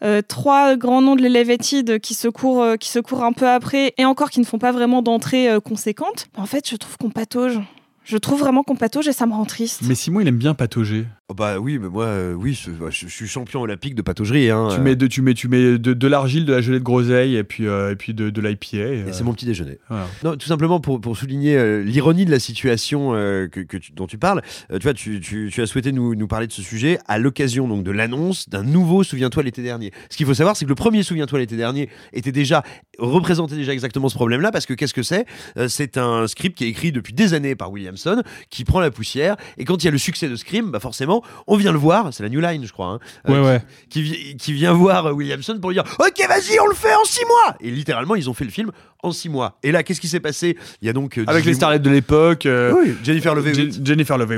euh, 0.02 0.22
trois 0.26 0.76
grands 0.76 1.02
noms 1.02 1.16
de 1.16 1.22
l'Elevated 1.22 2.00
qui 2.00 2.14
se 2.14 2.28
courent, 2.28 2.62
euh, 2.62 2.76
qui 2.76 2.88
se 2.88 2.98
courent 2.98 3.24
un 3.24 3.32
peu 3.32 3.48
après, 3.48 3.94
et 3.98 4.04
encore 4.04 4.30
qui 4.30 4.40
ne 4.40 4.44
font 4.44 4.58
pas 4.58 4.72
vraiment 4.72 5.02
d'entrée 5.02 5.48
conséquente. 5.64 6.28
En 6.36 6.46
fait, 6.46 6.68
je 6.68 6.76
trouve 6.76 6.96
qu'on 6.96 7.10
patauge. 7.10 7.60
Je 8.04 8.16
trouve 8.16 8.40
vraiment 8.40 8.62
qu'on 8.62 8.76
patauge 8.76 9.08
et 9.08 9.12
ça 9.12 9.26
me 9.26 9.32
rend 9.32 9.44
triste. 9.44 9.82
Mais 9.84 9.94
Simon, 9.94 10.20
il 10.20 10.28
aime 10.28 10.38
bien 10.38 10.54
patauger. 10.54 11.06
Oh 11.32 11.34
bah 11.34 11.60
oui, 11.60 11.78
mais 11.78 11.88
moi, 11.88 12.06
euh, 12.06 12.34
oui, 12.34 12.54
je, 12.60 12.72
je- 12.90 13.06
je 13.06 13.14
suis 13.14 13.28
champion 13.28 13.60
olympique 13.62 13.94
de 13.94 14.02
pataugerie. 14.02 14.50
Hein, 14.50 14.66
Tu 14.72 14.80
euh, 14.80 14.82
mets, 14.82 14.96
de, 14.96 15.06
tu 15.06 15.22
mets, 15.22 15.32
tu 15.32 15.46
mets 15.46 15.78
de, 15.78 15.92
de 15.94 16.08
l'argile, 16.08 16.44
de 16.44 16.52
la 16.52 16.60
gelée 16.60 16.80
de 16.80 16.84
groseille 16.84 17.36
et 17.36 17.44
puis, 17.44 17.68
euh, 17.68 17.92
et 17.92 17.94
puis 17.94 18.14
de, 18.14 18.30
de 18.30 18.40
l'IPA. 18.40 19.12
C'est 19.12 19.22
mon 19.22 19.32
petit 19.32 19.46
déjeuner. 19.46 19.78
voilà. 19.88 20.08
Non, 20.24 20.34
tout 20.36 20.48
simplement 20.48 20.80
pour, 20.80 21.00
pour 21.00 21.16
souligner 21.16 21.84
l'ironie 21.84 22.24
de 22.24 22.32
la 22.32 22.40
situation 22.40 23.12
que, 23.12 23.60
que 23.60 23.76
tu- 23.76 23.92
dont 23.92 24.08
tu 24.08 24.18
parles. 24.18 24.42
Tu 24.72 24.78
vois, 24.82 24.92
tu, 24.92 25.20
tu- 25.20 25.50
tu 25.52 25.62
as 25.62 25.66
souhaité 25.66 25.92
nous, 25.92 26.16
nous 26.16 26.26
parler 26.26 26.48
de 26.48 26.52
ce 26.52 26.62
sujet 26.62 26.98
à 27.06 27.16
l'occasion 27.18 27.68
donc 27.68 27.84
de 27.84 27.92
l'annonce 27.92 28.48
d'un 28.48 28.64
nouveau 28.64 29.04
Souviens-toi 29.04 29.44
l'été 29.44 29.62
dernier. 29.62 29.92
Ce 30.10 30.16
qu'il 30.16 30.26
faut 30.26 30.34
savoir, 30.34 30.56
c'est 30.56 30.64
que 30.64 30.68
le 30.70 30.74
premier 30.74 31.04
Souviens-toi 31.04 31.38
l'été 31.38 31.56
dernier 31.56 31.90
était 32.12 32.32
déjà 32.32 32.64
représentait 32.98 33.54
déjà 33.54 33.72
exactement 33.72 34.08
ce 34.08 34.14
problème-là 34.16 34.50
parce 34.50 34.66
que 34.66 34.74
qu'est-ce 34.74 34.94
que 34.94 35.04
c'est? 35.04 35.26
C'est 35.68 35.96
un 35.96 36.26
script 36.26 36.58
qui 36.58 36.64
est 36.64 36.68
écrit 36.68 36.90
depuis 36.90 37.12
des 37.14 37.34
années 37.34 37.54
par 37.54 37.70
Williamson, 37.70 38.20
qui 38.50 38.64
prend 38.64 38.80
la 38.80 38.90
poussière 38.90 39.36
et 39.58 39.64
quand 39.64 39.80
il 39.82 39.84
y 39.86 39.88
a 39.88 39.92
le 39.92 39.96
succès 39.98 40.28
de 40.28 40.34
Scream, 40.34 40.72
bah 40.72 40.80
forcément, 40.80 41.19
on 41.46 41.56
vient 41.56 41.72
le 41.72 41.78
voir. 41.78 42.08
C'est 42.12 42.22
la 42.22 42.28
New 42.28 42.40
Line, 42.40 42.64
je 42.66 42.72
crois. 42.72 42.86
hein, 42.88 42.98
Ouais, 43.28 43.34
qui- 43.34 43.40
ouais. 43.40 43.62
Qui, 43.90 44.02
vi- 44.02 44.36
qui 44.36 44.52
vient 44.52 44.72
voir 44.72 45.06
euh, 45.06 45.12
Williamson 45.12 45.58
pour 45.60 45.70
lui 45.70 45.74
dire 45.76 45.84
Ok, 45.98 46.18
vas-y, 46.28 46.58
on 46.60 46.66
le 46.66 46.74
fait 46.74 46.94
en 46.94 47.04
six 47.04 47.24
mois 47.26 47.56
Et 47.60 47.70
littéralement, 47.70 48.14
ils 48.14 48.28
ont 48.30 48.34
fait 48.34 48.44
le 48.44 48.50
film 48.50 48.70
en 49.02 49.12
six 49.12 49.28
mois. 49.28 49.58
Et 49.62 49.72
là, 49.72 49.82
qu'est-ce 49.82 50.00
qui 50.00 50.08
s'est 50.08 50.20
passé? 50.20 50.56
Il 50.82 50.86
y 50.86 50.90
a 50.90 50.92
donc. 50.92 51.16
euh, 51.18 51.24
Avec 51.26 51.42
18 51.42 51.48
les 51.50 51.54
starlettes 51.54 51.82
de 51.82 51.90
l'époque. 51.90 52.46
euh, 52.46 52.72
Oui, 52.76 52.94
Jennifer 53.02 53.34
Love 53.34 53.52
Je- 53.52 53.84
Jennifer 53.84 54.18
Love 54.18 54.32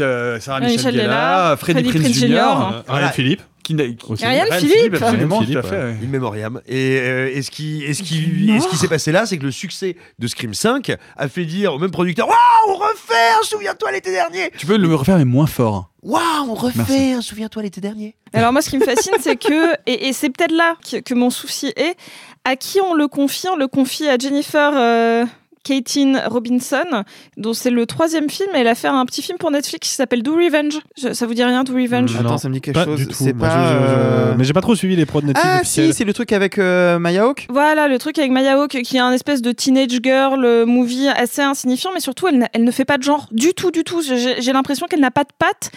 euh, 0.00 0.40
Sarah 0.40 0.60
Michel 0.60 0.76
Michel 0.76 0.94
Gellar, 0.94 1.58
Freddie 1.58 1.82
Prinze 1.88 2.02
Prinze 2.02 2.14
Jr., 2.18 2.26
Jr. 2.26 2.34
euh, 2.36 2.82
Ariel 2.88 3.10
Philippe. 3.10 3.42
Qui, 3.64 3.74
n'a- 3.74 3.88
qui- 3.88 4.24
Ariel 4.24 4.46
Philippe. 4.52 4.94
absolument, 5.02 5.40
Philippe, 5.40 5.60
tout 5.60 5.66
à 5.66 5.70
fait. 5.70 5.76
ouais. 5.76 5.96
In 6.04 6.06
memoriam. 6.08 6.60
Et, 6.68 6.98
euh, 7.00 7.30
et 7.34 7.42
ce 7.42 7.50
qui, 7.50 7.82
et 7.82 7.94
ce 7.94 8.02
qui, 8.02 8.50
et 8.54 8.60
ce 8.60 8.68
qui 8.68 8.76
s'est 8.76 8.88
passé 8.88 9.10
là, 9.10 9.24
c'est 9.26 9.38
que 9.38 9.42
le 9.44 9.50
succès 9.50 9.96
de 10.18 10.26
Scream 10.26 10.52
5 10.54 10.92
a 11.16 11.28
fait 11.28 11.46
dire 11.46 11.72
au 11.74 11.78
même 11.78 11.90
producteur 11.90 12.28
Waouh, 12.28 12.36
on 12.68 12.74
refait 12.74 13.14
un 13.40 13.42
Souviens-toi 13.42 13.90
l'été 13.92 14.10
dernier 14.12 14.50
Tu 14.58 14.66
peux 14.66 14.76
le 14.76 14.94
refaire, 14.94 15.16
mais 15.18 15.24
moins 15.24 15.46
fort. 15.46 15.90
Waouh, 16.02 16.20
on 16.50 16.54
refait 16.54 17.16
Souviens-toi 17.22 17.62
l'été 17.62 17.80
dernier 17.80 18.14
Alors 18.34 18.52
moi, 18.52 18.60
ce 18.60 18.68
qui 18.68 18.76
me 18.78 18.84
fascine, 18.84 19.14
c'est 19.20 19.36
que, 19.36 19.72
et, 19.86 20.08
et 20.08 20.12
c'est 20.12 20.28
peut-être 20.28 20.52
là 20.52 20.74
que, 20.88 20.98
que 20.98 21.14
mon 21.14 21.30
souci 21.30 21.72
est, 21.76 21.96
à 22.44 22.56
qui 22.56 22.80
on 22.82 22.92
le 22.92 23.08
confie 23.08 23.48
On 23.50 23.56
le 23.56 23.66
confie 23.68 24.06
à 24.08 24.18
Jennifer 24.18 24.72
euh, 24.76 25.24
Caitlin 25.64 26.20
Robinson, 26.28 27.04
dont 27.36 27.52
c'est 27.54 27.70
le 27.70 27.86
troisième 27.86 28.30
film. 28.30 28.50
Elle 28.54 28.68
a 28.68 28.74
fait 28.76 28.86
un 28.88 29.04
petit 29.06 29.22
film 29.22 29.38
pour 29.38 29.50
Netflix 29.50 29.88
qui 29.88 29.94
s'appelle 29.94 30.22
Do 30.22 30.36
Revenge. 30.36 30.78
Je- 30.96 31.12
ça 31.12 31.26
vous 31.26 31.34
dit 31.34 31.42
rien, 31.42 31.64
Do 31.64 31.72
Revenge 31.74 32.14
Attends, 32.14 32.28
Non, 32.30 32.38
ça 32.38 32.48
me 32.48 32.54
dit 32.54 32.60
quelque 32.60 32.74
pas 32.76 32.84
chose. 32.84 32.98
du 33.00 33.06
tout. 33.08 33.14
C'est 33.14 33.32
Moi, 33.32 33.48
pas. 33.48 33.54
je- 33.68 33.72
je- 33.74 33.88
je- 33.88 33.94
euh, 33.96 34.34
Mais 34.38 34.44
j'ai 34.44 34.52
pas 34.52 34.60
trop 34.60 34.74
suivi 34.76 34.94
les 34.94 35.06
prods 35.06 35.22
Netflix 35.22 35.40
Ah 35.50 35.60
officiels. 35.62 35.86
si, 35.88 35.92
c'est 35.98 36.04
le 36.04 36.12
truc 36.12 36.32
avec 36.32 36.58
euh, 36.58 36.98
Maya 36.98 37.24
Hawke. 37.24 37.46
Voilà, 37.50 37.88
le 37.88 37.98
truc 37.98 38.18
avec 38.18 38.30
Maya 38.30 38.60
Hawke, 38.60 38.82
qui 38.82 38.96
est 38.96 39.00
un 39.00 39.12
espèce 39.12 39.42
de 39.42 39.52
teenage 39.52 39.98
girl 40.02 40.44
euh, 40.44 40.66
movie 40.66 41.08
assez 41.08 41.42
insignifiant, 41.42 41.90
mais 41.94 42.00
surtout, 42.00 42.28
elle, 42.28 42.46
elle 42.52 42.64
ne 42.64 42.70
fait 42.70 42.84
pas 42.84 42.98
de 42.98 43.02
genre 43.02 43.26
du 43.32 43.54
tout, 43.54 43.70
du 43.70 43.82
tout. 43.84 44.02
J'ai 44.02 44.40
j'ai 44.42 44.52
l'impression 44.52 44.86
qu'elle 44.86 45.00
n'a 45.00 45.10
pas 45.10 45.24
de 45.24 45.30
patte. 45.38 45.70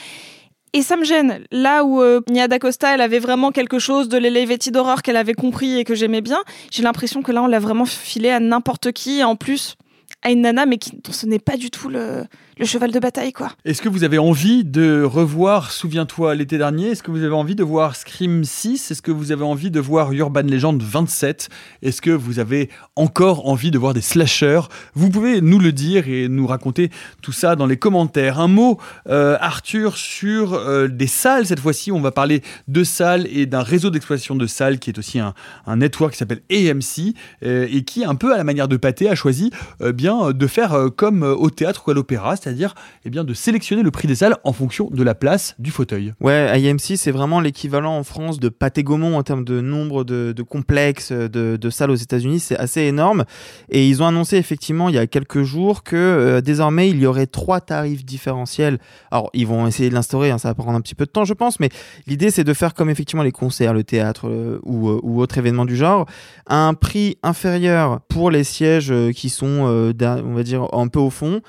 Et 0.77 0.83
ça 0.83 0.95
me 0.95 1.03
gêne. 1.03 1.43
Là 1.49 1.83
où 1.83 2.03
euh, 2.03 2.21
Nia 2.29 2.47
D'Acosta, 2.47 2.93
elle 2.93 3.01
avait 3.01 3.17
vraiment 3.17 3.51
quelque 3.51 3.79
chose 3.79 4.09
de 4.09 4.17
l'elevated 4.19 4.77
horror 4.77 5.01
qu'elle 5.01 5.17
avait 5.17 5.33
compris 5.33 5.79
et 5.79 5.83
que 5.83 5.95
j'aimais 5.95 6.21
bien, 6.21 6.43
j'ai 6.69 6.83
l'impression 6.83 7.23
que 7.23 7.31
là, 7.31 7.41
on 7.41 7.47
l'a 7.47 7.57
vraiment 7.57 7.85
filé 7.85 8.29
à 8.29 8.39
n'importe 8.39 8.91
qui, 8.91 9.23
en 9.23 9.35
plus 9.35 9.75
à 10.21 10.29
une 10.29 10.41
nana, 10.41 10.67
mais 10.67 10.77
qui, 10.77 10.91
ce 11.09 11.25
n'est 11.25 11.39
pas 11.39 11.57
du 11.57 11.71
tout 11.71 11.89
le, 11.89 12.25
le 12.59 12.65
cheval 12.65 12.91
de 12.91 12.99
bataille, 12.99 13.33
quoi. 13.33 13.51
Est-ce 13.65 13.81
que 13.81 13.89
vous 13.89 14.03
avez 14.03 14.17
envie 14.17 14.63
de 14.63 15.03
revoir 15.03 15.71
Souviens-toi 15.71 16.33
l'été 16.35 16.57
dernier? 16.57 16.89
Est-ce 16.89 17.03
que 17.03 17.11
vous 17.11 17.23
avez 17.23 17.33
envie 17.33 17.55
de 17.55 17.63
voir 17.63 17.95
Scream 17.95 18.43
6 18.43 18.91
Est-ce 18.91 19.01
que 19.01 19.11
vous 19.11 19.31
avez 19.31 19.43
envie 19.43 19.69
de 19.69 19.79
voir 19.79 20.11
Urban 20.11 20.41
Legend 20.41 20.81
27 20.81 21.49
Est-ce 21.83 22.01
que 22.01 22.09
vous 22.09 22.39
avez 22.39 22.69
encore 22.95 23.47
envie 23.47 23.69
de 23.69 23.77
voir 23.77 23.93
des 23.93 24.01
slashers? 24.01 24.61
Vous 24.95 25.09
pouvez 25.09 25.41
nous 25.41 25.59
le 25.59 25.71
dire 25.71 26.07
et 26.07 26.27
nous 26.27 26.47
raconter 26.47 26.89
tout 27.21 27.31
ça 27.31 27.55
dans 27.55 27.67
les 27.67 27.77
commentaires. 27.77 28.39
Un 28.39 28.47
mot, 28.47 28.79
euh, 29.07 29.37
Arthur, 29.39 29.97
sur 29.97 30.53
euh, 30.53 30.87
des 30.87 31.07
salles. 31.07 31.45
Cette 31.45 31.59
fois-ci, 31.59 31.91
on 31.91 32.01
va 32.01 32.11
parler 32.11 32.41
de 32.67 32.83
salles 32.83 33.27
et 33.29 33.45
d'un 33.45 33.61
réseau 33.61 33.91
d'exploitation 33.91 34.35
de 34.35 34.47
salles 34.47 34.79
qui 34.79 34.89
est 34.89 34.97
aussi 34.97 35.19
un, 35.19 35.33
network 35.75 36.13
qui 36.13 36.17
s'appelle 36.17 36.41
AMC 36.51 37.13
euh, 37.43 37.67
et 37.69 37.83
qui, 37.83 38.03
un 38.03 38.15
peu 38.15 38.33
à 38.33 38.37
la 38.37 38.43
manière 38.43 38.67
de 38.67 38.77
Pathé, 38.77 39.09
a 39.09 39.15
choisi 39.15 39.51
bien 39.79 40.31
de 40.31 40.47
faire 40.47 40.89
comme 40.95 41.23
au 41.23 41.49
théâtre 41.49 41.83
ou 41.87 41.91
à 41.91 41.93
l'opéra, 41.93 42.35
c'est-à-dire 42.47 42.75
eh 43.05 43.09
bien 43.09 43.23
de 43.23 43.33
sélectionner 43.33 43.83
le 43.83 43.91
prix 43.91 44.07
des 44.07 44.15
salles 44.15 44.37
en 44.43 44.53
fonction 44.53 44.89
de 44.91 45.03
la 45.03 45.15
place 45.15 45.55
du 45.59 45.71
fauteuil. 45.71 46.13
Ouais, 46.21 46.59
IMC, 46.61 46.97
c'est 46.97 47.11
vraiment 47.11 47.41
l'équivalent 47.41 47.97
en 47.97 48.03
France 48.03 48.39
de 48.39 48.49
Pathé 48.49 48.83
Gaumont 48.83 49.17
en 49.17 49.23
termes 49.23 49.43
de 49.43 49.61
nombre 49.61 50.03
de, 50.03 50.33
complexes 50.41 51.11
de, 51.11 51.69
salles 51.69 51.91
aux 51.91 51.95
États-Unis. 51.95 52.39
C'est 52.39 52.57
assez 52.57 52.81
énorme. 52.81 53.25
Et 53.69 53.87
ils 53.87 54.01
ont 54.01 54.07
annoncé 54.07 54.37
effectivement 54.37 54.89
il 54.89 54.95
y 54.95 54.97
a 54.97 55.07
quelques 55.07 55.43
jours 55.43 55.83
que 55.83 55.95
euh, 55.95 56.41
désormais 56.41 56.89
il 56.89 56.99
y 56.99 57.05
aurait 57.05 57.27
trois 57.27 57.61
tarifs 57.61 58.05
différentiels. 58.05 58.79
Alors 59.11 59.29
ils 59.33 59.45
vont 59.45 59.67
essayer 59.67 59.89
de 59.89 59.93
l'instaurer, 59.93 60.31
hein, 60.31 60.37
ça 60.37 60.49
va 60.49 60.55
prendre 60.55 60.77
un 60.77 60.81
petit 60.81 60.95
peu 60.95 61.05
de 61.05 61.11
temps, 61.11 61.25
je 61.25 61.33
pense, 61.33 61.59
mais 61.59 61.69
l'idée 62.07 62.31
c'est 62.31 62.43
de 62.43 62.53
faire 62.53 62.73
comme 62.73 62.89
effectivement 62.89 63.23
les 63.23 63.31
concerts, 63.31 63.73
le 63.73 63.83
théâtre 63.83 64.27
euh, 64.27 64.59
ou, 64.63 64.89
euh, 64.89 64.99
ou 65.03 65.21
autres 65.21 65.37
événements 65.37 65.65
du 65.65 65.75
genre, 65.75 66.05
un 66.47 66.73
prix 66.73 67.17
inférieur 67.23 68.01
pour 68.07 68.31
les 68.31 68.43
sièges 68.43 68.91
euh, 68.91 69.11
qui 69.11 69.29
sont, 69.29 69.47
on 69.47 70.33
va 70.33 70.43
dire, 70.43 70.67
un 70.73 70.87
peu 70.87 70.99
au 70.99 71.09
fond. 71.09 71.41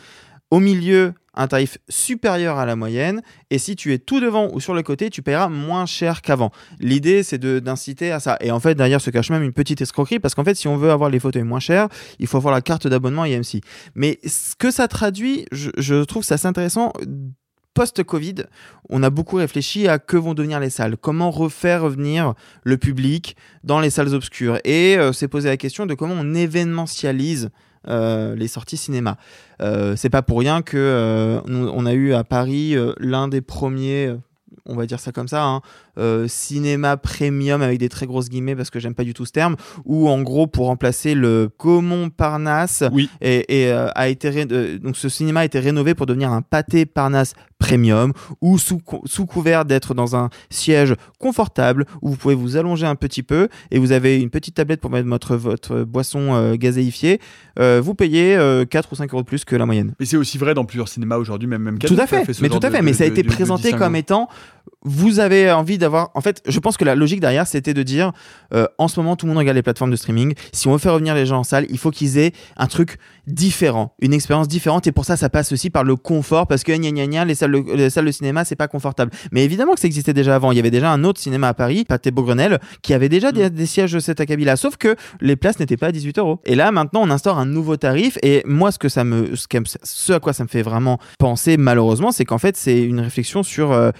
Au 0.51 0.61
milieu, 0.61 1.13
un 1.39 1.47
tarif 1.47 1.79
supérieur 1.89 2.59
à 2.59 2.67
la 2.67 2.77
moyenne. 2.77 3.23
Et 3.51 3.59
si 3.59 3.77
tu 3.77 3.93
es 3.95 3.99
tout 3.99 4.21
devant 4.21 4.51
ou 4.53 4.61
sur 4.61 4.75
le 4.75 4.83
côté, 4.83 5.09
tu 5.09 5.23
paieras 5.23 5.49
moins 5.49 5.87
cher 5.87 6.21
qu'avant. 6.21 6.51
L'idée, 6.81 7.23
c'est 7.23 7.39
d'inciter 7.39 8.11
à 8.11 8.21
ça. 8.21 8.37
Et 8.41 8.51
en 8.51 8.61
fait, 8.61 8.75
derrière 8.75 9.01
se 9.01 9.11
cache 9.11 9.31
même 9.31 9.43
une 9.43 9.53
petite 9.53 9.81
escroquerie 9.81 10.19
parce 10.19 10.35
qu'en 10.35 10.45
fait, 10.45 10.57
si 10.57 10.69
on 10.69 10.77
veut 10.77 10.91
avoir 10.91 11.11
les 11.11 11.21
fauteuils 11.21 11.45
moins 11.45 11.61
chers, 11.61 11.89
il 12.19 12.27
faut 12.27 12.37
avoir 12.37 12.53
la 12.53 12.61
carte 12.61 12.87
d'abonnement 12.89 13.25
IMC. 13.25 13.61
Mais 13.95 14.19
ce 14.27 14.57
que 14.57 14.71
ça 14.71 14.89
traduit, 14.89 15.47
je, 15.53 16.03
trouve 16.03 16.25
ça 16.25 16.35
assez 16.35 16.47
intéressant. 16.47 16.93
Post-Covid, 17.75 18.47
on 18.89 19.05
a 19.05 19.11
beaucoup 19.11 19.37
réfléchi 19.37 19.87
à 19.87 20.01
que 20.01 20.17
vont 20.17 20.35
devenir 20.35 20.59
les 20.59 20.71
salles, 20.71 20.97
comment 20.97 21.31
refaire 21.31 21.83
revenir 21.83 22.35
le 22.65 22.77
public 22.77 23.37
dans 23.63 23.79
les 23.79 23.91
salles 23.91 24.13
obscures. 24.15 24.59
Et 24.65 24.97
euh, 24.99 25.13
s'est 25.13 25.29
posé 25.29 25.49
la 25.49 25.57
question 25.57 25.87
de 25.87 25.95
comment 25.95 26.17
on 26.19 26.35
événementialise 26.35 27.51
euh, 27.89 28.35
les 28.35 28.49
sorties 28.49 28.77
cinéma. 28.77 29.17
Euh, 29.61 29.97
c'est 29.97 30.11
pas 30.11 30.23
pour 30.23 30.39
rien 30.39 30.63
que 30.63 30.77
euh, 30.77 31.41
on 31.47 31.87
a 31.87 31.93
eu 31.93 32.13
à 32.13 32.25
Paris 32.25 32.77
l'un 32.99 33.29
des 33.29 33.41
premiers, 33.41 34.15
on 34.67 34.75
va 34.75 34.87
dire 34.87 35.01
ça 35.01 35.13
comme 35.13 35.29
ça, 35.29 35.45
hein, 35.45 35.63
cinéma 36.29 36.97
premium 36.97 37.63
avec 37.63 37.79
des 37.79 37.89
très 37.89 38.07
grosses 38.07 38.29
guillemets 38.29 38.55
parce 38.57 38.71
que 38.71 38.79
j'aime 38.81 38.95
pas 38.95 39.05
du 39.05 39.15
tout 39.15 39.25
ce 39.27 39.33
terme, 39.33 39.57
où 39.85 40.09
en 40.09 40.23
gros 40.23 40.47
pour 40.47 40.67
remplacer 40.67 41.15
le 41.15 41.51
Gaumont 41.59 42.11
Parnasse 42.11 42.83
et, 43.21 43.63
et, 43.63 43.73
euh, 43.73 43.89
a 43.95 44.09
été 44.09 44.29
ré- 44.31 44.47
euh, 44.51 44.79
donc 44.79 44.97
ce 44.97 45.09
cinéma 45.09 45.41
a 45.41 45.45
été 45.45 45.59
rénové 45.59 45.95
pour 45.95 46.07
devenir 46.07 46.33
un 46.33 46.43
pâté 46.43 46.87
Parnasse 46.87 47.35
premium 47.59 48.13
ou 48.41 48.57
sous, 48.59 48.79
cou- 48.79 49.03
sous 49.05 49.27
couvert 49.27 49.65
d'être 49.65 49.93
dans 49.95 50.15
un 50.15 50.31
siège 50.49 50.95
confortable 51.19 51.85
où 52.03 52.11
vous 52.11 52.17
pouvez 52.17 52.35
vous 52.37 52.57
allonger 52.57 52.87
un 52.87 52.95
petit 52.95 53.23
peu 53.25 53.49
et 53.71 53.79
vous 53.79 53.93
avez 53.93 54.21
une 54.21 54.31
petite 54.31 54.55
tablette 54.55 54.81
pour 54.81 54.91
mettre 54.91 55.09
votre, 55.09 55.37
votre 55.37 55.83
boisson 55.83 56.35
euh, 56.35 56.55
gazéifiée. 56.55 57.21
Euh, 57.59 57.81
vous 57.83 57.95
payez 57.95 58.37
euh, 58.37 58.65
4 58.65 58.93
ou 58.93 58.95
5 58.97 59.13
euros 59.13 59.23
de 59.23 59.27
plus 59.27 59.45
que 59.45 59.57
la 59.57 59.67
moyenne. 59.67 59.93
Mais 59.99 60.07
c'est 60.07 60.17
aussi 60.17 60.39
vrai 60.39 60.55
dans 60.55 60.65
plusieurs 60.65 60.89
cinémas 60.89 61.17
aujourd'hui, 61.17 61.49
même 61.49 61.63
même 61.63 61.79
Tout 61.79 61.97
à 61.99 62.07
fait, 62.07 62.25
mais 62.41 62.49
tout 62.49 62.57
à 62.63 62.71
de- 62.71 62.77
fait, 62.77 62.83
mais 62.83 62.93
ça 62.93 63.05
a 63.05 63.07
été 63.09 63.25
présenté 63.25 63.73
comme 63.73 63.97
étant 63.97 64.29
vous 64.83 65.21
avez 65.21 65.51
envie 65.51 65.79
d'avoir. 65.79 66.11
En 66.15 66.21
fait, 66.21 66.43
je 66.47 66.59
pense 66.61 66.77
que 66.77 66.85
la 66.85 66.95
logique 66.95 67.21
derrière, 67.21 67.47
c'était 67.47 67.75
de 67.75 67.83
dire 67.83 68.13
euh, 68.55 68.67
en 68.79 68.89
ce 68.89 69.01
moment, 69.01 69.17
tout 69.17 69.27
le 69.27 69.31
monde 69.31 69.39
regarde 69.39 69.57
les 69.57 69.63
plateformes 69.63 69.91
de 69.91 69.97
streaming. 69.97 70.35
Si 70.53 70.69
on 70.69 70.73
veut 70.73 70.79
faire 70.79 70.95
revenir 70.95 71.15
les 71.15 71.27
gens 71.27 71.39
en 71.39 71.45
salle, 71.45 71.67
il 71.71 71.79
faut 71.79 71.91
qu'ils 71.91 72.19
aient 72.19 72.33
un 72.57 72.67
truc 72.67 72.99
différent, 73.27 73.95
une 74.01 74.13
expérience 74.13 74.49
différente. 74.49 74.87
Et 74.87 74.93
pour 74.93 75.05
ça, 75.05 75.17
ça 75.17 75.29
passe 75.29 75.53
aussi 75.53 75.71
par 75.71 75.85
le 75.85 75.97
confort 75.97 76.47
parce 76.47 76.65
que 76.65 76.73
gna 76.73 76.91
gna 76.91 77.07
gna, 77.07 77.25
les 77.25 77.35
salles 77.35 77.53
de, 77.53 77.75
les 77.75 77.91
salles 77.91 78.07
de 78.07 78.13
cinéma, 78.13 78.45
c'est 78.45 78.57
pas 78.57 78.69
confortable. 78.69 79.11
Mais 79.33 79.45
évidemment 79.45 79.75
que 79.75 79.81
ça 79.81 79.87
existait 79.87 80.15
déjà 80.15 80.35
avant. 80.35 80.53
Il 80.53 80.57
y 80.57 80.61
avait 80.61 80.71
déjà 80.71 80.91
un 80.91 81.05
autre 81.05 81.21
cinéma 81.21 81.49
à 81.49 81.55
Paris, 81.55 81.85
Pathé 81.85 82.11
Beaugrenelle, 82.11 82.59
qui 82.83 82.95
avait 82.95 83.09
déjà 83.09 83.33
des, 83.33 83.51
des 83.51 83.67
sièges 83.67 83.93
de 83.93 84.01
cet 84.01 84.21
acabit-là. 84.21 84.57
Sauf 84.57 84.77
que 84.77 84.97
les 85.21 85.37
places 85.37 85.59
n'étaient 85.61 85.77
pas 85.77 85.89
à 85.89 85.93
18 85.93 86.19
euros. 86.19 86.41
Et 86.45 86.55
là, 86.55 86.71
maintenant, 86.73 87.01
on 87.03 87.11
instaure 87.11 87.39
un 87.39 87.47
nouveau 87.47 87.77
tarif. 87.77 88.19
Et 88.23 88.43
moi, 88.47 88.73
ce 88.73 88.79
que 88.79 88.89
ça 88.89 89.05
me, 89.05 89.35
ce 89.37 90.13
à 90.13 90.21
quoi 90.21 90.33
ça 90.33 90.45
me 90.45 90.49
fait 90.49 90.63
vraiment 90.63 90.99
penser, 91.19 91.57
malheureusement, 91.57 92.13
c'est 92.13 92.25
qu'en 92.25 92.39
fait, 92.39 92.57
c'est 92.57 92.83
une 92.83 93.01
réflexion 93.01 93.43
sur 93.43 93.73
euh, 93.73 93.91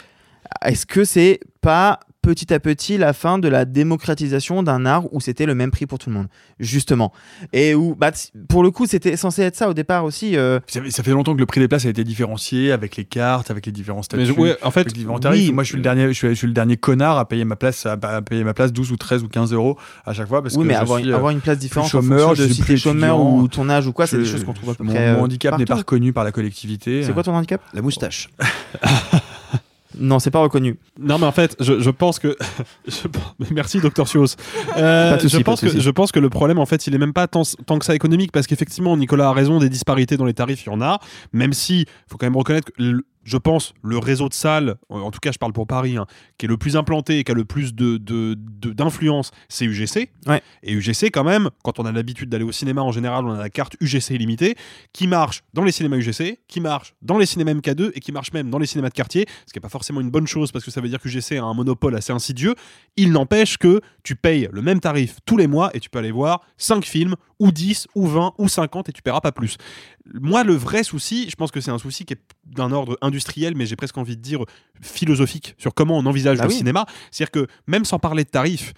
est-ce 0.65 0.87
que 0.87 1.05
c'est 1.05 1.41
pas 1.61 2.01
petit 2.21 2.53
à 2.53 2.61
petit 2.61 2.99
la 2.99 3.15
fin 3.15 3.39
de 3.39 3.49
la 3.49 3.65
démocratisation 3.65 4.63
d'un 4.63 4.85
art 4.85 5.05
où 5.15 5.21
c'était 5.21 5.47
le 5.47 5.55
même 5.55 5.71
prix 5.71 5.87
pour 5.87 5.99
tout 5.99 6.11
le 6.11 6.17
monde, 6.17 6.27
justement? 6.59 7.11
Et 7.55 7.75
où, 7.75 7.95
bah, 7.95 8.11
pour 8.51 8.63
le 8.63 8.71
coup, 8.71 8.85
c'était 8.87 9.17
censé 9.17 9.43
être 9.43 9.57
ça 9.57 9.69
au 9.71 9.73
départ 9.73 10.05
aussi. 10.05 10.37
euh, 10.37 10.61
Ça 10.67 10.83
fait, 10.83 10.91
ça 10.91 11.03
fait 11.03 11.13
longtemps 11.13 11.33
que 11.35 11.39
le 11.39 11.47
prix 11.47 11.61
des 11.61 11.69
places 11.69 11.87
a 11.87 11.89
été 11.89 12.05
différencié 12.05 12.71
avec 12.73 12.97
les 12.97 13.05
cartes, 13.05 13.51
avec 13.51 13.65
les 13.65 13.73
différents 13.73 14.03
statuts. 14.03 14.21
Mais 14.21 14.27
je- 14.27 14.33
ouais, 14.35 14.57
en 14.63 14.71
fait, 14.71 14.81
avec 14.81 14.93
les 14.93 14.99
différents 14.99 15.21
tarifs. 15.21 15.47
oui. 15.49 15.53
Moi, 15.55 15.63
je 15.63 15.69
suis 15.69 15.77
le 15.77 15.83
dernier, 15.83 16.09
je 16.09 16.13
suis, 16.13 16.29
je 16.29 16.35
suis 16.35 16.47
le 16.47 16.53
dernier 16.53 16.77
connard 16.77 17.17
à 17.19 17.27
payer 17.27 17.45
ma 17.47 17.57
place, 17.57 17.87
à, 17.87 17.93
à 18.03 18.21
payer 18.21 18.45
ma 18.45 18.53
place 18.53 18.73
12 18.75 18.93
ou 18.93 18.97
13 18.99 19.23
ou 19.23 19.29
15 19.29 19.53
euros 19.55 19.79
à 20.05 20.13
chaque 20.13 20.29
fois 20.29 20.43
parce 20.43 20.55
oui, 20.57 20.63
que 20.65 20.69
mais 20.69 20.75
je 20.75 20.81
avoir, 20.81 20.99
suis, 21.01 21.11
euh, 21.11 21.17
avoir 21.17 21.31
une 21.31 21.41
place 21.41 21.59
différente 21.59 21.87
en 21.87 21.91
chômeur, 21.91 22.31
de 22.35 22.45
suis 22.45 22.55
si 22.57 22.63
t'es 22.63 22.77
chômeur 22.77 23.21
ou 23.21 23.49
ton 23.49 23.71
âge 23.71 23.87
ou 23.87 23.93
quoi, 23.93 24.07
c'est 24.07 24.19
des 24.19 24.27
choses 24.27 24.45
qu'on 24.45 24.53
trouve 24.53 24.71
à 24.71 24.75
peu 24.75 24.85
mon, 24.85 24.93
près. 24.93 25.13
mon 25.13 25.19
euh, 25.21 25.23
handicap 25.23 25.57
n'est 25.59 25.65
pas 25.65 25.77
reconnu 25.77 26.13
par 26.13 26.25
la 26.25 26.33
collectivité. 26.33 27.05
C'est 27.05 27.13
quoi 27.15 27.23
ton 27.23 27.35
handicap? 27.35 27.63
La 27.73 27.81
moustache. 27.81 28.29
Non, 29.99 30.19
c'est 30.19 30.31
pas 30.31 30.39
reconnu. 30.41 30.79
Non, 30.99 31.19
mais 31.19 31.27
en 31.27 31.33
fait, 31.33 31.57
je, 31.61 31.81
je 31.81 31.91
pense 31.91 32.19
que. 32.19 32.37
je- 32.87 33.09
Merci, 33.53 33.81
Dr. 33.81 34.07
Sios. 34.07 34.37
Euh, 34.77 35.19
je, 35.23 35.39
pense 35.39 35.61
que, 35.61 35.81
je 35.81 35.91
pense 35.91 36.13
que 36.13 36.21
le 36.21 36.29
problème, 36.31 36.59
en 36.59 36.67
fait, 36.67 36.87
il 36.87 36.95
est 36.95 36.99
même 36.99 37.13
pas 37.13 37.27
tant, 37.27 37.43
tant 37.67 37.79
que 37.79 37.85
ça 37.85 37.95
économique, 37.95 38.33
parce 38.33 38.47
qu'effectivement, 38.47 38.97
Nicolas 38.97 39.29
a 39.29 39.33
raison, 39.33 39.59
des 39.59 39.69
disparités 39.69 40.17
dans 40.17 40.25
les 40.25 40.35
tarifs, 40.35 40.65
il 40.65 40.71
y 40.71 40.73
en 40.73 40.81
a, 40.81 40.99
même 41.33 41.53
si, 41.53 41.87
faut 42.09 42.17
quand 42.17 42.27
même 42.27 42.37
reconnaître 42.37 42.71
que. 42.73 43.03
Je 43.29 43.37
pense 43.37 43.75
le 43.83 43.99
réseau 43.99 44.29
de 44.31 44.35
salles, 44.35 44.77
en 44.89 45.11
tout 45.11 45.19
cas 45.21 45.33
je 45.33 45.39
parle 45.39 45.53
pour 45.53 45.67
Paris, 45.67 45.99
hein, 45.99 46.07
qui 46.39 46.47
est 46.47 46.49
le 46.49 46.57
plus 46.57 46.77
implanté 46.77 47.19
et 47.19 47.25
qui 47.25 47.31
a 47.31 47.35
le 47.35 47.45
plus 47.45 47.75
de, 47.75 47.99
de- 47.99 48.35
de- 48.39 48.73
d'influence, 48.73 49.33
c'est 49.51 49.67
UGC. 49.67 50.11
Ouais. 50.27 50.43
Et 50.63 50.73
UGC 50.73 51.11
quand 51.13 51.25
même, 51.25 51.51
quand 51.63 51.79
on 51.79 51.85
a 51.85 51.93
l'habitude 51.93 52.31
d'aller 52.31 52.45
au 52.45 52.53
cinéma 52.53 52.81
en 52.83 52.91
général, 52.91 53.27
on 53.27 53.33
a 53.33 53.39
la 53.39 53.51
carte 53.51 53.77
UGC 53.81 54.13
illimitée, 54.15 54.57
qui 54.95 55.07
marche 55.07 55.43
dans 55.53 55.63
les 55.63 55.73
cinémas 55.73 55.97
UGC, 55.99 56.39
qui 56.49 56.61
marche 56.61 56.95
dans 57.03 57.19
les 57.19 57.27
cinémas 57.27 57.53
MK2 57.53 57.91
et 57.95 58.01
qui 58.01 58.13
marche 58.13 58.33
même 58.33 58.49
dans 58.49 58.59
les 58.59 58.67
cinémas 58.67 58.89
de 58.89 58.95
quartier, 58.95 59.27
ce 59.47 59.53
qui 59.53 59.59
n'est 59.59 59.63
pas 59.63 59.69
forcément 59.69 60.01
une 60.01 60.11
bonne 60.11 60.27
chose 60.27 60.51
parce 60.51 60.65
que 60.65 60.71
ça 60.71 60.81
veut 60.81 60.89
dire 60.89 61.01
que 61.01 61.09
UGC 61.09 61.33
a 61.39 61.45
un 61.45 61.55
monopole 61.55 61.95
assez 61.97 62.13
insidieux. 62.13 62.55
Il 62.97 63.13
n'empêche 63.13 63.59
que 63.59 63.81
tu 64.03 64.17
payes 64.17 64.49
le 64.53 64.63
même 64.63 64.81
tarif 64.81 65.19
tous 65.27 65.37
les 65.37 65.47
mois 65.47 65.71
et 65.75 65.81
tu 65.81 65.91
peux 65.91 65.99
aller 65.99 66.13
voir 66.13 66.41
5 66.57 66.85
films 66.85 67.15
ou 67.39 67.53
10 67.53 67.89
ou 67.95 68.07
20 68.07 68.33
ou 68.39 68.49
50 68.49 68.89
et 68.89 68.93
tu 68.93 69.03
paieras 69.03 69.21
pas 69.21 69.33
plus. 69.33 69.57
Moi, 70.15 70.43
le 70.43 70.55
vrai 70.55 70.83
souci, 70.83 71.29
je 71.29 71.37
pense 71.37 71.51
que 71.51 71.61
c'est 71.61 71.71
un 71.71 71.79
souci 71.79 72.05
qui 72.07 72.15
est 72.15 72.21
d'un 72.47 72.73
ordre 72.73 72.97
industriel, 73.03 73.18
mais 73.55 73.67
j'ai 73.67 73.77
presque 73.77 73.99
envie 73.99 74.17
de 74.17 74.23
dire 74.23 74.45
philosophique 74.81 75.55
sur 75.59 75.75
comment 75.75 75.99
on 75.99 76.07
envisage 76.07 76.39
Bah 76.39 76.45
le 76.45 76.51
oui. 76.51 76.57
cinéma. 76.57 76.87
C'est-à-dire 77.11 77.31
que 77.31 77.47
même 77.67 77.85
sans 77.85 77.99
parler 77.99 78.25
de 78.25 78.29
tarifs, 78.31 78.73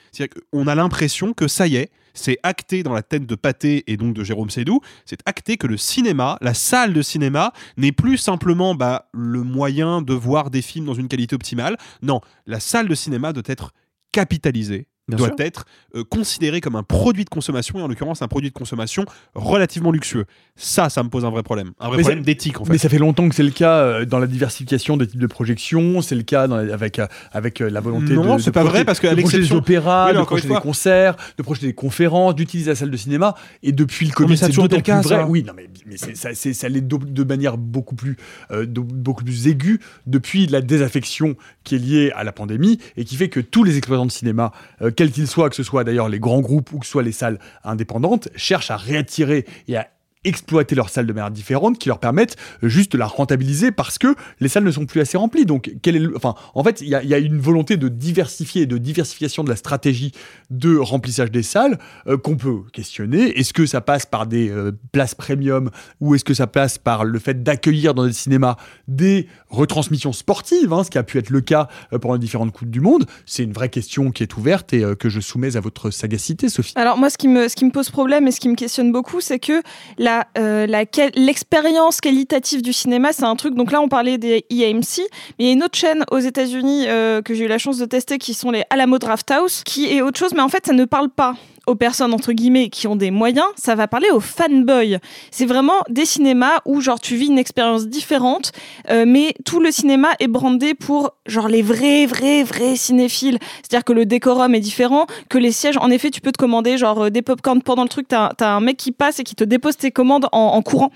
qu'on 0.53 0.67
a 0.67 0.75
l'impression 0.75 1.33
que 1.33 1.49
ça 1.49 1.67
y 1.67 1.77
est, 1.77 1.91
c'est 2.15 2.39
acté 2.43 2.83
dans 2.83 2.93
la 2.93 3.03
tête 3.03 3.27
de 3.27 3.35
Pathé 3.35 3.85
et 3.87 3.97
donc 3.97 4.15
de 4.15 4.25
Jérôme 4.25 4.51
Sédou, 4.51 4.81
c'est 5.05 5.21
acté 5.27 5.57
que 5.57 5.67
le 5.67 5.77
cinéma, 5.77 6.39
la 6.41 6.55
salle 6.55 6.93
de 6.93 7.03
cinéma, 7.03 7.53
n'est 7.77 7.93
plus 7.93 8.19
simplement 8.19 8.75
bah, 8.75 9.09
le 9.13 9.43
moyen 9.43 10.03
de 10.03 10.13
voir 10.15 10.51
des 10.51 10.63
films 10.63 10.87
dans 10.87 10.95
une 10.95 11.09
qualité 11.09 11.35
optimale. 11.35 11.77
Non, 12.03 12.21
la 12.47 12.61
salle 12.61 12.89
de 12.89 12.95
cinéma 12.95 13.33
doit 13.33 13.45
être 13.47 13.73
capitalisée. 14.13 14.87
Bien 15.17 15.27
doit 15.27 15.37
sûr. 15.37 15.47
être 15.47 15.65
euh, 15.95 16.05
considérée 16.05 16.61
comme 16.61 16.77
un 16.77 16.83
produit 16.83 17.25
de 17.25 17.31
consommation 17.31 17.79
et 17.79 17.83
en 17.83 17.89
l'occurrence 17.89 18.23
un 18.23 18.29
produit 18.29 18.51
de 18.51 18.55
consommation 18.55 19.05
relativement 19.35 19.91
luxueux. 19.93 20.25
Ça, 20.57 20.89
ça 20.91 21.03
me 21.03 21.09
pose 21.09 21.25
un 21.25 21.31
vrai 21.31 21.43
problème, 21.43 21.73
un 21.81 21.89
vrai 21.89 21.97
Mais 21.99 22.03
problème 22.03 22.25
d'éthique 22.25 22.61
en 22.61 22.65
fait. 22.65 22.73
Mais 22.73 22.79
ça 22.79 22.89
fait 22.89 22.99
longtemps 22.99 23.29
que 23.29 23.35
c'est 23.35 23.43
le 23.43 23.51
cas 23.51 23.79
euh, 23.79 24.05
dans 24.05 24.19
la 24.19 24.27
diversification 24.27 24.97
des 24.97 25.07
types 25.07 25.21
de 25.21 25.27
projections, 25.27 26.03
c'est 26.03 26.15
le 26.15 26.23
cas 26.23 26.47
dans 26.49 26.57
la- 26.57 26.75
avec, 26.75 26.99
euh, 26.99 27.07
avec 27.33 27.61
la 27.61 27.81
volonté 27.81 28.13
Non, 28.15 28.37
de. 28.37 28.41
c'est 28.43 28.47
de 28.51 28.55
pas 28.55 28.61
projeter- 28.61 28.71
vrai, 28.79 28.85
parce 28.85 29.01
qu'à 29.01 29.15
de 29.15 29.21
projeter 29.21 29.39
des 29.41 29.53
opéras, 29.53 30.11
Oui, 30.13 30.19
de 30.19 30.23
projeter 30.25 30.49
des 30.49 30.55
concerts, 30.57 31.17
de 31.39 31.43
projeter 31.43 31.67
des 31.67 31.75
conférences, 31.75 32.35
d'utiliser 32.35 32.71
la 32.71 32.77
salle 32.77 32.91
de 32.91 32.97
cinéma. 32.97 33.35
Et 33.63 33.73
depuis 33.73 34.07
le 34.07 34.13
Covid, 34.13 34.37
c'est 34.37 34.49
d'autant 34.49 34.77
le 34.77 34.83
plus 34.83 34.83
cas, 34.83 35.01
vrai. 35.01 35.25
Oui, 35.25 35.43
non, 35.47 35.53
mais, 35.57 35.69
mais 35.87 35.97
c'est- 35.97 36.17
ça, 36.17 36.35
c'est- 36.35 36.53
ça 36.53 36.69
l'est 36.69 36.81
de, 36.81 36.97
de 36.97 37.25
manière 37.25 37.57
beaucoup 37.57 37.95
plus, 37.95 38.17
de- 38.51 38.81
beaucoup 38.81 39.25
plus 39.25 39.47
aiguë 39.49 39.81
depuis 40.07 40.47
la 40.47 40.61
désaffection 40.61 41.37
qui 41.65 41.77
est 41.77 41.79
liée 41.79 42.13
à 42.15 42.25
la 42.25 42.33
pandémie 42.33 42.79
et 42.97 43.05
qui 43.05 43.17
fait 43.17 43.29
que 43.29 43.41
tous 43.41 43.65
les 43.65 43.77
exploitants 43.77 44.07
de 44.07 44.11
cinéma, 44.11 44.53
quels 45.01 45.13
qu'ils 45.13 45.29
soient, 45.29 45.49
que 45.49 45.57
ce 45.57 45.63
soit 45.63 45.83
d'ailleurs 45.83 46.11
les 46.11 46.21
grands 46.21 46.43
groupes 46.43 46.75
ou 46.75 46.79
que 46.79 46.85
ce 46.85 46.93
soit 46.93 47.03
les 47.03 47.11
salles 47.11 47.39
indépendantes, 47.65 48.29
cherchent 48.37 48.71
à 48.71 48.77
réattirer 48.77 49.47
et 49.67 49.79
à 49.79 49.89
exploiter 50.25 50.75
leurs 50.75 50.91
salles 50.91 51.07
de 51.07 51.13
manière 51.13 51.31
différente 51.31 51.79
qui 51.79 51.89
leur 51.89 51.99
permettent 51.99 52.37
euh, 52.63 52.69
juste 52.69 52.93
de 52.93 52.99
la 52.99 53.07
rentabiliser 53.07 53.71
parce 53.73 53.97
que 53.99 54.15
les 54.41 54.49
salles 54.49 54.65
ne 54.65 54.71
sont 54.71 54.85
plus 54.85 55.01
assez 55.01 55.17
remplies. 55.17 55.47
Donc, 55.47 55.71
enfin, 56.15 56.35
en 56.55 56.63
fait, 56.63 56.81
il 56.83 56.89
y, 56.89 56.95
a- 56.95 57.19
une 57.19 57.39
volonté 57.41 57.77
de 57.77 57.89
diversifier 57.89 58.63
et 58.63 58.67
de 58.67 58.77
diversification 58.79 59.45
de 59.45 59.51
la 59.51 59.57
stratégie 59.57 60.13
de 60.51 60.77
remplissage 60.77 61.31
des 61.31 61.43
salles 61.43 61.79
euh, 62.07 62.19
qu'on 62.19 62.37
peut 62.37 62.63
questionner. 62.73 63.39
Est-ce 63.39 63.53
que 63.53 63.67
ça 63.67 63.81
passe 63.81 64.05
par 64.07 64.27
des 64.27 64.51
euh, 64.51 64.73
places 64.93 65.15
premium 65.15 65.71
ou 66.01 66.15
est-ce 66.15 66.25
que 66.25 66.35
ça 66.35 66.47
passe 66.47 66.77
par 66.77 67.05
le 67.05 67.19
fait 67.19 67.43
d'accueillir 67.43 67.95
dans 67.95 68.07
des 68.07 68.13
cinémas 68.13 68.57
des 68.89 69.27
retransmissions 69.49 70.13
sportives, 70.13 70.73
hein, 70.73 70.85
ce 70.85 70.91
qui 70.91 70.99
a 70.99 71.03
pu 71.03 71.19
être 71.19 71.31
le 71.31 71.41
cas 71.41 71.69
pendant 71.91 72.15
les 72.15 72.21
différentes 72.21 72.53
Coupes 72.53 72.71
du 72.71 72.81
Monde? 72.81 73.07
C'est 73.27 73.43
une 73.43 73.53
vraie 73.53 73.69
question 73.69 74.11
qui 74.11 74.23
est 74.23 74.37
ouverte 74.37 74.73
et 74.73 74.83
que 74.99 75.09
je 75.09 75.21
soumets 75.21 75.57
à 75.57 75.61
votre 75.61 75.91
sagacité, 75.91 76.49
Sophie. 76.49 76.73
Alors 76.77 76.97
moi, 76.99 77.11
ce 77.11 77.19
qui 77.19 77.29
me, 77.29 77.49
ce 77.49 77.57
qui 77.57 77.65
me 77.65 77.71
pose 77.71 77.91
problème 77.91 78.27
et 78.29 78.33
ce 78.33 78.41
qui 78.41 78.49
me 78.49 78.55
questionne 78.57 78.93
beaucoup, 78.93 79.21
c'est 79.21 79.39
que 79.39 79.63
la, 79.99 80.10
euh, 80.39 80.67
la 80.67 80.87
quel- 80.87 81.13
l'expérience 81.15 82.01
qualitative 82.01 82.63
du 82.63 82.73
cinéma, 82.73 83.13
c'est 83.13 83.25
un 83.25 83.37
truc. 83.37 83.55
Donc 83.55 83.73
là, 83.73 83.81
on 83.81 83.89
parlait 83.89 84.19
des 84.19 84.45
EAMC, 84.51 85.01
mais 85.39 85.45
il 85.45 85.47
y 85.47 85.49
a 85.51 85.53
une 85.53 85.63
autre 85.63 85.79
chaîne 85.79 86.05
aux 86.11 86.19
États-Unis 86.19 86.85
euh, 86.89 87.23
que 87.23 87.35
j'ai 87.35 87.45
eu 87.45 87.49
la 87.49 87.59
chance 87.59 87.79
de 87.79 87.85
tester, 87.87 88.19
qui 88.19 88.35
sont 88.35 88.51
les 88.51 88.65
Alamo 88.71 88.99
Drafthouse, 88.99 89.63
qui 89.65 89.87
est 89.95 90.03
autre 90.03 90.19
chose, 90.19 90.33
mais 90.35 90.43
en 90.43 90.49
fait, 90.49 90.67
ça 90.67 90.73
ne 90.73 90.85
parle 90.85 91.11
pas 91.11 91.35
aux 91.71 91.77
personnes 91.77 92.13
entre 92.13 92.33
guillemets 92.33 92.69
qui 92.69 92.87
ont 92.89 92.97
des 92.97 93.11
moyens, 93.13 93.47
ça 93.57 93.75
va 93.77 93.87
parler 93.87 94.11
aux 94.11 94.19
fanboys. 94.21 94.99
C'est 95.31 95.47
vraiment 95.47 95.81
des 95.89 96.05
cinémas 96.05 96.59
où 96.67 96.81
genre 96.81 96.99
tu 97.01 97.15
vis 97.15 97.29
une 97.29 97.39
expérience 97.39 97.87
différente, 97.87 98.51
euh, 98.91 99.05
mais 99.07 99.35
tout 99.45 99.61
le 99.61 99.71
cinéma 99.71 100.09
est 100.19 100.27
brandé 100.29 100.75
pour 100.75 101.13
genre 101.27 101.47
les 101.49 101.63
vrais, 101.63 102.07
vrais, 102.07 102.43
vrais 102.43 102.75
cinéphiles. 102.77 103.39
C'est-à-dire 103.63 103.85
que 103.85 103.93
le 103.93 104.05
décorum 104.05 104.55
est 104.55 104.61
différent, 104.61 105.07
que 105.29 105.39
les 105.39 105.53
sièges, 105.53 105.77
en 105.81 105.91
effet, 105.91 106.11
tu 106.11 106.21
peux 106.21 106.33
te 106.33 106.39
commander 106.39 106.77
genre 106.77 107.05
euh, 107.05 107.11
des 107.11 107.23
popcorn 107.23 107.63
pendant 107.63 107.85
le 107.85 107.89
truc. 107.89 108.09
T'as 108.09 108.33
as 108.41 108.49
un 108.49 108.61
mec 108.61 108.77
qui 108.77 108.91
passe 108.93 109.21
et 109.21 109.25
qui 109.25 109.37
te 109.37 109.45
dépose 109.45 109.77
tes 109.77 109.93
commandes 109.93 110.27
en, 110.33 110.39
en 110.41 110.63
courant. 110.63 110.91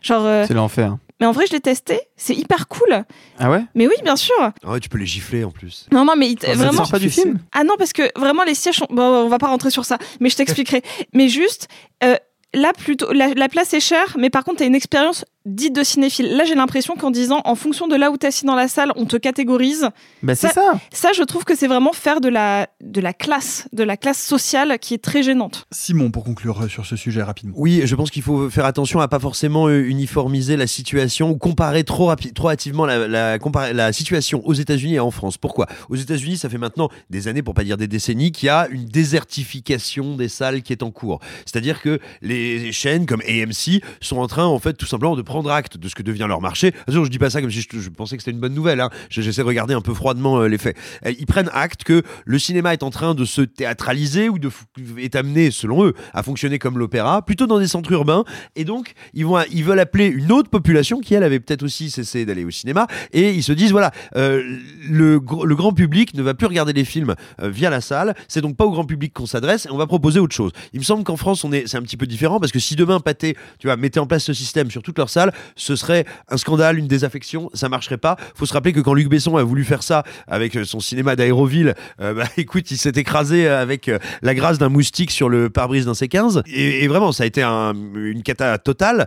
Genre. 0.00 0.22
euh, 0.24 0.44
C'est 0.48 0.54
l'enfer. 0.54 0.96
Mais 1.20 1.26
en 1.26 1.32
vrai, 1.32 1.46
je 1.46 1.52
l'ai 1.52 1.60
testé. 1.60 2.00
C'est 2.16 2.34
hyper 2.34 2.66
cool. 2.68 3.04
Ah 3.38 3.50
ouais? 3.50 3.64
Mais 3.74 3.86
oui, 3.86 3.94
bien 4.02 4.16
sûr. 4.16 4.34
Ah 4.40 4.70
ouais, 4.72 4.80
tu 4.80 4.88
peux 4.88 4.98
les 4.98 5.06
gifler 5.06 5.44
en 5.44 5.50
plus. 5.50 5.86
Non, 5.92 6.04
non, 6.04 6.14
mais 6.16 6.28
il 6.30 6.36
t- 6.36 6.46
ça 6.48 6.54
vraiment. 6.54 6.72
sort 6.72 6.90
pas 6.90 6.98
du 6.98 7.08
film? 7.10 7.38
Ah 7.52 7.62
non, 7.64 7.74
parce 7.78 7.92
que 7.92 8.02
vraiment, 8.18 8.42
les 8.44 8.54
sièges 8.54 8.76
sont. 8.76 8.86
Bon, 8.90 9.02
on 9.02 9.28
va 9.28 9.38
pas 9.38 9.46
rentrer 9.48 9.70
sur 9.70 9.84
ça, 9.84 9.98
mais 10.20 10.28
je 10.28 10.36
t'expliquerai. 10.36 10.82
mais 11.12 11.28
juste, 11.28 11.68
euh, 12.02 12.16
là, 12.52 12.72
plutôt, 12.72 13.12
la, 13.12 13.28
la 13.34 13.48
place 13.48 13.72
est 13.74 13.80
chère, 13.80 14.16
mais 14.18 14.28
par 14.30 14.42
contre, 14.44 14.58
t'as 14.58 14.66
une 14.66 14.74
expérience 14.74 15.24
dite 15.46 15.74
de 15.74 15.82
cinéphile. 15.82 16.36
Là, 16.36 16.44
j'ai 16.44 16.54
l'impression 16.54 16.94
qu'en 16.96 17.10
disant, 17.10 17.42
en 17.44 17.54
fonction 17.54 17.86
de 17.86 17.96
là 17.96 18.10
où 18.10 18.16
t'es 18.16 18.28
assis 18.28 18.44
dans 18.46 18.54
la 18.54 18.68
salle, 18.68 18.92
on 18.96 19.04
te 19.04 19.16
catégorise. 19.16 19.88
Bah, 20.22 20.34
c'est 20.34 20.48
ça. 20.52 20.72
Ça, 20.92 21.10
je 21.14 21.22
trouve 21.22 21.44
que 21.44 21.54
c'est 21.54 21.66
vraiment 21.66 21.92
faire 21.92 22.20
de 22.20 22.28
la, 22.28 22.68
de 22.82 23.00
la 23.00 23.12
classe, 23.12 23.68
de 23.72 23.82
la 23.82 23.96
classe 23.96 24.22
sociale 24.22 24.78
qui 24.78 24.94
est 24.94 25.02
très 25.02 25.22
gênante. 25.22 25.66
Simon, 25.70 26.10
pour 26.10 26.24
conclure 26.24 26.62
euh, 26.62 26.68
sur 26.68 26.86
ce 26.86 26.96
sujet 26.96 27.22
rapidement. 27.22 27.54
Oui, 27.58 27.82
je 27.84 27.94
pense 27.94 28.10
qu'il 28.10 28.22
faut 28.22 28.48
faire 28.48 28.64
attention 28.64 29.00
à 29.00 29.08
pas 29.08 29.18
forcément 29.18 29.66
euh, 29.68 29.80
uniformiser 29.86 30.56
la 30.56 30.66
situation 30.66 31.30
ou 31.30 31.36
comparer 31.36 31.84
trop, 31.84 32.08
rapi- 32.10 32.32
trop 32.32 32.48
hâtivement 32.48 32.86
la, 32.86 33.38
la 33.72 33.92
situation 33.92 34.40
aux 34.46 34.54
États-Unis 34.54 34.94
et 34.94 35.00
en 35.00 35.10
France. 35.10 35.36
Pourquoi? 35.36 35.66
Aux 35.90 35.96
États-Unis, 35.96 36.38
ça 36.38 36.48
fait 36.48 36.58
maintenant 36.58 36.88
des 37.10 37.28
années, 37.28 37.42
pour 37.42 37.54
pas 37.54 37.64
dire 37.64 37.76
des 37.76 37.88
décennies, 37.88 38.32
qu'il 38.32 38.46
y 38.46 38.50
a 38.50 38.66
une 38.70 38.86
désertification 38.86 40.16
des 40.16 40.28
salles 40.28 40.62
qui 40.62 40.72
est 40.72 40.82
en 40.82 40.90
cours. 40.90 41.20
C'est-à-dire 41.44 41.82
que 41.82 41.98
les 42.22 42.72
chaînes 42.72 43.06
comme 43.06 43.20
AMC 43.22 43.82
sont 44.00 44.18
en 44.18 44.26
train, 44.26 44.44
en 44.46 44.58
fait, 44.58 44.74
tout 44.74 44.86
simplement 44.86 45.16
de 45.16 45.22
prendre 45.22 45.33
acte 45.42 45.76
de 45.76 45.88
ce 45.88 45.94
que 45.94 46.02
devient 46.02 46.26
leur 46.28 46.40
marché. 46.40 46.68
Attention, 46.82 47.04
je 47.04 47.10
dis 47.10 47.18
pas 47.18 47.30
ça 47.30 47.40
comme 47.40 47.50
si 47.50 47.60
je, 47.70 47.88
pensais 47.90 48.16
que 48.16 48.22
c'était 48.22 48.30
une 48.32 48.40
bonne 48.40 48.54
nouvelle. 48.54 48.80
Hein. 48.80 48.90
Je- 49.10 49.20
J'essaie 49.22 49.42
de 49.42 49.46
regarder 49.46 49.74
un 49.74 49.80
peu 49.80 49.94
froidement 49.94 50.38
euh, 50.40 50.48
les 50.48 50.58
faits. 50.58 50.76
Euh, 51.06 51.12
Ils 51.18 51.26
prennent 51.26 51.50
acte 51.52 51.84
que 51.84 52.02
le 52.24 52.38
cinéma 52.38 52.72
est 52.72 52.82
en 52.82 52.90
train 52.90 53.14
de 53.14 53.24
se 53.24 53.40
théâtraliser 53.42 54.28
ou 54.28 54.38
de 54.38 54.50
est 54.98 55.16
amené, 55.16 55.50
selon 55.50 55.84
eux, 55.84 55.94
à 56.12 56.22
fonctionner 56.22 56.58
comme 56.58 56.78
l'opéra, 56.78 57.22
plutôt 57.24 57.46
dans 57.46 57.58
des 57.58 57.66
centres 57.68 57.90
urbains. 57.92 58.24
Et 58.56 58.64
donc, 58.64 58.92
ils 59.14 59.24
vont, 59.26 59.38
ils 59.50 59.64
veulent 59.64 59.80
appeler 59.80 60.06
une 60.06 60.30
autre 60.32 60.50
population 60.50 61.00
qui 61.00 61.14
elle 61.14 61.22
avait 61.22 61.40
peut-être 61.40 61.62
aussi 61.62 61.90
cessé 61.90 62.24
d'aller 62.24 62.44
au 62.44 62.50
cinéma. 62.50 62.86
Et 63.12 63.30
ils 63.32 63.42
se 63.42 63.52
disent 63.52 63.72
voilà, 63.72 63.90
euh, 64.16 64.42
le, 64.88 65.18
gr- 65.18 65.44
le 65.46 65.56
grand 65.56 65.72
public 65.72 66.14
ne 66.14 66.22
va 66.22 66.34
plus 66.34 66.46
regarder 66.46 66.72
les 66.72 66.84
films 66.84 67.14
via 67.42 67.70
la 67.70 67.80
salle. 67.80 68.14
C'est 68.28 68.40
donc 68.40 68.56
pas 68.56 68.64
au 68.64 68.70
grand 68.70 68.84
public 68.84 69.12
qu'on 69.12 69.26
s'adresse. 69.26 69.66
Et 69.66 69.70
on 69.70 69.76
va 69.78 69.86
proposer 69.86 70.20
autre 70.20 70.34
chose. 70.34 70.52
Il 70.72 70.80
me 70.80 70.84
semble 70.84 71.04
qu'en 71.04 71.16
France, 71.16 71.44
on 71.44 71.52
est, 71.52 71.66
c'est 71.66 71.76
un 71.76 71.82
petit 71.82 71.96
peu 71.96 72.06
différent 72.06 72.38
parce 72.40 72.52
que 72.52 72.58
si 72.58 72.76
demain 72.76 73.00
Pathé, 73.00 73.36
tu 73.58 73.66
vois, 73.66 73.76
mettait 73.76 74.00
en 74.00 74.06
place 74.06 74.24
ce 74.24 74.32
système 74.32 74.70
sur 74.70 74.82
toutes 74.82 74.98
leurs 74.98 75.10
ce 75.56 75.76
serait 75.76 76.04
un 76.28 76.36
scandale, 76.36 76.78
une 76.78 76.86
désaffection. 76.88 77.50
Ça 77.54 77.68
marcherait 77.68 77.98
pas. 77.98 78.16
Faut 78.34 78.46
se 78.46 78.52
rappeler 78.52 78.72
que 78.72 78.80
quand 78.80 78.94
Luc 78.94 79.08
Besson 79.08 79.36
a 79.36 79.42
voulu 79.42 79.64
faire 79.64 79.82
ça 79.82 80.02
avec 80.26 80.56
euh, 80.56 80.64
son 80.64 80.80
cinéma 80.80 81.16
d'Aéroville, 81.16 81.74
euh, 82.00 82.14
bah 82.14 82.24
écoute, 82.36 82.70
il 82.70 82.76
s'est 82.78 82.92
écrasé 82.96 83.48
avec 83.48 83.88
euh, 83.88 83.98
la 84.22 84.34
grâce 84.34 84.58
d'un 84.58 84.68
moustique 84.68 85.10
sur 85.10 85.28
le 85.28 85.50
pare-brise 85.50 85.86
d'un 85.86 85.92
C15. 85.92 86.42
Et, 86.46 86.86
vraiment, 86.88 87.12
ça 87.12 87.22
a 87.22 87.26
été 87.26 87.42
un- 87.42 87.74
une 87.94 88.22
cata 88.22 88.58
totale. 88.58 89.06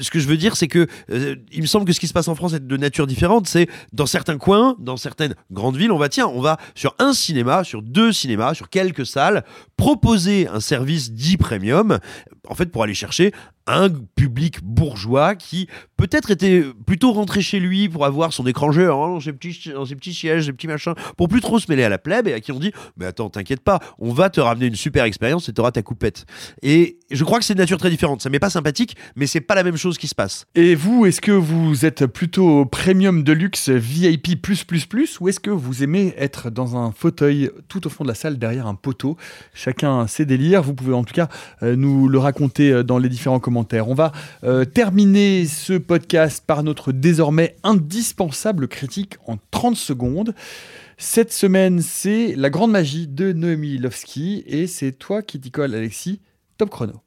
Ce 0.00 0.10
que 0.10 0.18
je 0.18 0.26
veux 0.28 0.36
dire, 0.36 0.56
c'est 0.56 0.68
que 0.68 0.86
il 1.52 1.62
me 1.62 1.66
semble 1.66 1.86
que 1.86 1.92
ce 1.92 2.00
qui 2.00 2.06
se 2.08 2.12
passe 2.12 2.28
en 2.28 2.34
France 2.34 2.54
est 2.54 2.66
de 2.66 2.76
nature 2.76 3.06
différente. 3.06 3.46
C'est 3.46 3.68
dans 3.92 4.06
certains 4.06 4.38
coins, 4.38 4.76
dans 4.78 4.96
certaines 4.96 5.34
grandes 5.50 5.76
villes, 5.76 5.92
on 5.92 5.98
va 5.98 6.08
tiens, 6.08 6.26
on 6.26 6.40
va 6.40 6.58
sur 6.74 6.94
un 6.98 7.12
cinéma, 7.12 7.64
sur 7.64 7.82
deux 7.82 8.12
cinémas, 8.12 8.54
sur 8.54 8.68
quelques 8.68 9.06
salles, 9.06 9.44
proposer 9.76 10.48
un 10.48 10.60
service 10.60 11.12
dit 11.12 11.36
premium, 11.36 11.98
en 12.48 12.54
fait, 12.54 12.66
pour 12.66 12.82
aller 12.82 12.94
chercher 12.94 13.32
un 13.66 13.88
public 13.90 14.62
bourgeois 14.62 15.34
qui 15.34 15.68
peut-être 15.96 16.30
était 16.30 16.64
plutôt 16.86 17.12
rentré 17.12 17.40
chez 17.40 17.60
lui 17.60 17.88
pour 17.88 18.04
avoir 18.04 18.32
son 18.32 18.46
écran 18.46 18.72
géant 18.72 19.14
dans 19.14 19.20
ses 19.20 19.32
petits, 19.32 19.70
dans 19.72 19.86
ses 19.86 19.96
petits 19.96 20.14
sièges, 20.14 20.46
ses 20.46 20.52
petits 20.52 20.66
machins, 20.66 20.94
pour 21.16 21.28
plus 21.28 21.40
trop 21.40 21.58
se 21.58 21.70
mêler 21.70 21.84
à 21.84 21.88
la 21.88 21.98
plèbe 21.98 22.28
et 22.28 22.32
à 22.34 22.40
qui 22.40 22.52
on 22.52 22.58
dit 22.58 22.72
Mais 22.96 23.06
attends, 23.06 23.30
t'inquiète 23.30 23.60
pas, 23.60 23.80
on 23.98 24.12
va 24.12 24.30
te 24.30 24.40
ramener 24.40 24.66
une 24.66 24.76
super 24.76 25.04
expérience 25.04 25.48
et 25.48 25.52
t'auras 25.52 25.72
ta 25.72 25.82
coupette. 25.82 26.26
Et 26.62 26.98
je 27.10 27.24
crois 27.24 27.38
que 27.38 27.44
c'est 27.44 27.54
de 27.54 27.58
nature 27.58 27.78
très 27.78 27.90
différente. 27.90 28.22
Ça 28.22 28.30
m'est 28.30 28.38
pas 28.38 28.50
sympathique, 28.50 28.96
mais 29.16 29.26
c'est 29.26 29.40
pas 29.40 29.54
la 29.54 29.62
même 29.62 29.76
chose 29.76 29.98
qui 29.98 30.08
se 30.08 30.14
passe. 30.14 30.46
Et 30.54 30.74
vous, 30.74 31.06
est-ce 31.06 31.20
que 31.20 31.32
vous 31.32 31.84
êtes 31.84 32.06
plutôt 32.06 32.66
premium 32.66 33.22
de 33.22 33.32
luxe 33.32 33.68
VIP 33.68 34.28
ou 35.20 35.28
est-ce 35.28 35.40
que 35.40 35.50
vous 35.50 35.82
aimez 35.82 36.14
être 36.16 36.50
dans 36.50 36.76
un 36.76 36.92
fauteuil 36.92 37.50
tout 37.68 37.86
au 37.86 37.90
fond 37.90 38.04
de 38.04 38.08
la 38.08 38.14
salle 38.14 38.38
derrière 38.38 38.66
un 38.66 38.74
poteau? 38.74 39.16
Chacun 39.52 40.06
ses 40.06 40.26
délires. 40.26 40.62
Vous 40.62 40.74
pouvez 40.74 40.94
en 40.94 41.04
tout 41.04 41.14
cas 41.14 41.28
euh, 41.62 41.76
nous 41.76 42.08
le 42.08 42.18
raconter 42.18 42.70
euh, 42.70 42.82
dans 42.82 42.98
les 42.98 43.08
différents 43.08 43.40
commentaires. 43.40 43.53
On 43.56 43.94
va 43.94 44.12
euh, 44.42 44.64
terminer 44.64 45.46
ce 45.46 45.74
podcast 45.74 46.42
par 46.46 46.62
notre 46.62 46.92
désormais 46.92 47.56
indispensable 47.62 48.68
critique 48.68 49.16
en 49.26 49.36
30 49.50 49.76
secondes. 49.76 50.34
Cette 50.98 51.32
semaine, 51.32 51.80
c'est 51.80 52.34
La 52.36 52.50
Grande 52.50 52.72
Magie 52.72 53.06
de 53.06 53.32
Noémie 53.32 53.78
Lovski 53.78 54.44
et 54.46 54.66
c'est 54.66 54.92
toi 54.92 55.22
qui 55.22 55.40
t'y 55.40 55.50
colle, 55.50 55.74
Alexis. 55.74 56.20
Top 56.56 56.70
chrono. 56.70 57.03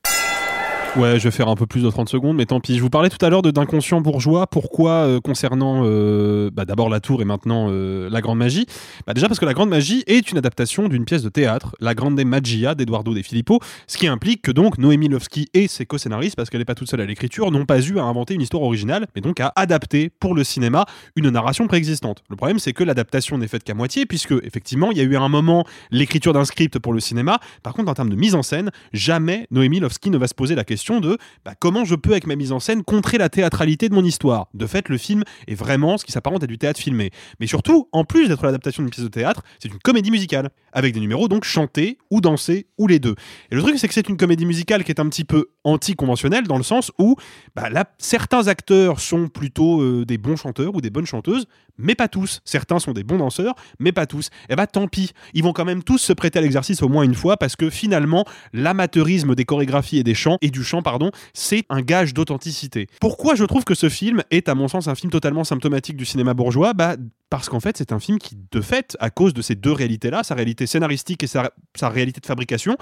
Ouais, 0.97 1.19
je 1.19 1.25
vais 1.25 1.31
faire 1.31 1.47
un 1.47 1.55
peu 1.55 1.67
plus 1.67 1.83
de 1.83 1.89
30 1.91 2.09
secondes, 2.09 2.35
mais 2.35 2.47
tant 2.47 2.59
pis. 2.59 2.75
Je 2.75 2.81
vous 2.81 2.89
parlais 2.89 3.09
tout 3.09 3.23
à 3.23 3.29
l'heure 3.29 3.43
d'inconscient 3.43 4.01
bourgeois. 4.01 4.47
Pourquoi 4.47 4.91
euh, 4.91 5.19
concernant 5.21 5.83
euh, 5.85 6.49
bah, 6.51 6.65
d'abord 6.65 6.89
la 6.89 6.99
tour 6.99 7.21
et 7.21 7.25
maintenant 7.25 7.67
euh, 7.69 8.09
la 8.09 8.19
grande 8.19 8.39
magie? 8.39 8.65
Bah, 9.05 9.13
Déjà 9.13 9.27
parce 9.27 9.39
que 9.39 9.45
la 9.45 9.53
grande 9.53 9.69
magie 9.69 10.03
est 10.07 10.31
une 10.31 10.39
adaptation 10.39 10.87
d'une 10.87 11.05
pièce 11.05 11.21
de 11.21 11.29
théâtre, 11.29 11.75
La 11.79 11.93
Grande 11.93 12.19
Magia 12.23 12.73
d'Eduardo 12.73 13.13
De 13.13 13.21
Filippo, 13.21 13.59
ce 13.85 13.99
qui 13.99 14.07
implique 14.07 14.41
que 14.41 14.49
donc 14.49 14.79
Noémie 14.79 15.07
Lovski 15.07 15.49
et 15.53 15.67
ses 15.67 15.85
co-scénaristes, 15.85 16.35
parce 16.35 16.49
qu'elle 16.49 16.61
n'est 16.61 16.65
pas 16.65 16.73
toute 16.73 16.89
seule 16.89 17.01
à 17.01 17.05
l'écriture, 17.05 17.51
n'ont 17.51 17.65
pas 17.65 17.79
eu 17.79 17.99
à 17.99 18.03
inventer 18.03 18.33
une 18.33 18.41
histoire 18.41 18.63
originale, 18.63 19.05
mais 19.15 19.21
donc 19.21 19.39
à 19.39 19.53
adapter 19.55 20.09
pour 20.09 20.33
le 20.33 20.43
cinéma 20.43 20.87
une 21.15 21.29
narration 21.29 21.67
préexistante. 21.67 22.23
Le 22.27 22.35
problème, 22.35 22.57
c'est 22.57 22.73
que 22.73 22.83
l'adaptation 22.83 23.37
n'est 23.37 23.47
faite 23.47 23.63
qu'à 23.63 23.75
moitié, 23.75 24.07
puisque 24.07 24.33
effectivement, 24.41 24.89
il 24.91 24.97
y 24.97 25.01
a 25.01 25.03
eu 25.03 25.15
un 25.15 25.29
moment 25.29 25.63
l'écriture 25.91 26.33
d'un 26.33 26.45
script 26.45 26.79
pour 26.79 26.93
le 26.93 26.99
cinéma. 26.99 27.39
Par 27.61 27.75
contre, 27.75 27.91
en 27.91 27.93
termes 27.93 28.09
de 28.09 28.15
mise 28.15 28.33
en 28.33 28.41
scène, 28.41 28.71
jamais 28.93 29.45
Noémie 29.51 29.79
Lovski 29.79 30.09
ne 30.09 30.17
va 30.17 30.27
se 30.27 30.33
poser 30.33 30.55
la 30.55 30.63
question 30.63 30.86
de 30.95 31.17
bah, 31.45 31.53
comment 31.59 31.85
je 31.85 31.95
peux, 31.95 32.11
avec 32.11 32.27
ma 32.27 32.35
mise 32.35 32.51
en 32.51 32.59
scène, 32.59 32.83
contrer 32.83 33.17
la 33.17 33.29
théâtralité 33.29 33.89
de 33.89 33.93
mon 33.93 34.03
histoire? 34.03 34.47
De 34.53 34.65
fait, 34.65 34.89
le 34.89 34.97
film 34.97 35.23
est 35.47 35.55
vraiment 35.55 35.97
ce 35.97 36.05
qui 36.05 36.11
s'apparente 36.11 36.43
à 36.43 36.47
du 36.47 36.57
théâtre 36.57 36.79
filmé. 36.79 37.11
Mais 37.39 37.47
surtout, 37.47 37.89
en 37.91 38.03
plus 38.03 38.27
d'être 38.27 38.43
l'adaptation 38.43 38.83
d'une 38.83 38.89
pièce 38.89 39.03
de 39.03 39.11
théâtre, 39.11 39.43
c'est 39.59 39.69
une 39.69 39.79
comédie 39.79 40.11
musicale, 40.11 40.49
avec 40.71 40.93
des 40.93 40.99
numéros 40.99 41.27
donc 41.27 41.43
chantés 41.43 41.97
ou 42.09 42.21
dansés, 42.21 42.67
ou 42.77 42.87
les 42.87 42.99
deux. 42.99 43.15
Et 43.51 43.55
le 43.55 43.61
truc, 43.61 43.77
c'est 43.77 43.87
que 43.87 43.93
c'est 43.93 44.09
une 44.09 44.17
comédie 44.17 44.45
musicale 44.45 44.83
qui 44.83 44.91
est 44.91 44.99
un 44.99 45.09
petit 45.09 45.25
peu 45.25 45.47
anti-conventionnelle, 45.63 46.45
dans 46.45 46.57
le 46.57 46.63
sens 46.63 46.91
où 46.97 47.15
bah, 47.55 47.69
certains 47.97 48.47
acteurs 48.47 48.99
sont 48.99 49.27
plutôt 49.27 49.81
euh, 49.81 50.05
des 50.05 50.17
bons 50.17 50.35
chanteurs 50.35 50.75
ou 50.75 50.81
des 50.81 50.89
bonnes 50.89 51.05
chanteuses, 51.05 51.47
mais 51.77 51.95
pas 51.95 52.07
tous. 52.07 52.41
Certains 52.45 52.79
sont 52.79 52.93
des 52.93 53.03
bons 53.03 53.17
danseurs, 53.17 53.55
mais 53.79 53.91
pas 53.91 54.05
tous. 54.05 54.29
Et 54.49 54.55
bah 54.55 54.67
tant 54.67 54.87
pis, 54.87 55.11
ils 55.33 55.43
vont 55.43 55.53
quand 55.53 55.65
même 55.65 55.83
tous 55.83 55.97
se 55.97 56.13
prêter 56.13 56.39
à 56.39 56.41
l'exercice 56.41 56.81
au 56.81 56.89
moins 56.89 57.03
une 57.03 57.15
fois, 57.15 57.37
parce 57.37 57.55
que 57.55 57.69
finalement, 57.69 58.25
l'amateurisme 58.53 59.35
des 59.35 59.45
chorégraphies 59.45 59.97
et 59.97 60.03
des 60.03 60.15
chants, 60.15 60.37
et 60.41 60.49
du 60.49 60.63
chant, 60.63 60.81
pardon, 60.81 61.11
c'est 61.33 61.65
un 61.69 61.81
gage 61.81 62.13
d'authenticité. 62.13 62.87
Pourquoi 62.99 63.35
je 63.35 63.43
trouve 63.43 63.63
que 63.63 63.75
ce 63.75 63.89
film 63.89 64.23
est, 64.31 64.49
à 64.49 64.55
mon 64.55 64.67
sens, 64.67 64.87
un 64.87 64.95
film 64.95 65.11
totalement 65.11 65.43
symptomatique 65.43 65.97
du 65.97 66.05
cinéma 66.05 66.33
bourgeois? 66.33 66.73
Bah 66.73 66.95
parce 67.29 67.49
qu'en 67.49 67.59
fait, 67.59 67.77
c'est 67.77 67.91
un 67.91 67.99
film 67.99 68.19
qui, 68.19 68.37
de 68.51 68.61
fait, 68.61 68.95
à 69.01 69.09
cause 69.09 69.33
de 69.33 69.41
ces 69.41 69.55
deux 69.55 69.73
réalités-là, 69.73 70.23
sa 70.23 70.33
réalité 70.33 70.65
scénaristique 70.65 71.23
et 71.23 71.27
sa 71.27 71.51
réalité 71.81 72.21
de 72.21 72.25
fabrication, 72.25 72.77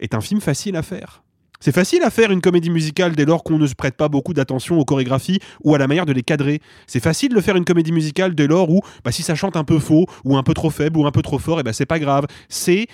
est 0.00 0.14
un 0.14 0.20
film 0.20 0.40
facile 0.40 0.76
à 0.76 0.82
faire. 0.82 1.22
C'est 1.60 1.72
facile 1.72 2.02
à 2.02 2.10
faire 2.10 2.30
une 2.30 2.40
comédie 2.40 2.70
musicale 2.70 3.14
dès 3.14 3.24
lors 3.24 3.42
qu'on 3.42 3.58
ne 3.58 3.66
se 3.66 3.74
prête 3.74 3.96
pas 3.96 4.08
beaucoup 4.08 4.34
d'attention 4.34 4.78
aux 4.78 4.84
chorégraphies 4.84 5.40
ou 5.64 5.74
à 5.74 5.78
la 5.78 5.86
manière 5.86 6.06
de 6.06 6.12
les 6.12 6.22
cadrer. 6.22 6.60
C'est 6.86 7.02
facile 7.02 7.34
de 7.34 7.40
faire 7.40 7.56
une 7.56 7.64
comédie 7.64 7.92
musicale 7.92 8.34
dès 8.34 8.46
lors 8.46 8.70
où, 8.70 8.80
bah, 9.04 9.12
si 9.12 9.22
ça 9.22 9.34
chante 9.34 9.56
un 9.56 9.64
peu 9.64 9.78
faux, 9.78 10.06
ou 10.24 10.36
un 10.36 10.42
peu 10.42 10.54
trop 10.54 10.70
faible, 10.70 10.98
ou 10.98 11.06
un 11.06 11.12
peu 11.12 11.22
trop 11.22 11.38
fort, 11.38 11.60
et 11.60 11.62
bah, 11.62 11.72
c'est 11.72 11.86
pas 11.86 11.98
grave. 11.98 12.26
C'est, 12.48 12.86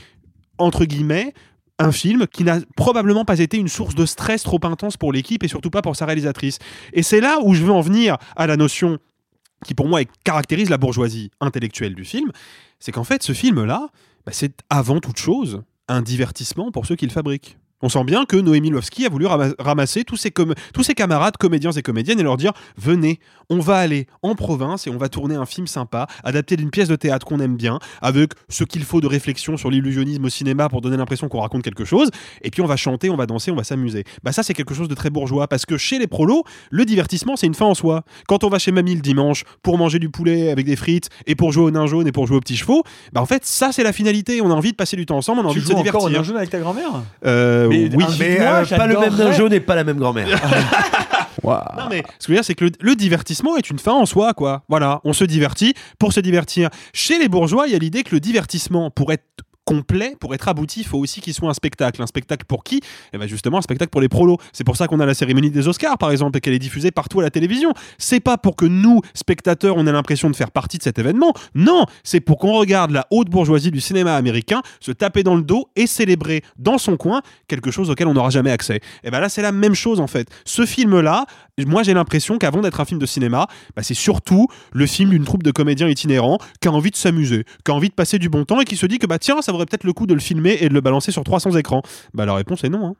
entre 0.58 0.84
guillemets, 0.84 1.32
un 1.78 1.92
film 1.92 2.26
qui 2.26 2.44
n'a 2.44 2.60
probablement 2.76 3.24
pas 3.24 3.38
été 3.38 3.56
une 3.56 3.68
source 3.68 3.94
de 3.94 4.06
stress 4.06 4.42
trop 4.42 4.60
intense 4.62 4.96
pour 4.96 5.12
l'équipe 5.12 5.42
et 5.42 5.48
surtout 5.48 5.70
pas 5.70 5.82
pour 5.82 5.96
sa 5.96 6.06
réalisatrice. 6.06 6.58
Et 6.92 7.02
c'est 7.02 7.20
là 7.20 7.38
où 7.42 7.54
je 7.54 7.64
veux 7.64 7.72
en 7.72 7.80
venir 7.80 8.16
à 8.36 8.46
la 8.46 8.56
notion 8.56 8.98
qui 9.64 9.74
pour 9.74 9.88
moi 9.88 10.00
caractérise 10.24 10.70
la 10.70 10.78
bourgeoisie 10.78 11.30
intellectuelle 11.40 11.94
du 11.94 12.04
film, 12.04 12.30
c'est 12.80 12.92
qu'en 12.92 13.04
fait 13.04 13.22
ce 13.22 13.32
film-là, 13.32 13.88
bah, 14.26 14.32
c'est 14.32 14.62
avant 14.70 15.00
toute 15.00 15.18
chose 15.18 15.62
un 15.88 16.02
divertissement 16.02 16.70
pour 16.70 16.86
ceux 16.86 16.96
qui 16.96 17.06
le 17.06 17.12
fabriquent. 17.12 17.58
On 17.82 17.88
sent 17.88 18.04
bien 18.04 18.24
que 18.24 18.36
Noémie 18.36 18.70
Lovski 18.70 19.04
a 19.06 19.08
voulu 19.08 19.26
rama- 19.26 19.54
ramasser 19.58 20.04
tous 20.04 20.16
ses, 20.16 20.30
com- 20.30 20.54
tous 20.72 20.82
ses 20.82 20.94
camarades 20.94 21.36
comédiens 21.36 21.72
et 21.72 21.82
comédiennes 21.82 22.20
et 22.20 22.22
leur 22.22 22.36
dire 22.36 22.52
venez, 22.76 23.18
on 23.50 23.58
va 23.58 23.76
aller 23.76 24.06
en 24.22 24.34
province 24.34 24.86
et 24.86 24.90
on 24.90 24.96
va 24.98 25.08
tourner 25.08 25.34
un 25.34 25.46
film 25.46 25.66
sympa, 25.66 26.06
adapté 26.24 26.56
d'une 26.56 26.70
pièce 26.70 26.88
de 26.88 26.96
théâtre 26.96 27.26
qu'on 27.26 27.40
aime 27.40 27.56
bien, 27.56 27.78
avec 28.00 28.32
ce 28.48 28.64
qu'il 28.64 28.82
faut 28.84 29.00
de 29.00 29.06
réflexion 29.06 29.56
sur 29.56 29.70
l'illusionnisme 29.70 30.24
au 30.24 30.28
cinéma 30.28 30.68
pour 30.68 30.80
donner 30.80 30.96
l'impression 30.96 31.28
qu'on 31.28 31.40
raconte 31.40 31.62
quelque 31.62 31.84
chose, 31.84 32.10
et 32.42 32.50
puis 32.50 32.62
on 32.62 32.66
va 32.66 32.76
chanter, 32.76 33.10
on 33.10 33.16
va 33.16 33.26
danser, 33.26 33.50
on 33.50 33.56
va 33.56 33.64
s'amuser. 33.64 34.04
Bah 34.22 34.32
ça 34.32 34.42
c'est 34.42 34.54
quelque 34.54 34.74
chose 34.74 34.88
de 34.88 34.94
très 34.94 35.10
bourgeois, 35.10 35.48
parce 35.48 35.66
que 35.66 35.76
chez 35.76 35.98
les 35.98 36.06
prolos, 36.06 36.44
le 36.70 36.84
divertissement 36.84 37.36
c'est 37.36 37.46
une 37.46 37.54
fin 37.54 37.66
en 37.66 37.74
soi. 37.74 38.04
Quand 38.28 38.44
on 38.44 38.48
va 38.48 38.58
chez 38.58 38.72
Mamie 38.72 38.94
le 38.94 39.00
dimanche 39.00 39.44
pour 39.62 39.76
manger 39.78 39.98
du 39.98 40.08
poulet 40.08 40.50
avec 40.50 40.66
des 40.66 40.76
frites 40.76 41.08
et 41.26 41.34
pour 41.34 41.52
jouer 41.52 41.64
au 41.64 41.70
nain 41.70 41.86
jaune 41.86 42.06
et 42.06 42.12
pour 42.12 42.26
jouer 42.26 42.36
aux 42.36 42.40
petits 42.40 42.56
chevaux, 42.56 42.84
bah 43.12 43.20
en 43.20 43.26
fait 43.26 43.44
ça 43.44 43.72
c'est 43.72 43.82
la 43.82 43.92
finalité, 43.92 44.40
on 44.40 44.50
a 44.50 44.54
envie 44.54 44.70
de 44.72 44.76
passer 44.76 44.96
du 44.96 45.04
temps 45.06 45.16
ensemble, 45.16 45.40
on 45.40 45.42
a 45.42 45.46
Tu 45.46 45.50
envie 45.50 45.60
de 45.60 45.66
se 45.66 45.72
joues 45.72 45.78
encore 45.78 45.84
divertir. 46.08 46.08
au 46.08 46.10
nain 46.10 46.22
jaune 46.22 46.36
avec 46.36 46.50
ta 46.50 46.58
grand-mère? 46.60 47.02
Euh, 47.26 47.68
Mais 47.72 47.96
oui. 47.96 48.04
Mais 48.18 48.38
Moi, 48.38 48.46
euh, 48.48 48.76
pas 48.76 48.86
le 48.86 48.98
même 48.98 49.32
jaune 49.32 49.52
et 49.52 49.60
pas 49.60 49.74
la 49.74 49.84
même 49.84 49.98
grand-mère. 49.98 50.28
Non 51.44 51.88
mais 51.90 52.04
ce 52.20 52.26
que 52.26 52.26
je 52.26 52.28
veux 52.28 52.34
dire 52.36 52.44
c'est 52.44 52.54
que 52.54 52.66
le, 52.66 52.70
le 52.80 52.94
divertissement 52.94 53.56
est 53.56 53.68
une 53.68 53.78
fin 53.78 53.92
en 53.92 54.06
soi 54.06 54.32
quoi. 54.32 54.62
Voilà, 54.68 55.00
on 55.02 55.12
se 55.12 55.24
divertit 55.24 55.74
pour 55.98 56.12
se 56.12 56.20
divertir. 56.20 56.70
Chez 56.92 57.18
les 57.18 57.28
bourgeois, 57.28 57.66
il 57.66 57.72
y 57.72 57.76
a 57.76 57.78
l'idée 57.78 58.04
que 58.04 58.14
le 58.14 58.20
divertissement 58.20 58.90
pour 58.90 59.12
être 59.12 59.24
complet, 59.64 60.16
pour 60.18 60.34
être 60.34 60.48
abouti, 60.48 60.80
il 60.80 60.86
faut 60.86 60.98
aussi 60.98 61.20
qu'il 61.20 61.34
soit 61.34 61.48
un 61.48 61.54
spectacle. 61.54 62.02
Un 62.02 62.06
spectacle 62.06 62.44
pour 62.46 62.64
qui? 62.64 62.80
Eh 63.12 63.18
bien 63.18 63.26
justement 63.26 63.58
un 63.58 63.62
spectacle 63.62 63.90
pour 63.90 64.00
les 64.00 64.08
prolos. 64.08 64.38
C'est 64.52 64.64
pour 64.64 64.76
ça 64.76 64.88
qu'on 64.88 65.00
a 65.00 65.06
la 65.06 65.14
cérémonie 65.14 65.50
des 65.50 65.68
Oscars 65.68 65.98
par 65.98 66.10
exemple 66.10 66.38
et 66.38 66.40
qu'elle 66.40 66.54
est 66.54 66.58
diffusée 66.58 66.90
partout 66.90 67.20
à 67.20 67.22
la 67.22 67.30
télévision. 67.30 67.72
C'est 67.98 68.20
pas 68.20 68.38
pour 68.38 68.56
que 68.56 68.64
nous, 68.64 69.00
spectateurs, 69.14 69.76
on 69.76 69.86
ait 69.86 69.92
l'impression 69.92 70.30
de 70.30 70.36
faire 70.36 70.50
partie 70.50 70.78
de 70.78 70.82
cet 70.82 70.98
événement. 70.98 71.32
Non, 71.54 71.86
c'est 72.02 72.20
pour 72.20 72.38
qu'on 72.38 72.52
regarde 72.52 72.90
la 72.90 73.06
haute 73.10 73.28
bourgeoisie 73.28 73.70
du 73.70 73.80
cinéma 73.80 74.16
américain 74.16 74.62
se 74.80 74.92
taper 74.92 75.22
dans 75.22 75.36
le 75.36 75.42
dos 75.42 75.68
et 75.76 75.86
célébrer 75.86 76.42
dans 76.58 76.78
son 76.78 76.96
coin 76.96 77.22
quelque 77.48 77.70
chose 77.70 77.90
auquel 77.90 78.08
on 78.08 78.14
n'aura 78.14 78.30
jamais 78.30 78.50
accès. 78.50 78.80
Et 79.04 79.10
ben 79.10 79.20
là 79.20 79.28
c'est 79.28 79.42
la 79.42 79.52
même 79.52 79.74
chose 79.74 80.00
en 80.00 80.06
fait. 80.06 80.28
Ce 80.44 80.66
film-là, 80.66 81.26
moi 81.66 81.82
j'ai 81.82 81.94
l'impression 81.94 82.38
qu'avant 82.38 82.60
d'être 82.60 82.80
un 82.80 82.84
film 82.84 82.98
de 82.98 83.06
cinéma, 83.06 83.46
bah, 83.76 83.82
c'est 83.82 83.94
surtout 83.94 84.48
le 84.72 84.86
film 84.86 85.10
d'une 85.10 85.24
troupe 85.24 85.42
de 85.42 85.50
comédiens 85.50 85.88
itinérants 85.88 86.38
qui 86.60 86.68
a 86.68 86.72
envie 86.72 86.90
de 86.90 86.96
s'amuser, 86.96 87.44
qui 87.64 87.70
a 87.70 87.74
envie 87.74 87.88
de 87.88 87.94
passer 87.94 88.18
du 88.18 88.28
bon 88.28 88.44
temps 88.44 88.60
et 88.60 88.64
qui 88.64 88.76
se 88.76 88.86
dit 88.86 88.98
que 88.98 89.06
bah 89.06 89.18
tiens, 89.18 89.40
ça 89.42 89.51
vaudrait 89.52 89.66
peut-être 89.66 89.84
le 89.84 89.92
coup 89.92 90.06
de 90.06 90.14
le 90.14 90.20
filmer 90.20 90.56
et 90.60 90.68
de 90.68 90.74
le 90.74 90.80
balancer 90.80 91.12
sur 91.12 91.24
300 91.24 91.52
écrans. 91.56 91.82
Bah 92.14 92.26
la 92.26 92.34
réponse 92.34 92.64
est 92.64 92.68
non. 92.68 92.88
hein. 92.88 92.94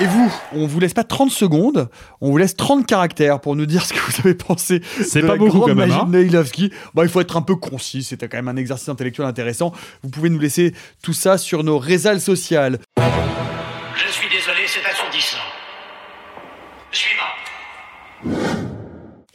Et 0.00 0.06
vous, 0.06 0.32
on 0.52 0.66
vous 0.68 0.78
laisse 0.78 0.94
pas 0.94 1.02
30 1.02 1.28
secondes, 1.32 1.88
on 2.20 2.30
vous 2.30 2.36
laisse 2.36 2.54
30 2.54 2.86
caractères 2.86 3.40
pour 3.40 3.56
nous 3.56 3.66
dire 3.66 3.84
ce 3.84 3.92
que 3.92 3.98
vous 3.98 4.12
avez 4.24 4.34
pensé. 4.34 4.80
C'est 5.02 5.22
de 5.22 5.26
pas 5.26 5.32
la 5.32 5.38
beaucoup, 5.38 5.58
grande 5.58 5.70
quand 5.70 5.74
même, 5.74 5.88
magie 5.88 6.00
hein. 6.00 6.04
de 6.06 6.16
Nailovski. 6.18 6.72
Bah, 6.94 7.02
il 7.02 7.08
faut 7.08 7.20
être 7.20 7.36
un 7.36 7.42
peu 7.42 7.56
concis, 7.56 8.04
c'était 8.04 8.28
quand 8.28 8.36
même 8.36 8.46
un 8.46 8.54
exercice 8.56 8.88
intellectuel 8.88 9.26
intéressant. 9.26 9.72
Vous 10.04 10.10
pouvez 10.10 10.30
nous 10.30 10.38
laisser 10.38 10.72
tout 11.02 11.12
ça 11.14 11.36
sur 11.36 11.64
nos 11.64 11.78
réseaux 11.78 12.18
sociales. 12.20 12.78
Je 12.96 14.12
suis 14.12 14.28
désolé, 14.28 14.60
c'est 14.66 14.88
assourdissant. 14.88 15.38
Suivant. 16.92 17.27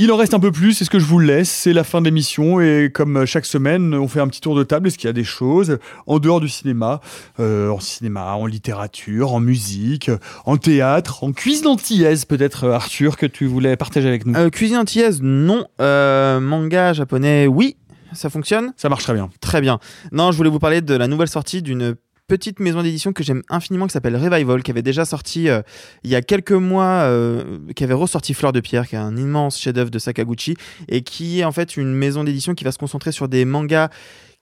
Il 0.03 0.11
en 0.11 0.17
reste 0.17 0.33
un 0.33 0.39
peu 0.41 0.51
plus, 0.51 0.73
c'est 0.73 0.83
ce 0.83 0.89
que 0.89 0.99
je 0.99 1.05
vous 1.05 1.19
laisse, 1.19 1.49
c'est 1.49 1.71
la 1.71 1.85
fin 1.85 2.01
de 2.01 2.05
l'émission 2.05 2.59
et 2.59 2.91
comme 2.93 3.25
chaque 3.25 3.45
semaine, 3.45 3.93
on 3.93 4.09
fait 4.09 4.19
un 4.19 4.27
petit 4.27 4.41
tour 4.41 4.53
de 4.53 4.65
table. 4.65 4.89
Est-ce 4.89 4.97
qu'il 4.97 5.07
y 5.07 5.09
a 5.09 5.13
des 5.13 5.23
choses 5.23 5.79
en 6.07 6.19
dehors 6.19 6.41
du 6.41 6.49
cinéma, 6.49 6.99
euh, 7.39 7.69
en 7.69 7.79
cinéma, 7.79 8.33
en 8.33 8.45
littérature, 8.45 9.33
en 9.33 9.39
musique, 9.39 10.11
en 10.43 10.57
théâtre, 10.57 11.23
en 11.23 11.31
cuisine 11.31 11.67
antillaise 11.67 12.25
peut-être 12.25 12.65
euh, 12.65 12.73
Arthur 12.73 13.15
que 13.15 13.25
tu 13.25 13.45
voulais 13.45 13.77
partager 13.77 14.09
avec 14.09 14.25
nous? 14.25 14.35
Euh, 14.35 14.49
cuisine 14.49 14.75
antillaise, 14.75 15.21
non. 15.21 15.63
Euh, 15.79 16.41
manga 16.41 16.91
japonais, 16.91 17.47
oui. 17.47 17.77
Ça 18.11 18.29
fonctionne 18.29 18.73
Ça 18.75 18.89
marche 18.89 19.03
très 19.03 19.13
bien. 19.13 19.29
Très 19.39 19.61
bien. 19.61 19.79
Non, 20.11 20.33
je 20.33 20.37
voulais 20.37 20.49
vous 20.49 20.59
parler 20.59 20.81
de 20.81 20.95
la 20.95 21.07
nouvelle 21.07 21.29
sortie 21.29 21.61
d'une 21.61 21.95
petite 22.27 22.59
maison 22.59 22.81
d'édition 22.81 23.13
que 23.13 23.23
j'aime 23.23 23.41
infiniment 23.49 23.87
qui 23.87 23.93
s'appelle 23.93 24.15
Revival, 24.15 24.63
qui 24.63 24.71
avait 24.71 24.81
déjà 24.81 25.05
sorti 25.05 25.49
euh, 25.49 25.61
il 26.03 26.09
y 26.09 26.15
a 26.15 26.21
quelques 26.21 26.51
mois, 26.51 27.03
euh, 27.03 27.59
qui 27.75 27.83
avait 27.83 27.93
ressorti 27.93 28.33
Fleur 28.33 28.51
de 28.51 28.59
Pierre, 28.59 28.87
qui 28.87 28.95
est 28.95 28.99
un 28.99 29.17
immense 29.17 29.59
chef-d'œuvre 29.59 29.91
de 29.91 29.99
Sakaguchi, 29.99 30.55
et 30.87 31.01
qui 31.01 31.41
est 31.41 31.43
en 31.43 31.51
fait 31.51 31.77
une 31.77 31.93
maison 31.93 32.23
d'édition 32.23 32.55
qui 32.55 32.63
va 32.63 32.71
se 32.71 32.77
concentrer 32.77 33.11
sur 33.11 33.27
des 33.27 33.45
mangas 33.45 33.89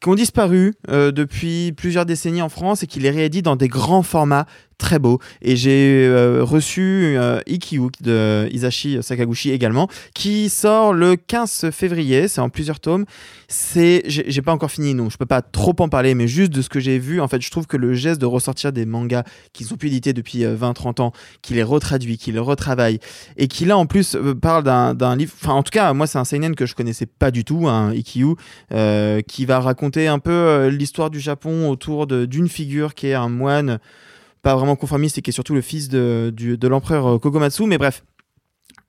qui 0.02 0.10
ont 0.10 0.16
disparu 0.16 0.74
euh, 0.90 1.12
depuis 1.12 1.74
plusieurs 1.74 2.06
décennies 2.06 2.42
en 2.42 2.50
France 2.50 2.82
et 2.82 2.88
qui 2.88 3.00
les 3.00 3.12
réédite 3.12 3.46
dans 3.46 3.56
des 3.56 3.68
grands 3.68 4.02
formats 4.02 4.48
très 4.82 5.00
beaux. 5.00 5.20
Et 5.42 5.56
j'ai 5.56 6.06
euh, 6.08 6.44
reçu 6.44 7.16
euh, 7.16 7.40
Ikkyu 7.48 7.90
de 8.02 8.50
Isashi 8.52 9.02
Sakaguchi 9.02 9.52
également, 9.52 9.88
qui 10.14 10.50
sort 10.50 10.94
le 10.94 11.16
15 11.16 11.70
février. 11.72 12.28
C'est 12.28 12.42
en 12.42 12.50
plusieurs 12.50 12.80
tomes. 12.80 13.06
C'est, 13.48 14.04
j'ai 14.06 14.42
pas 14.42 14.54
encore 14.54 14.72
fini, 14.72 14.96
donc 14.96 15.12
je 15.12 15.18
peux 15.18 15.26
pas 15.26 15.42
trop 15.42 15.76
en 15.80 15.90
parler, 15.90 16.16
mais 16.16 16.28
juste 16.28 16.52
de 16.52 16.62
ce 16.62 16.70
que 16.70 16.80
j'ai 16.80 17.00
vu, 17.00 17.22
en 17.22 17.28
fait, 17.28 17.42
je 17.42 17.52
trouve 17.52 17.68
que 17.68 17.78
le 17.78 17.94
geste 17.94 18.20
de 18.20 18.26
ressortir 18.26 18.72
des 18.72 18.86
mangas 18.86 19.24
qui 19.54 19.66
sont 19.66 19.76
plus 19.76 19.90
édités 19.90 20.14
depuis 20.14 20.44
20-30 20.44 21.02
ans, 21.02 21.12
qui 21.42 21.54
les 21.54 21.64
retraduit, 21.64 22.18
qui 22.18 22.32
les 22.32 22.40
retravaille, 22.40 23.00
et 23.38 23.48
qui 23.48 23.66
là 23.66 23.78
en 23.78 23.86
plus 23.86 24.16
euh, 24.16 24.34
parle 24.34 24.64
d'un 24.64 25.16
livre. 25.16 25.34
Enfin, 25.42 25.54
en 25.54 25.64
tout 25.64 25.72
cas, 25.72 25.94
moi, 25.94 26.08
c'est 26.08 26.18
un 26.18 26.26
seinen 26.26 26.56
que 26.56 26.66
je 26.66 26.76
connaissais 26.76 27.06
pas 27.06 27.32
du 27.32 27.44
tout, 27.44 27.68
un 27.68 27.94
Ikkyu, 27.94 28.36
euh, 28.72 29.22
qui 29.22 29.46
va 29.46 29.60
raconter 29.60 30.08
un 30.08 30.20
peu 30.20 30.32
euh, 30.32 30.70
l'histoire 30.70 31.10
du 31.10 31.20
Japon 31.20 31.70
autour 31.70 32.08
d'une 32.08 32.48
figure 32.48 32.94
qui 32.96 33.08
est 33.08 33.14
un 33.14 33.30
moine 33.30 33.80
pas 34.42 34.56
vraiment 34.56 34.76
conformiste 34.76 35.18
et 35.18 35.22
qui 35.22 35.30
est 35.30 35.34
surtout 35.34 35.54
le 35.54 35.62
fils 35.62 35.90
de, 35.90 36.32
du- 36.36 36.58
de 36.58 36.68
l'empereur 36.68 37.06
euh, 37.08 37.18
Kokomatsu. 37.20 37.66
Mais 37.68 37.78
bref, 37.78 38.04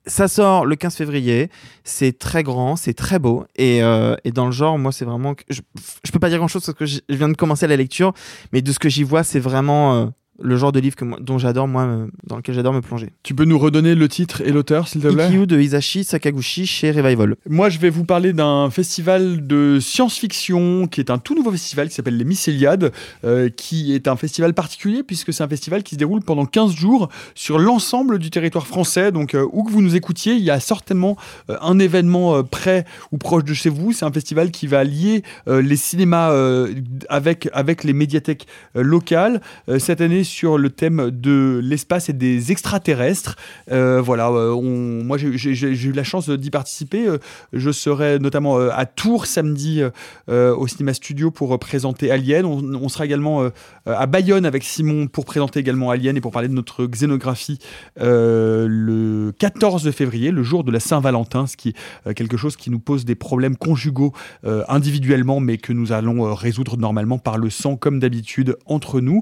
ça 0.05 0.27
sort 0.27 0.65
le 0.65 0.75
15 0.75 0.95
février. 0.95 1.49
C'est 1.83 2.17
très 2.17 2.43
grand, 2.43 2.75
c'est 2.75 2.93
très 2.93 3.19
beau. 3.19 3.45
Et, 3.55 3.81
euh, 3.83 4.15
et 4.23 4.31
dans 4.31 4.45
le 4.45 4.51
genre, 4.51 4.77
moi, 4.77 4.91
c'est 4.91 5.05
vraiment. 5.05 5.35
Je, 5.49 5.61
je 6.03 6.11
peux 6.11 6.19
pas 6.19 6.29
dire 6.29 6.39
grand 6.39 6.47
chose 6.47 6.65
parce 6.65 6.77
que 6.77 6.85
je 6.85 6.99
viens 7.09 7.29
de 7.29 7.35
commencer 7.37 7.67
la 7.67 7.75
lecture, 7.77 8.13
mais 8.51 8.61
de 8.61 8.71
ce 8.71 8.79
que 8.79 8.89
j'y 8.89 9.03
vois, 9.03 9.23
c'est 9.23 9.39
vraiment 9.39 9.95
euh, 9.95 10.05
le 10.41 10.57
genre 10.57 10.71
de 10.71 10.79
livre 10.79 10.95
que 10.95 11.05
moi- 11.05 11.19
dont 11.21 11.37
j'adore, 11.37 11.67
moi, 11.67 12.07
dans 12.25 12.37
lequel 12.37 12.55
j'adore 12.55 12.73
me 12.73 12.81
plonger. 12.81 13.09
Tu 13.23 13.35
peux 13.35 13.45
nous 13.45 13.59
redonner 13.59 13.93
le 13.95 14.07
titre 14.09 14.41
et 14.41 14.51
l'auteur, 14.51 14.87
s'il 14.87 15.01
te 15.01 15.07
plaît? 15.07 15.27
Ikkyu 15.27 15.45
de 15.47 15.59
Isashi 15.59 16.03
Sakaguchi 16.03 16.65
chez 16.65 16.91
Revival. 16.91 17.35
Moi, 17.47 17.69
je 17.69 17.77
vais 17.79 17.89
vous 17.91 18.03
parler 18.03 18.33
d'un 18.33 18.69
festival 18.71 19.45
de 19.45 19.79
science-fiction 19.79 20.87
qui 20.87 20.99
est 20.99 21.09
un 21.11 21.17
tout 21.17 21.35
nouveau 21.35 21.51
festival 21.51 21.87
qui 21.89 21.95
s'appelle 21.95 22.17
les 22.17 22.23
Mycéliades, 22.25 22.91
euh, 23.25 23.49
qui 23.49 23.93
est 23.93 24.07
un 24.07 24.15
festival 24.15 24.53
particulier 24.53 25.03
puisque 25.03 25.31
c'est 25.33 25.43
un 25.43 25.47
festival 25.47 25.83
qui 25.83 25.95
se 25.95 25.99
déroule 25.99 26.21
pendant 26.21 26.45
15 26.45 26.73
jours 26.73 27.09
sur 27.35 27.59
l'ensemble 27.59 28.19
du 28.19 28.29
territoire 28.29 28.67
français. 28.67 29.11
Donc, 29.11 29.35
euh, 29.35 29.45
où 29.51 29.63
que 29.63 29.71
vous 29.71 29.81
nous 29.81 29.95
écoutiez, 29.95 30.33
il 30.33 30.43
y 30.43 30.49
a 30.51 30.59
certainement 30.59 31.15
euh, 31.49 31.57
un 31.61 31.79
événement 31.79 32.43
près 32.43 32.85
ou 33.11 33.17
proche 33.17 33.43
de 33.43 33.53
chez 33.53 33.69
vous. 33.69 33.93
C'est 33.93 34.05
un 34.05 34.11
festival 34.11 34.51
qui 34.51 34.67
va 34.67 34.83
lier 34.83 35.23
les 35.47 35.75
cinémas 35.75 36.33
avec, 37.09 37.49
avec 37.53 37.83
les 37.83 37.93
médiathèques 37.93 38.47
locales. 38.75 39.41
Cette 39.79 40.01
année, 40.01 40.22
sur 40.23 40.57
le 40.57 40.69
thème 40.69 41.09
de 41.11 41.59
l'espace 41.63 42.09
et 42.09 42.13
des 42.13 42.51
extraterrestres. 42.51 43.35
Euh, 43.71 44.01
voilà, 44.01 44.29
euh, 44.29 44.55
moi 44.61 45.17
j'ai- 45.17 45.29
eu 45.87 45.91
la 45.91 46.03
chance 46.03 46.29
d'y 46.29 46.49
participer. 46.49 47.07
Euh, 47.07 47.17
Je 47.51 47.71
serai 47.71 48.19
notamment 48.19 48.57
à 48.57 48.85
Tours 48.85 49.25
samedi 49.25 49.81
au 50.27 50.67
Cinéma 50.67 50.93
Studio 50.93 51.31
pour 51.31 51.57
présenter 51.59 52.11
Alien. 52.11 52.45
On, 52.45 52.89
sera 52.89 53.05
également 53.05 53.47
à 53.85 54.05
Bayonne 54.05 54.45
avec 54.45 54.63
Simon 54.63 55.07
pour 55.07 55.25
présenter 55.25 55.59
également 55.59 55.91
Alien 55.91 56.17
et 56.17 56.21
pour 56.21 56.31
parler 56.31 56.47
de 56.47 56.53
notre 56.53 56.85
xénographie 56.85 57.59
le 57.97 59.31
14 59.37 59.91
février, 59.91 60.31
le 60.31 60.43
jour 60.43 60.63
de 60.63 60.71
la 60.71 60.79
Saint-Valentin, 60.79 61.47
ce 61.47 61.57
qui 61.57 61.69
est 62.05 62.13
quelque 62.13 62.37
chose 62.37 62.55
qui 62.55 62.69
nous 62.69 62.79
pose 62.79 63.05
des 63.05 63.15
problèmes 63.15 63.55
conjugaux 63.55 64.13
individuellement, 64.67 65.39
mais 65.39 65.57
que 65.57 65.73
nous 65.73 65.91
allons 65.91 66.33
résoudre 66.33 66.77
normalement 66.77 67.17
par 67.19 67.37
le 67.37 67.49
sang, 67.49 67.75
comme 67.75 67.99
d'habitude, 67.99 68.57
entre 68.65 68.99
nous. 69.01 69.21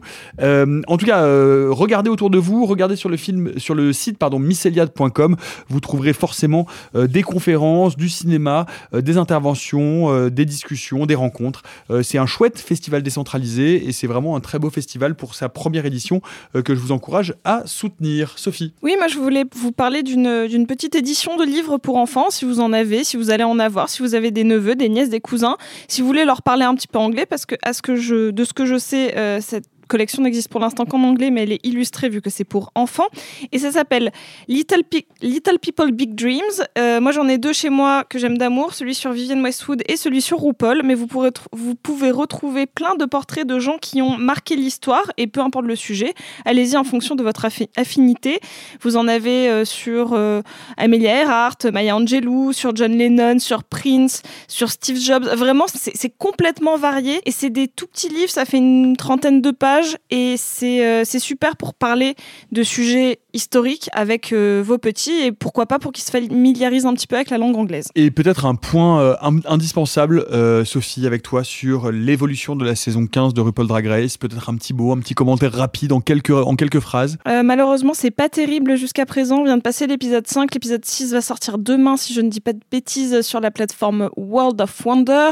En 0.91 0.97
tout 0.97 1.05
cas, 1.05 1.23
euh, 1.23 1.69
regardez 1.72 2.09
autour 2.09 2.30
de 2.30 2.38
vous, 2.38 2.65
regardez 2.65 2.97
sur 2.97 3.07
le 3.07 3.15
film, 3.15 3.57
sur 3.57 3.76
le 3.76 3.93
site 3.93 4.18
pardon 4.18 4.39
myceliade.com, 4.39 5.38
vous 5.69 5.80
trouverez 5.80 6.11
forcément 6.11 6.65
euh, 6.95 7.07
des 7.07 7.23
conférences, 7.23 7.95
du 7.95 8.09
cinéma, 8.09 8.65
euh, 8.93 8.99
des 8.99 9.18
interventions, 9.18 10.27
des 10.27 10.45
discussions, 10.45 11.05
des 11.05 11.15
rencontres. 11.15 11.63
C'est 12.03 12.18
un 12.18 12.26
chouette 12.26 12.59
festival 12.59 13.03
décentralisé 13.03 13.88
et 13.88 13.93
c'est 13.93 14.07
vraiment 14.07 14.35
un 14.35 14.41
très 14.41 14.59
beau 14.59 14.69
festival 14.69 15.15
pour 15.15 15.34
sa 15.34 15.47
première 15.47 15.85
édition 15.85 16.22
que 16.53 16.76
je 16.76 16.80
vous 16.80 16.91
encourage 16.91 17.35
à 17.45 17.63
soutenir. 17.65 18.38
Sophie. 18.38 18.73
Oui, 18.81 18.95
moi 18.97 19.07
je 19.07 19.18
voulais 19.18 19.45
vous 19.55 19.72
parler 19.72 20.03
d'une 20.03 20.68
petite 20.68 20.95
édition 20.95 21.38
de 21.38 21.45
livres 21.45 21.77
pour 21.77 21.95
enfants, 21.95 22.30
si 22.30 22.43
vous 22.43 22.59
en 22.59 22.73
avez, 22.73 23.03
si 23.03 23.15
vous 23.15 23.30
allez 23.30 23.43
en 23.43 23.59
avoir, 23.59 23.88
si 23.88 24.01
vous 24.01 24.15
avez 24.15 24.31
des 24.31 24.43
neveux, 24.43 24.76
des 24.76 24.89
nièces, 24.89 25.09
des 25.09 25.22
cousins, 25.22 25.57
si 25.88 26.01
vous 26.01 26.07
voulez 26.07 26.26
leur 26.26 26.41
parler 26.41 26.65
un 26.65 26.76
petit 26.76 26.88
peu 26.88 26.99
anglais, 26.99 27.26
parce 27.26 27.45
que, 27.45 27.55
à 27.63 27.73
ce 27.73 27.81
que 27.81 27.95
je, 27.95 28.31
de 28.31 28.43
ce 28.43 28.53
que 28.53 28.65
je 28.65 28.77
sais, 28.77 29.41
cette 29.41 29.70
collection 29.91 30.23
n'existe 30.23 30.47
pour 30.47 30.61
l'instant 30.61 30.85
qu'en 30.85 31.03
anglais, 31.03 31.30
mais 31.31 31.43
elle 31.43 31.51
est 31.51 31.65
illustrée 31.65 32.09
vu 32.09 32.22
que 32.22 32.30
c'est 32.30 32.45
pour 32.45 32.72
enfants. 32.76 33.09
Et 33.51 33.59
ça 33.59 33.72
s'appelle 33.72 34.11
Little, 34.47 34.84
Pe- 34.89 35.05
Little 35.22 35.59
People 35.59 35.91
Big 35.91 36.15
Dreams. 36.15 36.57
Euh, 36.77 37.01
moi 37.01 37.11
j'en 37.11 37.27
ai 37.27 37.38
deux 37.38 37.53
chez 37.53 37.69
moi 37.69 38.05
que 38.09 38.18
j'aime 38.18 38.38
d'amour, 38.38 38.73
celui 38.73 38.95
sur 38.95 39.11
Vivienne 39.11 39.41
Westwood 39.43 39.84
et 39.88 39.97
celui 39.97 40.22
sur 40.22 40.39
RuPaul, 40.39 40.81
mais 40.84 40.95
vous, 40.95 41.07
pouvez 41.07 42.11
retrouver 42.11 42.65
plein 42.65 42.95
de 42.95 43.05
portraits 43.05 43.45
de 43.45 43.59
gens 43.59 43.77
qui 43.77 44.01
ont 44.01 44.18
marqué 44.18 44.55
l'histoire, 44.55 45.11
et 45.18 45.27
peu 45.27 45.41
importe 45.41 45.65
le 45.65 45.76
sujet, 45.76 46.13
allez-y 46.45 46.77
en 46.77 46.84
fonction 46.85 47.15
de 47.15 47.23
votre 47.23 47.43
affi- 47.45 47.69
affinité. 47.76 48.39
Vous 48.81 48.95
en 48.95 49.07
avez 49.07 49.49
euh, 49.49 49.65
sur 49.65 50.13
euh, 50.13 50.41
Amelia 50.77 51.22
Earhart, 51.22 51.57
Maya 51.73 51.95
Angelou, 51.97 52.53
sur 52.53 52.76
John 52.76 52.93
Lennon, 52.97 53.39
sur 53.39 53.63
Prince, 53.63 54.22
sur 54.47 54.69
Steve 54.72 54.99
Jobs. 54.99 55.26
Vraiment, 55.26 55.65
c'est 55.68 56.13
complètement 56.18 56.77
varié 56.77 57.19
et 57.26 57.31
c'est 57.31 57.49
des 57.49 57.68
tout 57.68 57.88
petits 57.88 58.09
livres. 58.09 58.30
Ça 58.31 58.45
fait 58.45 58.57
une 58.57 58.95
trentaine 58.95 59.41
de 59.41 59.51
pages 59.51 59.80
et 60.09 60.35
c'est 60.37 60.85
euh, 60.85 61.03
c'est 61.05 61.19
super 61.19 61.55
pour 61.57 61.73
parler 61.73 62.15
de 62.51 62.63
sujets 62.63 63.19
historiques 63.33 63.89
avec 63.93 64.33
euh, 64.33 64.61
vos 64.65 64.77
petits 64.77 65.21
et 65.21 65.31
pourquoi 65.31 65.65
pas 65.65 65.79
pour 65.79 65.91
qu'ils 65.91 66.03
se 66.03 66.11
familiarisent 66.11 66.85
un 66.85 66.93
petit 66.93 67.07
peu 67.07 67.15
avec 67.15 67.29
la 67.29 67.37
langue 67.37 67.55
anglaise. 67.55 67.89
Et 67.95 68.11
peut-être 68.11 68.45
un 68.45 68.55
point 68.55 69.01
euh, 69.01 69.15
indispensable, 69.45 70.25
euh, 70.31 70.65
Sophie, 70.65 71.07
avec 71.07 71.23
toi, 71.23 71.43
sur 71.43 71.91
l'évolution 71.91 72.55
de 72.55 72.65
la 72.65 72.75
saison 72.75 73.07
15 73.07 73.33
de 73.33 73.41
RuPaul 73.41 73.67
Drag 73.67 73.87
Race. 73.87 74.17
Peut-être 74.17 74.49
un 74.49 74.55
petit 74.55 74.73
mot, 74.73 74.91
un 74.91 74.99
petit 74.99 75.13
commentaire 75.13 75.53
rapide 75.53 75.91
en 75.93 76.01
quelques, 76.01 76.31
en 76.31 76.55
quelques 76.55 76.79
phrases. 76.79 77.17
Malheureusement, 77.25 77.93
c'est 77.93 78.11
pas 78.11 78.29
terrible 78.29 78.75
jusqu'à 78.75 79.05
présent. 79.05 79.39
On 79.39 79.43
vient 79.43 79.57
de 79.57 79.61
passer 79.61 79.87
l'épisode 79.87 80.27
5. 80.27 80.53
L'épisode 80.53 80.85
6 80.85 81.13
va 81.13 81.21
sortir 81.21 81.57
demain, 81.57 81.97
si 81.97 82.13
je 82.13 82.21
ne 82.21 82.29
dis 82.29 82.39
pas 82.39 82.53
de 82.53 82.59
bêtises, 82.71 83.21
sur 83.21 83.39
la 83.39 83.51
plateforme 83.51 84.09
World 84.17 84.59
of 84.61 84.85
Wonder. 84.85 85.31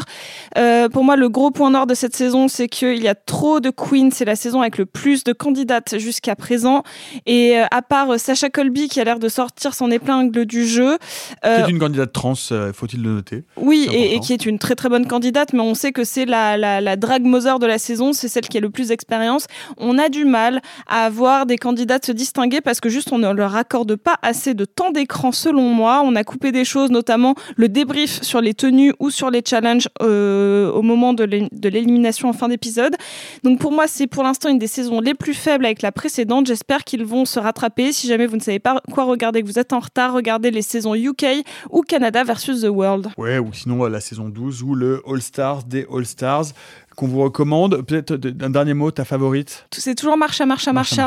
Pour 0.91 1.03
moi, 1.03 1.15
le 1.15 1.29
gros 1.29 1.51
point 1.51 1.71
nord 1.71 1.87
de 1.87 1.93
cette 1.93 2.15
saison, 2.15 2.47
c'est 2.47 2.67
qu'il 2.67 3.01
y 3.01 3.07
a 3.07 3.15
trop 3.15 3.59
de 3.59 3.69
queens. 3.69 4.09
C'est 4.11 4.25
la 4.25 4.35
saison 4.35 4.61
avec 4.61 4.77
le 4.77 4.85
plus 4.85 5.23
de 5.23 5.33
candidates 5.33 5.97
jusqu'à 5.97 6.35
présent. 6.35 6.83
Et 7.25 7.57
à 7.57 7.81
part 7.89 8.11
euh, 8.11 8.17
Sacha 8.17 8.49
Colby, 8.49 8.87
qui 8.87 9.01
a 9.01 9.03
l'air 9.03 9.19
de 9.19 9.27
sortir 9.27 9.73
son 9.73 9.91
épingle 9.91 10.45
du 10.45 10.65
jeu. 10.67 10.97
euh, 11.45 11.55
Qui 11.57 11.69
est 11.69 11.73
une 11.73 11.79
candidate 11.79 12.13
trans, 12.13 12.33
euh, 12.51 12.71
faut-il 12.71 13.01
le 13.01 13.09
noter? 13.15 13.43
Oui, 13.57 13.87
et, 13.91 14.19
qui 14.19 14.31
est 14.33 14.45
une 14.45 14.59
très 14.59 14.75
très 14.75 14.87
bonne 14.89 15.07
candidate, 15.07 15.51
mais 15.53 15.59
on 15.61 15.73
sait 15.73 15.91
que 15.91 16.03
c'est 16.03 16.25
la, 16.25 16.55
la, 16.55 16.79
la 16.79 16.95
drag 16.95 17.23
mother 17.25 17.59
de 17.59 17.65
la 17.65 17.77
saison, 17.79 18.13
c'est 18.13 18.27
celle 18.27 18.47
qui 18.47 18.57
a 18.57 18.61
le 18.61 18.69
plus 18.69 18.89
d'expérience. 18.89 19.47
On 19.77 19.97
a 19.97 20.07
du 20.09 20.23
mal 20.23 20.61
à 20.87 21.05
avoir 21.05 21.45
des 21.45 21.57
candidates 21.57 22.05
se 22.05 22.11
distinguer 22.11 22.61
parce 22.61 22.79
que 22.79 22.89
juste 22.89 23.11
on 23.11 23.17
ne 23.17 23.31
leur 23.33 23.55
accorde 23.55 23.95
pas 23.95 24.17
assez 24.21 24.53
de 24.53 24.65
temps 24.65 24.91
d'écran 24.91 25.31
selon 25.31 25.73
moi. 25.73 26.01
On 26.05 26.15
a 26.15 26.23
coupé 26.23 26.51
des 26.51 26.65
choses, 26.65 26.91
notamment 26.91 27.33
le 27.55 27.67
débrief 27.69 28.21
sur 28.21 28.39
les 28.41 28.53
tenues 28.53 28.93
ou 28.99 29.09
sur 29.09 29.31
les 29.31 29.41
challenges 29.45 29.89
euh, 30.03 30.71
au 30.71 30.83
moment 30.83 31.13
de 31.13 31.23
l'élimination 31.69 32.29
en 32.29 32.33
fin 32.33 32.47
d'épisode. 32.49 32.95
Donc 33.43 33.59
pour 33.59 33.71
moi, 33.71 33.85
c'est 33.87 34.07
pour 34.07 34.23
l'instant 34.23 34.49
une 34.49 34.59
des 34.59 34.67
saisons 34.67 34.99
les 34.99 35.15
plus 35.15 35.33
faibles 35.33 35.65
avec 35.65 35.81
la 35.81 35.91
précédente. 35.91 36.45
J'espère 36.45 36.83
qu'ils 36.83 37.03
vont 37.05 37.25
se 37.25 37.39
rattraper. 37.39 37.78
Si 37.91 38.07
jamais 38.07 38.27
vous 38.27 38.35
ne 38.35 38.41
savez 38.41 38.59
pas 38.59 38.81
quoi 38.91 39.05
regarder, 39.05 39.41
que 39.41 39.47
vous 39.47 39.57
êtes 39.57 39.71
en 39.73 39.79
retard, 39.79 40.13
regardez 40.13 40.51
les 40.51 40.61
saisons 40.61 40.95
UK 40.95 41.25
ou 41.69 41.81
Canada 41.81 42.23
versus 42.23 42.61
The 42.61 42.67
World. 42.69 43.07
Ouais, 43.17 43.39
ou 43.39 43.53
sinon 43.53 43.85
euh, 43.85 43.89
la 43.89 44.01
saison 44.01 44.27
12 44.27 44.63
ou 44.63 44.75
le 44.75 45.01
All 45.07 45.21
Stars 45.21 45.63
des 45.63 45.87
All 45.91 46.05
Stars 46.05 46.47
qu'on 46.95 47.07
vous 47.07 47.21
recommande. 47.21 47.81
Peut-être 47.83 48.19
un 48.41 48.49
dernier 48.49 48.73
mot, 48.73 48.91
ta 48.91 49.05
favorite? 49.05 49.65
C'est 49.71 49.95
toujours 49.95 50.13
à 50.13 50.17
marche. 50.17 50.41
Marche 50.41 50.67
à 50.67 50.73
marche 50.73 50.99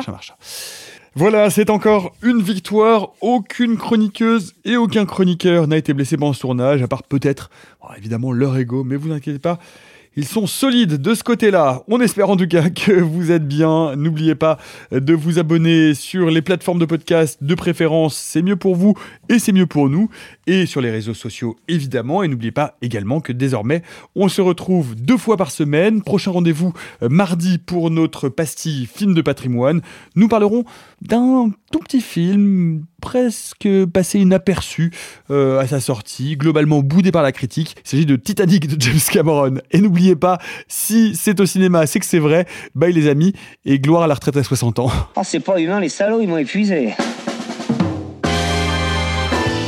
Voilà, 1.15 1.51
c'est 1.51 1.69
encore 1.69 2.15
une 2.23 2.41
victoire. 2.41 3.11
Aucune 3.21 3.77
chroniqueuse 3.77 4.55
et 4.65 4.77
aucun 4.77 5.05
chroniqueur 5.05 5.69
n'a 5.69 5.77
été 5.77 5.93
blessé 5.93 6.17
pendant 6.17 6.33
ce 6.33 6.41
tournage, 6.41 6.83
à 6.83 6.89
part 6.89 7.03
peut-être, 7.03 7.51
bon, 7.83 7.89
évidemment, 7.99 8.33
leur 8.33 8.57
ego. 8.57 8.83
Mais 8.83 8.97
vous 8.97 9.13
inquiétez 9.13 9.39
pas, 9.39 9.59
ils 10.17 10.27
sont 10.27 10.47
solides 10.47 11.01
de 11.01 11.15
ce 11.15 11.25
côté-là. 11.25 11.83
On 11.89 12.01
espère 12.01 12.29
en 12.29 12.37
tout 12.37 12.47
cas 12.47 12.69
que 12.71 12.93
vous 12.93 13.31
êtes 13.31 13.47
bien. 13.47 13.97
N'oubliez 13.97 14.35
pas 14.35 14.59
de 14.91 15.15
vous 15.15 15.39
abonner 15.39 15.95
sur 15.95 16.31
les 16.31 16.43
plateformes 16.43 16.79
de 16.79 16.85
podcast 16.85 17.39
de 17.43 17.55
préférence. 17.55 18.17
C'est 18.17 18.43
mieux 18.43 18.57
pour 18.57 18.77
vous 18.77 18.95
et 19.29 19.39
c'est 19.39 19.53
mieux 19.53 19.67
pour 19.67 19.89
nous. 19.89 20.11
Et 20.47 20.67
sur 20.67 20.81
les 20.81 20.91
réseaux 20.91 21.15
sociaux, 21.15 21.57
évidemment. 21.69 22.23
Et 22.23 22.29
n'oubliez 22.29 22.53
pas 22.53 22.77
également 22.83 23.21
que 23.21 23.33
désormais, 23.33 23.83
on 24.15 24.29
se 24.29 24.43
retrouve 24.43 24.95
deux 24.97 25.17
fois 25.17 25.37
par 25.37 25.51
semaine. 25.51 26.03
Prochain 26.03 26.33
rendez-vous 26.33 26.75
euh, 27.03 27.09
mardi 27.09 27.59
pour 27.59 27.91
notre 27.91 28.29
pastille 28.29 28.87
film 28.87 29.15
de 29.15 29.23
patrimoine. 29.23 29.81
Nous 30.15 30.29
parlerons 30.29 30.65
d'un 31.03 31.51
tout 31.73 31.81
petit 31.81 32.01
film 32.01 32.85
presque 33.01 33.69
passé 33.93 34.21
inaperçu 34.21 34.93
euh, 35.31 35.59
à 35.59 35.67
sa 35.67 35.81
sortie, 35.81 36.37
globalement 36.37 36.81
boudé 36.81 37.11
par 37.11 37.23
la 37.23 37.33
critique. 37.33 37.77
Il 37.85 37.89
s'agit 37.89 38.07
de 38.07 38.17
Titanic 38.17 38.69
de 38.69 38.81
James 38.81 39.01
Cameron. 39.11 39.55
Et 39.73 39.81
n'oubliez 39.81 40.17
pas, 40.17 40.39
si 40.69 41.17
c'est 41.17 41.41
au 41.41 41.47
cinéma, 41.47 41.87
c'est 41.87 41.99
que 41.99 42.07
c'est 42.07 42.21
vrai. 42.21 42.47
Bye 42.75 42.93
les 42.93 43.09
amis 43.09 43.33
et 43.65 43.81
gloire 43.81 44.03
à 44.03 44.07
la 44.07 44.15
retraite 44.15 44.37
à 44.37 44.43
60 44.43 44.79
ans. 44.79 44.91
Oh, 45.17 45.21
c'est 45.25 45.41
pas 45.41 45.61
humain, 45.61 45.81
les 45.81 45.89
salauds, 45.89 46.21
ils 46.21 46.29
m'ont 46.29 46.39
épuisé. 46.39 46.95